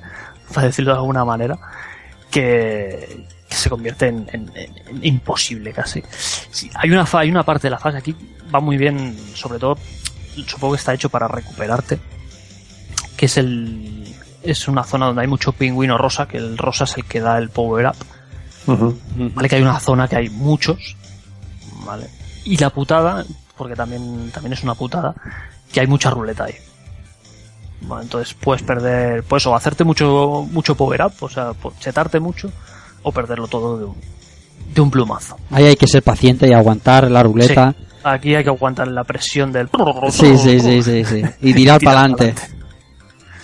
para 0.53 0.65
decirlo 0.67 0.91
de 0.91 0.97
alguna 0.97 1.23
manera, 1.23 1.57
que, 2.31 3.25
que 3.47 3.55
se 3.55 3.69
convierte 3.69 4.07
en, 4.07 4.27
en- 4.33 4.51
en- 4.55 4.73
en 4.87 5.05
imposible 5.05 5.71
casi. 5.71 6.03
Sí, 6.49 6.69
hay, 6.73 6.89
una 6.89 7.05
fa- 7.05 7.19
hay 7.19 7.29
una 7.29 7.43
parte 7.43 7.67
de 7.67 7.71
la 7.71 7.77
fase 7.79 7.97
aquí, 7.99 8.15
va 8.53 8.59
muy 8.59 8.75
bien, 8.77 9.15
sobre 9.35 9.59
todo, 9.59 9.77
supongo 10.47 10.73
que 10.73 10.79
está 10.79 10.93
hecho 10.95 11.09
para 11.09 11.27
recuperarte, 11.27 11.99
que 13.15 13.27
es 13.27 13.37
el 13.37 13.98
es 14.43 14.67
una 14.67 14.83
zona 14.83 15.07
donde 15.07 15.21
hay 15.21 15.27
mucho 15.27 15.51
pingüino 15.51 15.97
rosa, 15.97 16.27
que 16.27 16.37
el 16.37 16.57
rosa 16.57 16.83
es 16.85 16.97
el 16.97 17.05
que 17.05 17.19
da 17.19 17.37
el 17.37 17.49
power 17.49 17.87
up. 17.87 17.95
¿vale? 19.35 19.49
Que 19.49 19.55
hay 19.55 19.61
una 19.61 19.79
zona 19.79 20.07
que 20.07 20.15
hay 20.15 20.29
muchos, 20.29 20.95
¿vale? 21.85 22.07
Y 22.45 22.57
la 22.57 22.69
putada, 22.69 23.25
porque 23.57 23.75
también, 23.75 24.29
también 24.31 24.53
es 24.53 24.63
una 24.63 24.75
putada, 24.75 25.13
que 25.71 25.79
hay 25.79 25.87
mucha 25.87 26.09
ruleta 26.09 26.45
ahí. 26.45 26.55
Bueno, 27.81 28.03
entonces 28.03 28.33
puedes 28.33 28.61
perder, 28.61 29.23
pues 29.23 29.45
o 29.47 29.55
hacerte 29.55 29.83
mucho, 29.83 30.45
mucho 30.51 30.75
power 30.75 31.01
up, 31.05 31.13
o 31.21 31.29
sea, 31.29 31.53
po- 31.53 31.73
chetarte 31.79 32.19
mucho, 32.19 32.51
o 33.03 33.11
perderlo 33.11 33.47
todo 33.47 33.77
de 33.79 33.85
un, 33.85 33.95
de 34.73 34.81
un 34.81 34.91
plumazo. 34.91 35.37
Ahí 35.49 35.65
hay 35.65 35.75
que 35.75 35.87
ser 35.87 36.03
paciente 36.03 36.47
y 36.47 36.53
aguantar 36.53 37.09
la 37.09 37.23
ruleta. 37.23 37.73
Sí, 37.77 37.85
aquí 38.03 38.35
hay 38.35 38.43
que 38.43 38.49
aguantar 38.49 38.87
la 38.89 39.03
presión 39.05 39.51
del... 39.51 39.69
Sí, 40.11 40.37
sí, 40.37 40.59
sí, 40.59 40.83
sí, 40.83 41.05
sí. 41.05 41.23
Y 41.41 41.53
tirar 41.53 41.79
para 41.83 42.01
adelante. 42.01 42.35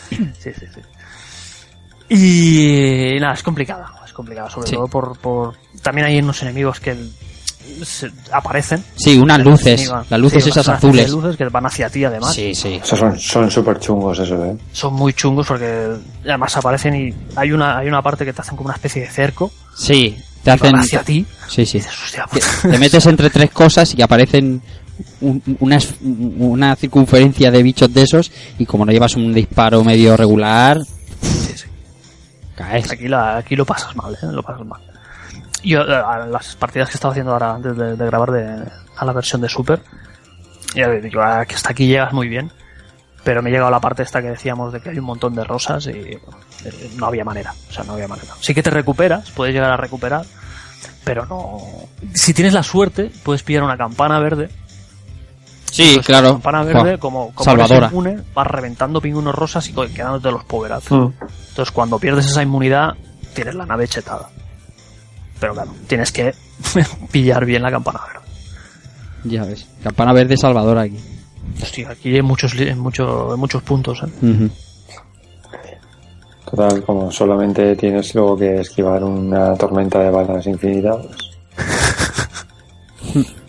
Sí, 0.10 0.18
sí, 0.40 0.52
sí. 0.74 0.82
Y 2.10 3.18
nada, 3.20 3.34
es 3.34 3.44
complicado, 3.44 3.84
es 4.06 4.14
complicado, 4.14 4.50
sobre 4.50 4.68
Sí. 4.70 4.76
todo 4.76 4.88
por, 4.88 5.18
por... 5.18 5.56
También 5.82 6.08
hay 6.08 6.20
unos 6.20 6.42
enemigos 6.44 6.80
que 6.80 6.96
se- 7.84 8.12
aparecen. 8.32 8.84
Sí, 8.96 9.18
unas 9.18 9.40
luces. 9.40 9.92
Las 10.10 10.20
luces 10.20 10.44
Sí, 10.44 10.50
esas 10.52 10.68
azules. 10.70 11.10
luces 11.10 11.36
que 11.36 11.46
van 11.50 11.66
hacia 11.66 11.90
ti 11.90 12.04
además. 12.06 12.34
Sí, 12.34 12.54
sí. 12.54 12.80
Esos 12.84 13.00
son 13.00 13.20
son 13.20 13.50
súper 13.52 13.80
chungos, 13.80 14.20
eso, 14.20 14.44
¿eh? 14.46 14.56
Son 14.72 14.94
muy 14.94 15.14
chungos 15.14 15.48
porque 15.48 15.90
además 16.24 16.56
aparecen 16.58 16.96
y 16.96 17.14
hay 17.36 17.52
una, 17.52 17.78
hay 17.80 17.88
una 17.88 18.02
parte 18.02 18.24
que 18.26 18.34
te 18.34 18.42
hacen 18.42 18.56
como 18.56 18.68
una 18.68 18.76
especie 18.76 19.02
de 19.02 19.10
cerco. 19.10 19.52
Sí, 19.76 20.16
te 20.44 20.52
van 20.52 20.60
hacen. 20.60 20.76
hacia 20.78 21.04
ti. 21.04 21.26
Sí, 21.48 21.66
sí. 21.66 21.78
Y 21.78 21.82
dices, 21.82 21.94
hostia, 22.04 22.24
Te, 22.26 22.40
pues, 22.40 22.62
te 22.62 22.78
metes 22.80 23.06
entre 23.08 23.30
tres 23.32 23.50
cosas 23.52 23.94
y 23.98 24.02
aparecen 24.02 24.62
un- 25.22 25.42
una, 25.60 25.80
una 26.38 26.76
circunferencia 26.76 27.50
de 27.52 27.64
bichos 27.64 27.92
de 27.94 28.04
esos 28.04 28.32
y 28.60 28.66
como 28.66 28.86
no 28.86 28.92
llevas 28.92 29.16
un 29.16 29.34
disparo 29.34 29.84
medio 29.84 30.16
regular, 30.16 30.80
sí, 31.22 31.54
sí. 31.58 31.66
Caes. 32.56 32.92
Aquí, 32.92 33.08
aquí 33.14 33.56
lo 33.56 33.66
pasas 33.66 33.96
mal, 33.96 34.14
¿eh? 34.14 34.28
Lo 34.32 34.44
pasas 34.44 34.66
mal. 34.66 34.82
Yo, 35.64 35.82
eh, 35.82 36.04
las 36.30 36.56
partidas 36.56 36.90
que 36.90 36.94
he 36.94 36.98
estado 36.98 37.12
haciendo 37.12 37.34
ahora 37.34 37.56
antes 37.56 37.76
de, 37.76 37.96
grabar 37.96 38.32
de, 38.32 38.64
a 38.98 39.06
la 39.06 39.14
versión 39.14 39.42
de 39.42 39.50
Super, 39.50 39.82
ya 40.76 40.90
digo, 40.90 41.22
ah, 41.22 41.42
hasta 41.42 41.72
aquí 41.72 41.88
llegas 41.88 42.14
muy 42.14 42.28
bien, 42.28 42.52
pero 43.24 43.42
me 43.42 43.50
he 43.50 43.54
llegado 43.54 43.70
a 43.70 43.72
la 43.72 43.80
parte 43.80 44.04
esta 44.04 44.22
que 44.22 44.30
decíamos 44.30 44.72
de 44.74 44.82
que 44.82 44.90
hay 44.90 45.00
un 45.00 45.06
montón 45.06 45.34
de 45.34 45.44
rosas 45.44 45.88
y 45.88 45.90
eh, 45.90 46.22
no 46.98 47.08
había 47.08 47.24
manera, 47.24 47.54
o 47.70 47.74
sea, 47.74 47.84
no 47.84 47.94
había 47.94 48.08
manera. 48.08 48.34
Sí 48.42 48.54
que 48.54 48.62
te 48.62 48.70
recuperas, 48.70 49.32
puedes 49.32 49.54
llegar 49.54 49.72
a 49.72 49.78
recuperar, 49.78 50.26
pero 51.04 51.26
no... 51.26 51.62
Si 52.14 52.34
tienes 52.34 52.54
la 52.54 52.62
suerte, 52.62 53.12
puedes 53.24 53.42
pillar 53.42 53.64
una 53.64 53.78
campana 53.78 54.20
verde. 54.20 54.50
Sí, 55.76 56.00
claro. 56.06 56.28
La 56.28 56.34
campana 56.34 56.64
verde, 56.64 56.98
como, 56.98 57.32
como 57.34 57.44
Salvadora. 57.44 57.88
inmune, 57.88 58.20
vas 58.34 58.48
reventando 58.48 59.02
pingüinos 59.02 59.36
rosas 59.36 59.68
y 59.68 59.74
quedándote 59.74 60.32
los 60.32 60.44
power 60.46 60.72
ups. 60.78 60.92
Mm. 60.92 61.08
Entonces, 61.50 61.72
cuando 61.74 62.00
pierdes 62.00 62.28
esa 62.28 62.42
inmunidad, 62.44 62.94
tienes 63.34 63.56
la 63.56 63.66
nave 63.66 63.86
chetada. 63.88 64.30
Pero 65.40 65.54
claro, 65.54 65.74
tienes 65.88 66.12
que 66.14 66.34
pillar 67.12 67.44
bien 67.46 67.62
la 67.62 67.72
campana 67.72 68.00
verde. 68.08 68.26
Ya 69.26 69.44
ves. 69.44 69.68
Campana 69.84 70.14
verde 70.14 70.38
Salvador 70.38 70.78
aquí. 70.78 70.98
Hostia, 71.62 71.90
aquí 71.90 72.16
hay 72.16 72.22
muchos, 72.22 72.54
li- 72.56 72.70
en 72.70 72.80
mucho- 72.80 73.34
en 73.34 73.40
muchos 73.40 73.62
puntos. 73.64 74.02
¿eh? 74.04 74.50
Total, 76.50 76.84
como 76.84 77.12
solamente 77.12 77.76
tienes 77.76 78.16
luego 78.16 78.38
que 78.38 78.62
esquivar 78.62 79.04
una 79.04 79.56
tormenta 79.56 80.00
de 80.00 80.10
balas 80.12 80.46
infinita, 80.48 80.98
pues... 81.02 81.18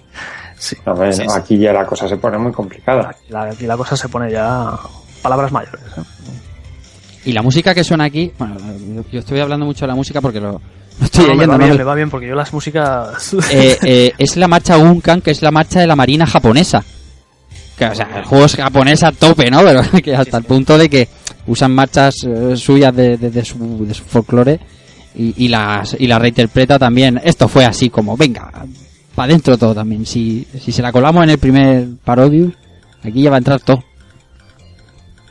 Sí. 0.66 0.76
A 0.84 0.93
ver, 0.94 1.14
Sí, 1.14 1.22
sí. 1.22 1.28
aquí 1.34 1.59
ya 1.59 1.72
la 1.72 1.86
cosa 1.86 2.09
se 2.09 2.16
pone 2.16 2.38
muy 2.38 2.52
complicada. 2.52 3.10
Aquí 3.10 3.24
la, 3.30 3.43
aquí 3.44 3.66
la 3.66 3.76
cosa 3.76 3.97
se 3.97 4.09
pone 4.09 4.30
ya 4.32 4.70
palabras 5.22 5.52
mayores. 5.52 5.80
¿eh? 5.97 6.02
Y 7.26 7.32
la 7.32 7.43
música 7.43 7.74
que 7.74 7.84
suena 7.84 8.05
aquí, 8.05 8.32
bueno, 8.38 8.56
yo, 9.12 9.18
estoy 9.20 9.40
hablando 9.40 9.66
mucho 9.66 9.80
de 9.84 9.88
la 9.88 9.94
música 9.97 10.20
porque 10.20 10.40
lo, 10.40 10.52
lo 10.52 11.05
estoy 11.05 11.24
No, 11.26 11.34
me 11.34 11.34
leyendo, 11.47 11.52
va 11.52 11.59
no 11.59 11.64
bien, 11.64 11.70
me- 11.72 11.78
me 11.78 11.84
va 11.84 11.94
bien 11.94 12.10
porque 12.10 12.28
yo 12.28 12.34
las 12.34 12.52
músicas... 12.52 13.34
Eh, 13.51 13.78
eh, 13.82 14.12
es 14.18 14.36
la 14.36 14.48
marcha 14.48 14.78
Unkan, 14.78 15.20
que 15.20 15.30
es 15.32 15.43
la 15.43 15.51
marcha 15.51 15.80
de 15.80 15.86
la 15.86 15.97
marina 15.97 16.26
japonesa. 16.26 16.84
Que, 17.76 17.84
o 17.86 17.94
sea, 17.94 18.09
el 18.16 18.24
juego 18.24 18.44
es 18.47 18.56
japonés 18.56 19.02
a 19.02 19.12
tope, 19.12 19.51
¿no? 19.51 19.60
Pero 19.62 19.82
que 20.02 20.14
hasta 20.16 20.38
el 20.38 20.44
punto 20.44 20.78
de 20.78 20.88
que 20.88 21.09
usan 21.47 21.74
marchas 21.74 22.14
eh, 22.26 22.56
suyas 22.56 22.94
de, 22.94 23.16
de- 23.18 23.30
de 23.30 23.44
su, 23.44 23.84
de 23.86 23.93
su 23.94 24.05
folclore 24.05 24.59
y, 25.14 25.44
y 25.44 25.48
las 25.48 25.97
y 25.98 26.06
la 26.06 26.18
reinterpreta 26.18 26.78
también. 26.78 27.20
Esto 27.22 27.48
fue 27.48 27.64
así 27.64 27.90
como, 27.90 28.16
venga, 28.16 28.51
para 29.16 29.30
adentro 29.32 29.59
todo 29.59 29.74
también. 29.74 30.06
Si, 30.06 30.47
si 30.60 30.70
se 30.70 30.82
la 30.82 30.93
colamos 30.93 31.24
en 31.24 31.30
el 31.30 31.38
primer 31.38 31.86
Parodius, 32.05 32.52
aquí 33.02 33.22
ya 33.22 33.30
va 33.30 33.36
a 33.36 33.38
entrar 33.38 33.60
todo. 33.60 33.82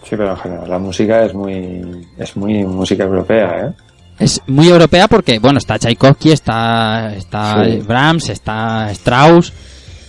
Sí, 0.03 0.11
pero 0.11 0.31
en 0.31 0.37
general 0.37 0.69
la 0.69 0.77
música 0.79 1.23
es 1.23 1.33
muy, 1.33 2.05
es 2.17 2.35
muy 2.35 2.63
música 2.65 3.03
europea, 3.05 3.67
¿eh? 3.67 3.73
Es 4.19 4.41
muy 4.47 4.67
europea 4.69 5.07
porque, 5.07 5.39
bueno, 5.39 5.57
está 5.57 5.77
Tchaikovsky, 5.79 6.31
está, 6.31 7.13
está 7.15 7.63
Sí. 7.65 7.77
Brahms, 7.85 8.29
está 8.29 8.89
Strauss, 8.91 9.51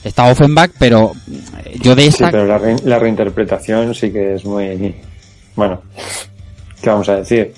está 0.05 0.25
Offenbach, 0.31 0.71
pero 0.79 1.13
yo 1.83 1.95
de 1.97 2.03
Sí, 2.03 2.09
esta... 2.09 2.31
pero 2.31 2.47
la, 2.47 2.59
re- 2.59 2.77
la 2.85 2.99
reinterpretación 2.99 3.95
sí 3.95 4.13
que 4.13 4.35
es 4.35 4.45
muy... 4.45 4.95
Bueno, 5.57 5.81
¿qué 6.83 6.91
vamos 6.91 7.09
a 7.09 7.17
decir? 7.17 7.53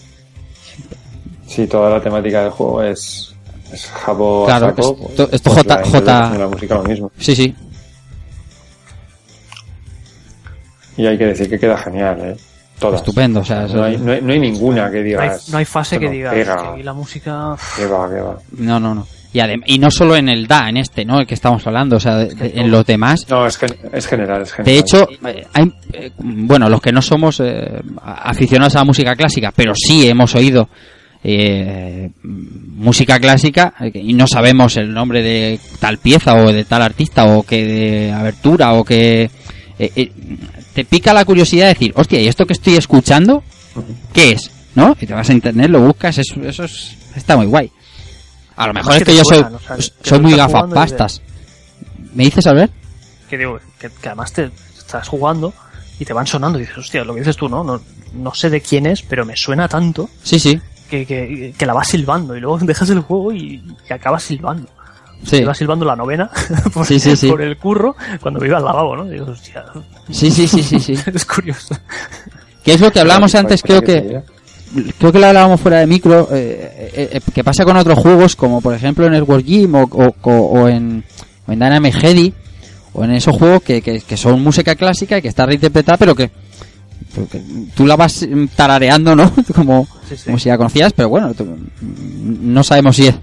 Sí, 1.46 1.66
toda 1.66 1.90
la 1.90 2.00
temática 2.00 2.42
del 2.42 2.50
juego 2.50 2.82
es, 2.82 3.34
es 3.72 3.86
jabo 3.86 4.44
a 4.44 4.46
Claro, 4.46 4.66
saco, 4.68 4.80
esto- 4.80 4.96
pues- 4.96 5.28
esto 5.32 5.50
pues 5.50 5.56
J- 5.66 5.76
la 5.80 5.84
J- 5.84 6.38
la 6.38 6.48
música 6.48 6.74
lo 6.76 6.82
mismo. 6.84 7.10
Sí, 7.18 7.34
sí, 7.36 7.54
Y 10.96 11.06
hay 11.06 11.16
que 11.16 11.26
decir 11.26 11.48
que 11.48 11.58
queda 11.58 11.76
genial, 11.78 12.18
¿eh? 12.20 12.36
Todas. 12.78 13.00
estupendo. 13.00 13.40
O 13.40 13.44
sea, 13.44 13.64
eso- 13.66 13.76
No 13.76 13.84
hay, 13.84 13.96
no 13.98 14.12
hay, 14.12 14.20
no 14.22 14.32
hay 14.32 14.38
ninguna 14.38 14.86
que 14.90 14.98
No 14.98 14.98
hay, 14.98 15.04
digas... 15.04 15.48
no 15.48 15.58
hay 15.58 15.64
fase 15.64 15.98
que 15.98 16.06
no 16.06 16.12
diga 16.12 16.30
pega, 16.30 16.54
"Es 16.54 16.76
que 16.76 16.84
la 16.84 16.92
música... 16.92 17.56
que 17.76 17.86
va, 17.86 18.08
que 18.08 18.20
va. 18.20 18.38
no, 18.58 18.80
no, 18.80 18.94
no. 18.94 19.06
Y, 19.32 19.38
adem- 19.40 19.62
y 19.66 19.78
no 19.78 19.90
solo 19.90 20.16
en 20.16 20.28
el 20.28 20.46
DA, 20.46 20.68
en 20.70 20.78
este, 20.78 21.04
¿no? 21.04 21.20
El 21.20 21.26
que 21.26 21.34
estamos 21.34 21.66
hablando, 21.66 21.96
o 21.96 22.00
sea, 22.00 22.16
de- 22.16 22.34
de- 22.34 22.60
en 22.60 22.70
los 22.70 22.86
demás. 22.86 23.26
No, 23.28 23.46
es, 23.46 23.58
gen- 23.58 23.76
es 23.92 24.06
general, 24.06 24.42
es 24.42 24.52
general. 24.52 24.72
De 24.74 24.78
hecho, 24.80 25.08
eh, 25.26 25.46
hay, 25.52 25.72
eh, 25.92 26.10
bueno, 26.18 26.68
los 26.68 26.80
que 26.80 26.92
no 26.92 27.02
somos 27.02 27.40
eh, 27.40 27.80
aficionados 28.02 28.74
a 28.76 28.78
la 28.78 28.84
música 28.86 29.14
clásica, 29.16 29.52
pero 29.54 29.72
sí 29.74 30.08
hemos 30.08 30.34
oído 30.34 30.68
eh, 31.24 32.10
música 32.22 33.18
clásica 33.18 33.74
eh, 33.80 33.90
y 33.94 34.14
no 34.14 34.26
sabemos 34.26 34.76
el 34.76 34.92
nombre 34.92 35.22
de 35.22 35.58
tal 35.80 35.98
pieza 35.98 36.34
o 36.34 36.52
de 36.52 36.64
tal 36.64 36.82
artista 36.82 37.24
o 37.26 37.42
de 37.48 38.12
abertura 38.14 38.72
o 38.74 38.84
que 38.84 39.30
eh, 39.78 39.92
eh, 39.96 40.12
te 40.74 40.84
pica 40.84 41.12
la 41.12 41.24
curiosidad 41.24 41.64
de 41.66 41.74
decir, 41.74 41.92
hostia, 41.96 42.20
¿y 42.20 42.28
esto 42.28 42.46
que 42.46 42.52
estoy 42.52 42.76
escuchando 42.76 43.42
qué 44.12 44.32
es? 44.32 44.50
¿No? 44.74 44.96
Y 45.00 45.06
te 45.06 45.14
vas 45.14 45.28
a 45.28 45.32
internet, 45.32 45.70
lo 45.70 45.80
buscas, 45.80 46.18
eso, 46.18 46.40
eso 46.42 46.64
es- 46.64 46.96
está 47.16 47.36
muy 47.36 47.46
guay. 47.46 47.70
A 48.56 48.66
lo 48.68 48.74
mejor 48.74 48.96
es 48.96 49.04
que 49.04 49.14
yo 49.16 49.24
soy, 49.24 49.38
o 49.38 49.58
sea, 49.58 49.76
soy 50.02 50.20
muy 50.20 50.34
gafapastas. 50.34 51.22
¿Me 52.14 52.24
dices, 52.24 52.46
Albert? 52.46 52.72
que 53.28 53.36
digo, 53.36 53.58
que, 53.78 53.90
que 53.90 54.08
además 54.08 54.32
te 54.32 54.50
estás 54.78 55.06
jugando 55.06 55.52
y 56.00 56.04
te 56.06 56.12
van 56.14 56.26
sonando 56.26 56.58
y 56.58 56.62
dices, 56.62 56.78
hostia, 56.78 57.04
lo 57.04 57.12
que 57.14 57.20
dices 57.20 57.36
tú, 57.36 57.48
¿no? 57.48 57.62
No, 57.62 57.80
no 58.14 58.34
sé 58.34 58.48
de 58.50 58.60
quién 58.62 58.86
es, 58.86 59.02
pero 59.02 59.26
me 59.26 59.34
suena 59.36 59.68
tanto 59.68 60.08
Sí, 60.22 60.38
sí. 60.38 60.58
Que, 60.88 61.06
que, 61.06 61.54
que 61.56 61.66
la 61.66 61.74
vas 61.74 61.88
silbando 61.88 62.36
y 62.36 62.40
luego 62.40 62.58
dejas 62.62 62.90
el 62.90 63.00
juego 63.00 63.32
y, 63.32 63.62
y 63.88 63.92
acabas 63.92 64.22
silbando. 64.22 64.68
Sí. 65.24 65.38
Te 65.40 65.44
vas 65.46 65.58
silbando 65.58 65.84
la 65.84 65.96
novena 65.96 66.30
por, 66.72 66.86
Sí, 66.86 67.00
sí, 67.00 67.16
sí. 67.16 67.28
por 67.28 67.42
el 67.42 67.56
curro 67.58 67.96
cuando 68.20 68.38
me 68.40 68.46
iba 68.46 68.58
al 68.58 68.64
lavabo, 68.64 68.96
¿no? 68.96 69.04
Digo, 69.04 69.26
hostia, 69.26 69.64
Sí, 70.10 70.30
sí, 70.30 70.46
sí, 70.46 70.62
sí, 70.62 70.78
sí. 70.78 70.92
es 71.14 71.24
curioso. 71.24 71.76
Que 72.64 72.74
es 72.74 72.80
lo 72.80 72.90
que 72.92 73.00
hablábamos 73.00 73.34
antes, 73.34 73.62
creo 73.62 73.82
que 73.82 74.20
creo 74.98 75.10
que 75.12 75.18
lo 75.18 75.26
hablábamos 75.26 75.60
fuera 75.60 75.78
de 75.78 75.86
micro, 75.86 76.28
eh, 76.30 76.92
eh, 76.94 77.08
eh, 77.14 77.20
que 77.34 77.42
pasa 77.42 77.64
con 77.64 77.76
otros 77.76 77.98
juegos 77.98 78.36
como 78.36 78.60
por 78.60 78.74
ejemplo 78.74 79.06
en 79.06 79.14
el 79.14 79.22
War 79.22 79.42
Gym 79.42 79.74
o, 79.74 79.82
o, 79.90 80.14
o- 80.22 80.30
o 80.30 80.68
en, 80.68 81.02
o 81.46 81.52
en 81.52 81.58
Dynamic 81.58 81.94
Heady 82.04 82.32
o 82.92 83.02
en 83.04 83.12
esos 83.12 83.34
juegos 83.36 83.62
que, 83.62 83.80
que, 83.82 84.00
que 84.02 84.16
son 84.16 84.40
música 84.42 84.74
clásica 84.76 85.18
y 85.18 85.22
que 85.22 85.28
está 85.28 85.46
reinterpretada 85.46 85.96
pero 85.98 86.14
que 86.14 86.30
tú 87.74 87.86
la 87.86 87.96
vas 87.96 88.26
mm, 88.28 88.46
tarareando, 88.56 89.14
¿no? 89.16 89.32
como, 89.54 89.86
Sí, 90.08 90.16
sí. 90.16 90.24
como 90.26 90.38
si 90.38 90.48
la 90.48 90.56
conocías, 90.58 90.92
pero 90.92 91.08
bueno, 91.08 91.34
tú- 91.34 91.44
mm, 91.44 92.52
no 92.52 92.62
sabemos 92.62 92.96
si 92.96 93.06
es 93.08 93.14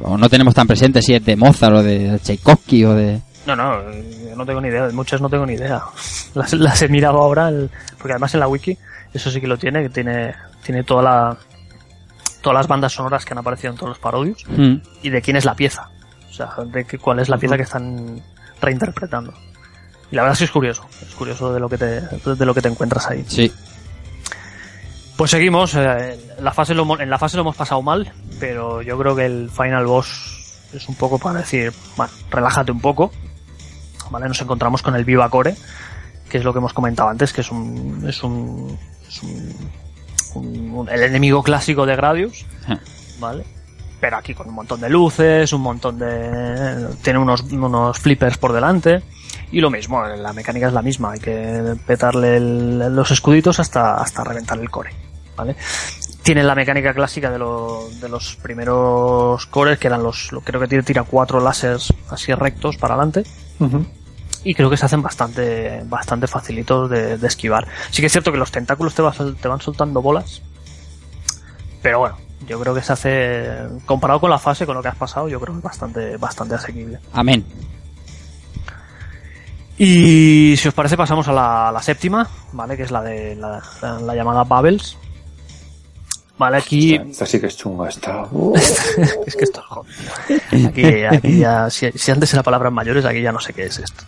o 0.00 0.18
no 0.18 0.28
tenemos 0.28 0.54
tan 0.54 0.66
presente 0.66 1.00
si 1.00 1.14
es 1.14 1.24
de 1.24 1.36
Mozart 1.36 1.76
o 1.76 1.82
de 1.82 2.18
Tchaikovsky 2.22 2.84
o 2.84 2.94
de... 2.94 3.20
No, 3.46 3.54
no, 3.54 3.80
yo 3.92 4.34
no 4.36 4.44
tengo 4.44 4.60
ni 4.60 4.68
idea, 4.68 4.86
de 4.86 4.92
muchas 4.92 5.20
no 5.20 5.28
tengo 5.30 5.46
ni 5.46 5.54
idea. 5.54 5.82
Las, 6.34 6.52
las 6.54 6.82
he 6.82 6.88
mirado 6.88 7.18
ahora, 7.18 7.48
el- 7.48 7.70
porque 7.98 8.12
además 8.12 8.34
en 8.34 8.40
la 8.40 8.48
wiki, 8.48 8.76
eso 9.12 9.30
sí 9.30 9.40
que 9.40 9.46
lo 9.46 9.56
tiene, 9.56 9.82
que 9.82 9.88
tiene, 9.90 10.34
tiene 10.64 10.82
toda 10.82 11.02
la, 11.02 11.36
todas 12.42 12.56
las 12.56 12.66
bandas 12.66 12.92
sonoras 12.92 13.24
que 13.24 13.32
han 13.32 13.38
aparecido 13.38 13.70
en 13.72 13.76
todos 13.78 13.90
los 13.90 13.98
parodios 13.98 14.44
Mm. 14.48 14.74
y 15.02 15.10
de 15.10 15.22
quién 15.22 15.36
es 15.36 15.44
la 15.44 15.54
pieza. 15.54 15.88
O 16.28 16.32
sea, 16.32 16.50
de 16.66 16.84
que, 16.84 16.98
cuál 16.98 17.20
es 17.20 17.28
la 17.28 17.38
pieza 17.38 17.56
que 17.56 17.62
están 17.62 18.20
reinterpretando. 18.60 19.32
Y 20.10 20.16
la 20.16 20.22
verdad 20.22 20.32
es 20.34 20.38
que 20.38 20.44
es 20.44 20.50
curioso, 20.50 20.86
es 21.06 21.14
curioso 21.14 21.52
de 21.52 21.60
lo 21.60 21.68
que 21.68 21.78
te, 21.78 22.00
de 22.00 22.46
lo 22.46 22.54
que 22.54 22.60
te 22.62 22.68
encuentras 22.68 23.06
ahí. 23.08 23.24
Sí. 23.26 23.52
Pues 25.16 25.30
seguimos, 25.30 25.74
eh, 25.76 26.18
la 26.40 26.52
fase 26.52 26.74
lo 26.74 27.00
en 27.00 27.08
la 27.08 27.18
fase 27.18 27.36
lo 27.36 27.42
hemos 27.42 27.56
pasado 27.56 27.80
mal, 27.82 28.12
pero 28.40 28.82
yo 28.82 28.98
creo 28.98 29.14
que 29.14 29.26
el 29.26 29.48
final 29.50 29.86
boss 29.86 30.52
es 30.72 30.88
un 30.88 30.96
poco 30.96 31.18
para 31.18 31.38
decir, 31.40 31.72
bueno, 31.96 32.12
relájate 32.30 32.72
un 32.72 32.80
poco. 32.80 33.12
Vale, 34.10 34.26
nos 34.28 34.40
encontramos 34.40 34.82
con 34.82 34.94
el 34.96 35.04
Viva 35.04 35.30
Core, 35.30 35.54
que 36.28 36.38
es 36.38 36.44
lo 36.44 36.52
que 36.52 36.58
hemos 36.58 36.72
comentado 36.74 37.08
antes, 37.08 37.32
que 37.32 37.40
es 37.42 37.50
un, 37.50 38.04
es 38.08 38.22
un, 38.22 38.76
es 39.08 39.22
un- 39.22 39.70
un- 40.34 40.70
un- 40.74 40.88
el 40.88 41.02
enemigo 41.04 41.42
clásico 41.42 41.86
de 41.86 41.94
Gradius, 41.96 42.44
Ja. 42.66 42.78
¿vale? 43.20 43.44
Pero 44.04 44.18
aquí 44.18 44.34
con 44.34 44.46
un 44.50 44.54
montón 44.54 44.82
de 44.82 44.90
luces, 44.90 45.50
un 45.54 45.62
montón 45.62 45.98
de... 45.98 46.88
tiene 47.00 47.18
unos, 47.18 47.40
unos 47.50 47.98
flippers 47.98 48.36
por 48.36 48.52
delante. 48.52 49.00
Y 49.50 49.62
lo 49.62 49.70
mismo, 49.70 50.04
la 50.04 50.34
mecánica 50.34 50.66
es 50.66 50.74
la 50.74 50.82
misma, 50.82 51.12
hay 51.12 51.20
que 51.20 51.74
petarle 51.86 52.36
el- 52.36 52.94
los 52.94 53.10
escuditos 53.10 53.60
hasta, 53.60 53.94
hasta 53.96 54.22
reventar 54.22 54.58
el 54.58 54.68
core, 54.68 54.90
¿vale? 55.36 55.56
Tiene 56.22 56.42
la 56.42 56.54
mecánica 56.54 56.92
clásica 56.92 57.30
de, 57.30 57.38
lo- 57.38 57.88
de 57.98 58.10
los 58.10 58.36
primeros 58.36 59.46
cores, 59.46 59.78
que 59.78 59.86
eran 59.86 60.02
los, 60.02 60.32
lo- 60.32 60.42
creo 60.42 60.60
que 60.60 60.82
tira 60.82 61.04
cuatro 61.04 61.40
láseres 61.40 61.90
así 62.10 62.34
rectos 62.34 62.76
para 62.76 62.96
adelante. 62.96 63.24
Y 64.44 64.54
creo 64.54 64.68
que 64.68 64.76
se 64.76 64.84
hacen 64.84 65.00
bastante, 65.00 65.80
bastante 65.86 66.26
facilitos 66.26 66.90
de, 66.90 67.16
de 67.16 67.26
esquivar. 67.26 67.66
Sí 67.90 68.02
que 68.02 68.06
es 68.08 68.12
cierto 68.12 68.32
que 68.32 68.36
los 68.38 68.52
tentáculos 68.52 68.94
te, 68.94 69.00
vas- 69.00 69.16
te 69.40 69.48
van 69.48 69.62
soltando 69.62 70.02
bolas. 70.02 70.42
Pero 71.80 72.00
bueno, 72.00 72.16
yo 72.46 72.58
creo 72.60 72.74
que 72.74 72.82
se 72.82 72.92
hace, 72.92 73.48
comparado 73.86 74.20
con 74.20 74.30
la 74.30 74.38
fase, 74.38 74.66
con 74.66 74.74
lo 74.74 74.82
que 74.82 74.88
has 74.88 74.96
pasado, 74.96 75.28
yo 75.28 75.40
creo 75.40 75.54
que 75.54 75.58
es 75.58 75.64
bastante, 75.64 76.16
bastante 76.16 76.54
asequible. 76.54 76.98
Amén. 77.12 77.44
Y 79.76 80.54
si 80.56 80.68
os 80.68 80.74
parece 80.74 80.96
pasamos 80.96 81.26
a 81.28 81.32
la, 81.32 81.68
a 81.68 81.72
la 81.72 81.82
séptima, 81.82 82.28
¿vale? 82.52 82.76
Que 82.76 82.84
es 82.84 82.90
la 82.92 83.02
de 83.02 83.34
la, 83.34 83.60
la- 83.82 83.98
la 84.00 84.14
llamada 84.14 84.44
Bubbles. 84.44 84.96
Vale, 86.38 86.56
aquí... 86.58 86.94
Esta, 86.94 87.08
esta 87.10 87.26
sí 87.26 87.40
que 87.40 87.46
es 87.46 87.56
chunga, 87.56 87.88
esta. 87.88 88.26
Es 89.26 89.36
que 89.36 89.44
esto 89.44 89.60
es 89.60 89.66
jodido. 89.66 90.68
Aquí, 90.68 91.04
aquí 91.04 91.38
ya, 91.38 91.68
si, 91.70 91.90
si 91.92 92.10
antes 92.10 92.32
era 92.32 92.42
palabras 92.42 92.72
mayores, 92.72 93.04
aquí 93.04 93.20
ya 93.22 93.32
no 93.32 93.40
sé 93.40 93.52
qué 93.52 93.66
es 93.66 93.78
esto. 93.78 94.04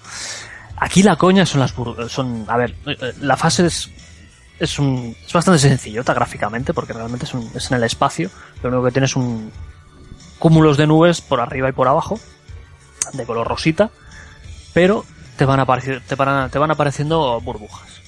Aquí 0.76 1.02
la 1.02 1.16
coña 1.16 1.46
son 1.46 1.60
las 1.60 1.74
bur- 1.74 2.08
son, 2.08 2.44
a 2.48 2.56
ver, 2.56 2.74
eh, 2.86 3.12
la 3.20 3.36
fase 3.36 3.66
es, 3.66 3.90
es 4.58 4.78
un, 4.78 5.16
es 5.26 5.32
bastante 5.32 5.58
sencillota 5.58 6.14
gráficamente, 6.14 6.72
porque 6.74 6.92
realmente 6.92 7.24
es, 7.26 7.34
un- 7.34 7.50
es 7.54 7.70
en 7.70 7.76
el 7.76 7.84
espacio. 7.84 8.30
Lo 8.62 8.68
único 8.70 8.84
que 8.84 8.92
tienes 8.92 9.16
un 9.16 9.50
cúmulos 10.38 10.76
de 10.76 10.86
nubes 10.86 11.20
por 11.20 11.40
arriba 11.40 11.68
y 11.68 11.72
por 11.72 11.88
abajo, 11.88 12.18
de 13.14 13.24
color 13.24 13.46
rosita, 13.48 13.90
pero 14.74 15.04
te 15.36 15.44
van, 15.44 15.60
apareci- 15.60 16.00
te 16.02 16.14
van, 16.14 16.50
te 16.50 16.58
van 16.58 16.70
apareciendo 16.70 17.40
burbujas. 17.40 18.00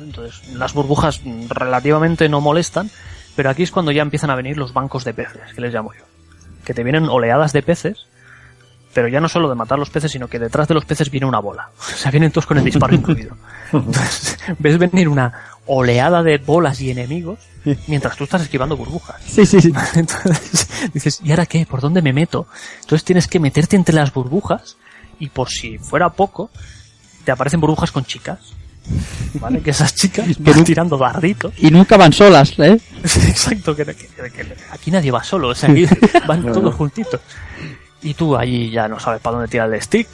Entonces, 0.00 0.48
las 0.54 0.72
burbujas 0.72 1.20
relativamente 1.48 2.28
no 2.28 2.40
molestan, 2.40 2.90
pero 3.36 3.50
aquí 3.50 3.62
es 3.64 3.70
cuando 3.70 3.90
ya 3.92 4.02
empiezan 4.02 4.30
a 4.30 4.34
venir 4.34 4.56
los 4.56 4.72
bancos 4.72 5.04
de 5.04 5.12
peces, 5.14 5.52
que 5.54 5.60
les 5.60 5.72
llamo 5.74 5.92
yo. 5.92 6.04
Que 6.64 6.74
te 6.74 6.82
vienen 6.84 7.08
oleadas 7.08 7.52
de 7.52 7.62
peces, 7.62 8.06
pero 8.94 9.08
ya 9.08 9.20
no 9.20 9.28
solo 9.28 9.48
de 9.48 9.54
matar 9.56 9.78
los 9.78 9.90
peces, 9.90 10.10
sino 10.12 10.28
que 10.28 10.38
detrás 10.38 10.68
de 10.68 10.74
los 10.74 10.84
peces 10.84 11.10
viene 11.10 11.26
una 11.26 11.38
bola. 11.40 11.70
O 11.78 11.96
sea, 11.96 12.10
vienen 12.10 12.30
todos 12.32 12.46
con 12.46 12.56
el 12.58 12.64
disparo 12.64 12.94
incluido. 12.94 13.36
Entonces, 13.72 14.38
ves 14.58 14.78
venir 14.78 15.08
una 15.08 15.32
oleada 15.66 16.22
de 16.22 16.38
bolas 16.38 16.80
y 16.80 16.90
enemigos 16.90 17.38
mientras 17.86 18.16
tú 18.16 18.24
estás 18.24 18.42
esquivando 18.42 18.76
burbujas. 18.76 19.16
Sí, 19.26 19.44
sí, 19.46 19.60
sí. 19.60 19.72
Entonces 19.94 20.68
dices, 20.92 21.20
¿y 21.22 21.30
ahora 21.30 21.46
qué? 21.46 21.66
¿Por 21.66 21.80
dónde 21.80 22.02
me 22.02 22.12
meto? 22.12 22.46
Entonces 22.80 23.04
tienes 23.04 23.26
que 23.28 23.38
meterte 23.40 23.76
entre 23.76 23.94
las 23.94 24.12
burbujas 24.12 24.76
y 25.18 25.28
por 25.28 25.48
si 25.50 25.78
fuera 25.78 26.08
poco, 26.10 26.50
te 27.24 27.30
aparecen 27.32 27.60
burbujas 27.60 27.92
con 27.92 28.04
chicas. 28.04 28.38
¿vale? 29.34 29.60
Que 29.60 29.70
esas 29.70 29.94
chicas 29.94 30.26
van 30.38 30.64
tirando 30.64 30.96
darditos. 30.96 31.52
Y 31.58 31.70
nunca 31.70 31.96
van 31.96 32.12
solas, 32.12 32.58
¿eh? 32.58 32.80
Exacto, 33.04 33.76
que, 33.76 33.84
que- 33.84 33.94
que 33.94 34.56
aquí 34.72 34.90
nadie 34.90 35.10
va 35.12 35.22
solo, 35.22 35.48
o 35.48 35.54
sea, 35.54 35.70
aquí 35.70 35.86
van 36.26 36.42
todos 36.52 36.74
juntitos. 36.74 37.20
Y 38.02 38.14
tú 38.14 38.34
allí 38.36 38.70
ya 38.70 38.88
no 38.88 38.98
sabes 38.98 39.20
para 39.20 39.36
dónde 39.36 39.48
tirar 39.50 39.72
el 39.72 39.80
stick. 39.82 40.08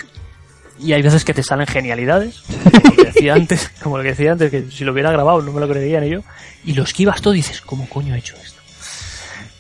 Y 0.79 0.93
hay 0.93 1.03
veces 1.03 1.25
que 1.25 1.33
te 1.35 1.43
salen 1.43 1.67
genialidades, 1.67 2.43
como 2.63 2.91
lo 2.91 2.97
que 2.97 3.05
decía 3.07 3.35
antes, 3.35 3.71
como 3.83 3.97
lo 3.97 4.03
que 4.03 4.11
decía 4.11 4.33
antes, 4.33 4.51
que 4.51 4.71
si 4.71 4.85
lo 4.85 4.93
hubiera 4.93 5.11
grabado 5.11 5.41
no 5.43 5.53
me 5.53 5.61
lo 5.61 5.69
creería 5.69 6.01
ni 6.01 6.11
yo. 6.11 6.21
Y 6.65 6.75
lo 6.75 6.83
esquivas 6.83 7.21
todo 7.23 7.35
y 7.35 7.39
dices, 7.39 7.61
¿cómo 7.61 7.89
coño 7.89 8.15
he 8.15 8.19
hecho 8.19 8.35
esto? 8.37 8.61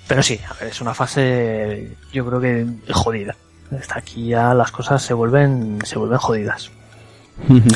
Pero 0.08 0.22
sí, 0.22 0.38
a 0.48 0.54
ver, 0.54 0.68
es 0.70 0.80
una 0.80 0.94
fase, 0.94 1.90
yo 2.12 2.24
creo 2.26 2.40
que 2.40 2.66
jodida. 2.92 3.34
Hasta 3.76 3.98
aquí 3.98 4.28
ya 4.28 4.54
las 4.54 4.70
cosas 4.70 5.02
se 5.02 5.14
vuelven, 5.14 5.78
se 5.84 5.98
vuelven 5.98 6.18
jodidas. 6.18 6.70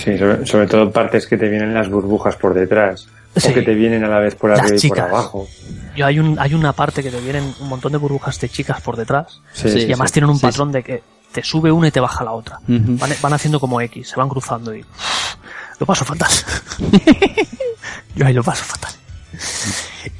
Sí, 0.02 0.16
sobre, 0.16 0.46
sobre 0.46 0.66
todo 0.66 0.90
partes 0.90 1.26
que 1.26 1.36
te 1.36 1.48
vienen 1.48 1.74
las 1.74 1.88
burbujas 1.90 2.36
por 2.36 2.54
detrás. 2.54 3.08
Sí. 3.36 3.50
O 3.50 3.54
que 3.54 3.62
te 3.62 3.74
vienen 3.74 4.02
a 4.04 4.08
la 4.08 4.18
vez 4.18 4.34
por 4.34 4.50
Las 4.50 4.60
arriba 4.60 4.78
y 4.82 4.88
por 4.88 5.00
abajo. 5.00 5.48
Yo 5.96 6.06
hay 6.06 6.18
un, 6.18 6.36
hay 6.38 6.54
una 6.54 6.72
parte 6.72 7.02
que 7.02 7.10
te 7.10 7.20
vienen 7.20 7.54
un 7.60 7.68
montón 7.68 7.92
de 7.92 7.98
burbujas 7.98 8.40
de 8.40 8.48
chicas 8.48 8.80
por 8.80 8.96
detrás. 8.96 9.40
Sí, 9.52 9.68
Sí, 9.70 9.78
y 9.80 9.84
además 9.84 10.10
sí. 10.10 10.14
tienen 10.14 10.30
un 10.30 10.38
sí, 10.38 10.42
patrón 10.46 10.72
de 10.72 10.82
que 10.82 11.02
te 11.32 11.42
sube 11.44 11.70
una 11.72 11.88
y 11.88 11.90
te 11.90 12.00
baja 12.00 12.24
la 12.24 12.32
otra. 12.32 12.58
Van, 12.66 13.10
van 13.22 13.32
haciendo 13.32 13.60
como 13.60 13.80
X, 13.80 14.08
se 14.10 14.16
van 14.16 14.28
cruzando 14.28 14.74
y 14.74 14.84
lo 15.78 15.86
paso 15.86 16.04
fatal. 16.04 16.30
Yo 18.16 18.26
ahí 18.26 18.32
lo 18.34 18.42
paso 18.42 18.64
fatal. 18.64 18.92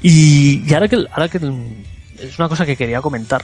Y, 0.01 0.63
y 0.69 0.73
ahora 0.73 0.87
que 0.87 1.05
ahora 1.11 1.27
que 1.29 1.37
es 2.17 2.39
una 2.39 2.49
cosa 2.49 2.65
que 2.65 2.75
quería 2.75 3.01
comentar. 3.01 3.43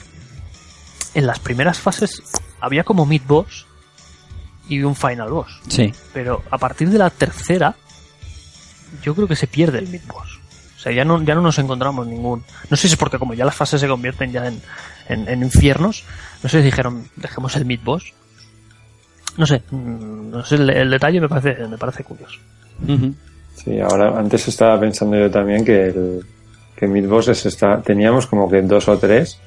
En 1.14 1.26
las 1.26 1.38
primeras 1.38 1.78
fases 1.78 2.22
había 2.60 2.84
como 2.84 3.06
mid 3.06 3.22
boss 3.26 3.66
y 4.68 4.82
un 4.82 4.94
final 4.94 5.30
boss, 5.30 5.60
Sí. 5.68 5.92
pero 6.12 6.42
a 6.50 6.58
partir 6.58 6.90
de 6.90 6.98
la 6.98 7.08
tercera 7.10 7.74
yo 9.02 9.14
creo 9.14 9.26
que 9.26 9.34
se 9.36 9.46
pierde 9.46 9.78
el 9.78 9.88
mid 9.88 10.02
boss. 10.06 10.38
O 10.76 10.80
sea, 10.80 10.92
ya 10.92 11.04
no, 11.04 11.20
ya 11.22 11.34
no 11.34 11.40
nos 11.40 11.58
encontramos 11.58 12.06
ningún. 12.06 12.44
No 12.70 12.76
sé 12.76 12.88
si 12.88 12.92
es 12.94 12.96
porque 12.98 13.18
como 13.18 13.34
ya 13.34 13.44
las 13.44 13.54
fases 13.56 13.80
se 13.80 13.88
convierten 13.88 14.30
ya 14.30 14.46
en, 14.46 14.62
en, 15.08 15.28
en 15.28 15.42
infiernos, 15.42 16.04
no 16.42 16.48
sé 16.48 16.58
si 16.58 16.64
dijeron, 16.64 17.04
dejemos 17.16 17.56
el 17.56 17.64
mid 17.64 17.80
boss. 17.82 18.12
No 19.36 19.46
sé, 19.46 19.62
mm, 19.70 20.30
no 20.30 20.44
sé, 20.44 20.56
el, 20.56 20.70
el 20.70 20.90
detalle 20.90 21.20
me 21.20 21.28
parece, 21.28 21.66
me 21.66 21.78
parece 21.78 22.04
curioso. 22.04 22.38
Sí, 23.56 23.80
ahora 23.80 24.18
antes 24.18 24.46
estaba 24.48 24.78
pensando 24.78 25.16
yo 25.16 25.30
también 25.30 25.64
que 25.64 25.86
el 25.86 26.24
que 26.76 26.86
Mid 26.86 27.08
Bosses 27.08 27.44
está, 27.44 27.82
teníamos 27.82 28.26
como 28.28 28.48
que 28.48 28.62
dos 28.62 28.86
o 28.88 28.96
tres 28.98 29.40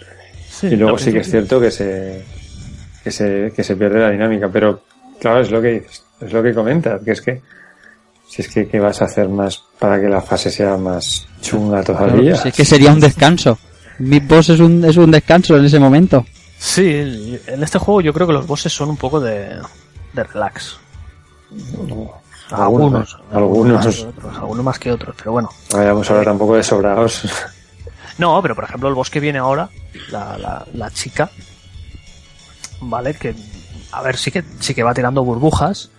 y 0.62 0.76
luego 0.76 0.98
sí 0.98 1.14
que 1.14 1.20
es 1.20 1.32
cierto 1.32 1.62
que 1.62 1.72
se, 1.72 2.22
que 3.04 3.10
se 3.10 3.54
que 3.56 3.64
se 3.64 3.76
pierde 3.78 4.00
la 4.00 4.12
dinámica, 4.12 4.50
pero 4.52 4.82
claro, 5.20 5.40
es 5.40 5.50
lo 5.50 5.62
que 5.62 5.86
es 6.20 6.34
lo 6.34 6.44
que 6.44 6.54
comentas, 6.54 7.02
que 7.04 7.12
es 7.12 7.22
que 7.22 7.42
si 8.28 8.42
es 8.42 8.50
que 8.50 8.68
¿qué 8.68 8.80
vas 8.80 9.02
a 9.02 9.06
hacer 9.06 9.30
más 9.30 9.64
para 9.80 10.00
que 10.00 10.10
la 10.10 10.22
fase 10.22 10.52
sea 10.52 10.76
más 10.76 11.28
chunga 11.42 11.82
todavía. 11.84 12.32
Claro, 12.32 12.44
si 12.44 12.50
es 12.50 12.56
que 12.56 12.66
sería 12.66 12.92
un 12.92 13.00
descanso. 13.00 13.58
Mid 14.00 14.24
Boss 14.24 14.50
es 14.50 14.60
un, 14.60 14.84
es 14.84 14.98
un 14.98 15.12
descanso 15.12 15.58
en 15.58 15.66
ese 15.66 15.80
momento. 15.80 16.26
Sí, 16.64 17.40
en 17.48 17.64
este 17.64 17.80
juego 17.80 18.02
yo 18.02 18.14
creo 18.14 18.28
que 18.28 18.34
los 18.34 18.46
bosses 18.46 18.72
son 18.72 18.90
un 18.90 18.98
poco 18.98 19.20
de, 19.20 19.60
de 20.14 20.24
relax. 20.24 20.78
Algunos, 22.52 23.18
algunos, 23.18 23.18
algunos. 23.32 23.86
más 23.86 23.96
que 23.96 24.06
otros, 24.06 24.38
algunos 24.38 24.64
más 24.66 24.80
que 24.80 24.92
otros, 24.92 25.16
pero 25.18 25.32
bueno. 25.32 25.50
Vayamos 25.74 26.10
ahora 26.12 26.24
tampoco 26.24 26.56
de 26.56 26.64
sobrados. 26.64 27.24
No, 28.20 28.40
pero 28.44 28.54
por 28.54 28.66
ejemplo 28.66 28.90
el 28.90 28.94
boss 28.96 29.10
que 29.10 29.20
viene 29.20 29.40
ahora, 29.40 29.70
la, 30.12 30.38
la, 30.38 30.66
la 30.74 30.92
chica, 30.92 31.32
vale, 32.82 33.16
que 33.16 33.34
a 33.94 34.02
ver, 34.04 34.16
sí 34.18 34.30
que 34.32 34.44
sí 34.60 34.76
que 34.76 34.84
va 34.84 34.94
tirando 34.94 35.24
burbujas. 35.24 35.90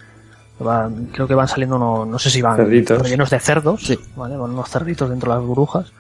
Van- 0.61 1.07
creo 1.07 1.27
que 1.27 1.35
van 1.35 1.49
saliendo, 1.49 1.77
no, 1.77 2.05
no 2.07 2.19
sé 2.21 2.31
si 2.31 2.41
van 2.41 2.55
Cerditos. 2.57 3.03
rellenos 3.03 3.31
de 3.31 3.41
cerdos, 3.41 3.83
Sí. 3.85 3.99
¿vale? 4.15 4.37
Van 4.37 4.53
unos 4.53 4.71
cerditos 4.71 5.11
dentro 5.11 5.33
de 5.33 5.39
las 5.39 5.45
burbujas. 5.47 5.91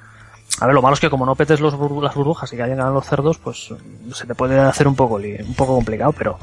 A 0.61 0.67
ver, 0.67 0.75
lo 0.75 0.83
malo 0.83 0.95
es 0.95 1.01
que 1.01 1.11
como 1.11 1.27
no 1.27 1.35
petes 1.35 1.61
los 1.61 1.75
burbu- 1.75 2.03
las 2.03 2.15
burbujas 2.15 2.53
y 2.53 2.57
que 2.57 2.63
hayan 2.63 2.77
ganado 2.79 2.95
los 2.95 3.07
cerdos, 3.07 3.39
pues 3.39 3.69
se 4.15 4.27
te 4.27 4.35
puede 4.35 4.59
hacer 4.61 4.87
un 4.87 4.95
poco, 4.95 5.17
un 5.17 5.55
poco 5.57 5.75
complicado, 5.75 6.13
pero 6.13 6.39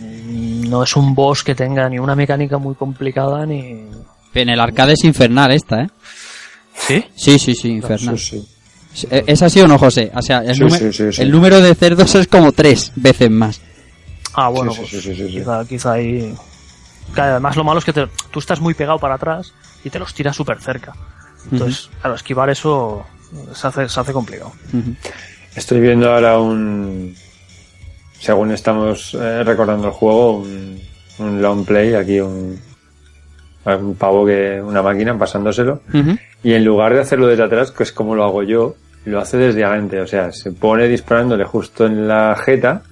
mm, 0.00 0.68
no 0.68 0.82
es 0.82 0.94
un 0.96 1.14
boss 1.14 1.42
que 1.42 1.54
tenga 1.54 1.88
ni 1.88 1.98
una 1.98 2.14
mecánica 2.14 2.58
muy 2.58 2.74
complicada 2.74 3.44
ni... 3.46 3.86
En 4.34 4.48
el 4.50 4.60
arcade 4.60 4.92
es 4.92 5.02
infernal 5.04 5.50
esta, 5.52 5.82
¿eh? 5.82 5.90
¿Sí? 6.76 7.04
Sí, 7.16 7.38
sí, 7.40 7.54
sí, 7.54 7.68
infernal. 7.70 8.16
Sí, 8.18 8.46
sí. 8.92 9.08
Eh, 9.10 9.24
¿Es 9.26 9.42
así 9.42 9.60
o 9.60 9.66
no, 9.66 9.78
José? 9.78 10.12
O 10.14 10.22
sea, 10.22 10.38
el, 10.44 10.54
Sí, 10.54 10.60
número- 10.60 10.78
sí, 10.78 10.92
sí, 10.92 11.12
sí. 11.12 11.22
el 11.22 11.30
número 11.32 11.60
de 11.60 11.74
cerdos 11.74 12.14
es 12.14 12.28
como 12.28 12.52
tres 12.52 12.92
veces 12.94 13.30
más. 13.30 13.60
Ah, 14.34 14.48
bueno, 14.50 14.72
pues 14.76 14.88
sí, 14.90 15.00
sí, 15.00 15.14
sí, 15.16 15.28
sí. 15.28 15.38
Quizá, 15.38 15.64
quizá 15.66 15.92
ahí... 15.94 16.32
Claro, 17.14 17.32
además 17.32 17.56
lo 17.56 17.64
malo 17.64 17.78
es 17.80 17.84
que 17.84 17.92
te- 17.92 18.06
tú 18.30 18.38
estás 18.38 18.60
muy 18.60 18.74
pegado 18.74 18.98
para 19.00 19.14
atrás 19.14 19.52
y 19.82 19.90
te 19.90 19.98
los 19.98 20.14
tiras 20.14 20.36
súper 20.36 20.60
cerca. 20.60 20.92
Entonces, 21.50 21.88
claro, 22.00 22.14
esquivar 22.14 22.50
eso 22.50 23.04
se 23.52 23.66
hace, 23.66 23.88
se 23.88 24.00
hace 24.00 24.12
complicado. 24.12 24.52
Estoy 25.54 25.80
viendo 25.80 26.12
ahora 26.12 26.38
un. 26.38 27.14
Según 28.20 28.52
estamos 28.52 29.14
eh, 29.14 29.44
recordando 29.44 29.88
el 29.88 29.92
juego, 29.92 30.38
un, 30.38 30.80
un 31.18 31.42
long 31.42 31.64
play, 31.64 31.94
aquí 31.94 32.20
un. 32.20 32.58
Un 33.64 33.94
pavo 33.96 34.24
que. 34.24 34.60
Una 34.62 34.82
máquina 34.82 35.18
pasándoselo. 35.18 35.82
Y 36.42 36.54
en 36.54 36.64
lugar 36.64 36.94
de 36.94 37.00
hacerlo 37.00 37.26
desde 37.26 37.44
atrás, 37.44 37.70
que 37.70 37.82
es 37.82 37.92
como 37.92 38.14
lo 38.14 38.24
hago 38.24 38.42
yo, 38.42 38.76
lo 39.04 39.20
hace 39.20 39.36
desde 39.36 39.64
adelante. 39.64 40.00
O 40.00 40.06
sea, 40.06 40.32
se 40.32 40.52
pone 40.52 40.88
disparándole 40.88 41.44
justo 41.44 41.86
en 41.86 42.08
la 42.08 42.36
jeta. 42.44 42.82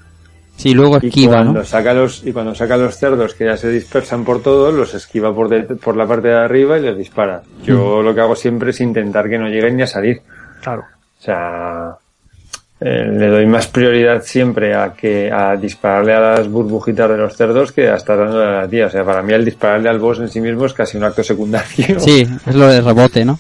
Sí, 0.56 0.72
luego 0.72 0.98
Y 1.02 1.08
esquiva, 1.08 1.34
cuando, 1.34 1.52
¿no? 1.60 1.64
saca 1.64 1.92
los, 1.92 2.26
y 2.26 2.32
cuando 2.32 2.54
saca 2.54 2.76
los 2.78 2.96
cerdos 2.96 3.34
que 3.34 3.44
ya 3.44 3.56
se 3.56 3.68
dispersan 3.68 4.24
por 4.24 4.42
todos, 4.42 4.72
los 4.74 4.94
esquiva 4.94 5.34
por, 5.34 5.48
de- 5.48 5.76
por 5.76 5.96
la 5.96 6.06
parte 6.06 6.28
de 6.28 6.34
arriba 6.34 6.78
y 6.78 6.82
les 6.82 6.96
dispara. 6.96 7.42
Yo 7.62 8.00
lo 8.02 8.14
que 8.14 8.20
hago 8.22 8.34
siempre 8.34 8.70
es 8.70 8.80
intentar 8.80 9.28
que 9.28 9.38
no 9.38 9.48
lleguen 9.48 9.76
ni 9.76 9.82
a 9.82 9.86
salir. 9.86 10.22
Claro. 10.62 10.84
O 11.20 11.22
sea, 11.22 11.96
eh, 12.80 13.06
le 13.10 13.26
doy 13.28 13.46
más 13.46 13.66
prioridad 13.68 14.22
siempre 14.22 14.74
a 14.74 14.92
que 14.94 15.30
a 15.30 15.56
dispararle 15.56 16.14
a 16.14 16.20
las 16.20 16.48
burbujitas 16.48 17.10
de 17.10 17.16
los 17.18 17.36
cerdos 17.36 17.72
que 17.72 17.88
a 17.88 17.96
estar 17.96 18.16
dándole 18.18 18.46
a 18.46 18.60
la 18.62 18.68
tía. 18.68 18.86
O 18.86 18.90
sea, 18.90 19.04
para 19.04 19.22
mí 19.22 19.32
el 19.34 19.44
dispararle 19.44 19.88
al 19.90 19.98
boss 19.98 20.20
en 20.20 20.28
sí 20.30 20.40
mismo 20.40 20.64
es 20.66 20.72
casi 20.72 20.96
un 20.96 21.04
acto 21.04 21.22
secundario. 21.22 22.00
Sí, 22.00 22.26
es 22.46 22.54
lo 22.54 22.66
de 22.66 22.80
rebote, 22.80 23.24
¿no? 23.26 23.38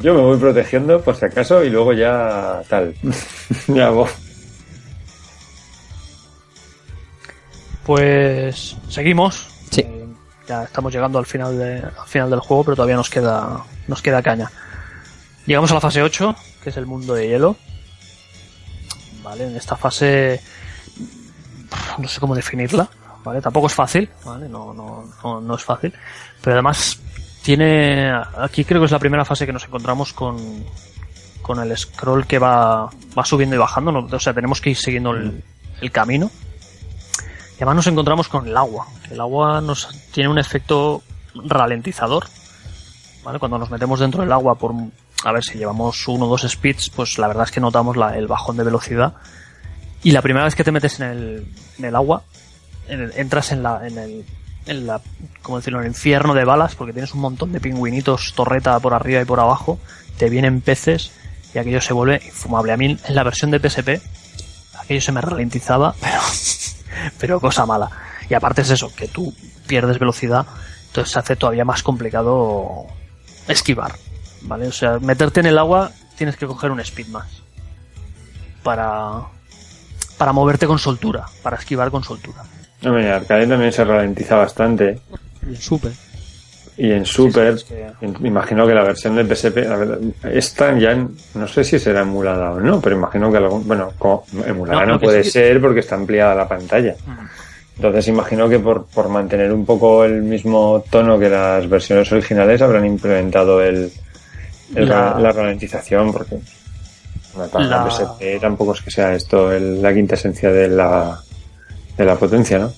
Yo 0.00 0.14
me 0.14 0.20
voy 0.20 0.36
protegiendo 0.38 1.00
por 1.00 1.16
si 1.16 1.24
acaso 1.24 1.64
y 1.64 1.70
luego 1.70 1.92
ya 1.94 2.60
tal. 2.68 2.94
ya 3.68 3.90
voy. 3.90 4.08
Pues 7.88 8.76
seguimos. 8.90 9.48
Sí. 9.70 9.80
Eh, 9.80 10.06
ya 10.46 10.64
estamos 10.64 10.92
llegando 10.92 11.18
al 11.18 11.24
final, 11.24 11.56
de, 11.56 11.78
al 11.78 12.06
final 12.06 12.28
del 12.28 12.40
juego, 12.40 12.64
pero 12.64 12.76
todavía 12.76 12.96
nos 12.96 13.08
queda, 13.08 13.64
nos 13.86 14.02
queda 14.02 14.20
caña. 14.20 14.50
Llegamos 15.46 15.70
a 15.70 15.74
la 15.76 15.80
fase 15.80 16.02
8, 16.02 16.36
que 16.62 16.68
es 16.68 16.76
el 16.76 16.84
mundo 16.84 17.14
de 17.14 17.28
hielo. 17.28 17.56
Vale, 19.22 19.46
en 19.46 19.56
esta 19.56 19.74
fase 19.74 20.38
no 21.96 22.06
sé 22.06 22.20
cómo 22.20 22.34
definirla, 22.34 22.90
¿vale? 23.24 23.40
Tampoco 23.40 23.68
es 23.68 23.74
fácil, 23.74 24.10
¿vale? 24.22 24.50
No, 24.50 24.74
no, 24.74 25.06
no, 25.24 25.40
no 25.40 25.54
es 25.54 25.64
fácil. 25.64 25.94
Pero 26.42 26.56
además 26.56 27.00
tiene... 27.42 28.12
Aquí 28.36 28.66
creo 28.66 28.82
que 28.82 28.84
es 28.84 28.92
la 28.92 28.98
primera 28.98 29.24
fase 29.24 29.46
que 29.46 29.52
nos 29.54 29.64
encontramos 29.64 30.12
con, 30.12 30.62
con 31.40 31.58
el 31.58 31.74
scroll 31.74 32.26
que 32.26 32.38
va, 32.38 32.90
va 33.18 33.24
subiendo 33.24 33.56
y 33.56 33.58
bajando. 33.58 33.92
¿no? 33.92 34.00
O 34.00 34.20
sea, 34.20 34.34
tenemos 34.34 34.60
que 34.60 34.68
ir 34.68 34.76
siguiendo 34.76 35.12
el, 35.12 35.42
el 35.80 35.90
camino. 35.90 36.30
Y 37.58 37.62
además 37.62 37.76
nos 37.76 37.86
encontramos 37.88 38.28
con 38.28 38.46
el 38.46 38.56
agua. 38.56 38.86
El 39.10 39.20
agua 39.20 39.60
nos 39.60 39.88
tiene 40.12 40.28
un 40.30 40.38
efecto 40.38 41.02
ralentizador. 41.34 42.26
¿vale? 43.24 43.38
Cuando 43.38 43.58
nos 43.58 43.70
metemos 43.70 44.00
dentro 44.00 44.22
del 44.22 44.32
agua 44.32 44.54
por, 44.54 44.72
a 45.24 45.32
ver 45.32 45.42
si 45.44 45.58
llevamos 45.58 46.06
uno 46.08 46.26
o 46.26 46.28
dos 46.28 46.42
speeds, 46.48 46.90
pues 46.90 47.18
la 47.18 47.26
verdad 47.26 47.44
es 47.44 47.50
que 47.50 47.60
notamos 47.60 47.96
la- 47.96 48.16
el 48.16 48.26
bajón 48.28 48.56
de 48.56 48.64
velocidad. 48.64 49.14
Y 50.02 50.12
la 50.12 50.22
primera 50.22 50.44
vez 50.44 50.54
que 50.54 50.62
te 50.64 50.70
metes 50.72 51.00
en 51.00 51.06
el, 51.10 51.46
en 51.78 51.84
el 51.84 51.96
agua, 51.96 52.22
entras 52.88 53.50
en 53.52 53.62
la, 53.64 53.86
en 53.86 53.98
el, 53.98 54.24
en 54.66 54.86
la, 54.86 55.00
¿cómo 55.42 55.58
decirlo? 55.58 55.80
En 55.80 55.86
el 55.86 55.90
infierno 55.90 56.34
de 56.34 56.44
balas, 56.44 56.76
porque 56.76 56.92
tienes 56.92 57.12
un 57.14 57.20
montón 57.20 57.50
de 57.52 57.60
pingüinitos 57.60 58.32
torreta 58.34 58.78
por 58.78 58.94
arriba 58.94 59.20
y 59.20 59.24
por 59.24 59.40
abajo, 59.40 59.78
te 60.16 60.30
vienen 60.30 60.60
peces 60.60 61.10
y 61.52 61.58
aquello 61.58 61.80
se 61.80 61.92
vuelve 61.92 62.20
infumable. 62.24 62.72
A 62.72 62.76
mí 62.76 62.96
en 63.04 63.14
la 63.14 63.24
versión 63.24 63.50
de 63.50 63.58
PSP, 63.58 64.00
aquello 64.80 65.00
se 65.00 65.12
me 65.12 65.20
ralentizaba, 65.20 65.94
pero, 66.00 66.20
pero 67.18 67.40
cosa 67.40 67.66
mala. 67.66 67.90
Y 68.28 68.34
aparte 68.34 68.62
es 68.62 68.70
eso, 68.70 68.92
que 68.94 69.08
tú 69.08 69.34
pierdes 69.66 69.98
velocidad, 69.98 70.46
entonces 70.86 71.12
se 71.12 71.18
hace 71.18 71.36
todavía 71.36 71.64
más 71.64 71.82
complicado 71.82 72.86
esquivar. 73.46 73.94
¿Vale? 74.42 74.68
O 74.68 74.72
sea, 74.72 74.98
meterte 74.98 75.40
en 75.40 75.46
el 75.46 75.58
agua 75.58 75.90
tienes 76.16 76.36
que 76.36 76.46
coger 76.46 76.70
un 76.70 76.80
speed 76.80 77.08
más. 77.08 77.42
Para, 78.62 79.22
para 80.16 80.32
moverte 80.32 80.66
con 80.66 80.78
soltura, 80.78 81.26
para 81.42 81.56
esquivar 81.56 81.90
con 81.90 82.04
soltura. 82.04 82.44
En 82.82 82.94
arcade 82.94 83.46
también 83.46 83.72
se 83.72 83.84
ralentiza 83.84 84.36
bastante. 84.36 85.00
Súper. 85.58 85.92
Y 86.80 86.92
en 86.92 87.04
Super, 87.04 87.58
Sí, 87.58 87.64
sí, 87.70 87.74
es 87.74 87.92
en- 88.02 88.16
me 88.22 88.28
imagino 88.28 88.64
que 88.66 88.72
la 88.72 88.84
versión 88.84 89.16
de 89.16 89.24
PSP, 89.24 89.56
la 89.68 89.76
verdad, 89.76 89.98
esta 90.32 90.78
ya, 90.78 90.92
en- 90.92 91.10
no 91.34 91.48
sé 91.48 91.64
si 91.64 91.78
será 91.78 92.02
emulada 92.02 92.52
o 92.52 92.60
no, 92.60 92.80
pero 92.80 92.94
imagino 92.96 93.30
que 93.32 93.38
algún, 93.38 93.66
bueno, 93.66 93.92
como, 93.98 94.24
emulada 94.46 94.86
No, 94.86 95.00
puede 95.00 95.24
sí 95.24 95.30
ser 95.32 95.60
porque 95.60 95.80
está 95.80 95.96
ampliada 95.96 96.34
la 96.36 96.46
pantalla. 96.48 96.94
Entonces 97.76 98.08
imagino 98.08 98.48
que 98.48 98.58
por, 98.60 98.86
por 98.86 99.08
mantener 99.08 99.52
un 99.52 99.64
poco 99.66 100.04
el 100.04 100.22
mismo 100.22 100.84
tono 100.90 101.18
que 101.18 101.28
las 101.28 101.68
versiones 101.68 102.10
originales 102.12 102.62
habrán 102.62 102.86
implementado 102.86 103.60
el, 103.62 103.90
el 104.74 104.88
La- 104.88 105.12
ra- 105.14 105.20
la 105.20 105.32
ralentización 105.32 106.12
porque 106.12 106.36
La- 107.36 107.84
PSP 107.90 108.38
tampoco 108.40 108.72
es 108.74 108.82
que 108.82 108.90
sea 108.90 109.14
esto 109.14 109.52
el- 109.52 109.80
la 109.82 109.92
quinta 109.94 110.14
esencia 110.14 110.50
de 110.50 110.68
la, 110.68 111.20
de 111.96 112.04
la 112.04 112.14
potencia, 112.16 112.58
¿no? 112.58 112.72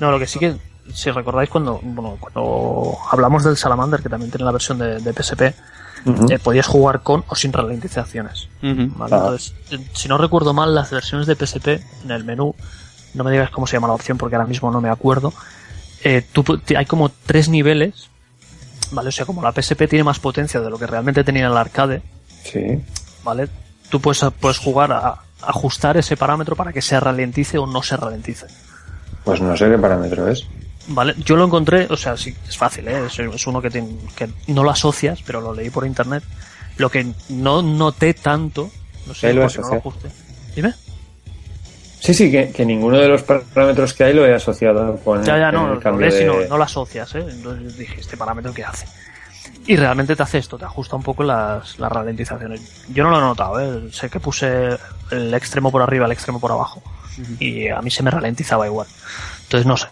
No, 0.00 0.10
lo 0.10 0.18
que 0.18 0.26
sí 0.26 0.38
que, 0.38 0.54
si 0.92 1.10
recordáis 1.10 1.50
cuando, 1.50 1.80
bueno, 1.82 2.16
cuando 2.20 2.96
hablamos 3.10 3.44
del 3.44 3.56
Salamander, 3.56 4.00
que 4.02 4.08
también 4.08 4.30
tiene 4.30 4.44
la 4.44 4.52
versión 4.52 4.78
de, 4.78 5.00
de 5.00 5.12
PSP, 5.12 5.42
eh, 6.30 6.38
podías 6.38 6.66
jugar 6.66 7.02
con 7.02 7.24
o 7.28 7.34
sin 7.34 7.52
ralentizaciones. 7.52 8.48
¿vale? 8.62 9.14
Ah. 9.14 9.18
Entonces, 9.18 9.54
si 9.92 10.08
no 10.08 10.18
recuerdo 10.18 10.54
mal, 10.54 10.74
las 10.74 10.90
versiones 10.90 11.26
de 11.26 11.34
PSP 11.34 11.68
en 12.04 12.10
el 12.10 12.24
menú, 12.24 12.54
no 13.14 13.24
me 13.24 13.32
digas 13.32 13.50
cómo 13.50 13.66
se 13.66 13.74
llama 13.76 13.88
la 13.88 13.94
opción 13.94 14.16
porque 14.18 14.36
ahora 14.36 14.46
mismo 14.46 14.70
no 14.70 14.80
me 14.80 14.88
acuerdo, 14.88 15.32
eh, 16.04 16.24
tú, 16.32 16.44
hay 16.76 16.86
como 16.86 17.08
tres 17.08 17.48
niveles, 17.48 18.08
¿vale? 18.92 19.08
O 19.08 19.12
sea, 19.12 19.26
como 19.26 19.42
la 19.42 19.52
PSP 19.52 19.88
tiene 19.88 20.04
más 20.04 20.20
potencia 20.20 20.60
de 20.60 20.70
lo 20.70 20.78
que 20.78 20.86
realmente 20.86 21.24
tenía 21.24 21.46
el 21.48 21.56
arcade, 21.56 22.02
Sí. 22.44 22.80
¿vale? 23.24 23.48
Tú 23.90 24.00
puedes, 24.00 24.24
puedes 24.38 24.58
jugar 24.58 24.92
a 24.92 25.16
ajustar 25.42 25.96
ese 25.96 26.16
parámetro 26.16 26.54
para 26.54 26.72
que 26.72 26.82
se 26.82 26.98
ralentice 27.00 27.58
o 27.58 27.66
no 27.66 27.82
se 27.82 27.96
ralentice. 27.96 28.46
Pues 29.24 29.40
no 29.40 29.56
sé 29.56 29.68
qué 29.68 29.78
parámetro 29.78 30.28
es. 30.28 30.46
Vale, 30.88 31.14
yo 31.24 31.36
lo 31.36 31.44
encontré, 31.44 31.86
o 31.90 31.96
sea, 31.96 32.16
sí, 32.16 32.34
es 32.48 32.56
fácil, 32.56 32.86
¿eh? 32.88 33.06
es, 33.06 33.18
es 33.18 33.46
uno 33.46 33.60
que, 33.60 33.70
que 33.70 34.28
no 34.48 34.62
lo 34.62 34.70
asocias, 34.70 35.20
pero 35.26 35.40
lo 35.40 35.52
leí 35.52 35.70
por 35.70 35.86
internet. 35.86 36.22
Lo 36.76 36.90
que 36.90 37.06
no 37.30 37.62
noté 37.62 38.14
tanto, 38.14 38.70
no 39.06 39.14
sé 39.14 39.32
lo 39.32 39.42
por 39.42 39.52
qué 39.52 39.60
no 39.60 39.68
lo 39.68 39.76
ajusté. 39.76 40.08
Dime. 40.54 40.74
Sí, 42.00 42.14
sí, 42.14 42.30
que, 42.30 42.50
que 42.50 42.64
ninguno 42.64 42.98
de 42.98 43.08
los 43.08 43.22
parámetros 43.22 43.92
que 43.94 44.04
hay 44.04 44.14
lo 44.14 44.24
he 44.26 44.34
asociado 44.34 44.96
con 44.98 45.24
Ya, 45.24 45.38
ya, 45.38 45.48
el, 45.48 45.54
no, 45.54 45.74
lo 45.74 45.98
lees 45.98 46.20
y 46.20 46.24
no, 46.24 46.38
de... 46.38 46.48
no 46.48 46.58
lo 46.58 46.64
asocias, 46.64 47.14
¿eh? 47.16 47.24
Entonces 47.28 47.76
dije, 47.76 48.00
¿este 48.00 48.16
parámetro 48.16 48.54
qué 48.54 48.62
hace? 48.62 48.86
Y 49.66 49.74
realmente 49.74 50.14
te 50.14 50.22
hace 50.22 50.38
esto, 50.38 50.56
te 50.56 50.64
ajusta 50.64 50.94
un 50.94 51.02
poco 51.02 51.24
las, 51.24 51.78
las 51.80 51.90
ralentizaciones. 51.90 52.84
Yo 52.90 53.02
no 53.02 53.10
lo 53.10 53.18
he 53.18 53.20
notado, 53.20 53.58
¿eh? 53.58 53.90
Sé 53.90 54.08
que 54.08 54.20
puse 54.20 54.76
el 55.10 55.34
extremo 55.34 55.72
por 55.72 55.82
arriba, 55.82 56.06
el 56.06 56.12
extremo 56.12 56.38
por 56.38 56.52
abajo. 56.52 56.80
Y 57.40 57.68
a 57.68 57.80
mí 57.80 57.90
se 57.90 58.04
me 58.04 58.10
ralentizaba 58.10 58.66
igual. 58.66 58.86
Entonces 59.42 59.66
no 59.66 59.76
sé. 59.76 59.88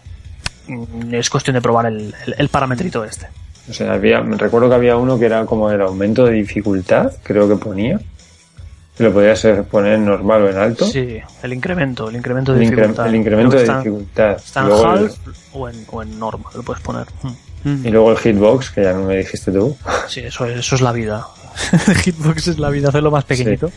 Mm, 0.67 1.13
Es 1.13 1.29
cuestión 1.29 1.53
de 1.53 1.61
probar 1.61 1.85
el, 1.87 2.13
el, 2.25 2.35
el 2.37 2.49
parametrito 2.49 3.03
este. 3.03 3.27
O 3.69 3.73
sea, 3.73 3.93
había, 3.93 4.21
me 4.21 4.37
recuerdo 4.37 4.69
que 4.69 4.75
había 4.75 4.95
uno 4.97 5.17
que 5.17 5.25
era 5.25 5.45
como 5.45 5.71
el 5.71 5.81
aumento 5.81 6.25
de 6.25 6.33
dificultad, 6.33 7.11
creo 7.23 7.47
que 7.49 7.55
ponía. 7.55 7.99
Lo 8.97 9.11
podías 9.11 9.45
poner 9.69 9.93
en 9.93 10.05
normal 10.05 10.43
o 10.43 10.49
en 10.49 10.57
alto. 10.57 10.85
Sí, 10.85 11.17
el 11.43 11.53
incremento, 11.53 12.07
el 12.09 12.15
incremento 12.15 12.53
de 12.53 12.59
el, 12.63 12.65
incre- 12.71 12.75
dificultad. 12.77 13.07
el 13.07 13.15
incremento 13.15 13.55
de 13.57 13.61
está, 13.63 13.77
dificultad. 13.79 14.31
Está 14.37 14.59
en 14.61 14.67
Luego 14.67 14.83
el- 14.93 14.99
half 15.05 15.17
o 15.53 15.69
en, 15.69 15.85
o 15.91 16.01
en 16.03 16.19
normal, 16.19 16.53
lo 16.55 16.63
puedes 16.63 16.81
poner. 16.81 17.05
Mm. 17.63 17.85
y 17.87 17.89
luego 17.89 18.11
el 18.11 18.17
hitbox, 18.19 18.69
que 18.69 18.83
ya 18.83 18.93
no 18.93 19.03
me 19.05 19.17
dijiste 19.17 19.51
tú. 19.51 19.75
Sí, 20.07 20.21
eso 20.21 20.45
es, 20.45 20.59
eso 20.59 20.75
es 20.75 20.81
la 20.81 20.91
vida. 20.93 21.25
Hitbox 22.05 22.47
es 22.49 22.59
la 22.59 22.69
vida, 22.69 22.89
hacerlo 22.89 23.11
más 23.11 23.25
pequeñito. 23.25 23.71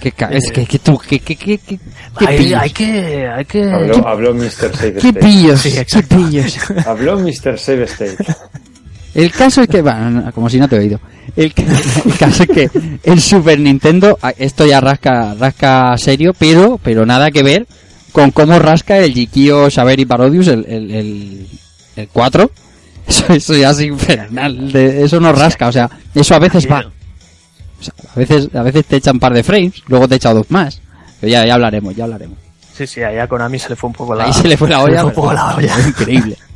¿Qué 0.00 0.12
ca- 0.12 0.28
es 0.30 0.50
que, 0.52 0.64
que 0.64 0.78
tú, 0.78 0.96
que, 0.98 1.18
que, 1.18 1.34
que, 1.34 1.58
que, 1.58 1.78
Hay, 2.24 2.52
hay 2.54 2.70
que, 2.70 3.26
hay 3.28 3.44
que... 3.44 3.64
Habló, 3.64 4.06
habló 4.06 4.34
Mr. 4.34 4.74
Save 4.76 4.92
¿Qué 4.94 5.08
State. 5.08 5.20
pillos? 5.20 5.60
Sí, 5.60 5.72
¿Qué 5.72 6.02
pillos? 6.02 6.56
Habló 6.86 7.18
Mr. 7.18 7.58
Save 7.58 7.82
State. 7.84 8.16
El 9.14 9.32
caso 9.32 9.62
es 9.62 9.68
que, 9.68 9.82
bueno, 9.82 10.10
no, 10.10 10.32
como 10.32 10.48
si 10.48 10.60
no 10.60 10.68
te 10.68 10.76
he 10.76 10.78
oído. 10.80 11.00
El, 11.34 11.52
el 12.06 12.16
caso 12.16 12.44
es 12.44 12.48
que 12.48 12.70
el 13.02 13.20
Super 13.20 13.58
Nintendo, 13.58 14.16
a- 14.22 14.30
esto 14.30 14.64
ya 14.66 14.80
rasca, 14.80 15.34
rasca 15.34 15.96
serio, 15.98 16.32
pero, 16.38 16.78
pero 16.82 17.04
nada 17.04 17.30
que 17.32 17.42
ver 17.42 17.66
con 18.12 18.30
cómo 18.30 18.58
rasca 18.60 18.98
el 18.98 19.12
Jikio 19.12 19.68
Saber 19.70 19.98
y 19.98 20.04
Parodius, 20.06 20.46
el, 20.48 20.64
el, 20.68 20.90
el, 20.92 21.46
el 21.96 22.08
4. 22.08 22.50
Eso, 23.08 23.32
eso 23.32 23.56
ya 23.56 23.70
es 23.70 23.80
infernal, 23.80 24.70
de- 24.70 25.02
eso 25.02 25.18
no 25.18 25.32
rasca, 25.32 25.68
o 25.68 25.72
sea, 25.72 25.88
eso 26.14 26.34
a 26.34 26.38
veces 26.38 26.70
va. 26.70 26.84
O 27.78 27.82
sea, 27.82 27.94
a 28.14 28.18
veces, 28.18 28.48
a 28.54 28.62
veces 28.62 28.86
te 28.86 28.96
echan 28.96 29.16
un 29.16 29.20
par 29.20 29.32
de 29.34 29.42
frames, 29.44 29.82
luego 29.86 30.08
te 30.08 30.16
echa 30.16 30.32
dos 30.34 30.50
más. 30.50 30.80
Pero 31.20 31.30
ya, 31.32 31.46
ya 31.46 31.54
hablaremos, 31.54 31.94
ya 31.94 32.04
hablaremos. 32.04 32.38
Sí, 32.74 32.86
sí, 32.86 33.02
allá 33.02 33.26
con 33.26 33.42
Ami 33.42 33.58
se 33.58 33.68
le 33.70 33.76
fue 33.76 33.88
un 33.88 33.94
poco 33.94 34.14
la... 34.14 34.24
Ahí 34.24 34.32
se 34.32 34.46
le 34.46 34.56
fue 34.56 34.68
la 34.68 34.82
olla. 34.82 35.00
se 35.00 35.06
le 35.06 35.12
fue 35.12 35.22
un 35.22 35.28
poco 35.28 35.32
la 35.32 35.56
olla. 35.56 35.74
Increíble. 35.86 36.36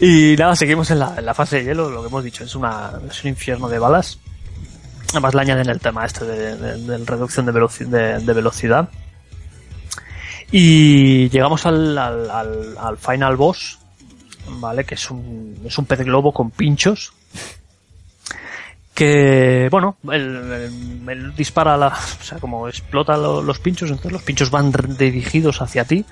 Y 0.00 0.34
nada, 0.36 0.56
seguimos 0.56 0.90
en 0.90 0.98
la, 0.98 1.14
en 1.16 1.24
la 1.24 1.32
fase 1.34 1.56
de 1.58 1.64
hielo, 1.66 1.88
lo 1.88 2.02
que 2.02 2.08
hemos 2.08 2.24
dicho, 2.24 2.44
es, 2.44 2.54
una, 2.56 2.90
es 3.08 3.22
un 3.24 3.30
infierno 3.30 3.68
de 3.68 3.78
balas. 3.78 4.18
Además 5.12 5.34
le 5.34 5.40
añaden 5.42 5.68
el 5.70 5.80
tema 5.80 6.04
este 6.04 6.24
de, 6.24 6.56
de- 6.56 6.78
de 6.98 7.04
reducción 7.06 7.46
de, 7.46 7.52
veloci- 7.52 7.86
de- 7.86 8.18
de 8.18 8.32
velocidad. 8.32 8.88
Y 10.50 11.28
llegamos 11.30 11.64
al, 11.66 11.96
al, 11.96 12.30
al- 12.30 12.76
al 12.78 12.98
final 12.98 13.36
boss, 13.36 13.78
¿vale? 14.58 14.84
Que 14.84 14.94
es 14.96 15.10
un, 15.10 15.58
es 15.64 15.78
un 15.78 15.84
pez 15.86 16.00
globo 16.00 16.32
con 16.32 16.50
pinchos. 16.50 17.12
Que, 18.94 19.68
bueno, 19.70 19.96
él, 20.12 21.02
él- 21.08 21.34
dispara 21.36 21.76
la, 21.76 21.88
o 22.20 22.24
sea, 22.24 22.38
como 22.38 22.68
explota 22.68 23.16
lo- 23.16 23.42
los 23.42 23.58
pinchos, 23.58 23.90
entonces 23.90 24.12
los 24.12 24.22
pinchos 24.22 24.50
van 24.50 24.72
dirigidos 24.96 25.60
hacia 25.60 25.84
ti. 25.84 26.04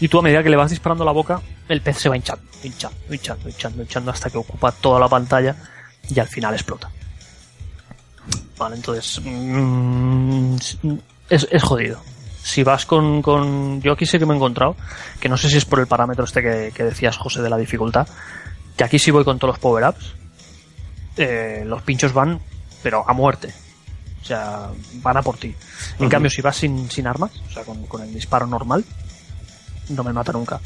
Y 0.00 0.08
tú 0.08 0.18
a 0.20 0.22
medida 0.22 0.42
que 0.42 0.48
le 0.50 0.56
vas 0.56 0.70
disparando 0.70 1.04
la 1.04 1.12
boca, 1.12 1.40
el 1.68 1.80
pez 1.82 1.98
se 1.98 2.08
va 2.08 2.16
hinchando, 2.16 2.42
hinchando, 2.62 2.96
hinchando, 3.12 3.48
hinchando, 3.48 3.82
hinchando 3.82 4.10
hasta 4.12 4.30
que 4.30 4.38
ocupa 4.38 4.70
toda 4.72 5.00
la 5.00 5.08
pantalla 5.08 5.56
y 6.08 6.18
al 6.20 6.28
final 6.28 6.54
explota. 6.54 6.88
Vale, 8.56 8.76
entonces 8.76 9.20
mm, 9.24 10.54
es, 11.28 11.48
es 11.50 11.62
jodido. 11.62 12.00
Si 12.42 12.62
vas 12.62 12.86
con, 12.86 13.20
con... 13.22 13.82
Yo 13.82 13.92
aquí 13.92 14.06
sé 14.06 14.18
que 14.18 14.24
me 14.24 14.32
he 14.32 14.36
encontrado, 14.36 14.76
que 15.20 15.28
no 15.28 15.36
sé 15.36 15.50
si 15.50 15.58
es 15.58 15.64
por 15.64 15.80
el 15.80 15.86
parámetro 15.88 16.24
este 16.24 16.42
que, 16.42 16.72
que 16.74 16.84
decías, 16.84 17.16
José, 17.16 17.42
de 17.42 17.50
la 17.50 17.56
dificultad, 17.58 18.06
que 18.76 18.84
aquí 18.84 18.98
sí 18.98 19.10
voy 19.10 19.24
con 19.24 19.38
todos 19.38 19.54
los 19.54 19.58
power-ups. 19.58 20.14
Eh, 21.18 21.64
los 21.66 21.82
pinchos 21.82 22.12
van, 22.12 22.40
pero 22.82 23.04
a 23.06 23.12
muerte. 23.12 23.52
O 24.22 24.24
sea, 24.24 24.68
van 24.94 25.16
a 25.16 25.22
por 25.22 25.36
ti. 25.36 25.54
En 25.98 26.08
cambio, 26.08 26.30
si 26.30 26.42
vas 26.42 26.56
sin, 26.56 26.90
sin 26.90 27.06
armas, 27.06 27.32
o 27.48 27.52
sea, 27.52 27.64
con, 27.64 27.86
con 27.86 28.02
el 28.02 28.12
disparo 28.12 28.46
normal, 28.46 28.84
no 29.90 30.04
me 30.04 30.12
mata 30.12 30.32
nunca. 30.32 30.60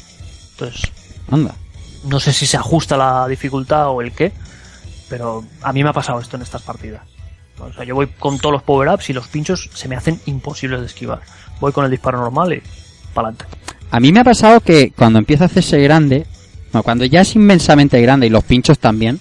Entonces, 0.51 0.91
Anda. 1.29 1.55
no 2.05 2.19
sé 2.19 2.33
si 2.33 2.45
se 2.45 2.57
ajusta 2.57 2.97
la 2.97 3.27
dificultad 3.27 3.89
o 3.89 4.01
el 4.01 4.11
qué, 4.11 4.31
pero 5.09 5.43
a 5.61 5.73
mí 5.73 5.83
me 5.83 5.89
ha 5.89 5.93
pasado 5.93 6.19
esto 6.19 6.35
en 6.35 6.43
estas 6.43 6.61
partidas. 6.61 7.01
O 7.59 7.71
sea, 7.71 7.83
yo 7.83 7.95
voy 7.95 8.07
con 8.07 8.39
todos 8.39 8.53
los 8.53 8.63
power-ups 8.63 9.09
y 9.09 9.13
los 9.13 9.27
pinchos 9.27 9.69
se 9.73 9.87
me 9.87 9.95
hacen 9.95 10.19
imposibles 10.25 10.79
de 10.81 10.87
esquivar. 10.87 11.21
Voy 11.59 11.71
con 11.71 11.85
el 11.85 11.91
disparo 11.91 12.17
normal 12.19 12.53
y 12.53 12.63
para 13.13 13.29
adelante. 13.29 13.57
A 13.91 13.99
mí 13.99 14.11
me 14.11 14.21
ha 14.21 14.23
pasado 14.23 14.59
que 14.59 14.91
cuando 14.91 15.19
empieza 15.19 15.45
a 15.45 15.47
hacerse 15.47 15.79
grande, 15.79 16.25
cuando 16.83 17.05
ya 17.05 17.21
es 17.21 17.35
inmensamente 17.35 18.01
grande 18.01 18.27
y 18.27 18.29
los 18.29 18.43
pinchos 18.43 18.79
también, 18.79 19.19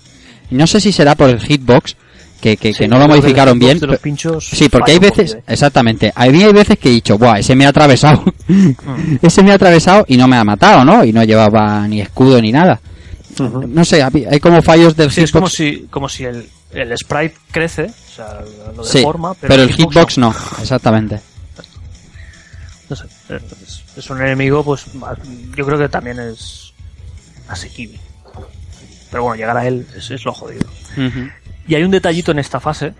no 0.52 0.66
sé 0.66 0.80
si 0.80 0.92
será 0.92 1.14
por 1.14 1.30
el 1.30 1.40
hitbox, 1.40 1.96
que, 2.40 2.56
que, 2.56 2.72
que 2.72 2.88
no 2.88 2.98
lo 2.98 3.06
modificaron 3.08 3.58
bien. 3.58 3.78
De 3.78 3.86
los 3.86 3.94
pero- 3.96 4.02
pinchos 4.02 4.48
Sí, 4.48 4.68
porque 4.68 4.92
hay 4.92 4.98
veces, 4.98 5.32
poquito, 5.32 5.38
¿eh? 5.50 5.52
exactamente, 5.54 6.12
a 6.14 6.26
mí 6.26 6.42
hay 6.42 6.52
veces 6.52 6.78
que 6.78 6.88
he 6.88 6.92
dicho, 6.92 7.16
buah, 7.18 7.38
ese 7.38 7.54
me 7.54 7.66
ha 7.66 7.68
atravesado, 7.68 8.22
Mm. 8.48 8.70
ese 9.22 9.42
me 9.42 9.52
ha 9.52 9.54
atravesado 9.54 10.04
y 10.08 10.16
no 10.16 10.26
me 10.28 10.36
ha 10.36 10.44
matado, 10.44 10.84
¿no? 10.84 11.04
Y 11.04 11.12
no 11.12 11.22
llevaba 11.24 11.86
ni 11.88 12.00
escudo 12.00 12.40
ni 12.40 12.50
nada. 12.52 12.80
No 13.38 13.84
sé, 13.84 14.02
hay 14.02 14.40
como 14.40 14.60
fallos 14.60 14.94
del 14.96 15.10
Sí, 15.10 15.22
es 15.22 15.32
como 15.32 15.48
si, 15.48 15.86
como 15.90 16.06
si 16.08 16.24
el, 16.24 16.46
el 16.72 16.98
sprite 16.98 17.34
crece, 17.50 17.84
o 17.84 18.14
sea, 18.16 18.40
lo 18.76 18.84
Sí, 18.84 18.98
deforma, 18.98 19.32
pero, 19.34 19.48
pero 19.54 19.62
el 19.62 19.72
hitbox 19.72 20.18
no, 20.18 20.34
exactamente. 20.60 21.18
no 22.90 22.96
sé, 22.96 23.04
es, 23.96 24.10
un 24.10 24.20
enemigo, 24.20 24.62
pues 24.62 24.84
yo 25.56 25.64
creo 25.64 25.78
que 25.78 25.88
también 25.88 26.18
es 26.20 26.72
asequible. 27.48 27.98
Pero 29.12 29.22
bueno, 29.22 29.36
llegar 29.36 29.56
a 29.56 29.64
él 29.66 29.86
es, 29.96 30.10
es 30.10 30.24
lo 30.24 30.32
jodido. 30.32 30.66
Y 31.68 31.74
hay 31.76 31.84
un 31.84 31.90
detallito 31.92 32.32
en 32.32 32.40
esta 32.40 32.58
fase, 32.58 32.94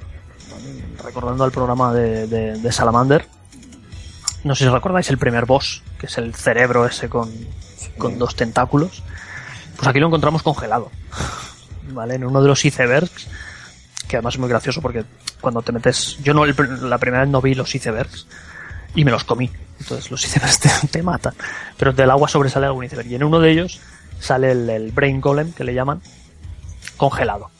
recordando 1.05 1.43
al 1.44 1.51
programa 1.51 1.93
de, 1.93 2.26
de- 2.28 2.59
de 2.59 2.72
Salamander. 2.72 3.26
No 4.44 4.55
sé 4.55 4.64
si 4.64 4.70
recordáis 4.70 5.09
el 5.10 5.18
primer 5.18 5.47
boss, 5.47 5.82
que 5.98 6.06
es 6.06 6.18
el 6.18 6.34
cerebro 6.34 6.86
ese 6.86 7.09
con, 7.09 7.30
con 7.98 8.18
dos 8.18 8.36
tentáculos. 8.36 9.02
Pues 9.76 9.89
aquí 9.89 9.98
lo 10.01 10.06
encontramos 10.06 10.43
congelado. 10.43 10.90
¿Vale? 11.93 12.14
En 12.14 12.24
uno 12.24 12.40
de 12.43 12.48
los 12.48 12.64
icebergs, 12.64 13.26
que 14.09 14.16
además 14.16 14.34
es 14.34 14.40
muy 14.40 14.48
gracioso 14.48 14.80
porque 14.80 15.05
cuando 15.40 15.62
te 15.62 15.72
metes. 15.72 16.18
Yo 16.22 16.34
no, 16.34 16.44
la 16.47 16.98
primera 16.98 17.22
vez 17.22 17.30
no 17.30 17.40
vi 17.40 17.55
los 17.55 17.74
icebergs 17.74 18.26
y 18.94 19.05
me 19.05 19.10
los 19.10 19.24
comí. 19.24 19.51
Entonces 19.80 20.10
los 20.10 20.24
icebergs 20.26 20.60
te, 20.60 20.70
te 20.89 21.02
matan. 21.02 21.34
Pero 21.76 21.93
del 21.93 22.10
agua 22.10 22.28
sobresale 22.28 22.66
algún 22.66 22.84
iceberg. 22.84 23.09
Y 23.09 23.14
en 23.16 23.24
uno 23.24 23.40
de 23.40 23.51
ellos 23.51 23.80
sale 24.23 24.53
el, 24.53 24.70
el 24.70 24.93
Brain 24.93 25.20
Golem, 25.20 25.53
que 25.53 25.65
le 25.65 25.74
llaman, 25.74 26.01
congelado. 26.97 27.51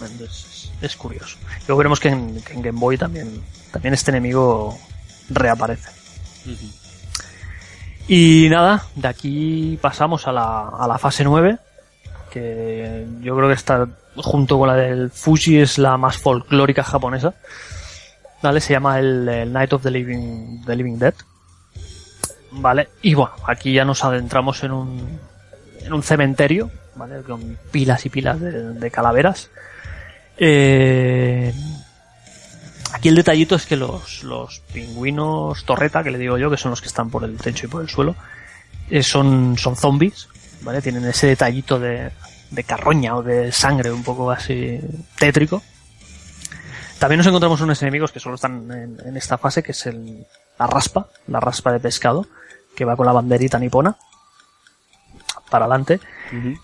Entonces, 0.00 0.70
es, 0.80 0.96
curioso. 0.96 1.38
Luego 1.66 1.78
veremos 1.78 2.00
que 2.00 2.08
en, 2.08 2.42
que 2.42 2.52
en 2.52 2.62
Game 2.62 2.78
Boy 2.78 2.98
también, 2.98 3.42
también 3.70 3.94
este 3.94 4.10
enemigo 4.10 4.78
reaparece. 5.30 5.90
Y 8.08 8.48
nada, 8.50 8.84
de 8.94 9.08
aquí 9.08 9.78
pasamos 9.80 10.26
a 10.26 10.32
la, 10.32 10.68
a 10.68 10.86
la 10.86 10.98
fase 10.98 11.24
9, 11.24 11.58
que 12.30 13.06
yo 13.20 13.36
creo 13.36 13.48
que 13.48 13.54
está 13.54 13.88
junto 14.16 14.58
con 14.58 14.68
la 14.68 14.74
del 14.74 15.10
Fuji 15.10 15.58
es 15.58 15.78
la 15.78 15.96
más 15.96 16.18
folclórica 16.18 16.82
japonesa. 16.82 17.34
¿Vale? 18.42 18.60
Se 18.60 18.72
llama 18.72 18.98
el, 18.98 19.28
el 19.28 19.52
Night 19.52 19.72
of 19.72 19.82
the 19.82 19.90
Living, 19.90 20.64
the 20.66 20.74
Living 20.74 20.98
Dead. 20.98 21.14
Vale, 22.50 22.88
y 23.00 23.14
bueno, 23.14 23.32
aquí 23.46 23.72
ya 23.72 23.84
nos 23.84 24.04
adentramos 24.04 24.62
en 24.62 24.72
un, 24.72 25.20
en 25.84 25.92
un 25.92 26.02
cementerio, 26.02 26.70
¿vale? 26.94 27.22
Con 27.22 27.58
pilas 27.70 28.04
y 28.06 28.10
pilas 28.10 28.40
de, 28.40 28.74
de 28.74 28.90
calaveras. 28.90 29.50
Eh, 30.38 31.52
aquí 32.92 33.08
el 33.08 33.14
detallito 33.14 33.54
es 33.54 33.66
que 33.66 33.76
los, 33.76 34.24
los 34.24 34.60
pingüinos 34.72 35.64
torreta, 35.64 36.02
que 36.02 36.10
le 36.10 36.18
digo 36.18 36.38
yo, 36.38 36.50
que 36.50 36.56
son 36.56 36.70
los 36.70 36.80
que 36.80 36.88
están 36.88 37.10
por 37.10 37.24
el 37.24 37.36
techo 37.36 37.66
y 37.66 37.68
por 37.68 37.82
el 37.82 37.88
suelo, 37.88 38.16
eh, 38.90 39.02
son, 39.02 39.56
son 39.58 39.76
zombies, 39.76 40.28
¿vale? 40.62 40.82
Tienen 40.82 41.04
ese 41.04 41.28
detallito 41.28 41.78
de, 41.78 42.10
de 42.50 42.64
carroña 42.64 43.16
o 43.16 43.22
de 43.22 43.52
sangre 43.52 43.90
un 43.90 44.02
poco 44.02 44.30
así 44.30 44.80
tétrico. 45.18 45.62
También 46.98 47.18
nos 47.18 47.26
encontramos 47.26 47.60
unos 47.60 47.82
enemigos 47.82 48.12
que 48.12 48.20
solo 48.20 48.36
están 48.36 48.70
en, 48.70 48.96
en 49.04 49.16
esta 49.16 49.36
fase, 49.36 49.62
que 49.62 49.72
es 49.72 49.86
el, 49.86 50.24
la 50.58 50.66
raspa, 50.66 51.08
la 51.26 51.40
raspa 51.40 51.72
de 51.72 51.80
pescado, 51.80 52.26
que 52.76 52.84
va 52.84 52.96
con 52.96 53.06
la 53.06 53.12
banderita 53.12 53.58
nipona 53.58 53.96
para 55.52 55.66
adelante. 55.66 56.00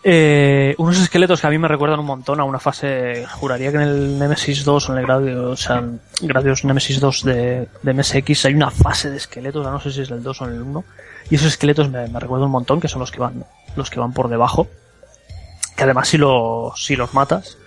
Eh, 0.03 0.75
unos 0.79 0.99
esqueletos 0.99 1.43
que 1.43 1.47
a 1.47 1.51
mí 1.51 1.59
me 1.59 1.69
recuerdan 1.69 2.01
un 2.01 2.07
montón 2.07 2.41
a 2.41 2.45
una 2.45 2.59
fase, 2.59 3.27
juraría 3.31 3.71
que 3.71 3.77
en 3.77 3.83
el 3.83 4.19
Nemesis 4.19 4.65
2 4.65 4.89
o 4.89 4.93
en 4.93 4.99
el 4.99 5.05
Gradius, 5.05 5.37
o 5.39 5.57
sea, 5.57 5.85
Gradius 6.23 6.65
Nemesis 6.65 6.99
2 6.99 7.25
de, 7.25 7.69
de 7.83 7.93
MSX 7.93 8.47
hay 8.47 8.55
una 8.55 8.71
fase 8.71 9.11
de 9.11 9.19
esqueletos, 9.19 9.67
no 9.67 9.79
sé 9.79 9.93
si 9.93 10.01
es 10.01 10.11
el 10.11 10.23
2 10.23 10.41
o 10.41 10.45
el 10.47 10.63
1, 10.63 10.85
y 11.29 11.35
esos 11.35 11.49
esqueletos 11.49 11.91
me, 11.91 12.09
me 12.09 12.19
recuerdan 12.19 12.47
un 12.47 12.53
montón, 12.53 12.81
que 12.81 12.89
son 12.89 13.01
los 13.01 13.13
que 13.13 13.21
van, 13.21 13.45
los 13.77 13.91
que 13.91 14.01
van 14.01 14.15
por 14.15 14.31
debajo, 14.31 14.69
que 15.77 15.85
además 15.85 16.09
si, 16.09 16.17
lo, 16.17 16.73
si 16.75 16.97
los 16.97 17.13
matas, 17.13 17.59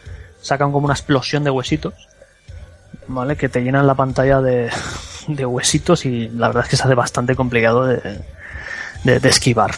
sacan 0.41 0.71
como 0.71 0.85
una 0.85 0.95
explosión 0.95 1.43
de 1.43 1.51
huesitos, 1.51 1.93
¿vale? 3.07 3.35
Que 3.35 3.47
te 3.47 3.61
llenan 3.61 3.85
la 3.85 3.93
pantalla 3.93 4.41
de, 4.41 4.71
de 5.27 5.45
huesitos 5.45 6.03
y 6.07 6.29
la 6.29 6.47
verdad 6.47 6.63
es 6.63 6.69
que 6.69 6.77
se 6.77 6.83
hace 6.83 6.95
bastante 6.95 7.35
complicado 7.35 7.85
de, 7.85 8.21
de, 9.03 9.19
de 9.19 9.29
esquivar. 9.29 9.75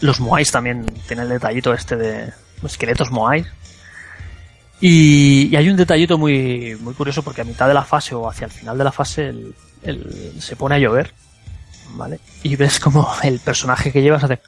Los 0.00 0.20
Moais 0.20 0.50
también 0.50 0.86
tienen 1.06 1.24
el 1.26 1.30
detallito 1.32 1.72
este 1.74 1.96
de 1.96 2.32
esqueletos 2.64 3.10
Moais. 3.10 3.46
Y, 4.80 5.48
y 5.50 5.56
hay 5.56 5.68
un 5.68 5.76
detallito 5.76 6.16
muy, 6.18 6.76
muy 6.80 6.94
curioso 6.94 7.22
porque 7.22 7.40
a 7.40 7.44
mitad 7.44 7.66
de 7.66 7.74
la 7.74 7.84
fase 7.84 8.14
o 8.14 8.28
hacia 8.28 8.44
el 8.44 8.50
final 8.52 8.78
de 8.78 8.84
la 8.84 8.92
fase 8.92 9.28
el, 9.28 9.54
el- 9.82 10.40
se 10.40 10.54
pone 10.54 10.76
a 10.76 10.78
llover, 10.78 11.12
¿vale? 11.94 12.20
Y 12.44 12.54
ves 12.54 12.78
como 12.78 13.08
el 13.24 13.40
personaje 13.40 13.90
que 13.90 14.02
llevas 14.02 14.22
hace 14.22 14.38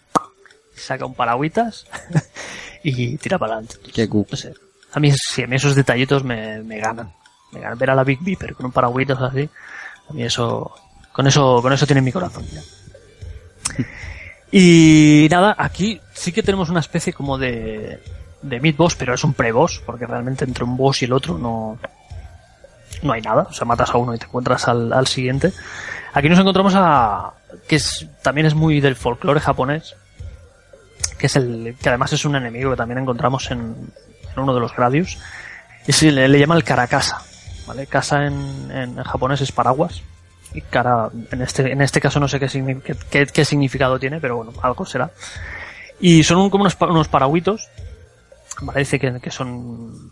saca 0.77 1.05
un 1.05 1.15
paragüitas 1.15 1.85
y 2.85 3.17
tira 3.19 3.39
para 3.39 3.55
adelante. 3.55 3.77
Qué. 3.93 4.07
No 4.09 4.37
sé. 4.37 4.55
A 4.93 5.01
mí, 5.01 5.13
sí, 5.13 5.43
a 5.43 5.47
mí 5.49 5.57
esos 5.57 5.75
detallitos 5.75 6.23
me, 6.25 6.63
me 6.63 6.79
ganan. 6.79 7.13
Me 7.53 7.61
ganan. 7.61 7.77
Ver 7.79 7.91
a 7.91 7.95
la 7.97 8.05
Big 8.05 8.21
Beeper 8.21 8.55
con 8.55 8.67
un 8.67 8.73
paragüitas 8.73 9.21
así, 9.21 9.49
a 10.09 10.13
mí 10.13 10.23
eso, 10.23 10.73
con 11.13 11.27
eso, 11.27 11.61
con 11.61 11.73
eso 11.73 11.87
tiene 11.87 12.03
mi 12.03 12.13
corazón. 12.13 12.47
ya. 12.53 12.63
Y 14.53 15.29
nada, 15.31 15.55
aquí 15.57 16.01
sí 16.13 16.33
que 16.33 16.43
tenemos 16.43 16.71
una 16.71 16.81
especie 16.81 17.13
como 17.13 17.39
de, 17.39 18.03
de 18.43 18.61
mid-boss, 18.61 18.97
pero 18.97 19.15
es 19.15 19.23
un 19.23 19.35
pre-boss, 19.35 19.83
porque 19.87 20.07
realmente 20.07 20.45
entre 20.45 20.65
un 20.65 20.77
boss 20.77 21.03
y 21.03 21.05
el 21.05 21.13
otro 21.13 21.39
no, 21.39 21.79
no 23.03 23.13
hay 23.13 23.23
nada. 23.23 23.47
O 23.49 23.53
sea, 23.53 23.65
matas 23.65 23.91
a 23.91 23.99
uno 23.99 24.15
y 24.15 24.19
te 24.19 24.25
encuentras 24.27 24.67
al, 24.69 24.93
al 24.93 25.07
siguiente. 25.07 25.53
Aquí 26.13 26.29
nos 26.29 26.39
encontramos 26.39 26.75
a, 26.77 27.33
que 27.69 27.77
es, 27.77 28.07
también 28.23 28.47
es 28.47 28.55
muy 28.55 28.81
del 28.81 28.97
folclore 28.97 29.41
japonés, 29.41 29.95
que 31.19 31.27
es 31.27 31.37
el, 31.37 31.77
que 31.81 31.89
además 31.89 32.13
es 32.13 32.25
un 32.25 32.35
enemigo 32.35 32.71
que 32.71 32.77
también 32.77 32.99
encontramos 32.99 33.51
en, 33.51 33.61
en 33.61 34.43
uno 34.43 34.55
de 34.55 34.61
los 34.61 34.75
gradius. 34.75 35.19
Y 35.87 35.93
se 35.93 36.11
le, 36.11 36.29
le 36.29 36.39
llama 36.39 36.57
el 36.57 36.65
karakasa, 36.65 37.23
¿vale? 37.67 37.87
Kasa 37.87 38.27
en, 38.27 38.71
en, 38.71 38.99
en 38.99 39.05
japonés 39.05 39.41
es 39.41 39.53
paraguas. 39.53 40.03
Cara, 40.69 41.11
en 41.31 41.43
este, 41.43 41.71
en 41.71 41.81
este 41.81 42.01
caso 42.01 42.19
no 42.19 42.27
sé 42.27 42.41
qué, 42.41 43.27
qué, 43.33 43.45
significado 43.45 44.01
tiene, 44.01 44.21
pero 44.21 44.37
bueno, 44.37 44.53
algo 44.63 44.85
será. 44.85 45.11
Y 46.01 46.25
son 46.25 46.51
como 46.51 46.63
unos, 46.63 46.77
unos 46.81 47.09
paragüitos, 47.09 47.69
¿vale? 48.63 48.81
Dice 48.81 48.99
que, 48.99 49.21
que 49.21 49.31
son, 49.31 50.11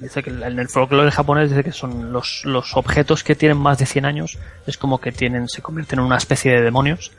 dice 0.00 0.22
que 0.22 0.30
en 0.30 0.58
el 0.58 0.68
folclore 0.68 1.12
japonés 1.12 1.50
dice 1.50 1.62
que 1.62 1.72
son 1.72 2.12
los, 2.12 2.44
los 2.44 2.76
objetos 2.76 3.22
que 3.22 3.36
tienen 3.36 3.58
más 3.58 3.78
de 3.78 3.86
100 3.86 4.04
años, 4.04 4.38
es 4.66 4.78
como 4.78 4.98
que 5.00 5.12
tienen, 5.12 5.48
se 5.48 5.62
convierten 5.62 6.00
en 6.00 6.06
una 6.06 6.16
especie 6.16 6.52
de 6.52 6.62
demonios. 6.62 7.12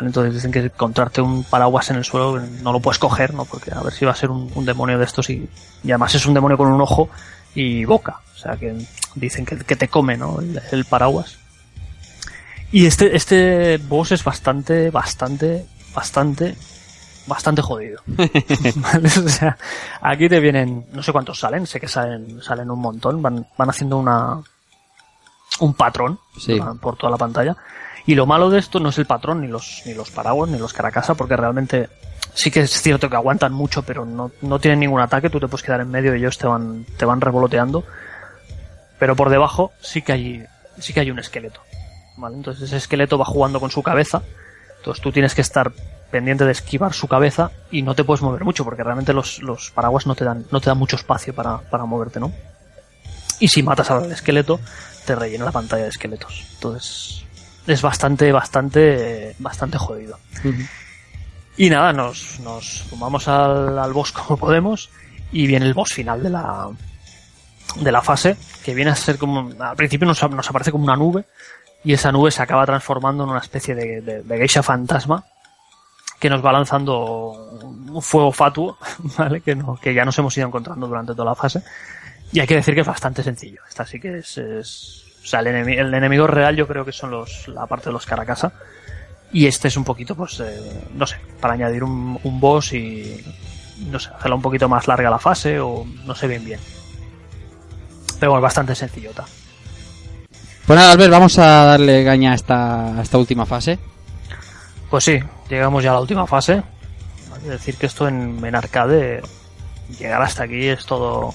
Entonces 0.00 0.32
dicen 0.32 0.50
que 0.50 0.60
encontrarte 0.60 1.20
un 1.20 1.44
paraguas 1.44 1.90
en 1.90 1.96
el 1.96 2.04
suelo 2.04 2.40
no 2.40 2.72
lo 2.72 2.80
puedes 2.80 2.98
coger, 2.98 3.34
¿no? 3.34 3.44
Porque 3.44 3.70
a 3.72 3.82
ver 3.82 3.92
si 3.92 4.06
va 4.06 4.12
a 4.12 4.16
ser 4.16 4.30
un, 4.30 4.64
demonio 4.64 4.98
de 4.98 5.04
estos 5.04 5.28
y, 5.28 5.48
además 5.84 6.14
es 6.14 6.24
un 6.24 6.32
demonio 6.32 6.56
con 6.56 6.68
un 6.68 6.80
ojo 6.80 7.10
y 7.54 7.84
boca. 7.84 8.20
O 8.34 8.38
sea 8.38 8.56
que 8.56 8.74
dicen 9.14 9.44
que, 9.44 9.58
que 9.58 9.76
te 9.76 9.88
come, 9.88 10.16
¿no? 10.16 10.38
El 10.72 10.84
paraguas. 10.86 11.43
Y 12.72 12.86
este, 12.86 13.16
este 13.16 13.78
boss 13.78 14.12
es 14.12 14.24
bastante, 14.24 14.90
bastante, 14.90 15.66
bastante, 15.94 16.56
bastante 17.26 17.62
jodido. 17.62 18.00
¿Vale? 18.06 19.08
O 19.08 19.28
sea, 19.28 19.56
aquí 20.00 20.28
te 20.28 20.40
vienen, 20.40 20.86
no 20.92 21.02
sé 21.02 21.12
cuántos 21.12 21.38
salen, 21.38 21.66
sé 21.66 21.78
que 21.80 21.88
salen, 21.88 22.42
salen 22.42 22.70
un 22.70 22.80
montón, 22.80 23.22
van, 23.22 23.46
van 23.56 23.70
haciendo 23.70 23.96
una, 23.98 24.40
un 25.60 25.74
patrón 25.74 26.18
Sí. 26.38 26.60
por 26.80 26.96
toda 26.96 27.10
la 27.12 27.16
pantalla. 27.18 27.56
Y 28.06 28.14
lo 28.16 28.26
malo 28.26 28.50
de 28.50 28.58
esto 28.58 28.80
no 28.80 28.88
es 28.90 28.98
el 28.98 29.06
patrón, 29.06 29.40
ni 29.40 29.46
los, 29.48 29.82
ni 29.86 29.94
los 29.94 30.10
paraguas, 30.10 30.50
ni 30.50 30.58
los 30.58 30.72
caracasa, 30.72 31.14
porque 31.14 31.36
realmente 31.36 31.88
sí 32.34 32.50
que 32.50 32.60
es 32.60 32.82
cierto 32.82 33.08
que 33.08 33.16
aguantan 33.16 33.52
mucho, 33.52 33.82
pero 33.82 34.04
no, 34.04 34.30
no 34.42 34.58
tienen 34.58 34.80
ningún 34.80 35.00
ataque, 35.00 35.30
tú 35.30 35.38
te 35.40 35.46
puedes 35.48 35.64
quedar 35.64 35.80
en 35.80 35.90
medio 35.90 36.14
y 36.14 36.18
ellos 36.18 36.36
te 36.36 36.46
van, 36.46 36.84
te 36.98 37.04
van 37.06 37.20
revoloteando. 37.20 37.84
Pero 38.98 39.16
por 39.16 39.30
debajo 39.30 39.72
sí 39.80 40.02
que 40.02 40.12
hay, 40.12 40.44
sí 40.78 40.92
que 40.92 41.00
hay 41.00 41.10
un 41.10 41.18
esqueleto. 41.18 41.60
¿Vale? 42.16 42.36
Entonces 42.36 42.64
ese 42.64 42.76
esqueleto 42.76 43.18
va 43.18 43.24
jugando 43.24 43.60
con 43.60 43.70
su 43.70 43.82
cabeza. 43.82 44.22
Entonces 44.78 45.02
tú 45.02 45.12
tienes 45.12 45.34
que 45.34 45.40
estar 45.40 45.72
pendiente 46.10 46.44
de 46.44 46.52
esquivar 46.52 46.92
su 46.92 47.08
cabeza 47.08 47.50
y 47.70 47.82
no 47.82 47.94
te 47.94 48.04
puedes 48.04 48.22
mover 48.22 48.44
mucho, 48.44 48.64
porque 48.64 48.84
realmente 48.84 49.12
los, 49.12 49.42
los 49.42 49.70
paraguas 49.72 50.06
no 50.06 50.14
te 50.14 50.24
dan, 50.24 50.46
no 50.50 50.60
te 50.60 50.70
dan 50.70 50.78
mucho 50.78 50.96
espacio 50.96 51.34
para, 51.34 51.58
para 51.58 51.84
moverte, 51.86 52.20
¿no? 52.20 52.32
Y 53.40 53.48
si 53.48 53.62
matas 53.62 53.90
al 53.90 54.12
esqueleto, 54.12 54.60
te 55.04 55.16
rellena 55.16 55.46
la 55.46 55.52
pantalla 55.52 55.82
de 55.82 55.88
esqueletos. 55.88 56.44
Entonces, 56.54 57.24
es 57.66 57.82
bastante, 57.82 58.30
bastante, 58.30 59.34
bastante 59.38 59.78
jodido. 59.78 60.18
Y 61.56 61.70
nada, 61.70 61.92
nos, 61.92 62.38
nos 62.40 62.84
sumamos 62.88 63.26
al, 63.28 63.78
al 63.78 63.92
boss 63.92 64.12
como 64.12 64.36
podemos 64.36 64.90
y 65.32 65.46
viene 65.46 65.66
el 65.66 65.74
boss 65.74 65.92
final 65.92 66.22
de 66.22 66.30
la, 66.30 66.68
de 67.76 67.92
la 67.92 68.02
fase, 68.02 68.36
que 68.64 68.74
viene 68.74 68.92
a 68.92 68.96
ser 68.96 69.18
como, 69.18 69.50
al 69.58 69.76
principio 69.76 70.06
nos, 70.06 70.30
nos 70.30 70.48
aparece 70.48 70.70
como 70.70 70.84
una 70.84 70.96
nube 70.96 71.24
y 71.84 71.92
esa 71.92 72.10
nube 72.12 72.30
se 72.30 72.42
acaba 72.42 72.64
transformando 72.66 73.24
en 73.24 73.30
una 73.30 73.40
especie 73.40 73.74
de, 73.74 74.00
de, 74.00 74.36
geisha 74.38 74.62
fantasma 74.62 75.24
que 76.18 76.30
nos 76.30 76.44
va 76.44 76.52
lanzando 76.52 77.32
un 77.62 78.00
fuego 78.02 78.32
fatuo, 78.32 78.78
¿vale? 79.18 79.40
Que, 79.42 79.54
no, 79.54 79.76
que 79.76 79.92
ya 79.94 80.04
nos 80.04 80.18
hemos 80.18 80.36
ido 80.38 80.46
encontrando 80.46 80.86
durante 80.86 81.12
toda 81.12 81.26
la 81.26 81.34
fase. 81.34 81.62
Y 82.32 82.40
hay 82.40 82.46
que 82.46 82.54
decir 82.56 82.74
que 82.74 82.80
es 82.80 82.86
bastante 82.86 83.22
sencillo. 83.22 83.60
Esta 83.68 83.84
sí 83.86 84.00
que 84.00 84.18
es, 84.18 84.38
es- 84.38 85.04
o 85.22 85.26
sea, 85.26 85.40
el, 85.40 85.46
enemi- 85.48 85.78
el 85.78 85.92
enemigo 85.94 86.26
real 86.26 86.56
yo 86.56 86.66
creo 86.66 86.84
que 86.84 86.92
son 86.92 87.10
los, 87.10 87.48
la 87.48 87.66
parte 87.66 87.86
de 87.86 87.92
los 87.92 88.06
Caracasa. 88.06 88.52
Y 89.32 89.46
este 89.46 89.68
es 89.68 89.76
un 89.76 89.84
poquito, 89.84 90.14
pues, 90.14 90.38
eh, 90.40 90.86
no 90.94 91.06
sé, 91.06 91.16
para 91.40 91.54
añadir 91.54 91.82
un, 91.84 92.18
un 92.22 92.40
boss 92.40 92.72
y, 92.72 93.22
no 93.90 93.98
sé, 93.98 94.10
hacerla 94.14 94.36
un 94.36 94.42
poquito 94.42 94.68
más 94.68 94.86
larga 94.86 95.10
la 95.10 95.18
fase 95.18 95.58
o 95.60 95.84
no 96.04 96.14
sé 96.14 96.26
bien 96.28 96.44
bien. 96.44 96.60
Pero 98.20 98.32
bueno, 98.32 98.42
bastante 98.42 98.74
sencillota. 98.74 99.24
Pues 100.66 100.78
nada, 100.78 100.92
Albert, 100.92 101.10
vamos 101.10 101.38
a 101.38 101.64
darle 101.64 102.04
caña 102.04 102.32
a 102.32 102.34
esta, 102.34 102.98
a 102.98 103.02
esta 103.02 103.18
última 103.18 103.44
fase. 103.44 103.78
Pues 104.90 105.04
sí, 105.04 105.18
llegamos 105.50 105.82
ya 105.84 105.90
a 105.90 105.94
la 105.94 106.00
última 106.00 106.26
fase. 106.26 106.62
Vale, 107.30 107.48
decir 107.48 107.76
que 107.76 107.86
esto 107.86 108.08
en, 108.08 108.42
en 108.44 108.54
arcade, 108.54 109.20
llegar 109.98 110.22
hasta 110.22 110.44
aquí 110.44 110.66
es 110.68 110.86
todo, 110.86 111.34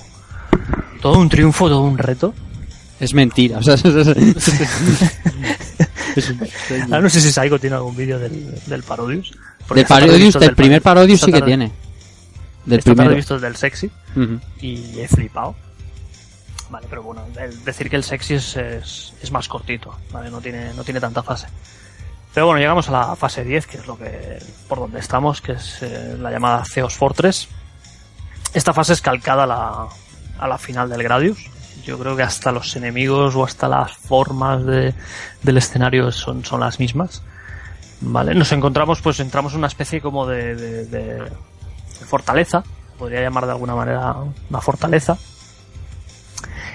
todo 1.02 1.20
un 1.20 1.30
triunfo, 1.30 1.68
todo 1.70 1.82
un 1.82 1.98
reto. 1.98 2.34
Es 3.00 3.14
mentira, 3.14 3.60
o 3.60 3.64
sea, 3.64 3.74
es- 3.76 3.86
es- 3.86 4.08
es. 6.16 6.34
Ahora 6.86 7.02
no 7.02 7.10
sé 7.10 7.22
si 7.22 7.32
Saigo 7.32 7.60
tiene 7.60 7.76
algún 7.76 7.96
vídeo 7.96 8.18
del, 8.20 8.54
del 8.66 8.84
Parodius. 8.84 9.32
Del 9.74 9.86
Parodius, 9.86 10.34
del 10.40 10.56
primer 10.56 10.82
Par- 10.82 10.96
Parodius 10.96 11.22
sí 11.22 11.32
que 11.32 11.42
tiene. 11.44 11.72
Del 12.66 12.82
primero. 12.82 13.16
visto 13.16 13.36
el 13.36 13.42
del 13.42 13.56
Sexy 13.56 13.90
y 14.62 15.00
he 15.00 15.08
flipado. 15.08 15.56
Vale, 16.70 16.86
pero 16.90 17.02
bueno, 17.02 17.26
el 17.40 17.64
decir 17.64 17.90
que 17.90 17.96
el 17.96 18.04
Sexy 18.04 18.36
es, 18.36 18.56
es, 18.56 19.32
más 19.32 19.48
cortito, 19.48 19.96
¿vale? 20.12 20.30
No 20.30 20.40
tiene, 20.40 20.72
no 20.76 20.84
tiene 20.84 21.00
tanta 21.00 21.24
fase. 21.24 21.48
Pero 22.34 22.46
bueno, 22.46 22.60
llegamos 22.60 22.88
a 22.90 22.92
la 22.92 23.16
fase 23.16 23.44
10, 23.44 23.66
que 23.66 23.78
es 23.78 23.88
lo 23.88 23.98
que, 23.98 24.38
por 24.68 24.78
donde 24.78 25.00
estamos, 25.00 25.42
que 25.42 25.54
es 25.54 25.82
eh, 25.82 26.16
la 26.20 26.30
llamada 26.30 26.64
Zeus 26.66 26.94
Fortress. 26.96 27.48
Esta 28.54 28.72
fase 28.72 28.94
es 28.94 29.02
calcada 29.02 29.44
a 29.44 29.48
la, 29.48 29.88
a 30.38 30.48
la 30.48 30.58
final 30.60 30.90
del 30.90 31.02
Gradius. 31.02 31.40
Yo 31.86 31.98
creo 31.98 32.16
que 32.16 32.22
hasta 32.22 32.52
los 32.52 32.76
enemigos 32.76 33.36
o 33.36 33.44
hasta 33.44 33.68
las 33.68 33.94
formas 33.98 34.64
de, 34.64 34.94
del 35.42 35.58
escenario 35.58 36.12
son, 36.12 36.46
son 36.46 36.60
las 36.60 36.80
mismas. 36.80 37.24
Vale, 38.02 38.36
nos 38.36 38.52
encontramos, 38.52 39.02
pues 39.02 39.20
entramos 39.20 39.54
en 39.54 39.60
una 39.60 39.68
especie 39.68 40.02
como 40.02 40.28
de- 40.28 40.86
de 40.86 42.06
fortaleza, 42.06 42.64
podría 42.98 43.22
llamar 43.22 43.46
de 43.48 43.52
alguna 43.54 43.76
manera 43.76 44.16
una 44.50 44.62
fortaleza. 44.62 45.18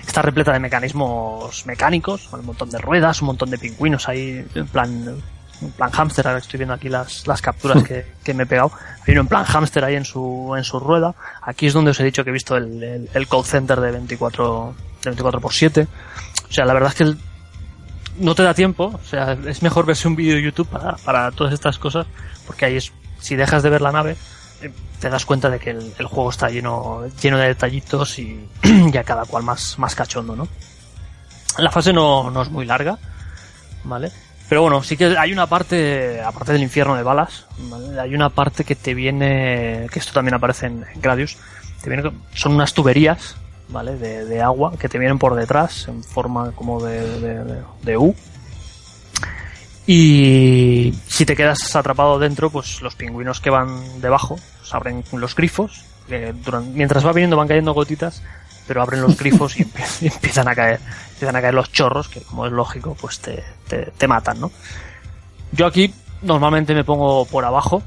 Está 0.06 0.22
repleta 0.22 0.52
de 0.52 0.60
mecanismos 0.60 1.64
mecánicos, 1.66 2.28
con 2.28 2.40
un 2.40 2.46
montón 2.46 2.70
de 2.70 2.78
ruedas, 2.78 3.20
un 3.22 3.26
montón 3.26 3.50
de 3.50 3.58
pingüinos 3.58 4.08
ahí, 4.08 4.44
en 4.54 4.66
plan 4.68 5.16
en 5.62 5.70
plan 5.70 5.90
hámster, 5.90 6.26
ahora 6.26 6.40
estoy 6.40 6.58
viendo 6.58 6.74
aquí 6.74 6.88
las, 6.88 7.26
las 7.26 7.40
capturas 7.40 7.82
que, 7.84 8.04
que 8.22 8.34
me 8.34 8.42
he 8.42 8.46
pegado, 8.46 8.72
vino 9.06 9.20
en 9.20 9.28
plan 9.28 9.44
hámster 9.44 9.84
ahí 9.84 9.94
en 9.94 10.04
su, 10.04 10.52
en 10.58 10.64
su 10.64 10.78
rueda, 10.80 11.14
aquí 11.42 11.66
es 11.66 11.72
donde 11.72 11.92
os 11.92 12.00
he 12.00 12.04
dicho 12.04 12.22
que 12.24 12.30
he 12.30 12.32
visto 12.32 12.56
el, 12.56 12.82
el, 12.82 13.08
el 13.14 13.28
call 13.28 13.44
center 13.44 13.80
de 13.80 13.92
24, 13.92 14.74
de 15.02 15.10
24 15.10 15.40
por 15.40 15.52
7 15.52 15.86
o 16.50 16.52
sea, 16.52 16.64
la 16.66 16.74
verdad 16.74 16.90
es 16.90 16.94
que 16.96 17.04
el- 17.04 17.18
no 18.18 18.34
te 18.34 18.42
da 18.42 18.52
tiempo, 18.52 18.92
o 19.02 19.04
sea, 19.08 19.38
es 19.46 19.62
mejor 19.62 19.86
verse 19.86 20.06
un 20.06 20.16
vídeo 20.16 20.34
de 20.36 20.42
YouTube 20.42 20.68
para, 20.68 20.96
para 20.96 21.30
todas 21.30 21.54
estas 21.54 21.78
cosas, 21.78 22.06
porque 22.46 22.66
ahí 22.66 22.76
es, 22.76 22.92
si 23.20 23.34
dejas 23.36 23.62
de 23.62 23.70
ver 23.70 23.80
la 23.80 23.92
nave, 23.92 24.16
te 25.00 25.10
das 25.10 25.24
cuenta 25.26 25.50
de 25.50 25.58
que 25.58 25.70
el, 25.70 25.92
juego 26.06 26.30
está 26.30 26.48
lleno, 26.50 27.06
lleno 27.22 27.38
de 27.38 27.48
detallitos 27.48 28.18
y 28.18 28.48
ya 28.92 29.04
cada 29.04 29.24
cual 29.24 29.42
más, 29.42 29.78
más 29.78 29.94
cachondo, 29.94 30.34
¿no? 30.36 30.48
La 31.58 31.70
fase 31.70 31.92
no, 31.92 32.30
no 32.30 32.42
es 32.42 32.50
muy 32.50 32.64
larga, 32.66 32.98
¿vale? 33.84 34.10
Pero 34.48 34.62
bueno, 34.62 34.82
sí 34.82 34.96
que 34.96 35.16
hay 35.16 35.32
una 35.32 35.46
parte, 35.46 36.20
aparte 36.22 36.52
del 36.52 36.62
infierno 36.62 36.94
de 36.96 37.02
balas, 37.02 37.46
¿vale? 37.58 37.98
Hay 38.00 38.14
una 38.14 38.28
parte 38.30 38.64
que 38.64 38.74
te 38.74 38.92
viene, 38.94 39.86
que 39.92 39.98
esto 39.98 40.12
también 40.12 40.34
aparece 40.34 40.66
en, 40.66 40.84
Gradius, 40.96 41.36
te 41.82 41.88
viene, 41.90 42.10
son 42.34 42.54
unas 42.54 42.74
tuberías, 42.74 43.36
¿vale? 43.68 43.96
De, 43.96 44.24
de 44.26 44.42
agua 44.42 44.74
que 44.78 44.88
te 44.88 44.98
vienen 44.98 45.18
por 45.18 45.34
detrás 45.34 45.88
en 45.88 46.02
forma 46.04 46.52
como 46.52 46.82
de, 46.82 47.20
de- 47.20 47.62
de 47.82 47.96
U. 47.96 48.14
Y 49.86 50.94
si 51.06 51.26
te 51.26 51.36
quedas 51.36 51.76
atrapado 51.76 52.18
dentro, 52.18 52.50
pues 52.50 52.80
los 52.80 52.94
pingüinos 52.94 53.40
que 53.40 53.50
van 53.50 54.00
debajo 54.00 54.38
se 54.62 54.76
abren 54.76 55.04
los 55.12 55.34
grifos. 55.34 55.84
que 56.08 56.32
duran- 56.34 56.72
mientras 56.74 57.04
va 57.06 57.12
viniendo 57.12 57.36
van 57.36 57.48
cayendo 57.48 57.72
gotitas, 57.72 58.22
pero 58.66 58.82
abren 58.82 59.00
los 59.00 59.16
grifos 59.16 59.56
y 59.58 59.62
empiezan 60.06 60.48
a 60.48 60.54
caer, 60.54 60.78
empiezan 61.12 61.36
a 61.36 61.40
caer 61.40 61.54
los 61.54 61.72
chorros, 61.72 62.08
que 62.08 62.20
como 62.20 62.44
es 62.46 62.52
lógico, 62.52 62.94
pues 63.00 63.20
te, 63.20 63.42
te, 63.68 63.86
te 63.96 64.06
matan, 64.08 64.38
¿no? 64.40 64.50
Yo 65.52 65.66
aquí 65.66 65.94
normalmente 66.22 66.74
me 66.74 66.84
pongo 66.84 67.24
por 67.26 67.44
abajo. 67.44 67.82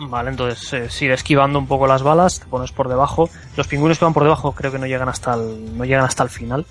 Vale, 0.00 0.30
entonces 0.30 0.72
eh, 0.74 0.90
sigue 0.90 1.14
esquivando 1.14 1.58
un 1.58 1.66
poco 1.66 1.86
las 1.86 2.02
balas, 2.02 2.40
te 2.40 2.46
pones 2.46 2.70
por 2.70 2.88
debajo. 2.88 3.28
Los 3.56 3.66
pingüinos 3.66 3.98
que 3.98 4.04
van 4.04 4.14
por 4.14 4.22
debajo 4.24 4.52
creo 4.52 4.70
que 4.70 4.78
no 4.78 4.86
llegan 4.86 5.08
hasta 5.08 5.34
el, 5.34 5.76
no 5.76 5.84
llegan 5.84 6.04
hasta 6.04 6.22
el 6.22 6.28
final. 6.30 6.66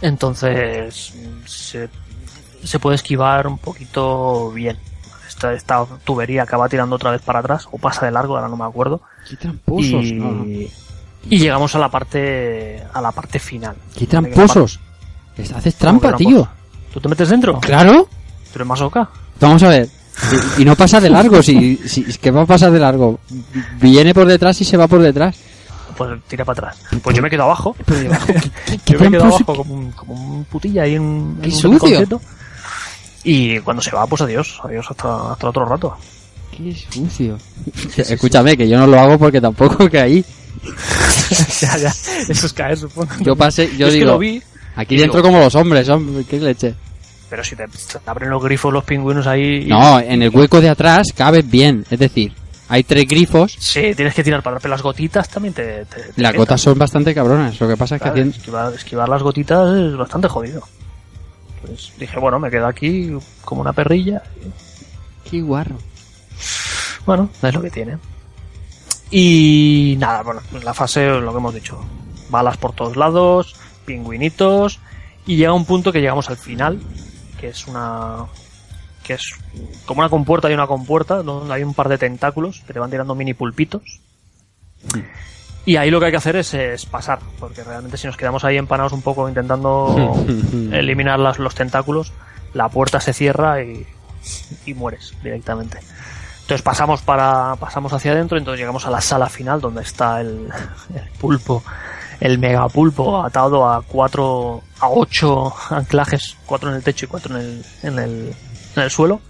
Entonces 0.00 1.12
se, 1.46 1.88
se 2.64 2.78
puede 2.78 2.96
esquivar 2.96 3.46
un 3.46 3.58
poquito 3.58 4.50
bien. 4.52 4.76
Esta, 5.28 5.52
esta 5.54 5.84
tubería 6.04 6.42
acaba 6.42 6.68
tirando 6.68 6.96
otra 6.96 7.10
vez 7.10 7.22
para 7.22 7.38
atrás, 7.40 7.66
o 7.70 7.78
pasa 7.78 8.04
de 8.06 8.12
largo, 8.12 8.36
ahora 8.36 8.48
no 8.48 8.56
me 8.56 8.64
acuerdo. 8.64 9.00
Qué 9.28 9.36
tramposos. 9.36 10.04
Y, 10.04 10.18
Ah, 11.24 11.28
y 11.30 11.38
llegamos 11.38 11.72
a 11.74 11.78
la 11.78 11.88
parte 11.88 12.82
a 12.92 13.00
la 13.00 13.12
parte 13.12 13.38
final. 13.38 13.76
Qué 13.96 14.06
tramposos. 14.08 14.80
Les 15.36 15.52
haces 15.52 15.74
¿Cómo 15.76 16.00
trampa, 16.00 16.16
que 16.18 16.24
tío. 16.24 16.48
¿Tú 16.92 17.00
te 17.00 17.08
metes 17.08 17.28
dentro? 17.28 17.58
Claro. 17.60 18.08
¿Tú 18.52 18.56
eres 18.56 18.66
masoca? 18.66 19.08
Vamos 19.40 19.62
a 19.62 19.68
ver. 19.68 19.88
Y, 20.58 20.62
y 20.62 20.64
no 20.64 20.74
pasa 20.76 21.00
de 21.00 21.08
largo. 21.10 21.40
Si, 21.42 21.76
si, 21.88 22.02
es 22.08 22.18
que 22.18 22.30
va 22.32 22.42
a 22.42 22.46
pasar 22.46 22.70
de 22.72 22.80
largo. 22.80 23.20
Viene 23.80 24.12
por 24.12 24.26
detrás 24.26 24.60
y 24.60 24.64
se 24.64 24.76
va 24.76 24.88
por 24.88 25.00
detrás. 25.00 25.36
Pues 25.96 26.20
tira 26.26 26.44
para 26.44 26.70
atrás. 26.70 26.82
Pues 27.02 27.16
yo 27.16 27.22
me 27.22 27.30
quedo 27.30 27.44
abajo. 27.44 27.74
Pero 27.86 28.00
debajo, 28.00 28.26
¿qué, 28.26 28.40
qué- 28.66 28.78
qué 28.84 28.92
Yo 28.94 28.98
me 29.00 29.10
quedo 29.10 29.24
abajo 29.24 29.44
como 29.46 29.74
un, 29.74 29.92
como 29.92 30.14
un 30.14 30.44
putilla 30.44 30.82
ahí 30.82 30.96
en, 30.96 31.38
en 31.40 31.44
un 31.44 31.52
sucio. 31.52 32.20
Y 33.24 33.58
cuando 33.60 33.82
se 33.82 33.90
va, 33.90 34.06
pues 34.06 34.22
adiós. 34.22 34.58
Adiós 34.64 34.86
hasta, 34.90 35.32
hasta 35.32 35.48
otro 35.48 35.64
rato. 35.64 35.96
Qué 36.56 36.74
sucio. 36.90 37.38
Escúchame, 37.96 38.56
que 38.56 38.68
yo 38.68 38.78
no 38.78 38.86
lo 38.86 38.98
hago 39.00 39.18
porque 39.18 39.40
tampoco 39.40 39.88
que 39.90 40.00
ahí. 40.00 40.24
ya, 41.60 41.76
ya. 41.78 41.88
Eso 42.28 42.46
es 42.46 42.52
caer, 42.52 42.76
supongo. 42.78 43.12
Yo 43.20 43.34
pasé, 43.36 43.70
yo 43.76 43.86
es 43.86 43.92
que 43.94 43.98
digo, 44.00 44.12
lo 44.12 44.18
vi, 44.18 44.42
aquí 44.76 44.96
dentro 44.96 45.22
como 45.22 45.38
los 45.40 45.54
hombres, 45.54 45.88
hombre, 45.88 46.24
qué 46.28 46.38
leche. 46.38 46.74
pero 47.30 47.42
si 47.42 47.56
te, 47.56 47.64
te 47.66 47.98
abren 48.10 48.30
los 48.30 48.42
grifos 48.42 48.72
los 48.72 48.84
pingüinos 48.84 49.26
ahí... 49.26 49.62
y- 49.64 49.66
No, 49.66 49.98
en 49.98 50.22
el 50.22 50.28
hueco 50.30 50.60
de 50.60 50.68
atrás 50.68 51.08
cabes 51.16 51.48
bien. 51.50 51.84
Es 51.90 51.98
decir, 51.98 52.32
hay 52.68 52.84
tres 52.84 53.06
grifos. 53.08 53.56
Sí, 53.58 53.94
tienes 53.96 54.14
que 54.14 54.22
tirar 54.22 54.42
para 54.42 54.56
atrás, 54.56 54.62
pero 54.62 54.72
las 54.74 54.82
gotitas 54.82 55.28
también 55.28 55.54
te... 55.54 55.84
te- 55.86 56.12
te 56.12 56.22
Las 56.22 56.34
gotas 56.34 56.60
son 56.60 56.78
bastante 56.78 57.14
cabronas. 57.14 57.58
Lo 57.58 57.66
que 57.68 57.76
pasa 57.76 57.96
es 57.96 58.02
que 58.02 58.30
esquivar 58.76 59.08
las 59.08 59.22
gotitas 59.22 59.74
es 59.76 59.96
bastante 59.96 60.28
jodido. 60.28 60.62
Pues 61.64 61.92
dije, 61.98 62.18
bueno, 62.18 62.38
me 62.38 62.50
quedo 62.50 62.66
aquí 62.66 63.12
como 63.44 63.60
una 63.60 63.72
perrilla. 63.72 64.22
Qué 65.28 65.40
guarro. 65.40 65.76
Bueno, 67.06 67.30
es 67.42 67.54
lo 67.54 67.62
que 67.62 67.70
tiene. 67.70 67.98
Y 69.10 69.96
nada, 69.98 70.22
bueno, 70.22 70.40
la 70.62 70.74
fase, 70.74 71.08
lo 71.08 71.32
que 71.32 71.38
hemos 71.38 71.54
dicho. 71.54 71.84
Balas 72.30 72.56
por 72.56 72.72
todos 72.72 72.96
lados, 72.96 73.54
pingüinitos. 73.84 74.80
Y 75.26 75.36
llega 75.36 75.52
un 75.52 75.66
punto 75.66 75.92
que 75.92 76.00
llegamos 76.00 76.28
al 76.30 76.36
final, 76.36 76.80
que 77.40 77.48
es 77.48 77.66
una. 77.66 78.26
que 79.04 79.14
es 79.14 79.34
como 79.86 80.00
una 80.00 80.08
compuerta 80.08 80.50
y 80.50 80.54
una 80.54 80.66
compuerta, 80.66 81.22
donde 81.22 81.54
hay 81.54 81.62
un 81.62 81.74
par 81.74 81.88
de 81.88 81.98
tentáculos 81.98 82.62
que 82.66 82.72
te 82.72 82.78
van 82.78 82.90
tirando 82.90 83.14
mini 83.14 83.34
pulpitos. 83.34 84.00
Y 85.64 85.76
ahí 85.76 85.90
lo 85.90 86.00
que 86.00 86.06
hay 86.06 86.10
que 86.12 86.18
hacer 86.18 86.34
es, 86.36 86.54
es 86.54 86.86
pasar, 86.86 87.20
porque 87.38 87.62
realmente 87.62 87.96
si 87.96 88.06
nos 88.08 88.16
quedamos 88.16 88.42
ahí 88.44 88.56
empanados 88.56 88.92
un 88.92 89.02
poco 89.02 89.28
intentando 89.28 89.94
eliminar 90.72 91.18
las- 91.20 91.38
los 91.38 91.54
tentáculos, 91.54 92.12
la 92.54 92.68
puerta 92.68 92.98
se 93.00 93.12
cierra 93.12 93.62
y, 93.62 93.86
y 94.66 94.74
mueres 94.74 95.14
directamente. 95.22 95.78
Entonces 96.40 96.62
pasamos 96.62 97.00
para 97.02 97.54
pasamos 97.56 97.92
hacia 97.92 98.10
adentro, 98.12 98.36
entonces 98.36 98.58
llegamos 98.58 98.84
a 98.86 98.90
la 98.90 99.00
sala 99.00 99.28
final 99.28 99.60
donde 99.60 99.82
está 99.82 100.20
el, 100.20 100.48
el 100.94 101.08
pulpo, 101.20 101.62
el 102.18 102.38
megapulpo 102.40 103.22
atado 103.24 103.68
a 103.70 103.82
cuatro, 103.82 104.62
a 104.80 104.88
ocho 104.88 105.54
anclajes, 105.70 106.36
cuatro 106.44 106.70
en 106.70 106.76
el 106.76 106.82
techo 106.82 107.04
y 107.04 107.08
cuatro 107.08 107.36
en 107.38 107.40
el, 107.40 107.64
en 107.84 107.98
el, 108.00 108.34
en 108.76 108.82
el 108.82 108.90
suelo. 108.90 109.20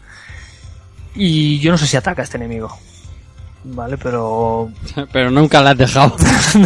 Y 1.15 1.59
yo 1.61 1.71
no 1.71 1.77
sé 1.79 1.87
si 1.87 1.97
ataca 1.99 2.23
a 2.23 2.25
este 2.25 2.39
enemigo. 2.39 2.75
Vale, 3.65 3.97
pero 3.97 4.71
Pero 5.13 5.31
nunca 5.31 5.61
la 5.63 5.71
has 5.71 5.79
dejado. 5.79 6.17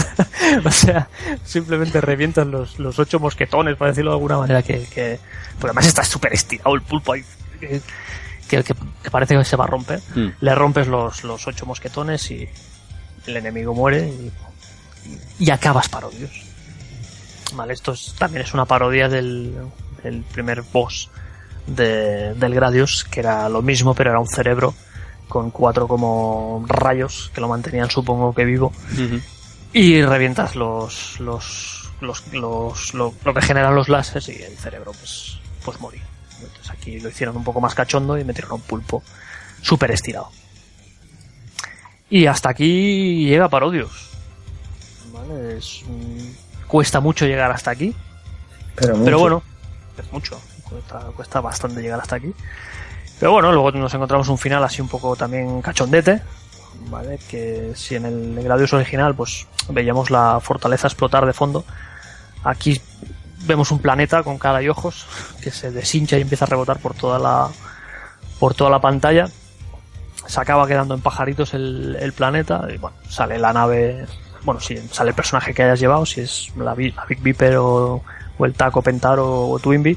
o 0.64 0.70
sea, 0.70 1.08
simplemente 1.44 2.00
revientan 2.00 2.50
los, 2.50 2.78
los 2.78 2.98
ocho 2.98 3.20
mosquetones, 3.20 3.76
para 3.76 3.90
decirlo 3.90 4.12
de 4.12 4.16
alguna 4.16 4.38
manera, 4.38 4.62
que, 4.62 4.82
que 4.84 5.18
porque 5.58 5.66
además 5.70 5.86
está 5.86 6.04
súper 6.04 6.32
estirado 6.32 6.74
el 6.74 6.82
pulpo 6.82 7.12
ahí, 7.12 7.24
que, 7.60 7.80
que, 8.48 8.64
que 8.64 9.10
parece 9.10 9.36
que 9.36 9.44
se 9.44 9.56
va 9.56 9.64
a 9.64 9.68
romper. 9.68 10.00
Mm. 10.14 10.28
Le 10.40 10.54
rompes 10.54 10.86
los, 10.88 11.22
los 11.24 11.46
ocho 11.46 11.66
mosquetones 11.66 12.30
y 12.30 12.48
el 13.26 13.36
enemigo 13.36 13.74
muere 13.74 14.08
y, 14.08 14.32
y 15.44 15.50
acabas 15.50 15.88
parodios. 15.88 16.30
Vale, 17.54 17.74
esto 17.74 17.92
es- 17.92 18.14
también 18.18 18.42
es 18.44 18.54
una 18.54 18.64
parodia 18.64 19.08
del, 19.08 19.54
del 20.02 20.22
primer 20.22 20.62
boss 20.62 21.10
de, 21.66 22.32
del 22.34 22.54
Gradius, 22.54 23.04
que 23.04 23.20
era 23.20 23.48
lo 23.50 23.60
mismo, 23.62 23.94
pero 23.94 24.10
era 24.10 24.18
un 24.20 24.28
cerebro 24.28 24.74
con 25.28 25.50
cuatro 25.50 25.88
como 25.88 26.64
rayos 26.68 27.30
que 27.34 27.40
lo 27.40 27.48
mantenían 27.48 27.90
supongo 27.90 28.34
que 28.34 28.44
vivo 28.44 28.72
y 29.72 30.02
revientas 30.02 30.54
los 30.56 31.18
los, 31.20 31.90
los, 32.00 32.22
los- 32.32 32.94
lo, 32.94 33.12
lo 33.24 33.34
que 33.34 33.42
generan 33.42 33.74
los 33.74 33.88
láseres 33.88 34.28
y 34.28 34.42
el 34.42 34.56
cerebro 34.56 34.92
pues 34.92 35.38
pues 35.64 35.80
morir 35.80 36.02
entonces 36.40 36.70
aquí 36.70 37.00
lo 37.00 37.08
hicieron 37.08 37.36
un 37.36 37.44
poco 37.44 37.60
más 37.60 37.74
cachondo 37.74 38.16
y 38.18 38.24
metieron 38.24 38.52
un 38.52 38.60
pulpo 38.60 39.02
súper 39.62 39.90
estirado 39.90 40.30
y 42.08 42.26
hasta 42.26 42.50
aquí 42.50 43.26
llega 43.26 43.48
Parodius 43.48 44.10
¿Vale? 45.12 45.56
Es, 45.58 45.82
cuesta 46.68 47.00
mucho 47.00 47.26
llegar 47.26 47.50
hasta 47.50 47.70
aquí 47.72 47.94
Pero, 48.76 49.02
pero 49.04 49.18
bueno, 49.18 49.42
es 49.98 50.12
mucho. 50.12 50.40
Cuesta, 50.68 51.00
cuesta 51.16 51.40
bastante 51.40 51.80
llegar 51.80 52.00
hasta 52.00 52.16
aquí. 52.16 52.32
Pero 53.18 53.32
bueno, 53.32 53.52
luego 53.52 53.72
nos 53.72 53.94
encontramos 53.94 54.28
un 54.28 54.38
final 54.38 54.62
así 54.62 54.82
un 54.82 54.88
poco 54.88 55.16
también 55.16 55.62
cachondete. 55.62 56.20
¿Vale? 56.88 57.18
Que 57.28 57.72
si 57.74 57.94
en 57.94 58.04
el 58.04 58.42
Gradius 58.42 58.74
original 58.74 59.14
pues 59.14 59.46
veíamos 59.70 60.10
la 60.10 60.38
fortaleza 60.40 60.86
explotar 60.86 61.24
de 61.24 61.32
fondo, 61.32 61.64
aquí 62.44 62.80
vemos 63.46 63.70
un 63.70 63.78
planeta 63.78 64.22
con 64.22 64.38
cara 64.38 64.62
y 64.62 64.68
ojos 64.68 65.06
que 65.40 65.50
se 65.50 65.70
deshincha 65.70 66.18
y 66.18 66.20
empieza 66.20 66.44
a 66.44 66.48
rebotar 66.48 66.78
por 66.78 66.94
toda 66.94 67.18
la 67.18 67.48
por 68.38 68.54
toda 68.54 68.70
la 68.70 68.80
pantalla. 68.80 69.28
Se 70.26 70.40
acaba 70.40 70.66
quedando 70.66 70.94
en 70.94 71.00
pajaritos 71.00 71.54
el, 71.54 71.96
el 71.98 72.12
planeta 72.12 72.66
y 72.72 72.76
bueno, 72.76 72.96
sale 73.08 73.38
la 73.38 73.52
nave, 73.52 74.06
bueno, 74.42 74.60
si 74.60 74.76
sale 74.90 75.10
el 75.10 75.16
personaje 75.16 75.54
que 75.54 75.62
hayas 75.62 75.80
llevado, 75.80 76.04
si 76.04 76.20
es 76.20 76.52
la 76.56 76.74
Big 76.74 76.94
Viper 77.20 77.56
o, 77.56 78.02
o 78.36 78.44
el 78.44 78.52
Taco 78.52 78.82
Pentaro 78.82 79.48
o 79.48 79.58
Twinbee 79.58 79.96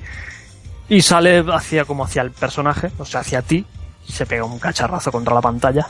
y 0.89 1.01
sale 1.01 1.45
hacia 1.53 1.85
como 1.85 2.03
hacia 2.03 2.23
el 2.23 2.31
personaje, 2.31 2.91
o 2.97 3.05
sea, 3.05 3.21
hacia 3.21 3.41
ti, 3.41 3.65
se 4.07 4.25
pega 4.25 4.43
un 4.43 4.59
cacharrazo 4.59 5.11
contra 5.11 5.35
la 5.35 5.41
pantalla 5.41 5.87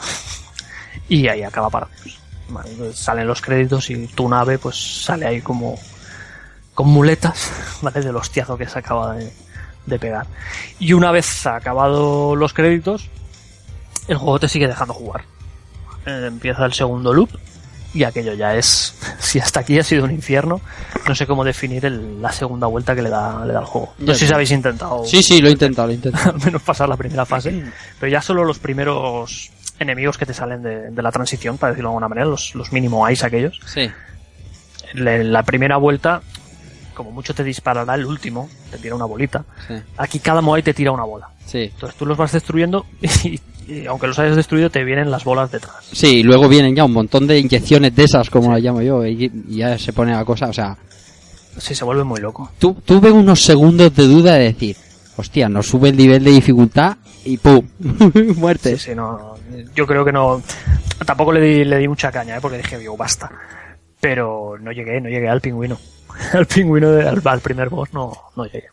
y 1.07 1.27
ahí 1.27 1.43
acaba 1.43 1.69
para 1.69 1.87
Vale, 2.49 2.71
entonces 2.71 2.97
salen 2.97 3.27
los 3.27 3.41
créditos 3.41 3.91
y 3.91 4.07
tu 4.07 4.27
nave 4.27 4.57
pues 4.57 5.03
sale 5.03 5.27
ahí 5.27 5.41
como 5.41 5.79
con 6.73 6.87
muletas, 6.87 7.51
¿vale? 7.81 8.01
Del 8.01 8.15
hostiazo 8.15 8.57
que 8.57 8.67
se 8.67 8.79
acaba 8.79 9.15
de, 9.15 9.31
de 9.85 9.99
pegar. 9.99 10.25
Y 10.79 10.93
una 10.93 11.11
vez 11.11 11.45
acabado 11.45 12.35
los 12.35 12.53
créditos, 12.53 13.07
el 14.07 14.17
juego 14.17 14.39
te 14.39 14.49
sigue 14.49 14.67
dejando 14.67 14.95
jugar. 14.95 15.25
Eh, 16.07 16.25
empieza 16.27 16.65
el 16.65 16.73
segundo 16.73 17.13
loop 17.13 17.29
y 17.93 18.03
aquello 18.03 18.33
ya 18.33 18.55
es, 18.55 18.93
si 19.19 19.39
hasta 19.39 19.61
aquí 19.61 19.77
ha 19.79 19.83
sido 19.83 20.05
un 20.05 20.11
infierno, 20.11 20.61
no 21.07 21.15
sé 21.15 21.25
cómo 21.27 21.43
definir 21.43 21.85
el- 21.85 22.21
la 22.21 22.31
segunda 22.31 22.67
vuelta 22.67 22.95
que 22.95 23.01
le 23.01 23.09
da, 23.09 23.45
le 23.45 23.53
da 23.53 23.59
al 23.59 23.65
juego. 23.65 23.93
No 23.99 24.13
sé 24.13 24.27
si 24.27 24.33
habéis 24.33 24.51
intentado 24.51 25.03
Sí, 25.05 25.23
sí, 25.23 25.41
lo 25.41 25.47
he 25.49 25.51
intentado, 25.51 25.87
lo 25.87 25.91
he 25.93 25.95
intentado. 25.95 26.31
al 26.31 26.39
menos 26.45 26.61
pasar 26.61 26.87
la 26.89 26.97
primera 26.97 27.25
fase, 27.25 27.63
pero 27.99 28.11
ya 28.11 28.21
solo 28.21 28.43
los 28.43 28.59
primeros 28.59 29.51
enemigos 29.79 30.17
que 30.17 30.25
te 30.25 30.33
salen 30.33 30.61
de, 30.61 30.91
de 30.91 31.01
la 31.01 31.11
transición, 31.11 31.57
para 31.57 31.71
decirlo 31.71 31.89
de 31.89 31.93
alguna 31.93 32.09
manera, 32.09 32.27
los, 32.27 32.53
los 32.55 32.71
mínimo 32.73 33.07
eyes 33.07 33.23
aquellos, 33.23 33.59
Sí. 33.65 33.89
le- 34.93 35.23
la 35.23 35.43
primera 35.43 35.77
vuelta, 35.77 36.21
como 36.93 37.11
mucho 37.11 37.33
te 37.33 37.43
disparará 37.43 37.95
el 37.95 38.05
último, 38.05 38.49
te 38.71 38.77
tira 38.77 38.93
una 38.95 39.05
bolita. 39.05 39.45
Sí. 39.67 39.75
Aquí 39.97 40.19
cada 40.19 40.41
Moai 40.41 40.61
te 40.63 40.73
tira 40.73 40.91
una 40.91 41.03
bola. 41.05 41.29
Sí. 41.45 41.69
Entonces 41.73 41.97
tú 41.97 42.05
los 42.05 42.17
vas 42.17 42.31
destruyendo 42.33 42.85
y, 43.23 43.39
y 43.69 43.85
aunque 43.85 44.07
los 44.07 44.17
hayas 44.19 44.35
destruido 44.35 44.69
te 44.69 44.83
vienen 44.83 45.11
las 45.11 45.23
bolas 45.23 45.51
detrás. 45.51 45.75
Sí, 45.91 46.17
y 46.19 46.23
luego 46.23 46.47
vienen 46.49 46.75
ya 46.75 46.85
un 46.85 46.93
montón 46.93 47.27
de 47.27 47.37
inyecciones 47.39 47.95
de 47.95 48.03
esas, 48.03 48.29
como 48.29 48.51
las 48.51 48.61
llamo 48.61 48.81
yo, 48.81 49.05
y, 49.05 49.31
y 49.49 49.57
ya 49.57 49.77
se 49.77 49.93
pone 49.93 50.11
la 50.13 50.25
cosa, 50.25 50.47
o 50.47 50.53
sea, 50.53 50.77
Sí, 51.57 51.75
se 51.75 51.83
vuelve 51.83 52.03
muy 52.03 52.19
loco. 52.21 52.51
tu- 52.59 52.75
tuve 52.85 53.11
unos 53.11 53.41
segundos 53.43 53.93
de 53.95 54.03
duda 54.03 54.33
de 54.35 54.45
decir, 54.45 54.77
hostia, 55.17 55.49
nos 55.49 55.67
sube 55.67 55.89
el 55.89 55.97
nivel 55.97 56.23
de 56.23 56.31
dificultad 56.31 56.97
y 57.25 57.37
¡pum! 57.37 57.67
Muerte. 58.37 58.77
Sí, 58.77 58.91
sí, 58.91 58.95
no. 58.95 59.35
Yo 59.75 59.85
creo 59.85 60.05
que 60.05 60.11
no. 60.13 60.41
Tampoco 61.05 61.33
le 61.33 61.41
di, 61.41 61.65
le 61.65 61.77
di 61.77 61.87
mucha 61.87 62.11
caña, 62.11 62.37
¿eh? 62.37 62.39
porque 62.41 62.57
dije, 62.57 62.77
digo, 62.77 62.95
basta. 62.95 63.29
Pero 63.99 64.55
no 64.61 64.71
llegué, 64.71 65.01
no 65.01 65.09
llegué 65.09 65.27
al 65.27 65.41
pingüino. 65.41 65.77
al 66.33 66.45
pingüino, 66.45 66.91
de- 66.91 67.09
al, 67.09 67.21
al 67.25 67.39
primer 67.41 67.67
boss, 67.69 67.89
no, 67.93 68.13
no 68.37 68.45
llegué. 68.45 68.67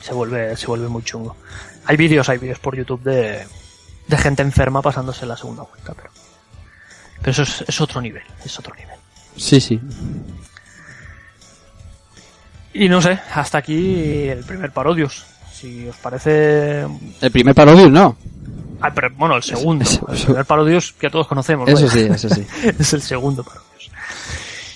Se 0.00 0.12
vuelve, 0.12 0.56
se 0.56 0.66
vuelve 0.66 0.88
muy 0.88 1.02
chungo. 1.02 1.36
Hay 1.86 1.96
vídeos, 1.96 2.28
hay 2.28 2.38
vídeos 2.38 2.58
por 2.58 2.76
YouTube 2.76 3.02
de, 3.02 3.46
de 4.06 4.18
gente 4.18 4.42
enferma 4.42 4.80
pasándose 4.82 5.26
la 5.26 5.36
segunda 5.36 5.62
vuelta, 5.62 5.92
pero. 5.94 6.10
Pero 7.20 7.30
eso 7.30 7.42
es, 7.42 7.64
es 7.66 7.80
otro 7.80 8.00
nivel, 8.00 8.22
es 8.44 8.58
otro 8.58 8.74
nivel. 8.74 8.96
Sí, 9.36 9.60
sí. 9.60 9.80
Y 12.72 12.88
no 12.88 13.00
sé, 13.00 13.18
hasta 13.34 13.58
aquí 13.58 14.28
el 14.28 14.44
primer 14.44 14.72
Parodius. 14.72 15.24
Si 15.52 15.86
os 15.88 15.96
parece. 15.96 16.86
El 17.20 17.30
primer 17.30 17.54
Parodius 17.54 17.90
no. 17.90 18.16
Ah, 18.80 18.90
pero, 18.92 19.08
bueno, 19.16 19.36
el 19.36 19.42
segundo. 19.42 19.84
Eso- 19.84 20.06
El 20.12 20.18
primer 20.24 20.44
Parodius 20.44 20.92
que 20.92 21.08
todos 21.08 21.26
conocemos. 21.26 21.68
Eso 21.68 21.86
vaya. 21.86 21.90
sí, 21.92 22.26
eso 22.26 22.28
sí. 22.34 22.46
es 22.78 22.92
el 22.92 23.00
segundo 23.02 23.44
Parodius. 23.44 23.90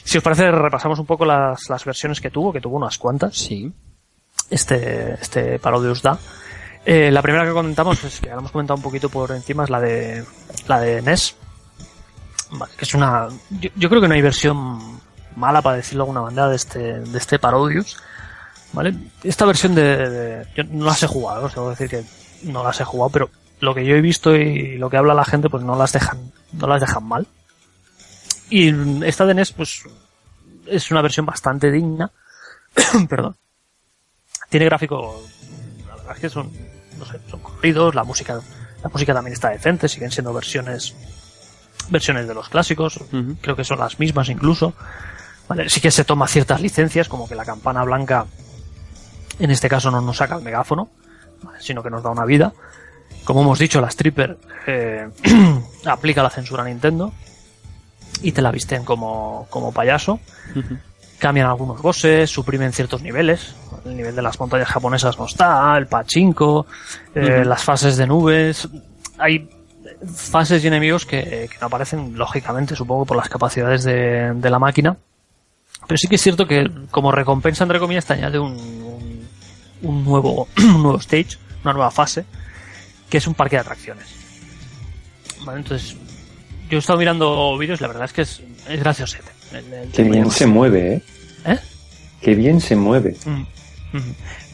Si 0.05 0.17
os 0.17 0.25
parece, 0.25 0.51
repasamos 0.51 0.99
un 0.99 1.05
poco 1.07 1.25
las, 1.27 1.69
las 1.69 1.85
versiones 1.85 2.21
que 2.21 2.31
tuvo, 2.31 2.53
que 2.53 2.61
tuvo 2.61 2.77
unas 2.77 2.97
cuantas. 2.97 3.37
Sí. 3.37 3.71
Este, 4.49 5.15
este 5.21 5.59
Parodius 5.59 6.01
da. 6.01 6.17
Eh, 6.91 7.11
la 7.11 7.21
primera 7.21 7.45
que 7.45 7.53
comentamos, 7.53 8.03
es 8.03 8.19
que 8.19 8.31
hemos 8.31 8.51
comentado 8.51 8.79
un 8.79 8.83
poquito 8.83 9.11
por 9.11 9.31
encima, 9.33 9.65
es 9.65 9.69
la 9.69 9.79
de 9.79 10.25
la 10.67 10.81
de 10.81 11.03
NES. 11.03 11.37
Vale, 12.53 12.73
que 12.79 12.85
es 12.87 12.95
una. 12.95 13.29
Yo, 13.77 13.91
creo 13.91 14.01
que 14.01 14.09
no 14.09 14.15
hay 14.15 14.23
versión 14.23 14.99
mala, 15.37 15.61
para 15.61 15.77
decirlo 15.77 16.05
de 16.05 16.09
alguna 16.09 16.23
manera, 16.23 16.49
de 16.49 16.57
este, 16.57 16.79
de 17.01 17.19
este 17.19 17.39
Parodius. 17.39 17.99
¿Vale? 18.73 18.95
Esta 19.23 19.45
versión 19.45 19.75
de, 19.75 19.83
de- 20.09 20.47
Yo 20.57 20.65
no 20.65 20.87
las 20.87 21.03
he 21.03 21.07
jugado, 21.07 21.45
os 21.45 21.53
tengo 21.53 21.69
decir 21.69 21.91
que 21.91 22.05
no 22.45 22.65
las 22.65 22.81
he 22.81 22.85
jugado, 22.85 23.11
pero 23.11 23.31
lo 23.61 23.75
que 23.75 23.85
yo 23.85 23.95
he 23.95 24.01
visto 24.01 24.35
y 24.35 24.79
lo 24.79 24.89
que 24.89 24.97
habla 24.97 25.13
la 25.13 25.27
gente, 25.27 25.51
pues 25.51 25.63
no 25.63 25.77
las 25.77 25.93
dejan, 25.93 26.33
no 26.53 26.67
las 26.67 26.81
dejan 26.81 27.05
mal. 27.05 27.27
Y 28.49 28.73
esta 29.05 29.27
de 29.27 29.35
NES, 29.35 29.53
pues, 29.53 29.83
es 30.65 30.91
una 30.91 31.03
versión 31.03 31.27
bastante 31.27 31.71
digna. 31.71 32.11
Perdón. 33.11 33.37
Tiene 34.49 34.65
gráfico, 34.65 35.23
la 35.87 35.97
verdad 35.97 36.15
es 36.15 36.21
que 36.21 36.31
son, 36.31 36.51
no 36.99 37.05
sé, 37.05 37.19
son 37.31 37.41
corridos, 37.41 37.95
la 37.95 38.05
música, 38.05 38.41
la 38.83 38.89
música 38.89 39.15
también 39.15 39.33
está 39.33 39.51
decente, 39.51 39.89
siguen 39.89 40.11
siendo 40.11 40.33
versiones, 40.33 40.95
versiones 41.91 42.29
de 42.29 42.35
los 42.35 42.49
clásicos, 42.49 43.01
creo 43.41 43.57
que 43.57 43.65
son 43.65 43.79
las 43.79 43.99
mismas 43.99 44.29
incluso. 44.29 44.75
Vale, 45.49 45.69
sí 45.71 45.81
que 45.81 45.91
se 45.91 46.05
toma 46.05 46.29
ciertas 46.29 46.61
licencias, 46.61 47.09
como 47.09 47.29
que 47.29 47.35
la 47.35 47.45
campana 47.45 47.83
blanca, 47.83 48.27
en 49.39 49.51
este 49.51 49.69
caso 49.69 49.91
no 49.91 50.01
nos 50.01 50.19
saca 50.19 50.37
el 50.37 50.43
megáfono, 50.43 50.91
¿vale? 51.43 51.59
sino 51.61 51.83
que 51.83 51.91
nos 51.91 52.03
da 52.03 52.11
una 52.11 52.27
vida. 52.27 52.53
Como 53.25 53.43
hemos 53.43 53.59
dicho, 53.59 53.81
la 53.81 53.89
stripper 53.89 54.39
eh, 54.67 55.09
aplica 55.87 56.23
la 56.23 56.31
censura 56.31 56.63
a 56.63 56.67
Nintendo 56.67 57.13
y 58.23 58.33
te 58.33 58.43
la 58.43 58.51
visten 58.51 58.85
como, 58.85 59.47
como 59.51 59.73
payaso. 59.73 60.21
Cambian 61.19 61.47
algunos 61.47 61.81
bosses, 61.83 62.31
suprimen 62.31 62.73
ciertos 62.73 63.03
niveles. 63.03 63.55
El 63.89 63.97
nivel 63.97 64.15
de 64.15 64.23
las 64.23 64.39
montañas 64.39 64.69
japonesas 64.69 65.19
no 65.19 65.27
está, 65.27 65.77
el 65.77 65.87
pachinko, 65.87 66.67
eh, 67.15 67.43
las 67.45 67.63
fases 67.63 67.97
de 67.97 68.07
nubes. 68.07 68.69
Hay 69.19 69.49
fases 70.15 70.63
y 70.63 70.67
enemigos 70.69 71.05
que, 71.07 71.49
que 71.51 71.57
no 71.61 71.67
aparecen, 71.69 72.17
lógicamente, 72.17 72.77
supongo, 72.77 73.05
por 73.05 73.17
las 73.17 73.29
capacidades 73.29 73.85
de, 73.85 74.33
de 74.35 74.51
la 74.51 74.59
máquina. 74.59 74.97
Pero 75.87 75.97
sí 75.99 76.07
que 76.09 76.17
es 76.17 76.23
cierto 76.23 76.47
que, 76.47 76.71
como 76.91 77.11
recompensa, 77.13 77.65
entre 77.65 77.79
comillas, 77.79 78.05
te 78.05 78.13
añade 78.13 78.39
un, 78.39 78.53
un, 78.53 79.29
un 79.83 80.05
nuevo, 80.05 80.49
un 80.59 80.83
nuevo 80.83 80.99
stage, 80.99 81.39
una 81.65 81.73
nueva 81.73 81.91
fase, 81.91 82.25
que 83.09 83.19
es 83.19 83.27
un 83.27 83.35
parque 83.35 83.57
de 83.57 83.61
atracciones. 83.61 84.07
Vale, 85.45 85.61
entonces, 85.61 85.97
yo 86.69 86.77
he 86.77 86.81
estado 86.81 86.99
mirando 86.99 87.57
vídeos 87.57 87.81
y 87.81 87.83
la 87.83 87.89
verdad 87.89 88.05
es 88.05 88.13
que 88.13 88.23
es, 88.23 88.43
es 88.69 88.81
graciosete. 88.81 89.31
El- 89.53 89.73
el 89.73 89.91
Qué 89.93 90.03
bien 90.03 90.31
se 90.31 90.47
mueve, 90.47 90.95
¿eh? 90.95 91.03
¿Eh? 91.47 91.59
Qué 92.21 92.35
bien 92.35 92.61
se 92.61 92.77
mueve. 92.77 93.17
Mm. 93.25 93.43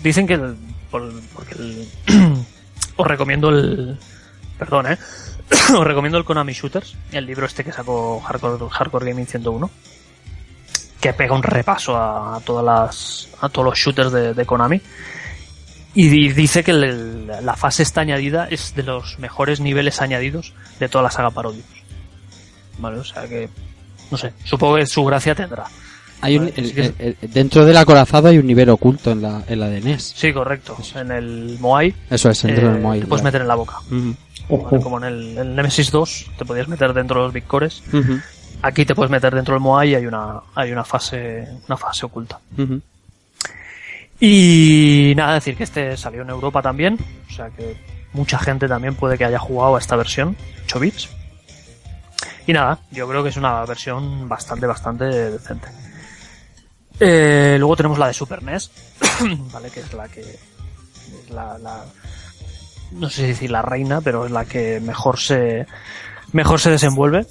Dicen 0.02 0.26
que 0.26 0.34
el- 0.34 0.56
os 2.96 3.06
recomiendo 3.06 3.48
el 3.48 3.98
perdón, 4.58 4.92
eh. 4.92 4.98
os 5.76 5.84
recomiendo 5.84 6.18
el 6.18 6.24
Konami 6.24 6.52
Shooters, 6.52 6.94
el 7.12 7.26
libro 7.26 7.46
este 7.46 7.64
que 7.64 7.72
sacó 7.72 8.20
Hardcore, 8.20 8.64
Hardcore 8.70 9.10
Gaming 9.10 9.26
101, 9.26 9.70
que 11.00 11.12
pega 11.12 11.34
un 11.34 11.42
repaso 11.42 11.96
a, 11.96 12.40
todas 12.44 12.64
las 12.64 13.28
a 13.40 13.48
todos 13.48 13.66
los 13.66 13.78
shooters 13.78 14.12
de, 14.12 14.46
Konami 14.46 14.80
y 15.94 16.08
di- 16.08 16.32
dice 16.32 16.62
que 16.64 16.72
la 16.72 17.56
fase 17.56 17.82
está 17.82 18.00
añadida 18.00 18.48
es 18.48 18.74
de 18.74 18.84
los 18.84 19.18
mejores 19.18 19.60
niveles 19.60 20.00
añadidos 20.00 20.54
de 20.78 20.88
toda 20.88 21.02
la 21.04 21.10
saga 21.10 21.30
Parodius. 21.30 21.64
Vale, 22.78 22.98
o 22.98 23.04
sea 23.04 23.28
que 23.28 23.48
no 24.10 24.16
sé, 24.18 24.32
supongo 24.44 24.76
que 24.76 24.86
su 24.86 25.04
gracia 25.04 25.34
tendrá. 25.34 25.64
Hay 26.20 26.38
un, 26.38 26.44
Vale, 26.46 26.54
el- 26.56 26.66
sí 26.68 26.74
que- 26.74 26.94
el- 26.98 27.16
el- 27.20 27.30
dentro 27.32 27.64
del 27.66 27.76
acorazado 27.76 28.28
hay 28.28 28.38
un 28.38 28.46
nivel 28.46 28.68
oculto 28.70 29.10
en 29.12 29.20
la, 29.22 29.42
en 29.46 29.60
la 29.60 29.68
de 29.68 29.80
NES. 29.80 30.14
Sí, 30.16 30.32
correcto. 30.32 30.76
En 30.94 31.10
el 31.10 31.58
Moai 31.60 31.94
Eso 32.10 32.30
es, 32.30 32.42
dentro 32.42 32.68
eh, 32.68 32.72
del 32.72 32.80
Moai. 32.82 33.00
te 33.00 33.06
puedes 33.06 33.22
meter 33.24 33.42
en 33.42 33.48
la 33.48 33.54
boca. 33.56 33.76
Como 34.48 34.98
en 34.98 35.04
el, 35.04 35.54
Nemesis 35.56 35.90
2 35.90 36.30
te 36.38 36.44
podías 36.44 36.68
meter 36.68 36.92
dentro 36.94 37.20
de 37.20 37.24
los 37.26 37.32
Big 37.34 37.44
Cores. 37.44 37.82
Aquí 38.62 38.86
te 38.86 38.94
puedes 38.94 39.10
meter 39.10 39.34
dentro 39.34 39.52
del 39.54 39.60
Moai 39.60 39.90
y 39.90 39.94
hay 39.94 40.06
una, 40.06 40.40
hay 40.54 40.72
una 40.72 40.84
fase, 40.84 41.46
una 41.68 41.76
fase 41.76 42.06
oculta. 42.06 42.38
Y 44.20 45.12
nada, 45.16 45.34
decir 45.34 45.56
que 45.56 45.64
este 45.64 45.96
salió 45.96 46.22
en 46.22 46.30
Europa 46.30 46.62
también. 46.62 46.98
O 47.30 47.32
sea 47.32 47.50
que 47.50 47.76
mucha 48.12 48.38
gente 48.38 48.68
también 48.68 48.94
puede 48.94 49.18
que 49.18 49.24
haya 49.24 49.38
jugado 49.38 49.76
a 49.76 49.78
esta 49.78 49.96
versión, 49.96 50.36
8 50.64 50.80
bits. 50.80 51.08
Y 52.46 52.52
nada, 52.52 52.78
yo 52.90 53.08
creo 53.08 53.22
que 53.22 53.30
es 53.30 53.36
una 53.36 53.64
versión 53.64 54.28
bastante, 54.28 54.66
bastante 54.66 55.04
decente. 55.04 55.68
Eh, 57.00 57.56
luego 57.58 57.76
tenemos 57.76 57.98
la 57.98 58.06
de 58.08 58.14
Super 58.14 58.42
NES, 58.42 58.70
¿vale? 59.52 59.70
Que 59.70 59.80
es 59.80 59.92
la 59.92 60.08
que. 60.08 60.20
Es 60.20 61.30
la, 61.30 61.58
la- 61.58 61.84
no 62.92 63.10
sé 63.10 63.22
si 63.22 63.26
decir 63.28 63.50
la 63.50 63.62
reina, 63.62 64.00
pero 64.00 64.24
es 64.26 64.30
la 64.30 64.44
que 64.44 64.80
mejor 64.80 65.18
se. 65.18 65.66
mejor 66.32 66.60
se 66.60 66.70
desenvuelve. 66.70 67.26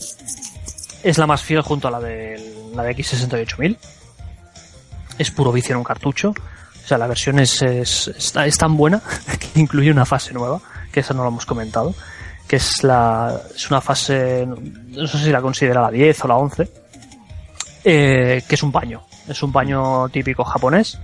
Es 1.04 1.18
la 1.18 1.28
más 1.28 1.42
fiel 1.42 1.62
junto 1.62 1.88
a 1.88 1.92
la 1.92 2.00
de 2.00 2.70
la 2.76 2.84
de 2.84 2.96
X68000. 2.98 3.78
Es 5.18 5.32
puro 5.32 5.52
vicio 5.52 5.74
en 5.74 5.78
un 5.78 5.84
cartucho. 5.84 6.30
O 6.32 6.88
sea, 6.88 6.98
la 6.98 7.08
versión 7.08 7.40
es, 7.40 7.62
es, 7.62 8.08
es 8.08 8.58
tan 8.58 8.76
buena 8.76 9.02
que 9.54 9.60
incluye 9.60 9.90
una 9.92 10.06
fase 10.06 10.34
nueva, 10.34 10.60
que 10.92 11.00
esa 11.00 11.14
no 11.14 11.22
lo 11.24 11.30
hemos 11.30 11.46
comentado, 11.46 11.96
que 12.46 12.58
es 12.58 12.84
la 12.84 13.40
es 13.56 13.70
una 13.72 13.80
fase, 13.80 14.46
no 14.46 15.08
sé 15.08 15.18
si 15.20 15.30
la 15.32 15.42
considera 15.42 15.82
la 15.82 15.90
10 15.92 16.26
o 16.26 16.28
la 16.28 16.36
11, 16.36 16.72
eh, 17.86 18.44
que 18.48 18.56
es 18.56 18.64
un 18.64 18.72
paño. 18.74 19.02
Es 19.28 19.42
un 19.44 19.52
paño 19.52 20.10
típico 20.10 20.44
japonés, 20.44 21.00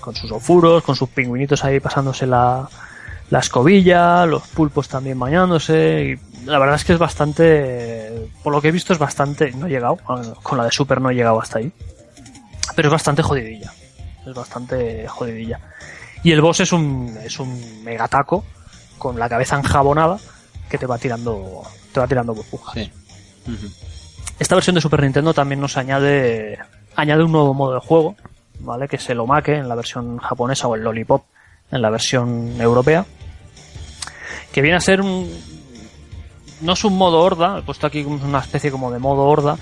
con 0.00 0.14
sus 0.14 0.30
ofuros, 0.30 0.82
con 0.82 0.96
sus 0.96 1.08
pingüinitos 1.08 1.64
ahí 1.64 1.80
pasándose 1.80 2.26
la, 2.26 2.68
la 3.30 3.38
escobilla, 3.38 4.26
los 4.26 4.46
pulpos 4.48 4.88
también 4.88 5.18
bañándose. 5.18 6.18
Y 6.44 6.46
la 6.46 6.58
verdad 6.58 6.76
es 6.76 6.84
que 6.84 6.92
es 6.92 6.98
bastante, 6.98 8.28
por 8.42 8.52
lo 8.52 8.60
que 8.60 8.68
he 8.68 8.72
visto 8.72 8.92
es 8.92 8.98
bastante, 8.98 9.52
no 9.52 9.66
he 9.66 9.70
llegado, 9.70 9.96
con 10.42 10.58
la 10.58 10.64
de 10.64 10.70
Super 10.70 11.00
no 11.00 11.10
he 11.10 11.14
llegado 11.14 11.40
hasta 11.40 11.58
ahí, 11.58 11.72
pero 12.76 12.88
es 12.88 12.92
bastante 12.92 13.22
jodidilla. 13.22 13.72
Es 14.26 14.34
bastante 14.34 15.08
jodidilla. 15.08 15.60
Y 16.22 16.32
el 16.32 16.40
boss 16.40 16.60
es 16.60 16.72
un, 16.72 17.16
es 17.24 17.40
un 17.40 17.82
megataco 17.82 18.44
con 18.98 19.18
la 19.18 19.28
cabeza 19.28 19.56
enjabonada 19.56 20.18
que 20.68 20.78
te 20.78 20.86
va 20.86 20.98
tirando, 20.98 21.62
te 21.92 22.00
va 22.00 22.06
tirando 22.06 22.34
burbujas. 22.34 22.74
Sí. 22.74 22.92
Esta 24.38 24.54
versión 24.54 24.74
de 24.74 24.80
Super 24.80 25.02
Nintendo 25.02 25.34
también 25.34 25.60
nos 25.60 25.76
añade, 25.76 26.58
añade 26.96 27.24
un 27.24 27.32
nuevo 27.32 27.54
modo 27.54 27.74
de 27.74 27.80
juego, 27.80 28.16
¿vale? 28.60 28.88
Que 28.88 28.96
es 28.96 29.10
el 29.10 29.20
Omake 29.20 29.56
en 29.56 29.68
la 29.68 29.74
versión 29.74 30.18
japonesa 30.18 30.68
o 30.68 30.74
el 30.74 30.82
Lollipop 30.82 31.24
en 31.70 31.82
la 31.82 31.90
versión 31.90 32.60
europea. 32.60 33.04
Que 34.52 34.60
viene 34.60 34.76
a 34.76 34.80
ser 34.80 35.00
un, 35.00 35.30
no 36.60 36.72
es 36.74 36.84
un 36.84 36.96
modo 36.96 37.20
horda, 37.20 37.58
he 37.58 37.62
puesto 37.62 37.86
aquí 37.86 38.02
una 38.04 38.40
especie 38.40 38.70
como 38.70 38.90
de 38.90 38.98
modo 38.98 39.22
horda, 39.22 39.56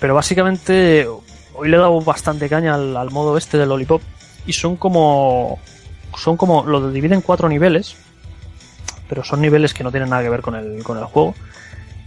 pero 0.00 0.14
básicamente 0.14 1.06
hoy 1.54 1.68
le 1.68 1.76
he 1.76 1.80
dado 1.80 2.00
bastante 2.00 2.48
caña 2.48 2.74
al, 2.74 2.96
al 2.96 3.10
modo 3.10 3.36
este 3.36 3.58
del 3.58 3.68
Lollipop 3.68 4.02
y 4.46 4.52
son 4.52 4.76
como 4.76 5.58
son 6.16 6.36
como 6.36 6.64
lo 6.64 6.90
dividen 6.90 7.18
en 7.18 7.22
cuatro 7.22 7.48
niveles, 7.48 7.96
pero 9.08 9.24
son 9.24 9.40
niveles 9.40 9.74
que 9.74 9.82
no 9.84 9.90
tienen 9.90 10.10
nada 10.10 10.22
que 10.22 10.28
ver 10.28 10.42
con 10.42 10.54
el, 10.54 10.82
con 10.82 10.98
el 10.98 11.04
juego. 11.04 11.34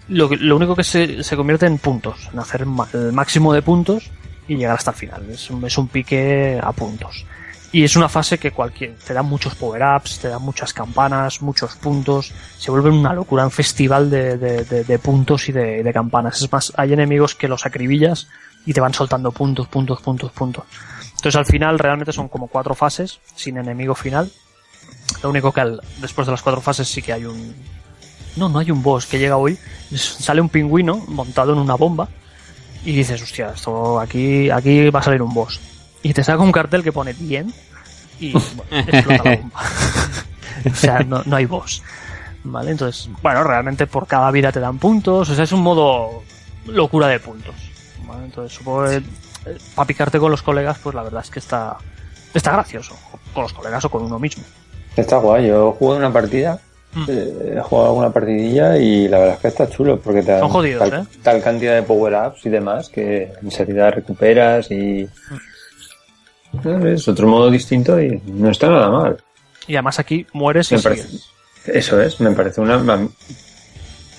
Lo, 0.07 0.29
lo 0.29 0.55
único 0.55 0.75
que 0.75 0.83
se, 0.83 1.23
se 1.23 1.35
convierte 1.35 1.65
en 1.65 1.79
puntos, 1.79 2.29
en 2.31 2.39
hacer 2.39 2.61
el 2.61 3.11
máximo 3.11 3.53
de 3.53 3.61
puntos 3.63 4.11
y 4.47 4.55
llegar 4.55 4.77
hasta 4.77 4.91
el 4.91 4.97
final. 4.97 5.29
Es 5.29 5.49
un, 5.77 5.87
pique 5.87 6.59
a 6.61 6.71
puntos. 6.71 7.25
Y 7.71 7.83
es 7.83 7.95
una 7.95 8.07
fase 8.07 8.37
que 8.37 8.51
cualquier, 8.51 8.95
te 8.95 9.13
dan 9.13 9.25
muchos 9.25 9.55
power-ups, 9.55 10.19
te 10.19 10.29
dan 10.29 10.41
muchas 10.41 10.71
campanas, 10.73 11.41
muchos 11.41 11.75
puntos. 11.75 12.31
Se 12.57 12.71
vuelve 12.71 12.89
una 12.89 13.13
locura, 13.13 13.43
un 13.43 13.51
festival 13.51 14.09
de, 14.09 14.37
de- 14.37 14.99
puntos 14.99 15.49
y 15.49 15.51
de, 15.51 15.91
campanas. 15.93 16.41
Es 16.41 16.51
más, 16.51 16.71
hay 16.77 16.93
enemigos 16.93 17.35
que 17.35 17.47
los 17.47 17.65
acribillas 17.65 18.27
y 18.65 18.73
te 18.73 18.79
van 18.81 18.93
soltando 18.93 19.31
puntos, 19.31 19.67
puntos, 19.67 20.01
puntos, 20.01 20.31
puntos. 20.31 20.63
Entonces 21.15 21.35
al 21.35 21.45
final 21.45 21.77
realmente 21.79 22.13
son 22.13 22.29
como 22.29 22.47
cuatro 22.47 22.75
fases, 22.75 23.19
sin 23.35 23.57
enemigo 23.57 23.93
final. 23.93 24.31
Lo 25.21 25.29
único 25.29 25.51
que 25.51 25.61
al- 25.61 25.81
después 25.99 26.27
de 26.27 26.31
las 26.31 26.41
cuatro 26.41 26.61
fases 26.61 26.87
sí 26.87 27.01
que 27.01 27.11
hay 27.13 27.25
un... 27.25 27.55
No, 28.37 28.47
no 28.47 28.59
hay 28.59 28.71
un 28.71 28.83
boss 28.83 29.05
que 29.05 29.17
llega 29.19 29.37
hoy. 29.37 29.57
Sale 29.95 30.39
un 30.39 30.49
pingüino 30.49 30.97
montado 31.07 31.53
en 31.53 31.59
una 31.59 31.75
bomba 31.75 32.07
y 32.85 32.93
dices, 32.93 33.21
hostia, 33.21 33.51
esto 33.55 33.99
aquí, 33.99 34.49
aquí 34.49 34.89
va 34.89 34.99
a 34.99 35.03
salir 35.03 35.21
un 35.21 35.33
boss. 35.33 35.59
Y 36.03 36.13
te 36.13 36.23
saca 36.23 36.41
un 36.41 36.51
cartel 36.51 36.83
que 36.83 36.91
pone 36.91 37.13
bien 37.13 37.51
y 38.19 38.31
bueno, 38.31 38.63
explota 38.87 39.23
la 39.23 39.35
bomba. 39.37 39.61
o 40.71 40.75
sea, 40.75 40.99
no, 40.99 41.23
no 41.25 41.35
hay 41.35 41.45
boss. 41.45 41.81
¿Vale? 42.43 42.71
Entonces, 42.71 43.09
bueno, 43.23 43.43
realmente 43.43 43.87
por 43.87 44.05
cada 44.05 44.29
vida 44.29 44.51
te 44.51 44.59
dan 44.59 44.77
puntos. 44.77 45.27
O 45.29 45.35
sea, 45.35 45.43
es 45.43 45.51
un 45.51 45.61
modo 45.61 46.23
locura 46.67 47.07
de 47.07 47.19
puntos. 47.19 47.55
¿vale? 48.05 48.25
Entonces, 48.25 48.55
supongo 48.55 48.85
que 48.87 49.01
para 49.73 49.87
picarte 49.87 50.19
con 50.19 50.31
los 50.31 50.43
colegas, 50.43 50.77
pues 50.81 50.95
la 50.95 51.03
verdad 51.03 51.23
es 51.23 51.31
que 51.31 51.39
está, 51.39 51.77
está 52.33 52.51
gracioso. 52.51 52.95
Con 53.33 53.43
los 53.43 53.53
colegas 53.53 53.83
o 53.85 53.89
con 53.89 54.03
uno 54.03 54.19
mismo. 54.19 54.43
Está 54.95 55.17
guay, 55.17 55.47
yo 55.47 55.73
jugué 55.73 55.97
una 55.97 56.13
partida, 56.13 56.53
eh, 56.55 56.59
he 57.07 57.61
jugado 57.61 57.93
una 57.93 58.09
partidilla 58.09 58.77
y 58.77 59.07
la 59.07 59.19
verdad 59.19 59.35
es 59.35 59.41
que 59.41 59.47
está 59.49 59.69
chulo 59.69 59.99
porque 59.99 60.21
te 60.21 60.31
dan 60.31 60.39
Son 60.41 60.49
jodidos, 60.49 60.89
tal, 60.89 61.01
¿eh? 61.01 61.05
tal 61.21 61.41
cantidad 61.41 61.75
de 61.75 61.83
power-ups 61.83 62.45
y 62.45 62.49
demás 62.49 62.89
que 62.89 63.31
enseguida 63.41 63.91
recuperas 63.91 64.71
y... 64.71 65.07
No, 66.63 66.87
Es 66.87 67.07
otro 67.07 67.27
modo 67.27 67.49
distinto 67.49 68.01
y 68.01 68.21
no 68.25 68.49
está 68.49 68.69
nada 68.69 68.89
mal. 68.89 69.17
Y 69.67 69.75
además 69.75 69.99
aquí 69.99 70.25
mueres 70.31 70.71
y 70.71 70.75
Me 70.75 70.81
parece-. 70.81 71.19
Eso 71.67 72.01
es, 72.01 72.19
me 72.21 72.31
parece 72.31 72.61
una... 72.61 72.77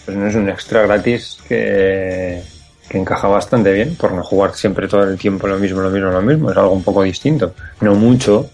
Pues 0.05 0.17
no 0.17 0.27
es 0.27 0.35
un 0.35 0.49
extra 0.49 0.83
gratis 0.83 1.39
que, 1.49 2.43
que 2.89 2.99
encaja 2.99 3.27
bastante 3.27 3.73
bien 3.73 3.97
por 3.97 4.13
no 4.13 4.23
jugar 4.23 4.55
siempre 4.55 4.87
todo 4.87 5.05
el 5.05 5.19
tiempo 5.19 5.47
lo 5.47 5.59
mismo, 5.59 5.81
lo 5.81 5.91
mismo, 5.91 6.11
lo 6.11 6.23
mismo. 6.23 6.51
Es 6.51 6.57
algo 6.57 6.73
un 6.73 6.85
poco 6.85 7.03
distinto. 7.03 7.55
No 7.81 7.95
mucho. 7.95 8.49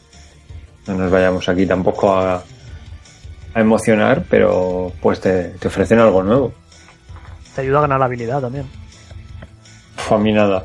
No 0.87 0.95
nos 0.95 1.11
vayamos 1.11 1.49
aquí 1.49 1.67
tampoco 1.67 2.15
a, 2.15 2.43
a 3.55 3.61
emocionar, 3.61 4.25
pero 4.31 4.93
pues 5.01 5.21
te, 5.21 5.51
te 5.51 5.69
ofrecen 5.69 5.99
algo 5.99 6.23
nuevo. 6.23 6.53
Te 7.55 7.61
ayuda 7.63 7.79
a 7.79 7.83
ganar 7.83 7.99
la 8.01 8.07
habilidad 8.07 8.41
también. 8.41 8.67
Uf, 9.99 10.13
a 10.13 10.19
mí 10.19 10.33
nada. 10.33 10.65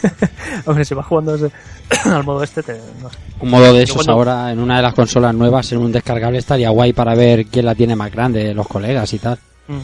Hombre, 0.66 0.84
si 0.84 0.94
vas 0.94 1.06
jugando 1.06 1.34
ese- 1.34 1.50
al 2.10 2.24
modo 2.24 2.42
este, 2.42 2.62
te, 2.62 2.80
no 3.00 3.10
sé. 3.10 3.18
Un 3.40 3.50
modo 3.50 3.72
de 3.72 3.82
esos 3.82 3.96
cuando- 3.96 4.12
ahora 4.12 4.52
en 4.52 4.60
una 4.60 4.76
de 4.76 4.82
las 4.82 4.94
consolas 4.94 5.34
nuevas, 5.34 5.70
en 5.72 5.78
un 5.78 5.90
descargable, 5.92 6.38
estaría 6.38 6.70
guay 6.70 6.92
para 6.92 7.14
ver 7.14 7.46
quién 7.46 7.66
la 7.66 7.74
tiene 7.74 7.96
más 7.96 8.10
grande, 8.12 8.54
los 8.54 8.68
colegas 8.68 9.12
y 9.12 9.18
tal. 9.18 9.38
Mm. 9.68 9.78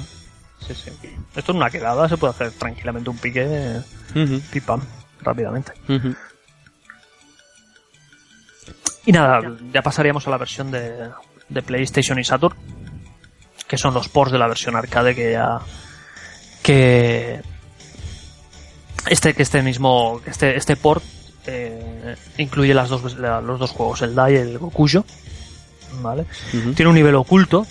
Sí, 0.67 0.75
sí. 0.75 0.91
Esto 1.35 1.53
en 1.53 1.59
una 1.59 1.71
quedada 1.71 2.09
se 2.09 2.17
puede 2.17 2.33
hacer 2.33 2.51
tranquilamente 2.53 3.11
un 3.11 3.17
pique 3.19 3.45
eh, 3.47 3.81
pim 4.15 4.63
pam, 4.65 4.81
rápidamente. 5.23 5.73
Y 9.07 9.13
nada, 9.13 9.41
ya 9.73 9.81
pasaríamos 9.83 10.27
a 10.27 10.31
la 10.31 10.37
versión 10.39 10.71
de, 10.71 11.09
de 11.49 11.63
PlayStation 11.63 12.19
y 12.19 12.25
Saturn, 12.25 12.57
que 13.67 13.77
son 13.79 13.95
los 13.95 14.09
ports 14.09 14.33
de 14.33 14.39
la 14.39 14.47
versión 14.49 14.77
arcade 14.77 15.15
que 15.15 15.33
ya 15.33 15.59
que 16.63 17.41
este 19.09 19.35
que 19.35 19.43
este 19.43 19.63
mismo 19.63 20.21
este 20.27 20.57
este 20.57 20.77
port 20.77 21.03
eh, 21.47 22.17
incluye 22.39 22.75
las 22.75 22.89
dos 22.91 23.17
la- 23.17 23.41
los 23.41 23.59
dos 23.59 23.71
juegos, 23.71 24.03
el 24.03 24.15
Dai 24.15 24.35
y 24.35 24.37
el 24.37 24.59
Gokujo, 24.59 25.05
¿vale? 26.03 26.27
Tiene 26.75 26.89
un 26.91 26.95
nivel 26.95 27.15
oculto 27.15 27.67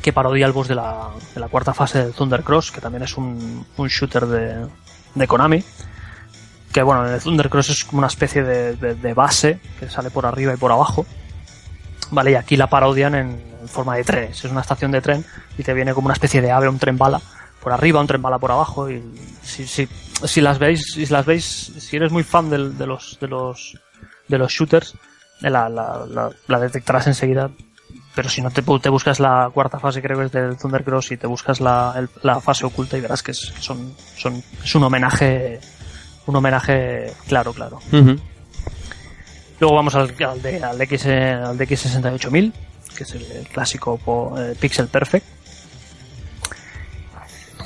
que 0.00 0.12
parodia 0.12 0.46
el 0.46 0.52
boss 0.52 0.68
de 0.68 0.74
la, 0.76 1.10
de 1.34 1.40
la 1.40 1.48
cuarta 1.48 1.74
fase 1.74 1.98
del 1.98 2.12
Thunder 2.14 2.42
Cross, 2.42 2.70
que 2.70 2.80
también 2.80 3.02
es 3.02 3.16
un, 3.18 3.66
un 3.76 3.88
shooter 3.88 4.26
de, 4.26 4.66
de 5.14 5.26
Konami. 5.26 5.62
Que 6.72 6.82
bueno, 6.82 7.06
en 7.06 7.14
el 7.14 7.20
Thunder 7.20 7.50
Cross 7.50 7.70
es 7.70 7.84
como 7.84 7.98
una 7.98 8.06
especie 8.06 8.42
de, 8.44 8.76
de- 8.76 8.94
de 8.94 9.14
base 9.14 9.58
que 9.80 9.90
sale 9.90 10.10
por 10.10 10.24
arriba 10.24 10.54
y 10.54 10.56
por 10.56 10.70
abajo. 10.72 11.04
Vale, 12.10 12.32
y 12.32 12.34
aquí 12.34 12.56
la 12.56 12.68
parodian 12.68 13.14
en, 13.14 13.48
forma 13.66 13.96
de 13.96 14.04
trenes. 14.04 14.44
Es 14.44 14.50
una 14.50 14.62
estación 14.62 14.90
de 14.90 15.00
tren 15.02 15.24
y 15.58 15.62
te 15.62 15.74
viene 15.74 15.92
como 15.92 16.06
una 16.06 16.14
especie 16.14 16.40
de 16.40 16.50
ave, 16.50 16.68
un 16.68 16.78
tren 16.78 16.96
bala 16.96 17.20
por 17.60 17.72
arriba, 17.72 18.00
un 18.00 18.06
tren 18.06 18.22
bala 18.22 18.38
por 18.38 18.50
abajo. 18.50 18.88
Y 18.90 19.02
si, 19.42 19.66
si, 19.66 19.88
si 20.24 20.40
las 20.40 20.58
veis, 20.58 20.92
si 20.94 21.04
las 21.06 21.26
veis, 21.26 21.44
si 21.78 21.96
eres 21.96 22.10
muy 22.10 22.22
fan 22.22 22.48
del- 22.48 22.78
de 22.78 22.86
los, 22.86 23.18
de 23.20 23.28
los, 23.28 23.76
de 24.28 24.38
los 24.38 24.50
shooters, 24.52 24.94
eh, 25.42 25.50
la, 25.50 26.58
detectarás 26.60 27.06
enseguida 27.06 27.50
pero 28.14 28.28
si 28.28 28.42
no 28.42 28.50
te, 28.50 28.62
te 28.62 28.88
buscas 28.88 29.20
la 29.20 29.48
cuarta 29.54 29.78
fase 29.78 30.02
creo 30.02 30.18
que 30.18 30.24
es 30.24 30.32
del 30.32 30.56
Thunder 30.56 30.82
Cross 30.82 31.12
y 31.12 31.16
te 31.18 31.28
buscas 31.28 31.60
la, 31.60 32.04
la 32.24 32.40
fase 32.40 32.66
oculta 32.66 32.98
y 32.98 33.00
verás 33.00 33.22
que 33.22 33.30
es, 33.30 33.38
son, 33.60 33.94
son, 34.16 34.42
es 34.64 34.74
un 34.74 34.82
homenaje 34.82 35.60
un 36.26 36.34
homenaje 36.34 37.12
claro 37.28 37.52
claro. 37.52 37.78
Luego 39.60 39.74
vamos 39.74 39.94
al, 39.94 40.14
al, 40.26 40.42
de, 40.42 40.62
al, 40.62 40.80
X, 40.80 41.06
al 41.06 41.58
DX68000 41.58 42.52
que 42.96 43.04
es 43.04 43.14
el, 43.14 43.46
clásico 43.52 44.00
eh, 44.38 44.56
Pixel 44.58 44.88
Perfect. 44.88 45.24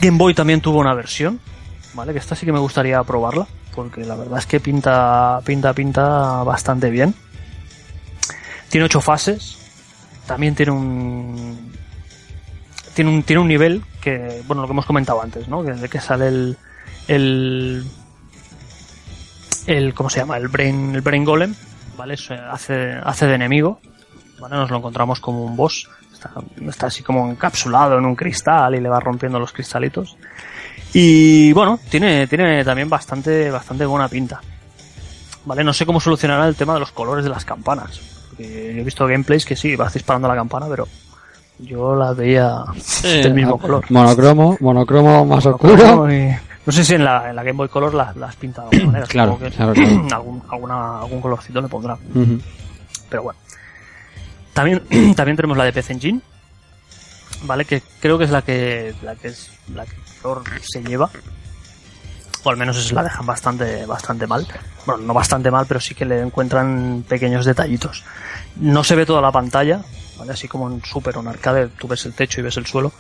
Game 0.01 0.19
Boy 0.19 0.35
también 0.35 0.61
tuvo 0.61 0.79
una 0.79 0.95
versión 0.95 1.41
vale 1.95 2.13
que 2.13 2.19
esta 2.19 2.35
sí 2.35 2.45
que 2.47 2.53
me 2.53 2.59
gustaría 2.59 3.03
probarla 3.03 3.47
porque 3.75 4.05
la 4.05 4.17
verdad 4.17 4.39
es 4.39 4.47
que 4.47 4.61
pinta 4.61 5.41
pinta 5.45 5.73
pinta 5.73 6.43
bastante 6.43 6.91
bien. 6.91 7.15
Tiene 8.69 8.87
ocho 8.87 9.01
fases 9.01 9.59
también 10.27 10.55
tiene 10.55 10.73
un 10.73 11.73
tiene 12.95 13.11
un 13.11 13.23
tiene 13.23 13.41
un 13.41 13.49
nivel 13.49 13.83
que 14.01 14.43
bueno 14.47 14.63
lo 14.63 14.69
que 14.69 14.73
hemos 14.73 14.87
comentado 14.87 15.23
antes 15.23 15.49
no 15.49 15.65
que, 15.65 15.89
que 15.89 16.01
sale 16.01 16.29
el 16.29 16.57
el 17.09 17.85
el 19.67 19.95
cómo 19.95 20.11
se 20.11 20.21
llama 20.21 20.37
el 20.37 20.49
brain 20.49 20.95
el 20.95 21.01
brain 21.01 21.25
golem 21.25 21.55
vale 22.03 22.15
Eso 22.15 22.35
hace 22.51 22.95
hace 23.05 23.27
de 23.27 23.35
enemigo 23.35 23.79
vale 24.41 24.57
nos 24.57 24.71
lo 24.71 24.79
encontramos 24.79 25.21
como 25.21 25.45
un 25.45 25.57
boss. 25.57 25.89
Está, 26.13 26.31
está 26.69 26.87
así 26.89 27.03
como 27.05 27.31
encapsulado 27.31 27.97
en 27.99 28.05
un 28.05 28.17
cristal 28.17 28.75
y 28.75 28.81
le 28.81 28.89
va 28.89 28.99
rompiendo 28.99 29.39
los 29.39 29.53
cristalitos. 29.53 30.17
Y 30.93 31.53
bueno 31.53 31.79
tiene 31.89 32.27
tiene 32.27 32.65
también 32.65 32.89
bastante 32.89 33.51
bastante 33.53 33.87
buena 33.87 34.09
pinta 34.09 34.41
vale 35.45 35.63
no 35.65 35.73
sé 35.73 35.87
cómo 35.87 36.01
solucionará 36.01 36.49
el 36.49 36.57
tema 36.57 36.75
de 36.75 36.81
los 36.81 36.91
colores 36.91 37.25
de 37.25 37.31
las 37.31 37.45
campanas 37.45 38.01
porque 38.31 38.73
yo 38.75 38.81
he 38.81 38.85
visto 38.85 39.07
gameplays 39.07 39.45
que 39.45 39.55
sí 39.57 39.77
vas 39.77 39.95
disparando 39.95 40.27
la 40.29 40.35
campana 40.35 40.67
pero 40.69 40.89
yo 41.61 41.95
la 41.95 42.13
veía 42.13 42.65
del 43.05 43.35
mismo 43.35 43.57
color. 43.59 43.85
Monocromo, 43.91 44.57
monocromo 44.61 45.25
más 45.25 45.47
oscuro. 45.47 46.13
y- 46.13 46.35
no 46.65 46.73
sé 46.73 46.85
si 46.85 46.95
en 46.95 47.05
la, 47.05 47.31
en 47.31 47.37
la 47.37 47.43
Game 47.43 47.57
Boy 47.57 47.69
Color 47.69 47.95
las, 47.95 48.17
las 48.17 48.37
pinta 48.37 48.63
de 48.63 48.77
alguna 48.77 48.93
manera. 48.93 49.07
Claro, 49.13 49.39
que 49.39 49.51
claro, 49.51 49.73
claro. 49.73 50.07
algún, 50.13 50.43
alguna, 50.49 51.01
algún 51.01 51.21
colorcito 51.21 51.61
le 51.61 51.69
pondrá. 51.69 51.97
Pero 53.09 53.23
bueno. 53.23 53.39
También, 54.53 54.83
también 55.17 55.37
tenemos 55.37 55.57
la 55.57 55.65
de 55.65 55.73
PC 55.73 55.93
Engine. 55.95 56.21
¿Vale? 57.45 57.65
Que 57.65 57.83
creo 58.01 58.19
que 58.19 58.25
es 58.25 58.31
la 58.31 58.43
que, 58.43 58.95
la 59.03 59.17
que 59.17 59.29
es, 59.29 59.51
la 59.75 59.85
que 59.85 59.97
peor 60.23 60.45
se 60.61 60.83
lleva. 60.83 61.11
O 62.45 62.51
al 62.51 62.57
menos 62.57 62.77
es 62.77 62.93
la 62.93 63.03
dejan 63.03 63.27
bastante, 63.27 63.87
bastante 63.87 64.27
mal. 64.27 64.47
Bueno, 64.87 65.03
no 65.03 65.15
bastante 65.15 65.51
mal, 65.51 65.67
pero 65.67 65.81
sí 65.81 65.95
que 65.95 66.05
le 66.05 66.21
encuentran 66.21 67.05
pequeños 67.09 67.45
detallitos. 67.45 68.05
No 68.57 68.85
se 68.85 68.97
ve 68.97 69.07
toda 69.07 69.21
la 69.21 69.33
pantalla, 69.33 69.81
Así 70.31 70.49
como 70.49 70.71
en 70.71 70.85
Super 70.85 71.17
o 71.17 71.21
en 71.21 71.29
Arcade 71.29 71.69
tú 71.69 71.89
ves 71.89 72.05
el 72.07 72.15
techo 72.15 72.41
y 72.41 72.45
ves 72.45 72.57
el 72.57 72.67
suelo. 72.67 72.93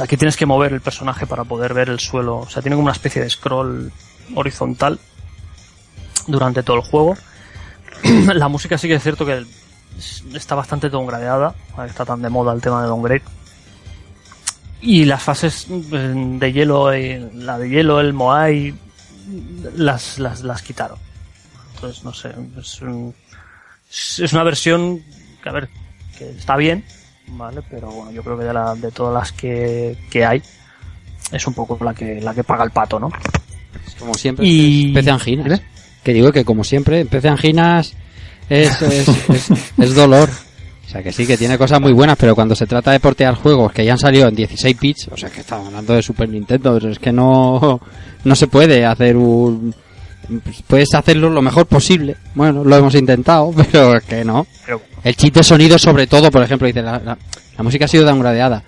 Aquí 0.00 0.16
tienes 0.16 0.36
que 0.36 0.46
mover 0.46 0.72
el 0.72 0.80
personaje 0.80 1.26
para 1.26 1.44
poder 1.44 1.74
ver 1.74 1.88
el 1.88 2.00
suelo. 2.00 2.38
O 2.38 2.48
sea, 2.48 2.62
tiene 2.62 2.76
como 2.76 2.84
una 2.84 2.92
especie 2.92 3.22
de 3.22 3.30
scroll 3.30 3.92
horizontal 4.34 4.98
durante 6.26 6.62
todo 6.62 6.76
el 6.76 6.82
juego. 6.82 7.16
la 8.34 8.48
música 8.48 8.78
sí 8.78 8.88
que 8.88 8.94
es 8.94 9.02
cierto 9.02 9.26
que 9.26 9.44
está 10.34 10.54
bastante 10.54 10.88
downgradeada, 10.88 11.54
está 11.86 12.04
tan 12.04 12.22
de 12.22 12.28
moda 12.28 12.52
el 12.52 12.60
tema 12.60 12.82
de 12.82 12.88
downgrade. 12.88 13.22
Y 14.80 15.04
las 15.04 15.22
fases 15.22 15.66
mm, 15.68 16.38
de 16.38 16.52
hielo, 16.52 16.92
eh, 16.92 17.30
la 17.34 17.58
de 17.58 17.68
hielo, 17.68 18.00
el 18.00 18.12
Moai, 18.12 18.74
las, 19.76 20.18
las, 20.18 20.42
las 20.42 20.62
quitaron. 20.62 20.98
Entonces, 21.74 22.04
no 22.04 22.12
sé, 22.12 22.34
es, 22.58 24.18
es 24.18 24.32
una 24.32 24.42
versión 24.42 25.02
que, 25.42 25.48
a 25.48 25.52
ver, 25.52 25.68
que 26.20 26.30
está 26.38 26.56
bien, 26.56 26.84
¿vale? 27.28 27.62
Pero 27.70 27.88
bueno, 27.90 28.10
yo 28.12 28.22
creo 28.22 28.38
que 28.38 28.44
de, 28.44 28.52
la, 28.52 28.74
de 28.74 28.90
todas 28.90 29.14
las 29.14 29.32
que, 29.32 29.96
que 30.10 30.24
hay, 30.24 30.42
es 31.32 31.46
un 31.46 31.54
poco 31.54 31.82
la 31.82 31.94
que, 31.94 32.20
la 32.20 32.34
que 32.34 32.44
paga 32.44 32.64
el 32.64 32.70
pato, 32.70 33.00
¿no? 33.00 33.10
Como 33.98 34.14
siempre, 34.14 34.46
Y- 34.46 34.92
PC 34.92 35.10
Anginas. 35.10 35.62
Que 36.04 36.12
digo 36.14 36.32
que 36.32 36.44
como 36.44 36.64
siempre, 36.64 37.04
PC 37.04 37.28
Anginas 37.28 37.94
es, 38.48 38.80
es, 38.82 39.08
es, 39.08 39.50
es 39.78 39.94
dolor. 39.94 40.28
O 40.86 40.92
sea 40.92 41.02
que 41.04 41.12
sí, 41.12 41.24
que 41.26 41.36
tiene 41.36 41.56
cosas 41.56 41.80
muy 41.80 41.92
buenas, 41.92 42.16
pero 42.18 42.34
cuando 42.34 42.56
se 42.56 42.66
trata 42.66 42.90
de 42.90 42.98
portear 42.98 43.34
juegos 43.36 43.72
que 43.72 43.84
ya 43.84 43.92
han 43.92 43.98
salido 43.98 44.26
en 44.26 44.34
16 44.34 44.80
bits, 44.80 45.08
o 45.12 45.16
sea 45.16 45.30
que 45.30 45.40
estamos 45.40 45.68
hablando 45.68 45.94
de 45.94 46.02
Super 46.02 46.28
Nintendo, 46.28 46.76
es 46.78 46.98
que 46.98 47.12
no, 47.12 47.80
no 48.24 48.34
se 48.34 48.46
puede 48.48 48.84
hacer 48.84 49.16
un... 49.16 49.72
Puedes 50.66 50.92
hacerlo 50.94 51.28
lo 51.30 51.42
mejor 51.42 51.66
posible. 51.66 52.16
Bueno, 52.34 52.64
lo 52.64 52.76
hemos 52.76 52.94
intentado, 52.94 53.52
pero 53.72 53.96
es 53.96 54.04
que 54.04 54.24
no. 54.24 54.46
Pero 54.66 54.80
El 55.04 55.16
chip 55.16 55.34
de 55.34 55.42
sonido, 55.42 55.78
sobre 55.78 56.06
todo, 56.06 56.30
por 56.30 56.42
ejemplo, 56.42 56.66
dice 56.66 56.82
la, 56.82 56.98
la, 56.98 57.16
la 57.56 57.62
música 57.62 57.86
ha 57.86 57.88
sido 57.88 58.04
downgradeada. 58.04 58.62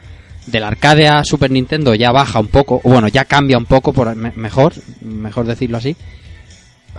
Del 0.46 0.64
arcade 0.64 1.06
a 1.08 1.22
Super 1.24 1.50
Nintendo 1.50 1.94
ya 1.94 2.10
baja 2.10 2.40
un 2.40 2.48
poco, 2.48 2.80
o 2.82 2.88
bueno, 2.90 3.06
ya 3.08 3.24
cambia 3.26 3.56
un 3.58 3.66
poco, 3.66 3.92
por 3.92 4.14
me- 4.16 4.32
mejor, 4.34 4.72
mejor 5.02 5.46
decirlo 5.46 5.76
así. 5.78 5.96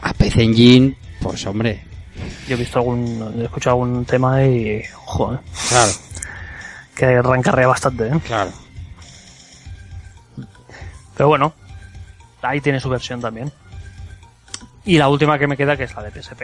A 0.02 0.14
PC 0.14 0.44
Engine, 0.44 0.96
pues 1.22 1.46
hombre, 1.46 1.84
yo 2.48 2.56
he 2.56 2.58
visto 2.60 2.80
algún, 2.80 3.36
he 3.40 3.44
escuchado 3.44 3.76
algún 3.82 4.06
tema 4.06 4.44
y, 4.46 4.82
joder, 4.94 5.40
claro, 5.70 5.92
que 6.96 7.22
rancarrea 7.22 7.68
bastante, 7.68 8.08
¿eh? 8.08 8.20
claro. 8.26 8.52
Pero 11.16 11.28
bueno, 11.30 11.54
ahí 12.42 12.62
tiene 12.62 12.80
su 12.80 12.90
versión 12.90 13.22
también. 13.22 13.52
Y 14.86 14.98
la 14.98 15.10
última 15.10 15.38
que 15.38 15.48
me 15.48 15.56
queda, 15.58 15.78
que 15.78 15.84
es 15.84 15.96
la 15.96 16.04
de 16.04 16.12
PSP, 16.22 16.42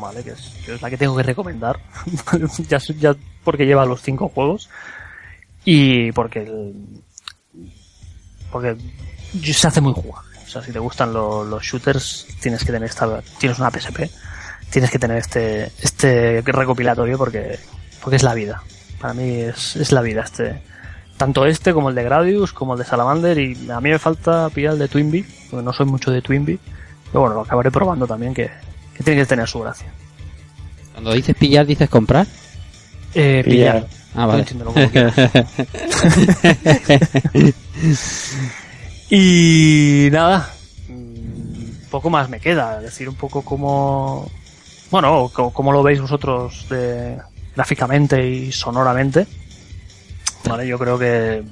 ¿vale? 0.00 0.22
Que 0.24 0.30
es, 0.30 0.52
que 0.64 0.74
es 0.74 0.82
la 0.82 0.90
que 0.90 0.96
tengo 0.96 1.16
que 1.16 1.22
recomendar. 1.22 1.78
ya, 2.68 2.78
ya 2.98 3.14
porque 3.44 3.66
lleva 3.66 3.84
los 3.86 4.02
cinco 4.02 4.28
juegos. 4.28 4.68
Y 5.64 6.10
porque 6.12 6.40
el- 6.40 6.74
porque 8.50 8.76
se 9.42 9.68
hace 9.68 9.80
muy 9.80 9.92
jugable. 9.92 10.28
O 10.44 10.48
sea, 10.48 10.62
si 10.62 10.72
te 10.72 10.78
gustan 10.78 11.12
lo- 11.12 11.44
los 11.44 11.62
shooters, 11.62 12.26
tienes 12.40 12.64
que 12.64 12.72
tener 12.72 12.88
esta, 12.88 13.20
tienes 13.38 13.58
una 13.58 13.70
PSP, 13.70 14.10
tienes 14.70 14.90
que 14.90 14.98
tener 14.98 15.18
este, 15.18 15.70
este 15.80 16.42
recopilatorio 16.44 17.16
porque, 17.18 17.58
porque 18.02 18.16
es 18.16 18.22
la 18.22 18.34
vida. 18.34 18.62
Para 19.00 19.14
mí 19.14 19.30
es, 19.42 19.76
es 19.76 19.92
la 19.92 20.00
vida 20.02 20.22
este, 20.22 20.60
tanto 21.16 21.46
este 21.46 21.72
como 21.72 21.90
el 21.90 21.94
de 21.94 22.02
Gradius, 22.02 22.52
como 22.52 22.72
el 22.74 22.80
de 22.80 22.84
Salamander, 22.84 23.38
y 23.38 23.70
a 23.70 23.80
mí 23.80 23.90
me 23.90 23.98
falta 23.98 24.48
pillar 24.50 24.72
el 24.72 24.78
de 24.80 24.88
Twinbee, 24.88 25.24
porque 25.50 25.64
no 25.64 25.72
soy 25.72 25.86
mucho 25.86 26.10
de 26.10 26.20
Twinbee, 26.22 26.58
pero 27.12 27.20
bueno, 27.20 27.36
lo 27.36 27.42
acabaré 27.42 27.70
probando 27.70 28.06
también, 28.06 28.34
que, 28.34 28.50
que 29.00 29.04
tiene 29.04 29.22
que 29.22 29.26
tener 29.26 29.48
su 29.48 29.60
gracia. 29.60 29.90
Cuando 30.92 31.14
dices 31.14 31.34
pillar, 31.34 31.64
dices 31.64 31.88
comprar. 31.88 32.26
Eh, 33.14 33.40
pillar. 33.42 33.86
Pillar. 33.86 34.00
Ah, 34.14 34.26
vale. 34.26 34.44
Como 34.44 34.74
y 39.10 40.08
nada, 40.12 40.52
mm, 40.88 41.88
poco 41.90 42.10
más 42.10 42.28
me 42.28 42.40
queda, 42.40 42.78
decir 42.80 43.08
un 43.08 43.14
poco 43.14 43.40
cómo, 43.40 44.30
bueno, 44.90 45.30
cómo 45.32 45.72
lo 45.72 45.82
veis 45.82 46.02
vosotros 46.02 46.66
de, 46.68 47.16
gráficamente 47.56 48.28
y 48.28 48.52
sonoramente. 48.52 49.26
Vale, 50.44 50.66
yo 50.66 50.78
creo 50.78 50.98
que 50.98 51.42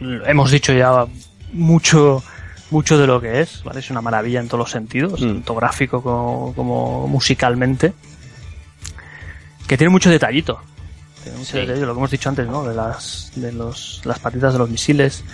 hemos 0.00 0.50
dicho 0.50 0.72
ya 0.72 1.06
mucho 1.52 2.24
mucho 2.72 2.98
de 2.98 3.06
lo 3.06 3.20
que 3.20 3.40
es, 3.40 3.62
¿vale? 3.64 3.80
Es 3.80 3.90
una 3.90 4.00
maravilla 4.00 4.40
en 4.40 4.48
todos 4.48 4.58
los 4.60 4.70
sentidos, 4.70 5.20
Mm. 5.20 5.26
tanto 5.34 5.54
gráfico 5.54 6.02
como, 6.02 6.52
como 6.56 7.06
musicalmente. 7.06 7.92
Que 9.66 9.76
tiene 9.76 9.90
mucho 9.90 10.10
detallito. 10.10 10.60
Tiene 11.22 11.38
mucho 11.38 11.52
Sí. 11.52 11.58
detallito, 11.58 11.86
lo 11.86 11.92
que 11.94 11.98
hemos 11.98 12.10
dicho 12.10 12.28
antes, 12.28 12.46
¿no? 12.46 12.64
De 12.64 12.74
las, 12.74 13.30
de 13.36 13.52
los, 13.52 14.00
las 14.04 14.18
patitas 14.18 14.52
de 14.52 14.58
los 14.58 14.68
misiles. 14.70 15.24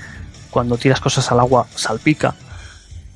Cuando 0.50 0.76
tiras 0.76 1.00
cosas 1.00 1.30
al 1.32 1.40
agua, 1.40 1.66
salpica. 1.74 2.34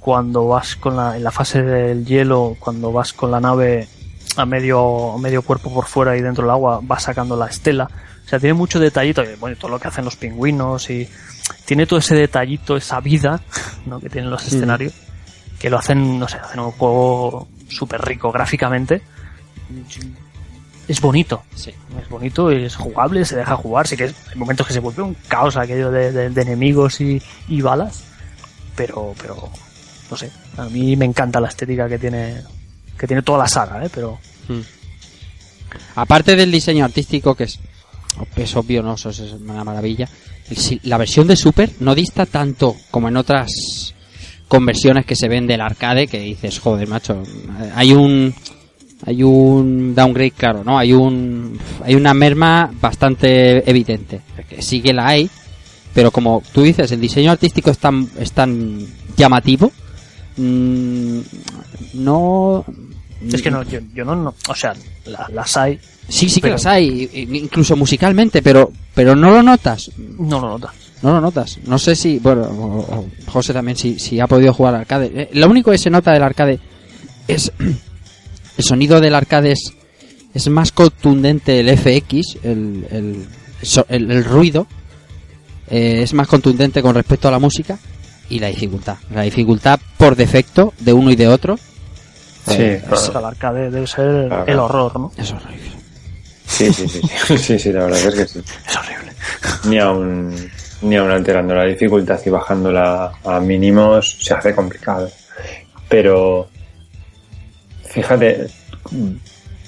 Cuando 0.01 0.49
vas 0.49 0.77
con 0.77 0.97
la, 0.97 1.17
en 1.17 1.23
la 1.25 1.31
fase 1.31 1.63
del 1.63 2.05
hielo, 2.05 2.57
cuando 2.59 2.93
vas 2.93 3.13
con 3.13 3.31
la 3.31 3.41
nave 3.41 3.89
a 4.37 4.47
medio, 4.47 5.13
a 5.13 5.19
medio 5.19 5.43
cuerpo 5.43 5.73
por 5.73 5.87
fuera 5.87 6.17
y 6.17 6.23
dentro 6.23 6.45
del 6.45 6.51
agua, 6.51 6.81
vas 6.83 7.05
sacando 7.05 7.37
la 7.37 7.47
estela. 7.47 7.89
Sea, 8.33 8.41
tiene 8.41 8.55
mucho 8.55 8.81
detallito, 8.81 9.23
bueno, 9.41 9.59
todo 9.59 9.73
lo 9.73 9.79
que 9.79 9.89
hacen 9.89 10.07
los 10.07 10.17
pingüinos 10.17 10.89
y 10.89 11.07
tiene 11.67 11.85
todo 11.85 11.99
ese 11.99 12.15
detallito, 12.15 12.79
esa 12.79 12.99
vida, 12.99 13.43
¿no? 13.85 14.01
Que 14.01 14.09
tienen 14.09 14.31
los 14.31 14.47
escenarios, 14.47 14.95
que 15.59 15.69
lo 15.69 15.79
hacen, 15.79 16.19
no 16.19 16.27
sé, 16.27 16.39
hacen 16.39 16.61
un 16.61 16.71
juego 16.71 17.47
súper 17.69 18.01
rico 18.01 18.33
gráficamente. 18.33 19.03
Es 20.89 20.99
bonito, 21.03 21.43
Sí. 21.55 21.75
es 22.03 22.09
bonito, 22.09 22.51
es 22.51 22.75
jugable, 22.75 23.23
se 23.27 23.37
deja 23.37 23.55
jugar, 23.55 23.87
sí 23.87 23.99
que 23.99 24.05
es- 24.05 24.15
hay 24.31 24.37
momentos 24.39 24.67
que 24.67 24.73
se 24.73 24.81
vuelve 24.81 25.03
un 25.03 25.13
caos 25.29 25.59
aquello 25.59 25.91
de, 25.91 26.11
de- 26.11 26.31
de 26.31 26.41
enemigos 26.43 27.03
y, 27.03 27.21
y 27.49 27.61
balas, 27.61 28.03
pero, 28.75 29.15
pero, 29.21 29.51
no 30.11 30.17
sé, 30.17 30.31
a 30.57 30.65
mí 30.71 30.97
me 30.97 31.05
encanta 31.05 31.39
la 31.39 31.49
estética 31.49 31.87
que 31.87 31.99
tiene, 31.99 32.43
que 32.99 33.07
tiene 33.07 33.21
toda 33.21 33.41
la 33.41 33.47
saga, 33.49 33.85
¿eh? 33.85 33.91
pero 33.93 34.19
Aparte 35.97 36.35
del 36.37 36.51
diseño 36.51 36.85
artístico, 36.85 37.35
que 37.35 37.45
es, 37.45 37.59
es 38.37 38.57
obvio, 38.57 38.83
¿no? 38.83 38.95
Eso 38.95 39.11
es 39.11 39.21
una 39.21 39.65
maravilla. 39.65 40.09
La 40.85 40.99
versión 40.99 41.27
de 41.27 41.37
Super 41.37 41.71
no 41.81 41.95
dista 41.95 42.27
tanto 42.27 42.77
como 42.91 43.09
en 43.09 43.17
otras 43.17 43.95
conversiones 44.49 45.07
que 45.07 45.17
se 45.17 45.29
ven 45.29 45.47
del 45.47 45.63
arcade 45.63 46.07
que 46.07 46.21
dices, 46.21 46.59
joder, 46.59 46.89
macho, 46.89 47.23
hay 47.75 47.93
un 47.93 48.35
hay 49.05 49.23
un 49.23 49.95
downgrade 49.95 50.33
claro, 50.33 50.63
¿no? 50.63 50.79
Hay 50.79 50.93
un 50.93 51.59
hay 51.83 51.95
una 51.95 52.13
merma 52.13 52.71
bastante 52.81 53.69
evidente. 53.69 54.21
Sí 54.59 54.83
que 54.83 54.93
la 54.93 55.09
hay, 55.09 55.31
pero 55.95 56.11
como 56.11 56.43
tú 56.53 56.63
dices, 56.63 56.93
el 56.93 57.01
diseño 57.01 57.31
artístico 57.31 57.71
es 57.71 57.79
tan 57.79 58.09
es 58.19 58.33
tan 58.33 58.87
llamativo, 59.17 59.73
mm, 60.37 61.19
no 61.95 62.65
es 63.33 63.43
que 63.43 63.51
no, 63.51 63.63
yo, 63.65 63.81
yo 63.95 64.05
no, 64.05 64.17
no- 64.17 64.35
o 64.49 64.55
sea, 64.55 64.75
la- 65.07 65.29
las 65.33 65.57
hay, 65.57 65.79
Sí, 66.09 66.29
sí 66.29 66.41
que 66.41 66.51
las 66.51 66.67
hay, 66.67 67.11
incluso 67.33 67.77
musicalmente, 67.77 68.43
pero 68.43 68.73
pero 68.95 69.15
no 69.17 69.31
lo 69.31 69.43
notas, 69.43 69.91
no 69.97 70.41
lo 70.41 70.49
notas. 70.49 70.73
no 71.03 71.13
lo 71.13 71.21
notas. 71.21 71.59
No 71.65 71.79
sé 71.79 71.95
si, 71.97 72.19
bueno, 72.19 73.07
José 73.27 73.53
también 73.53 73.77
si, 73.77 73.99
si 73.99 74.19
ha 74.21 74.27
podido 74.27 74.53
jugar 74.53 74.75
al 74.75 74.81
arcade. 74.83 75.11
Eh, 75.15 75.31
Lo 75.35 75.49
único 75.49 75.71
que 75.71 75.79
se 75.79 75.91
nota 75.91 76.13
del 76.13 76.23
arcade 76.23 76.59
es 77.29 77.53
el 77.59 78.65
sonido 78.65 79.01
del 79.01 79.15
arcade 79.15 79.53
es, 79.53 79.73
es 80.35 80.49
más 80.49 80.73
contundente 80.73 81.61
el 81.61 81.69
FX, 81.79 82.39
el, 82.43 82.87
el- 82.91 83.27
el 83.89 84.25
ruido 84.25 84.67
eh, 85.71 86.01
es 86.03 86.13
más 86.15 86.27
contundente 86.27 86.83
con 86.83 86.95
respecto 86.97 87.29
a 87.29 87.31
la 87.31 87.39
música 87.39 87.79
y 88.29 88.41
la 88.41 88.49
dificultad. 88.49 88.97
La 89.15 89.23
dificultad 89.23 89.79
por 89.97 90.17
defecto 90.17 90.75
de 90.81 90.93
uno 90.93 91.11
y 91.13 91.17
de 91.17 91.29
otro 91.29 91.59
Sí, 92.47 92.63
eh, 92.63 92.83
el 93.15 93.25
arcade 93.25 93.71
debe 93.71 93.87
ser 93.87 94.27
Claro. 94.29 94.45
el 94.47 94.59
horror, 94.59 94.99
¿no? 95.01 95.13
es 95.17 95.33
horrible. 95.33 95.71
sí, 96.47 96.73
sí, 96.73 96.89
sí, 96.89 97.01
sí, 97.27 97.39
sí, 97.39 97.59
sí, 97.59 97.73
la 97.73 97.85
verdad 97.85 97.99
es 98.07 98.15
que 98.15 98.27
sí. 98.27 98.43
Es 98.69 98.77
horrible. 98.77 99.13
Ni 99.65 99.79
aún, 99.79 100.51
ni 100.83 100.97
aún 100.97 101.11
alterando 101.11 101.55
la 101.55 101.65
dificultad 101.65 102.21
y 102.25 102.31
bajándola 102.31 103.13
a 103.25 103.41
mínimos 103.41 104.19
se 104.21 104.35
hace 104.35 104.55
complicado. 104.55 105.09
Pero, 105.89 106.49
fíjate, 107.85 108.47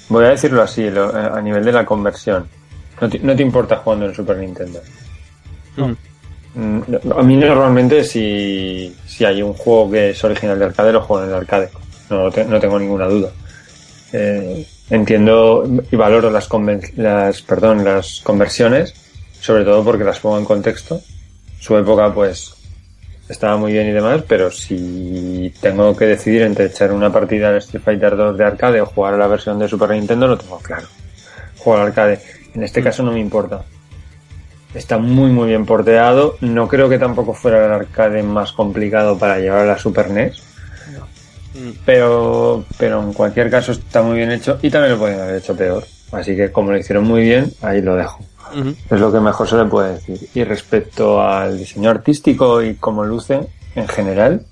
voy 0.09 0.25
a 0.25 0.29
decirlo 0.29 0.61
así, 0.61 0.89
lo- 0.89 1.15
a 1.15 1.41
nivel 1.41 1.63
de 1.63 1.71
la 1.71 1.85
conversión. 1.85 2.47
No 2.99 3.09
te, 3.09 3.19
no 3.19 3.35
te 3.35 3.41
importa 3.43 3.77
jugando 3.77 4.05
en 4.07 4.15
Super 4.15 4.37
Nintendo. 4.37 4.81
Mm. 5.77 5.91
Mm, 6.57 6.81
A 7.17 7.21
mí 7.23 7.35
normalmente 7.35 8.03
si, 8.03 8.95
si 9.05 9.25
hay 9.25 9.41
un 9.41 9.53
juego 9.53 9.91
que 9.91 10.11
es 10.11 10.23
original 10.23 10.57
de 10.57 10.65
arcade, 10.65 10.93
lo 10.93 11.01
juego 11.01 11.23
en 11.23 11.29
el 11.29 11.35
arcade. 11.35 11.69
No, 12.09 12.29
te- 12.31 12.45
no 12.45 12.59
tengo 12.59 12.79
ninguna 12.79 13.07
duda. 13.07 13.29
Eh, 14.13 14.65
entiendo 14.89 15.67
y 15.91 15.95
valoro 15.95 16.29
las, 16.29 16.47
conven- 16.49 16.93
las, 16.95 17.41
perdón, 17.41 17.83
las 17.83 18.21
conversiones, 18.23 18.93
sobre 19.39 19.63
todo 19.65 19.83
porque 19.83 20.03
las 20.03 20.19
pongo 20.19 20.37
en 20.37 20.45
contexto. 20.45 21.01
Su 21.59 21.75
época, 21.77 22.13
pues, 22.13 22.53
estaba 23.27 23.57
muy 23.57 23.73
bien 23.73 23.87
y 23.87 23.91
demás, 23.91 24.21
pero 24.27 24.51
si 24.51 25.51
tengo 25.59 25.95
que 25.95 26.05
decidir 26.05 26.43
entre 26.43 26.65
echar 26.65 26.91
una 26.91 27.11
partida 27.11 27.51
de 27.51 27.57
Street 27.57 27.83
Fighter 27.83 28.15
2 28.15 28.37
de 28.37 28.45
arcade 28.45 28.81
o 28.81 28.85
jugar 28.85 29.15
a 29.15 29.17
la 29.17 29.27
versión 29.27 29.57
de 29.57 29.67
Super 29.67 29.89
Nintendo, 29.89 30.27
lo 30.27 30.37
tengo 30.37 30.59
claro. 30.59 30.87
Juego 31.57 31.81
al 31.81 31.87
arcade. 31.87 32.19
En 32.53 32.61
este 32.63 32.83
caso 32.83 33.01
no 33.01 33.11
me 33.11 33.19
importa. 33.19 33.63
Está 34.75 34.97
muy 34.97 35.31
muy 35.31 35.47
bien 35.47 35.65
porteado. 35.65 36.37
No 36.41 36.67
creo 36.67 36.87
que 36.89 36.99
tampoco 36.99 37.33
fuera 37.33 37.65
el 37.65 37.71
arcade 37.71 38.21
más 38.21 38.51
complicado 38.51 39.17
para 39.17 39.39
llevar 39.39 39.61
a 39.61 39.65
la 39.65 39.77
Super 39.79 40.09
NES. 40.11 40.43
Pero, 41.85 42.65
pero 42.77 43.01
en 43.01 43.13
cualquier 43.13 43.49
caso 43.49 43.71
está 43.71 44.01
muy 44.01 44.17
bien 44.17 44.31
hecho 44.31 44.59
y 44.61 44.69
también 44.69 44.93
lo 44.93 44.99
podrían 44.99 45.21
haber 45.21 45.35
hecho 45.35 45.55
peor. 45.55 45.85
Así 46.11 46.35
que 46.35 46.51
como 46.51 46.71
lo 46.71 46.77
hicieron 46.77 47.05
muy 47.05 47.21
bien, 47.21 47.51
ahí 47.61 47.81
lo 47.81 47.95
dejo. 47.95 48.19
Es 48.89 48.99
lo 48.99 49.11
que 49.11 49.19
mejor 49.19 49.47
se 49.47 49.57
le 49.57 49.65
puede 49.65 49.93
decir. 49.93 50.29
Y 50.33 50.43
respecto 50.43 51.21
al 51.21 51.57
diseño 51.57 51.89
artístico 51.89 52.61
y 52.61 52.75
cómo 52.75 53.03
luce 53.03 53.41
en 53.75 53.87
general, 53.87 54.45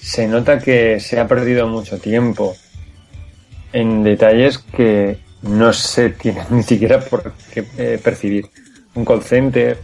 se 0.00 0.26
nota 0.26 0.58
que 0.58 0.98
se 0.98 1.20
ha 1.20 1.28
perdido 1.28 1.68
mucho 1.68 1.98
tiempo 1.98 2.56
en 3.72 4.02
detalles 4.02 4.58
que 4.58 5.18
no 5.42 5.72
se 5.72 6.10
tiene 6.10 6.42
ni 6.50 6.62
siquiera 6.62 7.00
por 7.00 7.32
qué 7.52 7.64
eh, 7.76 8.00
percibir. 8.02 8.46
Un 8.94 9.04
call 9.04 9.22
center, 9.22 9.78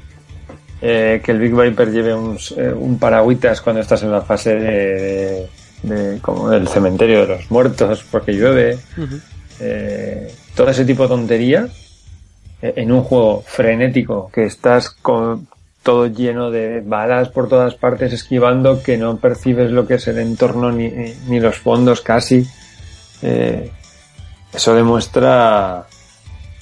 eh, 0.82 1.20
que 1.24 1.32
el 1.32 1.38
Big 1.38 1.54
Viper 1.54 1.90
lleve 1.90 2.14
un, 2.14 2.38
eh, 2.56 2.72
un 2.72 2.98
paragüitas 2.98 3.60
cuando 3.60 3.80
estás 3.80 4.02
en 4.02 4.12
la 4.12 4.22
fase 4.22 4.54
de, 4.54 5.48
de- 5.82 6.18
como 6.20 6.50
del 6.50 6.68
cementerio 6.68 7.20
de 7.22 7.26
los 7.28 7.50
muertos 7.50 8.04
porque 8.10 8.32
llueve. 8.32 8.78
Eh, 9.60 10.32
todo 10.54 10.70
ese 10.70 10.84
tipo 10.84 11.02
de 11.04 11.08
tontería 11.08 11.68
eh, 12.62 12.72
en 12.76 12.92
un 12.92 13.02
juego 13.02 13.42
frenético 13.46 14.30
que 14.32 14.44
estás 14.44 14.90
con 14.90 15.48
todo 15.82 16.06
lleno 16.06 16.50
de 16.50 16.80
balas 16.84 17.28
por 17.30 17.48
todas 17.48 17.74
partes 17.74 18.12
esquivando 18.12 18.82
que 18.82 18.96
no 18.96 19.16
percibes 19.16 19.70
lo 19.70 19.86
que 19.86 19.94
es 19.94 20.06
el 20.08 20.18
entorno 20.18 20.70
ni, 20.70 20.88
ni- 20.90 21.14
ni 21.28 21.40
los 21.40 21.56
fondos 21.58 22.00
casi 22.00 22.46
Eh, 23.20 23.72
eso 24.54 24.74
demuestra 24.76 25.86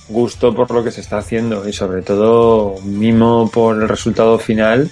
gusto 0.09 0.55
por 0.55 0.71
lo 0.71 0.83
que 0.83 0.91
se 0.91 1.03
está 1.03 1.19
haciendo 1.19 1.69
y 1.69 1.73
sobre 1.75 2.01
todo 2.01 2.77
mimo 2.83 3.51
por 3.53 3.77
el 3.77 3.89
resultado 3.89 4.39
final 4.39 4.91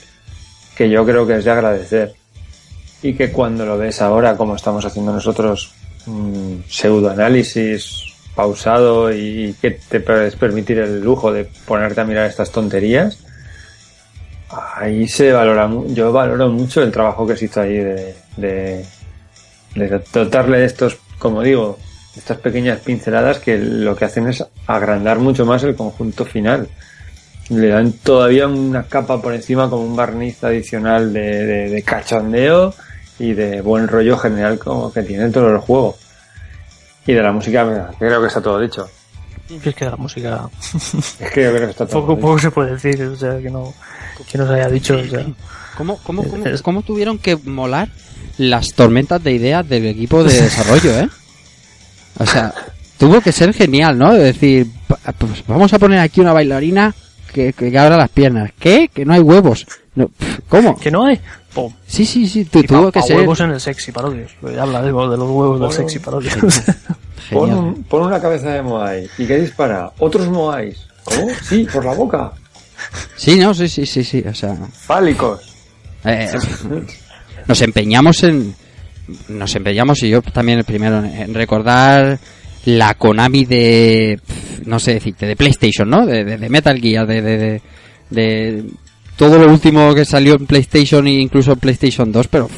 que 0.77 0.91
yo 0.91 1.07
creo 1.07 1.27
que 1.27 1.37
es 1.39 1.45
de 1.47 1.51
agradecer 1.53 2.15
y 3.05 3.13
que 3.13 3.31
cuando 3.31 3.67
lo 3.67 3.77
ves 3.77 4.01
ahora 4.01 4.35
como 4.35 4.57
estamos 4.57 4.83
haciendo 4.83 5.13
nosotros 5.13 5.75
un 6.07 6.65
pseudoanálisis 6.67 8.15
pausado 8.35 9.13
y 9.13 9.55
que 9.61 9.73
te 9.73 10.01
puedes 10.01 10.37
permitir 10.37 10.79
el 10.79 11.03
lujo 11.03 11.31
de 11.31 11.47
ponerte 11.67 12.01
a 12.01 12.05
mirar 12.05 12.27
estas 12.31 12.51
tonterías 12.51 13.19
ahí 14.75 15.07
se 15.07 15.33
valora 15.33 15.71
yo 15.89 16.13
valoro 16.13 16.49
mucho 16.49 16.83
el 16.83 16.91
trabajo 16.91 17.27
que 17.27 17.37
se 17.37 17.45
hizo 17.45 17.61
ahí 17.61 17.77
de, 17.77 18.15
de, 18.39 18.85
dotarle 20.11 20.61
de 20.61 20.65
estos 20.65 20.97
como 21.19 21.43
digo 21.43 21.79
estas 22.17 22.39
pequeñas 22.39 22.79
pinceladas 22.81 23.39
que 23.39 23.59
lo 23.59 23.95
que 23.97 24.07
hacen 24.07 24.29
es 24.29 24.43
agrandar 24.67 25.19
mucho 25.19 25.45
más 25.45 25.65
el 25.65 25.75
conjunto 25.75 26.25
final. 26.25 26.69
Le 27.49 27.67
dan 27.67 27.91
todavía 27.91 28.47
una 28.47 28.85
capa 28.85 29.21
por 29.21 29.35
encima 29.35 29.69
como 29.69 29.83
un 29.83 29.97
barniz 29.97 30.45
adicional 30.45 31.13
de 31.13 31.83
cachondeo 31.85 32.73
y 33.19 33.33
de 33.33 33.61
buen 33.61 33.87
rollo 33.89 34.17
general 34.19 34.59
como 34.59 34.93
que 34.93 35.03
tiene 35.03 35.31
todo 35.31 35.49
el 35.51 35.59
juego 35.59 35.97
y 37.07 37.13
de 37.13 37.23
la 37.23 37.33
música 37.33 37.91
creo 37.99 38.21
que 38.21 38.27
está 38.27 38.41
todo 38.43 38.59
dicho 38.61 38.89
es 39.65 39.75
que 39.75 39.85
la 39.85 39.97
música 39.97 40.49
es 41.21 41.31
que 41.31 41.43
yo 41.45 41.51
creo 41.51 41.67
que 41.67 41.71
está 41.71 41.87
todo 41.87 42.01
poco, 42.01 42.15
dicho. 42.15 42.27
poco 42.27 42.39
se 42.39 42.51
puede 42.51 42.73
decir, 42.73 43.03
o 43.03 43.15
sea, 43.17 43.39
que 43.39 43.51
no, 43.51 43.73
que 44.31 44.39
no 44.39 44.47
se 44.47 44.55
haya 44.55 44.69
dicho, 44.69 44.97
o 44.97 45.05
sea. 45.05 45.27
¿Cómo, 45.77 45.99
cómo, 46.03 46.25
cómo, 46.27 46.47
Es- 46.47 46.63
cómo 46.63 46.81
tuvieron 46.83 47.19
que 47.19 47.37
molar 47.37 47.89
las 48.39 48.73
tormentas 48.73 49.23
de 49.23 49.33
ideas 49.33 49.69
del 49.69 49.85
equipo 49.87 50.25
de 50.25 50.41
desarrollo, 50.41 50.99
eh? 50.99 51.09
O 52.19 52.25
sea, 52.27 52.55
tuvo 52.97 53.21
que 53.21 53.33
ser 53.33 53.53
genial, 53.53 53.99
¿no? 53.99 54.15
De 54.15 54.25
decir, 54.25 54.67
pues 55.19 55.45
vamos 55.47 55.73
a 55.75 55.79
poner 55.79 55.99
aquí 55.99 56.21
una 56.23 56.33
bailarina 56.33 56.95
que, 57.33 57.53
que 57.53 57.79
abra 57.79 57.99
las 57.99 58.09
piernas. 58.09 58.51
¿Qué? 58.59 58.89
Que 58.93 59.05
no 59.05 59.13
hay 59.13 59.21
huevos. 59.21 59.67
No, 59.95 60.11
¿Cómo? 60.49 60.79
Que 60.79 60.91
no 60.91 61.05
hay. 61.05 61.21
Pum. 61.55 61.73
Sí, 61.87 62.05
sí, 62.05 62.27
sí, 62.29 62.45
tu- 62.47 62.59
Y 62.61 62.65
tuvo 62.65 62.87
pa- 62.87 62.93
que 62.93 63.01
pa 63.01 63.07
ser 63.07 63.17
huevos 63.19 63.41
en 63.41 63.51
el 63.53 63.61
sexy 63.61 63.93
parodios. 63.93 64.33
Pues 64.41 64.59
habla 64.59 64.83
de, 64.83 64.89
los 64.91 65.11
huevos 65.31 65.61
del 65.61 65.73
sexy 65.73 65.99
parodios. 66.01 66.35
Pon, 67.31 67.85
pon 67.89 68.03
una 68.03 68.21
cabeza 68.21 68.51
de 68.51 68.63
Moai. 68.63 69.09
¿Y 69.17 69.27
qué 69.27 69.39
dispara? 69.41 69.91
¿Otros 69.99 70.29
Moais? 70.29 70.87
¿Cómo? 71.05 71.29
Sí, 71.43 71.67
por 71.73 71.85
la 71.85 71.95
boca. 71.95 72.33
Sí, 73.17 73.39
no, 73.39 73.55
sí, 73.55 73.69
sí, 73.69 73.87
sí, 73.87 74.05
sí, 74.05 74.23
o 74.29 74.35
sea... 74.35 74.55
Fálicos. 74.73 75.41
eh, 76.05 76.29
nos 77.47 77.63
empeñamos 77.63 78.23
en 78.25 78.55
nos 79.29 79.55
empeñamos 79.55 80.03
y 80.03 80.09
yo 80.11 80.21
también 80.23 80.59
el 80.59 80.65
primero 80.65 80.99
en- 81.05 81.33
recordar 81.35 82.19
la 82.67 82.95
Konami 82.95 83.45
de 83.45 84.19
no 84.67 84.79
sé 84.79 84.95
decirte 84.95 85.27
de 85.27 85.37
PlayStation 85.37 85.89
no 85.89 86.05
de, 86.07 86.25
de- 86.25 86.37
de 86.39 86.49
Metal 86.49 86.79
Gear 86.81 87.07
de, 87.07 87.21
de, 87.23 87.37
de- 87.39 87.63
de 88.11 88.65
todo 89.17 89.39
lo 89.39 89.51
último 89.51 89.95
que 89.95 90.05
salió 90.05 90.35
en 90.35 90.47
PlayStation 90.47 91.07
e 91.07 91.13
incluso 91.13 91.53
en 91.53 91.59
PlayStation 91.59 92.11
2 92.13 92.29
pero 92.29 92.49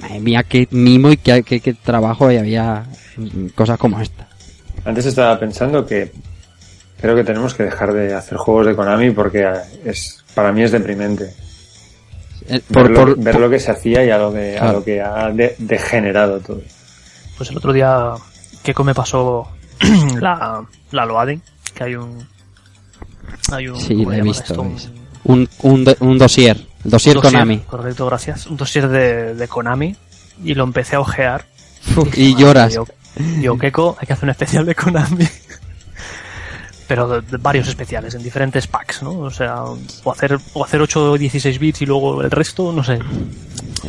madre 0.00 0.20
mía 0.20 0.42
qué 0.42 0.66
mimo 0.70 1.10
y 1.12 1.16
qué, 1.16 1.42
qué- 1.42 1.60
qué 1.60 1.74
trabajo 1.74 2.30
y 2.30 2.36
había 2.36 2.84
en 3.16 3.48
cosas 3.50 3.78
como 3.78 4.00
esta 4.00 4.28
Antes 4.84 5.06
estaba 5.06 5.38
pensando 5.38 5.86
que 5.86 6.12
creo 7.00 7.14
que 7.16 7.24
tenemos 7.24 7.54
que 7.54 7.62
dejar 7.64 7.92
de 7.92 8.12
hacer 8.14 8.36
juegos 8.38 8.66
de 8.66 8.76
Konami 8.76 9.10
porque 9.10 9.46
es 9.84 10.22
para 10.34 10.52
mí 10.52 10.62
es 10.62 10.72
deprimente. 10.72 11.32
Eh, 12.48 12.60
Ver, 12.60 12.62
por- 12.68 12.90
lo, 12.90 12.96
por- 13.00 13.18
ver 13.18 13.32
por- 13.32 13.40
lo 13.42 13.50
que 13.50 13.58
se 13.60 13.70
hacía 13.70 14.04
y 14.04 14.10
a 14.10 14.18
lo 14.18 14.32
que, 14.32 14.58
a 14.58 14.72
lo 14.72 14.84
que 14.84 15.00
ha 15.00 15.30
de- 15.30 15.54
degenerado 15.58 16.40
todo. 16.40 16.60
Pues 17.38 17.50
el 17.50 17.56
otro 17.56 17.72
día, 17.72 18.12
Keiko 18.62 18.84
me 18.84 18.94
pasó 18.94 19.48
la, 20.20 20.62
la 20.90 21.06
Loading, 21.06 21.40
que 21.74 21.84
hay 21.84 21.94
un. 21.94 22.26
Hay 23.52 23.68
un. 23.68 23.80
Sí, 23.80 23.94
¿cómo 23.94 24.10
la 24.10 24.18
he 24.18 24.22
visto, 24.22 24.42
esto? 24.52 24.90
Un- 25.24 25.48
un, 25.62 25.72
un, 25.72 25.84
do- 25.84 25.96
un 26.00 26.18
dossier 26.18 26.56
el 26.84 26.90
dossier 26.90 27.14
dossier, 27.14 27.32
Konami 27.32 27.58
Correcto, 27.60 28.06
gracias. 28.06 28.46
Un 28.46 28.56
dossier 28.56 28.88
de, 28.88 29.34
de 29.34 29.48
Konami. 29.48 29.96
Y 30.44 30.54
lo 30.54 30.64
empecé 30.64 30.96
a 30.96 31.00
ojear. 31.00 31.46
y 32.14 32.34
lloras 32.36 32.74
Yo, 32.74 32.86
yo, 33.40 33.56
Keiko, 33.56 33.96
hay 34.00 34.06
que 34.06 34.12
hacer 34.12 34.24
un 34.24 34.30
especial 34.30 34.66
de 34.66 34.74
Konami. 34.74 35.26
Pero 36.86 37.08
de, 37.08 37.20
de 37.22 37.36
varios 37.38 37.66
especiales, 37.68 38.14
en 38.14 38.22
diferentes 38.22 38.66
packs, 38.66 39.02
¿no? 39.02 39.12
O 39.20 39.30
sea, 39.30 39.62
o 39.62 40.12
hacer, 40.12 40.38
o 40.52 40.64
hacer 40.64 40.82
8 40.82 41.12
o 41.12 41.16
16 41.18 41.58
bits 41.58 41.80
y 41.82 41.86
luego 41.86 42.20
el 42.20 42.30
resto, 42.30 42.72
no 42.72 42.84
sé. 42.84 42.98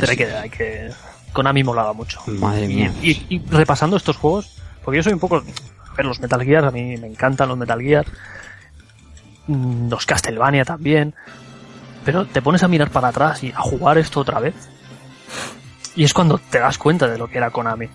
Pero 0.00 0.10
hay 0.10 0.16
que, 0.16 0.26
hay 0.34 0.50
que. 0.50 0.90
Konami 1.32 1.62
molaba 1.62 1.92
mucho. 1.92 2.20
madre 2.26 2.64
Y, 2.64 2.68
mía 2.68 2.92
y- 3.02 3.26
y 3.28 3.42
repasando 3.50 3.98
estos 3.98 4.16
juegos, 4.16 4.48
porque 4.82 4.96
yo 4.98 5.02
soy 5.02 5.12
un 5.12 5.18
poco. 5.18 5.36
A 5.36 5.94
ver, 5.94 6.06
los 6.06 6.20
Metal 6.20 6.42
Gear, 6.42 6.64
a 6.64 6.70
mí 6.70 6.96
me 6.96 7.06
encantan 7.08 7.48
los 7.50 7.58
Metal 7.58 7.80
Gear. 7.80 8.06
Mm, 9.46 9.88
Los 9.90 10.06
Castlevania 10.06 10.64
también. 10.64 11.14
Pero 12.04 12.24
te 12.26 12.40
pones 12.42 12.62
a 12.62 12.68
mirar 12.68 12.90
para 12.90 13.08
atrás 13.08 13.42
y 13.42 13.50
a 13.50 13.60
jugar 13.60 13.98
esto 13.98 14.20
otra 14.20 14.38
vez. 14.40 14.54
Y 15.96 16.04
es 16.04 16.12
cuando 16.14 16.38
te 16.38 16.58
das 16.60 16.78
cuenta 16.78 17.08
de 17.08 17.18
lo 17.18 17.26
que 17.28 17.38
era 17.38 17.50
Konami. 17.50 17.88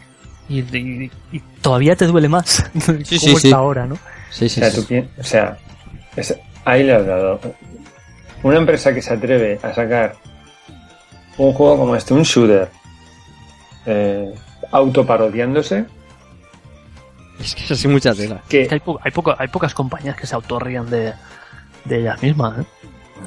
Y, 0.49 0.60
y- 0.78 1.11
y 1.32 1.40
todavía 1.61 1.95
te 1.95 2.06
duele 2.07 2.28
más 2.28 2.65
Sí, 2.73 2.82
cómo 2.82 3.03
sí, 3.06 3.32
está 3.34 3.40
sí. 3.40 3.53
ahora, 3.53 3.86
¿no? 3.86 3.95
sí 4.32 4.45
O 4.45 4.49
sí, 4.49 4.60
sea, 4.60 4.69
sí. 4.69 4.82
tú 4.82 4.88
pi- 4.88 5.07
o 5.18 5.23
sea 5.23 5.57
es- 6.18 6.36
ahí 6.65 6.84
le 6.84 6.95
has 6.95 7.06
dado. 7.06 7.40
Una 8.44 8.57
empresa 8.57 8.94
que 8.94 9.02
se 9.02 9.14
atreve 9.14 9.60
a 9.64 9.73
sacar 9.73 10.15
un 11.38 11.53
juego 11.53 11.78
como 11.78 11.95
este, 11.95 12.14
un 12.14 12.23
shooter, 12.23 12.69
eh, 13.86 14.34
autoparodiándose, 14.72 15.86
es 17.40 17.56
que 17.56 17.64
es 17.64 17.72
así 17.72 17.88
mucha 17.88 18.14
tela 18.14 18.41
que 18.49 18.68
Que 18.68 18.73
hay, 18.76 18.80
po- 18.82 18.99
hay, 19.03 19.11
poco- 19.11 19.36
hay 19.38 19.48
pocas 19.48 19.73
compañías 19.73 20.15
que 20.18 20.28
se 20.28 20.36
autorrían 20.36 20.90
de, 20.90 21.14
de 21.86 21.99
ellas 21.99 22.22
mismas, 22.22 22.60
¿eh? 22.60 22.66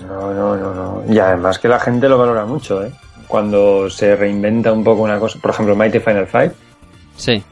No, 0.06 0.32
no, 0.32 0.56
no, 0.56 0.74
no. 0.74 1.12
Y 1.12 1.18
además 1.18 1.58
que 1.58 1.68
la 1.68 1.78
gente 1.78 2.08
lo 2.08 2.18
valora 2.18 2.44
mucho, 2.44 2.84
¿eh? 2.84 2.92
Cuando 3.28 3.88
se 3.88 4.16
reinventa 4.16 4.72
un 4.72 4.84
poco 4.84 5.02
una 5.02 5.18
cosa. 5.18 5.38
Por 5.40 5.50
ejemplo, 5.50 5.76
Mighty 5.76 6.00
Final 6.00 6.26
Fight, 6.26 6.52
sí 7.16 7.42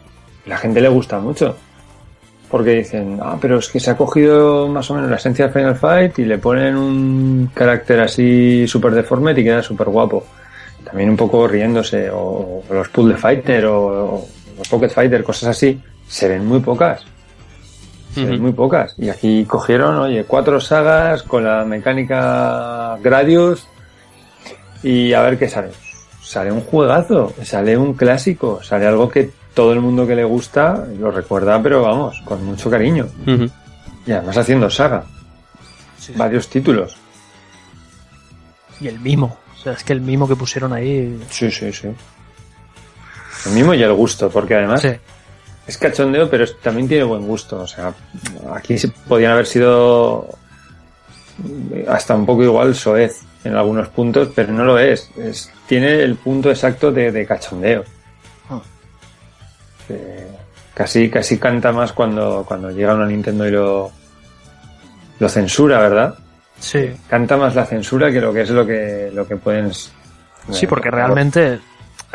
la 0.47 0.57
gente 0.57 0.81
le 0.81 0.89
gusta 0.89 1.19
mucho. 1.19 1.57
Porque 2.49 2.73
dicen, 2.73 3.19
ah, 3.23 3.39
pero 3.41 3.59
es 3.59 3.69
que 3.69 3.81
se 3.81 3.91
ha 3.91 3.97
cogido 3.97 4.69
más 4.69 4.91
o 4.91 4.95
menos 4.95 5.09
la 5.09 5.17
esencia 5.17 5.47
de 5.47 5.53
Final 5.53 5.77
Fight 5.77 6.19
y 6.19 6.25
le 6.27 6.37
ponen 6.37 6.77
un 6.77 7.51
carácter 7.55 8.01
así 8.01 8.67
súper 8.69 8.93
deforme 8.93 9.33
y 9.33 9.43
queda 9.43 9.63
súper 9.63 9.89
guapo. 9.89 10.27
También 10.85 11.09
un 11.09 11.17
poco 11.17 11.49
riéndose, 11.49 12.11
o 12.13 12.63
los 12.71 12.89
Puzzle 12.91 13.17
Fighter, 13.17 13.65
o, 13.67 14.17
o 14.17 14.29
los 14.59 14.69
Pocket 14.69 14.91
Fighter, 14.91 15.25
cosas 15.25 15.51
así, 15.51 15.81
se 16.07 16.29
ven 16.29 16.45
muy 16.45 16.61
pocas. 16.61 17.07
Muy 18.17 18.53
pocas. 18.53 18.95
Y 18.99 19.09
aquí 19.09 19.45
cogieron, 19.47 19.97
oye, 19.99 20.25
cuatro 20.25 20.61
sagas 20.61 21.23
con 21.23 21.45
la 21.45 21.65
mecánica 21.65 22.97
Gradius 23.03 23.67
y 24.83 25.13
a 25.13 25.23
ver 25.23 25.39
qué 25.39 25.49
sale. 25.49 25.71
Sale 26.23 26.53
un 26.53 26.61
juegazo, 26.61 27.33
sale 27.43 27.77
un 27.77 27.95
clásico, 27.95 28.63
sale 28.63 28.87
algo 28.87 29.09
que 29.09 29.31
todo 29.55 29.73
el 29.73 29.81
mundo 29.81 30.07
que 30.07 30.15
le 30.15 30.25
gusta 30.25 30.85
lo 30.99 31.11
recuerda, 31.11 31.63
pero 31.63 31.83
vamos, 31.83 32.21
con 32.25 32.45
mucho 32.45 32.71
cariño. 32.71 33.07
Y 34.07 34.13
además 34.13 34.37
haciendo 34.37 34.69
saga, 34.71 35.05
varios 36.17 36.49
títulos. 36.49 36.97
Y 38.81 38.89
el 38.89 38.99
mimo. 38.99 39.37
O 39.55 39.63
sea, 39.63 39.75
es 39.75 39.85
que 39.85 39.93
el 39.93 40.01
mimo 40.01 40.27
que 40.27 40.35
pusieron 40.37 40.73
ahí. 40.73 41.21
Sí, 41.31 41.51
sí, 41.51 41.73
sí. 41.73 41.89
El 43.47 43.53
mismo 43.53 43.75
y 43.75 43.83
el 43.83 43.93
gusto, 43.93 44.29
porque 44.29 44.55
además 44.57 44.83
Sí. 44.83 44.89
Es 45.73 45.79
cachondeo, 45.79 46.29
pero 46.29 46.45
también 46.63 46.87
tiene 46.87 47.05
buen 47.05 47.27
gusto. 47.27 47.61
O 47.61 47.67
sea, 47.67 47.95
aquí 48.55 48.77
podían 49.09 49.33
haber 49.33 49.47
sido 49.47 50.29
hasta 51.89 52.15
un 52.15 52.27
poco 52.27 52.43
igual 52.43 52.75
soez 52.75 53.23
en 53.43 53.57
algunos 53.57 53.89
puntos, 53.89 54.29
pero 54.35 54.53
no 54.53 54.65
lo 54.65 54.79
es. 54.79 55.11
es 55.17 55.51
tiene 55.67 56.03
el 56.03 56.17
punto 56.17 56.51
exacto 56.51 56.93
de, 56.93 57.11
de 57.11 57.27
cachondeo. 57.27 57.85
Ah. 58.51 58.61
Que 59.89 60.27
casi, 60.75 61.09
casi 61.09 61.39
canta 61.39 61.73
más 61.73 61.93
cuando, 61.93 62.45
cuando 62.47 62.71
llega 62.71 62.95
una 62.95 63.07
Nintendo 63.07 63.49
y 63.49 63.51
lo, 63.51 63.91
lo 65.19 65.29
censura, 65.29 65.81
¿verdad? 65.81 66.15
Sí. 66.61 66.91
Canta 67.09 67.39
más 67.39 67.55
la 67.55 67.65
censura 67.65 68.13
que 68.13 68.21
lo 68.21 68.33
que 68.33 68.43
es 68.43 68.51
lo 68.51 68.67
que, 68.67 69.11
lo 69.13 69.27
que 69.27 69.37
pueden... 69.37 69.73
Sí, 69.73 70.67
porque 70.67 70.91
realmente 70.91 71.61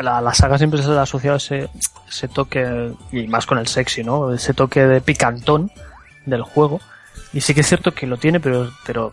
la, 0.00 0.20
la 0.20 0.34
saga 0.34 0.58
siempre 0.58 0.82
se 0.82 0.88
le 0.88 0.98
ha 0.98 1.02
asociado 1.02 1.36
ese, 1.36 1.68
ese 2.08 2.28
toque, 2.28 2.92
y 3.12 3.26
más 3.26 3.46
con 3.46 3.58
el 3.58 3.66
sexy, 3.66 4.02
¿no? 4.04 4.32
Ese 4.32 4.54
toque 4.54 4.86
de 4.86 5.00
picantón 5.00 5.70
del 6.26 6.42
juego. 6.42 6.80
Y 7.32 7.40
sí 7.40 7.54
que 7.54 7.60
es 7.60 7.66
cierto 7.68 7.92
que 7.92 8.06
lo 8.06 8.16
tiene, 8.16 8.40
pero, 8.40 8.70
pero, 8.86 9.12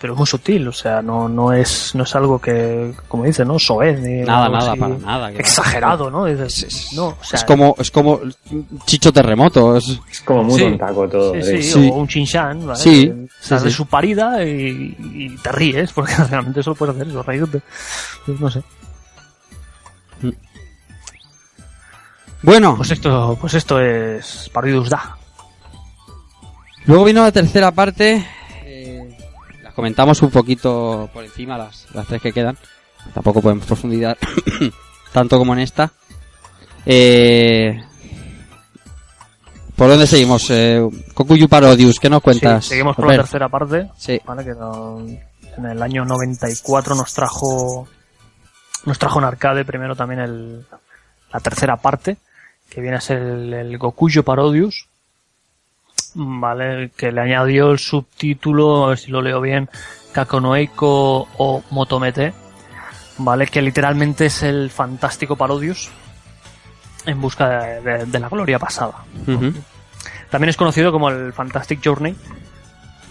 pero 0.00 0.12
es 0.14 0.18
muy 0.18 0.26
sutil, 0.26 0.66
o 0.66 0.72
sea, 0.72 1.00
no, 1.02 1.28
no 1.28 1.52
es, 1.52 1.94
no 1.94 2.02
es 2.02 2.14
algo 2.16 2.40
que, 2.40 2.92
como 3.06 3.24
dice, 3.24 3.44
¿no? 3.44 3.58
Soez, 3.58 4.00
ni 4.00 4.22
Nada, 4.22 4.48
nada, 4.48 4.72
así 4.72 4.80
para 4.80 4.98
nada. 4.98 5.30
Exagerado, 5.30 6.10
¿no? 6.10 6.24
Dices, 6.24 6.90
no, 6.94 7.06
o 7.08 7.16
sea, 7.22 7.38
es 7.38 7.44
como, 7.44 7.74
es 7.78 7.90
como 7.90 8.20
Chicho 8.86 9.12
Terremoto. 9.12 9.76
Es, 9.76 10.00
Es 10.10 10.20
como 10.22 10.42
muy 10.44 10.58
Sí. 10.58 10.64
tontaco 10.64 11.08
todo. 11.08 11.34
Sí, 11.34 11.42
sí, 11.42 11.62
Sí. 11.62 11.90
o 11.92 11.94
un 11.94 12.08
Chinchan, 12.08 12.66
¿vale? 12.66 12.78
Sí, 12.80 13.12
de 13.48 13.70
su 13.70 13.86
parida 13.86 14.44
y, 14.44 14.96
y 14.98 15.36
te 15.42 15.52
ríes, 15.52 15.92
porque 15.94 16.12
realmente 16.28 16.60
eso 16.60 16.70
lo 16.70 16.76
puedes 16.76 16.96
hacer, 16.96 17.08
eso, 17.08 17.22
reírte. 17.22 17.60
Pues 18.26 18.40
no 18.40 18.50
sé. 18.50 18.62
Bueno, 22.44 22.76
Pues 22.76 22.90
esto, 22.90 23.38
pues 23.40 23.54
esto 23.54 23.80
es 23.80 24.50
Parodius 24.52 24.90
Da. 24.90 25.16
luego 26.84 27.04
vino 27.04 27.22
la 27.22 27.32
tercera 27.32 27.70
parte. 27.70 28.26
eh, 28.64 29.16
las 29.62 29.72
comentamos 29.72 30.20
un 30.22 30.30
poquito 30.30 31.08
por 31.12 31.24
encima, 31.24 31.56
las, 31.56 31.86
las 31.94 32.06
tres 32.06 32.20
que 32.20 32.32
quedan. 32.32 32.58
Tampoco 33.14 33.40
podemos 33.40 33.64
profundizar 33.64 34.16
tanto 35.12 35.38
como 35.38 35.54
en 35.54 35.60
esta. 35.60 35.90
Eh, 36.84 37.82
¿Por 39.76 39.88
dónde 39.88 40.06
seguimos? 40.06 40.48
Eh, 40.50 40.86
Kokuyu 41.14 41.48
Parodius, 41.48 41.98
¿qué 41.98 42.10
nos 42.10 42.22
cuentas? 42.22 42.64
Sí, 42.64 42.70
seguimos 42.70 42.94
por 42.94 43.06
la 43.08 43.16
tercera 43.16 43.48
parte, 43.48 43.90
Sí. 43.96 44.20
¿vale? 44.24 44.44
Que 44.44 44.50
no- 44.52 45.00
en 45.56 45.64
el 45.66 45.82
año 45.82 46.04
94 46.04 46.94
nos 46.94 47.14
trajo, 47.14 47.88
nos 48.84 48.98
trajo 48.98 49.18
en 49.20 49.24
arcade 49.24 49.64
primero 49.64 49.94
también 49.96 50.20
el, 50.20 50.66
la 51.32 51.40
tercera 51.40 51.76
parte, 51.76 52.16
que 52.74 52.80
viene 52.80 52.96
a 52.96 53.00
ser 53.00 53.18
el, 53.18 53.52
el 53.54 53.78
Gokuyo 53.78 54.24
Parodius, 54.24 54.88
¿vale? 56.14 56.90
Que 56.96 57.12
le 57.12 57.20
añadió 57.20 57.70
el 57.70 57.78
subtítulo, 57.78 58.86
a 58.86 58.88
ver 58.90 58.98
si 58.98 59.10
lo 59.10 59.22
leo 59.22 59.40
bien, 59.40 59.68
Kakonoeiko 60.12 61.28
o 61.38 61.62
Motomete, 61.70 62.32
¿vale? 63.18 63.46
Que 63.46 63.62
literalmente 63.62 64.26
es 64.26 64.42
el 64.42 64.70
fantástico 64.70 65.36
Parodius 65.36 65.90
en 67.06 67.20
busca 67.20 67.48
de- 67.48 67.80
de- 67.80 68.06
de 68.06 68.18
la 68.18 68.28
gloria 68.28 68.58
pasada. 68.58 69.04
También 70.30 70.48
es 70.48 70.56
conocido 70.56 70.90
como 70.90 71.10
el 71.10 71.32
Fantastic 71.32 71.80
Journey. 71.84 72.14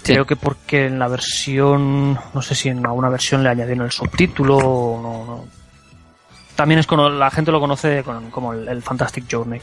Sí. 0.04 0.12
Creo 0.14 0.26
que 0.26 0.36
porque 0.36 0.88
en 0.88 1.00
la 1.00 1.08
versión, 1.08 2.14
no 2.34 2.42
sé 2.42 2.56
si 2.56 2.68
en 2.70 2.86
alguna 2.86 3.08
versión 3.08 3.44
le 3.44 3.50
añadieron 3.50 3.86
el 3.86 3.92
subtítulo 3.92 4.58
o 4.58 5.02
no, 5.02 5.26
no. 5.26 5.63
También 6.56 6.80
es 6.80 6.88
cono- 6.88 7.10
la 7.10 7.32
gente 7.32 7.52
lo 7.52 7.60
conoce 7.60 8.04
con- 8.04 8.30
como 8.30 8.54
el, 8.54 8.68
el 8.68 8.82
Fantastic 8.82 9.26
Journey. 9.32 9.60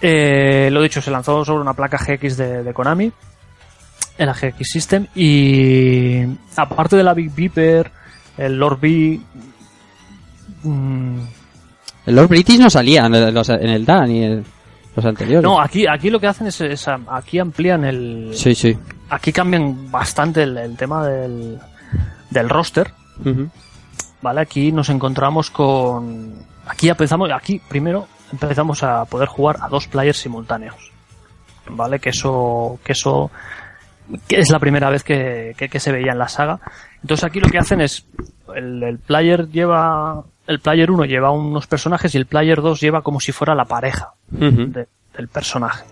Eh, 0.00 0.68
lo 0.72 0.80
dicho, 0.82 1.02
se 1.02 1.10
lanzó 1.10 1.44
sobre 1.44 1.60
una 1.62 1.74
placa 1.74 1.98
GX 1.98 2.36
de, 2.36 2.62
de 2.62 2.72
Konami, 2.72 3.12
en 4.18 4.26
la 4.26 4.32
GX 4.34 4.68
System, 4.70 5.06
y 5.14 6.22
aparte 6.56 6.96
de 6.96 7.02
la 7.02 7.12
Big 7.14 7.34
Beeper, 7.34 7.90
el 8.38 8.56
Lord 8.58 8.78
B, 8.80 9.20
mm, 10.62 11.20
El 12.06 12.16
Lord 12.16 12.28
British 12.28 12.58
no 12.58 12.70
salía 12.70 13.06
en 13.06 13.14
el, 13.14 13.36
en 13.36 13.68
el 13.70 13.84
DA 13.84 14.06
ni 14.06 14.24
en 14.24 14.44
los 14.96 15.04
anteriores. 15.04 15.42
no, 15.42 15.60
aquí, 15.60 15.86
aquí 15.86 16.10
lo 16.10 16.18
que 16.20 16.26
hacen 16.26 16.46
es, 16.46 16.60
es, 16.60 16.86
aquí 17.08 17.38
amplían 17.38 17.84
el, 17.84 18.30
Sí, 18.34 18.54
sí. 18.54 18.76
aquí 19.10 19.32
cambian 19.32 19.90
bastante 19.90 20.42
el, 20.44 20.56
el 20.56 20.76
tema 20.76 21.06
del, 21.06 21.58
del 22.30 22.48
roster, 22.48 22.90
Ujú. 23.24 23.48
¿Vale? 24.22 24.40
Aquí 24.40 24.72
nos 24.72 24.88
encontramos 24.88 25.50
con... 25.50 26.34
Aquí 26.66 26.88
empezamos, 26.88 27.30
aquí 27.32 27.60
primero 27.68 28.06
empezamos 28.32 28.82
a 28.82 29.04
poder 29.06 29.28
jugar 29.28 29.56
a 29.60 29.68
dos 29.68 29.88
players 29.88 30.18
simultáneos, 30.18 30.92
¿vale? 31.68 31.98
Que 31.98 32.10
eso, 32.10 32.78
que 32.84 32.92
eso 32.92 33.30
que 34.28 34.40
es 34.40 34.50
la 34.50 34.58
primera 34.58 34.90
vez 34.90 35.02
que, 35.04 35.54
que, 35.56 35.68
que 35.68 35.80
se 35.80 35.92
veía 35.92 36.12
en 36.12 36.18
la 36.18 36.28
saga. 36.28 36.58
Entonces 37.02 37.24
aquí 37.24 37.40
lo 37.40 37.48
que 37.48 37.58
hacen 37.58 37.80
es, 37.80 38.06
el, 38.54 38.82
el 38.82 38.98
player 38.98 39.48
lleva, 39.48 40.22
el 40.46 40.60
player 40.60 40.90
1 40.90 41.04
lleva 41.06 41.30
unos 41.30 41.66
personajes 41.66 42.14
y 42.14 42.18
el 42.18 42.26
player 42.26 42.60
2 42.60 42.80
lleva 42.80 43.02
como 43.02 43.20
si 43.20 43.32
fuera 43.32 43.54
la 43.54 43.64
pareja 43.64 44.12
de- 44.72 44.88
del 45.16 45.28
personaje. 45.28 45.84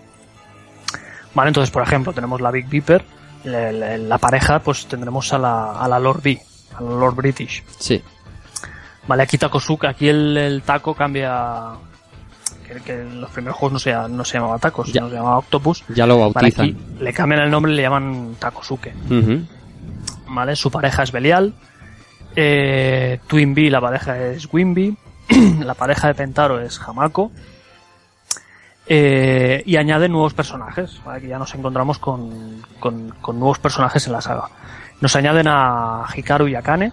Vale, 1.33 1.49
entonces, 1.49 1.71
por 1.71 1.83
ejemplo, 1.83 2.11
tenemos 2.13 2.41
la 2.41 2.51
Big 2.51 2.67
Beeper, 2.67 3.03
le- 3.43 3.71
le- 3.73 3.97
la 3.99 4.17
pareja, 4.17 4.59
pues 4.59 4.85
tendremos 4.87 5.31
a 5.33 5.37
la, 5.37 5.71
a 5.79 5.87
la 5.87 5.99
Lord 5.99 6.21
B, 6.23 6.41
a 6.77 6.81
la 6.81 6.89
Lord 6.91 7.15
British. 7.15 7.63
Sí. 7.77 8.01
Vale, 9.09 9.23
aquí 9.23 9.37
Takosuka, 9.39 9.89
aquí 9.89 10.07
el, 10.07 10.37
el 10.37 10.61
taco 10.61 10.93
cambia. 10.93 11.71
Que, 12.85 12.93
en 13.01 13.19
los 13.19 13.31
primeros 13.31 13.57
juegos 13.57 13.73
no 13.73 13.79
se, 13.79 13.91
no 14.09 14.23
se 14.23 14.37
llamaba 14.37 14.59
tacos, 14.59 14.87
Ya. 14.89 14.93
sino 15.01 15.09
se 15.09 15.15
llamaba 15.15 15.39
Octopus. 15.39 15.83
Ya 15.89 16.05
lo 16.05 16.19
Vale, 16.19 16.33
bautizan. 16.35 16.65
aquí 16.65 16.77
le 16.99 17.13
cambian 17.13 17.41
el 17.41 17.49
nombre 17.49 17.71
y 17.71 17.75
le 17.75 17.81
llaman 17.81 18.35
Takosuke. 18.37 18.93
Ujú. 19.09 19.41
¿Vale? 20.27 20.55
Su 20.55 20.69
pareja 20.69 21.01
es 21.01 21.11
Belial. 21.11 21.53
Eh, 22.35 23.19
Twin 23.25 23.55
B, 23.55 23.71
la 23.71 23.81
pareja 23.81 24.15
es 24.19 24.47
Wimby. 24.53 24.95
la 25.65 25.73
pareja 25.73 26.09
de 26.09 26.13
Pentaro 26.13 26.59
es 26.61 26.79
Hamako. 26.79 27.31
Eh, 28.85 29.61
y 29.65 29.77
añade 29.77 30.07
nuevos 30.09 30.33
personajes. 30.35 31.01
¿vale? 31.03 31.21
Que 31.21 31.27
ya 31.27 31.39
nos 31.39 31.53
encontramos 31.55 31.97
con, 31.99 32.61
con, 32.79 33.15
con 33.21 33.39
nuevos 33.39 33.57
personajes 33.59 34.05
en 34.07 34.13
la 34.13 34.21
saga. 34.21 34.49
Nos 35.01 35.15
añaden 35.15 35.47
a 35.47 36.05
Hikaru 36.15 36.47
y 36.49 36.55
Akane, 36.55 36.91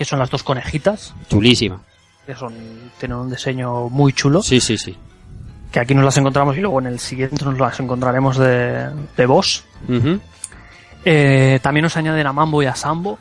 que 0.00 0.06
son 0.06 0.18
las 0.18 0.30
dos 0.30 0.42
conejitas, 0.42 1.12
Chulísima. 1.28 1.82
que 2.24 2.34
son, 2.34 2.54
tienen 2.98 3.18
un 3.18 3.28
diseño 3.28 3.90
muy 3.90 4.14
chulo. 4.14 4.42
Sí, 4.42 4.58
sí, 4.58 4.78
sí. 4.78 4.96
Que 5.70 5.78
aquí 5.78 5.94
nos 5.94 6.06
las 6.06 6.16
encontramos 6.16 6.56
y 6.56 6.60
luego 6.62 6.80
en 6.80 6.86
el 6.86 6.98
siguiente 6.98 7.44
nos 7.44 7.58
las 7.58 7.78
encontraremos 7.80 8.38
de, 8.38 8.88
de 9.14 9.26
boss. 9.26 9.62
Eh, 11.04 11.60
también 11.62 11.82
nos 11.84 11.98
añaden 11.98 12.26
a 12.26 12.32
Mambo 12.32 12.62
y 12.62 12.66
a 12.66 12.74
Sambo, 12.74 13.18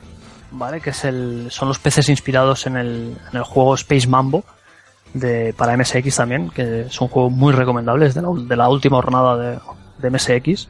¿vale? 0.52 0.80
Que 0.80 0.92
es 0.92 1.04
el, 1.04 1.48
son 1.50 1.68
los 1.68 1.80
peces 1.80 2.08
inspirados 2.08 2.66
en 2.66 2.78
el, 2.78 3.18
en 3.30 3.38
el 3.38 3.44
juego 3.44 3.76
Space 3.76 4.08
Mambo 4.08 4.46
de, 5.14 5.54
para 5.58 5.76
MSX 5.76 6.16
también, 6.16 6.50
que 6.50 6.84
es 6.84 7.02
un 7.02 7.10
juego 7.10 7.30
muy 7.30 7.52
recomendable, 7.52 8.06
es 8.06 8.14
de 8.14 8.22
la, 8.22 8.30
de 8.34 8.56
la 8.56 8.70
última 8.70 8.96
jornada 9.02 9.36
de, 9.36 9.60
de 9.98 10.10
MSX. 10.10 10.70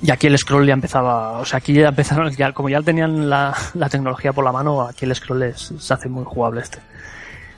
Y 0.00 0.10
aquí 0.12 0.28
el 0.28 0.38
scroll 0.38 0.66
ya 0.66 0.74
empezaba, 0.74 1.38
o 1.40 1.44
sea, 1.44 1.58
aquí 1.58 1.72
ya 1.72 1.88
empezaron, 1.88 2.30
ya, 2.30 2.52
como 2.52 2.68
ya 2.68 2.80
tenían 2.82 3.28
la, 3.28 3.56
la 3.74 3.88
tecnología 3.88 4.32
por 4.32 4.44
la 4.44 4.52
mano, 4.52 4.82
aquí 4.82 5.04
el 5.04 5.14
scroll 5.14 5.42
es- 5.42 5.72
se 5.78 5.94
hace 5.94 6.08
muy 6.08 6.24
jugable 6.24 6.60
este. 6.60 6.78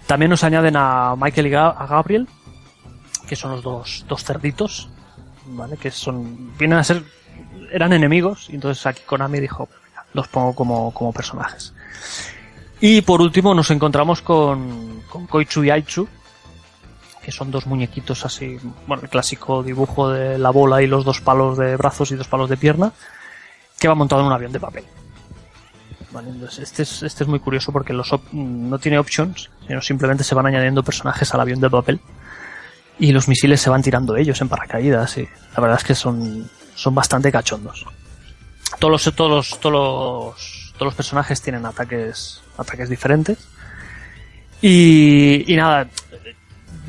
También 0.06 0.30
nos 0.30 0.42
añaden 0.42 0.74
a 0.76 1.14
Michael 1.16 1.46
y 1.48 1.54
a 1.54 1.70
Gabriel, 1.88 2.26
que 3.28 3.36
son 3.36 3.52
los 3.52 3.62
dos, 3.62 4.04
dos 4.08 4.24
cerditos, 4.24 4.88
¿vale? 5.46 5.76
Que 5.76 5.90
son, 5.90 6.56
vienen 6.58 6.78
a 6.78 6.84
ser, 6.84 7.02
eran 7.70 7.92
enemigos, 7.92 8.48
y 8.48 8.54
entonces 8.54 8.84
aquí 8.86 9.02
Konami 9.04 9.38
dijo, 9.38 9.68
"Venga, 9.86 10.04
los 10.14 10.26
pongo 10.28 10.54
como, 10.54 10.92
como 10.94 11.12
personajes. 11.12 11.74
Y 12.80 13.02
por 13.02 13.20
último 13.20 13.54
nos 13.54 13.70
encontramos 13.70 14.22
con, 14.22 15.02
con 15.10 15.26
Koichu 15.26 15.62
y 15.64 15.70
Aichu, 15.70 16.08
que 17.22 17.32
son 17.32 17.50
dos 17.50 17.66
muñequitos 17.66 18.24
así, 18.24 18.58
bueno, 18.86 19.02
el 19.02 19.08
clásico 19.08 19.62
dibujo 19.62 20.10
de 20.10 20.38
la 20.38 20.50
bola 20.50 20.82
y 20.82 20.86
los 20.86 21.04
dos 21.04 21.20
palos 21.20 21.58
de 21.58 21.76
brazos 21.76 22.10
y 22.10 22.16
dos 22.16 22.28
palos 22.28 22.48
de 22.48 22.56
pierna, 22.56 22.92
que 23.78 23.88
va 23.88 23.94
montado 23.94 24.22
en 24.22 24.26
un 24.28 24.32
avión 24.32 24.52
de 24.52 24.60
papel. 24.60 24.84
Este 26.60 26.82
es, 26.82 27.02
este 27.04 27.24
es 27.24 27.28
muy 27.28 27.38
curioso 27.38 27.70
porque 27.72 27.92
los 27.92 28.12
op- 28.12 28.32
no 28.32 28.78
tiene 28.78 28.98
options, 28.98 29.48
sino 29.66 29.80
simplemente 29.80 30.24
se 30.24 30.34
van 30.34 30.46
añadiendo 30.46 30.82
personajes 30.82 31.32
al 31.34 31.40
avión 31.40 31.60
de 31.60 31.70
papel 31.70 32.00
y 32.98 33.12
los 33.12 33.28
misiles 33.28 33.60
se 33.60 33.70
van 33.70 33.82
tirando 33.82 34.16
ellos 34.16 34.40
en 34.40 34.48
paracaídas 34.48 35.18
y 35.18 35.22
la 35.54 35.60
verdad 35.60 35.78
es 35.78 35.84
que 35.84 35.94
son, 35.94 36.50
son 36.74 36.94
bastante 36.94 37.30
cachondos. 37.30 37.86
Todos 38.78 38.90
los, 39.06 39.14
todos 39.14 39.30
los, 39.30 39.60
todos 39.60 39.72
los, 39.72 40.72
todos 40.72 40.86
los 40.86 40.94
personajes 40.94 41.40
tienen 41.42 41.64
ataques, 41.64 42.42
ataques 42.58 42.88
diferentes. 42.88 43.38
Y, 44.62 45.44
y 45.52 45.56
nada, 45.56 45.88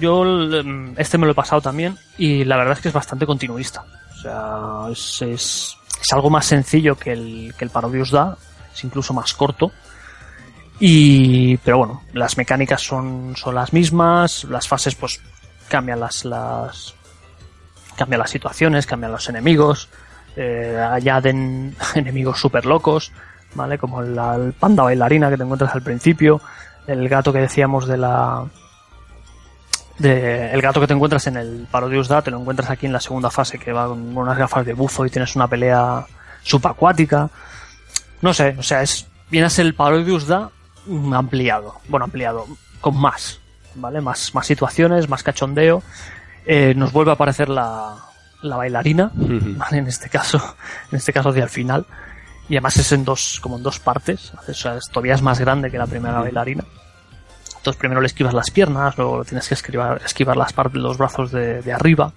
yo 0.01 0.23
mm, 0.23 0.95
este 0.97 1.17
me 1.17 1.25
lo 1.25 1.31
he 1.31 1.35
pasado 1.35 1.61
también 1.61 1.97
y 2.17 2.43
la 2.43 2.57
verdad 2.57 2.73
es 2.73 2.81
que 2.81 2.87
es 2.89 2.93
bastante 2.93 3.25
continuista. 3.25 3.85
O 4.11 4.21
sea, 4.21 4.91
es, 4.91 5.21
es, 5.21 5.77
es 6.01 6.13
algo 6.13 6.29
más 6.29 6.45
sencillo 6.45 6.97
que 6.97 7.13
el, 7.13 7.53
que 7.57 7.63
el 7.63 7.71
Parodius 7.71 8.11
da, 8.11 8.35
es 8.73 8.83
incluso 8.83 9.13
más 9.13 9.33
corto. 9.33 9.71
Y, 10.79 11.57
pero 11.57 11.77
bueno, 11.77 12.01
las 12.13 12.37
mecánicas 12.37 12.81
son, 12.81 13.35
son 13.37 13.53
las 13.53 13.71
mismas, 13.71 14.45
las 14.45 14.67
fases 14.67 14.95
pues 14.95 15.21
cambian 15.69 15.99
las, 15.99 16.25
las, 16.25 16.95
cambian 17.95 18.19
las 18.19 18.31
situaciones, 18.31 18.87
cambian 18.87 19.11
los 19.11 19.29
enemigos, 19.29 19.89
eh, 20.35 20.75
añaden 20.77 21.75
enemigos 21.95 22.39
súper 22.39 22.65
locos, 22.65 23.11
¿vale? 23.53 23.77
Como 23.77 24.01
el 24.01 24.53
panda 24.53 24.83
bailarina 24.83 25.29
que 25.29 25.37
te 25.37 25.43
encuentras 25.43 25.75
al 25.75 25.83
principio, 25.83 26.41
el 26.87 27.07
gato 27.07 27.31
que 27.31 27.39
decíamos 27.39 27.87
de 27.87 27.97
la, 27.97 28.43
de, 30.01 30.51
el 30.51 30.61
gato 30.61 30.79
que 30.79 30.87
te 30.87 30.93
encuentras 30.93 31.27
en 31.27 31.37
el 31.37 31.67
Parodius 31.69 32.07
Da, 32.07 32.21
te 32.21 32.31
lo 32.31 32.39
encuentras 32.39 32.69
aquí 32.69 32.85
en 32.85 32.93
la 32.93 32.99
segunda 32.99 33.29
fase 33.29 33.57
que 33.57 33.71
va 33.71 33.87
con 33.87 34.17
unas 34.17 34.37
gafas 34.37 34.65
de 34.65 34.73
bufo 34.73 35.05
y 35.05 35.09
tienes 35.09 35.35
una 35.35 35.47
pelea 35.47 36.05
subacuática. 36.43 37.29
No 38.21 38.33
sé, 38.33 38.55
o 38.57 38.63
sea, 38.63 38.81
es, 38.81 39.07
viene 39.29 39.47
a 39.47 39.49
ser 39.49 39.65
el 39.65 39.75
Parodius 39.75 40.27
Da 40.27 40.49
mm, 40.85 41.13
ampliado. 41.13 41.75
Bueno, 41.87 42.05
ampliado, 42.05 42.45
con 42.79 42.97
más, 42.97 43.39
¿vale? 43.75 44.01
Más, 44.01 44.33
más 44.33 44.45
situaciones, 44.45 45.09
más 45.09 45.23
cachondeo. 45.23 45.83
Eh, 46.45 46.73
nos 46.75 46.91
vuelve 46.91 47.11
a 47.11 47.13
aparecer 47.15 47.49
la, 47.49 47.95
la 48.41 48.57
bailarina. 48.57 49.11
¿vale? 49.13 49.77
En 49.77 49.87
este 49.87 50.09
caso, 50.09 50.37
en 50.91 50.97
este 50.97 51.13
caso 51.13 51.29
hacia 51.29 51.43
el 51.43 51.49
final. 51.49 51.85
Y 52.49 52.55
además 52.55 52.77
es 52.77 52.91
en 52.91 53.05
dos, 53.05 53.39
como 53.41 53.57
en 53.57 53.63
dos 53.63 53.79
partes. 53.79 54.33
O 54.47 54.53
sea, 54.53 54.75
es, 54.75 54.89
todavía 54.89 55.13
es 55.13 55.21
más 55.21 55.39
grande 55.39 55.71
que 55.71 55.77
la 55.77 55.87
primera 55.87 56.19
bailarina. 56.19 56.63
Entonces 57.61 57.79
primero 57.79 58.01
le 58.01 58.07
esquivas 58.07 58.33
las 58.33 58.49
piernas, 58.49 58.97
luego 58.97 59.23
tienes 59.23 59.47
que 59.47 59.53
esquivar, 59.53 60.01
esquivar 60.03 60.35
las 60.35 60.51
partes, 60.51 60.81
los 60.81 60.97
brazos 60.97 61.31
de, 61.31 61.61
de 61.61 61.71
arriba. 61.71 62.11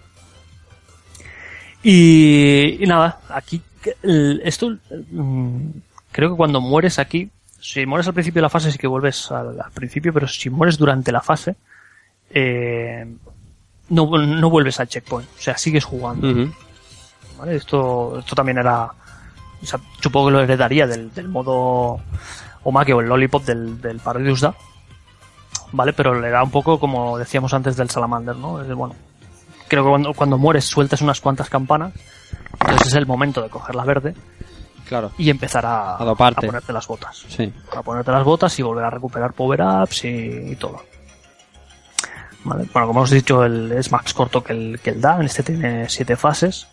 Y, 1.82 2.82
y 2.82 2.86
nada, 2.86 3.20
aquí, 3.28 3.60
el- 4.02 4.40
esto, 4.44 4.74
mm, 5.10 5.58
creo 6.12 6.30
que 6.30 6.36
cuando 6.36 6.60
mueres 6.60 6.98
aquí, 6.98 7.30
si 7.60 7.84
mueres 7.86 8.06
al 8.08 8.14
principio 8.14 8.40
de 8.40 8.44
la 8.44 8.50
fase 8.50 8.72
sí 8.72 8.78
que 8.78 8.86
vuelves 8.86 9.30
al, 9.30 9.60
al 9.60 9.70
principio, 9.72 10.12
pero 10.12 10.26
si 10.28 10.48
mueres 10.50 10.78
durante 10.78 11.12
la 11.12 11.20
fase, 11.20 11.56
eh, 12.30 13.06
no, 13.90 14.06
no 14.18 14.50
vuelves 14.50 14.80
al 14.80 14.88
checkpoint, 14.88 15.28
o 15.38 15.40
sea, 15.40 15.58
sigues 15.58 15.84
jugando. 15.84 16.26
¿vale? 17.38 17.56
Esto, 17.56 18.18
esto 18.20 18.34
también 18.34 18.58
era, 18.58 18.84
o 18.84 19.66
sea, 19.66 19.78
supongo 20.00 20.28
que 20.28 20.32
lo 20.32 20.40
heredaría 20.42 20.86
del, 20.86 21.12
del 21.12 21.28
modo 21.28 22.00
Omake 22.62 22.94
o 22.94 23.00
el 23.00 23.08
Lollipop 23.08 23.44
del, 23.44 23.78
del 23.80 23.98
Parodius 24.00 24.40
Da, 24.40 24.54
¿vale? 25.74 25.92
Pero 25.92 26.18
le 26.20 26.30
da 26.30 26.42
un 26.42 26.51
poco 26.51 26.78
como 26.78 27.18
decíamos 27.18 27.52
antes 27.55 27.76
del 27.76 27.90
Salamander, 27.90 28.36
¿no? 28.36 28.60
Es 28.62 28.72
bueno, 28.74 28.94
creo 29.68 29.84
que 29.84 29.90
cuando, 29.90 30.14
cuando 30.14 30.38
mueres 30.38 30.64
sueltas 30.64 31.01
unas 31.02 31.20
cuantas 31.20 31.51
campanas, 31.51 31.92
entonces 32.60 32.88
es 32.88 32.94
el 32.94 33.06
momento 33.06 33.42
de 33.42 33.51
coger 33.51 33.74
la 33.74 33.84
verde 33.84 34.14
Claro. 34.88 35.10
y 35.18 35.30
empezar 35.30 35.64
a, 35.66 35.96
A 35.96 36.05
doparte. 36.05 36.46
ponerte 36.46 36.72
las 36.72 36.86
botas. 36.86 37.24
Sí. 37.28 37.52
A 37.74 37.82
ponerte 37.82 38.10
las 38.12 38.22
botas 38.24 38.59
y 38.59 38.62
volver 38.62 38.84
a 38.84 38.90
recuperar 38.90 39.32
power-ups 39.32 40.05
y, 40.05 40.09
y 40.52 40.56
todo. 40.56 40.82
Vale. 42.44 42.68
Bueno, 42.72 42.86
como 42.88 43.01
hemos 43.01 43.10
dicho, 43.10 43.42
el, 43.44 43.72
es 43.72 43.90
más 43.90 44.12
corto 44.12 44.44
que 44.44 44.52
el, 44.52 44.80
que 44.82 44.90
el 44.90 45.01
Da. 45.01 45.16
En 45.16 45.22
este 45.22 45.42
tiene 45.42 45.88
siete 45.88 46.16
fases. 46.16 46.68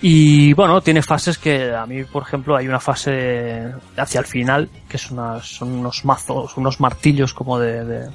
Y 0.00 0.52
bueno, 0.52 0.80
tiene 0.80 1.02
fases 1.02 1.38
que 1.38 1.74
a 1.74 1.84
mí, 1.84 2.04
por 2.04 2.22
ejemplo, 2.22 2.56
hay 2.56 2.68
una 2.68 2.78
fase 2.78 3.72
hacia 3.96 4.20
el 4.20 4.26
final 4.26 4.68
que 4.88 4.96
es 4.96 5.02
son 5.02 5.72
unos 5.72 6.04
mazos, 6.04 6.56
unos 6.56 6.78
martillos 6.80 7.34
como 7.34 7.58
de, 7.58 7.84
de, 7.84 8.10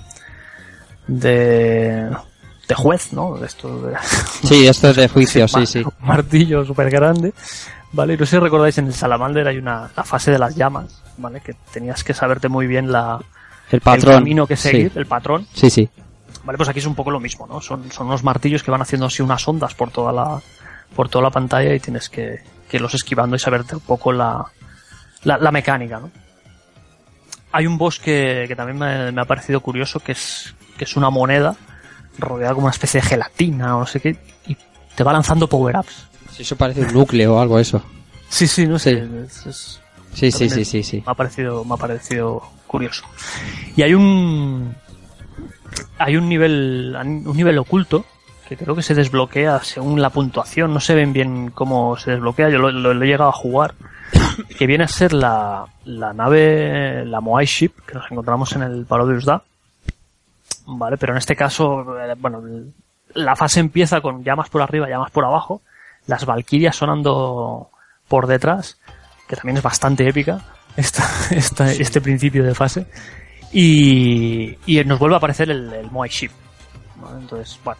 de, 1.07 2.09
de 2.67 2.75
juez, 2.75 3.11
¿no? 3.11 3.35
De 3.37 3.47
esto 3.47 3.81
de, 3.81 3.95
Sí, 4.43 4.65
esto 4.65 4.89
es 4.91 4.95
de 4.95 5.07
juicio, 5.09 5.47
sí, 5.47 5.65
sí. 5.65 5.79
Un 5.79 5.91
martillo 6.07 6.63
súper 6.65 6.89
grande. 6.89 7.33
Vale, 7.91 8.17
no 8.17 8.25
sé 8.25 8.37
si 8.37 8.39
recordáis 8.39 8.77
en 8.77 8.87
el 8.87 8.93
Salamander 8.93 9.47
hay 9.47 9.57
una 9.57 9.89
la 9.95 10.03
fase 10.03 10.31
de 10.31 10.39
las 10.39 10.55
llamas, 10.55 11.01
¿vale? 11.17 11.41
Que 11.41 11.53
tenías 11.71 12.03
que 12.03 12.13
saberte 12.13 12.47
muy 12.47 12.65
bien 12.65 12.91
la, 12.91 13.19
El 13.69 13.81
patrón. 13.81 14.13
el 14.13 14.19
camino 14.19 14.47
que 14.47 14.55
seguir, 14.55 14.91
Sí, 14.93 14.99
el 14.99 15.05
patrón. 15.05 15.47
sí. 15.53 15.69
sí. 15.69 15.89
Vale, 16.45 16.57
pues 16.57 16.67
aquí 16.67 16.79
es 16.79 16.85
un 16.85 16.95
poco 16.95 17.09
lo 17.09 17.21
mismo, 17.21 17.47
¿no? 17.47 17.61
Son, 17.61 17.89
son 17.89 18.07
unos 18.07 18.21
martillos 18.21 18.63
que 18.63 18.71
van 18.71 18.81
haciendo 18.81 19.05
así 19.05 19.21
unas 19.21 19.47
ondas 19.47 19.73
por 19.75 19.91
toda 19.91 20.11
la, 20.11 20.41
por 20.95 21.09
toda 21.09 21.23
la 21.23 21.29
pantalla 21.31 21.73
y 21.73 21.79
tienes 21.79 22.09
que, 22.09 22.41
que 22.69 22.77
irlos 22.77 22.93
esquivando 22.93 23.35
y 23.35 23.39
saberte 23.39 23.75
un 23.75 23.81
poco 23.81 24.11
la, 24.11 24.45
la, 25.23 25.37
la 25.37 25.51
mecánica, 25.51 25.99
¿no? 25.99 26.11
Hay 27.51 27.67
un 27.67 27.77
boss 27.77 27.99
que, 27.99 28.45
que 28.47 28.55
también 28.55 28.77
me, 28.79 29.11
me 29.11 29.21
ha 29.21 29.25
parecido 29.25 29.59
curioso, 29.61 29.99
que 29.99 30.13
es, 30.13 30.55
que 30.77 30.85
es 30.85 30.95
una 30.95 31.09
moneda 31.09 31.55
rodeada 32.17 32.53
como 32.53 32.65
una 32.65 32.71
especie 32.71 32.99
de 33.01 33.07
gelatina 33.07 33.75
o 33.77 33.81
no 33.81 33.85
sé 33.85 33.99
qué, 33.99 34.17
y 34.47 34.57
te 34.95 35.03
va 35.03 35.13
lanzando 35.13 35.47
power-ups. 35.47 36.07
Sí, 36.31 36.41
Eso 36.43 36.55
parece 36.55 36.81
un 36.81 36.93
núcleo 36.93 37.35
o 37.35 37.39
algo 37.39 37.59
eso. 37.59 37.81
Sí, 38.29 38.47
sí, 38.47 38.65
no 38.65 38.79
sé. 38.79 38.95
Sí. 39.05 39.11
es- 39.25 39.45
es- 39.45 39.79
Sí, 40.15 40.31
sí, 40.31 40.47
sí, 40.47 40.63
sí, 40.63 40.83
sí. 40.83 41.03
me 41.03 41.11
ha 41.11 41.15
parecido 41.15 41.65
me 41.65 41.73
ha 41.73 41.77
parecido 41.77 42.43
curioso 42.67 43.03
y 43.75 43.81
hay 43.81 43.95
un 43.95 44.75
hay 45.97 46.17
un 46.17 46.29
nivel 46.29 46.95
un 47.25 47.35
nivel 47.35 47.57
oculto 47.57 48.05
que 48.47 48.57
creo 48.57 48.75
que 48.75 48.81
se 48.81 48.93
desbloquea 48.95 49.63
según 49.63 50.01
la 50.01 50.09
puntuación 50.09 50.73
no 50.73 50.79
se 50.79 50.95
ven 50.95 51.13
bien 51.13 51.49
cómo 51.51 51.95
se 51.97 52.11
desbloquea 52.11 52.49
yo 52.49 52.57
lo, 52.59 52.71
lo- 52.71 52.93
lo 52.93 53.03
he 53.03 53.07
llegado 53.07 53.29
a 53.29 53.33
jugar 53.33 53.73
que 54.57 54.67
viene 54.67 54.83
a 54.83 54.87
ser 54.87 55.13
la, 55.13 55.65
la 55.85 56.13
nave 56.13 57.05
la 57.05 57.21
Moai 57.21 57.45
Ship 57.45 57.71
que 57.87 57.93
nos 57.95 58.11
encontramos 58.11 58.51
en 58.53 58.63
el 58.63 58.85
Parodius 58.85 59.25
Da 59.25 59.41
vale 60.65 60.97
pero 60.97 61.13
en 61.13 61.17
este 61.17 61.35
caso 61.35 61.97
eh, 61.99 62.13
bueno 62.17 62.41
la 63.13 63.35
fase 63.35 63.59
empieza 63.59 64.01
con 64.01 64.23
llamas 64.23 64.49
por 64.49 64.61
arriba 64.61 64.89
llamas 64.89 65.11
por 65.11 65.25
abajo 65.25 65.61
las 66.07 66.25
valquirias 66.25 66.75
sonando 66.75 67.69
por 68.07 68.27
detrás 68.27 68.77
que 69.27 69.35
también 69.35 69.57
es 69.57 69.63
bastante 69.63 70.07
épica 70.07 70.41
esta, 70.77 71.03
esta- 71.31 71.71
este 71.71 72.01
principio 72.01 72.43
de 72.43 72.55
fase. 72.55 72.87
Y, 73.51 74.57
y 74.65 74.83
nos 74.85 74.97
vuelve 74.97 75.13
a 75.15 75.17
aparecer 75.19 75.51
el, 75.51 75.71
el 75.71 75.91
Moai 75.91 76.09
Ship. 76.09 76.31
Entonces, 77.19 77.59
bueno, 77.63 77.79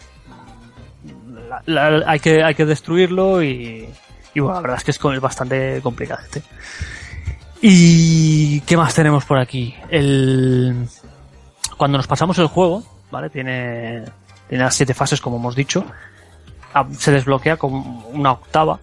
hay, 2.05 2.19
que, 2.19 2.43
hay 2.43 2.55
que 2.55 2.65
destruirlo 2.65 3.43
y, 3.43 3.87
y 4.33 4.39
bueno, 4.39 4.55
la 4.55 4.61
verdad 4.61 4.77
es 4.77 4.83
que 4.83 4.91
es, 4.91 5.21
bastante 5.21 5.79
complicado. 5.81 6.21
¿Y 7.61 8.61
qué 8.61 8.75
más 8.75 8.93
tenemos 8.93 9.25
por 9.25 9.37
aquí? 9.39 9.75
El, 9.89 10.87
cuando 11.77 11.97
nos 11.97 12.07
pasamos 12.07 12.37
el 12.39 12.47
juego, 12.47 12.83
¿vale? 13.11 13.29
Tiene, 13.29 14.03
tiene 14.49 14.63
las 14.63 14.75
siete 14.75 14.93
fases, 14.93 15.21
como 15.21 15.37
hemos 15.37 15.55
dicho. 15.55 15.85
Ah, 16.73 16.85
Se 16.97 17.11
desbloquea 17.11 17.57
con 17.57 17.73
una 18.11 18.31
octava, 18.31 18.79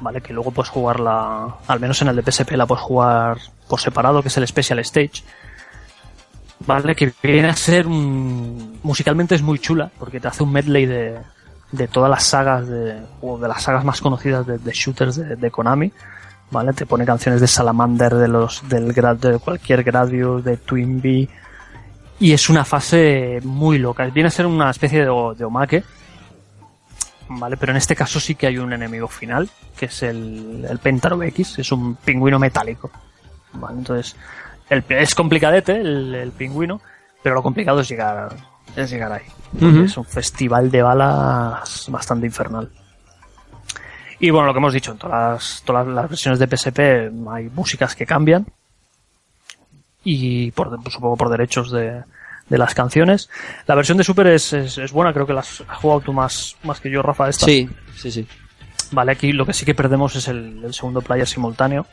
¿vale? 0.00 0.20
Que 0.20 0.32
luego 0.32 0.50
puedes 0.50 0.68
jugarla, 0.70 1.56
al 1.66 1.80
menos 1.80 2.02
en 2.02 2.08
el 2.08 2.16
de 2.16 2.30
PSP 2.30 2.52
la 2.52 2.66
puedes 2.66 2.82
jugar 2.82 3.38
por 3.68 3.80
separado, 3.80 4.20
que 4.22 4.28
es 4.28 4.36
el 4.36 4.46
Special 4.46 4.78
Stage. 4.80 5.22
¿Vale? 6.66 6.94
Que 6.94 7.12
viene 7.22 7.48
a 7.48 7.56
ser 7.56 7.86
un... 7.86 8.78
musicalmente 8.82 9.34
es 9.34 9.42
muy 9.42 9.58
chula, 9.58 9.90
porque 9.98 10.20
te 10.20 10.28
hace 10.28 10.42
un 10.42 10.52
medley 10.52 10.84
de, 10.84 11.18
de 11.72 11.88
todas 11.88 12.10
las 12.10 12.24
sagas 12.24 12.68
de, 12.68 13.00
o 13.20 13.38
de 13.38 13.48
las 13.48 13.62
sagas 13.62 13.84
más 13.84 14.00
conocidas 14.00 14.46
de, 14.46 14.58
de 14.58 14.72
shooters 14.72 15.16
de, 15.16 15.50
Konami. 15.50 15.92
¿Vale? 16.50 16.72
Te 16.72 16.84
pone 16.84 17.06
canciones 17.06 17.40
de 17.40 17.46
Salamander, 17.46 18.14
de 18.14 18.26
los, 18.26 18.68
del 18.68 18.92
grad, 18.92 19.16
de 19.16 19.38
cualquier 19.38 19.84
Gradius, 19.84 20.42
de 20.42 20.56
Twinbee. 20.56 21.28
Y 22.18 22.32
es 22.32 22.50
una 22.50 22.64
fase 22.64 23.38
muy 23.44 23.78
loca. 23.78 24.04
Viene 24.06 24.26
a 24.26 24.30
ser 24.32 24.46
una 24.46 24.68
especie 24.70 24.98
de, 24.98 25.34
de 25.36 25.44
omake. 25.44 25.84
¿vale? 27.28 27.56
Pero 27.56 27.72
en 27.72 27.76
este 27.76 27.94
caso 27.94 28.18
sí 28.18 28.34
que 28.34 28.48
hay 28.48 28.58
un 28.58 28.72
enemigo 28.72 29.06
final, 29.06 29.48
que 29.76 29.86
es 29.86 30.02
el, 30.02 30.66
el 30.68 30.78
Pentaro 30.78 31.22
X, 31.22 31.60
es 31.60 31.70
un 31.70 31.94
pingüino 31.94 32.38
metálico. 32.38 32.90
¿vale? 33.52 33.78
Entonces, 33.78 34.16
el, 34.68 34.84
es 34.88 35.14
complicadete 35.14 35.76
el, 35.76 36.14
el 36.14 36.32
pingüino, 36.32 36.80
pero 37.22 37.36
lo 37.36 37.42
complicado 37.42 37.80
es 37.80 37.88
llegar, 37.88 38.34
es 38.76 38.90
llegar 38.90 39.12
ahí. 39.12 39.84
Es 39.84 39.96
un 39.96 40.04
festival 40.04 40.70
de 40.70 40.82
balas 40.82 41.86
bastante 41.88 42.26
infernal. 42.26 42.70
Y 44.20 44.30
bueno, 44.30 44.46
lo 44.46 44.52
que 44.52 44.58
hemos 44.58 44.74
dicho, 44.74 44.92
en 44.92 44.98
todas 44.98 45.32
las, 45.32 45.62
todas 45.64 45.86
las 45.86 46.08
versiones 46.08 46.38
de 46.38 46.46
PSP 46.46 46.78
hay 47.30 47.48
músicas 47.48 47.96
que 47.96 48.06
cambian. 48.06 48.46
Y 50.04 50.50
por, 50.52 50.78
supongo 50.90 51.16
por 51.16 51.30
derechos 51.30 51.70
de, 51.70 52.02
de 52.48 52.58
las 52.58 52.74
canciones. 52.74 53.30
La 53.66 53.74
versión 53.74 53.96
de 53.96 54.04
Super 54.04 54.26
es, 54.26 54.52
es, 54.52 54.76
es 54.76 54.92
buena, 54.92 55.12
creo 55.12 55.26
que 55.26 55.32
la 55.32 55.40
has 55.40 55.62
has 55.66 55.78
jugado 55.78 56.00
tú 56.00 56.12
más, 56.12 56.56
más 56.64 56.80
que 56.80 56.90
yo, 56.90 57.00
Rafa, 57.00 57.28
esta. 57.28 57.46
Sí, 57.46 57.68
sí, 57.96 58.10
sí. 58.10 58.26
Vale, 58.92 59.12
aquí 59.12 59.32
lo 59.32 59.46
que 59.46 59.52
sí 59.52 59.64
que 59.64 59.74
perdemos 59.74 60.16
es 60.16 60.28
el, 60.28 60.64
el 60.64 60.74
segundo 60.74 61.00
player 61.00 61.26
simultáneo. 61.26 61.86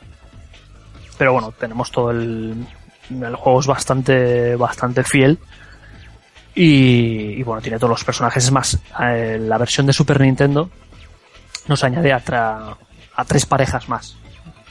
Pero 1.16 1.32
bueno, 1.32 1.52
tenemos 1.52 1.90
todo 1.90 2.10
el. 2.10 2.66
El 3.10 3.36
juego 3.36 3.60
es 3.60 3.66
bastante, 3.66 4.54
bastante 4.56 5.02
fiel. 5.02 5.38
Y, 6.60 7.38
y 7.38 7.42
bueno, 7.44 7.62
tiene 7.62 7.78
todos 7.78 7.90
los 7.90 8.04
personajes. 8.04 8.42
Es 8.44 8.50
más, 8.50 8.80
eh, 9.00 9.38
la 9.40 9.58
versión 9.58 9.86
de 9.86 9.92
Super 9.92 10.20
Nintendo 10.20 10.68
nos 11.68 11.84
añade 11.84 12.12
a, 12.12 12.18
tra- 12.24 12.76
a 13.14 13.24
tres 13.24 13.46
parejas 13.46 13.88
más. 13.88 14.16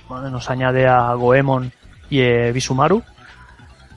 Nos 0.10 0.50
añade 0.50 0.86
a 0.88 1.14
Goemon 1.14 1.72
y 2.10 2.20
eh, 2.20 2.52
Bisumaru, 2.52 3.02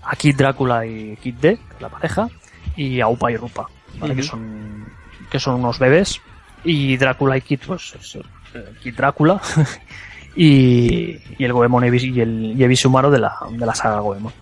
a 0.05 0.15
Kid 0.17 0.37
Drácula 0.37 0.87
y 0.87 1.17
Kid 1.17 1.35
D, 1.41 1.59
la 1.81 1.89
pareja, 1.89 2.29
y 2.77 3.01
a 3.01 3.09
Upa 3.09 3.31
y 3.33 3.37
Rupa, 3.37 3.69
¿vale? 3.99 4.15
que, 4.15 4.23
son, 4.23 4.87
que 5.31 5.41
son 5.41 5.57
unos 5.57 5.79
bebés. 5.79 6.21
Y 6.62 6.97
Drácula 6.97 7.37
y 7.39 7.41
Kid, 7.41 7.61
pues 7.67 7.95
es 7.99 8.17
eh, 8.55 8.65
Kid 8.83 8.95
Drácula. 8.95 9.41
y, 10.37 11.17
y 11.39 11.45
el 11.45 11.53
Goemon 11.53 11.85
y 11.85 11.89
el, 12.21 12.55
y 12.57 12.62
el 12.62 12.69
Bisumaru 12.69 13.11
de 13.11 13.19
la, 13.19 13.37
de 13.51 13.67
la 13.67 13.75
saga 13.75 13.99
Goemon. 14.01 14.33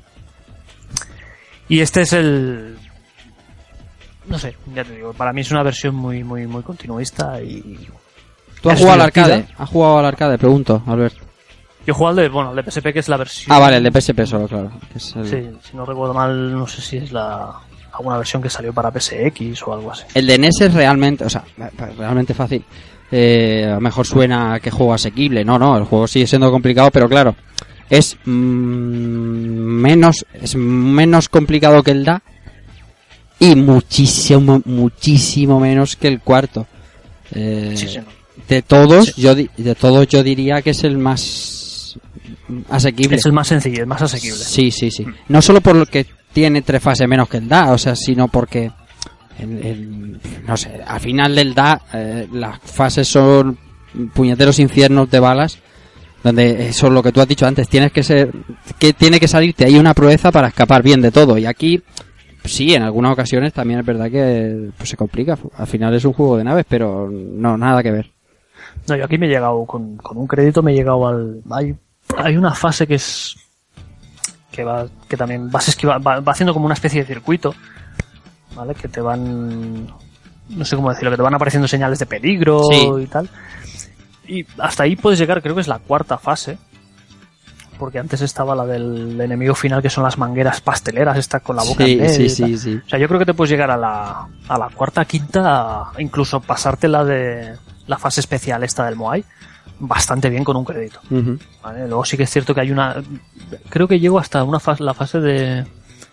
Y 1.68 1.80
este 1.80 2.00
es 2.00 2.12
el, 2.14 2.77
no 4.28 4.38
sé, 4.38 4.54
ya 4.74 4.84
te 4.84 4.94
digo, 4.94 5.12
para 5.12 5.32
mí 5.32 5.40
es 5.40 5.50
una 5.50 5.62
versión 5.62 5.94
muy, 5.94 6.22
muy, 6.22 6.46
muy 6.46 6.62
continuista 6.62 7.40
y 7.42 7.88
¿Tú 8.60 8.70
has 8.70 8.78
jugado 8.78 8.94
al 8.94 9.00
arcade? 9.02 9.46
¿Has 9.56 9.68
jugado 9.68 9.98
al 9.98 10.06
arcade? 10.06 10.38
Pregunto, 10.38 10.82
Albert. 10.86 11.14
yo 11.14 11.22
he 11.86 11.92
jugado 11.92 12.18
al 12.18 12.24
de, 12.24 12.28
bueno, 12.28 12.50
el 12.50 12.56
de 12.56 12.70
PSP 12.70 12.92
que 12.92 12.98
es 12.98 13.08
la 13.08 13.16
versión. 13.16 13.52
Ah, 13.54 13.58
vale, 13.58 13.76
el 13.76 13.84
de 13.84 14.00
PSP 14.00 14.24
solo, 14.24 14.48
claro. 14.48 14.72
que 14.92 14.98
es 14.98 15.16
el, 15.16 15.28
Sí, 15.28 15.50
si 15.62 15.76
no 15.76 15.84
recuerdo 15.84 16.14
mal, 16.14 16.52
no 16.52 16.66
sé 16.66 16.80
si 16.82 16.96
es 16.96 17.12
la, 17.12 17.54
alguna 17.92 18.16
versión 18.16 18.42
que 18.42 18.50
salió 18.50 18.72
para 18.72 18.90
PSX 18.90 19.62
o 19.66 19.72
algo 19.72 19.92
así. 19.92 20.04
el 20.14 20.26
de 20.26 20.38
NES 20.38 20.60
es 20.62 20.74
realmente, 20.74 21.24
o 21.24 21.30
sea, 21.30 21.44
realmente 21.96 22.34
fácil. 22.34 22.64
Eh, 23.10 23.64
a 23.66 23.74
lo 23.76 23.80
mejor 23.80 24.06
suena 24.06 24.54
a 24.54 24.60
que 24.60 24.70
juego 24.70 24.92
asequible. 24.92 25.44
No, 25.44 25.58
no, 25.58 25.76
el 25.78 25.84
juego 25.84 26.06
sigue 26.06 26.26
siendo 26.26 26.50
complicado, 26.50 26.90
pero 26.90 27.08
claro, 27.08 27.34
es 27.88 28.16
mm, 28.24 28.30
menos, 28.30 30.26
es 30.34 30.56
menos 30.56 31.28
complicado 31.28 31.82
que 31.82 31.92
el 31.92 32.04
DA 32.04 32.22
y 33.40 33.54
muchísimo, 33.54 34.60
muchísimo 34.64 35.60
menos 35.60 35.96
que 35.96 36.08
el 36.08 36.20
cuarto. 36.20 36.66
Eh, 37.32 37.74
Sí, 37.76 37.88
sí, 37.88 37.98
no. 37.98 38.04
De 38.48 38.62
todos, 38.62 39.14
yo 39.16 39.34
de 39.34 39.74
todos 39.78 40.06
yo 40.08 40.22
diría 40.22 40.62
que 40.62 40.70
es 40.70 40.82
el 40.84 40.96
más 40.96 41.98
asequible. 42.70 43.16
Es 43.16 43.26
el 43.26 43.32
más 43.32 43.48
sencillo, 43.48 43.80
el 43.82 43.86
más 43.86 44.00
asequible. 44.00 44.38
Sí, 44.38 44.70
sí, 44.70 44.90
sí. 44.90 45.04
No 45.28 45.42
solo 45.42 45.60
por 45.60 45.76
lo 45.76 45.84
que 45.86 46.06
tiene 46.32 46.62
tres 46.62 46.82
fases 46.82 47.06
menos 47.08 47.28
que 47.28 47.38
el 47.38 47.48
DA, 47.48 47.72
o 47.72 47.78
sea, 47.78 47.94
sino 47.96 48.28
porque 48.28 48.70
el, 49.38 49.66
el- 49.66 50.20
no 50.46 50.56
sé, 50.56 50.80
al 50.86 51.00
final 51.00 51.34
del 51.34 51.54
DA 51.54 51.82
eh, 51.92 52.28
las 52.32 52.58
fases 52.60 53.06
son 53.08 53.58
puñeteros 54.14 54.58
infiernos 54.58 55.10
de 55.10 55.20
balas 55.20 55.58
donde 56.22 56.68
eso 56.68 56.88
es 56.88 56.92
lo 56.92 57.02
que 57.02 57.12
tú 57.12 57.20
has 57.20 57.28
dicho 57.28 57.46
antes, 57.46 57.68
tienes 57.68 57.92
que 57.92 58.02
ser 58.02 58.30
que 58.78 58.92
tiene 58.92 59.20
que 59.20 59.28
salirte 59.28 59.64
ahí 59.64 59.76
una 59.78 59.94
proeza 59.94 60.30
para 60.32 60.48
escapar 60.48 60.82
bien 60.82 61.00
de 61.00 61.10
todo 61.12 61.38
y 61.38 61.46
aquí 61.46 61.80
sí, 62.48 62.74
en 62.74 62.82
algunas 62.82 63.12
ocasiones 63.12 63.52
también 63.52 63.80
es 63.80 63.86
verdad 63.86 64.10
que 64.10 64.70
pues, 64.76 64.88
se 64.90 64.96
complica, 64.96 65.38
al 65.56 65.66
final 65.66 65.94
es 65.94 66.04
un 66.04 66.12
juego 66.12 66.36
de 66.36 66.44
naves, 66.44 66.66
pero 66.68 67.08
no 67.10 67.56
nada 67.56 67.82
que 67.82 67.90
ver. 67.92 68.10
No, 68.88 68.96
yo 68.96 69.04
aquí 69.04 69.18
me 69.18 69.26
he 69.26 69.30
llegado 69.30 69.64
con, 69.66 69.96
con 69.96 70.16
un 70.18 70.26
crédito, 70.26 70.62
me 70.62 70.72
he 70.72 70.74
llegado 70.74 71.06
al. 71.06 71.42
Hay, 71.50 71.74
hay 72.16 72.36
una 72.36 72.54
fase 72.54 72.86
que 72.86 72.94
es. 72.96 73.36
que 74.50 74.64
va, 74.64 74.86
que 75.08 75.16
también 75.16 75.50
vas 75.50 75.68
esquiva, 75.68 75.98
va, 75.98 76.20
va 76.20 76.32
haciendo 76.32 76.52
como 76.54 76.64
una 76.66 76.74
especie 76.74 77.00
de 77.02 77.06
circuito, 77.06 77.54
¿vale? 78.54 78.74
Que 78.74 78.88
te 78.88 79.00
van. 79.00 79.86
no 80.48 80.64
sé 80.64 80.76
cómo 80.76 80.90
decirlo, 80.90 81.10
que 81.10 81.16
te 81.16 81.22
van 81.22 81.34
apareciendo 81.34 81.68
señales 81.68 81.98
de 81.98 82.06
peligro 82.06 82.62
Sí. 82.70 82.88
y 83.02 83.06
tal. 83.06 83.28
Y 84.26 84.46
hasta 84.58 84.82
ahí 84.82 84.96
puedes 84.96 85.18
llegar, 85.18 85.40
creo 85.42 85.54
que 85.54 85.60
es 85.62 85.68
la 85.68 85.78
cuarta 85.78 86.18
fase. 86.18 86.58
Porque 87.78 87.98
antes 87.98 88.20
estaba 88.20 88.54
la 88.54 88.66
del 88.66 89.20
enemigo 89.20 89.54
final, 89.54 89.80
que 89.80 89.90
son 89.90 90.04
las 90.04 90.18
mangueras 90.18 90.60
pasteleras, 90.60 91.16
esta 91.16 91.40
con 91.40 91.56
la 91.56 91.62
boca 91.62 91.84
en 91.84 91.90
Sí, 91.90 91.96
medio 91.96 92.14
sí, 92.14 92.28
sí, 92.28 92.58
sí. 92.58 92.80
O 92.84 92.88
sea, 92.88 92.98
yo 92.98 93.06
creo 93.08 93.18
que 93.18 93.26
te 93.26 93.34
puedes 93.34 93.50
llegar 93.50 93.70
a 93.70 93.76
la, 93.76 94.26
a 94.48 94.58
la 94.58 94.68
cuarta, 94.70 95.04
quinta, 95.04 95.84
incluso 95.98 96.40
pasarte 96.40 96.88
la 96.88 97.04
de 97.04 97.54
la 97.86 97.98
fase 97.98 98.20
especial 98.20 98.64
esta 98.64 98.84
del 98.84 98.96
Moai 98.96 99.24
bastante 99.80 100.28
bien 100.28 100.44
con 100.44 100.56
un 100.56 100.64
crédito. 100.64 101.00
Luego 101.10 102.04
sí 102.04 102.16
que 102.16 102.24
es 102.24 102.30
cierto 102.30 102.54
que 102.54 102.60
hay 102.60 102.72
una, 102.72 102.96
creo 103.68 103.86
que 103.86 104.00
llego 104.00 104.18
hasta 104.18 104.42
una 104.42 104.58
fase, 104.60 104.82
la 104.82 104.94
fase 104.94 105.20
de 105.20 105.66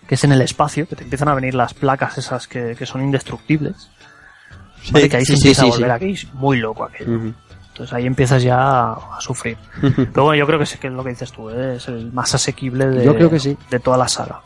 que 0.06 0.14
es 0.14 0.24
en 0.24 0.32
el 0.32 0.40
espacio, 0.40 0.86
que 0.86 0.94
te 0.94 1.02
empiezan 1.02 1.28
a 1.28 1.34
venir 1.34 1.54
las 1.54 1.74
placas 1.74 2.16
esas 2.16 2.46
que, 2.46 2.76
que 2.78 2.86
son 2.86 3.02
indestructibles. 3.02 3.90
¿vale? 4.90 5.08
que 5.08 5.16
ahí 5.16 5.24
se 5.24 5.34
empieza 5.34 5.62
a 5.62 5.66
volver 5.66 5.90
aquí 5.90 6.12
es 6.12 6.32
muy 6.34 6.58
loco 6.58 6.84
aquello. 6.84 7.34
Entonces 7.76 7.92
ahí 7.92 8.06
empiezas 8.06 8.42
ya 8.42 8.56
a, 8.58 8.92
a 9.18 9.20
sufrir. 9.20 9.58
Pero 9.82 10.24
bueno, 10.24 10.34
yo 10.34 10.46
creo 10.46 10.58
que 10.58 10.64
sí 10.64 10.78
que 10.78 10.86
es 10.86 10.92
lo 10.94 11.04
que 11.04 11.10
dices 11.10 11.30
tú, 11.30 11.50
¿eh? 11.50 11.76
es 11.76 11.86
el 11.88 12.10
más 12.10 12.34
asequible 12.34 12.86
de, 12.86 13.04
Yo 13.04 13.14
creo 13.14 13.28
que 13.28 13.38
sí. 13.38 13.54
de 13.68 13.78
toda 13.78 13.98
la 13.98 14.08
saga. 14.08 14.40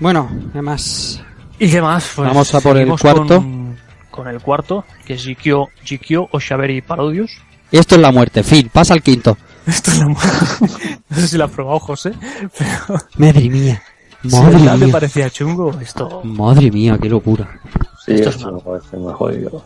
Bueno, 0.00 0.30
¿qué 0.54 0.62
más? 0.62 1.22
¿Y 1.58 1.70
qué 1.70 1.82
más? 1.82 2.12
Pues 2.16 2.28
Vamos 2.28 2.54
a 2.54 2.62
por 2.62 2.78
el 2.78 2.88
cuarto. 2.88 3.26
Con, 3.26 3.76
con 4.10 4.26
el 4.28 4.40
cuarto, 4.40 4.86
que 5.04 5.14
es 5.14 5.22
Jikyo, 5.22 5.66
Jikyo 5.84 6.28
Oshaberi 6.32 6.80
Parodius. 6.80 7.32
Esto 7.70 7.96
es 7.96 8.00
la 8.00 8.10
muerte, 8.10 8.42
fin, 8.42 8.70
pasa 8.72 8.94
al 8.94 9.02
quinto. 9.02 9.36
Esto 9.66 9.90
es 9.90 9.98
la 9.98 10.08
muerte. 10.08 10.98
No 11.10 11.16
sé 11.16 11.28
si 11.28 11.36
lo 11.36 11.44
ha 11.44 11.48
probado 11.48 11.78
José, 11.80 12.12
pero 12.56 13.00
Madre 13.18 13.50
mía, 13.50 13.82
madre 14.22 14.58
te 14.58 14.84
mía, 14.86 14.92
parecía 14.92 15.28
chungo, 15.28 15.78
esto... 15.80 16.22
madre 16.24 16.70
mía, 16.70 16.98
qué 17.00 17.08
locura. 17.10 17.60
Sí, 18.08 18.14
Esto 18.14 18.30
es 18.76 18.92
muy 18.94 19.12
jodido. 19.12 19.64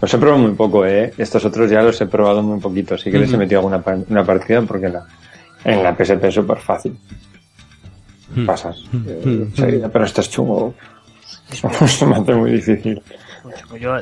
Los 0.00 0.12
he 0.14 0.18
probado 0.18 0.42
muy 0.42 0.52
poco, 0.52 0.84
¿eh? 0.86 1.12
Estos 1.18 1.44
otros 1.44 1.70
ya 1.70 1.82
los 1.82 2.00
he 2.00 2.06
probado 2.06 2.42
muy 2.42 2.60
poquito. 2.60 2.96
Sí 2.98 3.10
que 3.10 3.18
les 3.18 3.32
he 3.32 3.36
metido 3.36 3.60
alguna 3.60 3.82
una 4.08 4.24
partida 4.24 4.60
porque 4.62 4.88
la, 4.88 5.06
en 5.64 5.82
la 5.82 5.94
PSP 5.96 6.24
es 6.24 6.34
súper 6.34 6.58
fácil. 6.58 6.98
Pasas. 8.46 8.76
eh, 9.06 9.22
enseguida, 9.24 9.88
pero 9.88 10.04
esto 10.04 10.20
es 10.20 10.30
chungo. 10.30 10.74
Se 11.86 12.06
me 12.06 12.16
hace 12.16 12.34
muy 12.34 12.52
difícil. 12.52 13.00
Pues 13.68 13.80
Yo, 13.80 13.94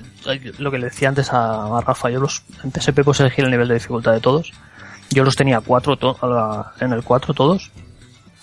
lo 0.58 0.70
que 0.70 0.78
le 0.78 0.86
decía 0.86 1.08
antes 1.08 1.32
a, 1.32 1.80
Rafa, 1.84 2.08
yo 2.10 2.20
los 2.20 2.42
en 2.64 2.70
PSP 2.72 3.02
puedes 3.02 3.20
elegir 3.20 3.44
el 3.44 3.50
nivel 3.50 3.68
de 3.68 3.74
dificultad 3.74 4.12
de 4.12 4.20
todos. 4.20 4.52
Yo 5.10 5.24
los 5.24 5.36
tenía 5.36 5.60
cuatro 5.60 5.96
to- 5.96 6.16
en 6.80 6.92
el 6.92 7.02
4 7.02 7.34
todos. 7.34 7.70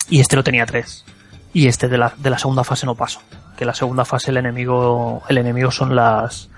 Y 0.09 0.19
este 0.19 0.35
lo 0.35 0.43
tenía 0.43 0.65
tres. 0.65 1.05
Y 1.53 1.67
este 1.67 1.87
de 1.87 1.97
la, 1.97 2.13
de 2.17 2.29
la 2.29 2.37
segunda 2.37 2.63
fase 2.63 2.85
no 2.85 2.93
paso. 2.95 3.21
Que 3.59 3.65
la 3.65 3.73
segunda 3.73 4.05
fase 4.05 4.31
el 4.31 4.37
enemigo, 4.37 5.21
el 5.27 5.37
enemigo 5.37 5.69
son 5.69 5.93
las, 5.93 6.49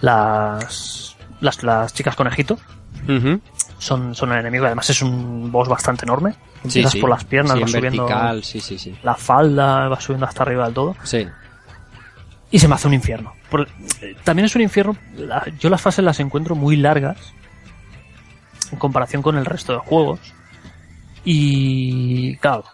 las, 0.00 1.14
las, 1.42 1.62
las 1.62 1.92
chicas 1.92 2.16
conejito. 2.16 2.58
Ujú. 3.06 3.38
Son, 3.76 4.14
son 4.14 4.32
el 4.32 4.38
enemigo. 4.40 4.64
Además 4.64 4.88
es 4.88 5.02
un 5.02 5.52
boss 5.52 5.68
bastante 5.68 6.06
enorme. 6.06 6.34
Empiezas 6.64 6.92
sí. 6.92 7.00
por 7.00 7.10
las 7.10 7.24
piernas, 7.24 7.52
Sí, 7.52 7.60
vas 7.60 7.74
en 7.74 7.76
subiendo 7.80 8.06
vertical, 8.06 8.42
la 9.02 9.14
falda, 9.14 9.88
vas 9.88 10.02
subiendo 10.02 10.24
hasta 10.24 10.42
arriba 10.42 10.64
del 10.64 10.72
todo. 10.74 10.96
Sí. 11.02 11.26
y 12.50 12.58
se 12.58 12.66
me 12.66 12.76
hace 12.76 12.88
un 12.88 12.94
infierno. 12.94 13.34
Por- 13.50 13.68
eh, 14.00 14.16
también 14.24 14.46
es 14.46 14.56
un 14.56 14.62
infierno. 14.62 14.96
la- 15.16 15.44
yo 15.60 15.68
las 15.68 15.82
fases 15.82 16.02
las 16.02 16.18
encuentro 16.18 16.54
muy 16.54 16.76
largas 16.76 17.18
en 18.72 18.78
comparación 18.78 19.20
con 19.20 19.36
el 19.36 19.44
resto 19.44 19.74
de 19.74 19.80
juegos. 19.80 20.18
Y 21.24 22.36
claro, 22.38 22.64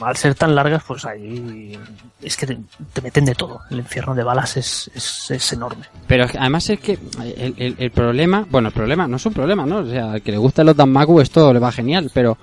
al 0.00 0.16
ser 0.16 0.34
tan 0.34 0.54
largas, 0.54 0.82
pues 0.86 1.04
ahí 1.04 1.78
es 2.20 2.36
que 2.36 2.46
te, 2.46 2.58
te 2.92 3.00
meten 3.02 3.24
de 3.24 3.34
todo. 3.34 3.60
El 3.70 3.78
infierno 3.78 4.14
de 4.14 4.22
balas 4.22 4.56
es, 4.56 4.90
es, 4.94 5.30
es 5.30 5.52
enorme. 5.52 5.86
Pero 6.06 6.26
además 6.38 6.68
es 6.70 6.80
que 6.80 6.98
el, 7.36 7.54
el- 7.56 7.76
el 7.78 7.90
problema, 7.90 8.46
bueno, 8.50 8.68
el 8.68 8.74
problema 8.74 9.06
no 9.08 9.16
es 9.16 9.26
un 9.26 9.32
problema, 9.32 9.64
¿no? 9.66 9.78
O 9.78 9.86
sea, 9.86 10.12
al 10.12 10.22
que 10.22 10.32
le 10.32 10.38
gusta 10.38 10.62
los 10.64 10.76
Danmaku 10.76 11.20
esto 11.20 11.52
le 11.52 11.58
va 11.58 11.72
genial, 11.72 12.10
pero 12.12 12.36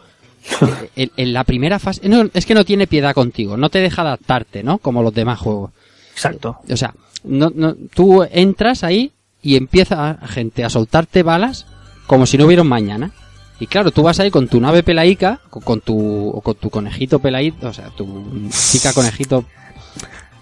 en, 0.96 1.12
en 1.18 1.34
la 1.34 1.44
primera 1.44 1.80
fase, 1.80 2.08
no, 2.10 2.30
es 2.34 2.46
que 2.46 2.54
no 2.56 2.66
tiene 2.66 2.88
piedad 2.88 3.14
contigo, 3.14 3.58
no 3.58 3.70
te 3.70 3.80
deja 3.80 4.02
adaptarte, 4.02 4.64
¿no? 4.64 4.78
Como 4.80 5.04
los 5.04 5.14
demás 5.14 5.40
juegos. 5.40 5.72
Exacto. 6.14 6.58
O 6.70 6.78
sea, 6.78 6.94
no, 7.24 7.52
no, 7.54 7.76
tú 7.94 8.24
entras 8.32 8.84
ahí 8.84 9.12
y 9.42 9.56
empieza 9.56 10.10
a- 10.10 10.28
gente 10.28 10.64
a 10.64 10.70
soltarte 10.70 11.24
balas 11.24 11.66
como 12.08 12.26
si 12.26 12.38
no 12.38 12.46
hubiera 12.46 12.64
un 12.64 12.70
mañana. 12.70 13.12
Y 13.60 13.68
claro, 13.68 13.92
tú 13.92 14.04
vas 14.04 14.20
ahí 14.20 14.32
con 14.32 14.48
tu 14.48 14.60
nave 14.60 14.84
pelaica, 14.84 15.42
con, 15.50 15.82
tu, 15.82 16.30
o 16.30 16.42
con 16.42 16.56
tu 16.56 16.70
conejito 16.70 17.20
peladito, 17.20 17.68
o 17.68 17.74
sea, 17.74 17.90
tu 17.90 18.50
chica 18.50 18.94
conejito 18.94 19.44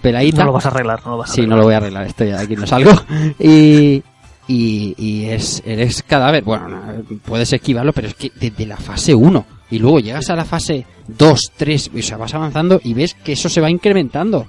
peladita. 0.01 0.39
No 0.39 0.45
lo 0.47 0.53
vas 0.53 0.65
a 0.65 0.69
arreglar, 0.69 1.01
no 1.05 1.11
lo 1.11 1.17
vas 1.17 1.31
a 1.31 1.33
Sí, 1.33 1.41
arreglar. 1.41 1.49
no 1.49 1.61
lo 1.61 1.63
voy 1.65 1.73
a 1.73 1.77
arreglar, 1.77 2.05
estoy 2.05 2.31
aquí 2.31 2.55
no 2.55 2.67
salgo. 2.67 2.91
Y, 3.39 4.03
y, 4.47 4.95
y 4.97 5.25
es, 5.25 5.63
eres 5.65 6.03
cadáver. 6.03 6.43
Bueno, 6.43 6.67
no, 6.69 6.79
puedes 7.25 7.51
esquivarlo, 7.51 7.91
pero 7.93 8.07
es 8.07 8.13
que 8.13 8.31
desde 8.35 8.65
la 8.65 8.77
fase 8.77 9.15
1 9.15 9.45
y 9.71 9.79
luego 9.79 9.99
llegas 9.99 10.29
a 10.29 10.35
la 10.35 10.45
fase 10.45 10.85
2, 11.07 11.51
3, 11.57 11.91
o 11.97 12.01
sea, 12.01 12.17
vas 12.17 12.33
avanzando 12.33 12.79
y 12.83 12.93
ves 12.93 13.15
que 13.15 13.33
eso 13.33 13.49
se 13.49 13.61
va 13.61 13.69
incrementando. 13.69 14.47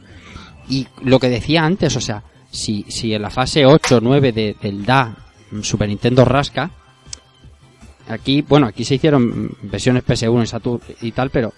Y 0.69 0.87
lo 1.03 1.19
que 1.19 1.31
decía 1.31 1.65
antes, 1.65 1.97
o 1.97 2.01
sea, 2.01 2.23
si, 2.51 2.85
si 2.89 3.15
en 3.15 3.23
la 3.23 3.31
fase 3.31 3.65
8, 3.65 4.01
9 4.03 4.33
de, 4.33 4.57
del 4.61 4.85
DA 4.85 5.17
Super 5.63 5.89
Nintendo 5.89 6.25
rasca, 6.27 6.71
aquí, 8.09 8.43
bueno, 8.43 8.67
aquí 8.67 8.85
se 8.85 8.97
hicieron 8.97 9.51
versiones 9.63 10.05
PS1 10.05 10.43
y 10.43 10.47
Saturn 10.47 10.81
y 11.03 11.13
tal, 11.13 11.31
pero 11.31 11.53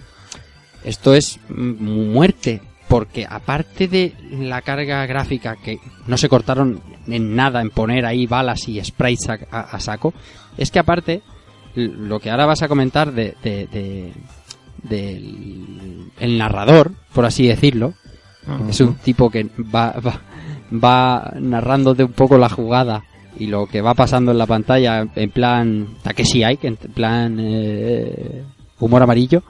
esto 0.84 1.14
es 1.14 1.38
muerte, 1.48 2.60
porque 2.88 3.26
aparte 3.28 3.86
de 3.88 4.14
la 4.40 4.62
carga 4.62 5.04
gráfica 5.06 5.56
que 5.56 5.78
no 6.06 6.16
se 6.16 6.28
cortaron 6.28 6.80
en 7.06 7.34
nada 7.36 7.60
en 7.60 7.70
poner 7.70 8.04
ahí 8.06 8.26
balas 8.26 8.66
y 8.68 8.82
sprites 8.84 9.28
a, 9.28 9.38
a- 9.50 9.60
a 9.60 9.80
saco, 9.80 10.12
es 10.56 10.70
que 10.70 10.78
aparte 10.78 11.22
lo 11.74 12.18
que 12.18 12.30
ahora 12.30 12.46
vas 12.46 12.62
a 12.62 12.68
comentar 12.68 13.12
de, 13.12 13.34
de- 13.42 13.66
de- 13.66 14.12
del 14.82 16.10
el 16.18 16.38
narrador, 16.38 16.92
por 17.12 17.24
así 17.24 17.46
decirlo, 17.46 17.94
es 18.68 18.80
un 18.80 18.94
tipo 18.96 19.30
que 19.30 19.44
va, 19.72 19.92
va, 19.92 20.20
va 20.72 21.32
narrándote 21.38 22.04
un 22.04 22.12
poco 22.12 22.38
la 22.38 22.48
jugada 22.48 23.04
y 23.38 23.46
lo 23.46 23.66
que 23.66 23.80
va 23.80 23.94
pasando 23.94 24.32
en 24.32 24.38
la 24.38 24.46
pantalla 24.46 25.06
en 25.14 25.30
plan 25.30 25.88
Takeshi 26.02 26.44
Ike, 26.44 26.66
en 26.68 26.76
plan 26.76 27.36
eh, 27.40 28.42
humor 28.78 29.02
amarillo. 29.02 29.42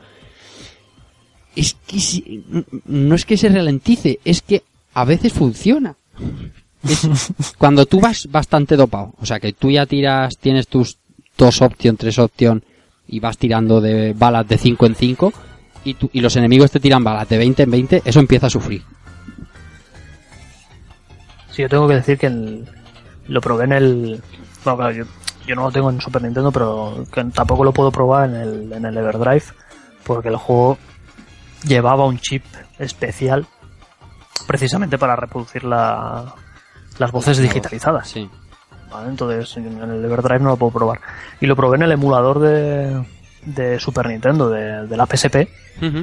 Es 1.56 1.76
que 1.86 1.98
si- 1.98 2.44
no 2.86 3.14
es 3.14 3.24
que 3.24 3.36
se 3.36 3.48
ralentice, 3.48 4.20
es 4.24 4.42
que 4.42 4.62
a 4.94 5.04
veces 5.04 5.32
funciona. 5.32 5.96
Es 6.82 7.08
cuando 7.58 7.86
tú 7.86 8.00
vas 8.00 8.28
bastante 8.30 8.76
dopado, 8.76 9.14
o 9.20 9.26
sea 9.26 9.40
que 9.40 9.52
tú 9.52 9.70
ya 9.70 9.86
tiras, 9.86 10.36
tienes 10.38 10.68
tus 10.68 10.98
dos 11.36 11.60
opción, 11.62 11.96
tres 11.96 12.18
opción 12.18 12.62
y 13.08 13.18
vas 13.18 13.38
tirando 13.38 13.80
de 13.80 14.12
balas 14.12 14.46
de 14.46 14.58
5 14.58 14.86
en 14.86 14.94
5 14.94 15.32
y, 15.84 15.94
tú- 15.94 16.10
y 16.12 16.20
los 16.20 16.36
enemigos 16.36 16.70
te 16.70 16.78
tiran 16.80 17.02
balas 17.02 17.28
de 17.28 17.38
20 17.38 17.62
en 17.64 17.70
20, 17.70 18.02
eso 18.04 18.20
empieza 18.20 18.46
a 18.46 18.50
sufrir. 18.50 18.82
Sí, 21.50 21.62
yo 21.62 21.68
tengo 21.68 21.88
que 21.88 21.94
decir 21.94 22.16
que 22.18 22.26
el- 22.26 22.64
lo 23.30 23.40
probé 23.40 23.64
en 23.64 23.72
el. 23.72 24.22
Bueno, 24.64 24.76
claro, 24.76 24.92
yo, 24.92 25.04
yo 25.46 25.54
no 25.56 25.62
lo 25.64 25.72
tengo 25.72 25.90
en 25.90 26.00
Super 26.00 26.22
Nintendo, 26.22 26.52
pero 26.52 27.04
que 27.12 27.24
tampoco 27.24 27.64
lo 27.64 27.72
puedo 27.72 27.90
probar 27.90 28.28
en 28.28 28.36
el, 28.36 28.72
en 28.72 28.84
el 28.84 28.96
Everdrive, 28.96 29.44
porque 30.04 30.28
el 30.28 30.36
juego 30.36 30.78
llevaba 31.64 32.06
un 32.06 32.18
chip 32.18 32.44
especial 32.78 33.46
precisamente 34.46 34.98
para 34.98 35.16
reproducir 35.16 35.64
la, 35.64 36.34
las 36.98 37.12
voces 37.12 37.38
digitalizadas. 37.38 38.08
Sí. 38.08 38.28
¿vale? 38.90 39.08
Entonces 39.10 39.56
en 39.56 39.78
el 39.80 40.04
Everdrive 40.04 40.40
no 40.40 40.50
lo 40.50 40.56
puedo 40.56 40.72
probar. 40.72 41.00
Y 41.40 41.46
lo 41.46 41.56
probé 41.56 41.76
en 41.76 41.82
el 41.82 41.92
emulador 41.92 42.40
de, 42.40 43.04
de 43.44 43.78
Super 43.78 44.08
Nintendo, 44.08 44.48
de, 44.50 44.86
de 44.86 44.96
la 44.96 45.06
PSP, 45.06 45.48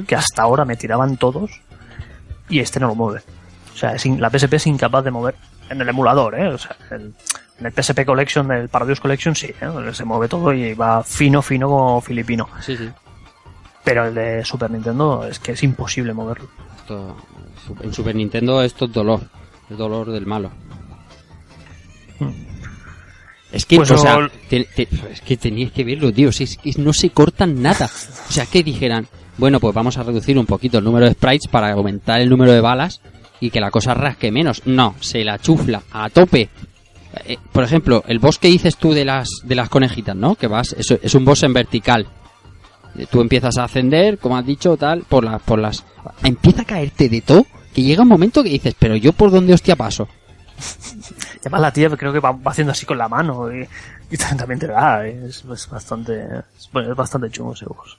que 0.06 0.16
hasta 0.16 0.42
ahora 0.42 0.64
me 0.64 0.76
tiraban 0.76 1.16
todos, 1.16 1.50
y 2.48 2.60
este 2.60 2.80
no 2.80 2.88
lo 2.88 2.94
mueve. 2.94 3.20
O 3.74 3.76
sea, 3.76 3.92
es 3.92 4.04
in- 4.06 4.20
la 4.20 4.30
PSP 4.30 4.54
es 4.54 4.66
incapaz 4.66 5.04
de 5.04 5.10
mover 5.10 5.36
en 5.70 5.80
el 5.80 5.88
emulador, 5.88 6.34
¿eh? 6.38 6.48
O 6.48 6.58
sea, 6.58 6.76
el- 6.90 7.14
en 7.60 7.66
el 7.66 7.72
PSP 7.72 8.04
Collection, 8.06 8.50
el 8.52 8.68
Parodius 8.68 9.00
Collection 9.00 9.34
sí, 9.34 9.48
¿eh? 9.60 9.90
se 9.92 10.04
mueve 10.04 10.28
todo 10.28 10.52
y 10.52 10.74
va 10.74 11.02
fino, 11.02 11.42
fino 11.42 11.68
como 11.68 12.00
filipino. 12.00 12.48
Sí, 12.60 12.76
sí. 12.76 12.88
Pero 13.84 14.06
el 14.06 14.14
de 14.14 14.44
Super 14.44 14.70
Nintendo 14.70 15.24
es 15.26 15.38
que 15.38 15.52
es 15.52 15.62
imposible 15.62 16.12
moverlo. 16.14 16.48
Esto- 16.76 17.16
en 17.82 17.92
Super 17.92 18.14
Nintendo 18.14 18.62
esto 18.62 18.84
es 18.86 18.92
dolor. 18.92 19.20
Es 19.68 19.76
dolor 19.76 20.10
del 20.10 20.24
malo. 20.26 20.50
Es 23.50 23.64
que, 23.64 23.76
Pues 23.76 23.90
o 23.90 23.96
sea, 23.98 24.18
o- 24.18 24.28
te- 24.50 24.64
te- 24.76 24.88
es 25.10 25.20
que 25.22 25.36
tenías 25.36 25.72
que 25.72 25.82
verlo, 25.84 26.12
tío. 26.12 26.30
Si 26.32 26.44
es 26.44 26.56
que 26.58 26.72
no 26.78 26.92
se 26.92 27.10
cortan 27.10 27.62
nada. 27.62 27.86
O 28.28 28.32
sea, 28.32 28.44
que 28.44 28.62
dijeran, 28.62 29.06
bueno, 29.38 29.58
pues 29.58 29.74
vamos 29.74 29.96
a 29.96 30.02
reducir 30.02 30.38
un 30.38 30.44
poquito 30.46 30.78
el 30.78 30.84
número 30.84 31.06
de 31.06 31.12
sprites 31.12 31.48
para 31.48 31.72
aumentar 31.72 32.20
el 32.20 32.28
número 32.28 32.52
de 32.52 32.60
balas 32.60 33.00
y 33.40 33.50
que 33.50 33.60
la 33.60 33.70
cosa 33.70 33.94
rasque 33.94 34.30
menos. 34.30 34.62
No, 34.66 34.94
se 35.00 35.24
la 35.24 35.38
chufla 35.38 35.82
a 35.92 36.10
tope. 36.10 36.48
Eh, 37.24 37.38
por 37.52 37.64
ejemplo, 37.64 38.04
el 38.06 38.18
boss 38.18 38.38
que 38.38 38.48
dices 38.48 38.76
tú 38.76 38.92
de 38.92 39.04
las 39.04 39.28
de 39.44 39.54
las 39.54 39.68
conejitas, 39.68 40.16
¿no? 40.16 40.34
Que 40.34 40.46
vas, 40.46 40.74
es, 40.78 40.90
es 40.90 41.14
un 41.14 41.24
boss 41.24 41.42
en 41.42 41.52
vertical. 41.52 42.06
Eh, 42.96 43.06
Tú 43.10 43.20
empiezas 43.20 43.56
a 43.58 43.64
ascender, 43.64 44.18
como 44.18 44.36
has 44.36 44.46
dicho, 44.46 44.76
tal, 44.76 45.02
por 45.02 45.24
las, 45.24 45.40
por 45.42 45.58
las, 45.58 45.84
empieza 46.22 46.62
a 46.62 46.66
caerte 46.66 47.08
de 47.08 47.20
todo, 47.20 47.46
que 47.74 47.82
llega 47.82 48.02
un 48.02 48.08
momento 48.08 48.42
que 48.42 48.50
dices, 48.50 48.74
pero 48.78 48.96
yo 48.96 49.12
por 49.12 49.30
dónde 49.30 49.54
hostia 49.54 49.76
paso. 49.76 50.08
Además 51.40 51.60
la 51.60 51.72
tía 51.72 51.88
creo 51.90 52.12
que 52.12 52.20
va, 52.20 52.36
haciendo 52.46 52.72
así 52.72 52.84
con 52.84 52.98
la 52.98 53.08
mano 53.08 53.52
y, 53.54 53.66
y 54.10 54.16
también 54.36 54.58
te 54.58 54.66
da, 54.66 55.06
¿eh? 55.06 55.26
es, 55.28 55.44
bastante, 55.46 56.26
bueno, 56.72 56.90
es 56.90 56.96
bastante 56.96 57.30
chungo 57.30 57.54
ese 57.54 57.66
boss. 57.66 57.98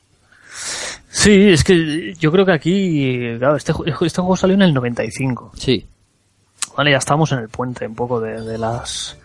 Sí, 1.10 1.50
es 1.50 1.64
que 1.64 2.14
yo 2.16 2.32
creo 2.32 2.46
que 2.46 2.52
aquí, 2.52 3.36
claro, 3.40 3.56
este, 3.56 3.74
este 4.02 4.22
juego 4.22 4.38
salió 4.38 4.56
en 4.56 4.62
el 4.62 4.74
95. 4.74 5.52
Sí, 5.56 5.88
Vale, 6.80 6.92
ya 6.92 6.98
estamos 6.98 7.32
en 7.32 7.40
el 7.40 7.50
puente 7.50 7.88
un 7.88 7.96
poco 7.96 8.22
de, 8.22 8.42
de 8.42 8.58
las 8.58 9.18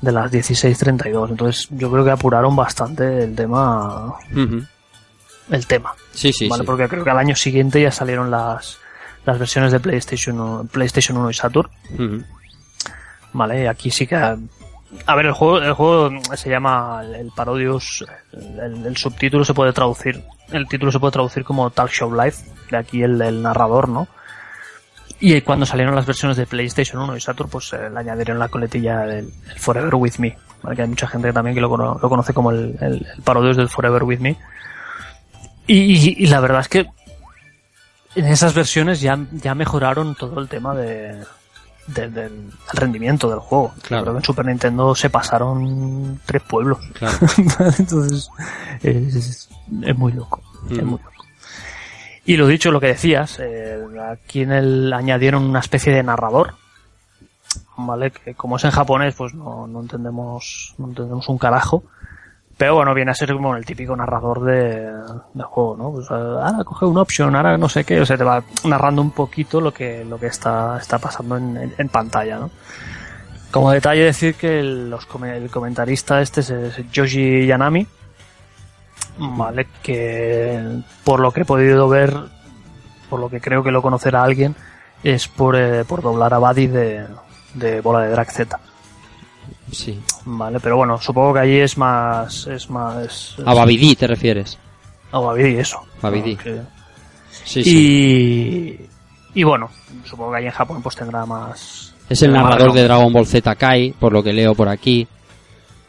de 0.00 0.12
las 0.12 0.32
16.32. 0.32 1.30
Entonces 1.30 1.68
yo 1.70 1.90
creo 1.90 2.04
que 2.04 2.10
apuraron 2.10 2.56
bastante 2.56 3.24
el 3.24 3.34
tema 3.34 4.14
el 5.50 5.66
tema. 5.66 5.92
sí, 6.12 6.32
sí, 6.32 6.48
vale, 6.48 6.62
sí. 6.62 6.66
porque 6.66 6.88
creo 6.88 7.04
que 7.04 7.10
al 7.10 7.18
año 7.18 7.36
siguiente 7.36 7.82
ya 7.82 7.90
salieron 7.92 8.30
las 8.30 8.78
las 9.26 9.38
versiones 9.38 9.72
de 9.72 9.80
PlayStation 9.80 10.40
1, 10.40 10.68
PlayStation 10.72 11.18
1 11.18 11.30
y 11.30 11.34
Saturn. 11.34 11.70
Vale, 13.34 13.68
aquí 13.68 13.90
sí 13.90 14.06
que 14.06 14.16
a 15.06 15.14
ver, 15.16 15.26
el 15.26 15.32
juego 15.32 15.58
el 15.58 15.72
juego 15.72 16.10
se 16.36 16.50
llama 16.50 17.02
el 17.14 17.30
Parodius 17.34 18.04
el, 18.32 18.96
subtítulo 18.96 19.44
se 19.44 19.54
puede 19.54 19.72
traducir, 19.72 20.22
el 20.50 20.68
título 20.68 20.92
se 20.92 21.00
puede 21.00 21.12
traducir 21.12 21.44
como 21.44 21.70
Talk 21.70 21.90
Show 21.90 22.12
Live, 22.12 22.34
de 22.70 22.76
aquí 22.76 23.02
el, 23.02 23.20
el 23.22 23.42
narrador, 23.42 23.88
¿no? 23.88 24.08
Y 25.20 25.40
cuando 25.42 25.64
salieron 25.66 25.94
las 25.94 26.04
versiones 26.06 26.36
de 26.36 26.46
PlayStation 26.46 27.00
1 27.00 27.16
y 27.16 27.20
Saturn, 27.20 27.48
pues 27.48 27.72
eh, 27.72 27.88
le 27.90 27.98
añadieron 28.00 28.38
la 28.40 28.48
coletilla 28.48 29.00
del 29.00 29.32
el 29.50 29.58
Forever 29.58 29.94
With 29.94 30.14
Me. 30.18 30.36
¿vale? 30.62 30.74
Que 30.74 30.82
hay 30.82 30.88
mucha 30.88 31.06
gente 31.06 31.32
también 31.32 31.54
que 31.54 31.60
lo, 31.60 31.68
cono- 31.68 31.96
lo 32.02 32.08
conoce 32.08 32.34
como 32.34 32.50
el, 32.50 32.76
el, 32.80 33.06
Parodius 33.22 33.56
del 33.56 33.68
Forever 33.68 34.02
With 34.02 34.18
Me. 34.18 34.36
Y, 35.68 35.78
y- 35.78 36.14
y 36.18 36.26
la 36.26 36.40
verdad 36.40 36.62
es 36.62 36.68
que 36.68 36.86
en 38.16 38.26
esas 38.26 38.52
versiones 38.52 39.00
ya, 39.00 39.16
ya 39.30 39.54
mejoraron 39.54 40.16
todo 40.16 40.40
el 40.40 40.48
tema 40.48 40.74
de, 40.74 41.22
de- 41.86 42.08
del 42.08 42.50
rendimiento 42.72 43.28
del 43.30 43.38
juego. 43.40 43.72
Claro. 43.82 44.04
Creo 44.04 44.14
que 44.14 44.18
en 44.18 44.24
Super 44.24 44.46
Nintendo 44.46 44.94
se 44.94 45.10
pasaron 45.10 46.20
tres 46.26 46.42
pueblos. 46.42 46.78
Claro. 46.94 47.16
Entonces, 47.78 48.28
es, 48.82 49.48
es 49.82 49.96
muy 49.98 50.12
loco. 50.12 50.40
Es 50.70 50.78
Ujú. 50.78 50.86
muy 50.86 50.98
loco. 50.98 51.12
Y 52.24 52.36
lo 52.36 52.46
dicho, 52.46 52.70
lo 52.70 52.78
que 52.80 52.86
decías, 52.86 53.38
eh, 53.40 53.82
aquí 54.12 54.42
en 54.42 54.52
el 54.52 54.92
añadieron 54.92 55.42
una 55.44 55.58
especie 55.58 55.92
de 55.92 56.04
narrador, 56.04 56.54
¿vale? 57.76 58.12
Que 58.12 58.34
como 58.34 58.56
es 58.56 58.64
en 58.64 58.70
japonés, 58.70 59.14
pues 59.16 59.34
no, 59.34 59.66
no 59.66 59.80
entendemos, 59.80 60.74
no 60.78 60.86
entendemos 60.88 61.28
un 61.28 61.38
carajo. 61.38 61.82
Pero 62.56 62.76
bueno, 62.76 62.94
viene 62.94 63.10
a 63.10 63.14
ser 63.14 63.32
como 63.32 63.56
el 63.56 63.64
típico 63.64 63.96
narrador 63.96 64.42
de, 64.44 64.92
de 65.34 65.42
juego, 65.42 65.76
¿no? 65.76 65.90
Pues 65.92 66.10
ahora 66.10 66.62
coge 66.64 66.84
un 66.84 66.96
option, 66.98 67.34
ahora 67.34 67.58
no 67.58 67.68
sé 67.68 67.82
qué, 67.84 68.00
o 68.00 68.06
sea, 68.06 68.16
te 68.16 68.24
va 68.24 68.42
narrando 68.64 69.02
un 69.02 69.10
poquito 69.10 69.60
lo 69.60 69.72
que, 69.72 70.04
lo 70.04 70.18
que 70.18 70.26
está, 70.26 70.76
está 70.78 70.98
pasando 70.98 71.36
en, 71.36 71.72
en- 71.76 71.88
pantalla, 71.88 72.38
¿no? 72.38 72.50
Como 73.50 73.70
detalle 73.72 74.04
decir 74.04 74.34
que 74.36 74.60
el, 74.60 74.90
los 74.90 75.06
el 75.24 75.50
comentarista 75.50 76.20
este 76.22 76.40
es, 76.40 76.50
es 76.50 76.90
Yoshi 76.92 77.46
Yanami, 77.46 77.86
vale, 79.18 79.66
que 79.82 80.82
por 81.04 81.20
lo 81.20 81.32
que 81.32 81.40
he 81.42 81.44
podido 81.44 81.88
ver, 81.88 82.14
por 83.10 83.18
lo 83.20 83.28
que 83.28 83.40
creo 83.40 83.62
que 83.62 83.72
lo 83.72 83.82
conocerá 83.82 84.22
alguien, 84.22 84.54
es 85.02 85.26
por, 85.26 85.56
eh, 85.56 85.84
por 85.84 86.00
doblar 86.02 86.32
a 86.32 86.38
Buddy 86.38 86.66
de, 86.68 87.06
de 87.54 87.80
Bola 87.80 88.00
de 88.00 88.10
Drag 88.10 88.30
Z, 88.30 88.58
Sí. 89.70 89.98
vale, 90.26 90.60
pero 90.60 90.76
bueno, 90.76 91.00
supongo 91.00 91.34
que 91.34 91.40
allí 91.40 91.56
es 91.58 91.78
más, 91.78 92.46
es 92.46 92.68
más, 92.68 92.96
es, 93.04 93.36
A 93.46 93.54
Babidi 93.54 93.94
te 93.96 94.06
refieres. 94.06 94.58
a 95.12 95.18
Babidi, 95.18 95.56
eso. 95.58 95.80
Babidi. 96.00 96.36
Que- 96.36 96.60
Sí, 97.44 97.64
sí. 97.64 98.78
y, 99.34 99.40
y 99.40 99.42
bueno, 99.42 99.70
supongo 100.04 100.32
que 100.32 100.36
allí 100.38 100.46
en 100.46 100.52
Japón 100.52 100.82
pues 100.82 100.94
tendrá 100.96 101.24
más... 101.26 101.94
Es 102.08 102.22
el 102.22 102.30
más 102.32 102.42
narrador 102.44 102.72
de. 102.74 102.82
Dragon 102.84 103.12
Ball 103.12 103.26
Z 103.26 103.54
Kai, 103.56 103.92
por 103.98 104.12
lo 104.12 104.22
que 104.22 104.32
leo 104.34 104.54
por 104.54 104.68
aquí. 104.68 105.06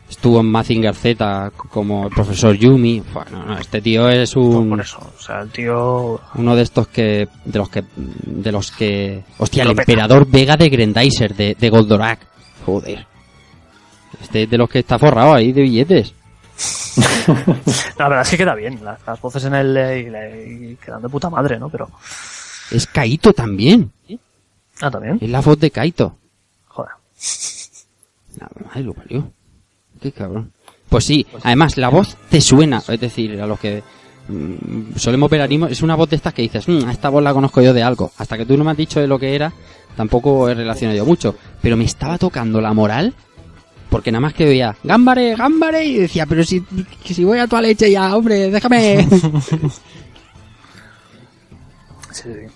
Estuvo 0.09 0.39
en 0.39 0.45
Mazinger 0.51 0.95
Z 0.95 1.51
como 1.69 2.05
el 2.07 2.13
profesor 2.13 2.55
Yumi. 2.55 3.01
Bueno, 3.13 3.45
no, 3.45 3.57
este 3.57 3.81
tío 3.81 4.07
es 4.09 4.33
Por- 4.33 4.43
un 4.43 4.69
Por 4.69 4.79
eso, 4.81 4.99
o 4.99 5.21
sea, 5.21 5.41
el 5.41 5.49
tío... 5.49 6.19
uno 6.35 6.55
de 6.55 6.61
estos 6.61 6.87
que 6.87 7.27
de 7.43 7.59
los 7.59 7.69
que 7.69 7.83
de 7.95 8.51
los 8.51 8.71
que 8.71 9.23
hostia, 9.37 9.63
el 9.63 9.71
emperador 9.71 10.25
Vega 10.29 10.55
de 10.55 10.69
Grendizer 10.69 11.35
de, 11.35 11.55
de 11.59 11.69
Goldorak. 11.69 12.19
Joder. 12.65 13.05
Este 14.23 14.43
es 14.43 14.49
de 14.49 14.57
los 14.57 14.69
que 14.69 14.79
está 14.79 14.97
forrado 14.97 15.33
ahí 15.33 15.51
de 15.51 15.61
billetes. 15.61 16.13
La 17.97 18.07
verdad 18.09 18.21
es 18.21 18.29
que 18.29 18.37
queda 18.37 18.55
bien, 18.55 18.83
las, 18.83 18.99
las 19.05 19.19
voces 19.21 19.43
en 19.45 19.55
el... 19.55 19.75
eh, 19.77 20.47
y, 20.47 20.65
y 20.71 20.75
quedan 20.75 21.01
de 21.01 21.09
puta 21.09 21.29
madre, 21.29 21.59
¿no? 21.59 21.69
Pero... 21.69 21.89
Es 22.71 22.87
Kaito 22.87 23.33
también. 23.33 23.91
Ah, 24.81 24.89
también. 24.89 25.17
Es 25.21 25.29
la 25.29 25.41
voz 25.41 25.59
de 25.59 25.71
Kaito. 25.71 26.15
Joder. 26.67 26.91
La 28.39 28.47
madre 28.65 28.81
lo 28.83 28.93
parió. 28.93 29.31
Qué 30.01 30.11
cabrón. 30.11 30.51
Pues 30.89 31.05
sí, 31.05 31.25
además 31.43 31.77
la 31.77 31.89
voz 31.89 32.15
te 32.29 32.39
suena, 32.41 32.81
es 32.87 32.99
decir, 32.99 33.41
a 33.41 33.47
los 33.47 33.59
que 33.59 33.81
mm, 34.27 34.95
solemos 34.95 35.29
ver 35.29 35.41
anime, 35.41 35.71
es 35.71 35.81
una 35.81 35.95
voz 35.95 36.09
de 36.09 36.15
estas 36.17 36.33
que 36.33 36.43
dices, 36.43 36.67
"Mm, 36.67 36.89
esta 36.89 37.09
voz 37.09 37.23
la 37.23 37.33
conozco 37.33 37.61
yo 37.61 37.73
de 37.73 37.83
algo. 37.83 38.11
Hasta 38.17 38.37
que 38.37 38.45
tú 38.45 38.57
no 38.57 38.63
me 38.63 38.71
has 38.71 38.77
dicho 38.77 38.99
de 38.99 39.07
lo 39.07 39.17
que 39.19 39.33
era, 39.35 39.51
tampoco 39.95 40.49
he 40.49 40.53
relacionado 40.53 40.97
yo 40.97 41.05
mucho. 41.05 41.35
Pero 41.61 41.77
me 41.77 41.85
estaba 41.85 42.17
tocando 42.17 42.61
la 42.61 42.73
moral, 42.73 43.13
porque 43.93 44.11
nada 44.11 44.21
más 44.21 44.33
que 44.33 44.45
veía, 44.45 44.75
gámbare, 44.83 45.35
gámbare, 45.35 45.85
y 45.85 45.99
decía, 45.99 46.25
pero 46.25 46.43
si, 46.43 46.63
si 47.05 47.23
voy 47.23 47.37
a 47.37 47.45
tu 47.45 47.55
leche 47.57 47.91
ya, 47.91 48.17
hombre, 48.17 48.49
déjame. 48.49 49.07
Sí, 52.11 52.29
sí. 52.31 52.47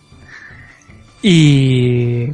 Y... 1.21 2.31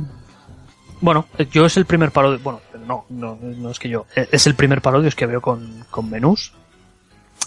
Bueno, 1.01 1.25
yo 1.51 1.65
es 1.65 1.75
el 1.77 1.85
primer 1.85 2.11
parodio... 2.11 2.39
Bueno, 2.39 2.61
no, 2.85 3.05
no, 3.09 3.37
no 3.41 3.71
es 3.71 3.79
que 3.79 3.89
yo... 3.89 4.05
Es 4.13 4.47
el 4.47 4.55
primer 4.55 4.81
parodio 4.81 5.09
que 5.15 5.25
veo 5.25 5.41
con, 5.41 5.85
con 5.89 6.09
menús. 6.09 6.53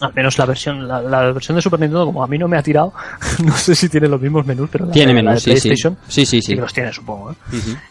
Al 0.00 0.12
menos 0.12 0.36
la 0.36 0.44
versión 0.44 0.86
la, 0.86 1.00
la 1.00 1.32
versión 1.32 1.56
de 1.56 1.62
Super 1.62 1.80
Nintendo, 1.80 2.04
como 2.04 2.22
a 2.22 2.26
mí 2.26 2.36
no 2.36 2.48
me 2.48 2.58
ha 2.58 2.62
tirado, 2.62 2.92
no 3.44 3.56
sé 3.56 3.74
si 3.74 3.88
tiene 3.88 4.08
los 4.08 4.20
mismos 4.20 4.44
menús, 4.44 4.68
pero 4.70 4.84
la, 4.86 4.92
Tiene 4.92 5.14
la 5.14 5.22
menús, 5.22 5.34
de 5.34 5.40
sí, 5.40 5.44
sí. 5.60 5.68
PlayStation 5.68 5.96
Sí, 6.06 6.26
sí, 6.26 6.42
sí 6.42 6.54
los 6.54 6.72
tiene, 6.72 6.92
supongo. 6.92 7.30
¿eh? 7.32 7.34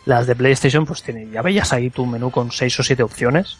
Las 0.05 0.27
de 0.27 0.35
PlayStation, 0.35 0.85
pues 0.85 1.01
tiene, 1.01 1.27
ya 1.31 1.41
veías 1.41 1.73
ahí 1.73 1.89
tu 1.89 2.05
menú 2.05 2.29
con 2.29 2.51
seis 2.51 2.79
o 2.79 2.83
siete 2.83 3.01
opciones. 3.01 3.57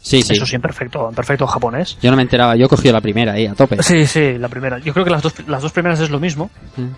Sí, 0.00 0.22
sí. 0.22 0.32
Eso 0.34 0.46
sí, 0.46 0.54
en 0.56 0.62
perfecto, 0.62 1.08
en 1.08 1.14
perfecto 1.14 1.46
japonés. 1.46 1.96
Yo 2.02 2.10
no 2.10 2.16
me 2.16 2.22
enteraba, 2.22 2.56
yo 2.56 2.66
he 2.66 2.68
cogido 2.68 2.92
la 2.92 3.00
primera 3.00 3.32
ahí, 3.34 3.46
a 3.46 3.54
tope. 3.54 3.82
Sí, 3.82 4.06
sí, 4.06 4.36
la 4.38 4.48
primera. 4.48 4.78
Yo 4.78 4.92
creo 4.92 5.04
que 5.04 5.10
las 5.10 5.22
dos, 5.22 5.34
las 5.48 5.62
dos 5.62 5.72
primeras 5.72 5.98
es 6.00 6.10
lo 6.10 6.18
mismo. 6.20 6.50
Mm. 6.76 6.88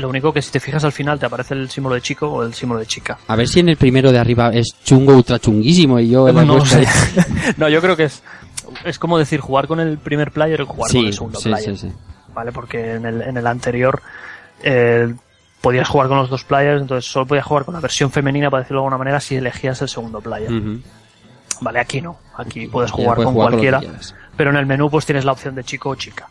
Lo 0.00 0.08
único 0.08 0.32
que 0.32 0.40
si 0.40 0.50
te 0.50 0.58
fijas 0.60 0.82
al 0.84 0.92
final 0.92 1.18
te 1.18 1.26
aparece 1.26 1.54
el 1.54 1.68
símbolo 1.68 1.96
de 1.96 2.00
chico 2.00 2.26
o 2.28 2.42
el 2.44 2.54
símbolo 2.54 2.80
de 2.80 2.86
chica. 2.86 3.18
A 3.26 3.36
ver 3.36 3.46
si 3.46 3.60
en 3.60 3.68
el 3.68 3.76
primero 3.76 4.10
de 4.10 4.18
arriba 4.18 4.48
es 4.50 4.68
chungo 4.84 5.14
ultra 5.14 5.38
chunguísimo 5.38 6.00
y 6.00 6.08
yo 6.10 6.32
No, 6.32 6.56
vuestra- 6.56 6.82
sé. 6.90 7.54
no, 7.58 7.68
yo 7.68 7.80
creo 7.82 7.94
que 7.96 8.04
es, 8.04 8.22
es 8.84 8.98
como 8.98 9.18
decir 9.18 9.40
jugar 9.40 9.66
con 9.66 9.80
el 9.80 9.98
primer 9.98 10.30
player 10.32 10.62
o 10.62 10.66
jugar 10.66 10.90
con 10.92 11.06
el 11.06 11.12
segundo 11.14 11.40
sí, 11.40 11.48
player. 11.48 11.76
sí, 11.78 11.88
sí. 11.90 11.94
¿Vale? 12.34 12.52
Porque 12.52 12.94
en 12.94 13.04
el, 13.06 13.22
en 13.22 13.36
el 13.36 13.46
anterior 13.46 14.02
eh, 14.62 15.12
podías 15.60 15.88
jugar 15.88 16.08
con 16.08 16.18
los 16.18 16.30
dos 16.30 16.44
players, 16.44 16.80
entonces 16.82 17.10
solo 17.10 17.26
podías 17.26 17.44
jugar 17.46 17.64
con 17.64 17.74
la 17.74 17.80
versión 17.80 18.10
femenina, 18.10 18.50
para 18.50 18.62
decirlo 18.62 18.80
de 18.80 18.84
alguna 18.86 18.98
manera, 18.98 19.20
si 19.20 19.36
elegías 19.36 19.80
el 19.82 19.88
segundo 19.88 20.20
player. 20.20 20.50
Vale, 21.60 21.78
aquí 21.80 22.00
no. 22.00 22.16
Aquí 22.36 22.66
puedes 22.66 22.90
jugar 22.90 23.16
puedes 23.16 23.26
con 23.26 23.34
jugar 23.34 23.50
cualquiera, 23.50 23.80
pero 24.36 24.50
en 24.50 24.56
el 24.56 24.66
menú 24.66 24.90
pues 24.90 25.04
tienes 25.06 25.24
la 25.24 25.32
opción 25.32 25.54
de 25.54 25.62
chico 25.62 25.90
o 25.90 25.94
chica. 25.94 26.28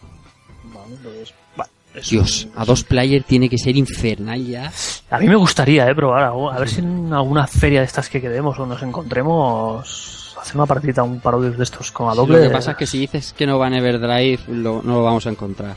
Vale, 0.74 0.95
entonces, 0.95 1.34
vale, 1.56 1.70
es 1.95 2.10
Dios, 2.10 2.45
un- 2.53 2.60
a 2.61 2.66
dos 2.66 2.84
player 2.84 3.24
tiene 3.24 3.48
que 3.48 3.58
ser 3.58 3.78
infernal 3.78 4.44
ya. 4.45 4.72
A 5.10 5.20
mí 5.20 5.28
me 5.28 5.36
gustaría, 5.36 5.88
eh, 5.88 5.95
probar 5.95 6.24
algo. 6.24 6.52
A 6.52 6.58
ver 6.60 6.68
si 6.68 6.80
en 6.80 7.14
alguna 7.14 7.48
feria 7.48 7.80
de 7.80 7.86
estas 7.86 8.10
que 8.10 8.20
quedemos 8.20 8.58
o 8.60 8.66
nos 8.66 8.82
encontremos, 8.82 10.20
hacer 10.42 10.56
una 10.58 10.66
partida, 10.66 11.03
un 11.03 11.20
parodio 11.20 11.52
de 11.52 11.64
estos 11.64 11.92
con 11.92 12.08
Sí, 12.11 12.18
Adobe. 12.20 12.38
lo 12.38 12.42
que 12.44 12.50
pasa 12.50 12.72
es 12.72 12.78
que 12.78 12.88
si 12.88 13.00
dices 13.00 13.34
que 13.34 13.45
no 13.45 13.60
va 13.60 13.68
en 13.68 13.76
Everdrive, 13.76 14.40
lo- 14.48 14.82
no 14.84 14.95
lo 14.95 15.03
vamos 15.03 15.26
a 15.28 15.30
encontrar. 15.30 15.76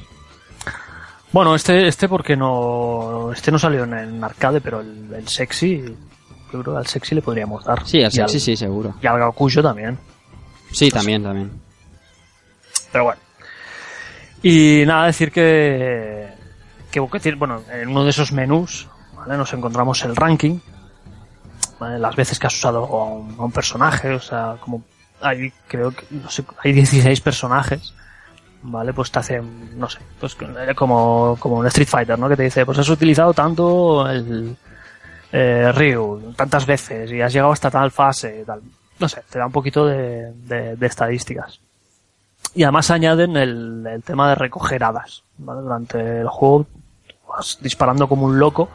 Bueno, 1.33 1.55
este, 1.55 1.89
este 1.89 2.09
porque 2.09 2.37
no, 2.37 3.33
este 3.33 3.51
no 3.51 3.59
salió 3.59 3.85
en, 3.85 3.95
en 3.95 4.23
arcade, 4.25 4.61
pero 4.61 4.81
el, 4.81 5.13
el 5.15 5.29
sexy, 5.29 5.83
yo 6.53 6.63
creo 6.63 6.75
que 6.75 6.79
al 6.79 6.87
sexy 6.87 7.15
le 7.17 7.23
podríamos 7.23 7.65
dar. 7.65 7.85
Sí, 7.87 8.03
al 8.03 8.09
Y 8.09 8.15
sexy 8.15 8.41
sí, 8.41 8.57
seguro. 8.57 8.95
Y 9.03 9.07
al 9.07 9.19
Gakuyo 9.19 9.63
también. 9.63 9.99
Sí, 10.73 10.91
también, 10.91 11.23
también. 11.23 11.51
Pero 12.93 13.05
bueno. 13.05 13.21
Y 14.43 14.85
nada, 14.87 15.07
decir 15.07 15.33
que, 15.33 16.29
que 16.91 17.01
bueno, 17.01 17.63
en 17.73 17.89
uno 17.89 18.05
de 18.05 18.11
esos 18.11 18.31
menús, 18.31 18.87
¿vale? 19.17 19.37
Nos 19.37 19.53
encontramos 19.55 20.05
el 20.05 20.15
ranking. 20.15 20.59
Las 21.89 22.17
veces 22.17 22.39
que 22.39 22.47
has 22.47 22.55
usado 22.55 22.85
a 22.85 23.05
un, 23.05 23.37
a 23.39 23.45
un 23.45 23.53
personaje, 23.53 24.11
o 24.15 24.21
sea, 24.21 24.57
como 24.61 24.83
hay, 25.21 25.53
creo 25.67 25.91
que, 25.91 26.05
no 26.11 26.31
sé, 26.31 26.45
hay 26.63 26.73
16 26.73 27.21
personajes, 27.21 27.95
¿vale? 28.63 28.93
Pues 28.93 29.11
te 29.11 29.19
hacen, 29.19 29.79
no 29.79 29.89
sé, 29.89 30.01
pues 30.21 30.37
como, 30.77 31.37
como 31.39 31.57
un 31.57 31.67
Street 31.67 31.89
Fighter, 31.89 32.19
¿no? 32.19 32.29
Que 32.29 32.37
te 32.37 32.45
dice, 32.45 32.67
pues 32.67 32.79
has 32.79 32.89
utilizado 32.89 33.33
tanto 33.33 34.09
el, 34.09 34.57
eh, 35.33 35.73
Ryu, 35.73 36.33
tantas 36.37 36.67
veces, 36.67 37.11
y 37.11 37.21
has 37.21 37.33
llegado 37.33 37.53
hasta 37.53 37.71
tal 37.71 37.91
fase, 37.91 38.45
tal. 38.47 38.61
No 38.99 39.09
sé, 39.09 39.23
te 39.29 39.39
da 39.39 39.47
un 39.47 39.53
poquito 39.53 39.87
de, 39.87 40.33
de, 40.33 40.77
de 40.77 40.87
estadísticas. 40.87 41.61
Y 42.55 42.63
además 42.63 42.91
añaden 42.91 43.37
el, 43.37 43.85
el 43.85 44.03
tema 44.05 44.29
de 44.29 44.37
recoger 44.37 44.85
hadas. 44.85 45.25
¿vale? 45.39 45.63
Durante 45.63 46.21
el 46.21 46.29
juego 46.29 46.67
vas 47.29 47.59
disparando 47.61 48.09
como 48.09 48.27
un 48.27 48.39
loco 48.39 48.69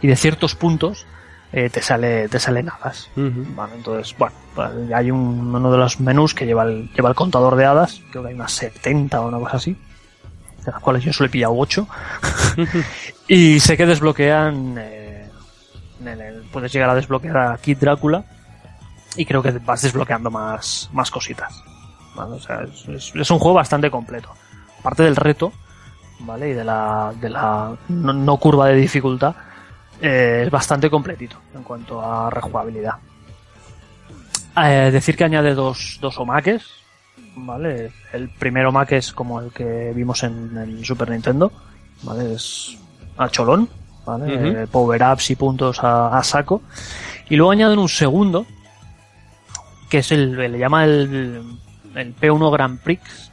y 0.00 0.06
de 0.06 0.14
ciertos 0.14 0.54
puntos 0.54 1.06
eh, 1.56 1.70
te 1.70 1.80
sale 1.80 2.28
te 2.28 2.40
salen 2.40 2.68
hadas. 2.68 3.08
¿vale? 3.54 3.74
Entonces, 3.76 4.14
bueno, 4.18 4.34
pues 4.56 4.70
hay 4.92 5.10
un, 5.10 5.54
uno 5.54 5.70
de 5.70 5.78
los 5.78 6.00
menús 6.00 6.34
que 6.34 6.46
lleva 6.46 6.64
el, 6.64 6.90
lleva 6.92 7.08
el 7.10 7.14
contador 7.14 7.54
de 7.54 7.64
hadas, 7.64 8.00
creo 8.10 8.22
que 8.24 8.30
hay 8.30 8.34
unas 8.34 8.50
70 8.52 9.20
o 9.20 9.28
una 9.28 9.38
cosa 9.38 9.56
así, 9.58 9.76
de 10.64 10.72
las 10.72 10.80
cuales 10.80 11.04
yo 11.04 11.12
solo 11.12 11.28
he 11.28 11.30
pillado 11.30 11.54
8. 11.56 11.86
y 13.28 13.60
sé 13.60 13.76
que 13.76 13.86
desbloquean, 13.86 14.76
eh, 14.78 15.28
en 16.00 16.08
el- 16.08 16.42
puedes 16.52 16.72
llegar 16.72 16.90
a 16.90 16.94
desbloquear 16.94 17.36
a 17.36 17.56
Kid 17.58 17.78
Drácula 17.78 18.24
y 19.16 19.24
creo 19.24 19.42
que 19.42 19.52
vas 19.52 19.82
desbloqueando 19.82 20.30
más, 20.30 20.90
más 20.92 21.10
cositas. 21.10 21.54
¿vale? 22.16 22.32
O 22.34 22.40
sea, 22.40 22.62
es, 22.62 22.88
es- 22.88 23.12
es 23.14 23.30
un 23.30 23.38
juego 23.38 23.54
bastante 23.54 23.90
completo. 23.90 24.30
Aparte 24.80 25.02
del 25.04 25.16
reto, 25.16 25.52
¿vale? 26.20 26.50
Y 26.50 26.52
de 26.52 26.64
la, 26.64 27.12
de 27.20 27.30
la 27.30 27.74
no, 27.88 28.12
no 28.12 28.36
curva 28.38 28.66
de 28.68 28.74
dificultad, 28.74 29.34
es 30.00 30.50
bastante 30.50 30.90
completito 30.90 31.36
en 31.54 31.62
cuanto 31.62 32.00
a 32.00 32.30
rejugabilidad. 32.30 32.94
Eh, 34.62 34.90
decir 34.92 35.16
que 35.16 35.24
añade 35.24 35.54
dos, 35.54 35.98
dos 36.00 36.18
omakes, 36.18 36.62
¿vale? 37.36 37.92
El 38.12 38.28
primer 38.28 38.66
omake 38.66 38.98
es 38.98 39.12
como 39.12 39.40
el 39.40 39.52
que 39.52 39.92
vimos 39.94 40.22
en, 40.22 40.56
en 40.56 40.84
Super 40.84 41.10
Nintendo, 41.10 41.50
¿vale? 42.02 42.34
Es 42.34 42.78
a 43.16 43.28
cholón, 43.28 43.68
¿vale? 44.06 44.62
Eh, 44.62 44.66
Power-ups 44.68 45.30
y 45.30 45.36
puntos 45.36 45.82
a, 45.82 46.16
a 46.16 46.22
saco. 46.22 46.62
Y 47.28 47.36
luego 47.36 47.52
añaden 47.52 47.78
un 47.78 47.88
segundo, 47.88 48.46
que 49.90 49.98
es 49.98 50.12
el, 50.12 50.36
le 50.36 50.58
llama 50.58 50.84
el, 50.84 51.58
el 51.94 52.16
P1 52.16 52.52
Grand 52.52 52.78
Prix, 52.80 53.32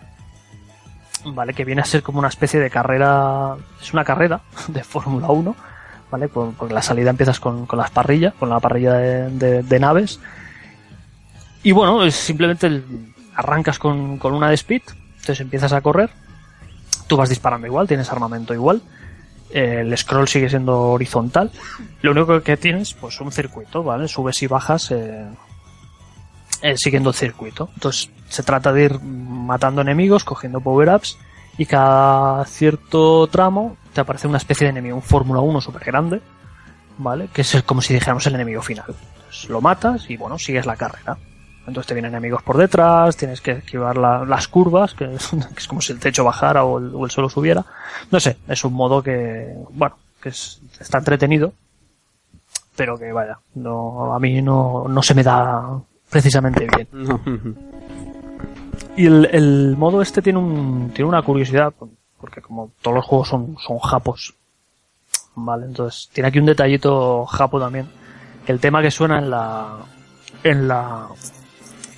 ¿vale? 1.25 1.53
Que 1.53 1.65
viene 1.65 1.81
a 1.81 1.85
ser 1.85 2.01
como 2.01 2.19
una 2.19 2.29
especie 2.29 2.59
de 2.59 2.69
carrera, 2.69 3.55
es 3.79 3.93
una 3.93 4.03
carrera 4.03 4.41
de 4.67 4.83
Fórmula 4.83 5.27
1, 5.27 5.55
¿vale? 6.11 6.27
Por- 6.27 6.53
Porque 6.53 6.73
la 6.73 6.81
salida 6.81 7.09
empiezas 7.09 7.39
con, 7.39 7.67
las 7.73 7.89
parrillas, 7.91 8.33
con 8.35 8.49
la 8.49 8.59
parrilla 8.59 8.93
de, 8.93 9.79
naves. 9.79 10.19
Y 11.63 11.71
bueno, 11.71 12.03
es 12.03 12.15
simplemente 12.15 12.83
arrancas 13.35 13.79
con, 13.79 14.19
una 14.23 14.49
de 14.49 14.55
speed, 14.55 14.81
entonces 15.11 15.39
empiezas 15.39 15.73
a 15.73 15.81
correr, 15.81 16.09
tú 17.07 17.17
vas 17.17 17.29
disparando 17.29 17.67
igual, 17.67 17.87
tienes 17.87 18.11
armamento 18.11 18.53
igual, 18.53 18.81
el 19.51 19.95
scroll 19.97 20.27
sigue 20.27 20.49
siendo 20.49 20.79
horizontal, 20.91 21.51
lo 22.01 22.11
único 22.11 22.41
que 22.41 22.57
tienes, 22.57 22.93
pues 22.93 23.19
un 23.21 23.31
circuito, 23.31 23.83
¿vale? 23.83 24.07
Subes 24.07 24.41
y 24.41 24.47
bajas 24.47 24.91
eh, 24.91 25.25
eh, 26.61 26.75
siguiendo 26.77 27.09
el 27.09 27.15
circuito. 27.15 27.69
Entonces 27.73 28.09
se 28.29 28.43
trata 28.43 28.71
de 28.73 28.85
ir 28.85 28.99
matando 29.01 29.81
enemigos, 29.81 30.23
cogiendo 30.23 30.61
power-ups 30.61 31.17
y 31.61 31.65
cada 31.67 32.43
cierto 32.45 33.27
tramo 33.27 33.77
te 33.93 34.01
aparece 34.01 34.27
una 34.27 34.37
especie 34.37 34.65
de 34.65 34.71
enemigo, 34.71 34.95
un 34.95 35.01
Fórmula 35.03 35.41
1 35.41 35.61
súper 35.61 35.83
grande, 35.83 36.21
¿vale? 36.97 37.27
Que 37.31 37.41
es 37.41 37.61
como 37.63 37.81
si 37.81 37.93
dijéramos 37.93 38.25
el 38.25 38.33
enemigo 38.35 38.61
final. 38.63 38.85
Entonces, 38.87 39.49
lo 39.49 39.61
matas 39.61 40.09
y 40.09 40.17
bueno, 40.17 40.39
sigues 40.39 40.65
la 40.65 40.75
carrera. 40.75 41.17
Entonces 41.67 41.85
te 41.87 41.93
vienen 41.93 42.13
enemigos 42.13 42.41
por 42.41 42.57
detrás, 42.57 43.15
tienes 43.15 43.39
que 43.41 43.51
esquivar 43.51 43.95
la- 43.97 44.25
las 44.25 44.47
curvas, 44.47 44.93
que 44.97 45.13
es, 45.13 45.29
como 45.67 45.81
si 45.81 45.91
el 45.93 45.99
techo 45.99 46.23
bajara 46.23 46.63
o 46.63 46.79
el, 46.79 46.95
o 46.95 47.05
el 47.05 47.11
suelo 47.11 47.29
subiera. 47.29 47.63
No 48.09 48.19
sé, 48.19 48.37
es 48.47 48.63
un 48.65 48.73
modo 48.73 49.03
que, 49.03 49.53
bueno, 49.71 49.95
que 50.19 50.29
es- 50.29 50.59
está 50.79 50.97
entretenido, 50.97 51.53
pero 52.75 52.97
que 52.97 53.11
vaya, 53.11 53.37
no, 53.55 54.15
a 54.15 54.19
mí 54.19 54.41
no, 54.41 54.85
no 54.87 55.03
se 55.03 55.13
me 55.13 55.21
da 55.21 55.79
precisamente 56.09 56.67
bien. 56.75 56.87
Y 58.95 59.05
el, 59.05 59.25
el 59.31 59.75
modo 59.77 60.01
este 60.01 60.21
tiene 60.21 60.39
un, 60.39 60.91
tiene 60.93 61.07
una 61.07 61.21
curiosidad, 61.21 61.73
porque 62.19 62.41
como 62.41 62.71
todos 62.81 62.95
los 62.95 63.05
juegos 63.05 63.29
son, 63.29 63.57
son 63.65 63.79
japos, 63.79 64.35
vale, 65.35 65.65
entonces 65.65 66.09
tiene 66.13 66.27
aquí 66.27 66.39
un 66.39 66.45
detallito 66.45 67.25
japo 67.25 67.59
también. 67.59 67.89
El 68.47 68.59
tema 68.59 68.81
que 68.81 68.91
suena 68.91 69.19
en 69.19 69.29
la, 69.29 69.85
en 70.43 70.67
la, 70.67 71.07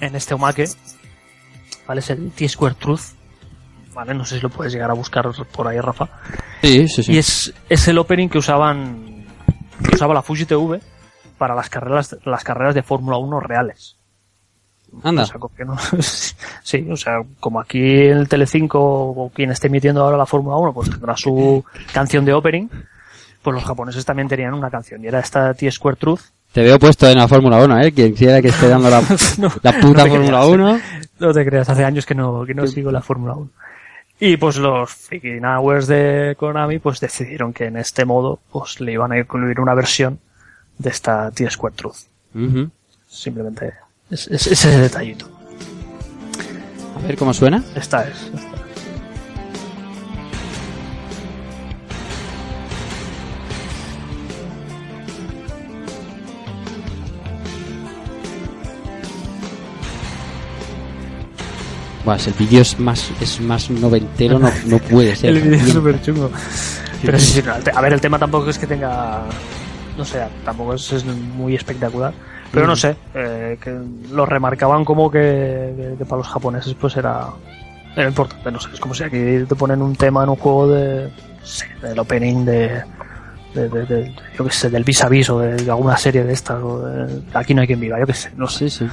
en 0.01 0.15
este 0.15 0.33
omake, 0.33 0.65
vale, 1.88 1.99
es 1.99 2.09
el 2.09 2.31
T-Square 2.31 2.75
Truth, 2.75 3.01
vale, 3.93 4.13
no 4.13 4.25
sé 4.25 4.35
si 4.35 4.41
lo 4.41 4.49
puedes 4.49 4.73
llegar 4.73 4.91
a 4.91 4.93
buscar 4.93 5.27
por 5.51 5.67
ahí, 5.67 5.80
Rafa. 5.80 6.09
Sí, 6.61 6.88
sí, 6.88 7.03
sí. 7.03 7.13
Y 7.13 7.17
es, 7.17 7.53
es 7.69 7.88
el 7.88 7.97
opening 7.97 8.30
que 8.30 8.38
usaban, 8.38 9.25
que 9.83 9.95
usaba 9.95 10.13
la 10.13 10.22
Fuji 10.22 10.45
TV 10.45 10.80
para 11.38 11.55
las 11.55 11.69
carreras, 11.69 12.17
las 12.23 12.43
carreras 12.43 12.75
de 12.75 12.83
Fórmula 12.83 13.17
1 13.17 13.39
reales. 13.39 13.97
Anda. 15.03 15.23
O 15.23 15.25
sea, 15.25 15.38
que 15.57 15.65
no- 15.65 15.77
sí, 16.63 16.88
o 16.91 16.97
sea, 16.97 17.22
como 17.39 17.59
aquí 17.59 17.80
en 18.07 18.17
el 18.17 18.27
Telecinco 18.30 18.80
o 18.81 19.30
quien 19.33 19.51
esté 19.51 19.67
emitiendo 19.67 20.03
ahora 20.03 20.17
la 20.17 20.25
Fórmula 20.25 20.57
1, 20.57 20.73
pues 20.73 20.89
tendrá 20.89 21.15
su 21.17 21.63
canción 21.93 22.25
de 22.25 22.33
opening, 22.33 22.67
pues 23.41 23.53
los 23.55 23.63
japoneses 23.65 24.05
también 24.05 24.27
tenían 24.27 24.53
una 24.53 24.69
canción 24.69 25.03
y 25.03 25.07
era 25.07 25.19
esta 25.19 25.53
T-Square 25.53 25.97
Truth. 25.97 26.22
Te 26.51 26.61
veo 26.61 26.77
puesto 26.77 27.07
en 27.09 27.17
la 27.17 27.27
Fórmula 27.27 27.57
1, 27.63 27.81
¿eh? 27.81 27.91
Quien 27.91 28.13
quiera 28.13 28.41
que 28.41 28.49
esté 28.49 28.67
dando 28.67 28.89
la, 28.89 29.01
No, 29.39 29.51
la 29.63 29.72
puta 29.80 30.03
no 30.05 30.09
Fórmula 30.11 30.27
creas, 30.39 30.47
1. 30.47 30.80
No 31.19 31.33
te 31.33 31.45
creas, 31.45 31.69
hace 31.69 31.83
años 31.83 32.05
que 32.05 32.13
no, 32.13 32.45
que 32.45 32.53
no 32.53 32.67
sigo 32.67 32.91
la 32.91 33.01
Fórmula 33.01 33.33
1. 33.33 33.49
Y 34.19 34.38
pues 34.38 34.57
los 34.57 34.91
freaking 34.93 35.43
hours 35.43 35.88
de 35.88 36.35
Konami 36.38 36.77
pues 36.80 36.99
decidieron 36.99 37.51
que 37.51 37.65
en 37.65 37.77
este 37.77 38.05
modo 38.05 38.39
pues 38.51 38.80
le 38.80 38.93
iban 38.93 39.11
a 39.11 39.17
incluir 39.19 39.59
una 39.59 39.73
versión 39.73 40.19
de 40.77 40.89
esta 40.91 41.31
T-Square 41.31 41.75
Truth. 41.75 41.97
Ujú. 42.35 42.69
Simplemente 43.07 43.73
es, 44.14 44.27
es- 44.27 44.48
ese 44.48 44.77
detallito. 44.80 45.27
A 46.98 47.08
ver 47.08 47.17
cómo 47.17 47.33
suena. 47.33 47.64
Esta 47.75 48.03
es. 48.08 48.16
esta. 48.33 48.53
Buah, 62.06 62.17
el 62.27 62.33
vídeo 62.33 62.61
es 62.61 62.77
más, 62.80 63.11
es 63.22 63.40
más 63.40 63.69
noventero, 63.69 64.38
no, 64.38 64.51
no 64.66 64.77
puede 64.80 65.16
ser. 65.16 65.30
El 65.32 65.42
vídeo 65.42 65.66
es 65.66 65.72
súper 65.74 66.01
chungo. 66.01 66.30
Pero 67.01 67.17
sí, 67.19 67.25
sí, 67.42 67.43
no, 67.45 67.53
a 67.53 67.82
ver, 67.82 67.93
el 67.93 68.01
tema 68.01 68.19
tampoco 68.19 68.50
es 68.50 68.58
que 68.58 68.67
tenga. 68.67 69.22
No 69.98 70.03
sé, 70.03 70.22
tampoco 70.43 70.74
es, 70.74 70.92
es 70.92 71.06
muy 71.06 71.56
espectacular. 71.56 72.14
Pero 72.53 72.67
no 72.67 72.75
sé, 72.75 72.95
eh, 73.15 73.57
que 73.61 73.75
lo 74.11 74.25
remarcaban 74.25 74.85
como 74.85 75.09
que, 75.11 75.73
que- 75.75 75.95
que 75.98 76.06
para 76.06 76.17
los 76.19 76.27
japoneses 76.27 76.73
pues 76.75 76.95
era, 76.95 77.27
era 77.95 78.07
importante. 78.07 78.51
No 78.51 78.59
sé, 78.59 78.69
es 78.73 78.80
como 78.80 78.93
si 78.93 79.03
aquí 79.03 79.17
te 79.48 79.56
ponen 79.56 79.82
un 79.82 79.95
tema 79.95 80.23
en 80.23 80.30
un 80.30 80.35
juego 80.35 80.67
de. 80.67 81.09
sé, 81.43 81.65
del 81.82 81.98
opening 81.99 82.45
de. 82.45 82.83
de, 83.56 83.69
de- 83.69 83.85
de- 83.85 84.15
yo 84.38 84.45
qué 84.45 84.51
sé, 84.51 84.69
del 84.69 84.83
vis 84.83 85.03
a 85.03 85.09
vis 85.09 85.30
o 85.30 85.40
de, 85.40 85.69
alguna 85.69 85.98
serie 85.98 86.23
de 86.23 86.33
estas. 86.33 86.61
O 86.61 86.80
de- 86.85 87.23
aquí 87.33 87.53
no 87.53 87.61
hay 87.61 87.67
quien 87.67 87.80
viva, 87.80 87.99
yo 87.99 88.06
qué 88.06 88.14
sé, 88.14 88.32
no 88.38 88.48
sé. 88.48 88.69
Sí, 88.69 88.85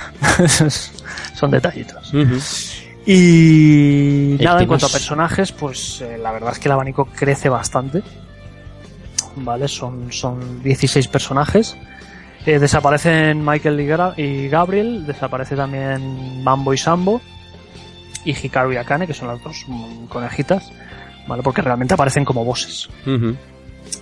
sí. 0.59 0.69
Son 1.35 1.51
detallitos. 1.51 2.13
Y 3.07 4.33
El 4.39 4.45
nada, 4.45 4.61
en 4.63 4.69
cuanto 4.69 4.87
a 4.87 4.89
es- 4.89 4.93
personajes, 4.93 5.53
pues 5.53 6.01
eh, 6.03 6.19
la 6.19 6.33
verdad 6.33 6.53
es 6.53 6.59
que 6.59 6.69
el 6.69 6.73
abanico 6.73 7.07
crece 7.07 7.49
bastante. 7.49 8.03
Vale, 9.37 9.69
son, 9.69 10.13
son 10.13 10.63
16 10.63 11.09
personajes. 11.09 11.77
Eh, 12.47 12.59
desaparecen 12.59 13.45
Michael 13.45 13.79
y, 13.81 13.87
Gra- 13.87 14.15
y 14.17 14.49
Gabriel, 14.49 15.07
desaparece 15.07 15.57
también 15.57 16.43
Mambo 16.43 16.73
y 16.73 16.79
Sambo, 16.79 17.21
y 18.25 18.31
Hikaru 18.33 18.73
y 18.73 18.77
Akane, 18.77 19.07
que 19.07 19.15
son 19.15 19.29
las 19.29 19.43
dos 19.43 19.65
mm, 19.67 20.07
conejitas, 20.07 20.71
¿vale? 21.27 21.43
Porque 21.43 21.61
realmente 21.63 21.95
aparecen 21.95 22.25
como 22.25 22.45
bosses. 22.45 22.89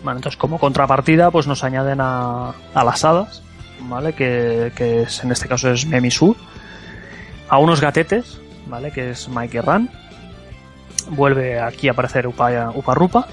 Vale, 0.04 0.18
entonces 0.18 0.36
como 0.38 0.58
contrapartida 0.58 1.30
pues 1.30 1.46
nos 1.46 1.64
añaden 1.64 2.00
a, 2.00 2.50
a 2.74 2.84
las 2.84 3.04
hadas, 3.04 3.42
¿vale? 3.82 4.12
Que, 4.12 4.72
que 4.76 5.02
es, 5.02 5.22
en 5.24 5.32
este 5.32 5.48
caso 5.48 5.70
es 5.70 5.86
Memisu, 5.86 6.36
a 7.48 7.58
unos 7.58 7.80
gatetes, 7.80 8.40
¿vale? 8.66 8.90
Que 8.92 9.10
es 9.10 9.28
Mike 9.28 9.56
y 9.56 9.60
Ran, 9.60 9.90
vuelve 11.10 11.60
aquí 11.60 11.88
a 11.88 11.92
aparecer 11.92 12.26
Upa, 12.26 12.70
Upa 12.74 12.94
Rupa, 12.94 13.26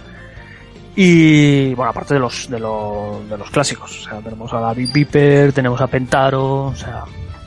Y 0.96 1.74
bueno, 1.74 1.90
aparte 1.90 2.14
de 2.14 2.20
los, 2.22 2.50
de, 2.50 2.60
los, 2.60 3.30
de 3.30 3.38
los 3.38 3.50
clásicos, 3.50 4.00
o 4.00 4.10
sea, 4.10 4.20
tenemos 4.20 4.54
a 4.54 4.74
Big 4.74 4.94
Viper, 4.94 5.52
tenemos 5.52 5.82
a 5.82 5.88
Pentaro, 5.88 6.68
o 6.68 6.76
sea, 6.76 7.04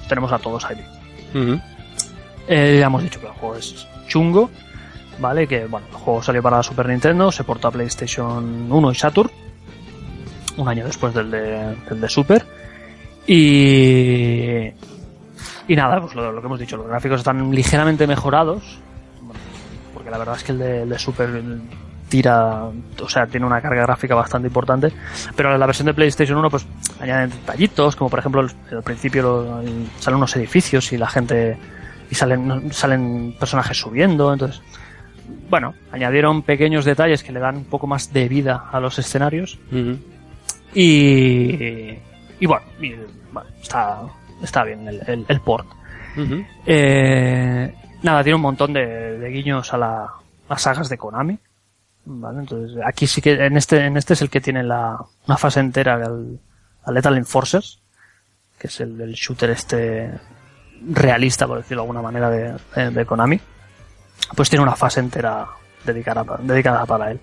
tenemos 0.07 0.31
a 0.33 0.39
todos 0.39 0.65
ahí. 0.67 0.85
Eh, 2.47 2.77
ya 2.81 2.87
hemos 2.87 3.03
dicho 3.03 3.21
que 3.21 3.27
el 3.27 3.33
juego 3.33 3.57
es 3.57 3.87
chungo, 4.07 4.51
¿vale? 5.19 5.47
Que 5.47 5.65
bueno, 5.65 5.87
el 5.91 5.95
juego 5.95 6.23
salió 6.23 6.43
para 6.43 6.63
Super 6.63 6.89
Nintendo, 6.89 7.33
se 7.33 7.45
portó 7.45 7.69
a 7.69 7.71
PlayStation 7.71 8.71
1 8.71 8.93
y 8.93 8.95
Saturn, 8.95 9.31
un 10.59 10.69
año 10.69 10.85
después 10.85 11.15
del 11.15 11.31
de, 11.31 11.77
del 11.89 12.01
de 12.01 12.09
Super. 12.09 12.45
Y. 13.27 14.73
Y 15.69 15.77
nada, 15.77 16.01
pues 16.01 16.15
lo, 16.15 16.33
lo 16.33 16.41
que 16.41 16.47
hemos 16.47 16.59
dicho, 16.59 16.77
los 16.77 16.87
gráficos 16.87 17.21
están 17.21 17.51
ligeramente 17.55 18.07
mejorados, 18.07 18.79
bueno, 19.21 19.41
porque 19.93 20.11
la 20.11 20.17
verdad 20.17 20.37
es 20.37 20.45
que 20.45 20.53
el 20.53 20.59
de, 20.59 20.83
el 20.83 20.89
de 20.89 20.99
Super 20.99 21.43
tira, 22.09 22.65
o 22.65 23.09
sea, 23.09 23.27
tiene 23.27 23.45
una 23.47 23.61
carga 23.61 23.83
gráfica 23.83 24.15
bastante 24.15 24.49
importante, 24.49 24.93
pero 25.37 25.57
la 25.57 25.67
versión 25.67 25.87
de 25.87 25.95
PlayStation 25.95 26.39
1 26.39 26.51
pues 26.51 26.67
añaden 27.01 27.31
detallitos, 27.31 27.97
como 27.97 28.09
por 28.11 28.19
ejemplo 28.19 28.41
al 28.41 28.83
principio 28.83 29.23
lo- 29.23 29.63
salen 29.99 30.17
unos 30.17 30.35
edificios 30.37 30.93
y 30.93 30.99
la 30.99 31.07
gente 31.09 31.57
y 32.11 32.15
salen 32.15 32.73
salen 32.73 33.35
personajes 33.39 33.77
subiendo, 33.77 34.33
entonces 34.33 34.63
bueno, 35.51 35.75
añadieron 35.93 36.43
pequeños 36.43 36.85
detalles 36.87 37.23
que 37.23 37.33
le 37.33 37.41
dan 37.41 37.57
un 37.59 37.65
poco 37.65 37.87
más 37.87 38.13
de 38.13 38.29
vida 38.29 38.65
a 38.73 38.81
los 38.81 38.99
escenarios 38.99 39.59
y 40.75 41.99
y 42.41 42.47
bueno, 42.47 42.65
y, 42.81 42.95
bueno, 43.33 43.49
está 43.61 44.01
está 44.43 44.65
bien 44.65 44.87
el, 44.89 45.01
el, 45.07 45.25
el 45.29 45.41
port. 45.41 45.67
Eh, 46.67 47.75
nada, 48.03 48.23
tiene 48.23 48.37
un 48.37 48.43
montón 48.43 48.73
de, 48.73 49.19
de 49.19 49.29
guiños 49.31 49.73
a 49.75 49.79
la- 49.79 50.09
las 50.49 50.63
sagas 50.63 50.89
de 50.89 50.97
Konami. 50.99 51.39
Vale, 52.11 52.39
entonces 52.41 52.79
aquí 52.87 53.07
sí 53.07 53.21
que 53.21 53.33
en 53.33 53.57
este, 53.59 53.85
en 53.85 53.99
este 53.99 54.15
es 54.15 54.23
el 54.23 54.31
que 54.31 54.41
tiene 54.41 54.63
la, 54.63 54.99
una 55.27 55.37
fase 55.37 55.61
entera 55.61 55.95
al, 55.97 56.41
al 56.85 56.95
Lethal 56.95 57.19
Enforcers, 57.19 57.81
que 58.59 58.69
es 58.69 58.81
el, 58.81 59.13
shooter 59.13 59.51
este 59.51 60.11
realista, 60.91 61.47
por 61.47 61.59
decirlo 61.59 61.83
de 61.83 61.85
alguna 61.87 62.01
manera, 62.01 62.31
de, 62.31 62.91
de- 62.91 63.05
Konami. 63.07 63.39
Pues 64.35 64.49
tiene 64.49 64.63
una 64.63 64.75
fase 64.75 65.01
entera 65.01 65.47
dedicada, 65.85 66.25
dedicada 66.41 66.87
para 66.87 67.11
él. 67.11 67.21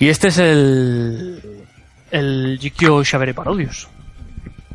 Y 0.00 0.08
este 0.08 0.28
es 0.28 0.38
el, 0.38 1.64
el 2.10 2.58
Jikyo 2.60 3.04
Shabere 3.04 3.32
Parodius. 3.32 3.88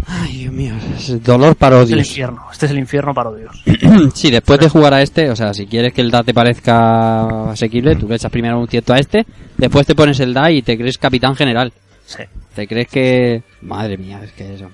Ay, 0.09 0.37
Dios 0.37 0.53
mío, 0.53 0.73
es 0.95 1.21
dolor 1.21 1.57
Es 1.59 1.91
el 1.91 1.99
infierno. 1.99 2.45
Este 2.51 2.65
es 2.65 2.71
el 2.71 2.79
infierno 2.79 3.13
Parodius. 3.13 3.61
Sí, 4.13 4.31
después 4.31 4.59
de 4.59 4.69
jugar 4.69 4.93
a 4.93 5.01
este, 5.01 5.29
o 5.29 5.35
sea, 5.35 5.53
si 5.53 5.65
quieres 5.67 5.93
que 5.93 6.01
el 6.01 6.09
DA 6.11 6.23
te 6.23 6.33
parezca 6.33 7.49
asequible, 7.51 7.95
tú 7.97 8.07
le 8.07 8.15
echas 8.15 8.31
primero 8.31 8.57
un 8.59 8.67
cierto 8.67 8.93
a 8.93 8.99
este, 8.99 9.25
después 9.57 9.85
te 9.85 9.95
pones 9.95 10.19
el 10.21 10.33
DA 10.33 10.51
y 10.51 10.61
te 10.61 10.77
crees 10.77 10.97
capitán 10.97 11.35
general. 11.35 11.73
Sí. 12.05 12.23
Te 12.55 12.67
crees 12.67 12.87
que... 12.87 13.43
Madre 13.61 13.97
mía, 13.97 14.21
es 14.23 14.31
que 14.31 14.55
eso... 14.55 14.69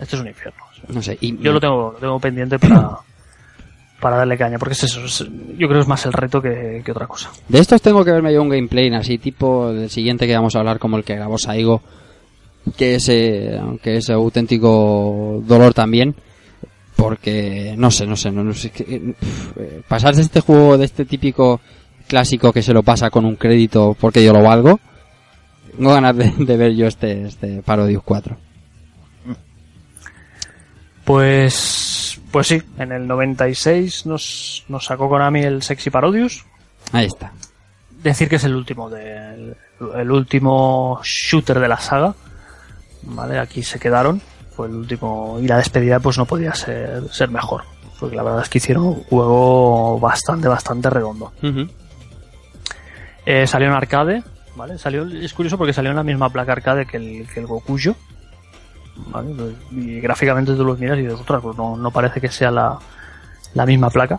Esto 0.00 0.16
es 0.16 0.22
un 0.22 0.28
infierno. 0.28 0.60
No 0.88 1.00
sé, 1.00 1.16
y... 1.20 1.38
Yo 1.38 1.52
lo 1.52 1.60
tengo, 1.60 1.92
lo 1.92 1.98
tengo 1.98 2.18
pendiente 2.18 2.58
para, 2.58 2.90
para 4.00 4.16
darle 4.16 4.36
caña, 4.36 4.58
porque 4.58 4.72
es 4.72 4.82
eso. 4.82 5.04
es- 5.04 5.20
yo 5.20 5.68
creo 5.68 5.74
que 5.74 5.80
es 5.80 5.88
más 5.88 6.04
el 6.06 6.12
reto 6.12 6.42
que, 6.42 6.82
que 6.84 6.90
otra 6.90 7.06
cosa. 7.06 7.30
De 7.48 7.60
estos 7.60 7.80
tengo 7.80 8.04
que 8.04 8.10
verme 8.10 8.32
yo 8.34 8.42
un 8.42 8.48
gameplay 8.48 8.92
así, 8.94 9.18
tipo 9.18 9.72
del 9.72 9.88
siguiente 9.90 10.26
que 10.26 10.34
vamos 10.34 10.56
a 10.56 10.58
hablar, 10.58 10.80
como 10.80 10.96
el 10.96 11.04
que 11.04 11.14
grabó 11.14 11.38
Saigo, 11.38 11.82
que 12.76 12.96
es, 12.96 13.08
eh, 13.08 13.60
que 13.82 13.96
es 13.96 14.10
auténtico 14.10 15.42
dolor 15.46 15.74
también, 15.74 16.14
porque 16.96 17.74
no 17.76 17.90
sé, 17.90 18.06
no 18.06 18.16
sé, 18.16 18.30
no, 18.30 18.44
no 18.44 18.54
sé, 18.54 18.70
que, 18.70 19.14
eh, 19.56 19.82
pasar 19.88 20.14
de 20.14 20.22
este 20.22 20.40
juego, 20.40 20.78
de 20.78 20.84
este 20.84 21.04
típico 21.04 21.60
clásico 22.06 22.52
que 22.52 22.62
se 22.62 22.72
lo 22.74 22.82
pasa 22.82 23.10
con 23.10 23.24
un 23.24 23.36
crédito 23.36 23.96
porque 23.98 24.24
yo 24.24 24.32
lo 24.32 24.42
valgo, 24.42 24.80
tengo 25.76 25.92
ganas 25.92 26.16
de, 26.16 26.32
de 26.38 26.56
ver 26.56 26.74
yo 26.74 26.86
este, 26.86 27.26
este 27.26 27.62
Parodius 27.62 28.02
4. 28.02 28.36
Pues, 31.04 32.20
pues 32.30 32.46
sí, 32.46 32.62
en 32.78 32.92
el 32.92 33.06
96 33.08 34.06
nos, 34.06 34.64
nos 34.68 34.84
sacó 34.84 35.08
Konami 35.08 35.40
el 35.40 35.62
Sexy 35.62 35.90
Parodius. 35.90 36.44
Ahí 36.92 37.06
está. 37.06 37.32
Decir 38.02 38.28
que 38.28 38.36
es 38.36 38.44
el 38.44 38.54
último 38.54 38.88
de, 38.88 39.56
el 39.96 40.10
último 40.10 41.00
shooter 41.02 41.58
de 41.58 41.68
la 41.68 41.78
saga. 41.78 42.14
Vale, 43.02 43.38
aquí 43.38 43.62
se 43.62 43.78
quedaron. 43.78 44.20
Fue 44.54 44.66
el 44.66 44.74
último, 44.74 45.38
y 45.40 45.46
la 45.46 45.56
despedida 45.56 46.00
pues 46.00 46.18
no 46.18 46.26
podía 46.26 46.54
ser, 46.54 47.02
ser 47.10 47.30
mejor. 47.30 47.62
Porque 47.98 48.16
la 48.16 48.22
verdad 48.22 48.42
es 48.42 48.48
que 48.48 48.58
hicieron 48.58 48.84
un 48.84 49.04
juego 49.04 49.98
bastante, 50.00 50.48
bastante 50.48 50.90
redondo. 50.90 51.32
Eh, 53.26 53.46
salió 53.46 53.68
en 53.68 53.74
arcade, 53.74 54.22
¿vale? 54.56 54.78
Salió, 54.78 55.06
es 55.06 55.32
curioso 55.34 55.58
porque 55.58 55.72
salió 55.72 55.90
en 55.90 55.96
la 55.96 56.02
misma 56.02 56.30
placa 56.30 56.52
arcade 56.52 56.86
que 56.86 56.96
el, 56.96 57.28
que 57.28 57.40
el 57.40 57.46
Gokuyo. 57.46 57.94
¿vale? 59.08 59.34
Pues, 59.34 59.54
Y 59.72 60.00
gráficamente 60.00 60.54
tú 60.54 60.64
los 60.64 60.78
miras 60.78 60.98
y 60.98 61.02
dices, 61.02 61.20
ostras, 61.20 61.40
pues 61.42 61.56
no, 61.56 61.76
no 61.76 61.90
parece 61.90 62.20
que 62.20 62.28
sea 62.28 62.50
la, 62.50 62.78
la 63.54 63.66
misma 63.66 63.90
placa. 63.90 64.18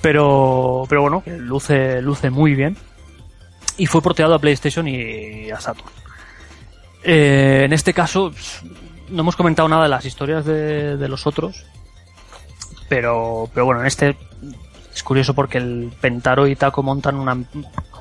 Pero, 0.00 0.84
pero 0.88 1.02
bueno, 1.02 1.22
luce, 1.26 2.02
luce 2.02 2.30
muy 2.30 2.54
bien. 2.54 2.76
Y 3.76 3.86
fue 3.86 4.02
porteado 4.02 4.34
a 4.34 4.38
PlayStation 4.38 4.86
y 4.88 5.50
a 5.50 5.60
Saturn. 5.60 5.88
Eh, 7.04 7.62
en 7.64 7.72
este 7.72 7.92
caso, 7.92 8.32
no 9.08 9.20
hemos 9.20 9.36
comentado 9.36 9.68
nada 9.68 9.84
de 9.84 9.88
las 9.88 10.04
historias 10.04 10.44
de, 10.44 10.96
de 10.96 11.08
los 11.08 11.26
otros. 11.26 11.64
Pero, 12.88 13.48
pero 13.52 13.66
bueno, 13.66 13.80
en 13.80 13.86
este 13.86 14.16
es 14.94 15.02
curioso 15.02 15.34
porque 15.34 15.58
el 15.58 15.92
Pentaro 16.00 16.46
y 16.46 16.56
Taco 16.56 16.82
montan 16.82 17.16
una, 17.16 17.36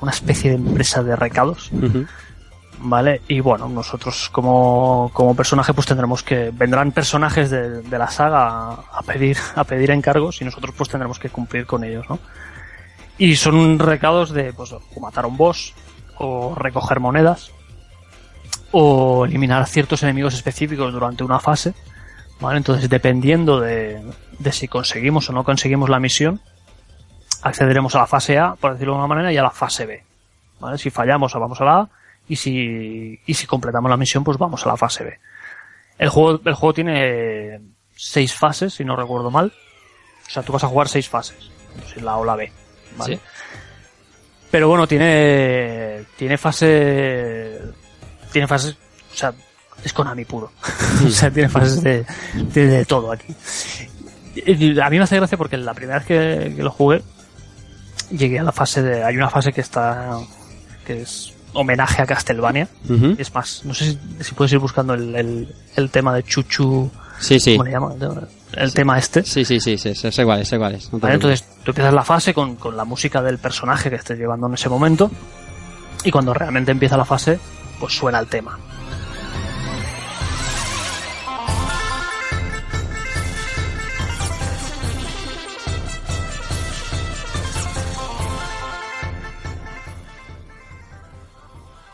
una 0.02 0.12
especie 0.12 0.52
de 0.52 0.58
empresa 0.58 1.02
de 1.04 1.16
recados. 1.16 1.72
¿vale? 2.84 3.22
Y 3.28 3.40
bueno, 3.40 3.70
nosotros 3.70 4.30
como, 4.30 5.12
como 5.14 5.36
personaje 5.36 5.74
pues 5.74 5.88
tendremos 5.88 6.24
que... 6.24 6.52
Vendrán 6.54 6.92
personajes 6.92 7.50
de, 7.50 7.82
de 7.82 7.98
la 7.98 8.10
saga 8.10 8.48
a, 8.48 8.72
a 8.92 9.02
pedir, 9.04 9.38
a 9.56 9.64
pedir 9.64 9.92
encargos 9.92 10.42
y 10.42 10.46
nosotros 10.46 10.74
pues 10.78 10.90
tendremos 10.90 11.20
que 11.20 11.30
cumplir 11.30 11.66
con 11.66 11.84
ellos, 11.84 12.06
¿no? 12.10 12.20
Y 13.18 13.36
son 13.36 13.78
recados 13.78 14.32
de 14.32 14.52
pues 14.52 14.74
o 14.74 14.82
matar 15.00 15.26
a 15.26 15.28
un 15.28 15.38
boss, 15.38 15.74
o 16.18 16.56
recoger 16.56 17.00
monedas, 17.00 17.52
o 18.72 19.26
eliminar 19.26 19.68
ciertos 19.68 20.04
enemigos 20.04 20.34
específicos 20.34 20.92
durante 20.94 21.24
una 21.24 21.40
fase, 21.40 21.74
¿vale? 22.40 22.58
Entonces 22.58 22.90
dependiendo 22.90 23.60
de, 23.60 24.02
de 24.40 24.52
si 24.52 24.68
conseguimos 24.68 25.30
o 25.30 25.34
no 25.34 25.44
conseguimos 25.44 25.90
la 25.90 26.00
misión, 26.00 26.42
accederemos 27.42 27.96
a 27.96 28.00
la 28.00 28.08
fase 28.08 28.38
A, 28.38 28.56
por 28.56 28.74
decirlo 28.74 28.94
de 28.94 28.98
alguna 28.98 29.16
manera, 29.16 29.34
y 29.34 29.38
a 29.38 29.44
la 29.44 29.52
fase 29.52 29.86
B. 29.86 30.04
¿vale? 30.60 30.78
Si 30.78 30.90
fallamos, 30.90 31.34
vamos 31.34 31.60
a 31.62 31.66
la 31.66 31.80
A, 31.80 31.90
y 32.28 32.36
si, 32.36 33.20
y 33.26 33.34
si 33.34 33.48
completamos 33.48 33.90
la 33.90 33.98
misión, 33.98 34.24
pues 34.24 34.38
vamos 34.38 34.66
a 34.66 34.70
la 34.70 34.78
fase 34.78 35.04
B. 35.04 35.20
El 35.98 36.10
juego, 36.10 36.42
el 36.46 36.54
juego 36.54 36.74
tiene 36.74 37.62
seis 37.96 38.34
fases, 38.34 38.74
si 38.74 38.86
no 38.86 38.96
recuerdo 38.96 39.30
mal. 39.30 39.52
O 40.28 40.30
sea, 40.30 40.44
tú 40.44 40.54
vas 40.54 40.64
a 40.64 40.68
jugar 40.68 40.88
seis 40.88 41.10
fases. 41.10 41.52
Si 41.94 42.00
la 42.00 42.14
A 42.14 42.18
o 42.18 42.26
la 42.26 42.36
B. 42.36 42.52
¿vale? 42.98 43.16
Sí. 43.18 43.22
Pero 44.50 44.68
bueno, 44.68 44.88
tiene, 44.88 46.04
tiene 46.18 46.38
fase, 46.38 47.61
tiene 48.32 48.48
fases, 48.48 48.76
o 49.14 49.16
sea, 49.18 49.34
es 49.84 49.94
Konami 49.94 50.26
puro. 50.26 50.52
o 51.06 51.10
sea, 51.10 51.32
tiene 51.32 51.50
fases 51.50 51.82
de, 51.82 52.06
de, 52.54 52.68
de 52.68 52.86
todo 52.86 53.12
aquí. 53.12 53.34
Y 54.36 54.80
A 54.80 54.90
mí 54.90 54.98
me 54.98 55.04
hace 55.04 55.18
gracia 55.18 55.38
porque 55.38 55.58
la 55.58 55.74
primera 55.74 56.00
vez 56.00 56.08
que, 56.08 56.54
que 56.56 56.64
lo 56.64 56.72
jugué, 56.72 57.02
llegué 58.12 58.40
a 58.40 58.44
la 58.44 58.52
fase 58.52 58.82
de, 58.82 59.04
hay 59.04 59.16
una 59.18 59.30
fase 59.30 59.52
que 59.52 59.62
está, 59.62 60.18
que 60.86 61.02
es 61.02 61.34
homenaje 61.54 62.02
a 62.02 62.06
Castlevania. 62.06 62.68
Es 63.18 63.34
más, 63.34 63.66
no 63.66 63.74
sé 63.74 63.92
si, 63.92 64.00
si 64.24 64.34
puedes 64.34 64.54
ir 64.54 64.60
buscando 64.60 64.94
el, 64.94 65.16
el, 65.16 65.56
el 65.76 65.90
tema 65.90 66.14
de 66.14 66.24
Chuchu, 66.24 66.90
Sí, 67.22 67.40
sí. 67.40 67.56
¿cómo 67.56 67.66
le 67.66 67.72
llama? 67.72 67.94
El 68.54 68.74
tema 68.74 68.98
este. 68.98 69.24
Sí, 69.24 69.46
sí, 69.46 69.60
sí, 69.60 69.78
sí, 69.78 69.90
es, 69.90 70.20
cuál 70.26 70.42
es. 70.42 70.52
no 70.52 70.60
te 70.60 70.98
¿vale? 71.00 71.14
Entonces 71.14 71.46
tú 71.64 71.72
empiezas 71.72 71.94
la 71.94 72.04
fase 72.04 72.34
con, 72.34 72.56
con 72.56 72.76
la 72.76 72.84
música 72.84 73.22
del 73.22 73.38
personaje 73.38 73.90
que 73.90 73.96
estés 73.96 74.18
llevando 74.18 74.48
en 74.48 74.56
ese 74.56 74.68
momento 74.70 75.12
y 76.04 76.10
cuando 76.12 76.34
realmente 76.34 76.72
empieza 76.72 76.98
la 76.98 77.06
fase, 77.06 77.40
pues 77.82 77.94
suena 77.94 78.20
el 78.20 78.28
tema. 78.28 78.58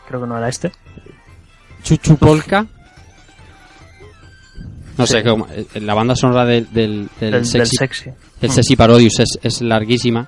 Creo 0.08 0.22
que 0.22 0.28
no 0.28 0.38
era 0.38 0.48
este. 0.50 0.72
Chuchu 1.84 2.18
Polka. 2.18 2.66
No 4.98 5.06
Sí. 5.06 5.14
sé, 5.14 5.24
cómo- 5.24 5.48
eh, 5.52 5.66
la 5.82 5.94
banda 5.94 6.16
sonora 6.16 6.46
del, 6.46 6.66
del, 6.74 7.10
del, 7.20 7.32
Del, 7.32 7.52
del 7.52 7.68
sexy, 7.68 8.06
del 8.42 8.50
Mm. 8.50 8.54
Sexy 8.54 8.76
Parodius 8.76 9.20
es, 9.20 9.40
es 9.44 9.62
larguísima. 9.62 10.28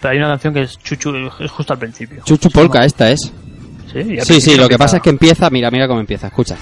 Pero 0.00 0.12
hay 0.12 0.18
una 0.18 0.28
canción 0.28 0.54
que 0.54 0.62
es 0.62 0.78
Chuchu, 0.78 1.14
es 1.40 1.50
justo 1.50 1.74
al 1.74 1.78
principio. 1.78 2.22
Chuchu 2.24 2.50
Polka, 2.50 2.82
esta 2.84 3.10
es. 3.10 3.30
Sí, 3.92 4.40
Sí, 4.40 4.56
lo 4.56 4.68
que 4.68 4.78
pasa 4.78 4.96
es 4.98 5.02
que 5.02 5.10
empieza, 5.10 5.50
mira, 5.50 5.70
mira 5.70 5.88
cómo 5.88 6.00
empieza, 6.00 6.28
escucha. 6.28 6.56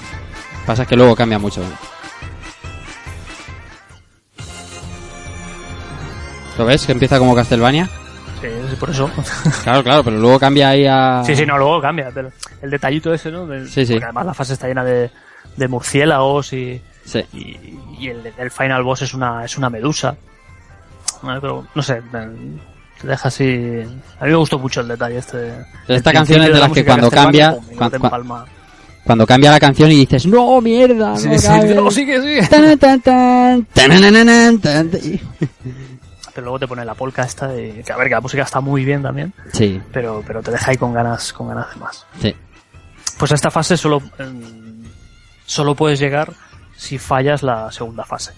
Pasa 0.65 0.83
es 0.83 0.87
que 0.87 0.95
luego 0.95 1.15
cambia 1.15 1.39
mucho. 1.39 1.61
¿Lo 6.57 6.65
ves? 6.65 6.85
Que 6.85 6.91
empieza 6.91 7.17
como 7.19 7.35
Castlevania. 7.35 7.85
Sí, 8.41 8.47
Entonces, 8.47 8.79
por 8.79 8.89
eso. 8.89 9.09
Claro, 9.63 9.83
claro, 9.83 10.03
pero 10.03 10.17
luego 10.17 10.39
cambia 10.39 10.69
ahí 10.69 10.85
a... 10.85 11.23
Sí, 11.25 11.35
sí, 11.35 11.45
no, 11.45 11.57
luego 11.57 11.81
cambia. 11.81 12.11
Pero 12.13 12.31
el 12.61 12.69
detallito 12.69 13.13
ese, 13.13 13.31
¿no? 13.31 13.47
Sí, 13.67 13.85
sí. 13.85 13.93
Porque 13.93 14.05
además 14.05 14.25
la 14.25 14.33
fase 14.33 14.53
está 14.53 14.67
llena 14.67 14.83
de, 14.83 15.09
de 15.55 15.67
murciélagos 15.67 16.53
y, 16.53 16.81
Sí. 17.05 17.23
y, 17.33 17.57
y 17.99 18.07
el, 18.09 18.33
el 18.37 18.51
final 18.51 18.83
boss 18.83 19.03
es 19.03 19.13
una, 19.13 19.43
es 19.45 19.57
una 19.57 19.69
medusa. 19.69 20.15
Pero, 21.21 21.65
no 21.73 21.81
sé, 21.81 22.01
te 23.01 23.07
deja 23.07 23.27
así... 23.27 23.43
A 24.19 24.25
mí 24.25 24.31
me 24.31 24.35
gustó 24.35 24.59
mucho 24.59 24.81
el 24.81 24.87
detalle 24.87 25.17
este. 25.17 25.53
Esta 25.87 26.11
canción 26.11 26.41
es 26.41 26.47
de 26.47 26.53
la 26.53 26.59
las 26.59 26.71
que 26.71 26.85
cuando 26.85 27.09
cambia-. 27.09 27.57
Cuando 29.03 29.25
cambia 29.25 29.51
la 29.51 29.59
canción 29.59 29.91
y 29.91 29.95
dices, 29.95 30.27
no, 30.27 30.61
mierda, 30.61 31.15
Sí, 31.17 31.27
no, 31.29 31.37
sí, 31.39 31.47
cabe". 31.47 31.73
no, 31.75 31.89
sigue, 31.89 32.21
sigue. 32.21 32.47
Tan, 32.47 32.77
tan, 32.77 33.01
tan, 33.01 33.65
tananananan, 33.65 34.59
tan, 34.59 34.89
tan. 34.91 35.01
Pero 36.35 36.45
luego 36.45 36.59
te 36.59 36.67
pone 36.67 36.85
la 36.85 36.93
polka 36.93 37.23
esta 37.23 37.47
de... 37.47 37.81
Que 37.85 37.91
a 37.91 37.97
ver, 37.97 38.07
que 38.07 38.13
la 38.13 38.21
música 38.21 38.43
está 38.43 38.59
muy 38.61 38.85
bien 38.85 39.01
también, 39.01 39.33
Sí, 39.51 39.81
pero, 39.91 40.23
pero 40.25 40.41
te 40.43 40.51
deja 40.51 40.71
ahí 40.71 40.77
con 40.77 40.93
ganas, 40.93 41.33
con 41.33 41.47
ganas 41.47 41.73
de 41.73 41.79
más. 41.79 42.05
sí. 42.21 42.35
Pues 43.17 43.31
a 43.33 43.35
esta 43.35 43.51
fase 43.51 43.75
solo, 43.75 44.01
em, 44.17 44.83
solo 45.45 45.75
puedes 45.75 45.99
llegar 45.99 46.31
si 46.77 46.97
fallas 46.97 47.43
la 47.43 47.69
segunda 47.69 48.05
fase. 48.05 48.31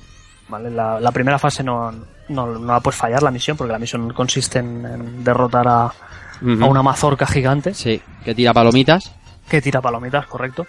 ¿vale? 0.49 0.71
La, 0.71 0.99
la 0.99 1.11
primera 1.11 1.37
fase 1.37 1.63
no, 1.63 1.93
no, 2.31 2.47
no 2.47 2.73
la 2.73 2.79
puedes 2.79 2.97
fallar, 2.99 3.21
la 3.23 3.31
misión, 3.31 3.55
porque 3.57 3.71
la 3.73 3.79
misión 3.79 4.11
consiste 4.13 4.59
en, 4.59 4.85
en 4.85 5.23
derrotar 5.23 5.67
a, 5.67 5.83
a 5.85 5.93
una 6.41 6.81
mazorca 6.81 7.25
gigante 7.27 7.73
Sí, 7.73 8.01
que 8.25 8.33
tira 8.33 8.53
palomitas. 8.53 9.11
que 9.49 9.61
tira 9.61 9.81
palomitas, 9.81 10.25
correcto. 10.27 10.65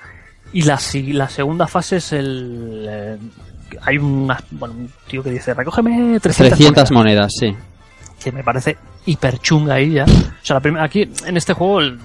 Y 0.52 0.62
la, 0.62 0.76
si- 0.78 1.12
la 1.14 1.28
segunda 1.28 1.66
fase 1.66 1.96
es 1.96 2.12
el... 2.12 2.86
eh, 2.88 3.18
hay 3.82 3.96
una, 3.96 4.38
bueno, 4.50 4.74
un 4.74 4.90
tío 5.08 5.22
que 5.22 5.30
dice, 5.30 5.54
recógeme 5.54 6.20
300, 6.20 6.58
300 6.58 6.90
monedas", 6.90 6.90
monedas, 6.90 7.32
sí. 7.38 7.56
que 8.22 8.30
me 8.32 8.44
parece 8.44 8.76
hiper 9.06 9.38
chunga 9.38 9.74
ahí 9.74 9.92
ya. 9.92 10.04
O 10.04 10.44
sea, 10.44 10.54
la 10.54 10.60
prim- 10.60 10.76
aquí 10.76 11.10
en 11.26 11.36
este 11.38 11.54
juego, 11.54 11.80
el- 11.80 11.98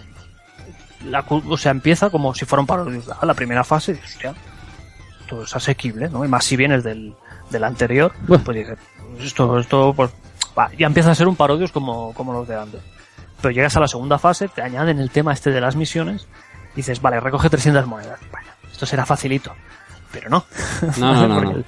la, 1.10 1.24
cu- 1.24 1.44
o 1.50 1.58
sea, 1.58 1.72
empieza 1.72 2.10
como 2.10 2.34
si 2.34 2.45
fuera 2.45 2.61
un 2.61 2.68
parodio. 2.68 3.02
Ah, 3.19 3.26
La 3.26 3.34
primera 3.34 3.64
fase, 3.66 4.00
hostia, 4.03 4.34
todo 5.27 5.44
es 5.44 5.53
asequible, 5.56 6.10
¿no? 6.10 6.24
Y 6.24 6.27
más 6.30 6.45
si 6.45 6.56
vienes 6.56 6.84
del, 6.86 7.14
del 7.50 7.64
anterior, 7.66 8.14
pues 8.27 8.44
dices, 8.56 8.77
pues 8.77 8.97
esto, 9.23 9.59
esto, 9.59 9.93
pues, 9.95 10.11
ya 10.77 10.87
empieza 10.87 11.11
a 11.11 11.15
ser 11.15 11.27
un 11.27 11.35
parodios 11.35 11.71
como, 11.71 12.13
como 12.13 12.33
los 12.33 12.47
de 12.47 12.55
antes. 12.55 12.81
Pero 13.41 13.51
llegas 13.51 13.75
a 13.77 13.79
la 13.79 13.87
segunda 13.87 14.17
fase, 14.17 14.47
te 14.47 14.61
añaden 14.61 14.99
el 14.99 15.11
tema 15.11 15.33
este 15.33 15.51
de 15.51 15.61
las 15.61 15.75
misiones, 15.75 16.27
y 16.73 16.77
dices, 16.77 17.01
vale, 17.01 17.19
recoge 17.19 17.49
300 17.49 17.85
monedas. 17.85 18.19
Bueno, 18.31 18.47
esto 18.71 18.85
será 18.85 19.05
facilito. 19.05 19.53
Pero 20.11 20.29
no. 20.29 20.45
No, 20.97 21.13
no, 21.13 21.27
no, 21.27 21.35
Porque 21.35 21.53
no. 21.53 21.57
El, 21.57 21.65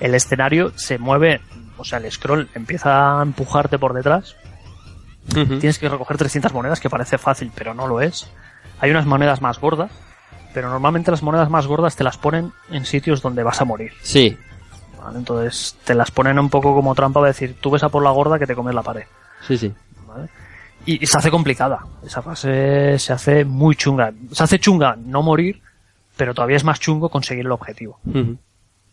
el 0.00 0.14
escenario 0.14 0.72
se 0.76 0.98
mueve, 0.98 1.40
o 1.76 1.84
sea, 1.84 1.98
el 1.98 2.10
scroll 2.10 2.48
empieza 2.54 3.18
a 3.18 3.22
empujarte 3.22 3.78
por 3.78 3.92
detrás 3.92 4.36
tienes 5.30 5.78
que 5.78 5.88
recoger 5.88 6.16
300 6.16 6.52
monedas, 6.52 6.80
que 6.80 6.90
parece 6.90 7.18
fácil, 7.18 7.50
pero 7.54 7.74
no 7.74 7.86
lo 7.86 8.00
es. 8.00 8.28
Hay 8.80 8.90
unas 8.90 9.06
monedas 9.06 9.40
más 9.40 9.60
gordas, 9.60 9.90
pero 10.54 10.70
normalmente 10.70 11.10
las 11.10 11.22
monedas 11.22 11.50
más 11.50 11.66
gordas 11.66 11.96
te 11.96 12.04
las 12.04 12.18
ponen 12.18 12.52
en 12.70 12.84
sitios 12.84 13.22
donde 13.22 13.42
vas 13.42 13.60
a 13.60 13.64
morir. 13.64 13.92
Sí, 14.02 14.36
¿vale? 15.10 15.18
Entonces 15.18 15.76
te 15.84 15.94
las 15.94 16.10
ponen 16.10 16.38
un 16.38 16.48
poco 16.48 16.74
como 16.74 16.94
trampa 16.94 17.20
para 17.20 17.28
decir, 17.32 17.56
tú 17.60 17.70
ves 17.70 17.82
a 17.82 17.88
por 17.88 18.02
la 18.02 18.10
gorda 18.10 18.38
que 18.38 18.46
te 18.46 18.54
comes 18.54 18.74
la 18.74 18.82
pared. 18.82 19.04
sí, 19.46 19.58
sí. 19.58 19.72
¿vale? 20.06 20.28
Y, 20.86 21.02
y 21.02 21.06
se 21.06 21.18
hace 21.18 21.30
complicada. 21.30 21.80
Esa 22.04 22.22
fase 22.22 22.98
se 22.98 23.12
hace 23.12 23.44
muy 23.44 23.76
chunga. 23.76 24.12
Se 24.32 24.42
hace 24.42 24.58
chunga 24.58 24.96
no 24.96 25.22
morir, 25.22 25.60
pero 26.16 26.32
todavía 26.34 26.56
es 26.56 26.64
más 26.64 26.80
chungo 26.80 27.08
conseguir 27.10 27.44
el 27.44 27.52
objetivo. 27.52 27.98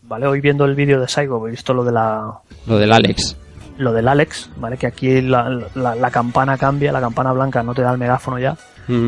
¿Vale? 0.04 0.28
Hoy 0.28 0.42
viendo 0.42 0.66
el 0.66 0.76
vídeo 0.76 1.00
de 1.00 1.08
Saigo 1.08 1.48
he 1.48 1.52
visto 1.52 1.74
lo 1.74 1.84
de 1.84 1.92
la, 1.94 2.40
Lo 2.66 2.78
del 2.78 2.92
Alex. 2.92 3.36
lo 3.78 3.94
del 3.94 4.08
Alex, 4.08 4.50
¿vale? 4.58 4.78
Que 4.78 4.88
aquí 4.88 5.22
la, 5.22 5.50
la- 5.76 5.96
la 5.96 6.12
campana 6.12 6.58
cambia, 6.58 6.92
la 6.92 7.00
campana 7.02 7.32
blanca 7.32 7.64
no 7.64 7.74
te 7.74 7.82
da 7.84 7.92
el 7.92 7.98
megáfono 7.98 8.38
ya, 8.40 8.58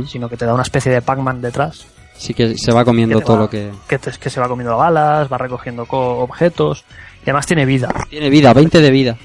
sino 0.08 0.28
que 0.30 0.36
te 0.38 0.46
da 0.46 0.54
una 0.54 0.64
especie 0.64 0.92
de 0.92 1.02
Pac-Man 1.02 1.42
detrás, 1.42 1.86
Sí 2.20 2.34
que 2.34 2.58
se 2.58 2.72
va 2.74 2.84
comiendo 2.84 3.18
que 3.20 3.26
todo 3.26 3.38
va- 3.38 3.42
lo 3.44 3.50
que... 3.50 3.72
que, 3.88 3.98
te- 3.98 4.12
que 4.12 4.30
se 4.30 4.40
va 4.42 4.48
comiendo 4.50 4.76
balas, 4.76 5.32
va 5.32 5.38
recogiendo 5.38 5.86
co- 5.86 6.20
objetos, 6.20 6.84
y 7.22 7.24
además 7.24 7.46
tiene 7.48 7.66
vida, 7.66 7.88
Tiene 8.10 8.30
vida, 8.30 8.54
20 8.54 8.82
de 8.82 8.92
vida. 8.92 9.18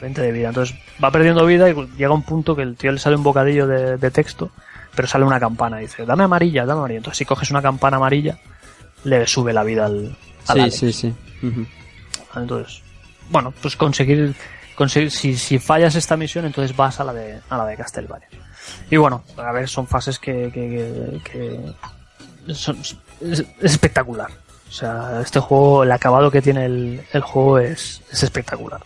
20 0.00 0.22
de 0.22 0.30
vida. 0.32 0.48
Entonces 0.48 0.76
va 1.02 1.10
perdiendo 1.10 1.44
vida 1.44 1.68
y 1.68 1.74
llega 1.98 2.12
un 2.12 2.22
punto 2.22 2.54
que 2.54 2.62
el 2.62 2.76
tío 2.76 2.92
le 2.92 2.98
sale 3.00 3.16
un 3.16 3.24
bocadillo 3.24 3.66
de, 3.66 3.96
de 3.96 4.10
texto, 4.12 4.50
pero 4.94 5.08
sale 5.08 5.24
una 5.24 5.40
campana. 5.40 5.78
Dice, 5.78 6.06
dame 6.06 6.22
amarilla, 6.24 6.64
dame 6.64 6.78
amarilla. 6.78 6.98
Entonces 6.98 7.18
si 7.18 7.24
coges 7.24 7.50
una 7.50 7.60
campana 7.62 7.96
amarilla, 7.96 8.38
le 9.04 9.26
sube 9.26 9.52
la 9.52 9.64
vida 9.64 9.86
al, 9.86 10.16
al 10.46 10.54
Sí, 10.56 10.60
Alex. 10.60 10.76
sí, 10.76 10.92
sí. 10.92 11.14
Entonces, 12.36 12.82
bueno, 13.30 13.52
pues 13.60 13.74
conseguir, 13.76 14.34
conseguir 14.76 15.10
si, 15.10 15.36
si 15.36 15.58
fallas 15.58 15.94
esta 15.96 16.16
misión, 16.16 16.44
entonces 16.44 16.76
vas 16.76 17.00
a 17.00 17.04
la 17.04 17.12
de, 17.12 17.40
a 17.48 17.56
la 17.56 17.66
de 17.66 17.76
Castlevania. 17.76 18.28
Y 18.90 18.96
bueno, 18.98 19.24
a 19.36 19.52
ver, 19.52 19.68
son 19.68 19.86
fases 19.86 20.18
que, 20.18 20.50
que 20.52 21.72
es, 22.48 22.68
es 23.20 23.44
espectacular. 23.60 24.30
O 24.68 24.72
sea, 24.72 25.20
este 25.22 25.40
juego, 25.40 25.84
el 25.84 25.92
acabado 25.92 26.30
que 26.30 26.42
tiene 26.42 26.66
el, 26.66 27.02
el 27.12 27.22
juego 27.22 27.58
es, 27.58 28.02
es 28.10 28.22
espectacular. 28.22 28.80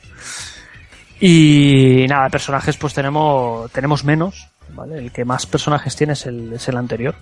Y 1.20 2.06
nada, 2.08 2.28
personajes 2.28 2.76
pues 2.76 2.94
tenemos, 2.94 3.70
tenemos 3.72 4.05
menos, 4.05 4.48
¿vale? 4.70 4.98
El 4.98 5.12
que 5.12 5.24
más 5.24 5.47
personajes 5.47 5.94
tiene 5.97 6.14
es 6.14 6.26
el, 6.26 6.52
es 6.55 6.68
el 6.68 6.76
anterior. 6.76 7.14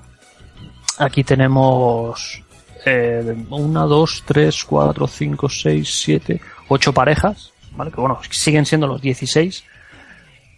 Aquí 0.99 1.25
tenemos 1.25 2.43
eh, 2.85 3.37
una, 3.51 3.83
dos, 3.83 4.23
tres, 4.25 4.65
cuatro, 4.65 5.07
cinco, 5.07 5.49
seis, 5.49 6.01
siete, 6.03 6.41
ocho 6.69 6.93
parejas, 6.93 7.53
¿vale? 7.73 7.91
Que 7.91 8.01
bueno, 8.01 8.21
siguen 8.31 8.67
siendo 8.67 8.87
los 8.87 9.01
16, 9.01 9.65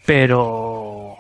pero, 0.05 1.17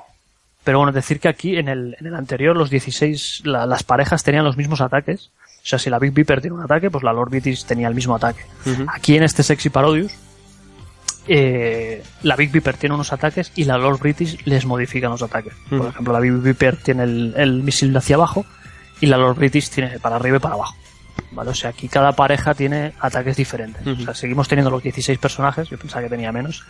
pero 0.64 0.78
bueno, 0.78 0.92
decir 0.92 1.20
que 1.20 1.28
aquí 1.28 1.56
en 1.56 1.68
el, 1.68 1.96
en 1.98 2.06
el 2.06 2.14
anterior 2.14 2.56
los 2.56 2.70
16, 2.70 3.42
la- 3.44 3.66
las 3.66 3.82
parejas 3.82 4.22
tenían 4.22 4.44
los 4.44 4.56
mismos 4.56 4.80
ataques. 4.80 5.30
O 5.62 5.66
sea, 5.66 5.78
si 5.78 5.90
la 5.90 5.98
Big 5.98 6.12
Viper 6.12 6.40
tiene 6.40 6.56
un 6.56 6.62
ataque, 6.62 6.90
pues 6.90 7.04
la 7.04 7.12
Lord 7.12 7.30
British 7.30 7.64
tenía 7.64 7.88
el 7.88 7.94
mismo 7.94 8.14
ataque. 8.16 8.40
Aquí 8.88 9.16
en 9.16 9.22
este 9.22 9.42
Sexy 9.42 9.68
Parodius, 9.70 10.12
eh, 11.28 12.02
la 12.22 12.36
Big 12.36 12.50
Viper 12.50 12.76
tiene 12.76 12.94
unos 12.94 13.12
ataques 13.12 13.52
y 13.54 13.64
la 13.64 13.76
Lord 13.78 13.98
British 14.00 14.38
les 14.46 14.64
modifican 14.64 15.10
los 15.10 15.22
ataques. 15.22 15.52
Por 15.68 15.86
ejemplo, 15.88 16.12
la 16.12 16.20
Big 16.20 16.32
Viper 16.32 16.76
tiene 16.76 17.04
el, 17.04 17.34
el 17.36 17.62
misil 17.62 17.92
de 17.92 17.98
hacia 17.98 18.16
abajo 18.16 18.44
y 19.00 19.06
la 19.06 19.16
Lord 19.16 19.36
British 19.36 19.68
tiene 19.70 19.98
para 19.98 20.16
arriba 20.16 20.38
y 20.38 20.40
para 20.40 20.54
abajo. 20.54 20.74
¿Vale? 21.32 21.50
O 21.50 21.54
sea, 21.54 21.70
aquí 21.70 21.88
cada 21.88 22.12
pareja 22.12 22.54
tiene 22.54 22.92
ataques 22.98 23.36
diferentes. 23.36 23.86
O 23.86 23.96
sea, 24.04 24.14
seguimos 24.14 24.48
teniendo 24.48 24.70
los 24.70 24.82
16 24.82 25.18
personajes, 25.18 25.68
yo 25.68 25.78
pensaba 25.78 26.02
que 26.02 26.08
tenía 26.08 26.32
menos. 26.32 26.64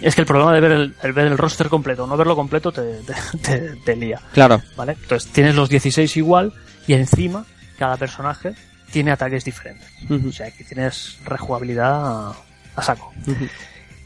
Es 0.00 0.14
que 0.14 0.22
el 0.22 0.26
problema 0.26 0.54
de 0.54 0.60
ver 0.60 0.72
el, 0.72 0.94
el 1.02 1.12
ver 1.12 1.26
el 1.26 1.36
roster 1.38 1.68
completo 1.68 2.06
no 2.06 2.16
verlo 2.16 2.34
completo 2.36 2.72
te, 2.72 3.00
te, 3.02 3.14
te- 3.42 3.76
te 3.84 3.96
lía. 3.96 4.20
Claro. 4.32 4.62
¿Vale? 4.76 4.96
Entonces 5.02 5.30
tienes 5.30 5.54
los 5.54 5.68
16 5.68 6.16
igual 6.16 6.52
y 6.86 6.94
encima 6.94 7.44
cada 7.78 7.96
personaje 7.96 8.54
tiene 8.90 9.10
ataques 9.12 9.44
diferentes. 9.44 9.88
O 10.28 10.32
sea, 10.32 10.46
aquí 10.46 10.64
tienes 10.64 11.18
rejugabilidad 11.24 11.92
a, 12.30 12.32
a 12.76 12.82
saco. 12.82 13.12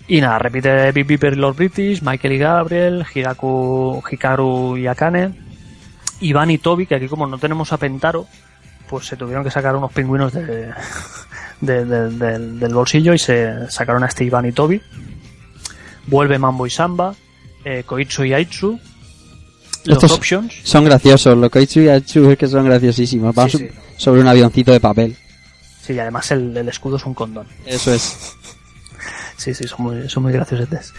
Y 0.07 0.21
nada, 0.21 0.39
repite 0.39 0.93
Big 0.93 1.07
Viper 1.07 1.33
y 1.33 1.37
Lord 1.37 1.57
British, 1.57 2.03
Michael 2.03 2.35
y 2.35 2.39
Gabriel, 2.39 3.07
Hiraku, 3.15 4.03
Hikaru 4.11 4.77
y 4.77 4.87
Akane, 4.87 5.33
Iván 6.21 6.51
y 6.51 6.59
Toby, 6.59 6.87
que 6.87 6.95
aquí 6.97 7.09
como 7.09 7.27
no 7.27 7.39
tenemos 7.39 7.73
a 7.73 7.79
Pentaro, 7.79 8.27
pues 8.89 9.07
se 9.07 9.17
tuvieron 9.17 9.43
que 9.45 9.51
sacar 9.51 9.75
unos 9.75 9.93
pingüinos 9.93 10.33
de, 10.35 10.71
de- 11.63 11.85
de- 11.87 12.39
del 12.39 12.75
bolsillo 12.75 13.15
y 13.15 13.19
se 13.19 13.71
sacaron 13.71 14.03
a 14.05 14.09
este 14.09 14.25
Iván 14.25 14.45
y 14.45 14.53
Toby. 14.53 14.83
Vuelve 16.07 16.39
Mambo 16.39 16.67
y 16.67 16.71
Samba, 16.71 17.15
eh, 17.65 17.83
Koichi 17.87 18.25
y 18.25 18.33
Aitsu, 18.35 18.79
los 19.85 19.97
Estos- 20.03 20.13
options. 20.13 20.55
Son 20.65 20.85
graciosos, 20.85 21.37
lo 21.37 21.51
que 21.51 21.59
he 21.59 21.63
dicho 21.63 21.81
y 21.81 21.89
Achu 21.89 22.31
es 22.31 22.39
que 22.39 22.47
son 22.49 22.65
graciosísimos. 22.67 23.35
Van 23.35 23.51
Sí, 23.51 23.59
so- 23.59 23.65
sí. 23.65 23.69
sobre 23.99 24.21
un 24.23 24.29
avioncito 24.29 24.73
de 24.73 24.81
papel. 24.81 25.17
Sí, 25.83 25.93
y 25.93 25.99
además 25.99 26.31
el, 26.31 26.57
el 26.57 26.69
escudo 26.69 26.97
es 26.97 27.05
un 27.05 27.13
condón. 27.15 27.47
Eso 27.67 27.93
es. 27.93 28.35
Sí, 29.37 29.53
sí, 29.53 29.67
son 29.69 29.83
muy, 29.83 30.09
son 30.09 30.23
muy 30.23 30.33
graciosetes. 30.33 30.95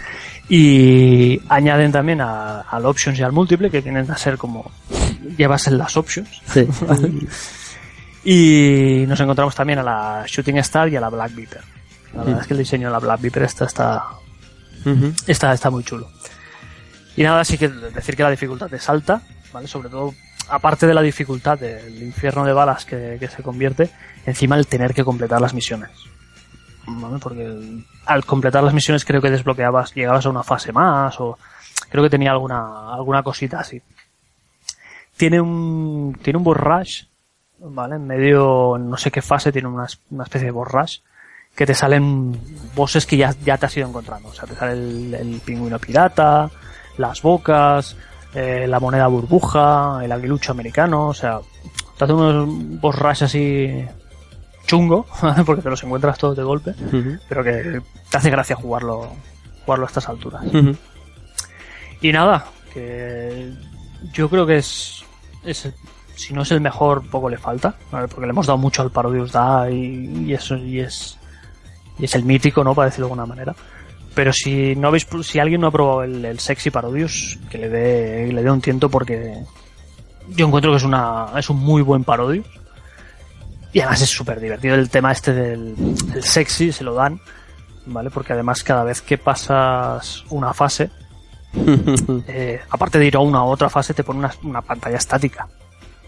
Y 0.50 1.40
añaden 1.50 1.92
también 1.92 2.22
a- 2.22 2.62
al 2.62 2.86
options 2.86 3.18
y 3.18 3.24
al 3.24 3.32
múltiple, 3.32 3.72
que 3.72 3.82
vienen 3.82 4.10
a 4.12 4.18
ser 4.18 4.38
como 4.38 4.70
llevas 5.38 5.66
en 5.68 5.78
las 5.80 5.98
options. 5.98 6.30
Sí. 6.54 6.68
Y 8.24 9.06
nos 9.08 9.20
encontramos 9.20 9.54
también 9.54 9.80
a 9.80 9.84
la 9.84 10.24
Shooting 10.28 10.58
Star 10.58 10.90
y 10.90 10.96
a 10.96 11.02
la 11.02 11.10
Black 11.10 11.36
Viper. 11.36 11.62
La 12.16 12.24
verdad 12.24 12.42
es 12.42 12.48
que 12.48 12.54
el 12.54 12.60
diseño 12.60 12.88
de 12.88 12.94
la 12.94 13.00
Black 13.00 13.22
Viper 13.22 13.44
está, 13.44 14.04
está, 15.28 15.54
está, 15.54 15.70
muy 15.70 15.84
chulo. 15.84 16.10
Y 17.16 17.24
nada, 17.24 17.44
sí 17.44 17.58
que 17.58 17.70
decir 17.70 18.16
que 18.16 18.24
la 18.24 18.30
dificultad 18.30 18.74
es 18.74 18.90
alta, 18.90 19.22
¿vale? 19.54 19.68
Sobre 19.68 19.90
todo, 19.90 20.14
aparte 20.50 20.86
de 20.88 20.94
la 20.94 21.02
dificultad 21.02 21.58
del 21.58 22.04
infierno 22.04 22.46
de 22.46 22.54
balas 22.54 22.86
que, 22.86 23.30
se 23.34 23.44
convierte, 23.44 23.90
encima 24.26 24.58
el 24.58 24.68
tener 24.68 24.94
que 24.94 25.04
completar 25.04 25.42
las 25.42 25.54
misiones. 25.54 25.92
¿Vale? 26.88 27.18
Porque 27.20 27.84
al 28.06 28.26
completar 28.26 28.64
las 28.64 28.74
misiones 28.74 29.06
creo 29.06 29.22
que 29.22 29.32
desbloqueabas, 29.32 29.94
llegabas 29.96 30.26
a 30.26 30.30
una 30.30 30.44
fase 30.44 30.72
más, 30.72 31.20
o 31.20 31.38
creo 31.90 32.04
que 32.04 32.10
tenía 32.10 32.32
alguna, 32.32 32.94
alguna 32.94 33.24
cosita 33.24 33.60
así. 33.60 33.82
Tiene 35.18 35.40
un, 35.40 36.18
tiene 36.22 36.38
un 36.38 36.44
boss 36.44 36.58
rush, 36.58 37.04
¿vale? 37.60 37.96
En 37.96 38.06
medio, 38.06 38.78
no 38.78 38.98
sé 38.98 39.10
qué 39.10 39.22
fase, 39.22 39.52
tiene 39.52 39.68
una, 39.68 39.88
una 40.12 40.24
especie 40.26 40.48
de 40.48 40.52
boss 40.52 40.68
rush, 40.68 41.00
que 41.56 41.66
te 41.66 41.74
salen 41.74 42.38
bosses 42.76 43.06
que 43.06 43.18
ya, 43.18 43.34
ya 43.44 43.58
te 43.58 43.66
has 43.66 43.78
ido 43.78 43.88
encontrando. 43.88 44.30
O 44.30 44.34
sea, 44.34 44.46
te 44.46 44.56
sale 44.56 44.74
el, 44.74 45.14
el 45.14 45.40
pingüino 45.40 45.80
pirata, 45.80 46.50
las 46.98 47.22
bocas, 47.22 47.96
eh, 48.34 48.68
la 48.68 48.82
moneda 48.82 49.08
burbuja, 49.08 50.02
el 50.04 50.12
aguilucho 50.12 50.52
americano, 50.52 51.08
o 51.08 51.14
sea, 51.14 51.40
te 51.98 52.04
hace 52.04 52.14
unos 52.14 52.82
boss 52.82 52.96
rush 53.00 53.24
así 53.24 53.86
chungo, 54.66 55.06
porque 55.46 55.62
te 55.62 55.70
los 55.70 55.82
encuentras 55.84 56.18
todos 56.18 56.36
de 56.36 56.44
golpe, 56.44 56.76
pero 57.30 57.44
que 57.44 57.82
te 58.10 58.18
hace 58.18 58.30
gracia 58.30 58.58
jugarlo, 58.58 59.10
jugarlo 59.64 59.86
a 59.86 59.88
estas 59.88 60.10
alturas. 60.10 60.44
Y 62.02 62.12
nada, 62.12 62.46
que 62.74 63.54
yo 64.12 64.30
creo 64.30 64.46
que 64.46 64.58
es, 64.58 65.06
es 65.46 65.72
si 66.16 66.34
no 66.34 66.42
es 66.42 66.52
el 66.52 66.60
mejor, 66.60 67.10
poco 67.10 67.30
le 67.30 67.38
falta, 67.38 67.76
porque 67.90 68.26
le 68.26 68.32
hemos 68.32 68.48
dado 68.48 68.58
mucho 68.58 68.82
al 68.82 68.92
Parodius 68.92 69.32
Da 69.32 69.70
y, 69.72 70.26
y 70.28 70.34
eso 70.34 70.58
y 70.58 70.82
es 70.82 71.18
y 72.00 72.06
es 72.06 72.16
el 72.16 72.24
mítico, 72.24 72.64
¿no? 72.64 72.74
Para 72.76 72.88
decirlo 72.88 73.08
de 73.08 73.14
alguna 73.14 73.26
manera. 73.26 73.56
Pero 74.14 74.32
si 74.32 74.76
no 74.76 74.88
habéis, 74.88 75.08
si 75.24 75.40
alguien 75.40 75.62
no 75.62 75.68
ha 75.68 75.72
probado 75.72 76.04
el, 76.04 76.24
el 76.24 76.40
sexy 76.40 76.72
Parodius, 76.72 77.38
que 77.50 77.58
le 77.58 77.70
dé, 77.70 78.32
le 78.32 78.44
dé 78.44 78.52
un 78.52 78.62
tiento 78.62 78.90
porque 78.90 79.44
yo 80.30 80.48
encuentro 80.48 80.72
que 80.72 80.78
es 80.78 80.84
una, 80.84 81.28
es 81.38 81.50
un 81.50 81.58
muy 81.58 81.82
buen 81.82 82.04
Parodius. 82.04 82.46
Y 83.74 83.82
además 83.82 84.02
es 84.02 84.10
súper 84.10 84.40
divertido 84.40 84.76
el 84.76 84.90
tema 84.90 85.12
este 85.12 85.34
del, 85.34 85.76
del 85.76 86.24
sexy, 86.24 86.72
se 86.72 86.86
lo 86.86 86.94
dan, 86.94 87.20
¿vale? 87.86 88.10
Porque 88.10 88.32
además 88.32 88.64
cada 88.64 88.86
vez 88.86 89.02
que 89.02 89.18
pasas 89.18 90.24
una 90.30 90.54
fase, 90.54 90.90
eh, 92.28 92.62
aparte 92.70 93.00
de 93.00 93.06
ir 93.06 93.18
a 93.18 93.20
una 93.20 93.44
u 93.44 93.48
otra 93.48 93.70
fase, 93.70 93.94
te 93.94 94.04
pone 94.04 94.20
una, 94.20 94.34
una 94.44 94.62
pantalla 94.62 94.98
estática. 94.98 95.50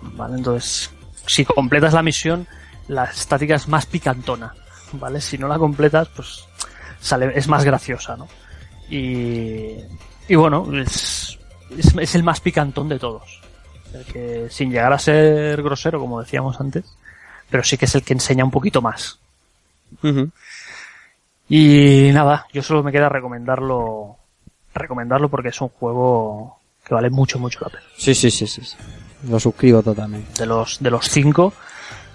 ¿Vale? 0.01 0.37
Entonces, 0.37 0.91
si 1.25 1.43
completas 1.43 1.93
la 1.93 2.03
misión, 2.03 2.47
la 2.87 3.03
estática 3.05 3.55
es 3.55 3.67
más 3.67 3.85
picantona. 3.85 4.53
¿Vale? 4.93 5.21
Si 5.21 5.37
no 5.37 5.47
la 5.47 5.57
completas, 5.57 6.07
pues 6.15 6.45
sale, 6.99 7.31
es 7.35 7.47
más 7.47 7.63
graciosa, 7.63 8.15
¿no? 8.15 8.27
Y, 8.89 9.75
y 10.27 10.35
bueno, 10.35 10.67
es, 10.79 11.37
es, 11.77 11.95
es 11.95 12.15
el 12.15 12.23
más 12.23 12.39
picantón 12.39 12.89
de 12.89 12.99
todos. 12.99 13.41
El 13.93 14.05
que, 14.05 14.47
sin 14.49 14.71
llegar 14.71 14.93
a 14.93 14.99
ser 14.99 15.61
grosero, 15.61 15.99
como 15.99 16.21
decíamos 16.21 16.59
antes, 16.59 16.85
pero 17.49 17.63
sí 17.63 17.77
que 17.77 17.85
es 17.85 17.95
el 17.95 18.03
que 18.03 18.13
enseña 18.13 18.43
un 18.43 18.51
poquito 18.51 18.81
más. 18.81 19.19
Y 21.49 22.09
nada, 22.13 22.45
yo 22.51 22.61
solo 22.61 22.83
me 22.83 22.91
queda 22.91 23.09
recomendarlo, 23.09 24.17
recomendarlo 24.73 25.29
porque 25.29 25.49
es 25.49 25.61
un 25.61 25.69
juego 25.69 26.59
que 26.85 26.93
vale 26.93 27.09
mucho, 27.09 27.39
mucho 27.39 27.59
la 27.61 27.69
pena. 27.69 27.83
Sí, 27.97 28.13
sí, 28.13 28.29
sí, 28.29 28.47
sí. 28.47 28.61
sí. 28.63 28.75
Lo 29.29 29.39
suscribo 29.39 29.81
totalmente. 29.81 30.41
De 30.41 30.45
los, 30.45 30.77
de 30.79 30.91
los 30.91 31.09
cinco, 31.09 31.53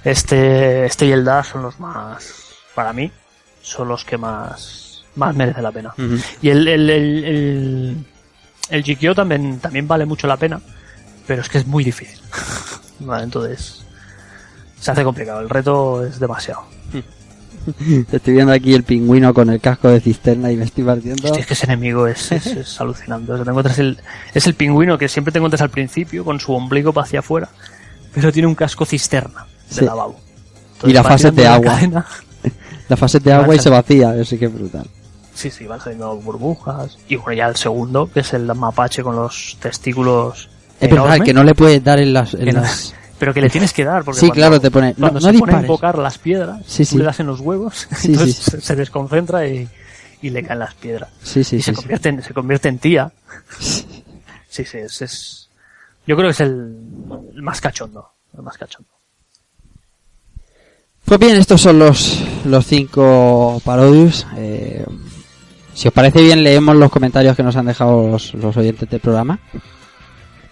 este, 0.04 0.84
este 0.86 1.06
y 1.06 1.12
el 1.12 1.24
Dash 1.24 1.46
son 1.46 1.62
los 1.62 1.80
más, 1.80 2.41
para 2.74 2.92
mí, 2.92 3.10
son 3.62 3.88
los 3.88 4.04
que 4.04 4.18
más, 4.18 5.04
más 5.16 5.34
merece 5.34 5.62
la 5.62 5.72
pena. 5.72 5.94
Y 6.40 6.48
el, 6.50 6.66
el, 6.68 6.90
el, 6.90 7.24
el, 7.24 7.96
el 8.70 9.14
también, 9.14 9.58
también 9.60 9.86
vale 9.86 10.04
mucho 10.06 10.26
la 10.26 10.36
pena, 10.36 10.60
pero 11.26 11.42
es 11.42 11.48
que 11.48 11.58
es 11.58 11.66
muy 11.66 11.84
difícil. 11.84 12.18
vale, 13.00 13.24
entonces, 13.24 13.84
se 14.80 14.90
hace 14.90 15.04
complicado, 15.04 15.40
el 15.40 15.48
reto 15.48 16.04
es 16.04 16.18
demasiado. 16.18 16.64
Estoy 18.10 18.34
viendo 18.34 18.52
aquí 18.52 18.74
el 18.74 18.82
pingüino 18.82 19.32
con 19.32 19.48
el 19.48 19.60
casco 19.60 19.88
de 19.88 20.00
cisterna 20.00 20.50
y 20.50 20.56
me 20.56 20.64
estoy 20.64 20.82
partiendo. 20.82 21.28
Hostia, 21.28 21.40
es 21.42 21.46
que 21.46 21.54
ese 21.54 21.66
enemigo 21.66 22.08
es, 22.08 22.32
es, 22.32 22.46
es 22.56 22.80
alucinante. 22.80 23.30
O 23.32 23.36
sea, 23.36 23.44
te 23.44 23.50
encuentras 23.50 23.78
el, 23.78 23.98
es 24.34 24.46
el 24.48 24.54
pingüino 24.54 24.98
que 24.98 25.08
siempre 25.08 25.30
te 25.30 25.38
encuentras 25.38 25.62
al 25.62 25.70
principio 25.70 26.24
con 26.24 26.40
su 26.40 26.52
ombligo 26.52 26.92
para 26.92 27.04
hacia 27.06 27.20
afuera, 27.20 27.48
pero 28.12 28.32
tiene 28.32 28.48
un 28.48 28.56
casco 28.56 28.84
cisterna 28.84 29.46
de 29.68 29.74
Sí. 29.76 29.84
lavabo. 29.84 30.18
Y 30.84 30.92
la 30.92 31.04
fase 31.04 31.30
de 31.30 31.46
agua. 31.46 31.74
cadena. 31.74 32.04
La 32.88 32.96
fase 32.96 33.20
de 33.20 33.32
agua 33.32 33.54
y 33.54 33.58
se 33.58 33.70
vacía, 33.70 34.14
eso 34.14 34.24
sí 34.24 34.38
que 34.38 34.46
es 34.46 34.54
brutal. 34.54 34.86
Sí, 35.34 35.50
sí, 35.50 35.66
van 35.66 35.80
saliendo 35.80 36.14
burbujas. 36.16 36.98
Y 37.08 37.16
bueno, 37.16 37.32
ya 37.38 37.46
el 37.48 37.56
segundo, 37.56 38.10
que 38.12 38.20
es 38.20 38.34
el 38.34 38.44
mapache 38.54 39.02
con 39.02 39.16
los 39.16 39.56
testículos. 39.60 40.48
Es 40.80 40.90
verdad 40.90 41.20
que 41.20 41.32
no 41.32 41.42
le 41.44 41.54
puedes 41.54 41.82
dar 41.82 41.98
en 42.00 42.12
las... 42.12 42.34
en 42.34 42.60
Pero 43.18 43.32
que 43.32 43.40
le 43.40 43.48
tienes 43.48 43.72
que 43.72 43.84
dar, 43.84 44.02
porque 44.04 44.18
Sí, 44.20 44.26
cuando- 44.26 44.34
claro, 44.34 44.60
te 44.60 44.70
pone, 44.70 44.88
no- 44.98 45.08
Cuando 45.10 45.20
no 45.20 45.32
se 45.32 45.38
pone 45.38 45.54
a 45.54 45.60
invocar 45.60 45.96
las 45.96 46.18
piedras, 46.18 46.60
Sí, 46.66 46.84
sí. 46.84 46.98
le 46.98 47.04
das 47.04 47.20
en 47.20 47.28
los 47.28 47.38
huevos, 47.40 47.86
entonces. 48.04 48.34
Se, 48.36 48.60
se 48.60 48.74
desconcentra 48.76 49.46
y, 49.46 49.68
y 50.22 50.30
le 50.30 50.42
caen 50.42 50.58
las 50.58 50.74
piedras. 50.74 51.08
Sí, 51.22 51.44
sí, 51.44 51.56
y 51.56 51.62
sí. 51.62 51.70
se 51.70 51.74
convierte 51.74 52.08
en, 52.08 52.22
se 52.22 52.34
convierte 52.34 52.68
en 52.68 52.78
tía. 52.78 53.12
Sí, 53.60 54.64
sí, 54.64 54.78
es, 54.78 55.00
es- 55.02 55.48
yo 56.06 56.16
creo 56.16 56.28
que 56.28 56.32
es 56.32 56.40
el, 56.40 56.76
el 57.36 57.42
más 57.42 57.60
cachondo, 57.60 58.10
el 58.36 58.42
más 58.42 58.58
cachondo. 58.58 58.88
Pues 61.04 61.18
bien, 61.20 61.36
estos 61.36 61.60
son 61.60 61.78
los, 61.78 62.22
los 62.44 62.64
cinco 62.66 63.60
parodios. 63.64 64.26
Eh, 64.36 64.84
si 65.74 65.88
os 65.88 65.94
parece 65.94 66.22
bien, 66.22 66.42
leemos 66.44 66.76
los 66.76 66.90
comentarios 66.90 67.36
que 67.36 67.42
nos 67.42 67.56
han 67.56 67.66
dejado 67.66 68.08
los, 68.08 68.34
los 68.34 68.56
oyentes 68.56 68.88
del 68.88 69.00
programa. 69.00 69.38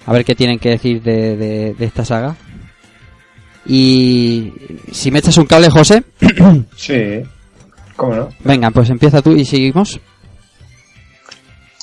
A 0.06 0.12
ver 0.12 0.24
qué 0.24 0.34
tienen 0.34 0.58
que 0.58 0.70
decir 0.70 1.02
de, 1.02 1.36
de- 1.36 1.74
de 1.74 1.84
esta 1.84 2.04
saga. 2.04 2.34
Y 3.66 4.52
si 4.90 5.10
me 5.10 5.18
echas 5.20 5.36
un 5.36 5.46
cable, 5.46 5.70
José, 5.70 6.02
Sí, 6.76 7.22
¿cómo 7.94 8.14
no? 8.14 8.28
venga, 8.42 8.70
pues 8.70 8.90
empieza 8.90 9.22
tú 9.22 9.32
y 9.32 9.44
seguimos. 9.44 10.00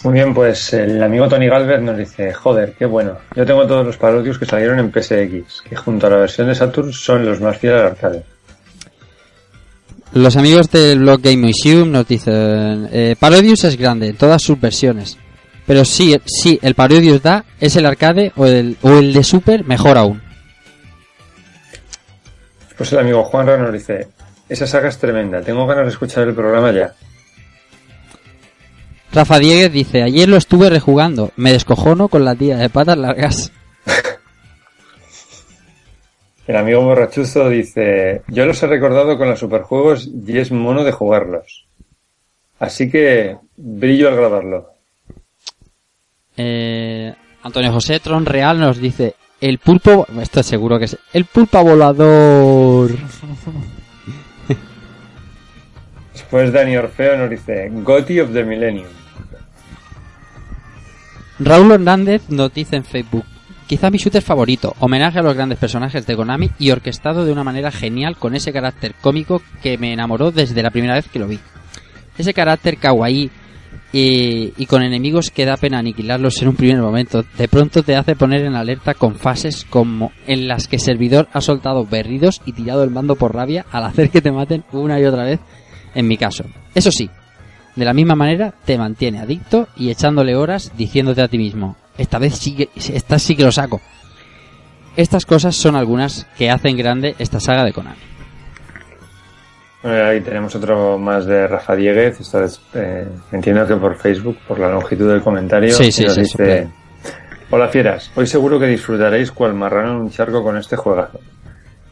Muy 0.03 0.13
bien, 0.13 0.33
pues 0.33 0.73
el 0.73 1.01
amigo 1.01 1.27
Tony 1.27 1.47
Galvez 1.47 1.81
nos 1.81 1.97
dice, 1.97 2.33
joder, 2.33 2.73
qué 2.77 2.85
bueno. 2.85 3.17
Yo 3.35 3.45
tengo 3.45 3.65
todos 3.65 3.85
los 3.85 3.97
parodios 3.97 4.37
que 4.37 4.45
salieron 4.45 4.79
en 4.79 4.91
PSX, 4.91 5.61
que 5.67 5.75
junto 5.75 6.07
a 6.07 6.09
la 6.11 6.17
versión 6.17 6.47
de 6.47 6.55
Saturn 6.55 6.91
son 6.93 7.25
los 7.25 7.39
más 7.41 7.57
fieles 7.57 7.79
al 7.81 7.87
arcade. 7.87 8.23
Los 10.13 10.37
amigos 10.37 10.71
del 10.71 10.99
blog 10.99 11.21
Game 11.21 11.37
Museum 11.37 11.91
nos 11.91 12.07
dicen, 12.07 12.89
eh, 12.91 13.15
Parodius 13.19 13.65
es 13.65 13.77
grande 13.77 14.07
en 14.07 14.15
todas 14.15 14.41
sus 14.41 14.59
versiones. 14.59 15.17
Pero 15.65 15.83
sí, 15.83 16.15
sí, 16.25 16.57
el 16.61 16.75
Parodius 16.75 17.21
da 17.21 17.43
es 17.59 17.75
el 17.75 17.85
arcade 17.85 18.31
o 18.37 18.45
el, 18.45 18.77
o 18.81 18.99
el 18.99 19.13
de 19.13 19.23
Super, 19.23 19.65
mejor 19.65 19.97
aún. 19.97 20.21
Pues 22.77 22.91
el 22.93 22.99
amigo 22.99 23.23
Juanra 23.25 23.57
nos 23.57 23.73
dice, 23.73 24.07
esa 24.47 24.65
saga 24.65 24.87
es 24.87 24.97
tremenda, 24.97 25.41
tengo 25.41 25.67
ganas 25.67 25.85
de 25.85 25.91
escuchar 25.91 26.27
el 26.27 26.33
programa 26.33 26.71
ya. 26.71 26.93
Rafa 29.11 29.39
Dieguez 29.39 29.71
dice, 29.71 30.03
ayer 30.03 30.29
lo 30.29 30.37
estuve 30.37 30.69
rejugando, 30.69 31.31
me 31.35 31.51
descojono 31.51 32.07
con 32.07 32.23
la 32.23 32.35
tía 32.35 32.57
de 32.57 32.69
patas 32.69 32.97
largas. 32.97 33.51
El 36.47 36.55
amigo 36.55 36.81
borrachuzo 36.81 37.49
dice, 37.49 38.21
yo 38.29 38.45
los 38.45 38.63
he 38.63 38.67
recordado 38.67 39.17
con 39.17 39.27
los 39.27 39.39
superjuegos 39.39 40.09
y 40.25 40.37
es 40.37 40.49
mono 40.49 40.85
de 40.85 40.93
jugarlos. 40.93 41.65
Así 42.57 42.89
que 42.89 43.35
brillo 43.57 44.07
al 44.07 44.15
grabarlo. 44.15 44.69
Eh, 46.37 47.13
Antonio 47.43 47.73
José 47.73 47.99
Tron 47.99 48.25
Real 48.25 48.59
nos 48.59 48.77
dice, 48.77 49.15
el 49.41 49.57
pulpo, 49.59 50.07
esto 50.21 50.41
seguro 50.41 50.79
que 50.79 50.85
es, 50.85 50.97
el 51.11 51.25
pulpa 51.25 51.61
volador. 51.61 52.91
Después 56.13 56.53
Dani 56.53 56.77
Orfeo 56.77 57.17
nos 57.17 57.29
dice, 57.29 57.69
Gotti 57.71 58.21
of 58.21 58.31
the 58.31 58.45
Millennium. 58.45 58.87
Raúl 61.39 61.73
Hernández 61.73 62.29
nos 62.29 62.53
dice 62.53 62.77
en 62.77 62.85
Facebook, 62.85 63.25
quizá 63.67 63.91
mi 63.91 63.97
shooter 63.97 64.23
favorito, 64.23 64.75
homenaje 64.79 65.19
a 65.19 65.21
los 65.21 65.35
grandes 65.35 65.59
personajes 65.59 66.07
de 66.07 66.15
Konami 66.15 66.49
y 66.57 66.71
orquestado 66.71 67.25
de 67.25 67.31
una 67.31 67.43
manera 67.43 67.69
genial 67.69 68.15
con 68.17 68.33
ese 68.33 68.53
carácter 68.53 68.95
cómico 69.01 69.41
que 69.61 69.77
me 69.77 69.93
enamoró 69.93 70.31
desde 70.31 70.63
la 70.63 70.71
primera 70.71 70.95
vez 70.95 71.07
que 71.07 71.19
lo 71.19 71.27
vi. 71.27 71.39
Ese 72.17 72.33
carácter 72.33 72.77
kawaii 72.77 73.29
y, 73.91 74.53
y 74.57 74.65
con 74.65 74.83
enemigos 74.83 75.31
que 75.31 75.45
da 75.45 75.57
pena 75.57 75.79
aniquilarlos 75.79 76.41
en 76.41 76.47
un 76.47 76.55
primer 76.55 76.79
momento, 76.79 77.23
de 77.37 77.47
pronto 77.47 77.83
te 77.83 77.95
hace 77.95 78.15
poner 78.15 78.45
en 78.45 78.55
alerta 78.55 78.93
con 78.93 79.15
fases 79.15 79.65
como 79.69 80.11
en 80.25 80.47
las 80.47 80.67
que 80.67 80.77
el 80.77 80.81
servidor 80.81 81.27
ha 81.33 81.41
soltado 81.41 81.85
berridos 81.85 82.41
y 82.45 82.53
tirado 82.53 82.83
el 82.83 82.89
mando 82.89 83.15
por 83.15 83.35
rabia 83.35 83.65
al 83.71 83.83
hacer 83.83 84.09
que 84.09 84.21
te 84.21 84.31
maten 84.31 84.63
una 84.71 84.99
y 84.99 85.05
otra 85.05 85.23
vez, 85.23 85.39
en 85.93 86.07
mi 86.07 86.17
caso. 86.17 86.45
Eso 86.73 86.91
sí, 86.91 87.09
de 87.75 87.85
la 87.85 87.93
misma 87.93 88.15
manera 88.15 88.53
te 88.65 88.77
mantiene 88.77 89.19
adicto 89.19 89.67
y 89.75 89.89
echándole 89.89 90.35
horas 90.35 90.71
diciéndote 90.75 91.21
a 91.21 91.27
ti 91.27 91.37
mismo, 91.37 91.75
esta 91.97 92.19
vez 92.19 92.35
sí 92.35 92.55
que, 92.55 92.69
esta 92.75 93.19
sí 93.19 93.35
que 93.35 93.43
lo 93.43 93.51
saco. 93.51 93.81
Estas 94.95 95.25
cosas 95.25 95.55
son 95.55 95.75
algunas 95.75 96.25
que 96.37 96.49
hacen 96.49 96.75
grande 96.75 97.15
esta 97.19 97.39
saga 97.39 97.63
de 97.63 97.73
Konami. 97.73 97.97
Ahí 99.83 100.21
tenemos 100.21 100.53
otro 100.55 100.97
más 100.97 101.25
de 101.25 101.47
Rafa 101.47 101.75
Dieguez, 101.75 102.19
esta 102.19 102.39
vez 102.39 102.59
eh, 102.73 103.07
entiendo 103.31 103.65
que 103.67 103.75
por 103.75 103.95
Facebook, 103.95 104.37
por 104.47 104.59
la 104.59 104.69
longitud 104.69 105.07
del 105.09 105.21
comentario. 105.21 105.71
Sí, 105.71 105.85
y 105.85 105.91
sí, 105.91 106.03
nos 106.03 106.15
sí, 106.15 106.21
dice. 106.21 106.67
Hola 107.49 107.69
fieras, 107.69 108.11
hoy 108.15 108.27
seguro 108.27 108.59
que 108.59 108.65
disfrutaréis 108.65 109.31
cual 109.31 109.53
marrano 109.53 109.91
en 109.91 109.97
un 109.97 110.11
charco 110.11 110.43
con 110.43 110.57
este 110.57 110.75
juegazo. 110.75 111.19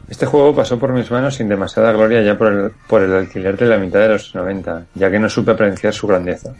Este 0.08 0.26
juego 0.26 0.54
pasó 0.54 0.78
por 0.78 0.92
mis 0.92 1.10
manos 1.10 1.36
sin 1.36 1.48
demasiada 1.48 1.92
gloria 1.92 2.22
ya 2.22 2.36
por 2.36 2.52
el, 2.52 2.70
por 2.86 3.02
el 3.02 3.12
alquiler 3.12 3.56
de 3.56 3.66
la 3.66 3.78
mitad 3.78 4.00
de 4.00 4.08
los 4.08 4.34
90, 4.34 4.86
ya 4.94 5.10
que 5.10 5.18
no 5.18 5.28
supe 5.28 5.52
apreciar 5.52 5.94
su 5.94 6.06
grandeza. 6.06 6.54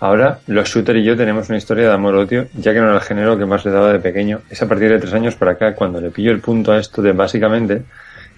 Ahora, 0.00 0.38
los 0.46 0.68
shooter 0.68 0.96
y 0.96 1.04
yo 1.04 1.16
tenemos 1.16 1.48
una 1.48 1.58
historia 1.58 1.88
de 1.88 1.94
amor-odio, 1.94 2.46
ya 2.54 2.72
que 2.72 2.78
no 2.78 2.86
era 2.86 2.96
el 2.96 3.00
género 3.00 3.36
que 3.36 3.46
más 3.46 3.64
le 3.64 3.72
daba 3.72 3.92
de 3.92 3.98
pequeño. 3.98 4.40
Es 4.48 4.62
a 4.62 4.68
partir 4.68 4.90
de 4.90 4.98
tres 4.98 5.12
años 5.12 5.34
para 5.34 5.52
acá 5.52 5.74
cuando 5.74 6.00
le 6.00 6.10
pillo 6.10 6.30
el 6.30 6.40
punto 6.40 6.72
a 6.72 6.78
esto 6.78 7.02
de, 7.02 7.12
básicamente, 7.12 7.82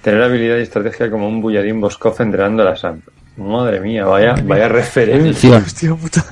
tener 0.02 0.22
habilidad 0.22 0.56
y 0.56 0.62
estrategia 0.62 1.10
como 1.10 1.28
un 1.28 1.42
bulladín 1.42 1.80
Boscoff 1.80 2.20
entrenando 2.20 2.62
a 2.62 2.66
la 2.66 2.76
SAMP. 2.76 3.04
Madre 3.36 3.80
mía, 3.80 4.04
vaya, 4.04 4.34
vaya 4.44 4.68
referencia. 4.68 5.58
Hostia 5.58 5.94
puta. 5.94 6.24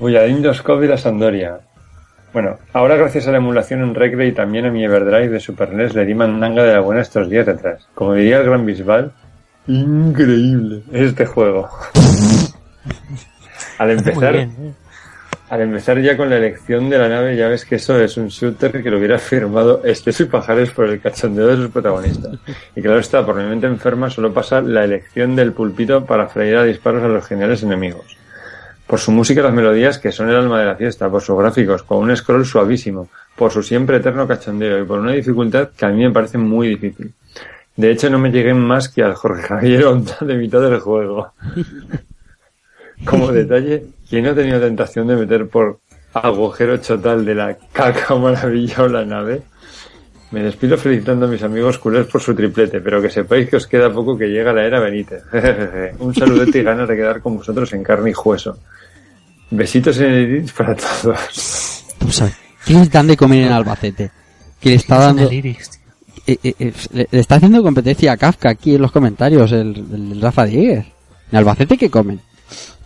Dindoskop 0.00 0.82
y 0.82 0.86
la 0.86 0.98
Sandoria. 0.98 1.58
Bueno, 2.32 2.58
ahora 2.72 2.96
gracias 2.96 3.28
a 3.28 3.30
la 3.30 3.38
emulación 3.38 3.82
en 3.82 3.94
Recre 3.94 4.26
y 4.26 4.32
también 4.32 4.66
a 4.66 4.70
mi 4.70 4.84
Everdrive 4.84 5.28
de 5.28 5.40
Super 5.40 5.72
NES 5.72 5.94
le 5.94 6.04
di 6.04 6.14
mandanga 6.14 6.64
de 6.64 6.72
la 6.72 6.80
buena 6.80 7.00
estos 7.00 7.30
días 7.30 7.46
detrás. 7.46 7.86
Como 7.94 8.14
diría 8.14 8.38
el 8.38 8.44
gran 8.44 8.66
Bisbal, 8.66 9.12
increíble 9.68 10.82
este 10.92 11.26
juego. 11.26 11.68
Al 13.78 13.90
empezar, 13.90 14.48
al 15.50 15.60
empezar 15.60 16.00
ya 16.00 16.16
con 16.16 16.30
la 16.30 16.36
elección 16.36 16.88
de 16.88 16.98
la 16.98 17.08
nave, 17.08 17.36
ya 17.36 17.48
ves 17.48 17.64
que 17.64 17.76
eso 17.76 17.98
es 18.00 18.16
un 18.16 18.28
shooter 18.28 18.82
que 18.82 18.90
lo 18.90 18.98
hubiera 18.98 19.18
firmado 19.18 19.84
Esteso 19.84 20.22
y 20.22 20.26
Pajares 20.26 20.70
por 20.70 20.88
el 20.88 21.00
cachondeo 21.00 21.48
de 21.48 21.56
sus 21.56 21.70
protagonistas. 21.70 22.38
Y 22.74 22.82
claro 22.82 22.98
está, 22.98 23.24
por 23.24 23.36
mi 23.36 23.44
mente 23.44 23.66
enferma 23.66 24.10
solo 24.10 24.32
pasa 24.32 24.60
la 24.60 24.84
elección 24.84 25.36
del 25.36 25.52
pulpito 25.52 26.04
para 26.04 26.28
freír 26.28 26.56
a 26.56 26.64
disparos 26.64 27.02
a 27.02 27.08
los 27.08 27.26
geniales 27.26 27.62
enemigos. 27.62 28.16
Por 28.86 28.98
su 28.98 29.12
música 29.12 29.40
y 29.40 29.44
las 29.44 29.52
melodías 29.52 29.98
que 29.98 30.12
son 30.12 30.28
el 30.28 30.36
alma 30.36 30.60
de 30.60 30.66
la 30.66 30.76
fiesta, 30.76 31.10
por 31.10 31.22
sus 31.22 31.38
gráficos, 31.38 31.82
con 31.82 31.98
un 31.98 32.16
scroll 32.16 32.44
suavísimo, 32.44 33.08
por 33.36 33.50
su 33.50 33.62
siempre 33.62 33.98
eterno 33.98 34.26
cachondeo 34.26 34.82
y 34.82 34.84
por 34.84 34.98
una 34.98 35.12
dificultad 35.12 35.70
que 35.76 35.86
a 35.86 35.90
mí 35.90 36.02
me 36.02 36.10
parece 36.10 36.38
muy 36.38 36.68
difícil. 36.68 37.12
De 37.76 37.90
hecho, 37.90 38.08
no 38.08 38.18
me 38.18 38.30
llegué 38.30 38.54
más 38.54 38.88
que 38.88 39.02
al 39.02 39.14
Jorge 39.14 39.42
Javier 39.42 39.86
Onta 39.86 40.24
de 40.24 40.36
mitad 40.36 40.60
del 40.60 40.78
juego. 40.80 41.32
Como 43.04 43.32
detalle, 43.32 43.84
¿quién 44.08 44.24
no 44.24 44.30
ha 44.30 44.34
tenido 44.34 44.60
tentación 44.60 45.06
de 45.08 45.16
meter 45.16 45.48
por 45.48 45.80
agujero 46.12 46.76
chotal 46.76 47.24
de 47.24 47.34
la 47.34 47.56
caca 47.72 48.14
maravilla 48.14 48.82
o 48.84 48.88
la 48.88 49.04
nave? 49.04 49.42
Me 50.30 50.42
despido 50.42 50.76
felicitando 50.76 51.26
a 51.26 51.28
mis 51.28 51.42
amigos 51.42 51.78
culés 51.78 52.06
por 52.06 52.20
su 52.20 52.34
triplete, 52.34 52.80
pero 52.80 53.00
que 53.00 53.10
sepáis 53.10 53.48
que 53.48 53.56
os 53.56 53.66
queda 53.66 53.92
poco 53.92 54.18
que 54.18 54.26
llega 54.26 54.52
la 54.52 54.64
era 54.64 54.80
Benítez. 54.80 55.22
Un 56.00 56.14
saludete 56.14 56.58
y 56.58 56.62
ganas 56.62 56.88
de 56.88 56.96
quedar 56.96 57.20
con 57.20 57.36
vosotros 57.36 57.72
en 57.72 57.84
carne 57.84 58.10
y 58.10 58.14
hueso. 58.14 58.58
Besitos 59.50 59.98
en 59.98 60.12
el 60.12 60.30
iris 60.30 60.52
para 60.52 60.74
todos. 60.74 61.84
Tú 61.98 62.10
sabes, 62.10 62.36
¿qué 62.64 62.74
les 62.74 62.90
dan 62.90 63.06
de 63.06 63.16
comer 63.16 63.46
en 63.46 63.52
Albacete? 63.52 64.10
Que 64.60 64.70
le 64.70 64.74
está 64.76 64.98
dando... 64.98 65.28
el 65.28 65.34
Iris, 65.34 65.70
eh, 66.26 66.38
eh, 66.42 66.54
eh, 66.58 66.72
le, 66.92 67.08
le 67.10 67.20
está 67.20 67.36
haciendo 67.36 67.62
competencia 67.62 68.12
a 68.12 68.16
Kafka 68.16 68.50
aquí 68.50 68.74
en 68.74 68.82
los 68.82 68.90
comentarios, 68.90 69.52
el, 69.52 69.84
el 69.92 70.20
Rafa 70.20 70.46
Diegues. 70.46 70.86
¿En 71.30 71.38
Albacete 71.38 71.76
qué 71.76 71.90
comen? 71.90 72.20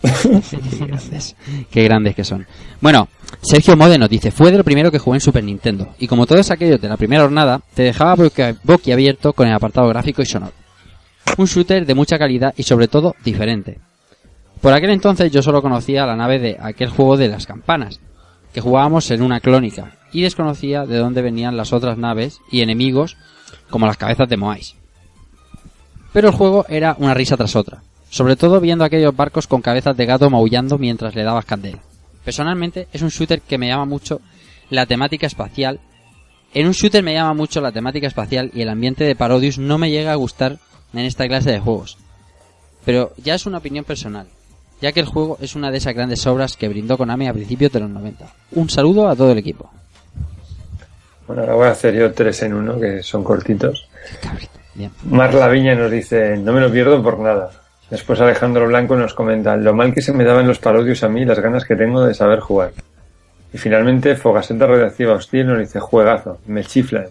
qué 1.71 1.83
grandes, 1.83 2.15
que 2.15 2.23
son. 2.23 2.45
Bueno, 2.81 3.07
Sergio 3.41 3.75
Mode 3.75 3.97
nos 3.97 4.09
dice, 4.09 4.31
fue 4.31 4.51
de 4.51 4.57
lo 4.57 4.63
primero 4.63 4.91
que 4.91 4.99
jugué 4.99 5.17
en 5.17 5.21
Super 5.21 5.43
Nintendo, 5.43 5.89
y 5.99 6.07
como 6.07 6.25
todos 6.25 6.49
aquellos 6.51 6.79
de 6.81 6.87
la 6.89 6.97
primera 6.97 7.23
jornada, 7.23 7.61
te 7.73 7.83
dejaba 7.83 8.15
boqui- 8.15 8.57
boquiabierto 8.63 9.33
con 9.33 9.47
el 9.47 9.53
apartado 9.53 9.87
gráfico 9.89 10.21
y 10.21 10.25
sonoro. 10.25 10.53
Un 11.37 11.45
shooter 11.45 11.85
de 11.85 11.93
mucha 11.95 12.17
calidad 12.17 12.53
y 12.57 12.63
sobre 12.63 12.87
todo 12.87 13.15
diferente. 13.23 13.79
Por 14.61 14.73
aquel 14.73 14.89
entonces 14.89 15.31
yo 15.31 15.41
solo 15.41 15.61
conocía 15.61 16.05
la 16.05 16.15
nave 16.15 16.39
de 16.39 16.57
aquel 16.59 16.89
juego 16.89 17.17
de 17.17 17.27
las 17.29 17.45
campanas, 17.45 17.99
que 18.53 18.61
jugábamos 18.61 19.09
en 19.11 19.21
una 19.21 19.39
clónica, 19.39 19.95
y 20.11 20.21
desconocía 20.23 20.85
de 20.85 20.97
dónde 20.97 21.21
venían 21.21 21.55
las 21.55 21.71
otras 21.71 21.97
naves 21.97 22.39
y 22.51 22.61
enemigos 22.61 23.15
como 23.69 23.85
las 23.85 23.97
cabezas 23.97 24.27
de 24.27 24.37
Moais. 24.37 24.75
Pero 26.11 26.29
el 26.29 26.33
juego 26.33 26.65
era 26.67 26.95
una 26.97 27.13
risa 27.13 27.37
tras 27.37 27.55
otra, 27.55 27.83
sobre 28.09 28.35
todo 28.35 28.59
viendo 28.59 28.83
aquellos 28.83 29.15
barcos 29.15 29.47
con 29.47 29.61
cabezas 29.61 29.95
de 29.95 30.05
gato 30.05 30.29
maullando 30.29 30.77
mientras 30.77 31.15
le 31.15 31.23
dabas 31.23 31.45
candela. 31.45 31.79
Personalmente 32.23 32.87
es 32.91 33.01
un 33.01 33.09
shooter 33.09 33.41
que 33.41 33.57
me 33.57 33.67
llama 33.67 33.85
mucho 33.85 34.21
la 34.69 34.85
temática 34.85 35.27
espacial. 35.27 35.79
En 36.53 36.67
un 36.67 36.73
shooter 36.73 37.03
me 37.03 37.13
llama 37.13 37.33
mucho 37.33 37.61
la 37.61 37.71
temática 37.71 38.07
espacial 38.07 38.51
y 38.53 38.61
el 38.61 38.69
ambiente 38.69 39.03
de 39.03 39.15
Parodius 39.15 39.57
no 39.57 39.77
me 39.77 39.91
llega 39.91 40.11
a 40.11 40.15
gustar 40.15 40.57
en 40.93 40.99
esta 40.99 41.27
clase 41.27 41.51
de 41.51 41.59
juegos. 41.59 41.97
Pero 42.85 43.13
ya 43.17 43.35
es 43.35 43.45
una 43.45 43.59
opinión 43.59 43.85
personal, 43.85 44.27
ya 44.81 44.91
que 44.91 44.99
el 44.99 45.05
juego 45.05 45.37
es 45.41 45.55
una 45.55 45.69
de 45.69 45.77
esas 45.77 45.93
grandes 45.93 46.25
obras 46.25 46.57
que 46.57 46.67
brindó 46.67 46.97
Konami 46.97 47.27
a 47.27 47.33
principios 47.33 47.71
de 47.71 47.81
los 47.81 47.89
90. 47.89 48.25
Un 48.51 48.69
saludo 48.69 49.07
a 49.07 49.15
todo 49.15 49.31
el 49.31 49.37
equipo. 49.37 49.69
Bueno, 51.27 51.43
ahora 51.43 51.55
voy 51.55 51.67
a 51.67 51.71
hacer 51.71 51.93
yo 51.93 52.11
tres 52.11 52.41
en 52.41 52.55
uno, 52.55 52.79
que 52.79 53.03
son 53.03 53.23
cortitos. 53.23 53.87
Bien. 54.73 54.91
Mar 55.03 55.33
Laviña 55.33 55.75
nos 55.75 55.91
dice, 55.91 56.37
no 56.37 56.53
me 56.53 56.61
lo 56.61 56.71
pierdo 56.71 57.03
por 57.03 57.19
nada. 57.19 57.51
Después 57.89 58.19
Alejandro 58.21 58.67
Blanco 58.67 58.95
nos 58.95 59.13
comenta, 59.13 59.55
lo 59.57 59.73
mal 59.73 59.93
que 59.93 60.01
se 60.01 60.13
me 60.13 60.23
daban 60.23 60.47
los 60.47 60.59
parodios 60.59 61.03
a 61.03 61.09
mí 61.09 61.21
y 61.21 61.25
las 61.25 61.39
ganas 61.39 61.65
que 61.65 61.75
tengo 61.75 62.03
de 62.05 62.13
saber 62.13 62.39
jugar. 62.39 62.71
Y 63.51 63.57
finalmente 63.57 64.15
Fogaseta 64.15 64.67
Radioactiva 64.67 65.13
Hostil 65.13 65.47
nos 65.47 65.57
dice, 65.59 65.79
juegazo, 65.79 66.37
me 66.45 66.63
chiflan. 66.63 67.07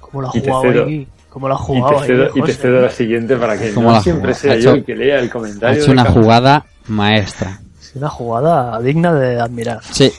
¿Cómo 0.00 0.22
lo 0.22 0.28
ha 0.28 0.30
jugado 0.32 0.84
ahí? 0.84 1.08
¿Cómo 1.30 1.48
lo 1.48 1.54
ha 1.54 1.58
Y 1.58 1.62
jugado 1.62 1.88
te 1.88 2.00
ahí, 2.02 2.06
cedo, 2.08 2.30
y 2.34 2.42
te 2.42 2.52
cedo 2.52 2.80
la 2.82 2.90
siguiente 2.90 3.36
para 3.36 3.56
que 3.58 3.72
¿Cómo 3.72 3.86
no 3.86 3.92
la 3.92 3.98
ha 3.98 4.02
siempre 4.02 4.34
jugado? 4.34 4.40
sea 4.40 4.52
Ha 4.52 4.56
yo 4.56 4.60
hecho- 4.60 4.74
el 4.78 4.84
que 4.84 4.94
lea 4.96 5.18
el 5.20 5.28
Ha 5.28 5.30
comentario. 5.30 5.76
hecho 5.78 5.86
de 5.86 5.92
una 5.92 6.04
jugada 6.04 6.66
maestra. 6.88 7.60
Es 7.80 7.96
una 7.96 8.08
jugada 8.10 8.80
digna 8.80 9.14
de 9.14 9.40
admirar. 9.40 9.78
Sí. 9.90 10.12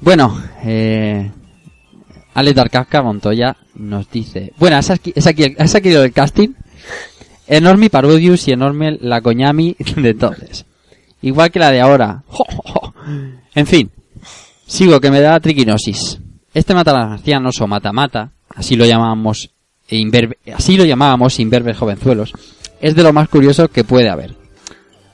Bueno, 0.00 0.40
eh, 0.64 1.30
Alex 2.34 2.56
Darkavka 2.56 3.02
Montoya 3.02 3.56
nos 3.74 4.10
dice... 4.10 4.52
Bueno, 4.56 4.78
¿es 4.78 4.90
aquí, 4.90 5.12
es 5.14 5.26
aquí, 5.26 5.54
es 5.58 5.74
aquí 5.74 5.92
el 5.92 6.12
casting? 6.12 6.50
Enorme 7.50 7.90
Parodius 7.90 8.46
y 8.46 8.52
enorme 8.52 8.96
la 9.00 9.20
Coñami 9.20 9.74
de 9.96 10.10
entonces. 10.10 10.64
Igual 11.20 11.50
que 11.50 11.58
la 11.58 11.70
de 11.72 11.80
ahora. 11.80 12.22
En 13.54 13.66
fin, 13.66 13.90
sigo 14.66 15.00
que 15.00 15.10
me 15.10 15.20
da 15.20 15.38
triquinosis. 15.40 16.20
Este 16.54 16.74
matamarcianos 16.74 17.60
o 17.60 17.66
matamata, 17.66 18.30
así 18.54 18.76
lo 18.76 18.86
llamábamos, 18.86 19.50
e 19.88 19.96
imberbe- 19.98 20.38
así 20.54 20.76
lo 20.76 20.84
llamábamos 20.84 21.36
jovenzuelos, 21.76 22.32
es 22.80 22.94
de 22.94 23.02
lo 23.02 23.12
más 23.12 23.28
curioso 23.28 23.68
que 23.68 23.82
puede 23.84 24.08
haber. 24.08 24.36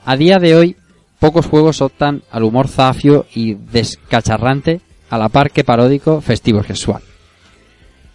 A 0.05 0.15
día 0.15 0.37
de 0.37 0.55
hoy, 0.55 0.75
pocos 1.19 1.47
juegos 1.47 1.81
optan 1.81 2.21
al 2.31 2.43
humor 2.43 2.67
zafio 2.67 3.25
y 3.33 3.55
descacharrante 3.55 4.81
a 5.09 5.17
la 5.17 5.29
par 5.29 5.49
que 5.51 5.63
paródico, 5.63 6.21
festivo 6.21 6.63
sexual. 6.63 7.01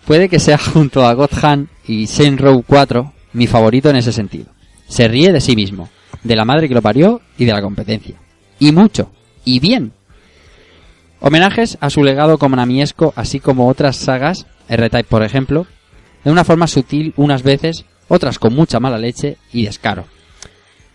Puede 0.07 0.29
que 0.29 0.39
sea 0.39 0.59
junto 0.59 1.05
a 1.05 1.13
God 1.15 1.31
Hand 1.43 1.69
y 1.87 2.07
Saint 2.07 2.41
Row 2.41 2.63
4 2.67 3.13
mi 3.33 3.47
favorito 3.47 3.91
en 3.91 3.97
ese 3.97 4.13
sentido. 4.13 4.47
Se 4.89 5.09
ríe 5.09 5.33
de 5.33 5.41
sí 5.41 5.57
mismo, 5.57 5.89
de 6.23 6.37
la 6.37 6.45
madre 6.45 6.69
que 6.69 6.75
lo 6.75 6.83
parió 6.83 7.21
y 7.39 7.45
de 7.45 7.53
la 7.53 7.63
competencia. 7.63 8.17
Y 8.59 8.73
mucho, 8.73 9.11
y 9.45 9.61
bien. 9.61 9.93
Homenajes 11.21 11.79
a 11.81 11.91
su 11.91 12.03
legado 12.03 12.39
como 12.39 12.57
namiesco, 12.57 13.13
así 13.17 13.41
como 13.41 13.69
otras 13.69 13.97
sagas, 13.97 14.47
R-Type 14.69 15.09
por 15.09 15.23
ejemplo, 15.23 15.67
de 16.25 16.31
una 16.31 16.45
forma 16.45 16.67
sutil 16.67 17.15
unas 17.17 17.43
veces, 17.43 17.85
otras 18.09 18.39
con 18.39 18.55
mucha 18.55 18.81
mala 18.81 18.99
leche 18.99 19.37
y 19.53 19.65
descaro 19.65 20.05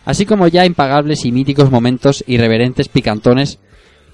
así 0.07 0.25
como 0.25 0.48
ya 0.48 0.66
impagables 0.66 1.25
y 1.25 1.33
míticos 1.33 1.69
momentos 1.69 2.24
irreverentes 2.27 2.88
picantones 2.88 3.59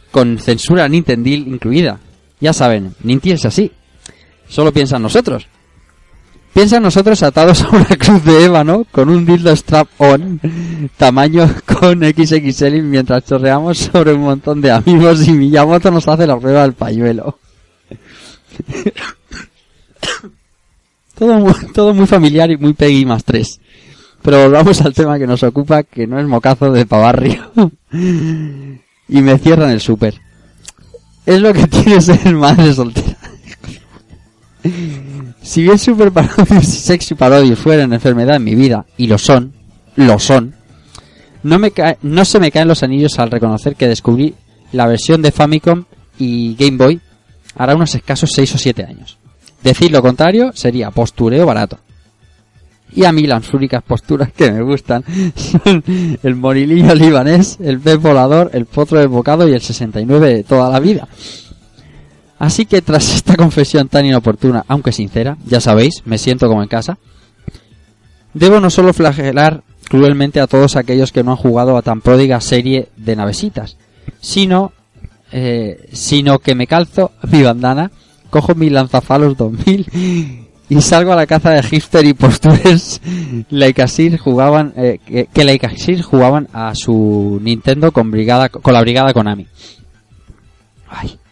con 0.10 0.40
censura 0.40 0.90
nintendil 0.90 1.48
incluida. 1.48 2.00
Ya 2.40 2.52
saben, 2.52 2.96
Ninti 3.04 3.32
es 3.32 3.46
así. 3.46 3.72
Solo 4.48 4.74
piensan 4.74 5.04
nosotros. 5.04 5.48
Piensan 6.54 6.84
nosotros 6.84 7.24
atados 7.24 7.64
a 7.64 7.70
una 7.70 7.86
cruz 7.98 8.24
de 8.24 8.46
ébano 8.46 8.86
con 8.92 9.10
un 9.10 9.26
dildo 9.26 9.52
strap-on 9.56 10.40
tamaño 10.98 11.50
con 11.66 12.04
XXL 12.04 12.84
mientras 12.84 13.26
chorreamos 13.26 13.80
sobre 13.80 14.14
un 14.14 14.22
montón 14.22 14.62
de 14.62 14.70
amigos 14.70 15.28
y 15.28 15.32
Miyamoto 15.32 15.90
nos 15.90 16.08
hace 16.08 16.28
la 16.28 16.40
prueba 16.40 16.62
del 16.62 16.74
pañuelo. 16.74 17.40
todo, 21.16 21.40
muy, 21.40 21.54
todo 21.74 21.94
muy 21.96 22.06
familiar 22.06 22.52
y 22.52 22.58
muy 22.58 22.74
Peggy 22.74 23.06
más 23.06 23.24
tres. 23.24 23.60
Pero 24.22 24.44
volvamos 24.44 24.80
al 24.82 24.94
tema 24.94 25.18
que 25.18 25.26
nos 25.26 25.42
ocupa, 25.42 25.82
que 25.82 26.06
no 26.06 26.20
es 26.20 26.28
mocazo 26.28 26.72
de 26.72 26.86
pavarrio. 26.86 27.52
y 27.92 29.22
me 29.22 29.40
cierran 29.40 29.72
el 29.72 29.82
súper. 29.82 30.22
Es 31.26 31.42
lo 31.42 31.52
que 31.52 31.68
tiene 31.68 32.00
ser 32.00 32.34
madre 32.36 32.74
soltera. 32.74 33.18
Si 35.44 35.62
bien 35.62 35.78
Super 35.78 36.12
Parodius 36.12 36.64
y 36.64 36.78
Sexy 36.78 37.16
Parodius 37.16 37.60
fueran 37.60 37.94
enfermedad 37.94 38.38
en 38.38 38.44
mi 38.44 38.56
vida, 38.56 38.86
y 38.98 39.08
lo 39.08 39.18
son, 39.18 39.54
lo 39.96 40.18
son, 40.18 40.56
no, 41.44 41.60
me 41.60 41.72
no 42.02 42.26
se 42.26 42.40
me 42.40 42.52
caen 42.52 42.70
los 42.70 42.84
anillos 42.84 43.20
al 43.20 43.30
reconocer 43.30 43.76
que 43.76 43.88
descubrí 43.88 44.34
la 44.72 44.88
versión 44.88 45.22
de 45.22 45.32
Famicom 45.32 45.84
y 46.18 46.56
Game 46.56 46.78
Boy 46.78 47.02
hará 47.56 47.76
unos 47.76 47.94
escasos 47.94 48.32
6 48.34 48.56
o 48.56 48.58
7 48.58 48.84
años. 48.84 49.18
Decir 49.62 49.92
lo 49.92 50.02
contrario 50.02 50.52
sería 50.54 50.92
postureo 50.92 51.46
barato. 51.46 51.78
Y 52.96 53.06
a 53.06 53.12
mí 53.12 53.24
las 53.24 53.52
únicas 53.54 53.82
posturas 53.84 54.32
que 54.32 54.52
me 54.52 54.62
gustan 54.62 55.04
son 55.36 55.84
el 56.22 56.36
morilillo 56.36 56.94
libanés, 56.94 57.58
el 57.62 57.80
pez 57.80 57.98
volador, 58.00 58.52
el 58.54 58.66
potro 58.66 59.00
de 59.00 59.08
bocado 59.08 59.48
y 59.48 59.54
el 59.54 59.62
69 59.62 60.34
de 60.34 60.44
toda 60.44 60.70
la 60.70 60.80
vida. 60.80 61.08
Así 62.44 62.66
que 62.66 62.82
tras 62.82 63.16
esta 63.16 63.38
confesión 63.38 63.88
tan 63.88 64.06
inoportuna, 64.06 64.66
aunque 64.68 64.92
sincera, 64.92 65.38
ya 65.46 65.62
sabéis, 65.62 66.02
me 66.04 66.18
siento 66.18 66.50
como 66.50 66.62
en 66.62 66.68
casa, 66.68 66.98
debo 68.34 68.60
no 68.60 68.70
solo 68.70 68.92
flagelar 68.92 69.64
cruelmente 69.88 70.42
a 70.42 70.48
todos 70.48 70.76
aquellos 70.76 71.14
que 71.14 71.24
no 71.24 71.32
han 71.32 71.38
jugado 71.38 71.78
a 71.78 71.82
tan 71.82 72.02
pródiga 72.02 72.42
serie 72.42 72.90
de 72.98 73.16
navesitas, 73.16 73.78
sino, 74.20 74.74
eh, 75.32 75.88
sino 75.94 76.40
que 76.40 76.54
me 76.54 76.68
calzo 76.68 77.12
mi 77.32 77.44
bandana, 77.44 77.92
cojo 78.30 78.56
mi 78.56 78.70
lanzafalos 78.70 79.38
2000 79.38 80.50
y 80.68 80.82
salgo 80.82 81.14
a 81.14 81.16
la 81.16 81.28
caza 81.28 81.52
de 81.52 81.64
hipster 81.64 82.06
y 82.06 82.14
postures 82.14 83.00
jugaban 84.20 84.74
eh, 84.76 85.00
que, 85.06 85.28
que 85.28 86.04
jugaban 86.04 86.50
a 86.52 86.76
su 86.76 87.40
Nintendo 87.42 87.94
con 87.94 88.12
brigada 88.12 88.50
con 88.50 88.74
la 88.74 88.82
brigada 88.82 89.14
Konami. 89.14 89.48
Ay. 90.90 91.23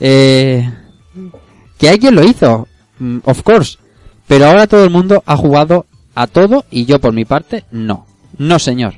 Eh, 0.00 0.70
que 1.78 1.88
alguien 1.88 2.14
lo 2.14 2.24
hizo, 2.24 2.68
mm, 2.98 3.18
of 3.24 3.42
course, 3.42 3.78
pero 4.26 4.46
ahora 4.46 4.66
todo 4.66 4.84
el 4.84 4.90
mundo 4.90 5.22
ha 5.26 5.36
jugado 5.36 5.86
a 6.14 6.26
todo 6.26 6.64
y 6.70 6.84
yo 6.84 7.00
por 7.00 7.12
mi 7.12 7.24
parte 7.24 7.64
no, 7.70 8.06
no 8.36 8.58
señor. 8.58 8.94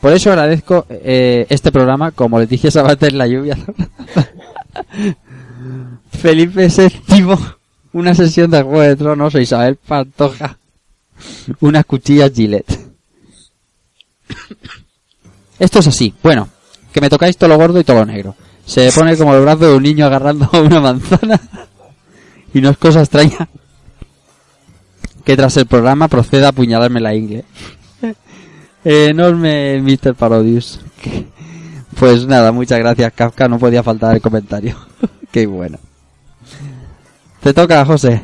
Por 0.00 0.12
eso 0.12 0.30
agradezco 0.30 0.86
eh, 0.90 1.46
este 1.48 1.72
programa 1.72 2.10
como 2.10 2.38
les 2.38 2.48
dije 2.48 2.70
Sabater 2.70 3.12
en 3.12 3.18
la 3.18 3.26
lluvia. 3.26 3.56
Felipe 6.10 6.68
VII, 6.68 7.36
una 7.92 8.14
sesión 8.14 8.50
de 8.50 8.62
Juego 8.62 8.80
de 8.80 8.96
Tronos 8.96 9.34
Isabel 9.34 9.76
Pantoja, 9.76 10.58
unas 11.60 11.84
cuchillas 11.86 12.32
Gillette. 12.34 12.78
Esto 15.58 15.78
es 15.78 15.86
así. 15.86 16.12
Bueno, 16.22 16.48
que 16.92 17.00
me 17.00 17.08
tocáis 17.08 17.36
todo 17.36 17.48
lo 17.48 17.56
gordo 17.56 17.80
y 17.80 17.84
todo 17.84 18.00
lo 18.00 18.06
negro. 18.06 18.36
Se 18.66 18.90
pone 18.92 19.16
como 19.16 19.34
el 19.34 19.42
brazo 19.42 19.66
de 19.66 19.76
un 19.76 19.82
niño 19.82 20.06
agarrando 20.06 20.48
una 20.64 20.80
manzana 20.80 21.40
y 22.52 22.60
no 22.60 22.70
es 22.70 22.78
cosa 22.78 23.00
extraña 23.00 23.48
que 25.24 25.36
tras 25.36 25.56
el 25.56 25.66
programa 25.66 26.08
proceda 26.08 26.46
a 26.46 26.50
apuñalarme 26.50 27.00
la 27.00 27.14
ingle. 27.14 27.44
Enorme 28.84 29.80
Mr. 29.80 30.14
Parodius. 30.14 30.80
Pues 31.98 32.26
nada, 32.26 32.52
muchas 32.52 32.78
gracias 32.78 33.12
Kafka, 33.12 33.48
no 33.48 33.58
podía 33.58 33.82
faltar 33.82 34.14
el 34.14 34.20
comentario. 34.20 34.76
Qué 35.32 35.46
bueno. 35.46 35.78
Te 37.42 37.54
toca, 37.54 37.84
José. 37.84 38.20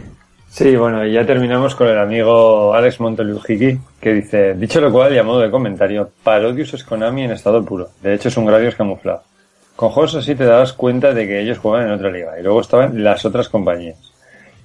Sí, 0.51 0.75
bueno, 0.77 1.07
y 1.07 1.12
ya 1.12 1.25
terminamos 1.25 1.75
con 1.75 1.86
el 1.86 1.99
amigo 1.99 2.75
Alex 2.75 3.01
Monteliujiki, 3.01 3.78
que 4.01 4.15
dice, 4.15 4.55
dicho 4.55 4.81
lo 4.81 4.91
cual, 4.91 5.15
y 5.15 5.19
a 5.19 5.23
modo 5.23 5.41
de 5.41 5.51
comentario, 5.51 6.10
Parodius 6.25 6.75
es 6.75 6.83
Konami 6.83 7.23
en 7.23 7.31
estado 7.31 7.65
puro. 7.65 7.91
De 8.02 8.15
hecho, 8.15 8.28
es 8.28 8.36
un 8.36 8.47
Gradius 8.47 8.75
camuflado. 8.75 9.23
Con 9.81 9.89
juegos 9.89 10.15
así 10.17 10.34
te 10.34 10.44
dabas 10.44 10.75
cuenta 10.75 11.15
de 11.15 11.26
que 11.26 11.41
ellos 11.41 11.57
juegan 11.57 11.86
en 11.86 11.92
otra 11.94 12.10
liga, 12.10 12.39
y 12.39 12.42
luego 12.42 12.60
estaban 12.60 13.02
las 13.02 13.25
otras 13.25 13.49
compañías. 13.49 13.97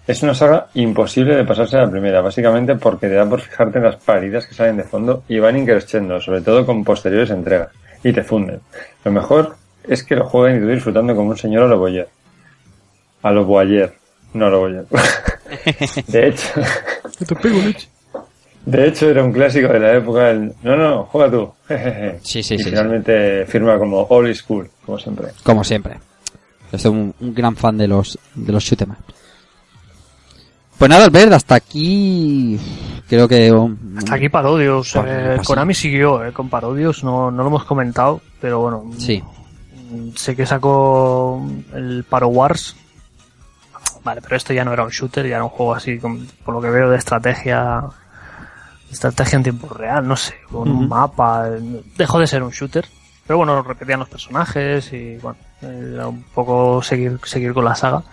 Es 0.05 0.21
una 0.23 0.35
saga 0.35 0.67
imposible 0.73 1.37
de 1.37 1.45
pasarse 1.45 1.77
a 1.77 1.85
la 1.85 1.89
primera, 1.89 2.19
básicamente 2.19 2.75
porque 2.75 3.07
te 3.07 3.13
da 3.13 3.25
por 3.25 3.39
fijarte 3.39 3.77
en 3.77 3.85
las 3.85 3.95
paridas 3.95 4.45
que 4.45 4.53
salen 4.53 4.75
de 4.75 4.83
fondo 4.83 5.23
y 5.29 5.39
van 5.39 5.55
increciendo, 5.55 6.19
sobre 6.19 6.41
todo 6.41 6.65
con 6.65 6.83
posteriores 6.83 7.29
entregas, 7.29 7.69
y 8.03 8.11
te 8.11 8.25
funden. 8.25 8.59
Lo 9.05 9.11
mejor 9.13 9.55
es 9.85 10.03
que 10.03 10.17
lo 10.17 10.25
jueguen 10.25 10.57
y 10.57 10.65
tú 10.65 10.67
disfrutando 10.67 11.15
como 11.15 11.29
un 11.29 11.37
señor 11.37 11.63
a 11.63 11.67
lo 11.67 11.79
boyer. 11.79 12.09
A 13.21 13.31
lo 13.31 13.45
boyer. 13.45 13.93
No 14.33 14.47
a 14.47 14.49
lo 14.49 14.59
boyer. 14.59 14.85
de 16.07 16.27
hecho, 16.27 16.49
de 18.65 18.87
hecho 18.87 19.09
era 19.09 19.23
un 19.23 19.31
clásico 19.31 19.67
de 19.67 19.79
la 19.79 19.93
época 19.95 20.23
del, 20.25 20.53
no, 20.63 20.75
no, 20.75 21.03
juega 21.05 21.31
tú. 21.31 21.51
Sí, 22.21 22.41
sí, 22.43 22.55
y 22.55 22.57
sí, 22.57 22.57
sí. 22.57 22.63
finalmente 22.65 23.45
firma 23.47 23.77
como 23.77 24.01
All 24.09 24.33
School, 24.35 24.69
como 24.85 24.97
siempre. 24.99 25.27
Como 25.43 25.63
siempre. 25.63 25.97
Yo 26.71 26.79
soy 26.79 26.91
un, 26.91 27.13
un 27.19 27.33
gran 27.33 27.55
fan 27.55 27.77
de 27.77 27.87
los 27.87 28.17
de 28.33 28.51
los 28.51 28.63
shoot 28.63 28.81
'em 28.81 28.91
up. 28.91 28.97
Pues 30.77 30.89
nada, 30.89 31.05
Albert, 31.05 31.31
hasta 31.31 31.55
aquí 31.55 32.59
creo 33.07 33.27
que 33.29 33.49
um, 33.51 33.77
Hasta 33.97 34.15
aquí 34.15 34.27
Parodios. 34.29 34.91
Por- 34.91 35.07
eh, 35.07 35.35
así. 35.39 35.45
Konami 35.45 35.73
siguió 35.73 36.25
eh, 36.25 36.33
con 36.33 36.49
Parodios, 36.49 37.03
no, 37.03 37.31
no 37.31 37.43
lo 37.43 37.47
hemos 37.49 37.63
comentado, 37.65 38.19
pero 38.41 38.59
bueno. 38.59 38.91
Sí. 38.97 39.23
Sé 40.15 40.35
que 40.35 40.45
sacó 40.45 41.47
el 41.73 42.03
Paro 42.03 42.27
Wars. 42.27 42.75
Vale, 44.03 44.21
pero 44.21 44.35
esto 44.35 44.51
ya 44.53 44.65
no 44.65 44.73
era 44.73 44.83
un 44.83 44.89
shooter, 44.89 45.25
ya 45.25 45.35
era 45.35 45.43
un 45.45 45.49
juego 45.49 45.73
así, 45.75 45.97
con- 45.97 46.27
por 46.43 46.53
lo 46.55 46.61
que 46.61 46.69
veo, 46.69 46.89
de 46.89 46.97
estrategia. 46.97 47.83
Estrategia 48.91 49.37
en 49.37 49.43
tiempo 49.43 49.67
real, 49.69 50.07
no 50.07 50.15
sé, 50.15 50.35
con 50.49 50.69
un 50.69 50.87
mapa. 50.87 51.49
Dejó 51.97 52.19
de 52.19 52.27
ser 52.27 52.43
un 52.43 52.51
shooter. 52.51 52.85
Pero 53.27 53.37
bueno, 53.37 53.61
repetían 53.63 53.99
los 53.99 54.09
personajes 54.09 54.93
y 54.93 55.17
bueno, 55.17 55.37
era 55.61 56.07
un 56.07 56.23
poco 56.23 56.81
seguir, 56.83 57.19
seguir 57.23 57.53
con 57.53 57.65
la 57.65 57.75
saga. 57.75 58.03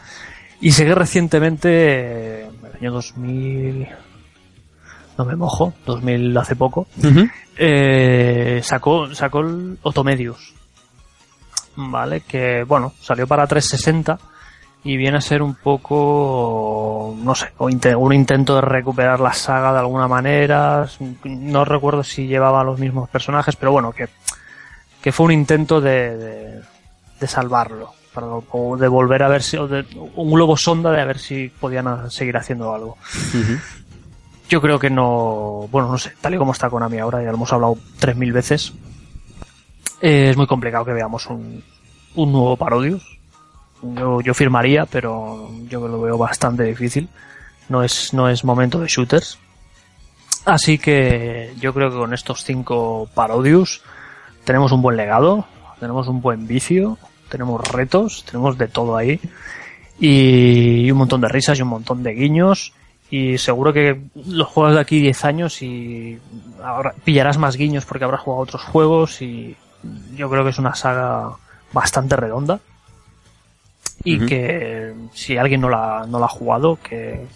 Y 0.60 0.73
que 0.73 0.94
recientemente, 0.94 2.44
en 2.44 2.55
el 2.65 2.76
año 2.81 2.92
2000, 2.92 3.89
no 5.18 5.25
me 5.25 5.36
mojo, 5.36 5.75
2000 5.84 6.36
hace 6.39 6.57
poco, 6.57 6.86
eh, 7.57 8.60
sacó, 8.62 9.15
sacó 9.15 9.41
el 9.41 9.78
Otomedius. 9.83 10.55
Vale, 11.76 12.20
que 12.23 12.65
bueno, 12.65 12.92
salió 13.01 13.26
para 13.26 13.47
360 13.47 14.32
y 14.85 14.97
viene 14.97 15.19
a 15.19 15.20
ser 15.20 15.43
un 15.43 15.55
poco, 15.55 17.15
no 17.19 17.35
sé, 17.35 17.52
un 17.59 18.12
intento 18.12 18.55
de 18.57 18.61
recuperar 18.62 19.20
la 19.20 19.33
saga 19.33 19.73
de 19.73 19.78
alguna 19.78 20.09
manera. 20.09 20.86
No 21.25 21.65
recuerdo 21.65 22.02
si 22.02 22.27
llevaba 22.27 22.65
los 22.65 22.78
mismos 22.81 23.09
personajes, 23.09 23.55
pero 23.57 23.73
bueno, 23.73 23.93
que, 23.93 24.09
que 25.01 25.12
fue 25.12 25.27
un 25.27 25.33
intento 25.33 25.81
de, 25.81 26.17
de, 26.17 26.61
de 27.20 27.27
salvarlo. 27.27 27.93
Para, 28.12 28.27
o 28.27 28.77
de 28.77 28.89
volver 28.89 29.23
a 29.23 29.28
ver 29.28 29.43
si, 29.43 29.57
o 29.57 29.67
de, 29.67 29.86
un 30.17 30.33
globo 30.33 30.55
sonda 30.57 30.91
de 30.91 31.01
a 31.01 31.05
ver 31.07 31.19
si 31.19 31.49
podían 31.49 32.11
seguir 32.11 32.36
haciendo 32.36 32.75
algo. 32.75 32.99
Yo 34.51 34.61
creo 34.61 34.78
que 34.78 34.91
no. 34.91 35.67
Bueno, 35.70 35.89
no 35.91 35.97
sé, 35.97 36.12
tal 36.20 36.35
y 36.35 36.39
como 36.39 36.52
está 36.52 36.69
Konami 36.69 36.99
ahora, 36.99 37.23
ya 37.23 37.31
lo 37.31 37.36
hemos 37.36 37.52
hablado 37.55 37.77
3.000 38.01 38.33
veces. 38.33 38.73
eh, 40.02 40.28
es 40.31 40.36
muy 40.36 40.47
complicado 40.47 40.85
que 40.85 40.93
veamos 40.93 41.25
un, 41.27 41.62
un 42.17 42.33
nuevo 42.33 42.57
Parodius. 42.59 43.02
Yo, 43.83 44.20
yo 44.20 44.35
firmaría, 44.35 44.86
pero 44.86 45.51
yo 45.69 45.86
lo 45.89 46.01
veo 46.01 46.17
bastante 46.17 46.65
difícil. 46.65 47.09
No 47.69 47.83
es, 47.83 48.15
no 48.15 48.28
es 48.28 48.44
momento 48.44 48.78
de 48.78 48.89
shooters. 48.89 49.39
Así 50.44 50.78
que 50.78 51.52
yo 51.61 51.73
creo 51.75 51.91
que 51.91 51.97
con 51.97 52.15
estos 52.15 52.44
cinco 52.44 53.09
Parodius 53.15 53.83
tenemos 54.44 54.73
un 54.73 54.83
buen 54.83 54.97
legado, 54.97 55.47
tenemos 55.78 56.09
un 56.09 56.20
buen 56.20 56.47
vicio, 56.47 56.99
tenemos 57.28 57.61
retos, 57.69 58.25
tenemos 58.25 58.59
de 58.59 58.69
todo 58.69 58.97
ahí. 58.97 59.20
Y 60.01 60.91
un 60.91 60.99
montón 60.99 61.20
de 61.20 61.28
risas 61.28 61.59
y 61.59 61.62
un 61.62 61.69
montón 61.69 62.02
de 62.02 62.12
guiños 62.12 62.73
y 63.12 63.36
seguro 63.36 63.75
que 63.75 64.01
los 64.15 64.49
juegos 64.49 64.75
de 64.75 64.81
aquí 64.81 64.99
10 64.99 65.25
años 65.27 65.61
y 65.61 66.19
ahora 66.65 66.94
pillarás 67.05 67.36
más 67.36 67.57
guiños 67.57 67.85
porque 67.85 68.05
habrás 68.05 68.23
jugado 68.23 68.43
otros 68.43 68.62
juegos 68.62 69.20
y 69.20 69.55
yo 70.17 70.31
creo 70.31 70.43
que 70.44 70.51
es 70.51 70.59
una 70.59 70.75
saga 70.75 71.31
bastante 71.75 72.17
redonda 72.17 72.59
y 74.05 74.18
que 74.26 74.94
si 75.12 75.36
alguien 75.36 75.60
no 75.60 75.68
la, 75.68 76.05
no 76.08 76.18
la 76.18 76.26
ha 76.26 76.28
jugado 76.28 76.78
que 76.82 77.26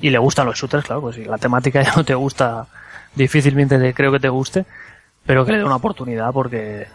y 0.00 0.10
le 0.10 0.18
gustan 0.18 0.46
los 0.46 0.58
shooters, 0.58 0.84
claro, 0.84 1.00
pues 1.02 1.16
si 1.16 1.24
la 1.24 1.38
temática 1.38 1.82
ya 1.84 1.94
no 1.94 2.04
te 2.04 2.14
gusta, 2.14 2.66
difícilmente 3.14 3.78
te- 3.78 3.94
creo 3.94 4.10
que 4.12 4.20
te 4.20 4.28
guste, 4.28 4.64
pero 5.24 5.44
que 5.44 5.52
le 5.52 5.58
dé 5.58 5.64
una 5.64 5.76
oportunidad 5.76 6.32
porque, 6.32 6.86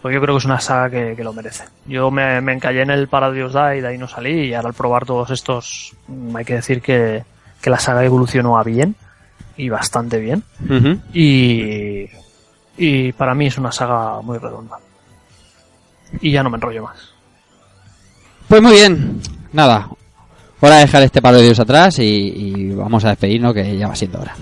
porque 0.00 0.14
yo 0.14 0.20
creo 0.20 0.34
que 0.34 0.38
es 0.38 0.44
una 0.44 0.60
saga 0.60 0.90
que, 0.90 1.14
que 1.16 1.24
lo 1.24 1.32
merece. 1.32 1.64
Yo 1.86 2.10
me, 2.10 2.40
me 2.40 2.52
encallé 2.52 2.82
en 2.82 2.90
el 2.90 3.08
Paradios 3.08 3.52
Die 3.52 3.78
y 3.78 3.80
de 3.80 3.88
ahí 3.88 3.98
no 3.98 4.06
salí 4.08 4.46
y 4.48 4.54
ahora 4.54 4.68
al 4.68 4.74
probar 4.74 5.04
todos 5.06 5.30
estos 5.30 5.94
mm, 6.08 6.36
hay 6.36 6.44
que 6.44 6.54
decir 6.54 6.80
que, 6.82 7.24
que 7.60 7.70
la 7.70 7.78
saga 7.78 8.04
evolucionó 8.04 8.56
a 8.58 8.62
bien 8.62 8.94
y 9.56 9.68
bastante 9.68 10.18
bien 10.18 10.44
y, 11.12 12.06
y 12.76 13.12
para 13.12 13.34
mí 13.34 13.46
es 13.46 13.58
una 13.58 13.72
saga 13.72 14.20
muy 14.22 14.38
redonda. 14.38 14.76
Y 16.20 16.30
ya 16.30 16.42
no 16.42 16.50
me 16.50 16.56
enrollo 16.56 16.84
más. 16.84 17.11
Pues 18.52 18.60
muy 18.60 18.72
bien, 18.74 19.18
nada. 19.54 19.88
Hora 20.60 20.74
de 20.74 20.80
dejar 20.82 21.02
este 21.04 21.22
par 21.22 21.34
de 21.34 21.40
dios 21.40 21.58
atrás 21.58 21.98
y, 22.00 22.02
y 22.02 22.74
vamos 22.74 23.02
a 23.02 23.08
despedirnos 23.08 23.54
que 23.54 23.78
ya 23.78 23.88
va 23.88 23.96
siendo 23.96 24.20
hora. 24.20 24.36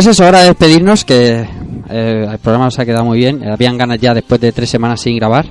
Pues 0.00 0.16
eso, 0.16 0.26
hora 0.26 0.40
de 0.40 0.46
despedirnos, 0.46 1.04
que 1.04 1.46
eh, 1.90 2.26
el 2.32 2.38
programa 2.38 2.64
nos 2.64 2.78
ha 2.78 2.86
quedado 2.86 3.04
muy 3.04 3.18
bien. 3.18 3.46
Habían 3.46 3.76
ganas 3.76 4.00
ya 4.00 4.14
después 4.14 4.40
de 4.40 4.50
tres 4.50 4.70
semanas 4.70 5.02
sin 5.02 5.14
grabar. 5.14 5.44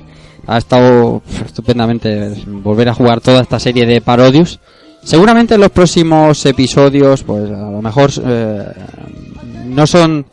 Ha 0.44 0.58
estado 0.58 1.22
estupendamente 1.46 2.34
volver 2.48 2.88
a 2.88 2.94
jugar 2.94 3.20
toda 3.20 3.42
esta 3.42 3.60
serie 3.60 3.86
de 3.86 4.00
parodios. 4.00 4.58
Seguramente 5.04 5.54
en 5.54 5.60
los 5.60 5.70
próximos 5.70 6.44
episodios, 6.46 7.22
pues 7.22 7.48
a 7.48 7.70
lo 7.70 7.80
mejor 7.80 8.10
eh, 8.26 8.64
no 9.66 9.86
son 9.86 10.26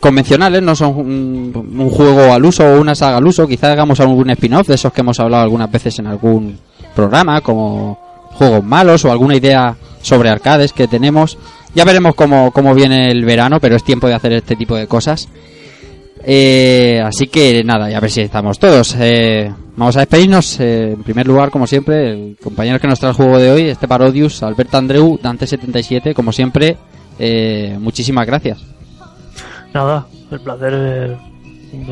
convencionales, 0.00 0.60
no 0.60 0.74
son 0.74 0.96
un, 0.96 1.72
un 1.78 1.88
juego 1.88 2.32
al 2.32 2.44
uso 2.44 2.64
o 2.64 2.80
una 2.80 2.96
saga 2.96 3.18
al 3.18 3.26
uso. 3.28 3.46
Quizás 3.46 3.70
hagamos 3.70 4.00
algún 4.00 4.28
spin-off 4.30 4.66
de 4.66 4.74
esos 4.74 4.92
que 4.92 5.02
hemos 5.02 5.20
hablado 5.20 5.44
algunas 5.44 5.70
veces 5.70 5.96
en 6.00 6.08
algún 6.08 6.58
programa, 6.96 7.40
como 7.42 7.96
juegos 8.32 8.64
malos 8.64 9.04
o 9.04 9.12
alguna 9.12 9.36
idea 9.36 9.76
sobre 10.02 10.30
arcades 10.30 10.72
que 10.72 10.88
tenemos. 10.88 11.38
Ya 11.74 11.84
veremos 11.84 12.14
cómo, 12.14 12.50
cómo 12.50 12.74
viene 12.74 13.10
el 13.10 13.24
verano, 13.24 13.60
pero 13.60 13.76
es 13.76 13.84
tiempo 13.84 14.08
de 14.08 14.14
hacer 14.14 14.32
este 14.32 14.56
tipo 14.56 14.76
de 14.76 14.86
cosas. 14.86 15.28
Eh, 16.22 17.00
así 17.04 17.28
que 17.28 17.64
nada, 17.64 17.90
ya 17.90 18.00
ver 18.00 18.10
si 18.10 18.20
estamos 18.22 18.58
todos. 18.58 18.94
Eh, 18.98 19.52
vamos 19.76 19.96
a 19.96 20.00
despedirnos. 20.00 20.60
eh, 20.60 20.92
en 20.92 21.02
primer 21.02 21.26
lugar, 21.26 21.50
como 21.50 21.66
siempre, 21.66 22.10
el 22.10 22.36
compañero 22.42 22.78
que 22.78 22.88
nos 22.88 22.98
trae 23.00 23.10
el 23.10 23.16
juego 23.16 23.38
de 23.38 23.50
hoy, 23.50 23.62
este 23.68 23.88
Parodius, 23.88 24.42
Alberto 24.42 24.76
Andreu, 24.76 25.18
Dante77, 25.18 26.14
como 26.14 26.32
siempre, 26.32 26.76
eh, 27.18 27.76
muchísimas 27.80 28.26
gracias. 28.26 28.58
Nada, 29.72 30.06
el 30.30 30.40
placer 30.40 31.16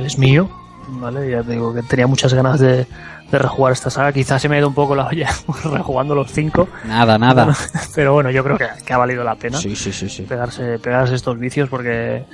es 0.04 0.18
mío, 0.18 0.50
¿vale? 0.88 1.30
Ya 1.30 1.42
te 1.42 1.52
digo 1.52 1.72
que 1.74 1.82
tenía 1.82 2.06
muchas 2.06 2.32
ganas 2.34 2.58
de, 2.60 2.86
de 3.30 3.38
rejugar 3.38 3.72
esta 3.72 3.90
saga. 3.90 4.12
Quizás 4.12 4.40
se 4.42 4.48
me 4.48 4.56
ha 4.56 4.58
ido 4.58 4.68
un 4.68 4.74
poco 4.74 4.94
la 4.96 5.06
olla 5.06 5.28
rejugando 5.64 6.14
los 6.14 6.32
cinco, 6.32 6.68
Nada, 6.84 7.18
nada. 7.18 7.54
pero 7.94 8.12
bueno, 8.14 8.30
yo 8.30 8.42
creo 8.44 8.56
que, 8.58 8.66
que 8.84 8.92
ha 8.92 8.98
valido 8.98 9.22
la 9.24 9.34
pena. 9.36 9.58
Sí, 9.58 9.76
sí, 9.76 9.92
sí, 9.92 10.08
sí. 10.08 10.22
pegarse, 10.22 10.78
pegarse 10.78 11.14
estos 11.14 11.38
vicios 11.38 11.68
porque, 11.68 12.24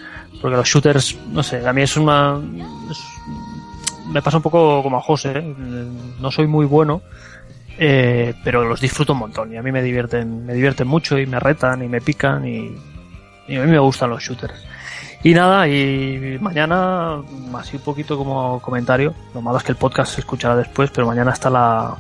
porque 0.41 0.57
los 0.57 0.69
shooters, 0.69 1.19
no 1.29 1.43
sé, 1.43 1.67
a 1.67 1.73
mí 1.73 1.83
es 1.83 1.97
una... 1.97 2.39
es- 2.91 3.05
me 4.13 4.21
pasa 4.23 4.37
un 4.37 4.43
poco 4.43 4.83
como 4.83 4.99
a 4.99 5.01
José, 5.01 5.33
¿eh? 5.39 5.55
no 6.21 6.31
soy 6.31 6.47
muy 6.47 6.67
bueno, 6.67 7.01
eh, 7.79 8.35
pero 8.45 8.65
los 8.65 8.81
disfruto 8.81 9.15
un 9.15 9.19
montón 9.21 9.53
y 9.53 9.57
a 9.57 9.63
mí 9.63 9.73
me 9.73 9.83
divierten, 9.83 10.45
me 10.47 10.53
divierten 10.55 10.87
mucho 10.87 11.19
y 11.19 11.27
me 11.27 11.41
retan 11.41 11.83
y 11.83 11.89
me 11.89 12.01
pican 12.01 12.47
y, 12.47 12.77
y 13.49 13.57
a 13.57 13.63
mí 13.63 13.71
me 13.71 13.79
gustan 13.79 14.11
los 14.11 14.23
shooters. 14.23 14.55
Y 15.25 15.33
nada, 15.35 15.67
y 15.67 16.39
mañana, 16.41 17.17
así 17.59 17.77
un 17.79 17.83
poquito 17.83 18.17
como 18.17 18.61
comentario, 18.61 19.13
lo 19.35 19.41
malo 19.41 19.57
es 19.59 19.65
que 19.65 19.73
el 19.73 19.77
podcast 19.77 20.15
se 20.15 20.21
escuchará 20.21 20.55
después, 20.55 20.91
pero 20.91 21.07
mañana 21.07 21.33
está 21.33 21.49
la, 21.51 21.97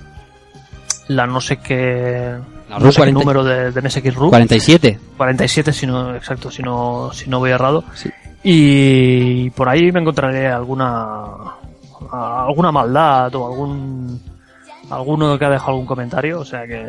la 1.09 1.27
no 1.27 1.41
sé 1.41 1.57
qué, 1.57 2.36
no 2.69 2.81
sé 2.81 2.89
qué 2.91 2.97
40 2.97 3.19
número 3.20 3.43
de, 3.43 3.73
de 3.73 3.81
MSX 3.83 4.15
RU. 4.15 4.28
47. 4.28 5.01
47 5.17 5.73
si 5.73 5.86
no 5.86 6.15
exacto 6.15 6.51
si 6.51 6.62
no 6.62 7.11
si 7.15 7.31
no 7.31 7.39
voy 7.39 7.51
errado 7.51 7.83
Sí. 7.94 8.11
y 8.43 9.49
por 9.51 9.69
ahí 9.70 9.91
me 9.91 10.01
encontraré 10.01 10.49
alguna 10.49 11.25
alguna 12.12 12.73
maldad 12.73 13.35
o 13.35 13.47
algún 13.47 14.20
alguno 14.91 15.39
que 15.39 15.44
ha 15.47 15.51
dejado 15.51 15.70
algún 15.73 15.86
comentario 15.86 16.41
o 16.41 16.44
sea 16.44 16.67
que 16.67 16.86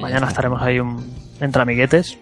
mañana 0.00 0.26
estaremos 0.26 0.60
ahí 0.60 0.80
un, 0.80 1.04
entre 1.40 1.62
amiguetes 1.62 2.18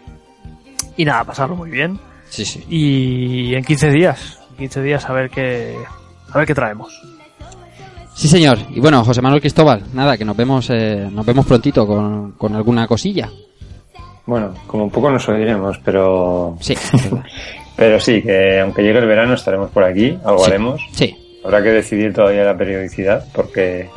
y 0.96 1.04
nada 1.06 1.24
pasarlo 1.24 1.56
muy 1.56 1.70
bien 1.70 1.98
Sí, 2.30 2.44
sí. 2.44 2.64
y 2.70 3.54
en 3.54 3.62
15 3.64 3.90
días 3.90 4.38
15 4.58 4.82
días 4.82 5.04
a 5.08 5.12
ver 5.12 5.28
qué 5.30 5.76
a 6.32 6.38
ver 6.38 6.46
qué 6.46 6.54
traemos 6.54 6.92
Sí, 8.12 8.28
señor. 8.28 8.58
Y 8.74 8.80
bueno, 8.80 9.02
José 9.02 9.22
Manuel 9.22 9.40
Cristóbal, 9.40 9.82
nada, 9.94 10.18
que 10.18 10.26
nos 10.26 10.36
vemos, 10.36 10.68
eh, 10.68 11.08
nos 11.10 11.24
vemos 11.24 11.46
prontito 11.46 11.86
con, 11.86 12.32
con 12.32 12.54
alguna 12.54 12.86
cosilla. 12.86 13.30
Bueno, 14.26 14.52
como 14.66 14.84
un 14.84 14.90
poco 14.90 15.10
nos 15.10 15.26
oiremos, 15.30 15.78
pero 15.82 16.54
Sí, 16.60 16.74
pero 17.76 17.98
sí, 17.98 18.20
que 18.20 18.60
aunque 18.60 18.82
llegue 18.82 18.98
el 18.98 19.06
verano 19.06 19.32
estaremos 19.34 19.70
por 19.70 19.84
aquí, 19.84 20.18
algo 20.22 20.40
Sí. 20.44 20.50
haremos. 20.50 20.80
sí. 20.92 21.16
Habrá 21.42 21.62
que 21.62 21.70
decidir 21.70 22.12
todavía 22.12 22.44
la 22.44 22.58
periodicidad 22.58 23.24
porque 23.32 23.88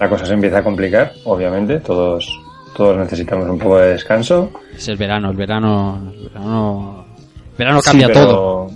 la 0.00 0.08
cosa 0.08 0.24
se 0.24 0.32
empieza 0.32 0.58
a 0.58 0.64
complicar, 0.64 1.12
obviamente. 1.24 1.80
Todos, 1.80 2.26
todos 2.74 2.96
necesitamos 2.96 3.50
un 3.50 3.58
poco 3.58 3.76
de 3.80 3.88
descanso. 3.88 4.50
Es 4.74 4.88
el 4.88 4.96
verano, 4.96 5.30
el 5.30 5.36
verano, 5.36 6.00
el 6.14 6.28
verano, 6.30 7.01
el 7.01 7.01
verano 7.56 7.80
cambia 7.80 8.06
Sí, 8.06 8.12
pero 8.12 8.26
todo. 8.26 8.70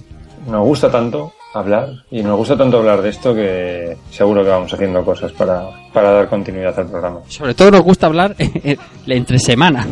Nos 0.49 0.65
gusta 0.65 0.91
tanto 0.91 1.33
hablar 1.55 1.89
y 2.11 2.23
nos 2.23 2.37
gusta 2.37 2.57
tanto 2.57 2.79
hablar 2.79 3.03
de 3.03 3.09
esto 3.09 3.35
que 3.35 3.97
seguro 4.11 4.45
que 4.45 4.51
vamos 4.51 4.73
haciendo 4.73 5.05
cosas 5.05 5.33
para, 5.33 5.69
para 5.93 6.11
dar 6.13 6.29
continuidad 6.29 6.79
al 6.79 6.87
programa. 6.87 7.21
Sobre 7.29 7.55
todo 7.55 7.71
nos 7.71 7.83
gusta 7.83 8.07
hablar 8.07 8.37
entre 9.07 9.39
semana, 9.39 9.87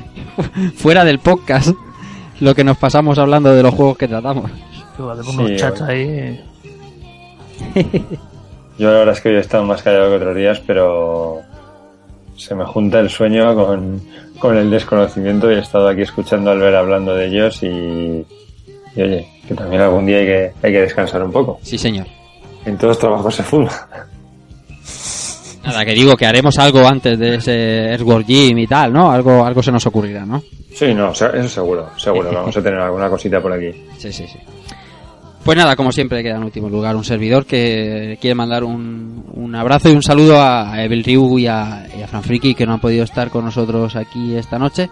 fuera 0.76 1.04
del 1.04 1.20
podcast, 1.20 1.70
lo 2.40 2.54
que 2.54 2.64
nos 2.64 2.76
pasamos 2.76 3.18
hablando 3.18 3.52
de 3.52 3.62
los 3.62 3.74
juegos 3.74 3.96
que 3.96 4.08
tratamos. 4.08 4.50
Hacemos 4.98 5.48
Sí, 5.48 5.56
chats 5.56 5.80
ahí 5.82 6.40
Yo 8.78 8.92
la 8.92 8.98
verdad 8.98 9.14
es 9.14 9.20
que 9.20 9.28
hoy 9.30 9.36
he 9.36 9.40
estado 9.40 9.64
más 9.64 9.82
callado 9.82 10.10
que 10.10 10.16
otros 10.16 10.36
días, 10.36 10.62
pero 10.64 11.40
se 12.36 12.54
me 12.54 12.64
junta 12.64 13.00
el 13.00 13.10
sueño 13.10 13.54
con, 13.54 14.00
con 14.38 14.56
el 14.56 14.70
desconocimiento 14.70 15.50
y 15.50 15.56
he 15.56 15.58
estado 15.58 15.88
aquí 15.88 16.02
escuchando 16.02 16.50
al 16.50 16.58
ver 16.58 16.74
hablando 16.74 17.14
de 17.14 17.26
ellos 17.26 17.62
y, 17.62 17.66
y 17.66 19.02
oye, 19.02 19.28
que 19.46 19.54
también 19.54 19.82
algún 19.82 20.06
día 20.06 20.18
hay 20.18 20.26
que, 20.26 20.52
hay 20.62 20.72
que 20.72 20.80
descansar 20.80 21.22
un 21.22 21.32
poco. 21.32 21.58
Sí, 21.62 21.78
señor. 21.78 22.06
En 22.64 22.76
todos 22.76 22.98
trabajos 22.98 23.34
se 23.34 23.42
fuma. 23.42 23.70
Nada, 25.64 25.84
que 25.84 25.92
digo 25.92 26.16
que 26.16 26.24
haremos 26.24 26.56
algo 26.58 26.86
antes 26.86 27.18
de 27.18 27.34
ese 27.34 27.90
Earthworm 27.90 28.24
Jim 28.24 28.58
y 28.58 28.66
tal, 28.66 28.92
¿no? 28.92 29.10
Algo, 29.10 29.44
algo 29.44 29.62
se 29.62 29.70
nos 29.70 29.84
ocurrirá, 29.86 30.24
¿no? 30.24 30.42
Sí, 30.74 30.94
no, 30.94 31.12
eso 31.12 31.48
seguro, 31.48 31.90
seguro, 31.96 32.30
vamos 32.34 32.56
a 32.56 32.62
tener 32.62 32.78
alguna 32.78 33.10
cosita 33.10 33.40
por 33.40 33.52
aquí. 33.52 33.72
Sí, 33.98 34.12
sí, 34.12 34.26
sí. 34.26 34.38
Pues 35.48 35.56
nada, 35.56 35.76
como 35.76 35.92
siempre 35.92 36.22
queda 36.22 36.36
en 36.36 36.44
último 36.44 36.68
lugar 36.68 36.94
un 36.94 37.04
servidor 37.04 37.46
que 37.46 38.18
quiere 38.20 38.34
mandar 38.34 38.64
un, 38.64 39.24
un 39.32 39.54
abrazo 39.54 39.88
y 39.88 39.92
un 39.94 40.02
saludo 40.02 40.42
a 40.42 40.84
Evil 40.84 41.02
Ryu 41.02 41.38
y 41.38 41.46
a, 41.46 41.88
y 41.98 42.02
a 42.02 42.06
Fran 42.06 42.22
Friki 42.22 42.54
que 42.54 42.66
no 42.66 42.74
han 42.74 42.80
podido 42.80 43.02
estar 43.02 43.30
con 43.30 43.46
nosotros 43.46 43.96
aquí 43.96 44.34
esta 44.36 44.58
noche. 44.58 44.90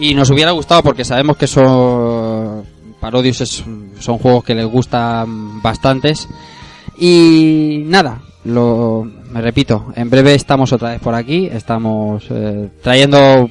Y 0.00 0.14
nos 0.14 0.30
hubiera 0.30 0.52
gustado 0.52 0.82
porque 0.82 1.04
sabemos 1.04 1.36
que 1.36 1.46
son 1.46 2.62
parodios, 3.00 3.42
es- 3.42 3.62
son 4.00 4.16
juegos 4.16 4.44
que 4.44 4.54
les 4.54 4.64
gustan 4.64 5.60
bastantes. 5.60 6.26
Y 6.98 7.82
nada, 7.84 8.22
lo, 8.46 9.04
me 9.30 9.42
repito, 9.42 9.92
en 9.94 10.08
breve 10.08 10.34
estamos 10.34 10.72
otra 10.72 10.92
vez 10.92 11.00
por 11.02 11.14
aquí, 11.14 11.50
estamos 11.52 12.24
eh, 12.30 12.70
trayendo 12.82 13.46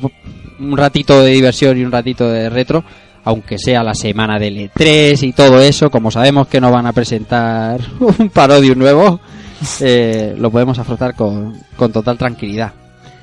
un 0.60 0.76
ratito 0.76 1.22
de 1.22 1.34
diversión 1.34 1.78
y 1.78 1.84
un 1.86 1.92
ratito 1.92 2.28
de 2.28 2.50
retro, 2.50 2.84
aunque 3.24 3.58
sea 3.58 3.84
la 3.84 3.94
semana 3.94 4.40
del 4.40 4.58
E3 4.58 5.22
y 5.24 5.34
todo 5.34 5.60
eso, 5.62 5.90
como 5.90 6.12
sabemos 6.12 6.48
que 6.48 6.62
no 6.62 6.72
van 6.72 6.88
a 6.88 6.94
presentar 6.94 7.80
un 8.00 8.30
parodio 8.30 8.76
nuevo, 8.76 9.20
eh, 9.80 10.36
lo 10.38 10.50
podemos 10.52 10.80
afrontar 10.80 11.16
con, 11.16 11.56
con 11.76 11.92
total 11.92 12.18
tranquilidad. 12.18 12.74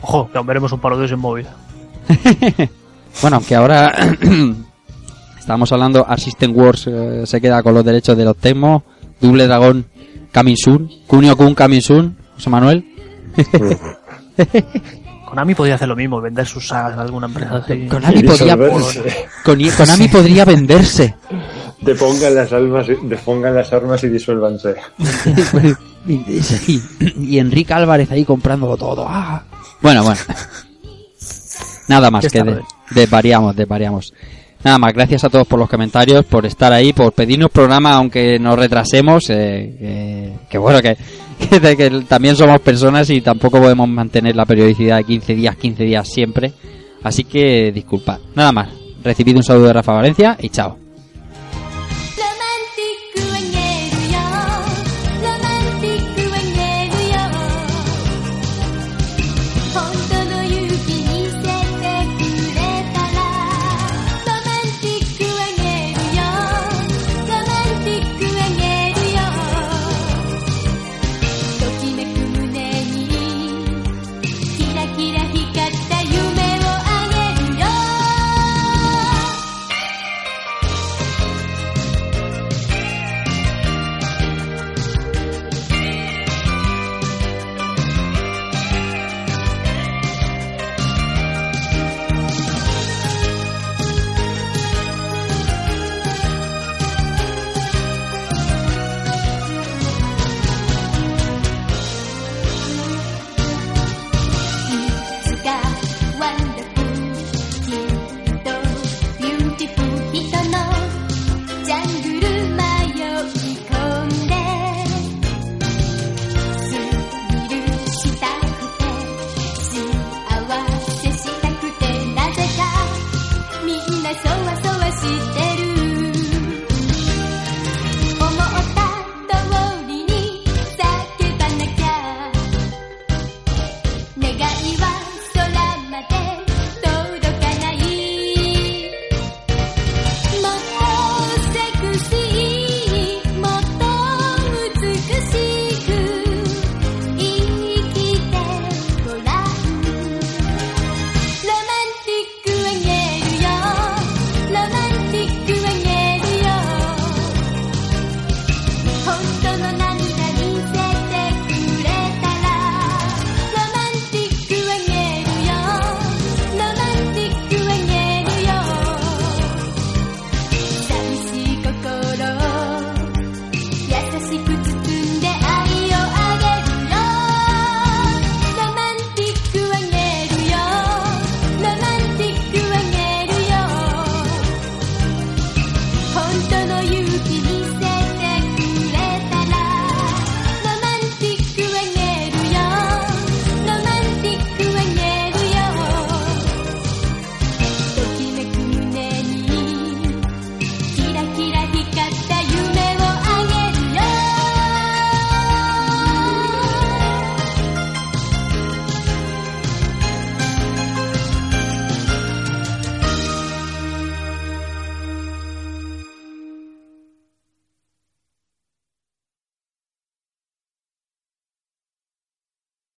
ojo 0.03 0.31
que 0.31 0.39
aún 0.39 0.47
veremos 0.47 0.73
un 0.73 0.81
par 0.81 0.93
de 0.93 0.99
ellos 0.99 1.13
en 1.13 1.19
móvil 1.19 1.47
Bueno, 3.21 3.39
aunque 3.39 3.57
ahora 3.57 3.93
estamos 5.39 5.73
hablando, 5.73 6.07
System 6.17 6.57
Wars 6.57 6.87
eh, 6.87 7.23
se 7.25 7.41
queda 7.41 7.63
con 7.63 7.75
los 7.75 7.85
derechos 7.85 8.17
de 8.17 8.25
los 8.25 8.37
Tecmo, 8.37 8.85
Double 9.21 9.47
Dragon 9.47 9.85
Coming 10.33 10.57
Soon, 10.57 10.89
Kunio 11.07 11.37
Kun 11.37 11.55
Coming 11.55 11.81
Soon, 11.81 12.17
José 12.35 12.51
Manuel. 12.51 12.85
Konami 15.29 15.55
podría 15.55 15.75
hacer 15.75 15.89
lo 15.89 15.97
mismo 15.97 16.21
vender 16.21 16.47
sus 16.47 16.67
sagas 16.69 16.97
a 16.97 17.03
alguna 17.03 17.27
empresa 17.27 17.57
así. 17.57 17.87
Konami 17.87 18.23
podría, 18.23 18.57
Konami 19.77 20.09
podría 20.09 20.45
venderse. 20.45 21.15
Depongan 21.81 22.35
las 22.35 22.53
almas, 22.53 22.87
depongan 23.03 23.55
las 23.55 23.73
armas 23.73 24.03
y 24.05 24.09
disuélvanse. 24.09 24.75
Y 26.07 27.39
Enrique 27.39 27.73
Álvarez 27.75 28.11
ahí 28.11 28.25
comprándolo 28.25 28.77
todo. 28.77 29.05
¡Ah! 29.07 29.43
Bueno, 29.83 30.03
bueno. 30.05 30.21
Nada 31.89 32.11
más 32.11 32.27
que 32.27 32.43
de- 32.43 32.51
¿eh? 32.53 32.61
desvariamos, 32.91 33.55
desvariamos. 33.55 34.13
Nada 34.65 34.79
más, 34.79 34.93
gracias 34.93 35.23
a 35.25 35.29
todos 35.29 35.47
por 35.47 35.59
los 35.59 35.69
comentarios, 35.69 36.25
por 36.25 36.45
estar 36.47 36.73
ahí, 36.73 36.93
por 36.93 37.13
pedirnos 37.13 37.51
programa 37.51 37.93
aunque 37.95 38.39
nos 38.39 38.59
retrasemos. 38.59 39.29
eh, 39.31 39.77
que, 39.79 40.49
que 40.51 40.59
bueno, 40.59 40.81
que, 40.81 40.97
que 41.77 42.05
también 42.09 42.37
somos 42.37 42.61
personas 42.61 43.09
y 43.11 43.21
tampoco 43.21 43.61
podemos 43.61 43.89
mantener 43.89 44.35
la 44.37 44.47
periodicidad 44.47 44.99
de 44.99 45.05
15 45.05 45.35
días, 45.35 45.57
15 45.57 45.85
días 45.85 46.09
siempre. 46.09 46.53
Así 47.03 47.25
que 47.25 47.73
disculpad. 47.73 48.19
Nada 48.35 48.53
más, 48.53 48.69
recibid 49.03 49.37
un 49.37 49.45
saludo 49.45 49.69
de 49.69 49.73
Rafa 49.73 49.93
Valencia 49.93 50.37
y 50.41 50.49
chao. 50.49 50.88